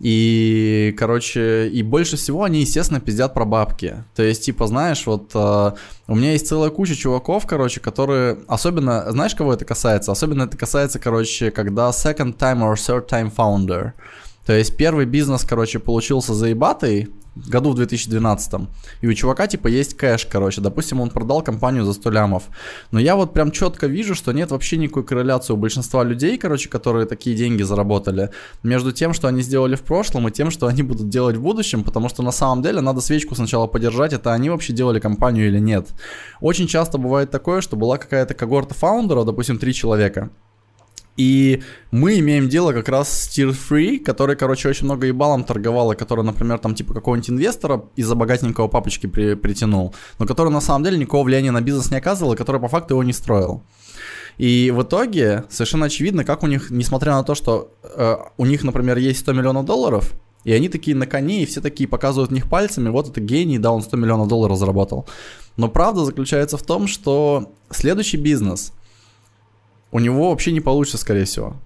И, 0.00 0.94
короче, 0.98 1.68
и 1.68 1.82
больше 1.82 2.16
всего 2.16 2.44
они, 2.44 2.60
естественно, 2.60 3.00
пиздят 3.00 3.34
про 3.34 3.44
бабки. 3.44 4.02
То 4.16 4.22
есть, 4.22 4.46
типа, 4.46 4.66
знаешь, 4.66 5.06
вот 5.06 5.32
э, 5.34 5.72
у 6.08 6.14
меня 6.14 6.32
есть 6.32 6.48
целая 6.48 6.70
куча 6.70 6.96
чуваков, 6.96 7.46
короче, 7.46 7.80
которые, 7.80 8.38
особенно, 8.48 9.12
знаешь, 9.12 9.34
кого 9.34 9.52
это 9.52 9.66
касается? 9.66 10.10
Особенно 10.10 10.44
это 10.44 10.56
касается, 10.56 10.98
короче, 10.98 11.50
когда 11.50 11.90
second 11.90 12.38
time 12.38 12.60
or 12.62 12.74
third 12.74 13.08
time 13.10 13.30
founder. 13.34 13.92
То 14.50 14.56
есть 14.56 14.76
первый 14.76 15.06
бизнес, 15.06 15.44
короче, 15.44 15.78
получился 15.78 16.34
заебатый, 16.34 17.08
году 17.36 17.70
в 17.70 17.76
2012. 17.76 18.62
И 19.00 19.06
у 19.06 19.14
чувака 19.14 19.46
типа 19.46 19.68
есть 19.68 19.96
кэш, 19.96 20.26
короче. 20.26 20.60
Допустим, 20.60 21.00
он 21.00 21.10
продал 21.10 21.40
компанию 21.42 21.84
за 21.84 21.92
100 21.92 22.10
лямов. 22.10 22.42
Но 22.90 22.98
я 22.98 23.14
вот 23.14 23.32
прям 23.32 23.52
четко 23.52 23.86
вижу, 23.86 24.16
что 24.16 24.32
нет 24.32 24.50
вообще 24.50 24.76
никакой 24.76 25.04
корреляции 25.04 25.52
у 25.52 25.56
большинства 25.56 26.02
людей, 26.02 26.36
короче, 26.36 26.68
которые 26.68 27.06
такие 27.06 27.36
деньги 27.36 27.62
заработали, 27.62 28.30
между 28.64 28.90
тем, 28.90 29.12
что 29.12 29.28
они 29.28 29.42
сделали 29.42 29.76
в 29.76 29.82
прошлом, 29.82 30.26
и 30.26 30.32
тем, 30.32 30.50
что 30.50 30.66
они 30.66 30.82
будут 30.82 31.08
делать 31.08 31.36
в 31.36 31.42
будущем, 31.42 31.84
потому 31.84 32.08
что 32.08 32.24
на 32.24 32.32
самом 32.32 32.60
деле 32.60 32.80
надо 32.80 33.00
свечку 33.00 33.36
сначала 33.36 33.68
подержать, 33.68 34.12
это 34.12 34.32
они 34.32 34.50
вообще 34.50 34.72
делали 34.72 34.98
компанию 34.98 35.46
или 35.46 35.60
нет. 35.60 35.90
Очень 36.40 36.66
часто 36.66 36.98
бывает 36.98 37.30
такое, 37.30 37.60
что 37.60 37.76
была 37.76 37.98
какая-то 37.98 38.34
когорта 38.34 38.74
фаундера, 38.74 39.22
допустим, 39.22 39.58
три 39.58 39.72
человека. 39.72 40.30
И 41.16 41.62
мы 41.90 42.18
имеем 42.20 42.48
дело 42.48 42.72
как 42.72 42.88
раз 42.88 43.10
с 43.10 43.28
Tier 43.28 43.54
3, 43.68 43.98
который, 43.98 44.36
короче, 44.36 44.68
очень 44.68 44.86
много 44.86 45.06
ебалом 45.06 45.44
торговал, 45.44 45.92
и 45.92 45.96
который, 45.96 46.24
например, 46.24 46.58
там 46.58 46.74
типа 46.74 46.94
какого-нибудь 46.94 47.30
инвестора 47.30 47.84
из-за 47.96 48.14
богатенького 48.14 48.68
папочки 48.68 49.06
при, 49.06 49.34
притянул, 49.34 49.94
но 50.18 50.26
который 50.26 50.50
на 50.50 50.60
самом 50.60 50.84
деле 50.84 50.98
никакого 50.98 51.24
влияния 51.24 51.50
на 51.50 51.60
бизнес 51.60 51.90
не 51.90 51.98
оказывал, 51.98 52.32
и 52.32 52.36
который 52.36 52.60
по 52.60 52.68
факту 52.68 52.94
его 52.94 53.02
не 53.02 53.12
строил. 53.12 53.62
И 54.38 54.72
в 54.74 54.82
итоге 54.82 55.44
совершенно 55.50 55.86
очевидно, 55.86 56.24
как 56.24 56.42
у 56.42 56.46
них, 56.46 56.70
несмотря 56.70 57.12
на 57.12 57.24
то, 57.24 57.34
что 57.34 57.74
э, 57.82 58.16
у 58.38 58.46
них, 58.46 58.64
например, 58.64 58.96
есть 58.96 59.20
100 59.20 59.32
миллионов 59.32 59.66
долларов, 59.66 60.14
и 60.44 60.52
они 60.52 60.70
такие 60.70 60.96
на 60.96 61.06
коне, 61.06 61.42
и 61.42 61.46
все 61.46 61.60
такие 61.60 61.86
показывают 61.86 62.30
в 62.30 62.34
них 62.34 62.48
пальцами, 62.48 62.88
вот 62.88 63.10
это 63.10 63.20
гений, 63.20 63.58
да, 63.58 63.72
он 63.72 63.82
100 63.82 63.96
миллионов 63.98 64.28
долларов 64.28 64.56
заработал. 64.56 65.06
Но 65.58 65.68
правда 65.68 66.06
заключается 66.06 66.56
в 66.56 66.62
том, 66.62 66.86
что 66.86 67.52
следующий 67.70 68.16
бизнес– 68.16 68.72
у 69.92 69.98
него 69.98 70.30
вообще 70.30 70.52
не 70.52 70.60
получится, 70.60 70.98
скорее 70.98 71.24
всего. 71.24 71.56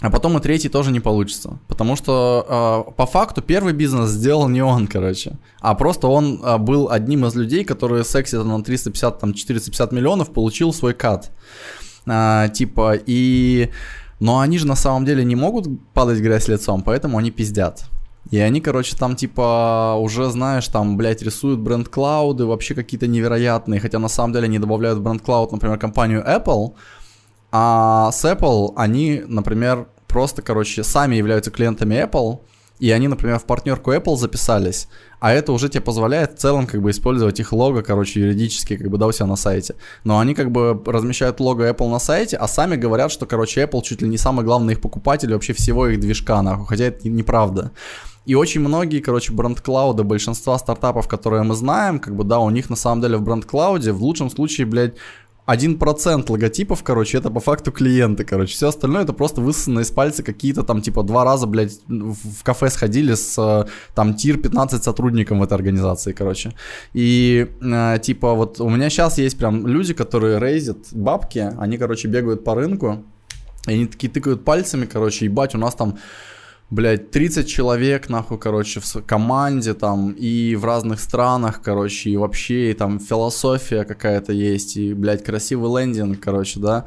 А 0.00 0.10
потом 0.10 0.36
и 0.36 0.40
третий 0.40 0.68
тоже 0.68 0.92
не 0.92 1.00
получится. 1.00 1.58
Потому 1.68 1.96
что 1.96 2.84
э, 2.88 2.92
по 2.92 3.06
факту 3.06 3.40
первый 3.40 3.72
бизнес 3.72 4.10
сделал 4.10 4.48
не 4.48 4.62
он, 4.62 4.86
короче. 4.86 5.38
А 5.60 5.74
просто 5.74 6.08
он 6.08 6.40
э, 6.42 6.58
был 6.58 6.90
одним 6.90 7.24
из 7.24 7.34
людей, 7.34 7.64
которые 7.64 8.04
с 8.04 8.14
эксита 8.14 8.44
на 8.44 8.62
350, 8.62 9.18
там, 9.18 9.32
450 9.32 9.92
миллионов 9.92 10.32
получил 10.32 10.74
свой 10.74 10.92
кат. 10.92 11.32
Э, 12.06 12.48
типа, 12.52 12.94
и... 13.06 13.70
Но 14.20 14.40
они 14.40 14.58
же 14.58 14.66
на 14.66 14.76
самом 14.76 15.04
деле 15.04 15.24
не 15.24 15.36
могут 15.36 15.66
падать 15.92 16.20
грязь 16.20 16.48
лицом, 16.48 16.82
поэтому 16.82 17.18
они 17.18 17.30
пиздят. 17.30 17.84
И 18.30 18.38
они, 18.38 18.60
короче, 18.60 18.96
там 18.96 19.14
типа 19.14 19.96
уже, 19.98 20.30
знаешь, 20.30 20.66
там, 20.68 20.96
блядь, 20.96 21.22
рисуют 21.22 21.60
бренд-клауды 21.60 22.44
вообще 22.44 22.74
какие-то 22.74 23.06
невероятные, 23.06 23.80
хотя 23.80 23.98
на 23.98 24.08
самом 24.08 24.32
деле 24.32 24.46
они 24.46 24.58
добавляют 24.58 24.98
бренд-клауд, 24.98 25.52
например, 25.52 25.78
компанию 25.78 26.24
Apple, 26.26 26.74
а 27.58 28.12
с 28.12 28.22
Apple 28.26 28.74
они, 28.76 29.22
например, 29.26 29.88
просто, 30.08 30.42
короче, 30.42 30.84
сами 30.84 31.16
являются 31.16 31.50
клиентами 31.50 31.94
Apple, 31.94 32.40
и 32.78 32.90
они, 32.90 33.08
например, 33.08 33.38
в 33.38 33.44
партнерку 33.44 33.94
Apple 33.94 34.16
записались, 34.16 34.88
а 35.20 35.32
это 35.32 35.52
уже 35.52 35.70
тебе 35.70 35.80
позволяет 35.80 36.34
в 36.34 36.36
целом 36.38 36.66
как 36.66 36.82
бы 36.82 36.90
использовать 36.90 37.40
их 37.40 37.54
лого, 37.54 37.80
короче, 37.80 38.20
юридически, 38.20 38.76
как 38.76 38.90
бы, 38.90 38.98
да, 38.98 39.06
у 39.06 39.12
себя 39.12 39.24
на 39.24 39.36
сайте. 39.36 39.74
Но 40.04 40.18
они 40.18 40.34
как 40.34 40.50
бы 40.50 40.78
размещают 40.84 41.40
лого 41.40 41.66
Apple 41.66 41.88
на 41.88 41.98
сайте, 41.98 42.36
а 42.36 42.46
сами 42.46 42.76
говорят, 42.76 43.10
что, 43.10 43.24
короче, 43.24 43.62
Apple 43.62 43.80
чуть 43.80 44.02
ли 44.02 44.08
не 44.08 44.18
самый 44.18 44.44
главный 44.44 44.74
их 44.74 44.82
покупатель 44.82 45.32
вообще 45.32 45.54
всего 45.54 45.88
их 45.88 45.98
движка, 45.98 46.42
нахуй, 46.42 46.66
хотя 46.66 46.84
это 46.84 47.08
неправда. 47.08 47.72
И 48.26 48.34
очень 48.34 48.60
многие, 48.60 49.00
короче, 49.00 49.32
бренд-клауды, 49.32 50.02
большинства 50.02 50.58
стартапов, 50.58 51.08
которые 51.08 51.44
мы 51.44 51.54
знаем, 51.54 52.00
как 52.00 52.14
бы, 52.14 52.24
да, 52.24 52.38
у 52.40 52.50
них 52.50 52.68
на 52.68 52.76
самом 52.76 53.00
деле 53.00 53.16
в 53.16 53.22
бренд-клауде 53.22 53.92
в 53.92 54.02
лучшем 54.02 54.28
случае, 54.28 54.66
блядь, 54.66 54.96
1% 55.46 56.24
логотипов, 56.28 56.82
короче, 56.82 57.18
это 57.18 57.30
по 57.30 57.40
факту 57.40 57.70
клиенты, 57.70 58.24
короче. 58.24 58.54
Все 58.54 58.68
остальное 58.68 59.02
это 59.02 59.12
просто 59.12 59.40
высосано 59.40 59.80
из 59.80 59.90
пальца 59.90 60.22
какие-то 60.22 60.62
там, 60.64 60.82
типа, 60.82 61.02
два 61.02 61.24
раза, 61.24 61.46
блядь, 61.46 61.78
в 61.86 62.42
кафе 62.42 62.68
сходили 62.68 63.14
с, 63.14 63.38
э, 63.38 63.70
там, 63.94 64.14
тир 64.14 64.38
15 64.38 64.82
сотрудникам 64.82 65.38
в 65.38 65.42
этой 65.44 65.54
организации, 65.54 66.12
короче. 66.12 66.52
И, 66.94 67.46
э, 67.60 67.98
типа, 68.02 68.34
вот 68.34 68.60
у 68.60 68.68
меня 68.68 68.90
сейчас 68.90 69.18
есть 69.18 69.38
прям 69.38 69.66
люди, 69.66 69.94
которые 69.94 70.40
рейзят 70.40 70.78
бабки, 70.92 71.52
они, 71.58 71.78
короче, 71.78 72.08
бегают 72.08 72.42
по 72.42 72.54
рынку, 72.54 73.04
и 73.68 73.72
они 73.72 73.86
такие 73.86 74.12
тыкают 74.12 74.44
пальцами, 74.44 74.86
короче, 74.86 75.26
ебать, 75.26 75.54
у 75.54 75.58
нас 75.58 75.74
там 75.74 75.98
блядь, 76.70 77.10
30 77.10 77.48
человек, 77.48 78.08
нахуй, 78.08 78.38
короче, 78.38 78.80
в 78.80 79.02
команде 79.06 79.74
там, 79.74 80.12
и 80.12 80.56
в 80.56 80.64
разных 80.64 81.00
странах, 81.00 81.60
короче, 81.62 82.10
и 82.10 82.16
вообще, 82.16 82.70
и 82.70 82.74
там 82.74 82.98
философия 82.98 83.84
какая-то 83.84 84.32
есть, 84.32 84.76
и, 84.76 84.94
блядь, 84.94 85.24
красивый 85.24 85.70
лендинг, 85.80 86.20
короче, 86.20 86.60
да, 86.60 86.86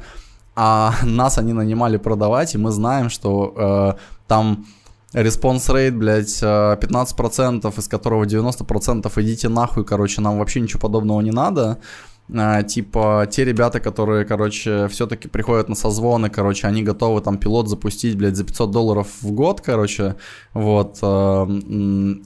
а 0.54 0.94
нас 1.02 1.38
они 1.38 1.52
нанимали 1.52 1.96
продавать, 1.96 2.54
и 2.54 2.58
мы 2.58 2.70
знаем, 2.70 3.08
что 3.08 3.54
э, 3.56 4.00
там 4.28 4.66
response 5.14 5.68
rate, 5.70 5.96
блядь, 5.96 6.42
15%, 6.42 7.60
э, 7.64 7.80
из 7.80 7.88
которого 7.88 8.24
90% 8.24 9.10
идите 9.22 9.48
нахуй, 9.48 9.84
короче, 9.84 10.20
нам 10.20 10.38
вообще 10.38 10.60
ничего 10.60 10.80
подобного 10.80 11.20
не 11.22 11.32
надо, 11.32 11.78
типа 12.68 13.26
те 13.30 13.44
ребята, 13.44 13.80
которые, 13.80 14.24
короче, 14.24 14.88
все-таки 14.88 15.28
приходят 15.28 15.68
на 15.68 15.74
созвоны, 15.74 16.30
короче, 16.30 16.66
они 16.66 16.82
готовы 16.82 17.20
там 17.20 17.38
пилот 17.38 17.68
запустить, 17.68 18.16
блядь, 18.16 18.36
за 18.36 18.44
500 18.44 18.70
долларов 18.70 19.08
в 19.20 19.32
год, 19.32 19.60
короче, 19.60 20.16
вот, 20.54 20.98
а, 21.02 21.48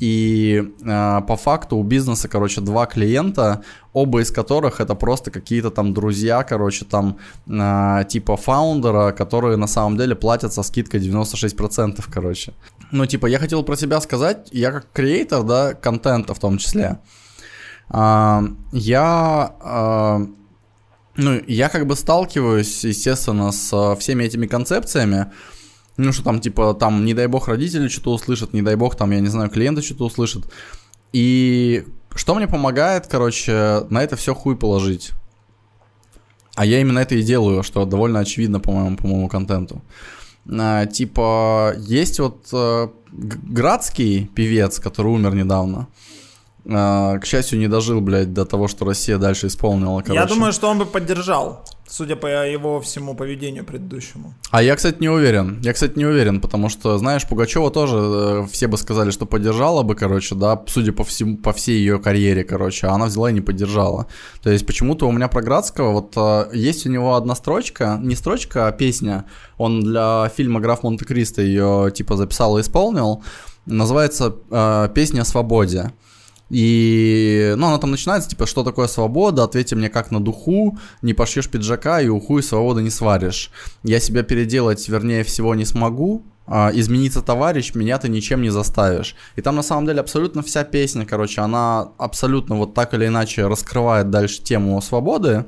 и 0.00 0.72
а, 0.86 1.20
по 1.22 1.36
факту 1.36 1.76
у 1.76 1.82
бизнеса, 1.82 2.28
короче, 2.28 2.60
два 2.60 2.86
клиента, 2.86 3.62
оба 3.92 4.20
из 4.20 4.30
которых 4.30 4.80
это 4.80 4.94
просто 4.94 5.30
какие-то 5.30 5.70
там 5.70 5.94
друзья, 5.94 6.42
короче, 6.42 6.84
там 6.84 7.16
типа 8.08 8.36
фаундера, 8.36 9.12
которые 9.12 9.56
на 9.56 9.66
самом 9.66 9.96
деле 9.96 10.14
платят 10.14 10.52
со 10.52 10.62
скидкой 10.62 11.00
96%, 11.00 12.04
короче. 12.12 12.52
Ну, 12.90 13.06
типа, 13.06 13.26
я 13.26 13.38
хотел 13.38 13.62
про 13.62 13.76
себя 13.76 14.00
сказать, 14.00 14.48
я 14.52 14.70
как 14.70 14.86
креатор, 14.92 15.42
да, 15.44 15.74
контента 15.74 16.34
в 16.34 16.38
том 16.38 16.58
числе, 16.58 16.98
я, 17.90 19.54
ну, 21.16 21.40
я 21.46 21.68
как 21.68 21.86
бы 21.86 21.96
сталкиваюсь, 21.96 22.84
естественно, 22.84 23.52
с 23.52 23.96
всеми 23.96 24.24
этими 24.24 24.46
концепциями, 24.46 25.32
ну, 25.96 26.12
что 26.12 26.24
там, 26.24 26.40
типа, 26.40 26.74
там, 26.74 27.04
не 27.04 27.14
дай 27.14 27.26
бог, 27.28 27.48
родители 27.48 27.88
что-то 27.88 28.12
услышат, 28.12 28.52
не 28.52 28.62
дай 28.62 28.74
бог, 28.74 28.96
там, 28.96 29.12
я 29.12 29.20
не 29.20 29.28
знаю, 29.28 29.48
клиенты 29.48 29.82
что-то 29.82 30.06
услышат. 30.06 30.44
И 31.12 31.84
что 32.14 32.34
мне 32.34 32.48
помогает, 32.48 33.06
короче, 33.06 33.86
на 33.90 34.02
это 34.02 34.16
все 34.16 34.34
хуй 34.34 34.56
положить. 34.56 35.12
А 36.56 36.64
я 36.64 36.80
именно 36.80 37.00
это 37.00 37.14
и 37.14 37.22
делаю, 37.22 37.62
что 37.62 37.84
довольно 37.84 38.20
очевидно, 38.20 38.60
по-моему, 38.60 38.96
по 38.96 39.06
моему 39.06 39.28
контенту. 39.28 39.82
А, 40.48 40.86
типа, 40.86 41.74
есть 41.78 42.18
вот 42.20 42.48
э, 42.52 42.88
градский 43.12 44.26
певец, 44.34 44.78
который 44.78 45.12
умер 45.12 45.34
недавно. 45.34 45.78
А, 45.78 45.86
к 46.64 47.20
счастью, 47.24 47.58
не 47.58 47.68
дожил, 47.68 48.00
блядь, 48.00 48.32
до 48.32 48.46
того, 48.46 48.68
что 48.68 48.84
Россия 48.86 49.18
дальше 49.18 49.48
исполнила, 49.48 50.00
короче. 50.00 50.20
Я 50.20 50.26
думаю, 50.26 50.52
что 50.52 50.68
он 50.68 50.78
бы 50.78 50.86
поддержал. 50.86 51.64
Судя 51.86 52.16
по 52.16 52.26
его 52.26 52.80
всему 52.80 53.14
поведению 53.14 53.64
предыдущему. 53.64 54.34
А 54.50 54.62
я, 54.62 54.74
кстати, 54.74 54.96
не 55.00 55.10
уверен. 55.10 55.60
Я, 55.60 55.74
кстати, 55.74 55.98
не 55.98 56.06
уверен, 56.06 56.40
потому 56.40 56.70
что, 56.70 56.96
знаешь, 56.96 57.28
Пугачева 57.28 57.70
тоже 57.70 57.96
э, 57.96 58.46
все 58.50 58.68
бы 58.68 58.78
сказали, 58.78 59.10
что 59.10 59.26
поддержала 59.26 59.82
бы, 59.82 59.94
короче, 59.94 60.34
да, 60.34 60.60
судя 60.66 60.92
по 60.92 61.04
всему, 61.04 61.36
по 61.36 61.52
всей 61.52 61.78
ее 61.78 61.98
карьере, 61.98 62.42
короче, 62.42 62.86
а 62.86 62.92
она 62.92 63.06
взяла 63.06 63.30
и 63.30 63.34
не 63.34 63.42
поддержала. 63.42 64.06
То 64.42 64.50
есть 64.50 64.66
почему-то 64.66 65.06
у 65.06 65.12
меня 65.12 65.28
про 65.28 65.42
Градского, 65.42 65.92
вот 65.92 66.14
э, 66.16 66.56
есть 66.56 66.86
у 66.86 66.90
него 66.90 67.16
одна 67.16 67.34
строчка, 67.34 67.98
не 68.02 68.14
строчка, 68.14 68.66
а 68.66 68.72
песня, 68.72 69.26
он 69.58 69.80
для 69.82 70.30
фильма 70.34 70.60
«Граф 70.60 70.84
Монте-Кристо» 70.84 71.42
ее, 71.42 71.92
типа, 71.94 72.16
записал 72.16 72.56
и 72.56 72.62
исполнил, 72.62 73.22
называется 73.66 74.34
э, 74.50 74.88
«Песня 74.94 75.20
о 75.20 75.24
свободе». 75.26 75.92
И, 76.50 77.54
ну, 77.56 77.68
она 77.68 77.78
там 77.78 77.90
начинается, 77.90 78.28
типа, 78.28 78.46
что 78.46 78.64
такое 78.64 78.86
свобода, 78.86 79.44
ответьте 79.44 79.76
мне 79.76 79.88
как 79.88 80.10
на 80.10 80.20
духу, 80.20 80.78
не 81.02 81.14
пошьешь 81.14 81.48
пиджака 81.48 82.00
и 82.00 82.08
уху 82.08 82.38
и 82.38 82.42
свободы 82.42 82.82
не 82.82 82.90
сваришь. 82.90 83.50
Я 83.82 83.98
себя 84.00 84.22
переделать, 84.22 84.88
вернее 84.88 85.24
всего, 85.24 85.54
не 85.54 85.64
смогу, 85.64 86.22
а, 86.46 86.70
измениться 86.74 87.22
товарищ, 87.22 87.74
меня 87.74 87.98
ты 87.98 88.08
ничем 88.08 88.42
не 88.42 88.50
заставишь. 88.50 89.16
И 89.36 89.40
там 89.40 89.56
на 89.56 89.62
самом 89.62 89.86
деле 89.86 90.00
абсолютно 90.00 90.42
вся 90.42 90.64
песня, 90.64 91.06
короче, 91.06 91.40
она 91.40 91.88
абсолютно 91.96 92.56
вот 92.56 92.74
так 92.74 92.92
или 92.92 93.06
иначе 93.06 93.46
раскрывает 93.46 94.10
дальше 94.10 94.42
тему 94.42 94.80
свободы. 94.82 95.46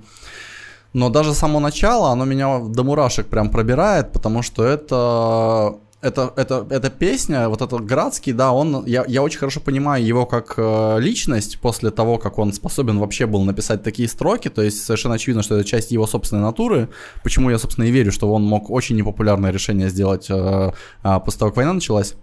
Но 0.94 1.10
даже 1.10 1.34
само 1.34 1.60
начало, 1.60 2.10
оно 2.10 2.24
меня 2.24 2.58
до 2.58 2.82
мурашек 2.82 3.26
прям 3.26 3.50
пробирает, 3.50 4.12
потому 4.12 4.40
что 4.40 4.64
это 4.64 5.76
это, 6.02 6.32
это, 6.36 6.66
эта 6.70 6.90
песня, 6.90 7.48
вот 7.48 7.62
этот 7.62 7.84
Градский, 7.84 8.32
да, 8.32 8.52
он, 8.52 8.84
я, 8.86 9.04
я 9.08 9.22
очень 9.22 9.38
хорошо 9.38 9.60
понимаю 9.60 10.04
его 10.04 10.26
как 10.26 10.54
э, 10.56 11.00
личность 11.00 11.58
после 11.60 11.90
того, 11.90 12.18
как 12.18 12.38
он 12.38 12.52
способен 12.52 12.98
вообще 12.98 13.26
был 13.26 13.42
написать 13.44 13.82
такие 13.82 14.08
строки, 14.08 14.48
то 14.48 14.62
есть 14.62 14.84
совершенно 14.84 15.14
очевидно, 15.14 15.42
что 15.42 15.56
это 15.56 15.64
часть 15.64 15.90
его 15.90 16.06
собственной 16.06 16.42
натуры, 16.42 16.90
почему 17.22 17.50
я, 17.50 17.58
собственно, 17.58 17.86
и 17.86 17.90
верю, 17.90 18.12
что 18.12 18.32
он 18.32 18.44
мог 18.44 18.70
очень 18.70 18.96
непопулярное 18.96 19.50
решение 19.50 19.88
сделать 19.88 20.26
э, 20.28 20.72
э, 21.02 21.20
после 21.24 21.38
того, 21.38 21.50
как 21.50 21.56
война 21.56 21.72
началась. 21.72 22.14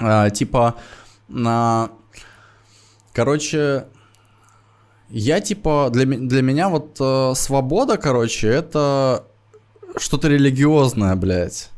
Э, 0.00 0.28
типа, 0.34 0.74
э, 1.28 1.88
короче, 3.12 3.84
я 5.08 5.40
типа, 5.40 5.88
для, 5.92 6.04
для 6.04 6.42
меня 6.42 6.68
вот 6.68 6.96
э, 7.00 7.32
свобода, 7.36 7.96
короче, 7.96 8.48
это 8.48 9.24
что-то 9.96 10.28
религиозное, 10.28 11.14
блядь. 11.14 11.70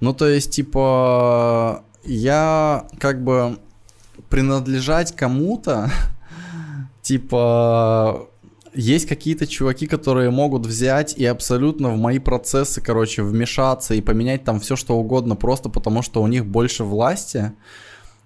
Ну, 0.00 0.12
то 0.12 0.28
есть, 0.28 0.52
типа, 0.52 1.84
я 2.04 2.86
как 2.98 3.22
бы 3.22 3.58
принадлежать 4.28 5.14
кому-то, 5.14 5.90
типа, 7.02 8.28
есть 8.74 9.08
какие-то 9.08 9.46
чуваки, 9.46 9.86
которые 9.86 10.30
могут 10.30 10.66
взять 10.66 11.16
и 11.16 11.24
абсолютно 11.24 11.90
в 11.90 11.96
мои 11.96 12.18
процессы, 12.18 12.80
короче, 12.80 13.22
вмешаться 13.22 13.94
и 13.94 14.00
поменять 14.00 14.44
там 14.44 14.60
все, 14.60 14.76
что 14.76 14.96
угодно, 14.96 15.34
просто 15.34 15.68
потому 15.68 16.02
что 16.02 16.22
у 16.22 16.26
них 16.26 16.46
больше 16.46 16.84
власти. 16.84 17.52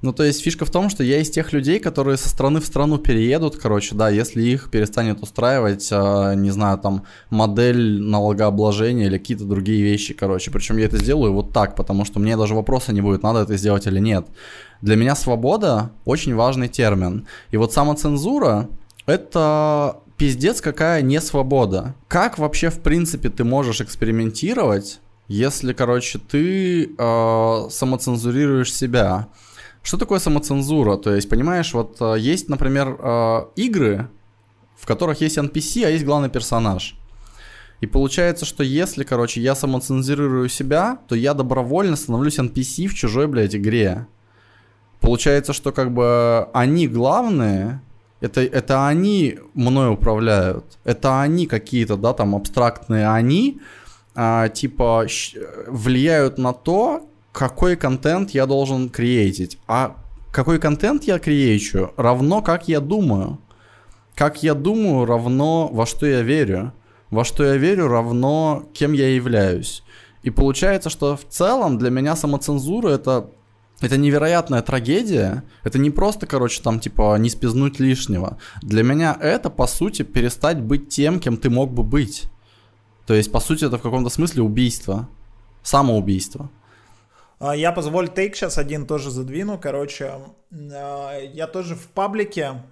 Ну, 0.03 0.13
то 0.13 0.25
есть 0.25 0.43
фишка 0.43 0.65
в 0.65 0.71
том, 0.71 0.91
что 0.91 1.05
я 1.05 1.21
из 1.21 1.31
тех 1.31 1.53
людей, 1.53 1.79
которые 1.79 2.17
со 2.17 2.29
страны 2.29 2.61
в 2.61 2.67
страну 2.67 2.99
переедут, 2.99 3.57
короче, 3.57 3.95
да, 3.95 4.09
если 4.09 4.43
их 4.43 4.69
перестанет 4.69 5.23
устраивать, 5.23 5.89
э, 5.93 6.35
не 6.35 6.51
знаю, 6.51 6.79
там, 6.79 7.05
модель 7.31 8.03
налогообложения 8.03 9.07
или 9.07 9.19
какие-то 9.19 9.45
другие 9.45 9.81
вещи, 9.81 10.13
короче. 10.13 10.51
Причем 10.51 10.77
я 10.79 10.87
это 10.87 10.99
сделаю 10.99 11.33
вот 11.33 11.53
так, 11.53 11.77
потому 11.77 12.05
что 12.05 12.19
мне 12.19 12.37
даже 12.37 12.55
вопроса 12.57 12.93
не 12.93 13.01
будет, 13.01 13.23
надо 13.23 13.43
это 13.43 13.57
сделать 13.57 13.87
или 13.87 14.01
нет. 14.01 14.27
Для 14.81 14.97
меня 14.97 15.15
свобода 15.15 15.93
очень 16.05 16.35
важный 16.35 16.67
термин. 16.67 17.29
И 17.53 17.57
вот 17.57 17.73
самоцензура— 17.73 18.69
это 19.07 19.99
пиздец 20.17 20.61
какая 20.61 21.03
не 21.03 21.21
свобода. 21.21 21.95
Как 22.09 22.39
вообще, 22.39 22.71
в 22.71 22.81
принципе, 22.81 23.29
ты 23.29 23.45
можешь 23.45 23.81
экспериментировать, 23.81 24.99
если, 25.29 25.73
короче, 25.73 26.19
ты 26.19 26.91
э, 26.99 27.67
самоцензурируешь 27.71 28.75
себя? 28.75 29.29
Что 29.83 29.97
такое 29.97 30.20
самоцензура? 30.20 30.97
То 30.97 31.15
есть, 31.15 31.28
понимаешь, 31.28 31.75
вот 31.75 31.97
э, 32.01 32.17
есть, 32.19 32.49
например, 32.49 32.97
э, 32.99 33.44
игры, 33.57 34.09
в 34.77 34.86
которых 34.86 35.20
есть 35.20 35.39
NPC, 35.39 35.85
а 35.85 35.91
есть 35.91 36.05
главный 36.05 36.28
персонаж. 36.28 36.97
И 37.81 37.86
получается, 37.86 38.44
что 38.44 38.62
если, 38.62 39.02
короче, 39.02 39.41
я 39.41 39.57
самоцензурирую 39.57 40.49
себя, 40.49 40.99
то 41.09 41.17
я 41.17 41.35
добровольно 41.35 41.97
становлюсь 41.97 42.39
NPC 42.39 42.86
в 42.86 42.94
чужой, 42.94 43.27
блядь, 43.27 43.57
игре. 43.57 44.07
Получается, 45.01 45.52
что 45.52 45.73
как 45.73 45.93
бы 45.93 46.49
они 46.55 46.86
главные, 46.86 47.81
это, 48.20 48.41
это 48.41 48.86
они 48.86 49.41
мной 49.55 49.93
управляют. 49.93 50.78
Это 50.85 51.20
они 51.20 51.49
какие-то, 51.49 51.97
да, 51.97 52.12
там 52.12 52.36
абстрактные 52.36 53.09
они, 53.11 53.61
а, 54.15 54.49
типа, 54.49 55.07
влияют 55.67 56.39
на 56.39 56.52
то, 56.52 57.09
какой 57.33 57.77
контент 57.77 58.31
я 58.31 58.47
должен 58.47 58.91
креатить. 58.91 59.59
А 59.67 59.97
какой 60.31 60.59
контент 60.59 61.05
я 61.05 61.19
креечу, 61.19 61.93
равно 61.97 62.43
как 62.43 62.69
я 62.69 62.81
думаю. 62.81 63.39
Как 64.15 64.43
я 64.43 64.55
думаю, 64.55 65.07
равно 65.07 65.69
во 65.69 65.86
что 65.86 66.07
я 66.07 66.23
верю. 66.23 66.73
Во 67.11 67.25
что 67.25 67.44
я 67.44 67.57
верю, 67.57 67.89
равно 67.89 68.69
кем 68.73 68.93
я 68.93 69.15
являюсь. 69.15 69.83
И 70.23 70.31
получается, 70.31 70.91
что 70.91 71.17
в 71.17 71.25
целом 71.28 71.78
для 71.78 71.91
меня 71.91 72.15
самоцензура 72.15 72.89
это 72.91 73.31
это 73.83 73.97
невероятная 73.97 74.62
трагедия. 74.62 75.43
Это 75.65 75.78
не 75.78 75.91
просто, 75.91 76.27
короче, 76.27 76.62
там, 76.62 76.78
типа, 76.78 77.17
не 77.19 77.28
спизнуть 77.28 77.81
лишнего. 77.81 78.39
Для 78.62 78.85
меня 78.85 79.19
это, 79.20 79.51
по 79.51 79.67
сути, 79.67 80.02
перестать 80.02 80.61
быть 80.61 80.89
тем, 80.89 81.19
кем 81.19 81.36
ты 81.36 81.51
мог 81.51 81.73
бы 81.73 81.83
быть. 81.83 82.25
То 83.07 83.15
есть, 83.15 83.33
по 83.33 83.41
сути, 83.41 83.65
это 83.65 83.78
в 83.78 83.83
каком-то 83.83 84.09
смысле 84.09 84.43
убийство. 84.43 85.09
Самоубийство. 85.65 86.49
А, 87.43 87.57
я 87.57 87.73
позволь 87.73 88.09
тейк 88.09 88.37
сейчас 88.37 88.57
один 88.57 88.87
тоже 88.87 89.11
задвину. 89.11 89.59
Короче, 89.59 90.12
а, 90.53 91.19
я 91.19 91.49
тоже 91.49 91.75
в 91.75 91.89
паблике 91.89 92.62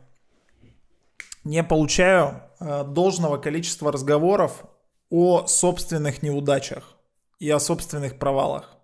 не 1.43 1.65
получаю 1.65 2.43
а, 2.61 2.85
должного 2.85 3.37
количества 3.39 3.91
разговоров 3.91 4.65
о 5.11 5.49
собственных 5.49 6.23
неудачах 6.23 6.97
и 7.41 7.51
о 7.51 7.59
собственных 7.59 8.17
провалах. 8.21 8.77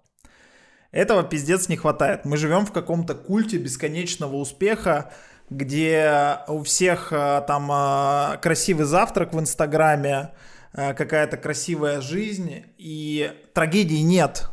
Этого 0.90 1.22
пиздец 1.22 1.68
не 1.68 1.76
хватает. 1.76 2.24
Мы 2.24 2.36
живем 2.36 2.66
в 2.66 2.72
каком-то 2.72 3.14
культе 3.14 3.58
бесконечного 3.58 4.34
успеха, 4.36 5.12
где 5.50 6.38
у 6.48 6.64
всех 6.64 7.10
там 7.10 8.40
красивый 8.40 8.86
завтрак 8.86 9.34
в 9.34 9.38
Инстаграме, 9.38 10.32
какая-то 10.72 11.36
красивая 11.36 12.00
жизнь, 12.00 12.64
и 12.78 13.30
трагедий 13.52 14.02
нет. 14.02 14.48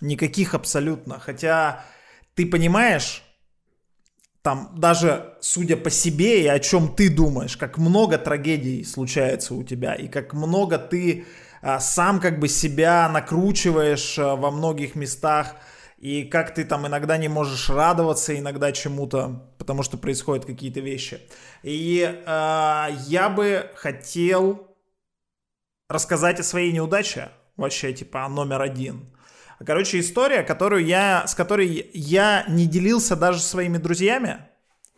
Никаких 0.00 0.54
абсолютно. 0.54 1.18
Хотя 1.18 1.84
ты 2.34 2.46
понимаешь, 2.46 3.22
там 4.42 4.72
даже 4.76 5.36
судя 5.40 5.76
по 5.76 5.90
себе 5.90 6.44
и 6.44 6.46
о 6.46 6.58
чем 6.58 6.94
ты 6.94 7.10
думаешь, 7.10 7.56
как 7.56 7.78
много 7.78 8.18
трагедий 8.18 8.84
случается 8.84 9.54
у 9.54 9.62
тебя, 9.64 9.94
и 9.94 10.08
как 10.08 10.32
много 10.32 10.78
ты 10.78 11.26
а, 11.60 11.80
сам 11.80 12.20
как 12.20 12.38
бы 12.38 12.48
себя 12.48 13.08
накручиваешь 13.08 14.18
а, 14.18 14.36
во 14.36 14.50
многих 14.50 14.94
местах, 14.94 15.56
и 15.98 16.22
как 16.24 16.54
ты 16.54 16.64
там 16.64 16.86
иногда 16.86 17.16
не 17.16 17.28
можешь 17.28 17.68
радоваться 17.68 18.38
иногда 18.38 18.70
чему-то, 18.70 19.50
потому 19.58 19.82
что 19.82 19.96
происходят 19.96 20.44
какие-то 20.44 20.78
вещи. 20.78 21.20
И 21.64 22.00
э, 22.04 22.88
я 23.08 23.28
бы 23.28 23.68
хотел 23.74 24.76
рассказать 25.88 26.38
о 26.38 26.44
своей 26.44 26.70
неудаче, 26.70 27.30
вообще 27.56 27.92
типа 27.92 28.28
номер 28.28 28.62
один. 28.62 29.12
Короче, 29.64 29.98
история, 30.00 30.42
которую 30.42 30.84
я, 30.84 31.26
с 31.26 31.34
которой 31.34 31.90
я 31.92 32.44
не 32.48 32.66
делился 32.66 33.16
даже 33.16 33.40
своими 33.40 33.78
друзьями, 33.78 34.46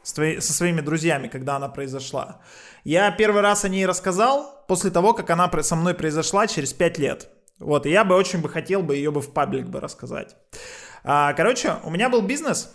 со 0.02 0.52
своими 0.52 0.80
друзьями, 0.80 1.28
когда 1.28 1.56
она 1.56 1.68
произошла. 1.68 2.40
Я 2.84 3.10
первый 3.10 3.42
раз 3.42 3.64
о 3.64 3.68
ней 3.68 3.86
рассказал 3.86 4.64
после 4.68 4.90
того, 4.90 5.14
как 5.14 5.30
она 5.30 5.50
со 5.62 5.76
мной 5.76 5.94
произошла 5.94 6.46
через 6.46 6.72
5 6.72 6.98
лет. 6.98 7.28
Вот, 7.58 7.84
и 7.86 7.90
я 7.90 8.04
бы 8.04 8.14
очень 8.14 8.40
бы 8.40 8.48
хотел 8.48 8.82
бы 8.82 8.96
ее 8.96 9.10
бы 9.10 9.20
в 9.20 9.32
паблик 9.32 9.66
бы 9.66 9.80
рассказать. 9.80 10.36
А, 11.04 11.32
короче, 11.34 11.76
у 11.84 11.90
меня 11.90 12.08
был 12.08 12.22
бизнес 12.22 12.72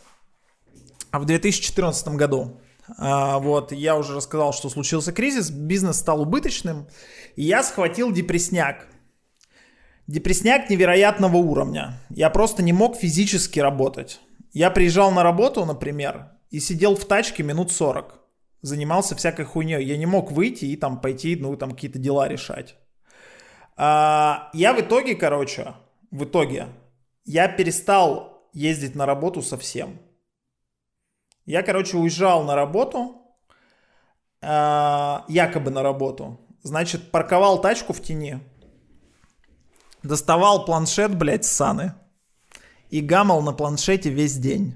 в 1.11 1.25
2014 1.25 2.09
году. 2.09 2.61
А, 2.97 3.39
вот, 3.39 3.71
я 3.71 3.95
уже 3.95 4.15
рассказал, 4.15 4.53
что 4.53 4.69
случился 4.69 5.11
кризис, 5.11 5.49
бизнес 5.49 5.97
стал 5.97 6.21
убыточным, 6.21 6.87
и 7.35 7.43
я 7.43 7.63
схватил 7.63 8.11
депресняк. 8.11 8.87
Депресняк 10.07 10.69
невероятного 10.69 11.37
уровня. 11.37 11.99
Я 12.09 12.29
просто 12.29 12.61
не 12.61 12.73
мог 12.73 12.95
физически 12.95 13.59
работать. 13.59 14.19
Я 14.53 14.69
приезжал 14.69 15.11
на 15.11 15.23
работу, 15.23 15.65
например, 15.65 16.31
и 16.51 16.59
сидел 16.59 16.95
в 16.95 17.05
тачке 17.05 17.41
минут 17.41 17.71
40. 17.71 18.19
Занимался 18.61 19.15
всякой 19.15 19.45
хуйней. 19.45 19.83
Я 19.83 19.97
не 19.97 20.05
мог 20.05 20.31
выйти 20.31 20.65
и 20.65 20.75
там 20.75 21.01
пойти, 21.01 21.35
ну, 21.35 21.57
там 21.57 21.71
какие-то 21.71 21.97
дела 21.97 22.27
решать. 22.27 22.75
А, 23.77 24.51
я 24.53 24.73
в 24.73 24.79
итоге, 24.79 25.15
короче, 25.15 25.73
в 26.11 26.25
итоге, 26.25 26.67
я 27.25 27.47
перестал 27.47 28.47
ездить 28.53 28.95
на 28.95 29.07
работу 29.07 29.41
совсем. 29.41 29.99
Я, 31.47 31.63
короче, 31.63 31.97
уезжал 31.97 32.43
на 32.43 32.55
работу, 32.55 33.23
а, 34.41 35.25
якобы 35.27 35.71
на 35.71 35.81
работу, 35.81 36.39
Значит, 36.65 37.11
парковал 37.11 37.61
тачку 37.61 37.93
в 37.93 38.01
тени. 38.01 38.39
Доставал 40.05 40.65
планшет, 40.65 41.15
блядь, 41.15 41.45
Саны. 41.45 41.93
И 42.89 43.01
гамал 43.01 43.41
на 43.41 43.53
планшете 43.53 44.09
весь 44.09 44.37
день. 44.37 44.75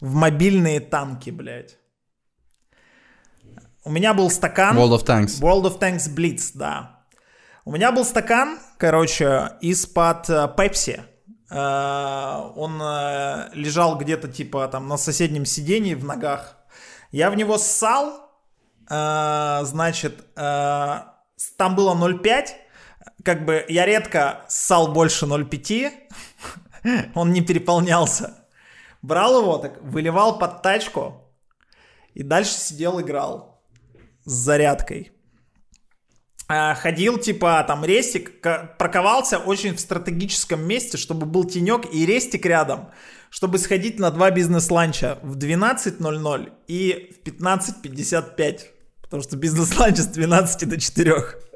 В 0.00 0.14
мобильные 0.14 0.80
танки, 0.80 1.30
блядь. 1.30 1.78
У 3.84 3.90
меня 3.90 4.14
был 4.14 4.30
стакан. 4.30 4.76
World 4.76 4.98
of 4.98 5.04
Tanks. 5.04 5.40
World 5.40 5.62
of 5.62 5.78
Tanks 5.78 6.12
Blitz, 6.12 6.50
да. 6.54 7.04
У 7.64 7.72
меня 7.72 7.92
был 7.92 8.04
стакан, 8.04 8.58
короче, 8.78 9.52
из-под 9.60 10.26
Пепси. 10.56 11.02
Uh, 11.48 12.52
он 12.56 12.82
uh, 12.82 13.50
лежал 13.54 13.96
где-то 13.96 14.26
типа 14.26 14.66
там 14.66 14.88
на 14.88 14.96
соседнем 14.96 15.44
сидении 15.44 15.94
в 15.94 16.04
ногах. 16.04 16.56
Я 17.12 17.30
в 17.30 17.36
него 17.36 17.56
ссал, 17.56 18.32
значит, 18.88 20.34
там 20.34 21.76
было 21.76 21.94
0,5. 21.94 22.46
Как 23.26 23.44
бы 23.44 23.64
я 23.66 23.86
редко 23.86 24.44
ссал 24.48 24.92
больше 24.92 25.26
0,5. 25.26 25.92
он 27.16 27.32
не 27.32 27.40
переполнялся. 27.40 28.46
Брал 29.02 29.40
его, 29.40 29.58
так 29.58 29.82
выливал 29.82 30.38
под 30.38 30.62
тачку 30.62 31.34
и 32.14 32.22
дальше 32.22 32.52
сидел 32.52 33.00
играл 33.00 33.64
с 34.24 34.30
зарядкой. 34.30 35.10
А, 36.46 36.76
ходил, 36.76 37.18
типа, 37.18 37.64
там, 37.66 37.84
рестик, 37.84 38.40
парковался 38.78 39.38
очень 39.38 39.74
в 39.74 39.80
стратегическом 39.80 40.64
месте, 40.64 40.96
чтобы 40.96 41.26
был 41.26 41.42
тенек 41.42 41.92
и 41.92 42.06
рестик 42.06 42.46
рядом, 42.46 42.92
чтобы 43.30 43.58
сходить 43.58 43.98
на 43.98 44.12
два 44.12 44.30
бизнес-ланча 44.30 45.18
в 45.24 45.36
12.00 45.36 46.52
и 46.68 47.12
в 47.12 47.28
15.55, 47.28 48.60
потому 49.02 49.24
что 49.24 49.36
бизнес-ланч 49.36 49.96
с 49.96 50.06
12 50.06 50.68
до 50.68 50.80
4, 50.80 51.46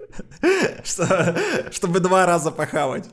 чтобы 1.71 2.01
два 2.01 2.27
раза 2.27 2.51
похавать. 2.51 3.09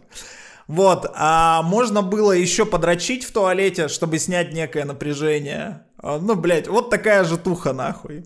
Вот, 0.68 1.10
а 1.16 1.62
можно 1.62 2.02
было 2.02 2.34
еще 2.34 2.66
подрочить 2.66 3.24
в 3.24 3.32
туалете, 3.32 3.88
чтобы 3.88 4.20
снять 4.20 4.54
некое 4.54 4.84
напряжение. 4.84 5.86
А, 5.98 6.20
ну, 6.20 6.36
блядь, 6.36 6.68
вот 6.68 6.90
такая 6.90 7.24
же 7.24 7.38
туха, 7.38 7.72
нахуй. 7.72 8.26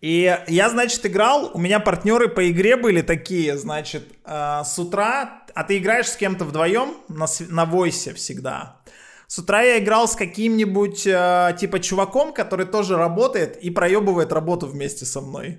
И 0.00 0.34
я, 0.48 0.70
значит, 0.70 1.04
играл, 1.04 1.50
у 1.52 1.58
меня 1.58 1.78
партнеры 1.78 2.28
по 2.28 2.50
игре 2.50 2.76
были 2.76 3.02
такие, 3.02 3.58
значит, 3.58 4.04
э, 4.24 4.62
с 4.64 4.78
утра, 4.78 5.42
а 5.54 5.64
ты 5.64 5.76
играешь 5.76 6.08
с 6.08 6.16
кем-то 6.16 6.46
вдвоем 6.46 6.96
на, 7.08 7.26
на 7.50 7.66
войсе 7.66 8.14
всегда. 8.14 8.80
С 9.26 9.38
утра 9.38 9.60
я 9.60 9.78
играл 9.78 10.08
с 10.08 10.16
каким-нибудь, 10.16 11.06
э, 11.06 11.54
типа, 11.60 11.80
чуваком, 11.80 12.32
который 12.32 12.64
тоже 12.64 12.96
работает 12.96 13.58
и 13.58 13.68
проебывает 13.68 14.32
работу 14.32 14.66
вместе 14.66 15.04
со 15.04 15.20
мной. 15.20 15.58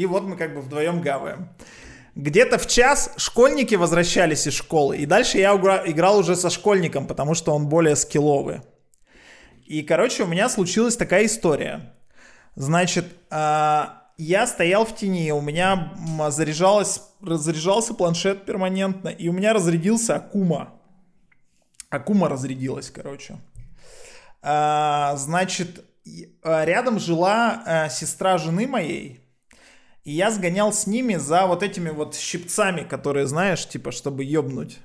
И 0.00 0.06
вот 0.06 0.22
мы 0.22 0.34
как 0.38 0.54
бы 0.54 0.62
вдвоем 0.62 1.02
гаваем. 1.02 1.50
Где-то 2.14 2.56
в 2.56 2.66
час 2.66 3.12
школьники 3.18 3.74
возвращались 3.74 4.46
из 4.46 4.54
школы, 4.54 4.96
и 4.96 5.04
дальше 5.04 5.36
я 5.36 5.54
играл 5.54 6.20
уже 6.20 6.36
со 6.36 6.48
школьником, 6.48 7.06
потому 7.06 7.34
что 7.34 7.52
он 7.52 7.68
более 7.68 7.96
скилловый. 7.96 8.62
И, 9.66 9.82
короче, 9.82 10.22
у 10.22 10.26
меня 10.26 10.48
случилась 10.48 10.96
такая 10.96 11.26
история. 11.26 11.92
Значит, 12.54 13.04
а, 13.28 14.04
я 14.16 14.46
стоял 14.46 14.86
в 14.86 14.96
тени, 14.96 15.32
у 15.32 15.42
меня 15.42 15.92
разряжался 17.20 17.92
планшет 17.92 18.46
перманентно, 18.46 19.10
и 19.10 19.28
у 19.28 19.32
меня 19.34 19.52
разрядился 19.52 20.16
Акума. 20.16 20.72
Акума 21.90 22.30
разрядилась, 22.30 22.90
короче. 22.90 23.36
А, 24.40 25.14
значит, 25.16 25.84
а, 26.42 26.64
рядом 26.64 26.98
жила 26.98 27.90
сестра 27.90 28.38
жены 28.38 28.66
моей, 28.66 29.19
и 30.04 30.12
я 30.12 30.30
сгонял 30.30 30.72
с 30.72 30.86
ними 30.86 31.16
за 31.16 31.46
вот 31.46 31.62
этими 31.62 31.90
вот 31.90 32.14
щипцами, 32.14 32.82
которые, 32.82 33.26
знаешь, 33.26 33.68
типа, 33.68 33.90
чтобы 33.92 34.24
ёбнуть. 34.24 34.78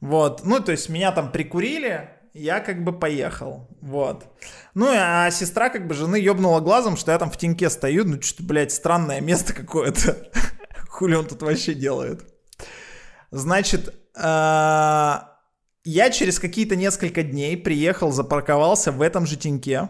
Вот, 0.00 0.44
ну, 0.44 0.60
то 0.60 0.72
есть 0.72 0.88
меня 0.88 1.12
там 1.12 1.32
прикурили, 1.32 2.10
я 2.34 2.60
как 2.60 2.84
бы 2.84 2.92
поехал, 2.92 3.68
вот. 3.80 4.26
Ну, 4.74 4.88
а 4.90 5.30
сестра 5.30 5.70
как 5.70 5.86
бы 5.86 5.94
жены 5.94 6.16
ёбнула 6.16 6.60
глазом, 6.60 6.96
что 6.96 7.12
я 7.12 7.18
там 7.18 7.30
в 7.30 7.36
теньке 7.36 7.70
стою, 7.70 8.04
ну, 8.04 8.20
что-то, 8.20 8.42
блядь, 8.42 8.72
странное 8.72 9.20
место 9.20 9.54
какое-то. 9.54 10.30
Хули 10.88 11.14
он 11.14 11.26
тут 11.26 11.42
вообще 11.42 11.74
делает? 11.74 12.24
Значит, 13.30 13.94
а, 14.14 15.38
я 15.84 16.10
через 16.10 16.38
какие-то 16.38 16.76
несколько 16.76 17.22
дней 17.22 17.56
приехал, 17.56 18.12
запарковался 18.12 18.92
в 18.92 19.02
этом 19.02 19.26
же 19.26 19.36
теньке. 19.36 19.88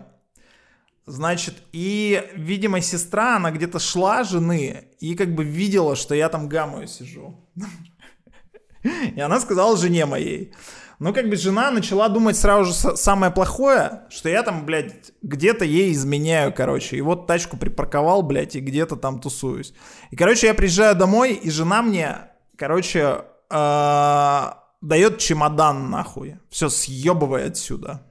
Значит, 1.07 1.55
и, 1.73 2.29
видимо, 2.35 2.81
сестра, 2.81 3.37
она 3.37 3.53
где-то 3.53 3.79
шла 3.79 4.25
жены 4.25 4.89
и 4.99 5.15
как 5.15 5.35
бы 5.35 5.45
видела, 5.45 5.95
что 5.95 6.17
я 6.17 6.29
там 6.29 6.49
гамую 6.49 6.89
сижу. 6.89 7.49
И 9.17 9.21
она 9.21 9.41
сказала 9.41 9.77
жене 9.77 10.07
моей, 10.07 10.53
ну, 10.99 11.13
как 11.13 11.29
бы 11.29 11.37
жена 11.37 11.71
начала 11.71 12.09
думать 12.09 12.37
сразу 12.37 12.73
же 12.73 12.97
самое 12.97 13.33
плохое, 13.33 14.03
что 14.11 14.29
я 14.29 14.43
там, 14.43 14.65
блядь, 14.65 15.13
где-то 15.23 15.65
ей 15.65 15.93
изменяю, 15.93 16.53
короче. 16.55 16.97
И 16.97 17.01
вот 17.01 17.27
тачку 17.27 17.57
припарковал, 17.57 18.23
блядь, 18.23 18.57
и 18.57 18.61
где-то 18.61 18.97
там 18.97 19.21
тусуюсь. 19.21 19.75
И, 20.11 20.17
короче, 20.17 20.47
я 20.47 20.55
приезжаю 20.55 20.97
домой, 20.97 21.35
и 21.35 21.51
жена 21.51 21.83
мне, 21.83 22.31
короче, 22.57 23.25
э, 23.51 24.43
дает 24.81 25.19
чемодан 25.19 25.91
нахуй. 25.91 26.39
Все, 26.49 26.69
съебывай 26.69 27.47
отсюда. 27.47 28.03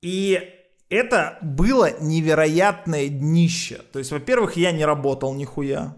И 0.00 0.55
это 0.88 1.38
было 1.42 2.00
невероятное 2.00 3.08
днище. 3.08 3.80
То 3.92 3.98
есть, 3.98 4.10
во-первых, 4.10 4.56
я 4.56 4.72
не 4.72 4.84
работал 4.84 5.34
нихуя. 5.34 5.96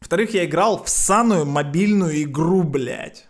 Во-вторых, 0.00 0.34
я 0.34 0.44
играл 0.44 0.82
в 0.82 0.88
саную 0.88 1.46
мобильную 1.46 2.22
игру, 2.24 2.62
блядь. 2.62 3.26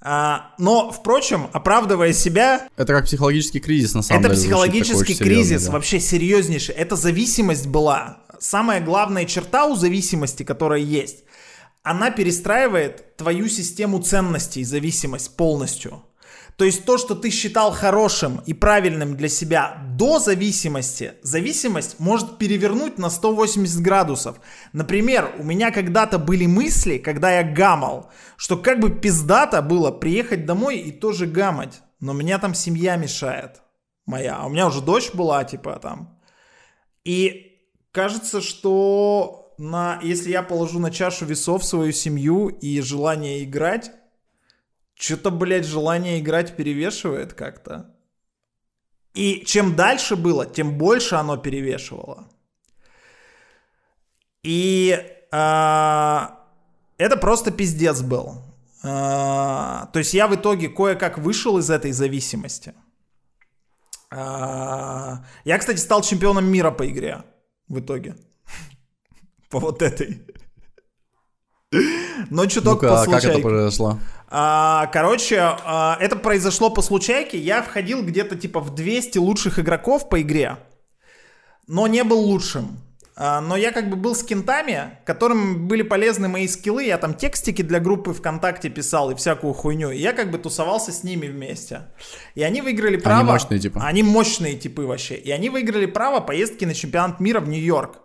А, 0.00 0.54
но, 0.58 0.92
впрочем, 0.92 1.48
оправдывая 1.52 2.12
себя... 2.12 2.68
Это 2.76 2.92
как 2.92 3.06
психологический 3.06 3.60
кризис, 3.60 3.94
на 3.94 4.02
самом 4.02 4.20
это 4.20 4.28
деле. 4.28 4.38
Это 4.38 4.46
психологический 4.46 5.14
кризис, 5.16 5.66
да. 5.66 5.72
вообще 5.72 5.98
серьезнейший. 5.98 6.74
Это 6.74 6.94
зависимость 6.94 7.66
была. 7.66 8.18
Самая 8.38 8.80
главная 8.80 9.24
черта 9.24 9.66
у 9.66 9.74
зависимости, 9.74 10.44
которая 10.44 10.80
есть, 10.80 11.24
она 11.82 12.10
перестраивает 12.10 13.16
твою 13.16 13.48
систему 13.48 14.00
ценностей, 14.00 14.64
зависимость 14.64 15.36
полностью. 15.36 16.04
То 16.56 16.64
есть 16.64 16.86
то, 16.86 16.96
что 16.96 17.14
ты 17.14 17.30
считал 17.30 17.70
хорошим 17.70 18.40
и 18.46 18.54
правильным 18.54 19.14
для 19.14 19.28
себя 19.28 19.76
до 19.96 20.18
зависимости, 20.18 21.12
зависимость 21.22 22.00
может 22.00 22.38
перевернуть 22.38 22.96
на 22.96 23.10
180 23.10 23.82
градусов. 23.82 24.40
Например, 24.72 25.34
у 25.38 25.44
меня 25.44 25.70
когда-то 25.70 26.18
были 26.18 26.46
мысли, 26.46 26.96
когда 26.96 27.30
я 27.30 27.42
гамал, 27.42 28.10
что 28.38 28.56
как 28.56 28.80
бы 28.80 28.90
пиздато 28.90 29.60
было 29.60 29.90
приехать 29.90 30.46
домой 30.46 30.78
и 30.78 30.92
тоже 30.92 31.26
гамать. 31.26 31.82
Но 32.00 32.14
меня 32.14 32.38
там 32.38 32.54
семья 32.54 32.96
мешает. 32.96 33.60
Моя. 34.06 34.36
А 34.36 34.46
у 34.46 34.48
меня 34.48 34.68
уже 34.68 34.80
дочь 34.80 35.12
была, 35.12 35.44
типа, 35.44 35.78
там. 35.82 36.18
И 37.04 37.60
кажется, 37.92 38.40
что 38.40 39.54
на, 39.58 40.00
если 40.02 40.30
я 40.30 40.42
положу 40.42 40.78
на 40.78 40.90
чашу 40.90 41.26
весов 41.26 41.64
свою 41.64 41.92
семью 41.92 42.48
и 42.48 42.80
желание 42.80 43.44
играть, 43.44 43.90
что-то, 44.98 45.30
блядь, 45.30 45.66
желание 45.66 46.18
играть 46.18 46.56
перевешивает 46.56 47.34
как-то. 47.34 47.94
И 49.14 49.44
чем 49.46 49.76
дальше 49.76 50.16
было, 50.16 50.46
тем 50.46 50.76
больше 50.78 51.14
оно 51.14 51.36
перевешивало. 51.36 52.28
И 54.42 54.98
а, 55.32 56.40
это 56.98 57.16
просто 57.16 57.50
пиздец 57.50 58.02
был. 58.02 58.42
А, 58.82 59.86
то 59.92 59.98
есть 59.98 60.14
я 60.14 60.28
в 60.28 60.34
итоге 60.34 60.68
кое-как 60.68 61.18
вышел 61.18 61.58
из 61.58 61.70
этой 61.70 61.92
зависимости. 61.92 62.74
А, 64.10 65.24
я, 65.44 65.58
кстати, 65.58 65.78
стал 65.78 66.02
чемпионом 66.02 66.46
мира 66.46 66.70
по 66.70 66.88
игре 66.88 67.24
в 67.68 67.80
итоге. 67.80 68.16
По 69.50 69.60
вот 69.60 69.82
этой. 69.82 70.22
Но 72.30 72.46
чуток 72.46 72.82
ну 72.82 72.88
по 72.88 73.04
как 73.04 73.24
это 73.24 73.38
произошло? 73.40 73.98
А, 74.28 74.86
короче, 74.86 75.38
а, 75.40 75.96
это 76.00 76.16
произошло 76.16 76.70
по 76.70 76.82
случайке. 76.82 77.38
Я 77.38 77.62
входил 77.62 78.02
где-то 78.02 78.36
типа 78.36 78.60
в 78.60 78.74
200 78.74 79.18
лучших 79.18 79.58
игроков 79.58 80.08
по 80.08 80.20
игре, 80.20 80.56
но 81.66 81.86
не 81.86 82.02
был 82.02 82.20
лучшим. 82.20 82.78
А, 83.18 83.40
но 83.40 83.56
я 83.56 83.72
как 83.72 83.88
бы 83.88 83.96
был 83.96 84.14
с 84.14 84.22
кентами, 84.22 84.98
которым 85.06 85.68
были 85.68 85.82
полезны 85.82 86.28
мои 86.28 86.46
скиллы. 86.46 86.84
Я 86.84 86.98
там 86.98 87.14
текстики 87.14 87.62
для 87.62 87.80
группы 87.80 88.12
ВКонтакте 88.12 88.68
писал 88.68 89.10
и 89.10 89.14
всякую 89.14 89.54
хуйню. 89.54 89.90
И 89.90 89.98
я 89.98 90.12
как 90.12 90.30
бы 90.30 90.36
тусовался 90.36 90.92
с 90.92 91.02
ними 91.02 91.26
вместе. 91.26 91.82
И 92.34 92.42
они 92.42 92.60
выиграли 92.60 92.98
право... 92.98 93.20
Они 93.20 93.30
мощные 93.30 93.58
типы. 93.58 93.80
Они 93.82 94.02
мощные 94.02 94.54
типы 94.56 94.82
вообще. 94.82 95.14
И 95.14 95.30
они 95.30 95.48
выиграли 95.48 95.86
право 95.86 96.20
поездки 96.20 96.66
на 96.66 96.74
чемпионат 96.74 97.18
мира 97.18 97.40
в 97.40 97.48
Нью-Йорк. 97.48 98.00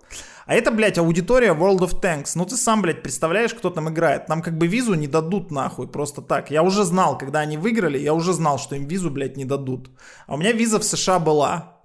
А 0.51 0.53
это, 0.53 0.69
блядь, 0.69 0.97
аудитория 0.97 1.53
World 1.53 1.79
of 1.79 2.01
Tanks. 2.01 2.33
Ну 2.35 2.45
ты 2.45 2.57
сам, 2.57 2.81
блядь, 2.81 3.01
представляешь, 3.01 3.53
кто 3.53 3.69
там 3.69 3.87
играет. 3.87 4.27
Нам 4.27 4.41
как 4.41 4.57
бы 4.57 4.67
визу 4.67 4.95
не 4.95 5.07
дадут 5.07 5.49
нахуй, 5.49 5.87
просто 5.87 6.21
так. 6.21 6.51
Я 6.51 6.61
уже 6.61 6.83
знал, 6.83 7.17
когда 7.17 7.39
они 7.39 7.55
выиграли, 7.55 7.97
я 7.97 8.13
уже 8.13 8.33
знал, 8.33 8.59
что 8.59 8.75
им 8.75 8.85
визу, 8.85 9.09
блядь, 9.09 9.37
не 9.37 9.45
дадут. 9.45 9.89
А 10.27 10.33
у 10.33 10.37
меня 10.37 10.51
виза 10.51 10.77
в 10.77 10.83
США 10.83 11.19
была. 11.19 11.81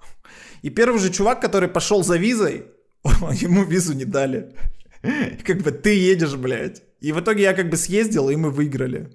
И 0.62 0.70
первый 0.70 0.98
же 0.98 1.12
чувак, 1.12 1.40
который 1.40 1.68
пошел 1.68 2.02
за 2.02 2.16
визой, 2.16 2.66
ему 3.04 3.62
визу 3.62 3.94
не 3.94 4.04
дали. 4.04 4.52
Как 5.44 5.62
бы 5.62 5.70
ты 5.70 5.94
едешь, 5.94 6.34
блядь. 6.34 6.82
И 7.00 7.12
в 7.12 7.20
итоге 7.20 7.44
я 7.44 7.54
как 7.54 7.70
бы 7.70 7.76
съездил, 7.76 8.30
и 8.30 8.36
мы 8.36 8.50
выиграли. 8.50 9.12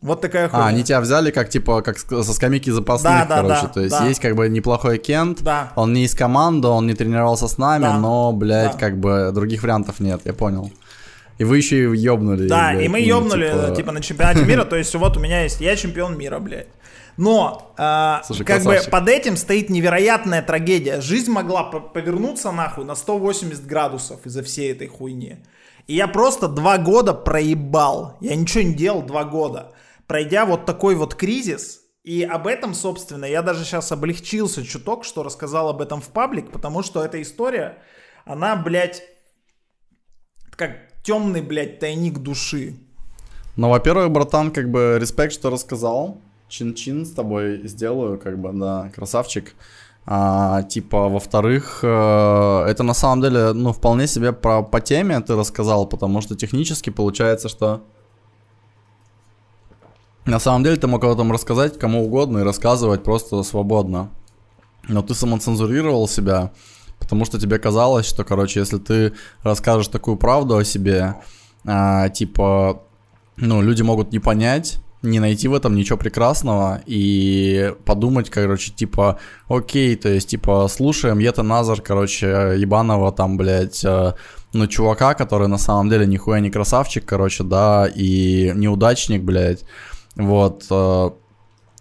Вот 0.00 0.20
такая 0.20 0.48
хуйня. 0.48 0.64
А, 0.64 0.68
они 0.68 0.84
тебя 0.84 1.00
взяли 1.00 1.30
как, 1.32 1.48
типа, 1.48 1.82
как 1.82 1.98
со 1.98 2.22
скамейки 2.32 2.70
запасных, 2.70 3.12
Да, 3.12 3.24
да, 3.26 3.36
короче. 3.42 3.62
да, 3.62 3.68
То 3.68 3.80
есть 3.80 3.98
да. 3.98 4.06
есть 4.06 4.20
как 4.20 4.36
бы 4.36 4.48
неплохой 4.48 4.98
Кент, 4.98 5.42
Да. 5.42 5.72
он 5.74 5.92
не 5.92 6.04
из 6.04 6.14
команды, 6.14 6.68
он 6.68 6.86
не 6.86 6.94
тренировался 6.94 7.48
с 7.48 7.58
нами, 7.58 7.82
Да. 7.82 7.98
но, 7.98 8.32
блядь, 8.32 8.72
Да. 8.72 8.78
как 8.78 8.98
бы 9.00 9.30
других 9.34 9.62
вариантов 9.62 9.98
нет, 9.98 10.20
я 10.24 10.32
понял. 10.32 10.70
И 11.38 11.44
вы 11.44 11.56
еще 11.56 11.92
и 11.92 11.96
ёбнули. 11.98 12.46
Да, 12.48 12.70
блядь, 12.72 12.84
и 12.84 12.88
мы 12.88 13.00
ну, 13.00 13.06
ёбнули, 13.06 13.74
типа... 13.76 13.92
на 13.92 14.00
чемпионате 14.00 14.44
мира, 14.44 14.64
то 14.64 14.76
есть 14.76 14.94
вот 14.94 15.16
у 15.16 15.20
меня 15.20 15.42
есть, 15.42 15.60
я 15.60 15.74
чемпион 15.76 16.16
мира, 16.16 16.38
блядь. 16.38 16.68
Но, 17.16 17.72
э, 17.76 18.18
Слушай, 18.24 18.44
как 18.44 18.62
красавчик. 18.62 18.84
бы 18.84 18.90
под 18.92 19.08
этим 19.08 19.36
стоит 19.36 19.70
невероятная 19.70 20.40
трагедия. 20.42 21.00
Жизнь 21.00 21.32
могла 21.32 21.64
по- 21.64 21.80
повернуться 21.80 22.52
нахуй 22.52 22.84
на 22.84 22.94
180 22.94 23.66
градусов 23.66 24.24
из-за 24.24 24.44
всей 24.44 24.70
этой 24.70 24.86
хуйни. 24.86 25.38
И 25.88 25.96
я 25.96 26.06
просто 26.06 26.46
два 26.46 26.78
года 26.78 27.14
проебал. 27.14 28.16
Я 28.20 28.36
ничего 28.36 28.62
не 28.62 28.74
делал 28.74 29.02
два 29.02 29.24
года. 29.24 29.72
Пройдя 30.08 30.46
вот 30.46 30.64
такой 30.64 30.94
вот 30.94 31.14
кризис, 31.14 31.82
и 32.02 32.22
об 32.22 32.46
этом, 32.46 32.72
собственно, 32.72 33.26
я 33.26 33.42
даже 33.42 33.64
сейчас 33.64 33.92
облегчился 33.92 34.64
чуток, 34.64 35.04
что 35.04 35.22
рассказал 35.22 35.68
об 35.68 35.82
этом 35.82 36.00
в 36.00 36.08
паблик, 36.08 36.50
потому 36.50 36.82
что 36.82 37.04
эта 37.04 37.20
история, 37.20 37.82
она, 38.24 38.56
блядь, 38.56 39.02
как 40.56 40.78
темный, 41.02 41.42
блядь, 41.42 41.78
тайник 41.78 42.18
души. 42.18 42.76
Ну, 43.56 43.68
во-первых, 43.68 44.10
братан, 44.10 44.50
как 44.50 44.70
бы 44.70 44.96
респект, 44.98 45.34
что 45.34 45.50
рассказал. 45.50 46.22
Чин-чин 46.48 47.04
с 47.04 47.10
тобой 47.10 47.68
сделаю, 47.68 48.18
как 48.18 48.38
бы, 48.38 48.52
да, 48.54 48.90
красавчик. 48.94 49.54
А, 50.06 50.62
типа, 50.62 51.10
во-вторых, 51.10 51.80
э, 51.82 52.64
это 52.66 52.82
на 52.82 52.94
самом 52.94 53.20
деле, 53.20 53.52
ну, 53.52 53.74
вполне 53.74 54.06
себе 54.06 54.32
про, 54.32 54.62
по 54.62 54.80
теме 54.80 55.20
ты 55.20 55.36
рассказал, 55.36 55.86
потому 55.86 56.22
что 56.22 56.34
технически 56.34 56.88
получается, 56.88 57.50
что 57.50 57.82
на 60.28 60.38
самом 60.38 60.62
деле 60.62 60.76
ты 60.76 60.86
мог 60.86 61.02
об 61.04 61.10
этом 61.10 61.32
рассказать 61.32 61.78
кому 61.78 62.04
угодно 62.04 62.38
и 62.38 62.42
рассказывать 62.42 63.02
просто 63.02 63.42
свободно. 63.42 64.10
Но 64.86 65.02
ты 65.02 65.14
самоцензурировал 65.14 66.08
себя, 66.08 66.52
потому 66.98 67.24
что 67.24 67.40
тебе 67.40 67.58
казалось, 67.58 68.06
что, 68.06 68.24
короче, 68.24 68.60
если 68.60 68.78
ты 68.78 69.12
расскажешь 69.42 69.88
такую 69.88 70.16
правду 70.16 70.56
о 70.56 70.64
себе, 70.64 71.16
а, 71.64 72.08
типа, 72.08 72.82
ну, 73.36 73.62
люди 73.62 73.82
могут 73.82 74.12
не 74.12 74.18
понять, 74.18 74.78
не 75.02 75.20
найти 75.20 75.48
в 75.48 75.54
этом 75.54 75.76
ничего 75.76 75.96
прекрасного 75.96 76.82
и 76.86 77.72
подумать, 77.84 78.30
короче, 78.30 78.72
типа, 78.72 79.18
окей, 79.48 79.94
то 79.96 80.08
есть, 80.08 80.28
типа, 80.28 80.66
слушаем 80.68 81.18
Ета 81.20 81.42
Назар, 81.42 81.80
короче, 81.80 82.54
ебаного 82.56 83.12
там, 83.12 83.36
блядь, 83.36 83.84
э, 83.84 84.14
ну, 84.52 84.66
чувака, 84.66 85.14
который 85.14 85.48
на 85.48 85.58
самом 85.58 85.88
деле 85.88 86.06
нихуя 86.06 86.40
не 86.40 86.50
красавчик, 86.50 87.04
короче, 87.04 87.44
да, 87.44 87.88
и 87.94 88.52
неудачник, 88.54 89.22
блядь, 89.22 89.64
вот, 90.18 90.66
э, 90.68 91.10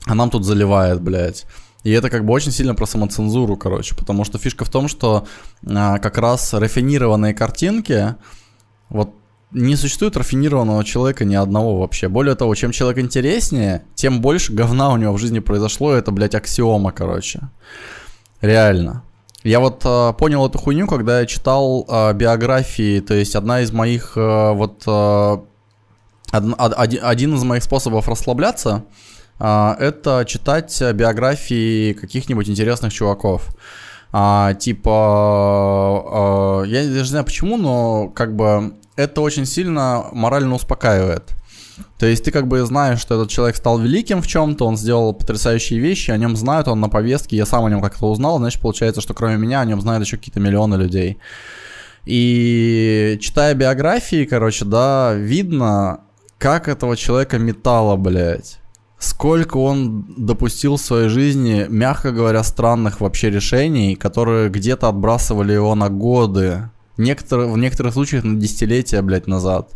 а 0.06 0.16
нам 0.16 0.30
тут 0.30 0.46
заливает, 0.46 1.02
блядь. 1.02 1.46
И 1.84 1.92
это 1.92 2.10
как 2.10 2.26
бы 2.26 2.34
очень 2.34 2.52
сильно 2.52 2.76
про 2.76 2.86
самоцензуру, 2.86 3.58
короче, 3.58 3.96
потому 3.96 4.24
что 4.24 4.38
фишка 4.38 4.64
в 4.66 4.70
том, 4.70 4.88
что 4.88 5.26
а, 5.66 6.00
как 6.00 6.18
раз 6.18 6.54
рафинированные 6.54 7.34
картинки, 7.34 8.16
вот 8.90 9.14
не 9.52 9.76
существует 9.76 10.18
рафинированного 10.18 10.84
человека 10.84 11.24
ни 11.24 11.36
одного 11.36 11.80
вообще. 11.80 12.10
Более 12.10 12.36
того, 12.36 12.54
чем 12.56 12.72
человек 12.72 13.04
интереснее, 13.04 13.86
тем 13.96 14.22
больше 14.22 14.54
говна 14.54 14.92
у 14.92 14.98
него 14.98 15.14
в 15.14 15.18
жизни 15.18 15.40
произошло, 15.40 15.94
это, 15.94 16.12
блядь, 16.12 16.36
аксиома, 16.36 16.92
короче. 16.92 17.50
Реально. 18.42 19.04
Я 19.44 19.62
вот 19.62 19.82
э, 19.86 20.14
понял 20.18 20.46
эту 20.46 20.58
хуйню, 20.58 20.88
когда 20.88 21.22
я 21.22 21.26
читал 21.26 21.86
э, 21.88 22.14
биографии, 22.14 23.00
то 23.00 23.14
есть 23.14 23.36
одна 23.36 23.62
из 23.62 23.72
моих 23.72 24.18
э, 24.18 24.52
вот 24.52 24.84
э, 24.86 25.38
один, 26.32 27.36
из 27.36 27.44
моих 27.44 27.64
способов 27.64 28.08
расслабляться 28.08 28.86
а, 29.40 29.76
это 29.80 30.26
читать 30.28 30.82
биографии 30.94 31.94
каких-нибудь 31.94 32.50
интересных 32.50 32.92
чуваков. 32.94 33.56
А, 34.12 34.54
типа, 34.56 34.92
а, 34.92 36.64
я 36.64 36.84
даже 36.84 36.98
не 36.98 37.04
знаю 37.04 37.26
почему, 37.26 37.58
но 37.58 38.10
как 38.10 38.36
бы 38.36 38.74
это 38.96 39.22
очень 39.22 39.46
сильно 39.46 40.06
морально 40.12 40.56
успокаивает. 40.56 41.34
То 42.00 42.08
есть 42.08 42.24
ты 42.24 42.32
как 42.32 42.48
бы 42.48 42.66
знаешь, 42.66 43.00
что 43.00 43.16
этот 43.16 43.30
человек 43.30 43.56
стал 43.56 43.80
великим 43.80 44.22
в 44.22 44.28
чем-то, 44.28 44.66
он 44.66 44.78
сделал 44.78 45.14
потрясающие 45.14 45.80
вещи, 45.80 46.10
о 46.10 46.18
нем 46.18 46.36
знают, 46.36 46.68
он 46.68 46.80
на 46.80 46.90
повестке, 46.90 47.38
я 47.38 47.46
сам 47.46 47.66
о 47.66 47.70
нем 47.70 47.82
как-то 47.82 48.10
узнал, 48.10 48.40
значит, 48.40 48.62
получается, 48.62 49.02
что 49.02 49.14
кроме 49.14 49.38
меня 49.38 49.62
о 49.62 49.66
нем 49.66 49.82
знают 49.82 50.04
еще 50.04 50.18
какие-то 50.18 50.40
миллионы 50.40 50.76
людей. 50.76 51.20
И 52.06 53.18
читая 53.22 53.54
биографии, 53.54 54.26
короче, 54.26 54.66
да, 54.66 55.14
видно, 55.14 56.02
как 56.38 56.68
этого 56.68 56.96
человека 56.96 57.38
метало, 57.38 57.96
блядь. 57.96 58.60
Сколько 59.00 59.58
он 59.58 60.06
допустил 60.18 60.78
в 60.78 60.82
своей 60.82 61.10
жизни, 61.10 61.66
мягко 61.70 62.12
говоря, 62.12 62.44
странных 62.44 63.00
вообще 63.00 63.30
решений, 63.30 63.96
которые 63.96 64.50
где-то 64.50 64.90
отбрасывали 64.90 65.54
его 65.54 65.76
на 65.76 65.90
годы. 65.90 66.70
Некоторые, 66.98 67.52
в 67.52 67.58
некоторых 67.58 67.94
случаях 67.94 68.24
на 68.24 68.40
десятилетия, 68.40 69.02
блядь, 69.04 69.28
назад. 69.28 69.70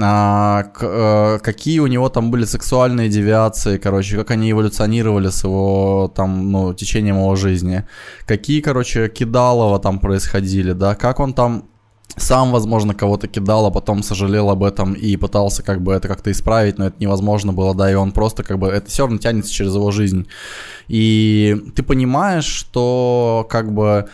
А, 0.00 0.64
к- 0.74 0.82
э, 0.82 1.38
какие 1.42 1.78
у 1.80 1.86
него 1.86 2.08
там 2.08 2.30
были 2.30 2.44
сексуальные 2.44 3.08
девиации, 3.08 3.78
короче, 3.78 4.16
как 4.16 4.30
они 4.30 4.50
эволюционировали 4.50 5.28
с 5.28 5.44
его 5.44 6.12
там, 6.14 6.52
ну, 6.52 6.74
течением 6.74 7.16
его 7.16 7.36
жизни. 7.36 7.84
Какие, 8.26 8.60
короче, 8.60 9.08
кидалово 9.08 9.78
там 9.78 9.98
происходили, 9.98 10.72
да, 10.72 10.94
как 10.94 11.20
он 11.20 11.32
там 11.32 11.64
сам, 12.16 12.52
возможно, 12.52 12.94
кого-то 12.94 13.28
кидал, 13.28 13.66
а 13.66 13.70
потом 13.70 14.02
сожалел 14.02 14.50
об 14.50 14.64
этом 14.64 14.94
и 14.94 15.16
пытался 15.16 15.62
как 15.62 15.82
бы 15.82 15.92
это 15.92 16.08
как-то 16.08 16.30
исправить, 16.30 16.78
но 16.78 16.86
это 16.86 16.96
невозможно 16.98 17.52
было, 17.52 17.74
да, 17.74 17.90
и 17.90 17.94
он 17.94 18.12
просто 18.12 18.42
как 18.42 18.58
бы, 18.58 18.68
это 18.68 18.88
все 18.88 19.04
равно 19.04 19.18
тянется 19.18 19.52
через 19.52 19.74
его 19.74 19.90
жизнь. 19.90 20.26
И 20.88 21.56
ты 21.76 21.82
понимаешь, 21.82 22.46
что 22.46 23.46
как 23.50 23.72
бы 23.72 24.08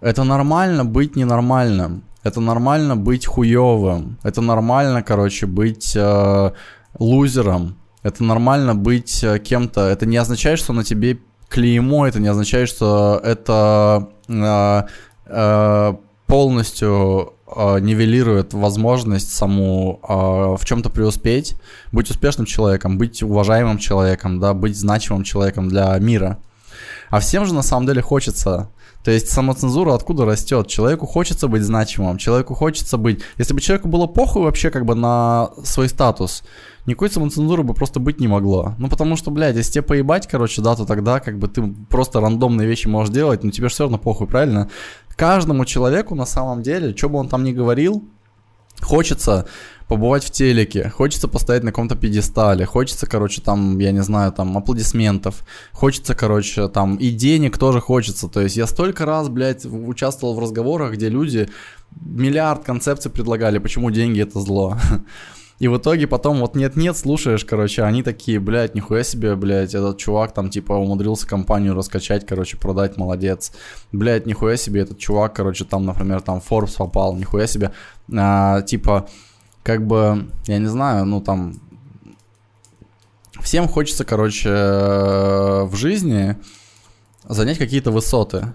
это 0.00 0.24
нормально 0.24 0.84
быть 0.84 1.16
ненормальным, 1.16 2.04
это 2.22 2.40
нормально 2.40 2.96
быть 2.96 3.26
хуевым, 3.26 4.18
это 4.22 4.40
нормально, 4.40 5.02
короче, 5.02 5.46
быть 5.46 5.94
э, 5.94 6.50
лузером, 6.98 7.76
это 8.02 8.24
нормально 8.24 8.74
быть 8.74 9.22
э, 9.22 9.38
кем-то, 9.38 9.82
это 9.82 10.06
не 10.06 10.16
означает, 10.16 10.58
что 10.58 10.72
на 10.72 10.84
тебе 10.84 11.18
клеймо, 11.48 12.06
это 12.06 12.20
не 12.20 12.28
означает, 12.28 12.68
что 12.68 13.20
это 13.22 14.08
э, 14.28 14.82
э, 15.26 15.94
полностью 16.26 17.34
э, 17.46 17.78
нивелирует 17.80 18.54
возможность 18.54 19.32
саму 19.32 20.00
э, 20.02 20.12
в 20.60 20.64
чем-то 20.64 20.90
преуспеть, 20.90 21.56
быть 21.92 22.10
успешным 22.10 22.46
человеком, 22.46 22.98
быть 22.98 23.22
уважаемым 23.22 23.78
человеком, 23.78 24.40
да, 24.40 24.54
быть 24.54 24.76
значимым 24.76 25.24
человеком 25.24 25.68
для 25.68 25.96
мира. 25.98 26.38
А 27.10 27.20
всем 27.20 27.44
же 27.46 27.54
на 27.54 27.62
самом 27.62 27.86
деле 27.86 28.02
хочется. 28.02 28.70
То 29.04 29.10
есть 29.10 29.30
самоцензура 29.30 29.94
откуда 29.94 30.24
растет? 30.24 30.66
Человеку 30.66 31.04
хочется 31.06 31.46
быть 31.46 31.62
значимым, 31.62 32.16
человеку 32.16 32.54
хочется 32.54 32.96
быть... 32.96 33.22
Если 33.36 33.52
бы 33.52 33.60
человеку 33.60 33.88
было 33.88 34.06
похуй 34.06 34.42
вообще 34.42 34.70
как 34.70 34.86
бы 34.86 34.94
на 34.94 35.50
свой 35.62 35.90
статус, 35.90 36.42
никакой 36.86 37.10
самоцензуры 37.10 37.62
бы 37.62 37.74
просто 37.74 38.00
быть 38.00 38.18
не 38.18 38.28
могло. 38.28 38.74
Ну 38.78 38.88
потому 38.88 39.16
что, 39.16 39.30
блядь, 39.30 39.56
если 39.56 39.72
тебе 39.72 39.82
поебать, 39.82 40.26
короче, 40.26 40.62
да, 40.62 40.74
то 40.74 40.86
тогда 40.86 41.20
как 41.20 41.38
бы 41.38 41.48
ты 41.48 41.62
просто 41.90 42.20
рандомные 42.20 42.66
вещи 42.66 42.88
можешь 42.88 43.12
делать, 43.12 43.44
но 43.44 43.50
тебе 43.50 43.68
же 43.68 43.74
все 43.74 43.84
равно 43.84 43.98
похуй, 43.98 44.26
правильно? 44.26 44.70
Каждому 45.16 45.66
человеку 45.66 46.14
на 46.14 46.26
самом 46.26 46.62
деле, 46.62 46.96
что 46.96 47.10
бы 47.10 47.18
он 47.18 47.28
там 47.28 47.44
ни 47.44 47.52
говорил, 47.52 48.02
хочется 48.80 49.46
побывать 49.88 50.24
в 50.24 50.30
телеке, 50.30 50.88
хочется 50.88 51.28
постоять 51.28 51.62
на 51.62 51.70
каком-то 51.70 51.96
пьедестале, 51.96 52.64
хочется, 52.64 53.06
короче, 53.06 53.42
там, 53.42 53.78
я 53.78 53.92
не 53.92 54.02
знаю, 54.02 54.32
там, 54.32 54.56
аплодисментов, 54.56 55.44
хочется, 55.72 56.14
короче, 56.14 56.68
там, 56.68 56.96
и 56.96 57.10
денег 57.10 57.58
тоже 57.58 57.80
хочется. 57.80 58.28
То 58.28 58.40
есть 58.40 58.56
я 58.56 58.66
столько 58.66 59.04
раз, 59.04 59.28
блядь, 59.28 59.64
участвовал 59.64 60.34
в 60.34 60.38
разговорах, 60.38 60.94
где 60.94 61.08
люди 61.08 61.48
миллиард 62.00 62.64
концепций 62.64 63.10
предлагали, 63.10 63.58
почему 63.58 63.90
деньги 63.90 64.20
это 64.20 64.40
зло. 64.40 64.76
И 65.60 65.68
в 65.68 65.78
итоге 65.78 66.08
потом 66.08 66.40
вот 66.40 66.56
нет-нет, 66.56 66.96
слушаешь, 66.96 67.44
короче, 67.44 67.84
они 67.84 68.02
такие, 68.02 68.40
блядь, 68.40 68.74
нихуя 68.74 69.04
себе, 69.04 69.36
блядь, 69.36 69.74
этот 69.74 69.98
чувак 69.98 70.34
там 70.34 70.50
типа 70.50 70.72
умудрился 70.72 71.28
компанию 71.28 71.74
раскачать, 71.74 72.26
короче, 72.26 72.56
продать, 72.56 72.96
молодец. 72.96 73.52
Блядь, 73.92 74.26
нихуя 74.26 74.56
себе, 74.56 74.80
этот 74.80 74.98
чувак, 74.98 75.36
короче, 75.36 75.64
там, 75.64 75.84
например, 75.84 76.22
там 76.22 76.42
Forbes 76.46 76.76
попал, 76.76 77.14
нихуя 77.14 77.46
себе. 77.46 77.70
А, 78.12 78.62
типа, 78.62 79.08
как 79.64 79.84
бы, 79.84 80.28
я 80.46 80.58
не 80.58 80.68
знаю, 80.68 81.06
ну 81.06 81.20
там... 81.20 81.54
Всем 83.40 83.66
хочется, 83.66 84.04
короче, 84.04 84.48
э, 84.48 85.64
в 85.64 85.74
жизни 85.74 86.36
занять 87.28 87.58
какие-то 87.58 87.90
высоты. 87.90 88.52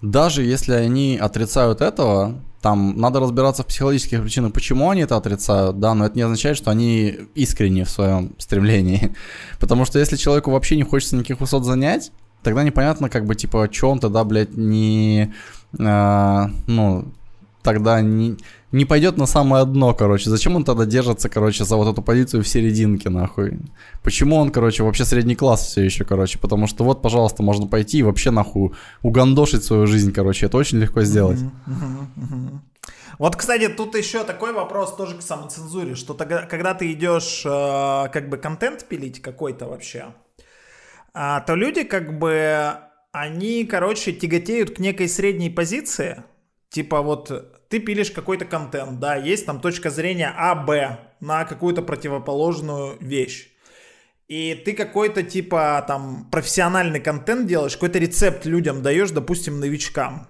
Даже 0.00 0.42
если 0.42 0.74
они 0.74 1.18
отрицают 1.20 1.80
этого, 1.80 2.40
там 2.60 2.98
надо 2.98 3.20
разбираться 3.20 3.62
в 3.62 3.66
психологических 3.66 4.22
причинах, 4.22 4.52
почему 4.52 4.90
они 4.90 5.02
это 5.02 5.16
отрицают, 5.16 5.80
да, 5.80 5.94
но 5.94 6.06
это 6.06 6.16
не 6.16 6.22
означает, 6.22 6.56
что 6.56 6.70
они 6.70 7.18
искренни 7.34 7.82
в 7.82 7.90
своем 7.90 8.34
стремлении. 8.38 9.14
Потому 9.60 9.84
что 9.84 9.98
если 9.98 10.16
человеку 10.16 10.50
вообще 10.50 10.76
не 10.76 10.84
хочется 10.84 11.16
никаких 11.16 11.40
высот 11.40 11.64
занять, 11.64 12.12
тогда 12.42 12.62
непонятно, 12.62 13.08
как 13.08 13.26
бы, 13.26 13.34
типа, 13.34 13.68
что 13.72 13.90
он 13.90 13.98
тогда, 13.98 14.24
блядь, 14.24 14.56
не 14.56 15.34
э, 15.78 16.46
ну, 16.66 17.12
тогда 17.64 18.00
не, 18.02 18.36
не 18.70 18.84
пойдет 18.84 19.16
на 19.16 19.26
самое 19.26 19.64
дно, 19.64 19.94
короче. 19.94 20.30
Зачем 20.30 20.54
он 20.54 20.64
тогда 20.64 20.84
держится, 20.84 21.28
короче, 21.28 21.64
за 21.64 21.76
вот 21.76 21.88
эту 21.88 22.02
позицию 22.02 22.44
в 22.44 22.48
серединке, 22.48 23.08
нахуй? 23.08 23.58
Почему 24.02 24.36
он, 24.36 24.50
короче, 24.50 24.84
вообще 24.84 25.04
средний 25.04 25.34
класс 25.34 25.66
все 25.66 25.82
еще, 25.82 26.04
короче? 26.04 26.38
Потому 26.38 26.66
что 26.66 26.84
вот, 26.84 27.02
пожалуйста, 27.02 27.42
можно 27.42 27.66
пойти 27.66 27.98
и 27.98 28.02
вообще, 28.02 28.30
нахуй, 28.30 28.72
угандошить 29.02 29.64
свою 29.64 29.86
жизнь, 29.86 30.12
короче. 30.12 30.46
Это 30.46 30.58
очень 30.58 30.78
легко 30.78 31.02
сделать. 31.02 31.40
Вот, 33.18 33.36
кстати, 33.36 33.68
тут 33.68 33.94
еще 33.94 34.24
такой 34.24 34.52
вопрос 34.52 34.96
тоже 34.96 35.16
к 35.16 35.22
самоцензуре, 35.22 35.94
что 35.94 36.14
тогда, 36.14 36.42
когда 36.46 36.74
ты 36.74 36.92
идешь 36.92 37.42
э, 37.46 38.08
как 38.12 38.28
бы 38.28 38.38
контент 38.38 38.88
пилить 38.88 39.22
какой-то 39.22 39.66
вообще, 39.66 40.06
э, 41.14 41.40
то 41.46 41.54
люди 41.54 41.84
как 41.84 42.18
бы, 42.18 42.74
они, 43.12 43.64
короче, 43.66 44.12
тяготеют 44.12 44.74
к 44.74 44.80
некой 44.80 45.08
средней 45.08 45.48
позиции, 45.48 46.24
типа 46.70 47.02
вот 47.02 47.53
ты 47.68 47.80
пилишь 47.80 48.10
какой-то 48.10 48.44
контент, 48.44 49.00
да, 49.00 49.16
есть 49.16 49.46
там 49.46 49.60
точка 49.60 49.90
зрения 49.90 50.32
А, 50.36 50.54
Б 50.54 50.98
на 51.20 51.44
какую-то 51.44 51.82
противоположную 51.82 52.96
вещь. 53.00 53.50
И 54.28 54.54
ты 54.54 54.72
какой-то 54.72 55.22
типа 55.22 55.84
там 55.86 56.28
профессиональный 56.30 57.00
контент 57.00 57.46
делаешь, 57.46 57.74
какой-то 57.74 57.98
рецепт 57.98 58.46
людям 58.46 58.82
даешь, 58.82 59.10
допустим, 59.10 59.60
новичкам. 59.60 60.28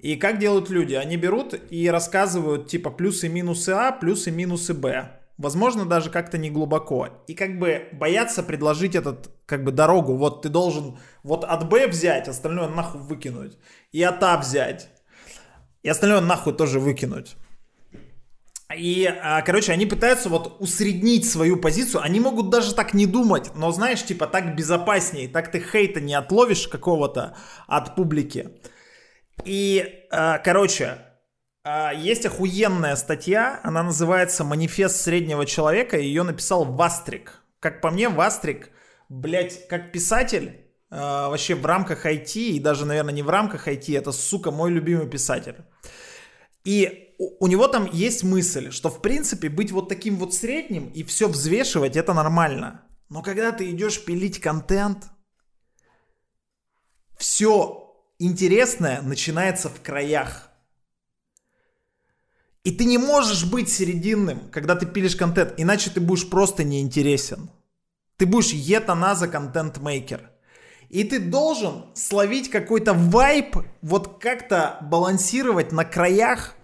И 0.00 0.16
как 0.16 0.38
делают 0.38 0.70
люди? 0.70 0.94
Они 0.94 1.16
берут 1.16 1.54
и 1.70 1.88
рассказывают 1.88 2.68
типа 2.68 2.90
плюсы 2.90 3.26
и 3.26 3.30
минусы 3.30 3.70
А, 3.70 3.92
плюсы 3.92 4.30
и 4.30 4.32
минусы 4.32 4.74
Б. 4.74 5.10
Возможно, 5.38 5.84
даже 5.84 6.10
как-то 6.10 6.36
не 6.36 6.50
глубоко. 6.50 7.08
И 7.28 7.34
как 7.34 7.60
бы 7.60 7.88
боятся 7.92 8.42
предложить 8.42 8.96
этот, 8.96 9.30
как 9.46 9.62
бы, 9.62 9.70
дорогу. 9.70 10.16
Вот 10.16 10.42
ты 10.42 10.48
должен 10.48 10.98
вот 11.22 11.44
от 11.44 11.68
Б 11.68 11.86
взять, 11.86 12.26
остальное 12.26 12.68
нахуй 12.68 13.00
выкинуть. 13.00 13.56
И 13.92 14.02
от 14.02 14.22
А 14.22 14.36
взять. 14.36 14.88
И 15.82 15.88
остальное 15.88 16.20
нахуй 16.20 16.54
тоже 16.54 16.80
выкинуть. 16.80 17.36
И, 18.76 19.06
а, 19.06 19.40
короче, 19.42 19.72
они 19.72 19.86
пытаются 19.86 20.28
вот 20.28 20.60
усреднить 20.60 21.28
свою 21.28 21.56
позицию. 21.56 22.02
Они 22.02 22.20
могут 22.20 22.50
даже 22.50 22.74
так 22.74 22.92
не 22.92 23.06
думать, 23.06 23.52
но 23.54 23.72
знаешь, 23.72 24.04
типа 24.04 24.26
так 24.26 24.54
безопаснее, 24.54 25.26
так 25.26 25.50
ты 25.50 25.60
хейта 25.60 26.00
не 26.00 26.14
отловишь 26.14 26.68
какого-то 26.68 27.34
от 27.66 27.94
публики. 27.94 28.50
И, 29.44 30.06
а, 30.10 30.38
короче, 30.38 30.98
а, 31.64 31.92
есть 31.94 32.26
охуенная 32.26 32.96
статья, 32.96 33.58
она 33.62 33.82
называется 33.82 34.44
«Манифест 34.44 35.00
среднего 35.00 35.46
человека», 35.46 35.98
ее 35.98 36.22
написал 36.22 36.66
Вастрик. 36.66 37.42
Как 37.60 37.80
по 37.80 37.90
мне, 37.90 38.10
Вастрик, 38.10 38.70
блядь, 39.08 39.66
как 39.68 39.92
писатель, 39.92 40.67
вообще 40.90 41.54
в 41.54 41.66
рамках 41.66 42.06
IT, 42.06 42.34
и 42.34 42.60
даже, 42.60 42.86
наверное, 42.86 43.14
не 43.14 43.22
в 43.22 43.28
рамках 43.28 43.68
IT, 43.68 43.96
это, 43.96 44.12
сука, 44.12 44.50
мой 44.50 44.70
любимый 44.70 45.08
писатель. 45.08 45.56
И 46.64 47.14
у 47.18 47.46
него 47.46 47.68
там 47.68 47.90
есть 47.92 48.22
мысль, 48.22 48.70
что 48.70 48.90
в 48.90 49.02
принципе 49.02 49.48
быть 49.48 49.72
вот 49.72 49.88
таким 49.88 50.16
вот 50.16 50.34
средним 50.34 50.88
и 50.90 51.02
все 51.02 51.28
взвешивать 51.28 51.96
это 51.96 52.14
нормально. 52.14 52.82
Но 53.08 53.22
когда 53.22 53.52
ты 53.52 53.70
идешь 53.70 54.04
пилить 54.04 54.40
контент, 54.40 55.08
все 57.16 57.96
интересное 58.18 59.02
начинается 59.02 59.68
в 59.68 59.80
краях. 59.80 60.50
И 62.64 62.70
ты 62.70 62.84
не 62.84 62.98
можешь 62.98 63.44
быть 63.44 63.70
серединным, 63.70 64.50
когда 64.50 64.74
ты 64.74 64.84
пилишь 64.84 65.16
контент, 65.16 65.54
иначе 65.56 65.90
ты 65.90 66.00
будешь 66.00 66.28
просто 66.28 66.64
неинтересен. 66.64 67.50
Ты 68.16 68.26
будешь 68.26 68.52
етаназа 68.52 69.26
контент-мейкер. 69.26 70.30
И 70.88 71.04
ты 71.04 71.18
должен 71.18 71.84
словить 71.94 72.50
какой-то 72.50 72.94
вайп, 72.94 73.56
вот 73.82 74.20
как-то 74.20 74.78
балансировать 74.82 75.70
на 75.72 75.84
краях, 75.84 76.54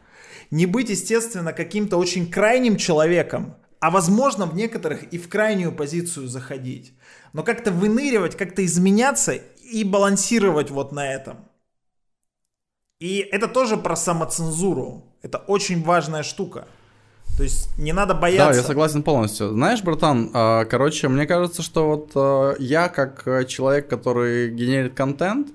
не 0.50 0.66
быть, 0.66 0.88
естественно, 0.88 1.52
каким-то 1.52 1.98
очень 1.98 2.30
крайним 2.30 2.76
человеком, 2.76 3.56
а 3.80 3.90
возможно 3.90 4.46
в 4.46 4.54
некоторых 4.54 5.02
и 5.12 5.18
в 5.18 5.28
крайнюю 5.28 5.72
позицию 5.72 6.28
заходить. 6.28 6.94
Но 7.32 7.42
как-то 7.42 7.70
выныривать, 7.70 8.36
как-то 8.36 8.64
изменяться 8.64 9.32
и 9.32 9.84
балансировать 9.84 10.70
вот 10.70 10.92
на 10.92 11.12
этом. 11.12 11.48
И 13.00 13.18
это 13.18 13.48
тоже 13.48 13.76
про 13.76 13.96
самоцензуру. 13.96 15.04
Это 15.20 15.38
очень 15.38 15.82
важная 15.82 16.22
штука. 16.22 16.66
То 17.36 17.42
есть 17.42 17.76
не 17.78 17.92
надо 17.92 18.14
бояться. 18.14 18.50
Да, 18.50 18.56
я 18.56 18.62
согласен 18.62 19.02
полностью. 19.02 19.50
Знаешь, 19.50 19.82
братан, 19.82 20.30
а, 20.32 20.64
короче, 20.66 21.08
мне 21.08 21.26
кажется, 21.26 21.62
что 21.62 21.88
вот 21.88 22.12
а, 22.14 22.54
я 22.58 22.88
как 22.88 23.26
э, 23.26 23.44
человек, 23.44 23.88
который 23.88 24.50
генерит 24.50 24.94
контент, 24.94 25.48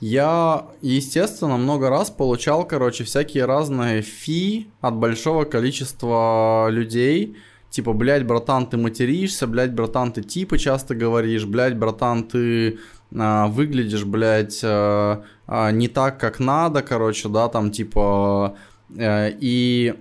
я, 0.00 0.66
естественно, 0.80 1.56
много 1.56 1.88
раз 1.88 2.10
получал, 2.10 2.66
короче, 2.66 3.04
всякие 3.04 3.44
разные 3.44 4.02
фи 4.02 4.68
от 4.80 4.96
большого 4.96 5.44
количества 5.44 6.66
людей. 6.70 7.36
Типа, 7.70 7.92
блядь, 7.92 8.26
братан, 8.26 8.66
ты 8.66 8.76
материшься, 8.76 9.46
блядь, 9.46 9.72
братан, 9.72 10.10
ты 10.10 10.22
типа 10.22 10.58
часто 10.58 10.96
говоришь, 10.96 11.44
блядь, 11.44 11.76
братан, 11.76 12.24
ты 12.24 12.80
а, 13.16 13.46
выглядишь, 13.46 14.04
блядь, 14.04 14.60
а, 14.64 15.22
а, 15.46 15.70
не 15.70 15.86
так, 15.86 16.18
как 16.18 16.40
надо, 16.40 16.82
короче, 16.82 17.28
да, 17.28 17.48
там, 17.48 17.70
типа, 17.70 18.56
а, 18.98 19.28
и, 19.28 19.94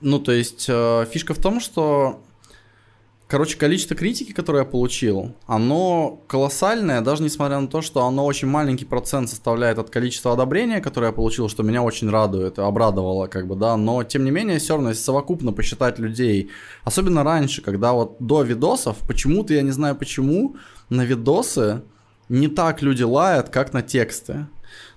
ну, 0.00 0.18
то 0.18 0.32
есть, 0.32 0.66
а, 0.68 1.04
фишка 1.06 1.34
в 1.34 1.38
том, 1.38 1.60
что 1.60 2.20
Короче, 3.26 3.56
количество 3.56 3.96
критики, 3.96 4.32
которое 4.32 4.60
я 4.60 4.64
получил, 4.64 5.34
оно 5.46 6.20
колоссальное, 6.26 7.00
даже 7.00 7.22
несмотря 7.22 7.58
на 7.58 7.68
то, 7.68 7.80
что 7.80 8.04
оно 8.04 8.26
очень 8.26 8.48
маленький 8.48 8.84
процент 8.84 9.30
составляет 9.30 9.78
от 9.78 9.88
количества 9.88 10.34
одобрения, 10.34 10.80
которое 10.80 11.06
я 11.06 11.12
получил, 11.12 11.48
что 11.48 11.62
меня 11.62 11.82
очень 11.82 12.10
радует, 12.10 12.58
обрадовало, 12.58 13.26
как 13.26 13.46
бы, 13.46 13.56
да, 13.56 13.78
но 13.78 14.04
тем 14.04 14.24
не 14.24 14.30
менее, 14.30 14.58
все 14.58 14.74
равно, 14.74 14.90
если 14.90 15.02
совокупно 15.02 15.52
посчитать 15.52 15.98
людей, 15.98 16.50
особенно 16.84 17.24
раньше, 17.24 17.62
когда 17.62 17.94
вот 17.94 18.16
до 18.20 18.42
видосов, 18.42 18.98
почему-то, 18.98 19.54
я 19.54 19.62
не 19.62 19.70
знаю 19.70 19.96
почему, 19.96 20.56
на 20.90 21.02
видосы 21.02 21.82
не 22.28 22.48
так 22.48 22.82
люди 22.82 23.02
лают, 23.04 23.48
как 23.48 23.72
на 23.72 23.80
тексты. 23.80 24.46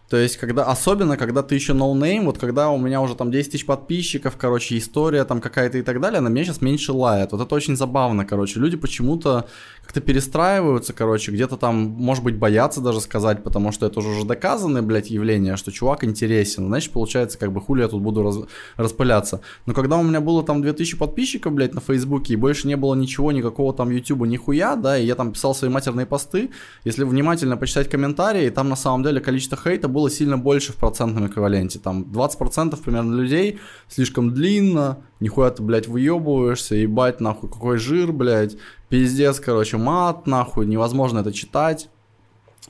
То 0.10 0.16
есть, 0.16 0.38
когда, 0.38 0.64
особенно, 0.64 1.18
когда 1.18 1.44
ты 1.44 1.56
еще 1.56 1.74
no 1.74 1.89
name, 1.89 2.26
вот 2.26 2.38
когда 2.38 2.70
у 2.70 2.78
меня 2.78 3.02
уже 3.02 3.16
там 3.16 3.30
10 3.30 3.52
тысяч 3.52 3.66
подписчиков, 3.66 4.38
короче, 4.38 4.78
история 4.78 5.26
там 5.26 5.42
какая-то 5.42 5.78
и 5.78 5.82
так 5.82 6.00
далее, 6.00 6.22
на 6.22 6.30
меня 6.30 6.46
сейчас 6.46 6.62
меньше 6.62 6.94
лает. 6.94 7.34
Вот 7.34 7.42
это 7.42 7.54
очень 7.54 7.76
забавно, 7.76 8.26
короче. 8.26 8.60
Люди 8.60 8.78
почему-то 8.78 9.48
как-то 9.88 10.02
перестраиваются, 10.02 10.92
короче, 10.92 11.32
где-то 11.32 11.56
там, 11.56 11.76
может 11.78 12.22
быть, 12.22 12.36
боятся 12.36 12.82
даже 12.82 13.00
сказать, 13.00 13.42
потому 13.42 13.72
что 13.72 13.86
это 13.86 14.00
уже 14.00 14.26
доказанное, 14.26 14.82
блядь, 14.82 15.10
явление, 15.10 15.56
что 15.56 15.72
чувак 15.72 16.04
интересен. 16.04 16.68
Значит, 16.68 16.92
получается, 16.92 17.38
как 17.38 17.54
бы 17.54 17.62
хули 17.62 17.84
я 17.84 17.88
тут 17.88 18.02
буду 18.02 18.22
раз, 18.22 18.36
распыляться. 18.76 19.40
Но 19.66 19.74
когда 19.74 19.96
у 19.96 20.04
меня 20.04 20.20
было 20.20 20.44
там 20.44 20.62
2000 20.62 20.98
подписчиков, 20.98 21.54
блядь, 21.54 21.74
на 21.74 21.80
Фейсбуке, 21.80 22.34
и 22.34 22.36
больше 22.36 22.68
не 22.68 22.76
было 22.76 22.96
ничего, 22.96 23.32
никакого 23.32 23.74
там 23.74 23.90
Ютуба, 23.90 24.28
нихуя, 24.28 24.76
да, 24.76 24.98
и 24.98 25.06
я 25.06 25.16
там 25.16 25.32
писал 25.32 25.56
свои 25.56 25.70
матерные 25.70 26.06
посты, 26.06 26.50
если 26.84 27.06
внимательно 27.06 27.56
почитать 27.56 27.90
комментарии, 27.90 28.50
там 28.50 28.68
на 28.68 28.76
самом 28.76 29.04
деле 29.04 29.22
количество 29.22 29.58
хейта 29.58 29.88
было 29.88 30.10
сильно 30.10 30.38
больше 30.38 30.74
в 30.74 30.76
процентном 30.76 31.28
эквиваленте. 31.28 31.80
Там 31.80 32.04
20% 32.04 32.78
примерно 32.84 33.16
людей 33.16 33.60
слишком 33.88 34.34
длинно, 34.34 34.98
нихуя 35.22 35.50
ты, 35.52 35.64
блядь, 35.64 35.88
выебываешься, 35.88 36.76
ебать, 36.76 37.22
нахуй, 37.22 37.50
какой 37.50 37.78
жир, 37.78 38.12
блядь, 38.12 38.58
пиздец, 38.90 39.40
короче, 39.40 39.78
мат, 39.78 40.28
нахуй, 40.28 40.66
невозможно 40.66 41.20
это 41.20 41.34
читать. 41.34 41.90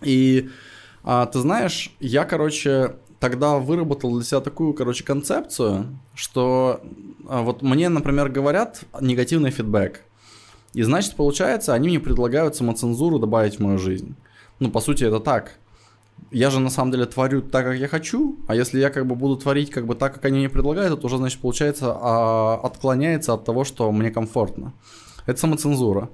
И 0.02 0.50
а, 1.04 1.26
ты 1.26 1.40
знаешь, 1.40 1.92
я, 2.00 2.24
короче, 2.26 2.96
тогда 3.20 3.58
выработал 3.58 4.16
для 4.16 4.24
себя 4.24 4.42
такую, 4.42 4.74
короче, 4.74 5.04
концепцию, 5.04 5.98
что 6.14 6.82
а, 7.28 7.42
вот 7.42 7.62
мне, 7.62 7.90
например, 7.90 8.30
говорят 8.30 8.82
негативный 9.00 9.52
фидбэк. 9.52 10.02
И 10.74 10.84
значит, 10.84 11.16
получается, 11.16 11.74
они 11.74 11.88
мне 11.88 12.00
предлагают 12.00 12.56
самоцензуру 12.56 13.20
добавить 13.20 13.56
в 13.56 13.60
мою 13.60 13.78
жизнь. 13.78 14.16
Ну, 14.60 14.70
по 14.70 14.80
сути, 14.80 15.04
это 15.04 15.20
так 15.20 15.58
я 16.32 16.50
же 16.50 16.60
на 16.60 16.70
самом 16.70 16.92
деле 16.92 17.06
творю 17.06 17.42
так, 17.42 17.66
как 17.66 17.78
я 17.78 17.88
хочу, 17.88 18.38
а 18.48 18.56
если 18.56 18.80
я 18.80 18.90
как 18.90 19.06
бы 19.06 19.16
буду 19.16 19.38
творить 19.38 19.70
как 19.70 19.86
бы 19.86 19.96
так, 19.96 20.16
как 20.16 20.26
они 20.26 20.40
мне 20.40 20.50
предлагают, 20.50 20.98
это 20.98 21.06
уже, 21.06 21.18
значит, 21.18 21.40
получается, 21.40 21.96
а, 21.96 22.60
отклоняется 22.64 23.34
от 23.34 23.46
того, 23.46 23.64
что 23.64 23.92
мне 23.92 24.12
комфортно. 24.12 24.74
Это 25.28 25.40
самоцензура. 25.40 26.10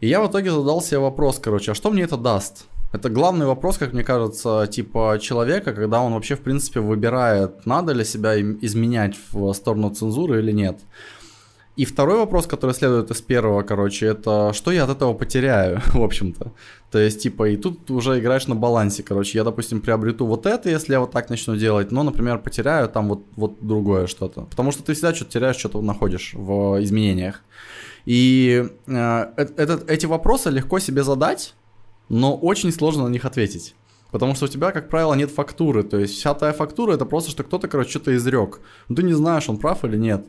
И 0.00 0.08
я 0.08 0.20
в 0.20 0.28
итоге 0.28 0.50
задал 0.50 0.82
себе 0.82 0.98
вопрос, 0.98 1.38
короче, 1.38 1.70
а 1.70 1.74
что 1.74 1.90
мне 1.90 2.02
это 2.02 2.16
даст? 2.16 2.66
Это 2.92 3.10
главный 3.10 3.46
вопрос, 3.46 3.78
как 3.78 3.92
мне 3.92 4.04
кажется, 4.04 4.66
типа 4.66 5.18
человека, 5.20 5.72
когда 5.72 6.00
он 6.00 6.12
вообще, 6.12 6.34
в 6.34 6.40
принципе, 6.40 6.80
выбирает, 6.80 7.66
надо 7.66 7.92
ли 7.92 8.04
себя 8.04 8.40
изменять 8.40 9.16
в 9.32 9.52
сторону 9.52 9.90
цензуры 9.90 10.40
или 10.40 10.52
нет. 10.52 10.78
И 11.76 11.84
второй 11.84 12.16
вопрос, 12.16 12.46
который 12.46 12.74
следует 12.74 13.10
из 13.10 13.20
первого, 13.20 13.62
короче, 13.62 14.06
это 14.06 14.52
что 14.54 14.70
я 14.70 14.84
от 14.84 14.90
этого 14.90 15.12
потеряю, 15.12 15.82
в 15.92 16.02
общем-то. 16.02 16.52
То 16.90 16.98
есть, 16.98 17.22
типа, 17.22 17.50
и 17.50 17.56
тут 17.56 17.90
уже 17.90 18.18
играешь 18.18 18.46
на 18.46 18.54
балансе, 18.54 19.02
короче. 19.02 19.38
Я, 19.38 19.44
допустим, 19.44 19.82
приобрету 19.82 20.24
вот 20.24 20.46
это, 20.46 20.70
если 20.70 20.94
я 20.94 21.00
вот 21.00 21.10
так 21.10 21.28
начну 21.28 21.54
делать, 21.56 21.92
но, 21.92 22.02
например, 22.02 22.38
потеряю 22.38 22.88
там 22.88 23.08
вот, 23.08 23.24
вот 23.36 23.56
другое 23.60 24.06
что-то. 24.06 24.42
Потому 24.42 24.72
что 24.72 24.82
ты 24.82 24.94
всегда 24.94 25.14
что-то 25.14 25.32
теряешь, 25.32 25.56
что-то 25.56 25.82
находишь 25.82 26.32
в 26.34 26.82
изменениях. 26.82 27.42
И 28.06 28.68
э, 28.86 29.26
этот, 29.36 29.90
эти 29.90 30.06
вопросы 30.06 30.50
легко 30.50 30.78
себе 30.78 31.02
задать, 31.02 31.54
но 32.08 32.36
очень 32.36 32.72
сложно 32.72 33.04
на 33.04 33.08
них 33.08 33.24
ответить. 33.24 33.74
Потому 34.10 34.34
что 34.34 34.46
у 34.46 34.48
тебя, 34.48 34.70
как 34.70 34.88
правило, 34.88 35.14
нет 35.14 35.30
фактуры. 35.30 35.82
То 35.82 35.98
есть 35.98 36.14
вся 36.14 36.32
твоя 36.32 36.52
фактура 36.52 36.94
это 36.94 37.04
просто, 37.04 37.30
что 37.30 37.42
кто-то, 37.42 37.68
короче, 37.68 37.90
что-то 37.90 38.16
изрек. 38.16 38.60
Но 38.88 38.96
ты 38.96 39.02
не 39.02 39.12
знаешь, 39.12 39.48
он 39.48 39.58
прав 39.58 39.84
или 39.84 39.96
нет. 39.96 40.24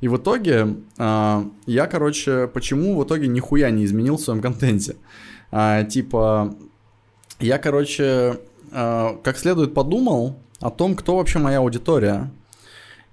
И 0.00 0.08
в 0.08 0.16
итоге 0.18 0.76
э, 0.98 1.44
я, 1.66 1.86
короче, 1.86 2.46
почему 2.46 2.96
в 2.96 3.04
итоге 3.04 3.26
нихуя 3.26 3.70
не 3.70 3.84
изменил 3.84 4.16
в 4.16 4.20
своем 4.20 4.40
контенте? 4.40 4.96
Э, 5.50 5.84
типа, 5.88 6.54
я, 7.40 7.58
короче, 7.58 8.38
э, 8.70 9.16
как 9.22 9.38
следует 9.38 9.74
подумал 9.74 10.38
о 10.60 10.70
том, 10.70 10.94
кто 10.94 11.16
вообще 11.16 11.38
моя 11.38 11.58
аудитория. 11.58 12.30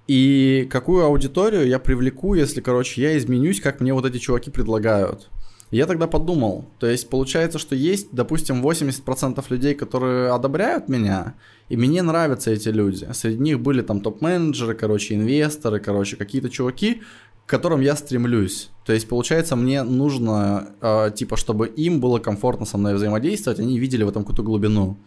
И 0.06 0.68
какую 0.70 1.04
аудиторию 1.04 1.66
я 1.66 1.78
привлеку, 1.78 2.34
если, 2.34 2.60
короче, 2.60 3.02
я 3.02 3.18
изменюсь, 3.18 3.60
как 3.60 3.80
мне 3.80 3.92
вот 3.92 4.04
эти 4.04 4.18
чуваки 4.18 4.50
предлагают. 4.50 5.28
Я 5.72 5.86
тогда 5.86 6.06
подумал, 6.06 6.66
то 6.78 6.86
есть 6.86 7.10
получается, 7.10 7.58
что 7.58 7.74
есть, 7.74 8.10
допустим, 8.12 8.64
80% 8.64 9.44
людей, 9.48 9.74
которые 9.74 10.30
одобряют 10.30 10.88
меня, 10.88 11.34
и 11.68 11.76
мне 11.76 12.02
нравятся 12.02 12.52
эти 12.52 12.68
люди. 12.68 13.08
Среди 13.12 13.38
них 13.38 13.60
были 13.60 13.82
там 13.82 14.00
топ-менеджеры, 14.00 14.74
короче, 14.74 15.16
инвесторы, 15.16 15.80
короче, 15.80 16.14
какие-то 16.14 16.50
чуваки, 16.50 17.02
к 17.44 17.48
которым 17.48 17.80
я 17.80 17.96
стремлюсь. 17.96 18.70
То 18.84 18.92
есть, 18.92 19.08
получается, 19.08 19.56
мне 19.56 19.82
нужно, 19.82 20.68
э, 20.80 21.10
типа, 21.16 21.36
чтобы 21.36 21.66
им 21.66 22.00
было 22.00 22.20
комфортно 22.20 22.64
со 22.64 22.78
мной 22.78 22.94
взаимодействовать, 22.94 23.58
они 23.58 23.80
видели 23.80 24.04
в 24.04 24.08
этом 24.08 24.22
какую-то 24.22 24.44
глубину. 24.44 24.98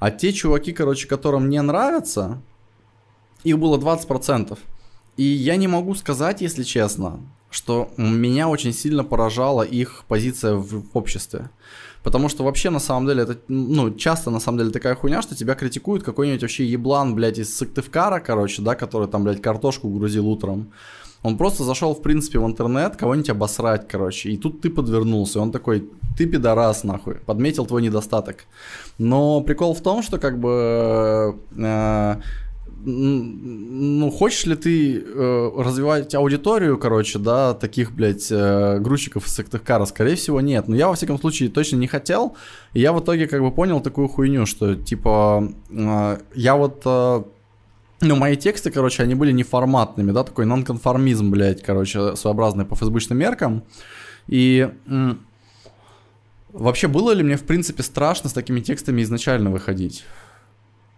А 0.00 0.10
те 0.10 0.32
чуваки, 0.32 0.72
короче, 0.72 1.06
которым 1.06 1.46
мне 1.46 1.62
нравятся, 1.62 2.42
их 3.44 3.58
было 3.58 3.78
20%. 3.78 4.58
И 5.16 5.22
я 5.22 5.56
не 5.56 5.68
могу 5.68 5.94
сказать, 5.94 6.40
если 6.40 6.62
честно, 6.62 7.20
что 7.50 7.90
меня 7.96 8.48
очень 8.48 8.72
сильно 8.72 9.04
поражала 9.04 9.62
их 9.62 10.04
позиция 10.08 10.54
в 10.54 10.84
обществе. 10.94 11.50
Потому 12.02 12.30
что 12.30 12.44
вообще, 12.44 12.70
на 12.70 12.78
самом 12.78 13.06
деле, 13.06 13.24
это, 13.24 13.38
ну, 13.48 13.94
часто, 13.94 14.30
на 14.30 14.40
самом 14.40 14.58
деле, 14.58 14.70
такая 14.70 14.94
хуйня, 14.94 15.20
что 15.20 15.34
тебя 15.34 15.54
критикует 15.54 16.02
какой-нибудь 16.02 16.40
вообще 16.40 16.64
еблан, 16.64 17.14
блядь, 17.14 17.38
из 17.38 17.54
Сыктывкара, 17.54 18.20
короче, 18.20 18.62
да, 18.62 18.74
который 18.74 19.08
там, 19.08 19.24
блядь, 19.24 19.42
картошку 19.42 19.88
грузил 19.88 20.26
утром. 20.26 20.72
Он 21.22 21.36
просто 21.36 21.64
зашел, 21.64 21.94
в 21.94 22.00
принципе, 22.00 22.38
в 22.38 22.46
интернет 22.46 22.96
кого-нибудь 22.96 23.28
обосрать, 23.28 23.86
короче, 23.86 24.30
и 24.30 24.38
тут 24.38 24.62
ты 24.62 24.70
подвернулся. 24.70 25.40
Он 25.40 25.52
такой, 25.52 25.90
ты 26.16 26.24
пидорас, 26.24 26.84
нахуй, 26.84 27.16
подметил 27.16 27.66
твой 27.66 27.82
недостаток. 27.82 28.44
Но 28.96 29.42
прикол 29.42 29.74
в 29.74 29.82
том, 29.82 30.02
что, 30.02 30.18
как 30.18 30.40
бы, 30.40 31.36
э, 31.58 32.14
ну, 32.84 34.10
хочешь 34.10 34.46
ли 34.46 34.56
ты 34.56 34.98
э, 34.98 35.50
развивать 35.56 36.14
аудиторию, 36.14 36.78
короче, 36.78 37.18
да, 37.18 37.54
таких, 37.54 37.92
блядь, 37.92 38.28
э, 38.30 38.78
грузчиков 38.78 39.26
из 39.26 39.34
Сыктывкара? 39.34 39.84
Скорее 39.84 40.16
всего, 40.16 40.40
нет. 40.40 40.68
Но 40.68 40.76
я, 40.76 40.88
во 40.88 40.94
всяком 40.94 41.18
случае, 41.18 41.50
точно 41.50 41.76
не 41.76 41.86
хотел. 41.86 42.36
И 42.72 42.80
я 42.80 42.92
в 42.92 43.00
итоге, 43.00 43.26
как 43.26 43.40
бы, 43.42 43.50
понял 43.50 43.80
такую 43.80 44.08
хуйню, 44.08 44.46
что, 44.46 44.74
типа, 44.74 45.52
э, 45.70 46.18
я 46.34 46.56
вот... 46.56 46.82
Э, 46.84 47.22
ну, 48.00 48.16
мои 48.16 48.36
тексты, 48.36 48.70
короче, 48.70 49.02
они 49.02 49.14
были 49.14 49.32
неформатными, 49.32 50.12
да, 50.12 50.24
такой 50.24 50.46
нонконформизм, 50.46 51.30
блядь, 51.30 51.62
короче, 51.62 52.16
своеобразный 52.16 52.64
по 52.64 52.76
фейсбучным 52.76 53.18
меркам. 53.18 53.64
И... 54.26 54.70
Э, 54.86 55.14
Вообще, 56.52 56.88
было 56.88 57.12
ли 57.12 57.22
мне, 57.22 57.36
в 57.36 57.44
принципе, 57.44 57.82
страшно 57.82 58.28
с 58.28 58.32
такими 58.32 58.60
текстами 58.60 59.02
изначально 59.02 59.50
выходить? 59.50 60.04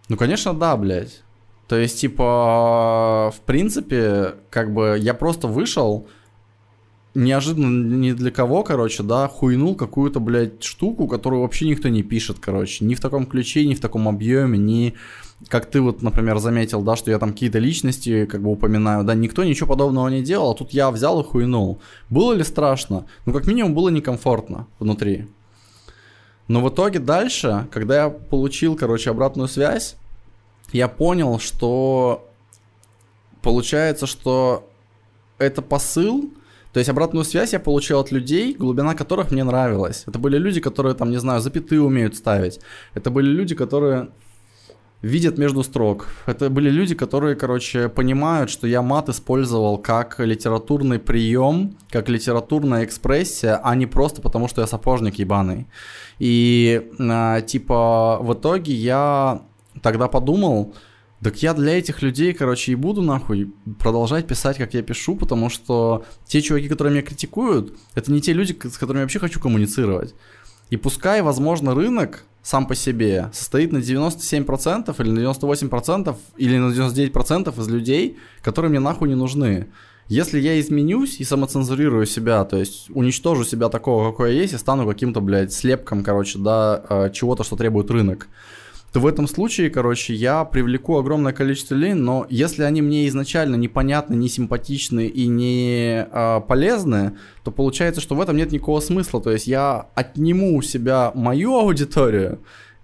Ну, 0.09 0.17
конечно, 0.17 0.53
да, 0.53 0.75
блядь. 0.75 1.21
То 1.67 1.77
есть, 1.77 1.99
типа, 1.99 3.33
в 3.35 3.39
принципе, 3.41 4.35
как 4.49 4.73
бы 4.73 4.97
я 4.99 5.13
просто 5.13 5.47
вышел, 5.47 6.07
неожиданно 7.15 7.95
ни 7.95 8.11
для 8.11 8.31
кого, 8.31 8.63
короче, 8.63 9.03
да, 9.03 9.27
хуйнул 9.27 9.75
какую-то, 9.75 10.19
блядь, 10.19 10.63
штуку, 10.63 11.07
которую 11.07 11.41
вообще 11.41 11.67
никто 11.67 11.89
не 11.89 12.03
пишет, 12.03 12.37
короче. 12.39 12.85
Ни 12.85 12.95
в 12.95 12.99
таком 12.99 13.25
ключе, 13.25 13.65
ни 13.65 13.75
в 13.75 13.79
таком 13.79 14.07
объеме, 14.07 14.57
ни 14.57 14.95
как 15.49 15.65
ты 15.65 15.81
вот, 15.81 16.01
например, 16.01 16.39
заметил, 16.39 16.81
да, 16.81 16.95
что 16.95 17.11
я 17.11 17.19
там 17.19 17.31
какие-то 17.31 17.59
личности 17.59 18.25
как 18.25 18.41
бы 18.41 18.51
упоминаю, 18.51 19.03
да, 19.03 19.13
никто 19.13 19.43
ничего 19.43 19.67
подобного 19.67 20.07
не 20.07 20.21
делал, 20.21 20.51
а 20.51 20.55
тут 20.55 20.71
я 20.71 20.89
взял 20.91 21.19
и 21.19 21.23
хуйнул. 21.23 21.81
Было 22.09 22.33
ли 22.33 22.43
страшно? 22.43 23.05
Ну, 23.25 23.33
как 23.33 23.47
минимум, 23.47 23.73
было 23.73 23.89
некомфортно 23.89 24.67
внутри. 24.79 25.27
Но 26.47 26.61
в 26.61 26.69
итоге 26.69 26.99
дальше, 26.99 27.67
когда 27.71 28.03
я 28.03 28.09
получил, 28.09 28.75
короче, 28.75 29.09
обратную 29.09 29.47
связь, 29.47 29.95
я 30.73 30.87
понял, 30.87 31.39
что 31.39 32.27
получается, 33.41 34.07
что 34.07 34.69
это 35.37 35.61
посыл, 35.61 36.31
то 36.73 36.79
есть 36.79 36.89
обратную 36.89 37.23
связь 37.23 37.53
я 37.53 37.59
получил 37.59 37.99
от 37.99 38.11
людей, 38.11 38.55
глубина 38.55 38.95
которых 38.95 39.31
мне 39.31 39.43
нравилась. 39.43 40.03
Это 40.07 40.17
были 40.17 40.37
люди, 40.39 40.59
которые 40.59 40.95
там, 40.95 41.11
не 41.11 41.17
знаю, 41.17 41.39
запятые 41.39 41.81
умеют 41.81 42.15
ставить. 42.15 42.59
Это 42.95 43.11
были 43.11 43.29
люди, 43.29 43.53
которые 43.53 44.09
видят 45.03 45.37
между 45.37 45.63
строк. 45.63 46.07
Это 46.25 46.49
были 46.49 46.71
люди, 46.71 46.95
которые, 46.95 47.35
короче, 47.35 47.89
понимают, 47.89 48.49
что 48.49 48.65
я 48.67 48.81
мат 48.81 49.09
использовал 49.09 49.77
как 49.77 50.19
литературный 50.19 50.97
прием, 50.97 51.77
как 51.91 52.09
литературная 52.09 52.85
экспрессия, 52.85 53.59
а 53.63 53.75
не 53.75 53.85
просто 53.85 54.21
потому, 54.21 54.47
что 54.47 54.61
я 54.61 54.67
сапожник 54.67 55.19
ебаный. 55.19 55.67
И, 56.19 56.89
э, 56.97 57.41
типа, 57.45 58.17
в 58.21 58.33
итоге 58.33 58.73
я 58.73 59.41
тогда 59.83 60.07
подумал, 60.07 60.73
так 61.21 61.41
я 61.43 61.53
для 61.53 61.77
этих 61.77 62.01
людей, 62.01 62.33
короче, 62.33 62.71
и 62.71 62.75
буду 62.75 63.01
нахуй 63.01 63.53
продолжать 63.79 64.27
писать, 64.27 64.57
как 64.57 64.73
я 64.73 64.81
пишу, 64.81 65.15
потому 65.15 65.49
что 65.49 66.03
те 66.25 66.41
чуваки, 66.41 66.67
которые 66.67 66.93
меня 66.93 67.03
критикуют, 67.03 67.77
это 67.95 68.11
не 68.11 68.19
те 68.19 68.33
люди, 68.33 68.57
с 68.67 68.77
которыми 68.77 68.99
я 68.99 69.03
вообще 69.03 69.19
хочу 69.19 69.39
коммуницировать. 69.39 70.15
И 70.69 70.77
пускай, 70.77 71.21
возможно, 71.21 71.75
рынок 71.75 72.23
сам 72.41 72.67
по 72.67 72.75
себе 72.75 73.29
состоит 73.31 73.71
на 73.71 73.77
97% 73.77 74.95
или 74.99 75.11
на 75.11 75.19
98% 75.19 76.15
или 76.37 76.57
на 76.57 76.71
99% 76.71 77.61
из 77.61 77.67
людей, 77.69 78.17
которые 78.41 78.69
мне 78.69 78.79
нахуй 78.79 79.07
не 79.07 79.15
нужны. 79.15 79.67
Если 80.09 80.41
я 80.41 80.59
изменюсь 80.59 81.21
и 81.21 81.23
самоцензурирую 81.23 82.05
себя, 82.05 82.43
то 82.43 82.57
есть 82.57 82.89
уничтожу 82.89 83.45
себя 83.45 83.69
такого, 83.69 84.11
какой 84.11 84.33
я 84.33 84.41
есть, 84.41 84.53
и 84.53 84.57
стану 84.57 84.85
каким-то, 84.85 85.21
блядь, 85.21 85.53
слепком, 85.53 86.03
короче, 86.03 86.39
да, 86.39 86.83
э, 86.89 87.09
чего-то, 87.13 87.45
что 87.45 87.55
требует 87.55 87.89
рынок, 87.89 88.27
то 88.93 88.99
в 88.99 89.07
этом 89.07 89.27
случае, 89.27 89.71
короче, 89.71 90.13
я 90.13 90.45
привлеку 90.45 90.97
огромное 90.97 91.33
количество 91.33 91.73
людей, 91.73 91.95
но 91.95 92.27
если 92.29 92.61
они 92.61 92.83
мне 92.83 93.07
изначально 93.07 93.55
непонятны, 93.55 94.13
не 94.13 94.29
симпатичны 94.29 95.07
и 95.07 95.25
не 95.25 96.05
э, 96.05 96.41
полезны, 96.47 97.17
то 97.43 97.49
получается, 97.49 98.01
что 98.01 98.13
в 98.13 98.21
этом 98.21 98.37
нет 98.37 98.51
никакого 98.51 98.81
смысла. 98.81 99.19
То 99.19 99.31
есть 99.31 99.47
я 99.47 99.87
отниму 99.95 100.55
у 100.55 100.61
себя 100.61 101.11
мою 101.15 101.55
аудиторию 101.55 102.37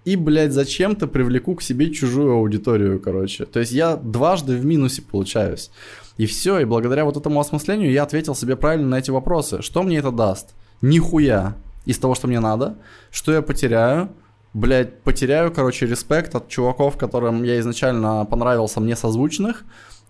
и, 0.04 0.16
блядь, 0.16 0.52
зачем-то 0.52 1.06
привлеку 1.06 1.54
к 1.54 1.62
себе 1.62 1.92
чужую 1.92 2.32
аудиторию, 2.32 2.98
короче. 2.98 3.44
То 3.46 3.60
есть 3.60 3.70
я 3.70 3.94
дважды 3.94 4.56
в 4.56 4.64
минусе 4.64 5.02
получаюсь. 5.02 5.70
И 6.16 6.26
все, 6.26 6.58
и 6.58 6.64
благодаря 6.64 7.04
вот 7.04 7.16
этому 7.16 7.38
осмыслению 7.38 7.92
я 7.92 8.02
ответил 8.02 8.34
себе 8.34 8.56
правильно 8.56 8.88
на 8.88 8.98
эти 8.98 9.12
вопросы. 9.12 9.62
Что 9.62 9.84
мне 9.84 9.98
это 9.98 10.10
даст? 10.10 10.56
Нихуя 10.82 11.54
из 11.84 11.98
того, 11.98 12.16
что 12.16 12.26
мне 12.26 12.40
надо. 12.40 12.78
Что 13.12 13.32
я 13.32 13.42
потеряю? 13.42 14.10
Блядь, 14.54 15.02
потеряю, 15.02 15.52
короче, 15.52 15.86
респект 15.86 16.34
от 16.34 16.48
чуваков, 16.48 16.96
которым 16.96 17.44
я 17.44 17.58
изначально 17.60 18.24
понравился, 18.24 18.80
мне 18.80 18.96
созвучных, 18.96 19.64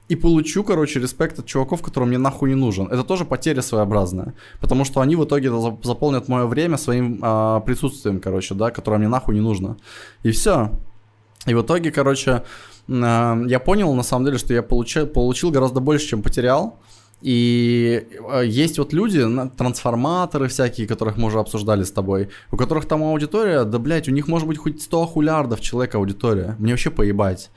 и 0.09 0.17
получу, 0.17 0.65
короче, 0.65 1.01
респект 1.01 1.39
от 1.39 1.47
чуваков, 1.47 1.83
которым 1.83 2.09
мне 2.09 2.19
нахуй 2.19 2.49
не 2.49 2.57
нужен. 2.57 2.86
Это 2.86 3.05
тоже 3.05 3.25
потеря 3.25 3.62
своеобразная, 3.62 4.35
потому 4.60 4.85
что 4.85 5.01
они 5.01 5.17
в 5.17 5.25
итоге 5.25 5.51
заполнят 5.83 6.28
мое 6.28 6.47
время 6.47 6.78
своим 6.78 7.20
э, 7.23 7.60
присутствием, 7.65 8.20
короче, 8.20 8.55
да, 8.55 8.70
которое 8.70 8.99
мне 8.99 9.09
нахуй 9.09 9.35
не 9.35 9.41
нужно. 9.41 9.77
И 10.25 10.31
все. 10.33 10.70
И 11.47 11.55
в 11.55 11.62
итоге, 11.62 11.93
короче, 11.93 12.43
э, 12.89 13.44
я 13.47 13.60
понял, 13.60 13.94
на 13.94 14.02
самом 14.02 14.25
деле, 14.25 14.39
что 14.39 14.52
я 14.52 14.62
получил, 14.62 15.07
получил 15.07 15.52
гораздо 15.52 15.81
больше, 15.81 16.09
чем 16.09 16.23
потерял. 16.23 16.81
И 17.23 18.07
э, 18.32 18.42
есть 18.47 18.78
вот 18.78 18.92
люди, 18.92 19.26
трансформаторы 19.57 20.49
всякие, 20.49 20.86
которых 20.86 21.16
мы 21.16 21.26
уже 21.26 21.39
обсуждали 21.39 21.84
с 21.84 21.92
тобой, 21.92 22.31
у 22.50 22.57
которых 22.57 22.86
там 22.86 23.02
аудитория, 23.02 23.65
да, 23.65 23.78
блядь, 23.78 24.08
у 24.08 24.12
них 24.12 24.26
может 24.26 24.49
быть 24.49 24.58
хоть 24.58 24.81
100 24.81 25.07
хулярдов 25.07 25.60
человек 25.60 25.94
аудитория. 25.94 26.57
Мне 26.58 26.73
вообще 26.73 26.90
поебать. 26.90 27.50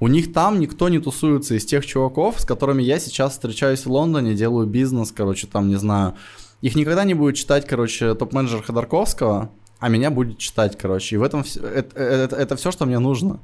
У 0.00 0.06
них 0.06 0.32
там 0.32 0.60
никто 0.60 0.88
не 0.88 1.00
тусуется 1.00 1.54
из 1.56 1.64
тех 1.64 1.84
чуваков, 1.84 2.40
с 2.40 2.44
которыми 2.44 2.82
я 2.82 3.00
сейчас 3.00 3.32
встречаюсь 3.32 3.84
в 3.84 3.90
Лондоне, 3.90 4.34
делаю 4.34 4.66
бизнес, 4.66 5.10
короче, 5.10 5.48
там, 5.48 5.68
не 5.68 5.76
знаю. 5.76 6.14
Их 6.60 6.76
никогда 6.76 7.04
не 7.04 7.14
будет 7.14 7.34
читать, 7.34 7.66
короче, 7.66 8.14
топ-менеджер 8.14 8.62
Ходорковского, 8.62 9.50
а 9.80 9.88
меня 9.88 10.10
будет 10.10 10.38
читать, 10.38 10.78
короче. 10.78 11.16
И 11.16 11.18
в 11.18 11.22
этом 11.24 11.40
это, 11.40 11.66
это, 11.66 12.00
это, 12.00 12.36
это 12.36 12.56
все, 12.56 12.70
что 12.70 12.86
мне 12.86 13.00
нужно. 13.00 13.40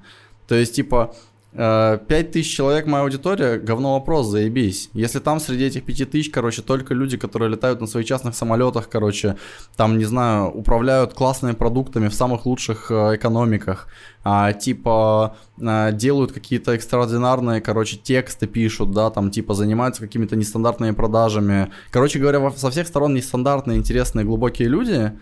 То 0.47 0.55
есть, 0.55 0.75
типа, 0.75 1.15
5000 1.55 2.37
э, 2.37 2.43
человек 2.43 2.87
моя 2.87 3.05
аудитория, 3.05 3.59
говно 3.59 3.95
вопрос, 3.95 4.27
заебись. 4.27 4.91
Если 4.93 5.21
там 5.21 5.39
среди 5.39 5.65
этих 5.67 5.85
5000, 5.85 6.31
короче, 6.31 6.63
только 6.63 6.95
люди, 6.95 7.17
которые 7.17 7.49
летают 7.49 7.81
на 7.81 7.87
своих 7.87 8.07
частных 8.07 8.35
самолетах, 8.35 8.89
короче, 8.89 9.37
там, 9.77 9.97
не 9.97 10.05
знаю, 10.05 10.51
управляют 10.51 11.15
классными 11.15 11.53
продуктами 11.53 12.09
в 12.09 12.15
самых 12.15 12.47
лучших 12.47 12.91
э, 12.91 13.15
экономиках, 13.15 13.87
а, 14.25 14.53
типа 14.53 15.37
а, 15.63 15.93
делают 15.93 16.33
какие-то 16.33 16.73
экстраординарные, 16.73 17.61
короче, 17.61 17.99
тексты 17.99 18.49
пишут, 18.49 18.91
да, 18.91 19.11
там, 19.11 19.31
типа 19.31 19.55
занимаются 19.55 20.03
какими-то 20.03 20.35
нестандартными 20.35 20.91
продажами. 20.91 21.71
Короче 21.93 22.19
говоря, 22.19 22.51
со 22.51 22.71
всех 22.71 22.89
сторон 22.89 23.15
нестандартные, 23.15 23.79
интересные, 23.79 24.25
глубокие 24.25 24.67
люди, 24.67 25.13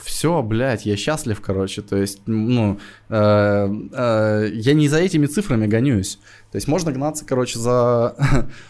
все, 0.00 0.42
блядь, 0.42 0.86
я 0.86 0.96
счастлив, 0.96 1.40
короче, 1.40 1.82
то 1.82 1.96
есть, 1.96 2.22
ну, 2.26 2.78
э, 3.08 3.68
э, 3.92 4.50
я 4.54 4.74
не 4.74 4.88
за 4.88 4.98
этими 4.98 5.26
цифрами 5.26 5.66
гонюсь, 5.66 6.18
то 6.50 6.56
есть 6.56 6.68
можно 6.68 6.92
гнаться, 6.92 7.24
короче, 7.24 7.58
за, 7.58 8.16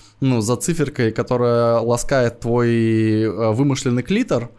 ну, 0.20 0.40
за 0.40 0.56
циферкой, 0.56 1.12
которая 1.12 1.78
ласкает 1.78 2.40
твой 2.40 3.22
э, 3.22 3.52
вымышленный 3.52 4.02
клитор, 4.02 4.50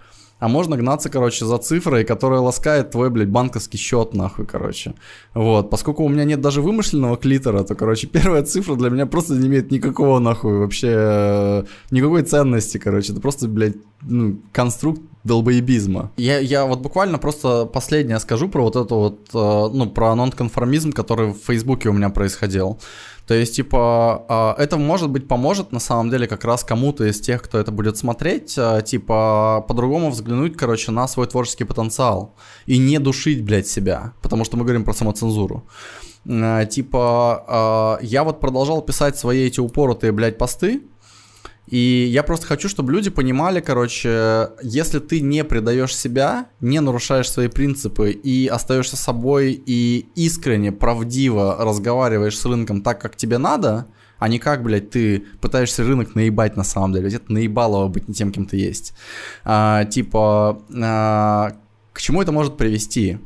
а 0.43 0.49
можно 0.49 0.75
гнаться, 0.75 1.09
короче, 1.09 1.45
за 1.45 1.57
цифрой, 1.57 2.03
которая 2.03 2.41
ласкает 2.41 2.91
твой, 2.91 3.09
блядь, 3.09 3.29
банковский 3.29 3.77
счет, 3.77 4.13
нахуй, 4.13 4.45
короче. 4.45 4.93
Вот, 5.33 5.69
поскольку 5.69 6.03
у 6.03 6.09
меня 6.09 6.25
нет 6.25 6.41
даже 6.41 6.61
вымышленного 6.61 7.15
клитора, 7.15 7.63
то, 7.63 7.75
короче, 7.75 8.07
первая 8.11 8.43
цифра 8.43 8.75
для 8.75 8.89
меня 8.89 9.05
просто 9.05 9.35
не 9.35 9.47
имеет 9.47 9.71
никакого, 9.71 10.19
нахуй, 10.19 10.57
вообще, 10.57 10.89
э, 10.91 11.63
никакой 11.91 12.23
ценности, 12.23 12.77
короче. 12.77 13.13
Это 13.13 13.21
просто, 13.21 13.47
блядь, 13.47 13.75
ну, 14.01 14.41
конструкт 14.51 15.01
долбоебизма. 15.23 16.11
Я, 16.17 16.39
я 16.39 16.65
вот 16.65 16.79
буквально 16.79 17.19
просто 17.19 17.65
последнее 17.65 18.19
скажу 18.19 18.49
про 18.49 18.63
вот 18.63 18.75
это 18.75 18.95
вот, 18.95 19.29
э, 19.33 19.73
ну, 19.73 19.89
про 19.89 20.13
нонконформизм, 20.13 20.91
который 20.91 21.31
в 21.31 21.37
Фейсбуке 21.37 21.87
у 21.87 21.93
меня 21.93 22.09
происходил. 22.09 22.79
То 23.27 23.33
есть, 23.33 23.55
типа, 23.55 24.25
а, 24.27 24.55
это, 24.57 24.77
может 24.77 25.09
быть, 25.09 25.27
поможет 25.27 25.71
на 25.71 25.79
самом 25.79 26.09
деле 26.09 26.27
как 26.27 26.43
раз 26.43 26.63
кому-то 26.63 27.05
из 27.05 27.21
тех, 27.21 27.41
кто 27.41 27.57
это 27.57 27.71
будет 27.71 27.97
смотреть, 27.97 28.55
а, 28.57 28.81
типа, 28.81 29.63
по-другому 29.67 30.11
взглянуть, 30.11 30.57
короче, 30.57 30.91
на 30.91 31.07
свой 31.07 31.27
творческий 31.27 31.63
потенциал 31.63 32.35
и 32.65 32.77
не 32.77 32.99
душить, 32.99 33.43
блядь, 33.43 33.67
себя, 33.67 34.13
потому 34.21 34.43
что 34.43 34.57
мы 34.57 34.63
говорим 34.63 34.83
про 34.83 34.93
самоцензуру. 34.93 35.63
А, 36.29 36.65
типа, 36.65 37.99
я 38.01 38.23
вот 38.23 38.41
продолжал 38.41 38.81
писать 38.81 39.17
свои 39.17 39.45
эти 39.47 39.61
упоротые, 39.61 40.11
блядь, 40.11 40.37
посты, 40.37 40.81
и 41.67 42.09
я 42.11 42.23
просто 42.23 42.45
хочу, 42.45 42.67
чтобы 42.67 42.91
люди 42.91 43.09
понимали, 43.09 43.61
короче, 43.61 44.49
если 44.61 44.99
ты 44.99 45.21
не 45.21 45.43
предаешь 45.43 45.95
себя, 45.95 46.47
не 46.59 46.81
нарушаешь 46.81 47.29
свои 47.29 47.47
принципы 47.47 48.11
и 48.11 48.47
остаешься 48.47 48.97
собой 48.97 49.61
и 49.65 50.07
искренне, 50.15 50.71
правдиво 50.71 51.57
разговариваешь 51.59 52.37
с 52.37 52.45
рынком 52.45 52.81
так, 52.81 52.99
как 52.99 53.15
тебе 53.15 53.37
надо, 53.37 53.87
а 54.19 54.27
не 54.27 54.39
как, 54.39 54.61
блядь, 54.61 54.89
ты 54.89 55.25
пытаешься 55.41 55.83
рынок 55.83 56.15
наебать 56.15 56.57
на 56.57 56.63
самом 56.63 56.93
деле. 56.93 57.13
Это 57.13 57.31
наебалово 57.31 57.87
быть 57.87 58.07
не 58.07 58.13
тем, 58.13 58.31
кем 58.31 58.45
ты 58.45 58.57
есть. 58.57 58.93
А, 59.43 59.85
типа, 59.85 60.61
а, 60.81 61.51
к 61.93 62.01
чему 62.01 62.21
это 62.21 62.31
может 62.31 62.57
привести? 62.57 63.19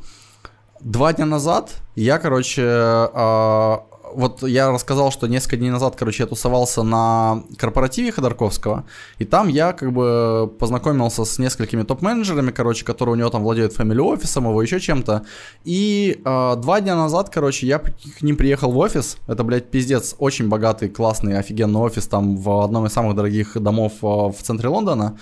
Два 0.80 1.12
дня 1.12 1.26
назад 1.26 1.74
я, 1.96 2.18
короче, 2.18 2.64
а, 2.64 3.84
вот 4.14 4.42
я 4.42 4.70
рассказал, 4.70 5.10
что 5.10 5.26
несколько 5.26 5.56
дней 5.56 5.70
назад, 5.70 5.96
короче, 5.96 6.22
я 6.22 6.26
тусовался 6.26 6.82
на 6.82 7.42
корпоративе 7.56 8.12
Ходорковского, 8.12 8.84
и 9.18 9.24
там 9.24 9.48
я 9.48 9.72
как 9.72 9.92
бы 9.92 10.50
познакомился 10.58 11.24
с 11.24 11.38
несколькими 11.38 11.82
топ-менеджерами, 11.82 12.50
короче, 12.50 12.84
которые 12.84 13.14
у 13.14 13.16
него 13.16 13.30
там 13.30 13.42
владеют 13.42 13.72
фамилий 13.72 14.00
офисом, 14.00 14.44
его 14.44 14.62
еще 14.62 14.80
чем-то. 14.80 15.24
И 15.64 16.20
э, 16.24 16.56
два 16.56 16.80
дня 16.80 16.96
назад, 16.96 17.30
короче, 17.30 17.66
я 17.66 17.78
к 17.78 18.22
ним 18.22 18.36
приехал 18.36 18.72
в 18.72 18.78
офис. 18.78 19.16
Это, 19.26 19.44
блядь, 19.44 19.70
пиздец, 19.70 20.14
очень 20.18 20.48
богатый, 20.48 20.88
классный, 20.88 21.38
офигенный 21.38 21.80
офис 21.80 22.06
там 22.06 22.36
в 22.36 22.64
одном 22.64 22.86
из 22.86 22.92
самых 22.92 23.16
дорогих 23.16 23.60
домов 23.60 23.92
э, 24.02 24.06
в 24.06 24.36
центре 24.42 24.68
Лондона. 24.68 25.18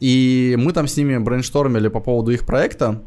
И 0.00 0.56
мы 0.58 0.72
там 0.72 0.86
с 0.86 0.96
ними 0.96 1.18
брейнштормили 1.18 1.88
по 1.88 2.00
поводу 2.00 2.30
их 2.30 2.46
проекта. 2.46 3.02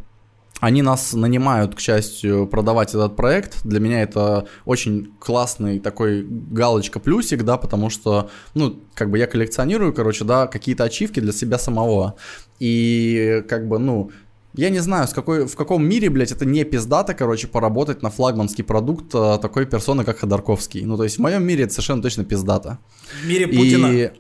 Они 0.60 0.84
нас 0.84 1.14
нанимают, 1.14 1.74
к 1.74 1.80
счастью, 1.80 2.46
продавать 2.46 2.90
этот 2.90 3.16
проект. 3.16 3.64
Для 3.64 3.80
меня 3.80 4.04
это 4.04 4.48
очень 4.66 5.12
классный 5.20 5.80
такой 5.80 6.24
галочка-плюсик, 6.24 7.44
да, 7.44 7.58
потому 7.58 7.90
что, 7.90 8.30
ну, 8.54 8.80
как 8.94 9.10
бы 9.10 9.18
я 9.18 9.26
коллекционирую, 9.26 9.94
короче, 9.94 10.24
да, 10.24 10.46
какие-то 10.46 10.84
ачивки 10.84 11.20
для 11.20 11.34
себя 11.34 11.58
самого. 11.58 12.16
И, 12.60 13.44
как 13.50 13.68
бы, 13.68 13.80
ну, 13.80 14.12
я 14.54 14.70
не 14.70 14.80
знаю, 14.80 15.08
с 15.08 15.14
какой, 15.14 15.48
в 15.48 15.56
каком 15.56 15.86
мире, 15.86 16.10
блядь, 16.10 16.32
это 16.32 16.46
не 16.46 16.64
пиздато, 16.66 17.14
короче, 17.14 17.48
поработать 17.48 18.02
на 18.02 18.10
флагманский 18.10 18.64
продукт 18.64 19.06
а, 19.16 19.38
такой 19.38 19.66
персоны, 19.66 20.04
как 20.04 20.20
Ходорковский. 20.20 20.84
Ну, 20.84 20.98
то 20.98 21.04
есть 21.04 21.18
в 21.18 21.22
моем 21.22 21.44
мире 21.44 21.64
это 21.64 21.74
совершенно 21.74 22.02
точно 22.02 22.26
пиздато. 22.26 22.78
В 23.24 23.28
мире 23.28 23.48
Путина. 23.48 23.88
И 23.88 24.12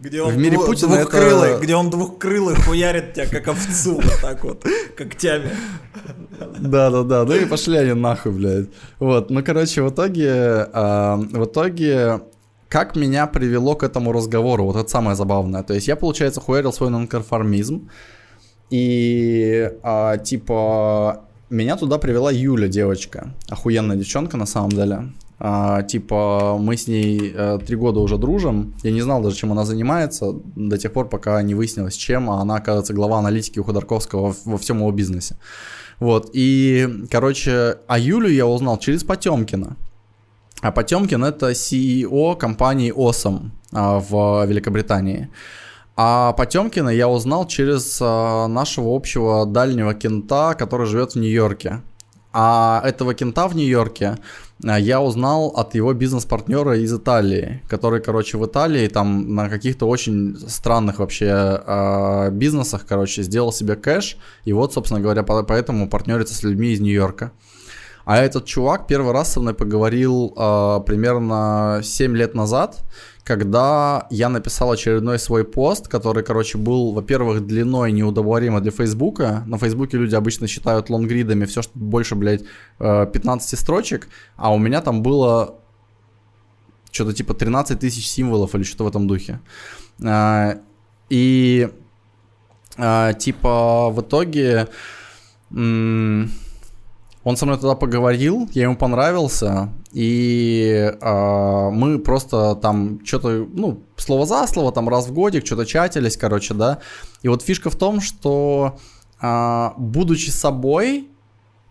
где 0.00 0.22
он 0.22 0.34
в 0.34 0.36
мире 0.36 0.58
Путина 0.58 0.96
двухкрылый, 0.96 1.50
это... 1.50 1.60
где 1.62 1.74
он 1.74 1.90
двухкрылый 1.90 2.54
хуярит 2.56 3.14
тебя 3.14 3.26
как 3.26 3.48
овцу, 3.48 3.94
вот 3.94 4.20
так 4.20 4.44
вот, 4.44 4.64
когтями. 4.96 5.50
Да-да-да, 6.58 7.24
ну 7.24 7.34
и 7.34 7.44
пошли 7.44 7.78
они 7.78 7.92
нахуй, 7.92 8.32
блядь. 8.32 8.68
Вот, 8.98 9.30
ну, 9.30 9.42
короче, 9.42 9.82
в 9.82 9.90
итоге, 9.90 10.68
э, 10.72 11.16
в 11.16 11.44
итоге, 11.44 12.22
как 12.68 12.96
меня 12.96 13.26
привело 13.26 13.74
к 13.74 13.82
этому 13.82 14.12
разговору, 14.12 14.64
вот 14.64 14.76
это 14.76 14.88
самое 14.88 15.16
забавное. 15.16 15.62
То 15.62 15.74
есть 15.74 15.88
я, 15.88 15.96
получается, 15.96 16.40
хуярил 16.40 16.72
свой 16.72 16.90
нонконформизм, 16.90 17.88
и, 18.70 19.70
э, 19.82 20.18
типа, 20.24 21.24
меня 21.50 21.76
туда 21.76 21.98
привела 21.98 22.30
Юля, 22.32 22.68
девочка. 22.68 23.34
Охуенная 23.48 23.96
девчонка, 23.96 24.36
на 24.36 24.46
самом 24.46 24.70
деле. 24.70 25.12
А, 25.38 25.82
типа, 25.82 26.56
мы 26.58 26.76
с 26.76 26.88
ней 26.88 27.32
а, 27.34 27.58
три 27.58 27.76
года 27.76 28.00
уже 28.00 28.16
дружим. 28.16 28.74
Я 28.82 28.90
не 28.90 29.02
знал 29.02 29.20
даже, 29.22 29.36
чем 29.36 29.52
она 29.52 29.64
занимается, 29.64 30.32
до 30.54 30.78
тех 30.78 30.92
пор, 30.92 31.08
пока 31.08 31.42
не 31.42 31.54
выяснилось, 31.54 31.94
чем. 31.94 32.30
А 32.30 32.40
она, 32.40 32.56
оказывается, 32.56 32.94
глава 32.94 33.18
аналитики 33.18 33.58
у 33.58 33.64
Ходорковского 33.64 34.28
во, 34.28 34.34
во 34.44 34.58
всем 34.58 34.78
его 34.78 34.90
бизнесе. 34.92 35.36
Вот, 35.98 36.30
и, 36.32 37.06
короче, 37.10 37.78
а 37.86 37.98
Юлю 37.98 38.28
я 38.28 38.46
узнал 38.46 38.78
через 38.78 39.04
Потемкина. 39.04 39.76
А 40.62 40.72
Потемкин 40.72 41.24
это 41.24 41.50
CEO 41.50 42.36
компании 42.36 42.92
Осом 42.94 43.52
а, 43.72 43.98
в 43.98 44.44
Великобритании. 44.46 45.30
А 45.96 46.32
Потемкина 46.32 46.90
я 46.90 47.08
узнал 47.08 47.46
через 47.46 47.98
а, 48.02 48.46
нашего 48.48 48.94
общего 48.94 49.46
дальнего 49.46 49.94
кента, 49.94 50.54
который 50.54 50.86
живет 50.86 51.12
в 51.12 51.16
Нью-Йорке. 51.16 51.82
А 52.32 52.82
этого 52.84 53.14
кента 53.14 53.48
в 53.48 53.56
Нью-Йорке 53.56 54.18
я 54.62 55.02
узнал 55.02 55.48
от 55.48 55.74
его 55.74 55.92
бизнес-партнера 55.92 56.78
из 56.78 56.92
Италии, 56.92 57.62
который, 57.68 58.00
короче, 58.00 58.38
в 58.38 58.46
Италии 58.46 58.88
там 58.88 59.34
на 59.34 59.50
каких-то 59.50 59.86
очень 59.86 60.36
странных 60.48 60.98
вообще 60.98 61.60
э, 61.66 62.30
бизнесах, 62.30 62.86
короче, 62.86 63.22
сделал 63.22 63.52
себе 63.52 63.76
кэш, 63.76 64.16
и 64.44 64.52
вот, 64.52 64.72
собственно 64.72 65.00
говоря, 65.00 65.22
поэтому 65.22 65.88
партнерится 65.88 66.34
с 66.34 66.42
людьми 66.42 66.72
из 66.72 66.80
Нью-Йорка. 66.80 67.32
А 68.06 68.18
этот 68.18 68.46
чувак 68.46 68.86
первый 68.86 69.12
раз 69.12 69.32
со 69.32 69.40
мной 69.40 69.52
поговорил 69.52 70.32
э, 70.36 70.80
примерно 70.86 71.80
7 71.82 72.16
лет 72.16 72.34
назад, 72.34 72.78
когда 73.26 74.06
я 74.08 74.28
написал 74.28 74.70
очередной 74.70 75.18
свой 75.18 75.44
пост, 75.44 75.88
который, 75.88 76.22
короче, 76.22 76.58
был, 76.58 76.92
во-первых, 76.92 77.44
длиной 77.44 77.90
неудобоваримо 77.90 78.60
для 78.60 78.70
Фейсбука. 78.70 79.42
На 79.46 79.58
Фейсбуке 79.58 79.98
люди 79.98 80.14
обычно 80.14 80.46
считают 80.46 80.90
лонгридами 80.90 81.44
все, 81.44 81.60
что 81.60 81.72
больше, 81.74 82.14
блядь, 82.14 82.44
15 82.78 83.52
э, 83.52 83.56
строчек, 83.56 84.08
а 84.36 84.54
у 84.54 84.58
меня 84.58 84.80
там 84.80 85.02
было 85.02 85.56
что-то 86.92 87.12
типа 87.12 87.34
13 87.34 87.80
тысяч 87.80 88.06
символов 88.06 88.54
или 88.54 88.62
что-то 88.62 88.84
в 88.84 88.88
этом 88.88 89.08
духе. 89.08 89.40
Э, 89.98 90.60
и 91.10 91.68
э, 92.76 93.12
типа 93.18 93.90
в 93.90 94.02
итоге 94.02 94.68
он 97.26 97.36
со 97.36 97.44
мной 97.44 97.58
тогда 97.58 97.74
поговорил, 97.74 98.48
я 98.52 98.62
ему 98.62 98.76
понравился, 98.76 99.72
и 99.96 100.92
э, 101.00 101.70
мы 101.70 101.98
просто 101.98 102.54
там 102.56 103.00
что-то, 103.02 103.48
ну, 103.50 103.82
слово 103.96 104.26
за 104.26 104.46
слово, 104.46 104.70
там 104.70 104.90
раз 104.90 105.06
в 105.06 105.14
годик 105.14 105.46
что-то 105.46 105.64
чатились, 105.64 106.18
короче, 106.18 106.52
да. 106.52 106.80
И 107.22 107.28
вот 107.28 107.40
фишка 107.40 107.70
в 107.70 107.76
том, 107.76 108.02
что 108.02 108.76
э, 109.22 109.70
будучи 109.78 110.28
собой, 110.28 111.08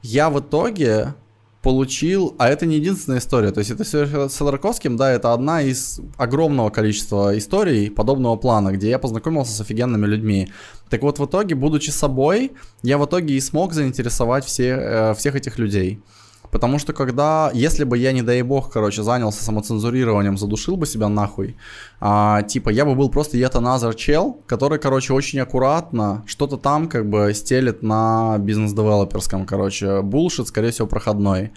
я 0.02 0.32
в 0.32 0.40
итоге 0.40 1.14
получил, 1.62 2.34
а 2.40 2.50
это 2.50 2.66
не 2.66 2.78
единственная 2.78 3.20
история, 3.20 3.52
то 3.52 3.60
есть 3.60 3.70
это 3.70 3.84
все 3.84 4.28
с 4.28 4.36
Ходорковским, 4.36 4.98
да, 4.98 5.12
это 5.12 5.32
одна 5.32 5.62
из 5.62 6.02
огромного 6.18 6.72
количества 6.72 7.38
историй 7.38 7.92
подобного 7.92 8.38
плана, 8.38 8.72
где 8.72 8.90
я 8.90 8.98
познакомился 8.98 9.52
с 9.52 9.62
офигенными 9.62 10.08
людьми. 10.08 10.52
Так 10.90 11.04
вот, 11.04 11.20
в 11.20 11.26
итоге, 11.26 11.54
будучи 11.54 11.92
собой, 11.92 12.54
я 12.82 12.98
в 12.98 13.06
итоге 13.06 13.36
и 13.36 13.40
смог 13.40 13.74
заинтересовать 13.74 14.46
все, 14.46 14.70
э, 14.70 15.14
всех 15.14 15.36
этих 15.36 15.60
людей. 15.60 16.02
Потому 16.56 16.80
что 16.80 16.94
когда, 16.94 17.52
если 17.54 17.84
бы 17.84 17.98
я, 17.98 18.14
не 18.14 18.22
дай 18.22 18.42
бог, 18.42 18.72
короче, 18.72 19.04
занялся 19.04 19.44
самоцензурированием, 19.44 20.38
задушил 20.38 20.78
бы 20.78 20.86
себя 20.86 21.10
нахуй, 21.10 21.58
а, 22.00 22.44
типа, 22.44 22.70
я 22.70 22.86
бы 22.86 22.96
был 22.96 23.10
просто 23.10 23.36
yet 23.36 23.96
чел, 23.96 24.40
который, 24.48 24.80
короче, 24.80 25.12
очень 25.12 25.42
аккуратно 25.42 26.24
что-то 26.26 26.56
там 26.56 26.88
как 26.88 27.10
бы 27.10 27.34
стелит 27.34 27.84
на 27.84 28.38
бизнес-девелоперском, 28.38 29.46
короче, 29.46 30.02
булшит, 30.02 30.48
скорее 30.48 30.72
всего, 30.72 30.88
проходной. 30.88 31.52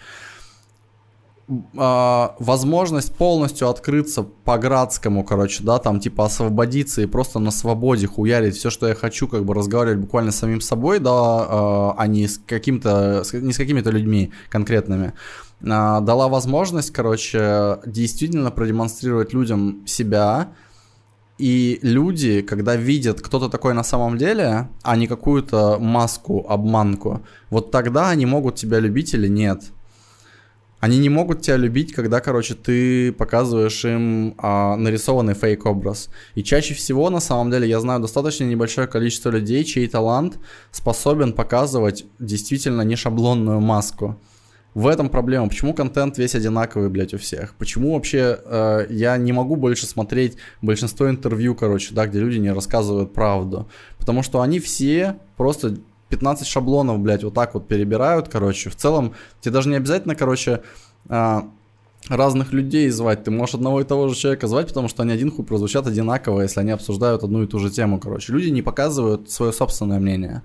А, 1.78 2.36
возможность 2.40 3.14
полностью 3.14 3.70
открыться 3.70 4.22
по 4.22 4.58
градскому, 4.58 5.24
короче, 5.24 5.64
да, 5.64 5.78
там 5.78 5.98
типа 5.98 6.26
освободиться 6.26 7.00
и 7.00 7.06
просто 7.06 7.38
на 7.38 7.50
свободе 7.50 8.06
хуярить 8.06 8.56
все, 8.56 8.68
что 8.68 8.86
я 8.86 8.94
хочу, 8.94 9.26
как 9.28 9.46
бы 9.46 9.54
разговаривать 9.54 9.98
буквально 9.98 10.30
с 10.30 10.36
самим 10.36 10.60
собой, 10.60 10.98
да, 10.98 11.10
а, 11.10 11.94
а 11.96 12.06
не 12.06 12.28
с 12.28 12.36
каким-то, 12.36 13.24
не 13.32 13.54
с 13.54 13.56
какими-то 13.56 13.90
людьми 13.90 14.30
конкретными, 14.50 15.14
а, 15.66 16.00
дала 16.00 16.28
возможность, 16.28 16.90
короче, 16.90 17.78
действительно 17.86 18.50
продемонстрировать 18.50 19.32
людям 19.32 19.86
себя, 19.86 20.48
И 21.38 21.78
люди, 21.82 22.42
когда 22.42 22.76
видят, 22.76 23.20
кто 23.20 23.38
то 23.38 23.48
такой 23.48 23.72
на 23.72 23.84
самом 23.84 24.18
деле, 24.18 24.68
а 24.82 24.96
не 24.96 25.06
какую-то 25.06 25.78
маску, 25.80 26.44
обманку, 26.48 27.20
вот 27.50 27.70
тогда 27.70 28.10
они 28.10 28.26
могут 28.26 28.56
тебя 28.56 28.80
любить 28.80 29.14
или 29.14 29.28
нет. 29.28 29.72
Они 30.80 30.98
не 30.98 31.08
могут 31.08 31.42
тебя 31.42 31.56
любить, 31.56 31.92
когда, 31.92 32.20
короче, 32.20 32.54
ты 32.54 33.12
показываешь 33.12 33.84
им 33.84 34.34
а, 34.38 34.76
нарисованный 34.76 35.34
фейк-образ. 35.34 36.08
И 36.36 36.44
чаще 36.44 36.74
всего, 36.74 37.10
на 37.10 37.20
самом 37.20 37.50
деле, 37.50 37.68
я 37.68 37.80
знаю 37.80 38.00
достаточно 38.00 38.44
небольшое 38.44 38.86
количество 38.86 39.30
людей, 39.30 39.64
чей 39.64 39.88
талант 39.88 40.38
способен 40.70 41.32
показывать 41.32 42.04
действительно 42.20 42.82
не 42.82 42.94
шаблонную 42.94 43.60
маску. 43.60 44.20
В 44.74 44.86
этом 44.86 45.08
проблема. 45.08 45.48
Почему 45.48 45.74
контент 45.74 46.18
весь 46.18 46.36
одинаковый, 46.36 46.88
блядь, 46.88 47.12
у 47.12 47.18
всех? 47.18 47.54
Почему 47.54 47.94
вообще 47.94 48.38
э, 48.44 48.86
я 48.90 49.16
не 49.16 49.32
могу 49.32 49.56
больше 49.56 49.86
смотреть 49.86 50.36
большинство 50.62 51.10
интервью, 51.10 51.56
короче, 51.56 51.94
да, 51.94 52.06
где 52.06 52.20
люди 52.20 52.38
не 52.38 52.52
рассказывают 52.52 53.12
правду? 53.12 53.68
Потому 53.98 54.22
что 54.22 54.40
они 54.40 54.60
все 54.60 55.16
просто 55.36 55.78
15 56.08 56.46
шаблонов, 56.46 57.00
блядь, 57.00 57.24
вот 57.24 57.34
так 57.34 57.54
вот 57.54 57.68
перебирают, 57.68 58.28
короче. 58.28 58.70
В 58.70 58.76
целом, 58.76 59.14
тебе 59.40 59.52
даже 59.52 59.68
не 59.68 59.76
обязательно, 59.76 60.14
короче, 60.14 60.62
а, 61.08 61.48
разных 62.08 62.52
людей 62.52 62.88
звать. 62.90 63.24
Ты 63.24 63.30
можешь 63.30 63.54
одного 63.54 63.80
и 63.80 63.84
того 63.84 64.08
же 64.08 64.14
человека 64.14 64.46
звать, 64.46 64.68
потому 64.68 64.88
что 64.88 65.02
они 65.02 65.12
один 65.12 65.30
хуй 65.30 65.44
прозвучат 65.44 65.86
одинаково, 65.86 66.42
если 66.42 66.60
они 66.60 66.70
обсуждают 66.70 67.22
одну 67.24 67.42
и 67.42 67.46
ту 67.46 67.58
же 67.58 67.70
тему, 67.70 67.98
короче. 67.98 68.32
Люди 68.32 68.48
не 68.48 68.62
показывают 68.62 69.30
свое 69.30 69.52
собственное 69.52 69.98
мнение. 69.98 70.42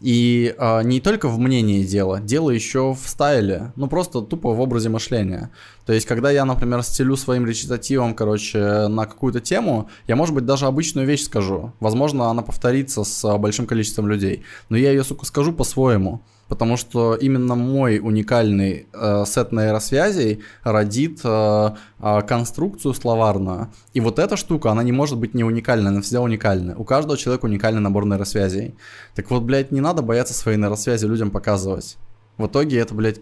И 0.00 0.54
э, 0.56 0.82
не 0.82 1.00
только 1.00 1.28
в 1.28 1.38
мнении 1.38 1.82
дело, 1.82 2.20
дело 2.20 2.50
еще 2.50 2.94
в 2.94 3.08
стайле, 3.08 3.72
ну 3.76 3.88
просто 3.88 4.20
тупо 4.20 4.52
в 4.52 4.60
образе 4.60 4.90
мышления. 4.90 5.50
То 5.86 5.92
есть, 5.92 6.06
когда 6.06 6.30
я, 6.30 6.44
например, 6.44 6.82
стелю 6.82 7.16
своим 7.16 7.46
речитативом, 7.46 8.14
короче, 8.14 8.88
на 8.88 9.06
какую-то 9.06 9.40
тему, 9.40 9.88
я, 10.06 10.16
может 10.16 10.34
быть, 10.34 10.44
даже 10.44 10.66
обычную 10.66 11.06
вещь 11.06 11.22
скажу. 11.24 11.72
Возможно, 11.80 12.28
она 12.28 12.42
повторится 12.42 13.04
с 13.04 13.38
большим 13.38 13.66
количеством 13.66 14.08
людей, 14.08 14.42
но 14.68 14.76
я 14.76 14.90
ее, 14.90 15.02
сука, 15.02 15.24
скажу 15.24 15.52
по-своему 15.52 16.22
потому 16.48 16.76
что 16.76 17.14
именно 17.14 17.54
мой 17.54 17.98
уникальный 17.98 18.86
э, 18.92 19.24
сет 19.26 19.52
нейросвязей 19.52 20.42
родит 20.62 21.20
э, 21.24 21.70
э, 21.98 22.20
конструкцию 22.22 22.94
словарную. 22.94 23.72
И 23.94 24.00
вот 24.00 24.18
эта 24.18 24.36
штука, 24.36 24.70
она 24.70 24.82
не 24.82 24.92
может 24.92 25.18
быть 25.18 25.34
не 25.34 25.44
уникальной, 25.44 25.90
она 25.90 26.02
всегда 26.02 26.22
уникальная. 26.22 26.76
У 26.76 26.84
каждого 26.84 27.16
человека 27.16 27.46
уникальный 27.46 27.80
набор 27.80 28.06
нейросвязей. 28.06 28.74
Так 29.14 29.30
вот, 29.30 29.42
блядь, 29.42 29.72
не 29.72 29.80
надо 29.80 30.02
бояться 30.02 30.34
свои 30.34 30.56
нейросвязи 30.56 31.06
людям 31.06 31.30
показывать. 31.30 31.96
В 32.36 32.46
итоге 32.46 32.78
это, 32.78 32.94
блядь, 32.94 33.20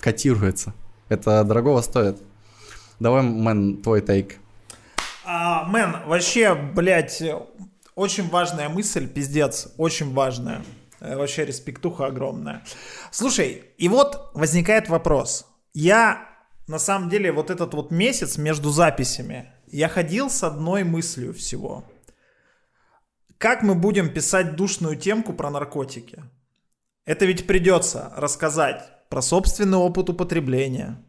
котируется. 0.00 0.74
Это 1.08 1.44
дорогого 1.44 1.80
стоит. 1.80 2.18
Давай, 3.00 3.22
мэн, 3.22 3.78
твой 3.78 4.00
тейк. 4.00 4.36
А, 5.24 5.64
мэн, 5.64 5.96
вообще, 6.06 6.54
блядь, 6.54 7.22
очень 7.94 8.28
важная 8.28 8.68
мысль, 8.68 9.08
пиздец, 9.08 9.72
очень 9.76 10.12
важная. 10.12 10.62
Э, 11.02 11.16
вообще 11.16 11.44
респектуха 11.44 12.06
огромная. 12.06 12.64
Слушай, 13.10 13.64
и 13.76 13.88
вот 13.88 14.30
возникает 14.34 14.88
вопрос. 14.88 15.46
Я 15.74 16.28
на 16.68 16.78
самом 16.78 17.10
деле 17.10 17.32
вот 17.32 17.50
этот 17.50 17.74
вот 17.74 17.90
месяц 17.90 18.38
между 18.38 18.70
записями, 18.70 19.52
я 19.66 19.88
ходил 19.88 20.30
с 20.30 20.44
одной 20.44 20.84
мыслью 20.84 21.34
всего. 21.34 21.84
Как 23.36 23.62
мы 23.62 23.74
будем 23.74 24.14
писать 24.14 24.54
душную 24.54 24.96
темку 24.96 25.32
про 25.32 25.50
наркотики? 25.50 26.22
Это 27.04 27.24
ведь 27.24 27.48
придется 27.48 28.12
рассказать 28.16 28.84
про 29.08 29.22
собственный 29.22 29.78
опыт 29.78 30.08
употребления, 30.08 31.04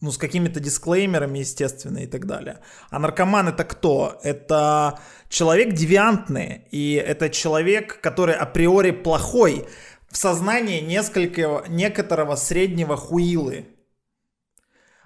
ну, 0.00 0.12
с 0.12 0.18
какими-то 0.18 0.60
дисклеймерами, 0.60 1.40
естественно, 1.40 1.98
и 1.98 2.06
так 2.06 2.26
далее. 2.26 2.60
А 2.90 2.98
наркоман 2.98 3.48
это 3.48 3.64
кто? 3.64 4.20
Это 4.22 5.00
человек 5.28 5.72
девиантный, 5.72 6.66
и 6.70 6.94
это 6.94 7.30
человек, 7.30 8.00
который 8.00 8.34
априори 8.34 8.90
плохой, 8.90 9.66
в 10.08 10.16
сознании 10.16 10.80
несколько, 10.80 11.64
некоторого 11.68 12.36
среднего 12.36 12.96
хуилы. 12.96 13.66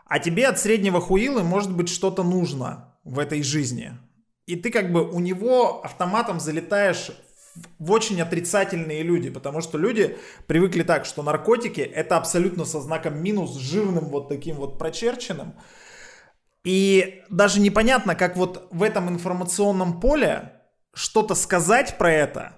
А 0.07 0.18
тебе 0.18 0.47
от 0.47 0.58
среднего 0.58 1.00
хуилы 1.00 1.42
может 1.42 1.74
быть 1.74 1.89
что-то 1.89 2.23
нужно 2.23 2.97
в 3.05 3.18
этой 3.18 3.42
жизни. 3.42 3.92
И 4.47 4.57
ты 4.57 4.70
как 4.70 4.92
бы 4.92 5.08
у 5.08 5.20
него 5.20 5.82
автоматом 5.82 6.40
залетаешь 6.40 7.10
в 7.78 7.90
очень 7.90 8.20
отрицательные 8.20 9.02
люди, 9.02 9.31
потому 9.31 9.60
что 9.60 9.78
люди 9.78 10.16
привыкли 10.47 10.82
так, 10.82 11.05
что 11.05 11.23
наркотики 11.23 11.81
это 11.81 12.16
абсолютно 12.16 12.65
со 12.65 12.81
знаком 12.81 13.23
минус, 13.23 13.57
жирным 13.57 14.07
вот 14.07 14.28
таким 14.28 14.57
вот 14.57 14.78
прочерченным. 14.78 15.55
И 16.64 17.22
даже 17.30 17.60
непонятно, 17.60 18.14
как 18.14 18.36
вот 18.36 18.68
в 18.70 18.82
этом 18.82 19.08
информационном 19.08 20.00
поле 20.00 20.52
что-то 20.92 21.34
сказать 21.34 21.97
про 21.97 22.12
это 22.12 22.56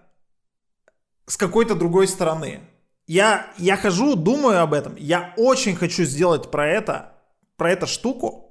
с 1.26 1.36
какой-то 1.36 1.74
другой 1.74 2.08
стороны. 2.08 2.60
Я, 3.06 3.52
я 3.58 3.76
хожу, 3.76 4.16
думаю 4.16 4.60
об 4.62 4.74
этом. 4.74 4.96
Я 4.96 5.34
очень 5.36 5.76
хочу 5.76 6.04
сделать 6.04 6.50
про 6.50 6.68
это, 6.68 7.12
про 7.56 7.72
эту 7.72 7.86
штуку. 7.86 8.50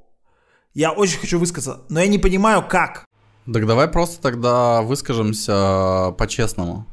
Я 0.73 0.91
очень 0.91 1.19
хочу 1.19 1.38
высказаться, 1.39 1.83
но 1.89 1.99
я 1.99 2.07
не 2.07 2.17
понимаю, 2.17 2.65
как. 2.67 3.05
Так 3.51 3.65
давай 3.65 3.88
просто 3.88 4.21
тогда 4.21 4.81
выскажемся 4.81 6.13
по-честному. 6.17 6.85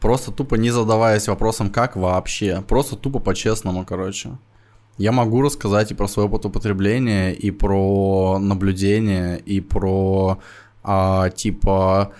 Просто 0.00 0.32
тупо 0.32 0.54
не 0.54 0.70
задаваясь 0.70 1.28
вопросом, 1.28 1.70
как 1.70 1.96
вообще. 1.96 2.62
Просто 2.66 2.96
тупо 2.96 3.18
по-честному, 3.18 3.84
короче. 3.84 4.38
Я 4.98 5.12
могу 5.12 5.42
рассказать 5.42 5.90
и 5.90 5.94
про 5.94 6.06
свой 6.06 6.26
опыт 6.26 6.44
употребления, 6.44 7.32
и 7.32 7.50
про 7.50 8.38
наблюдение, 8.38 9.38
и 9.38 9.60
про, 9.60 10.38
а, 10.82 11.30
типа, 11.30 12.12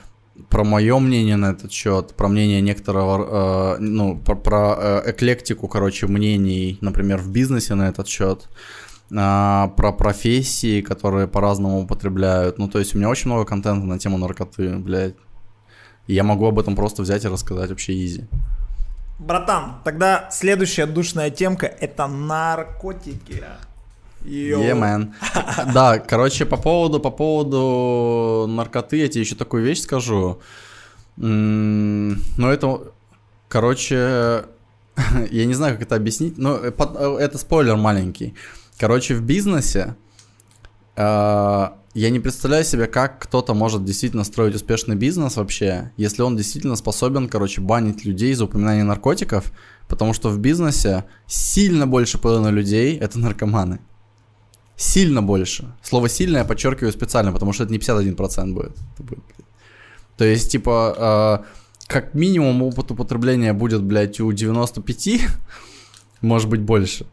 про 0.48 0.64
мое 0.64 0.98
мнение 0.98 1.36
на 1.36 1.50
этот 1.50 1.72
счет, 1.72 2.14
про 2.16 2.28
мнение 2.28 2.60
некоторого, 2.60 3.76
э, 3.76 3.78
ну, 3.80 4.18
про, 4.18 4.34
про 4.34 4.76
э, 4.78 5.10
эклектику, 5.10 5.68
короче, 5.68 6.06
мнений, 6.06 6.78
например, 6.80 7.18
в 7.18 7.30
бизнесе 7.30 7.74
на 7.74 7.88
этот 7.88 8.08
счет 8.08 8.48
а, 9.14 9.68
про 9.76 9.92
профессии, 9.92 10.80
которые 10.80 11.28
по-разному 11.28 11.82
употребляют. 11.82 12.58
Ну, 12.58 12.68
то 12.68 12.78
есть 12.78 12.94
у 12.94 12.98
меня 12.98 13.08
очень 13.08 13.30
много 13.30 13.44
контента 13.44 13.86
на 13.86 13.98
тему 13.98 14.18
наркоты, 14.18 14.76
блядь. 14.78 15.14
Я 16.06 16.24
могу 16.24 16.46
об 16.46 16.58
этом 16.58 16.74
просто 16.74 17.02
взять 17.02 17.24
и 17.24 17.28
рассказать 17.28 17.70
вообще 17.70 17.92
изи. 18.04 18.24
Братан, 19.22 19.76
тогда 19.84 20.28
следующая 20.32 20.86
душная 20.86 21.30
темка 21.30 21.66
это 21.66 22.06
наркотики. 22.08 23.44
Йоу. 24.24 24.62
Yeah. 24.62 25.12
Да, 25.74 25.98
короче, 25.98 26.44
по 26.44 26.56
поводу, 26.56 27.00
по 27.00 27.10
поводу 27.10 28.46
наркоты 28.48 28.96
я 28.98 29.08
тебе 29.08 29.20
еще 29.22 29.34
такую 29.34 29.64
вещь 29.64 29.80
скажу. 29.80 30.40
Ну, 31.16 32.16
это, 32.38 32.92
короче, 33.48 34.44
я 35.30 35.44
не 35.44 35.54
знаю, 35.54 35.74
как 35.74 35.82
это 35.82 35.96
объяснить, 35.96 36.38
но 36.38 36.56
э, 36.56 36.72
э, 36.76 37.16
это 37.20 37.38
спойлер 37.38 37.76
маленький. 37.76 38.34
Короче, 38.78 39.14
в 39.14 39.22
бизнесе 39.22 39.94
э, 40.96 41.68
я 41.94 42.08
не 42.10 42.20
представляю 42.20 42.64
себе, 42.64 42.86
как 42.86 43.18
кто-то 43.18 43.52
может 43.52 43.84
действительно 43.84 44.24
строить 44.24 44.54
успешный 44.54 44.96
бизнес 44.96 45.36
вообще, 45.36 45.92
если 45.98 46.22
он 46.22 46.36
действительно 46.36 46.76
способен, 46.76 47.28
короче, 47.28 47.60
банить 47.60 48.04
людей 48.04 48.32
за 48.34 48.44
упоминание 48.44 48.84
наркотиков, 48.84 49.52
потому 49.88 50.14
что 50.14 50.30
в 50.30 50.38
бизнесе 50.38 51.04
сильно 51.26 51.86
больше 51.86 52.18
половины 52.18 52.48
людей 52.48 52.96
это 52.96 53.18
наркоманы. 53.18 53.80
Сильно 54.76 55.22
больше. 55.22 55.74
Слово 55.82 56.08
сильно 56.08 56.38
я 56.38 56.44
подчеркиваю 56.44 56.92
специально, 56.92 57.30
потому 57.30 57.52
что 57.52 57.64
это 57.64 57.72
не 57.72 57.78
51% 57.78 58.52
будет. 58.52 58.76
То 60.16 60.24
есть, 60.24 60.50
типа, 60.50 61.42
э, 61.44 61.88
как 61.88 62.14
минимум 62.14 62.62
опыт 62.62 62.90
употребления 62.90 63.52
будет, 63.52 63.82
блядь, 63.82 64.18
у 64.20 64.32
95, 64.32 65.20
может 66.22 66.48
быть, 66.48 66.62
больше 66.62 67.06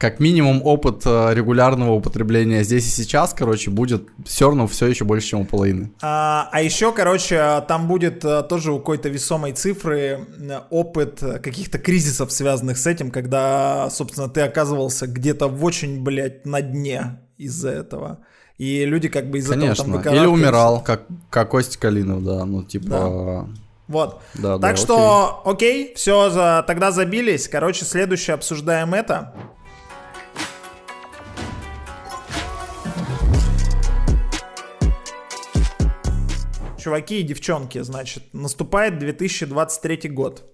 как 0.00 0.18
минимум 0.18 0.62
опыт 0.64 1.02
э, 1.04 1.34
регулярного 1.34 1.92
употребления 1.92 2.64
здесь 2.64 2.86
и 2.86 2.90
сейчас, 2.90 3.34
короче, 3.34 3.70
будет 3.70 4.08
все 4.24 4.46
равно 4.46 4.66
все 4.66 4.86
еще 4.86 5.04
больше, 5.04 5.28
чем 5.28 5.40
у 5.40 5.44
половины. 5.44 5.92
А, 6.00 6.48
а 6.50 6.62
еще, 6.62 6.90
короче, 6.92 7.62
там 7.68 7.86
будет 7.86 8.24
э, 8.24 8.42
тоже 8.44 8.72
у 8.72 8.78
какой-то 8.78 9.10
весомой 9.10 9.52
цифры 9.52 10.26
э, 10.38 10.60
опыт 10.70 11.20
каких-то 11.42 11.78
кризисов, 11.78 12.32
связанных 12.32 12.78
с 12.78 12.86
этим, 12.86 13.10
когда, 13.10 13.90
собственно, 13.90 14.30
ты 14.30 14.40
оказывался 14.40 15.06
где-то 15.06 15.48
в 15.48 15.62
очень, 15.62 16.02
блядь, 16.02 16.46
на 16.46 16.62
дне 16.62 17.20
из-за 17.36 17.68
этого. 17.68 18.20
И 18.56 18.86
люди 18.86 19.10
как 19.10 19.28
бы 19.28 19.36
из-за 19.36 19.52
Конечно. 19.52 19.82
этого 19.82 20.02
там 20.02 20.14
Или 20.14 20.24
умирал, 20.24 20.82
как, 20.82 21.02
как 21.28 21.50
Костя 21.50 21.78
Калинов, 21.78 22.24
да, 22.24 22.46
ну 22.46 22.64
типа... 22.64 22.88
Да. 22.88 23.46
Вот. 23.86 24.22
Да, 24.34 24.52
так 24.58 24.60
да, 24.60 24.76
что, 24.76 25.42
окей, 25.44 25.82
окей 25.82 25.94
все, 25.94 26.30
за, 26.30 26.64
тогда 26.66 26.90
забились. 26.90 27.48
Короче, 27.48 27.84
следующее 27.84 28.34
обсуждаем 28.34 28.94
это. 28.94 29.34
Чуваки 36.80 37.20
и 37.20 37.22
девчонки, 37.22 37.80
значит, 37.82 38.24
наступает 38.32 38.98
2023 38.98 40.08
год. 40.10 40.44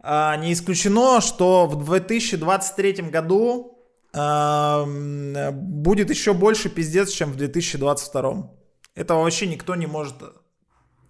А, 0.00 0.36
не 0.36 0.52
исключено, 0.52 1.20
что 1.20 1.66
в 1.66 1.84
2023 1.84 3.10
году 3.10 3.72
будет 4.12 6.08
еще 6.10 6.32
больше 6.32 6.70
пиздец, 6.70 7.10
чем 7.10 7.32
в 7.32 7.36
2022. 7.36 8.50
Этого 8.94 9.22
вообще 9.22 9.46
никто 9.46 9.74
не 9.74 9.86
может 9.86 10.14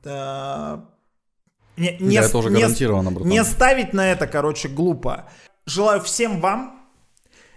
э, 0.04 0.78
не, 1.76 1.96
не, 2.00 2.18
да, 2.18 2.26
это 2.26 2.38
уже 2.38 2.50
гарантированно, 2.50 3.12
братан. 3.12 3.30
Не 3.30 3.44
ставить 3.44 3.92
на 3.92 4.10
это, 4.10 4.26
короче, 4.26 4.68
глупо. 4.68 5.30
Желаю 5.66 6.00
всем 6.00 6.40
вам 6.40 6.88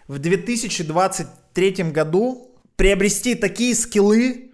в 0.08 0.20
2023 0.20 1.72
году 1.92 2.60
приобрести 2.76 3.36
такие 3.36 3.74
скиллы, 3.76 4.52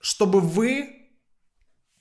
чтобы 0.00 0.40
вы 0.40 0.95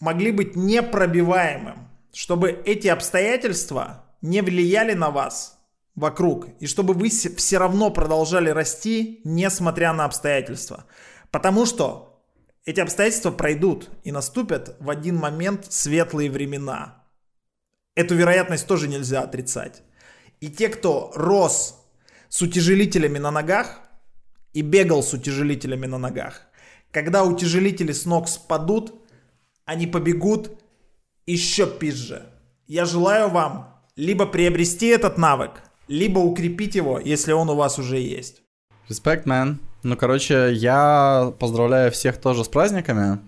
могли 0.05 0.31
быть 0.31 0.55
непробиваемым, 0.55 1.89
чтобы 2.13 2.51
эти 2.51 2.87
обстоятельства 2.87 4.05
не 4.21 4.41
влияли 4.41 4.93
на 4.93 5.09
вас 5.09 5.57
вокруг, 5.95 6.47
и 6.59 6.67
чтобы 6.67 6.93
вы 6.93 7.09
все 7.09 7.57
равно 7.57 7.89
продолжали 7.89 8.49
расти, 8.51 9.21
несмотря 9.23 9.93
на 9.93 10.05
обстоятельства. 10.05 10.85
Потому 11.31 11.65
что 11.65 12.23
эти 12.65 12.79
обстоятельства 12.79 13.31
пройдут 13.31 13.89
и 14.03 14.11
наступят 14.11 14.75
в 14.79 14.91
один 14.91 15.15
момент 15.15 15.65
светлые 15.71 16.29
времена. 16.29 17.03
Эту 17.95 18.13
вероятность 18.13 18.67
тоже 18.67 18.87
нельзя 18.87 19.21
отрицать. 19.21 19.81
И 20.39 20.49
те, 20.49 20.69
кто 20.69 21.11
рос 21.15 21.83
с 22.29 22.41
утяжелителями 22.43 23.17
на 23.17 23.31
ногах 23.31 23.79
и 24.53 24.61
бегал 24.61 25.01
с 25.01 25.13
утяжелителями 25.13 25.87
на 25.87 25.97
ногах, 25.97 26.41
когда 26.91 27.23
утяжелители 27.23 27.91
с 27.91 28.05
ног 28.05 28.27
спадут, 28.29 29.04
они 29.65 29.87
побегут 29.87 30.51
еще 31.25 31.67
пизже. 31.67 32.23
Я 32.67 32.85
желаю 32.85 33.29
вам 33.29 33.75
либо 33.95 34.25
приобрести 34.25 34.87
этот 34.87 35.17
навык, 35.17 35.51
либо 35.87 36.19
укрепить 36.19 36.75
его, 36.75 36.99
если 36.99 37.31
он 37.31 37.49
у 37.49 37.55
вас 37.55 37.79
уже 37.79 37.99
есть. 37.99 38.41
Респект, 38.89 39.25
man. 39.25 39.57
Ну, 39.83 39.95
короче, 39.97 40.51
я 40.53 41.33
поздравляю 41.39 41.91
всех 41.91 42.17
тоже 42.17 42.43
с 42.43 42.47
праздниками. 42.47 43.19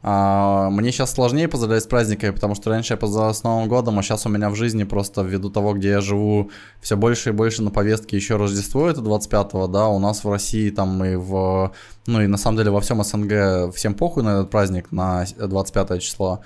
А, 0.00 0.70
мне 0.70 0.92
сейчас 0.92 1.12
сложнее 1.12 1.48
поздравлять 1.48 1.82
с 1.82 1.86
праздниками, 1.86 2.30
потому 2.30 2.54
что 2.54 2.70
раньше 2.70 2.92
я 2.92 2.96
поздравлял 2.96 3.34
с 3.34 3.42
Новым 3.42 3.68
годом, 3.68 3.98
а 3.98 4.02
сейчас 4.02 4.26
у 4.26 4.28
меня 4.28 4.48
в 4.48 4.54
жизни 4.54 4.84
просто 4.84 5.22
ввиду 5.22 5.50
того, 5.50 5.74
где 5.74 5.90
я 5.90 6.00
живу, 6.00 6.50
все 6.80 6.96
больше 6.96 7.30
и 7.30 7.32
больше 7.32 7.62
на 7.62 7.70
повестке 7.70 8.16
еще 8.16 8.36
Рождество, 8.36 8.88
это 8.88 9.00
25-го, 9.00 9.66
да, 9.66 9.88
у 9.88 9.98
нас 9.98 10.22
в 10.22 10.30
России 10.30 10.70
там 10.70 11.04
и 11.04 11.16
в, 11.16 11.72
ну 12.06 12.20
и 12.20 12.28
на 12.28 12.36
самом 12.36 12.58
деле 12.58 12.70
во 12.70 12.80
всем 12.80 13.02
СНГ 13.02 13.74
всем 13.74 13.94
похуй 13.94 14.22
на 14.22 14.40
этот 14.40 14.50
праздник, 14.50 14.92
на 14.92 15.24
25 15.36 16.00
число. 16.00 16.42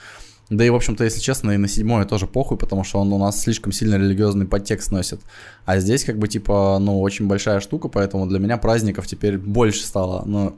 Да 0.48 0.64
и, 0.64 0.70
в 0.70 0.74
общем-то, 0.74 1.04
если 1.04 1.20
честно, 1.20 1.52
и 1.52 1.56
на 1.56 1.68
седьмое 1.68 2.04
тоже 2.04 2.26
похуй, 2.26 2.58
потому 2.58 2.84
что 2.84 3.00
он 3.00 3.12
у 3.12 3.18
нас 3.18 3.40
слишком 3.40 3.72
сильно 3.72 3.94
религиозный 3.94 4.46
подтекст 4.46 4.90
носит. 4.90 5.20
А 5.64 5.78
здесь, 5.78 6.04
как 6.04 6.18
бы, 6.18 6.28
типа, 6.28 6.78
ну, 6.78 7.00
очень 7.00 7.26
большая 7.26 7.60
штука, 7.60 7.88
поэтому 7.88 8.26
для 8.26 8.38
меня 8.38 8.58
праздников 8.58 9.06
теперь 9.06 9.38
больше 9.38 9.82
стало. 9.86 10.24
Ну, 10.26 10.54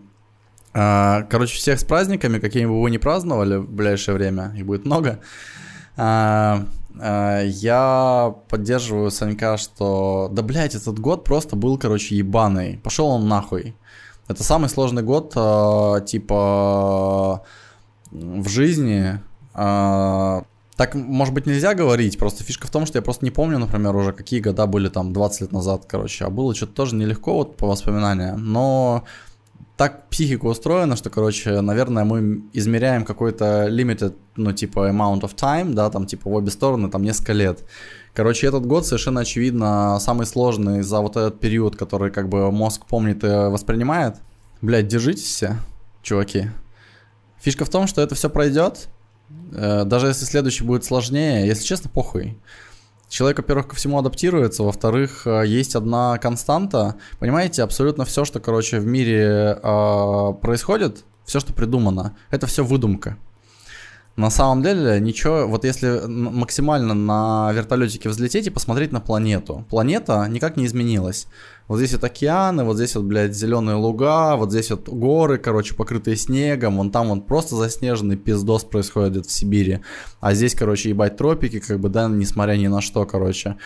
короче, 0.75 1.57
всех 1.57 1.79
с 1.79 1.85
праздниками, 1.85 2.41
какими 2.41 2.67
бы 2.67 2.83
вы 2.83 2.91
ни 2.91 2.99
праздновали 2.99 3.57
в 3.57 3.71
ближайшее 3.71 4.17
время, 4.17 4.53
их 4.57 4.67
будет 4.67 4.85
много. 4.85 5.21
А, 5.97 6.67
а, 6.99 7.43
я 7.43 8.35
поддерживаю 8.49 9.11
Санька, 9.11 9.57
что, 9.57 10.29
да, 10.33 10.43
блядь, 10.43 10.75
этот 10.75 10.99
год 10.99 11.25
просто 11.25 11.57
был, 11.57 11.79
короче, 11.79 12.17
ебаный. 12.17 12.79
Пошел 12.83 13.07
он 13.09 13.29
нахуй. 13.29 13.77
Это 14.29 14.43
самый 14.43 14.69
сложный 14.69 15.03
год, 15.03 15.33
а, 15.37 16.01
типа, 16.01 17.43
в 18.11 18.49
жизни, 18.49 19.21
а, 19.55 20.45
так, 20.77 20.95
может 20.95 21.35
быть, 21.35 21.47
нельзя 21.47 21.75
говорить, 21.75 22.19
просто 22.19 22.43
фишка 22.43 22.67
в 22.67 22.71
том, 22.71 22.85
что 22.87 22.99
я 22.99 23.03
просто 23.03 23.25
не 23.25 23.31
помню, 23.31 23.59
например, 23.59 23.95
уже 23.95 24.13
какие 24.13 24.41
года 24.41 24.67
были 24.67 24.89
там 24.89 25.13
20 25.13 25.43
лет 25.43 25.53
назад, 25.53 25.85
короче, 25.87 26.25
а 26.25 26.31
было 26.31 26.55
что-то 26.55 26.73
тоже 26.73 26.97
нелегко 26.97 27.35
вот 27.35 27.57
по 27.57 27.69
воспоминаниям, 27.69 28.45
но 28.53 29.05
так 29.77 30.09
психика 30.09 30.47
устроена, 30.47 30.97
что, 30.97 31.11
короче, 31.11 31.61
наверное, 31.61 32.05
мы 32.05 32.45
измеряем 32.53 33.05
какой-то 33.05 33.69
limited, 33.69 34.15
ну, 34.37 34.53
типа, 34.53 34.91
amount 34.91 35.23
of 35.23 35.35
time, 35.35 35.73
да, 35.73 35.91
там, 35.91 36.07
типа, 36.07 36.31
в 36.31 36.35
обе 36.35 36.51
стороны, 36.51 36.91
там, 36.91 37.03
несколько 37.03 37.33
лет. 37.33 37.65
Короче, 38.13 38.47
этот 38.47 38.67
год 38.67 38.87
совершенно 38.87 39.23
очевидно 39.23 39.99
самый 40.01 40.27
сложный 40.27 40.83
за 40.83 41.01
вот 41.01 41.17
этот 41.17 41.41
период, 41.41 41.77
который, 41.77 42.13
как 42.13 42.29
бы, 42.29 42.53
мозг 42.53 42.87
помнит 42.87 43.25
и 43.25 43.27
воспринимает. 43.27 44.17
Блять, 44.63 44.87
держитесь 44.87 45.25
все, 45.25 45.57
чуваки. 46.03 46.51
Фишка 47.41 47.65
в 47.65 47.69
том, 47.69 47.87
что 47.87 48.01
это 48.01 48.15
все 48.15 48.31
пройдет, 48.31 48.89
Э, 49.53 49.85
даже 49.85 50.09
если 50.09 50.25
следующий 50.25 50.65
будет 50.65 50.85
сложнее, 50.85 51.47
если 51.47 51.65
честно, 51.65 51.91
похуй. 51.91 52.37
Человек, 53.15 53.39
во-первых, 53.39 53.69
ко 53.69 53.77
всему 53.77 53.97
адаптируется, 53.97 54.65
во-вторых, 54.65 55.25
э, 55.25 55.45
есть 55.47 55.77
одна 55.77 56.19
константа. 56.19 56.97
Понимаете, 57.21 57.63
абсолютно 57.63 58.05
все, 58.05 58.25
что, 58.25 58.41
короче, 58.41 58.81
в 58.81 58.87
мире 58.87 59.57
э, 59.63 60.33
происходит, 60.43 61.05
все, 61.25 61.39
что 61.39 61.53
придумано, 61.53 62.17
это 62.33 62.49
все 62.49 62.65
выдумка. 62.65 63.17
На 64.17 64.31
самом 64.31 64.63
деле 64.63 65.01
ничего, 65.01 65.49
вот 65.49 65.65
если 65.65 66.07
максимально 66.07 66.95
на 66.95 67.51
вертолетике 67.53 68.09
взлететь 68.09 68.47
и 68.47 68.51
посмотреть 68.51 68.93
на 68.93 69.01
планету, 69.01 69.67
планета 69.69 70.25
никак 70.29 70.57
не 70.57 70.67
изменилась. 70.67 71.27
Вот 71.67 71.79
здесь 71.79 71.95
вот 71.95 72.05
океаны, 72.05 72.63
вот 72.63 72.77
здесь 72.77 72.95
вот, 72.95 73.05
блядь, 73.07 73.35
зеленые 73.35 73.75
луга, 73.75 74.37
вот 74.37 74.53
здесь 74.53 74.71
вот 74.71 74.89
горы, 74.89 75.39
короче, 75.39 75.75
покрытые 75.75 76.17
снегом, 76.17 76.77
вон 76.77 76.93
там 76.93 77.09
вон 77.09 77.23
просто 77.23 77.57
заснеженный 77.57 78.17
пиздос 78.17 78.63
происходит 78.63 79.27
в 79.27 79.33
Сибири. 79.33 79.81
А 80.21 80.35
здесь, 80.35 80.55
короче, 80.55 80.91
ебать 80.91 81.17
тропики, 81.17 81.59
как 81.59 81.81
бы, 81.81 81.89
да, 81.89 82.07
несмотря 82.07 82.55
ни 82.55 82.69
на 82.69 82.81
что, 82.81 83.05
короче. 83.07 83.57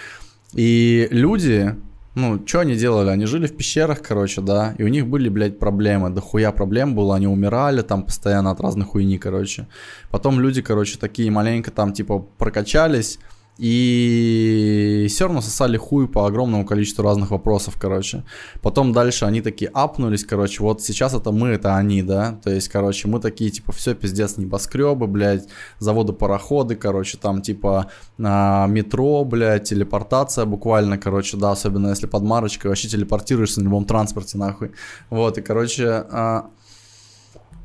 И 0.54 1.08
люди, 1.10 1.74
ну, 2.18 2.42
что 2.46 2.60
они 2.60 2.74
делали? 2.74 3.10
Они 3.10 3.26
жили 3.26 3.46
в 3.46 3.56
пещерах, 3.56 4.02
короче, 4.02 4.40
да, 4.40 4.74
и 4.76 4.82
у 4.82 4.88
них 4.88 5.06
были, 5.06 5.28
блядь, 5.28 5.58
проблемы, 5.58 6.10
да 6.10 6.20
хуя 6.20 6.50
проблем 6.52 6.94
было, 6.94 7.14
они 7.14 7.26
умирали 7.26 7.82
там 7.82 8.02
постоянно 8.02 8.50
от 8.50 8.60
разных 8.60 8.88
хуйни, 8.88 9.18
короче. 9.18 9.68
Потом 10.10 10.40
люди, 10.40 10.60
короче, 10.60 10.98
такие 10.98 11.30
маленько 11.30 11.70
там, 11.70 11.92
типа, 11.92 12.18
прокачались, 12.18 13.18
и 13.58 15.06
все 15.10 15.24
равно 15.24 15.40
сосали 15.40 15.76
хуй 15.76 16.06
по 16.06 16.26
огромному 16.26 16.64
количеству 16.64 17.02
разных 17.02 17.32
вопросов, 17.32 17.74
короче. 17.78 18.22
Потом 18.62 18.92
дальше 18.92 19.24
они 19.24 19.40
такие 19.40 19.68
апнулись, 19.74 20.24
короче, 20.24 20.62
вот 20.62 20.80
сейчас 20.80 21.12
это 21.12 21.32
мы, 21.32 21.48
это 21.48 21.76
они, 21.76 22.02
да. 22.02 22.38
То 22.44 22.50
есть, 22.50 22.68
короче, 22.68 23.08
мы 23.08 23.18
такие, 23.18 23.50
типа, 23.50 23.72
все, 23.72 23.94
пиздец, 23.94 24.36
небоскребы, 24.36 25.08
блядь, 25.08 25.48
заводы-пароходы, 25.80 26.76
короче, 26.76 27.18
там, 27.18 27.42
типа, 27.42 27.90
а, 28.22 28.66
метро, 28.68 29.24
блядь, 29.24 29.64
телепортация 29.64 30.44
буквально, 30.44 30.96
короче, 30.96 31.36
да, 31.36 31.50
особенно 31.50 31.88
если 31.88 32.06
под 32.06 32.22
марочкой, 32.22 32.68
вообще 32.68 32.86
телепортируешься 32.86 33.60
на 33.60 33.64
любом 33.64 33.84
транспорте, 33.84 34.38
нахуй. 34.38 34.70
Вот, 35.10 35.36
и, 35.36 35.42
короче, 35.42 36.06
а, 36.10 36.50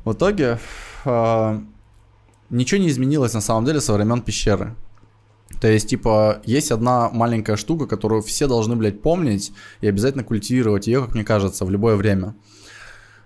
в 0.04 0.12
итоге 0.12 0.58
а, 1.04 1.62
ничего 2.50 2.80
не 2.80 2.88
изменилось 2.88 3.34
на 3.34 3.40
самом 3.40 3.64
деле 3.64 3.80
со 3.80 3.92
времен 3.92 4.20
пещеры. 4.20 4.74
То 5.60 5.68
есть, 5.68 5.88
типа, 5.88 6.42
есть 6.44 6.70
одна 6.70 7.10
маленькая 7.10 7.56
штука, 7.56 7.86
которую 7.86 8.22
все 8.22 8.46
должны, 8.46 8.76
блядь, 8.76 9.02
помнить 9.02 9.52
и 9.80 9.86
обязательно 9.86 10.24
культивировать 10.24 10.86
ее, 10.86 11.02
как 11.02 11.14
мне 11.14 11.24
кажется, 11.24 11.64
в 11.64 11.70
любое 11.70 11.96
время. 11.96 12.34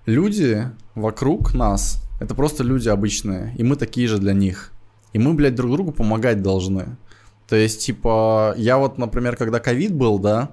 Люди 0.07 0.71
вокруг 0.95 1.55
нас, 1.55 2.03
это 2.21 2.35
просто 2.35 2.65
люди 2.65 2.89
обычные, 2.89 3.55
и 3.57 3.63
мы 3.63 3.77
такие 3.77 4.09
же 4.09 4.19
для 4.19 4.33
них. 4.33 4.73
И 5.13 5.19
мы, 5.19 5.35
блядь, 5.35 5.55
друг 5.55 5.73
другу 5.73 5.93
помогать 5.93 6.43
должны. 6.43 6.97
То 7.49 7.57
есть, 7.57 7.85
типа, 7.85 8.55
я 8.57 8.79
вот, 8.79 8.99
например, 8.99 9.37
когда 9.37 9.59
ковид 9.59 9.95
был, 9.95 10.19
да, 10.19 10.51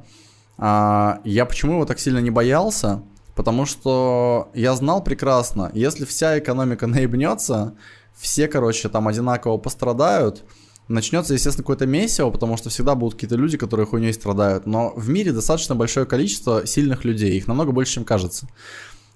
а, 0.58 1.20
я 1.26 1.46
почему 1.46 1.74
его 1.74 1.86
так 1.86 2.00
сильно 2.00 2.20
не 2.20 2.32
боялся? 2.32 3.04
Потому 3.36 3.66
что 3.66 4.50
я 4.54 4.74
знал 4.76 5.04
прекрасно, 5.04 5.70
если 5.74 6.06
вся 6.06 6.40
экономика 6.40 6.88
наебнется, 6.88 7.76
все, 8.16 8.48
короче, 8.48 8.88
там 8.88 9.10
одинаково 9.10 9.58
пострадают, 9.58 10.46
начнется, 10.88 11.34
естественно, 11.34 11.64
какое-то 11.64 11.86
месиво, 11.86 12.30
потому 12.30 12.58
что 12.58 12.70
всегда 12.70 12.96
будут 12.96 13.16
какие-то 13.16 13.36
люди, 13.36 13.58
которые 13.58 13.86
хуйней 13.86 14.14
страдают. 14.14 14.66
Но 14.66 14.94
в 14.96 15.10
мире 15.10 15.32
достаточно 15.32 15.76
большое 15.76 16.06
количество 16.06 16.66
сильных 16.66 17.06
людей, 17.06 17.38
их 17.38 17.48
намного 17.48 17.72
больше, 17.72 17.94
чем 17.94 18.06
кажется. 18.06 18.48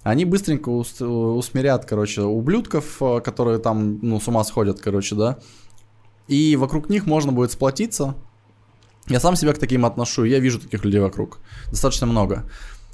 Они 0.02 0.24
быстренько 0.24 0.70
ус- 0.70 1.00
усмирят, 1.00 1.84
короче, 1.84 2.22
ублюдков, 2.22 3.02
э, 3.02 3.20
которые 3.20 3.58
там, 3.58 3.98
ну, 4.00 4.18
с 4.18 4.28
ума 4.28 4.42
сходят, 4.44 4.80
короче, 4.80 5.14
да. 5.14 5.38
И 6.26 6.56
вокруг 6.56 6.88
них 6.88 7.06
можно 7.06 7.32
будет 7.32 7.52
сплотиться. 7.52 8.14
Я 9.08 9.20
сам 9.20 9.36
себя 9.36 9.52
к 9.52 9.58
таким 9.58 9.84
отношу, 9.84 10.24
я 10.24 10.38
вижу 10.38 10.60
таких 10.60 10.84
людей 10.84 11.00
вокруг. 11.00 11.38
Достаточно 11.70 12.06
много. 12.06 12.44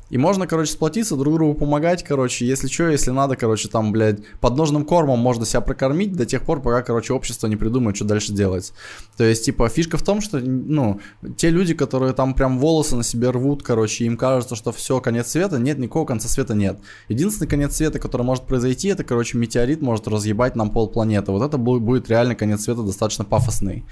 И 0.08 0.18
можно, 0.18 0.46
короче, 0.46 0.72
сплотиться, 0.72 1.16
друг 1.16 1.34
другу 1.34 1.54
помогать, 1.54 2.04
короче, 2.04 2.46
если 2.46 2.68
что, 2.68 2.88
если 2.88 3.10
надо, 3.10 3.34
короче, 3.36 3.68
там, 3.68 3.90
блядь, 3.90 4.20
подножным 4.40 4.84
кормом 4.84 5.18
можно 5.18 5.44
себя 5.44 5.60
прокормить 5.60 6.12
до 6.12 6.26
тех 6.26 6.42
пор, 6.42 6.62
пока, 6.62 6.82
короче, 6.82 7.12
общество 7.12 7.48
не 7.48 7.56
придумает, 7.56 7.96
что 7.96 8.04
дальше 8.04 8.32
делать. 8.32 8.72
То 9.16 9.24
есть, 9.24 9.44
типа, 9.44 9.68
фишка 9.68 9.98
в 9.98 10.02
том, 10.02 10.20
что, 10.20 10.38
ну, 10.38 11.00
те 11.36 11.50
люди, 11.50 11.74
которые 11.74 12.12
там 12.12 12.34
прям 12.34 12.58
волосы 12.58 12.94
на 12.94 13.02
себе 13.02 13.30
рвут, 13.30 13.64
короче, 13.64 14.04
им 14.04 14.16
кажется, 14.16 14.54
что 14.54 14.70
все, 14.70 15.00
конец 15.00 15.28
света, 15.28 15.58
нет, 15.58 15.78
никакого 15.78 16.06
конца 16.06 16.28
света 16.28 16.54
нет. 16.54 16.78
Единственный 17.08 17.48
конец 17.48 17.74
света, 17.76 17.98
который 17.98 18.22
может 18.22 18.44
произойти, 18.44 18.88
это, 18.88 19.02
короче, 19.02 19.36
метеорит 19.38 19.82
может 19.82 20.06
разъебать 20.06 20.54
нам 20.54 20.70
полпланеты. 20.70 21.32
Вот 21.32 21.42
это 21.42 21.58
будет 21.58 22.08
реально 22.08 22.36
конец 22.36 22.62
света 22.62 22.82
достаточно 22.82 23.24
пафосный. 23.24 23.84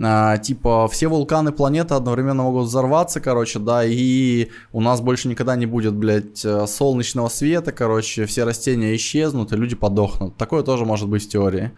А, 0.00 0.38
типа, 0.38 0.86
все 0.88 1.08
вулканы 1.08 1.50
планеты 1.50 1.94
одновременно 1.94 2.44
могут 2.44 2.66
взорваться, 2.66 3.20
короче, 3.20 3.58
да, 3.58 3.84
и 3.84 4.48
у 4.72 4.80
нас 4.80 5.00
больше 5.00 5.28
никогда 5.28 5.56
не 5.56 5.66
будет, 5.66 5.94
блядь, 5.94 6.44
э, 6.44 6.66
солнечного 6.66 7.28
света, 7.28 7.72
короче, 7.72 8.26
все 8.26 8.44
растения 8.44 8.94
исчезнут, 8.94 9.52
и 9.52 9.56
люди 9.56 9.74
подохнут. 9.74 10.36
Такое 10.36 10.62
тоже 10.62 10.84
может 10.84 11.08
быть 11.08 11.24
в 11.24 11.28
теории. 11.28 11.72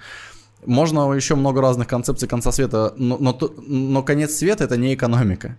Можно 0.67 1.11
еще 1.15 1.35
много 1.35 1.63
разных 1.63 1.89
концепций 1.89 2.29
конца 2.29 2.53
света, 2.53 2.93
но, 2.97 3.17
но, 3.19 3.39
но 3.67 4.03
конец 4.03 4.35
света 4.35 4.65
это 4.65 4.77
не 4.77 4.93
экономика. 4.93 5.57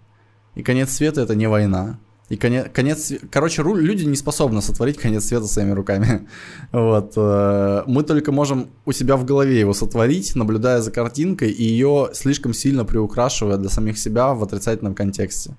И 0.53 0.61
конец 0.61 0.91
света 0.91 1.21
это 1.21 1.35
не 1.35 1.47
война. 1.47 1.97
И 2.31 2.37
конец, 2.37 2.67
конец, 2.73 3.11
короче, 3.29 3.61
люди 3.61 4.05
не 4.05 4.15
способны 4.15 4.61
сотворить 4.61 4.97
конец 4.97 5.25
света 5.25 5.47
своими 5.47 5.71
руками. 5.71 6.29
Вот. 6.71 7.13
Э, 7.17 7.83
мы 7.87 8.03
только 8.03 8.31
можем 8.31 8.69
у 8.85 8.93
себя 8.93 9.17
в 9.17 9.25
голове 9.25 9.59
его 9.59 9.73
сотворить, 9.73 10.33
наблюдая 10.35 10.79
за 10.79 10.91
картинкой 10.91 11.51
и 11.51 11.63
ее 11.63 12.09
слишком 12.13 12.53
сильно 12.53 12.85
приукрашивая 12.85 13.57
для 13.57 13.69
самих 13.69 13.97
себя 13.97 14.33
в 14.33 14.41
отрицательном 14.43 14.95
контексте. 14.95 15.57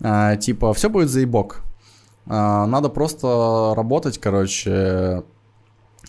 Э, 0.00 0.36
типа, 0.40 0.74
все 0.74 0.88
будет 0.90 1.08
заебок. 1.08 1.62
Э, 2.26 2.66
надо 2.66 2.88
просто 2.88 3.72
работать, 3.76 4.18
короче, 4.18 5.22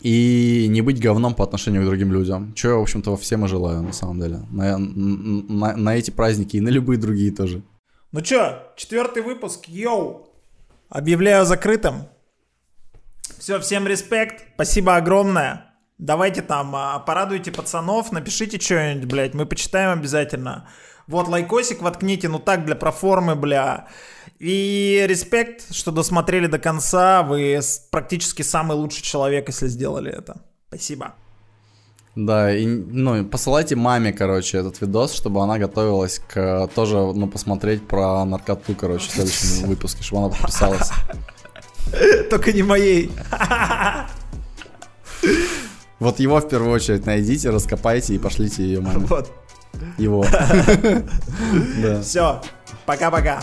и 0.01 0.65
не 0.69 0.81
быть 0.81 0.99
говном 0.99 1.35
по 1.35 1.43
отношению 1.43 1.83
к 1.83 1.85
другим 1.85 2.11
людям. 2.11 2.53
Чего 2.55 2.71
я, 2.71 2.77
в 2.79 2.81
общем-то, 2.81 3.15
всем 3.15 3.45
и 3.45 3.47
желаю, 3.47 3.83
на 3.83 3.93
самом 3.93 4.19
деле. 4.19 4.39
На, 4.49 4.79
на, 4.79 5.77
на 5.77 5.95
эти 5.95 6.09
праздники 6.09 6.57
и 6.57 6.61
на 6.61 6.69
любые 6.69 6.97
другие 6.99 7.31
тоже. 7.31 7.61
Ну 8.13 8.21
чё, 8.21 8.61
четвертый 8.75 9.23
выпуск, 9.23 9.67
йоу! 9.67 10.29
Объявляю 10.87 11.47
закрытым. 11.47 12.07
Все, 13.39 13.59
всем 13.59 13.87
респект, 13.87 14.45
спасибо 14.53 14.97
огромное. 14.97 15.73
Давайте 15.97 16.43
там, 16.43 16.75
а, 16.75 16.99
порадуйте 16.99 17.51
пацанов, 17.51 18.11
напишите 18.11 18.59
что-нибудь, 18.59 19.09
блядь, 19.09 19.33
мы 19.33 19.47
почитаем 19.47 19.97
обязательно. 19.97 20.69
Вот, 21.07 21.27
лайкосик 21.27 21.81
воткните, 21.81 22.29
ну 22.29 22.37
так, 22.37 22.65
для 22.65 22.75
проформы, 22.75 23.33
бля. 23.33 23.87
И 24.37 25.03
респект, 25.07 25.73
что 25.73 25.91
досмотрели 25.91 26.45
до 26.45 26.59
конца, 26.59 27.23
вы 27.23 27.59
практически 27.89 28.43
самый 28.43 28.77
лучший 28.77 29.01
человек, 29.01 29.47
если 29.47 29.67
сделали 29.67 30.11
это. 30.11 30.39
Спасибо. 30.67 31.15
Да, 32.15 32.55
и, 32.55 32.67
ну, 32.67 33.25
посылайте 33.25 33.75
маме, 33.75 34.13
короче, 34.13 34.59
этот 34.59 34.79
видос, 34.81 35.13
чтобы 35.13 35.41
она 35.41 35.57
готовилась 35.57 36.19
к 36.19 36.69
тоже, 36.75 36.97
ну, 36.97 37.27
посмотреть 37.27 37.87
про 37.87 38.23
наркоту, 38.23 38.75
короче, 38.75 39.09
в 39.09 39.13
следующем 39.13 39.67
выпуске, 39.67 40.03
чтобы 40.03 40.25
она 40.25 40.29
подписалась. 40.29 40.91
Только 42.29 42.53
не 42.53 42.63
моей. 42.63 43.11
Вот 45.99 46.19
его 46.19 46.41
в 46.41 46.49
первую 46.49 46.73
очередь 46.73 47.05
найдите, 47.05 47.49
раскопайте 47.49 48.15
и 48.15 48.17
пошлите 48.17 48.61
ее 48.61 48.81
маме. 48.81 49.05
Вот. 49.05 49.31
Его. 49.97 50.25
Все, 52.01 52.41
пока-пока. 52.85 53.41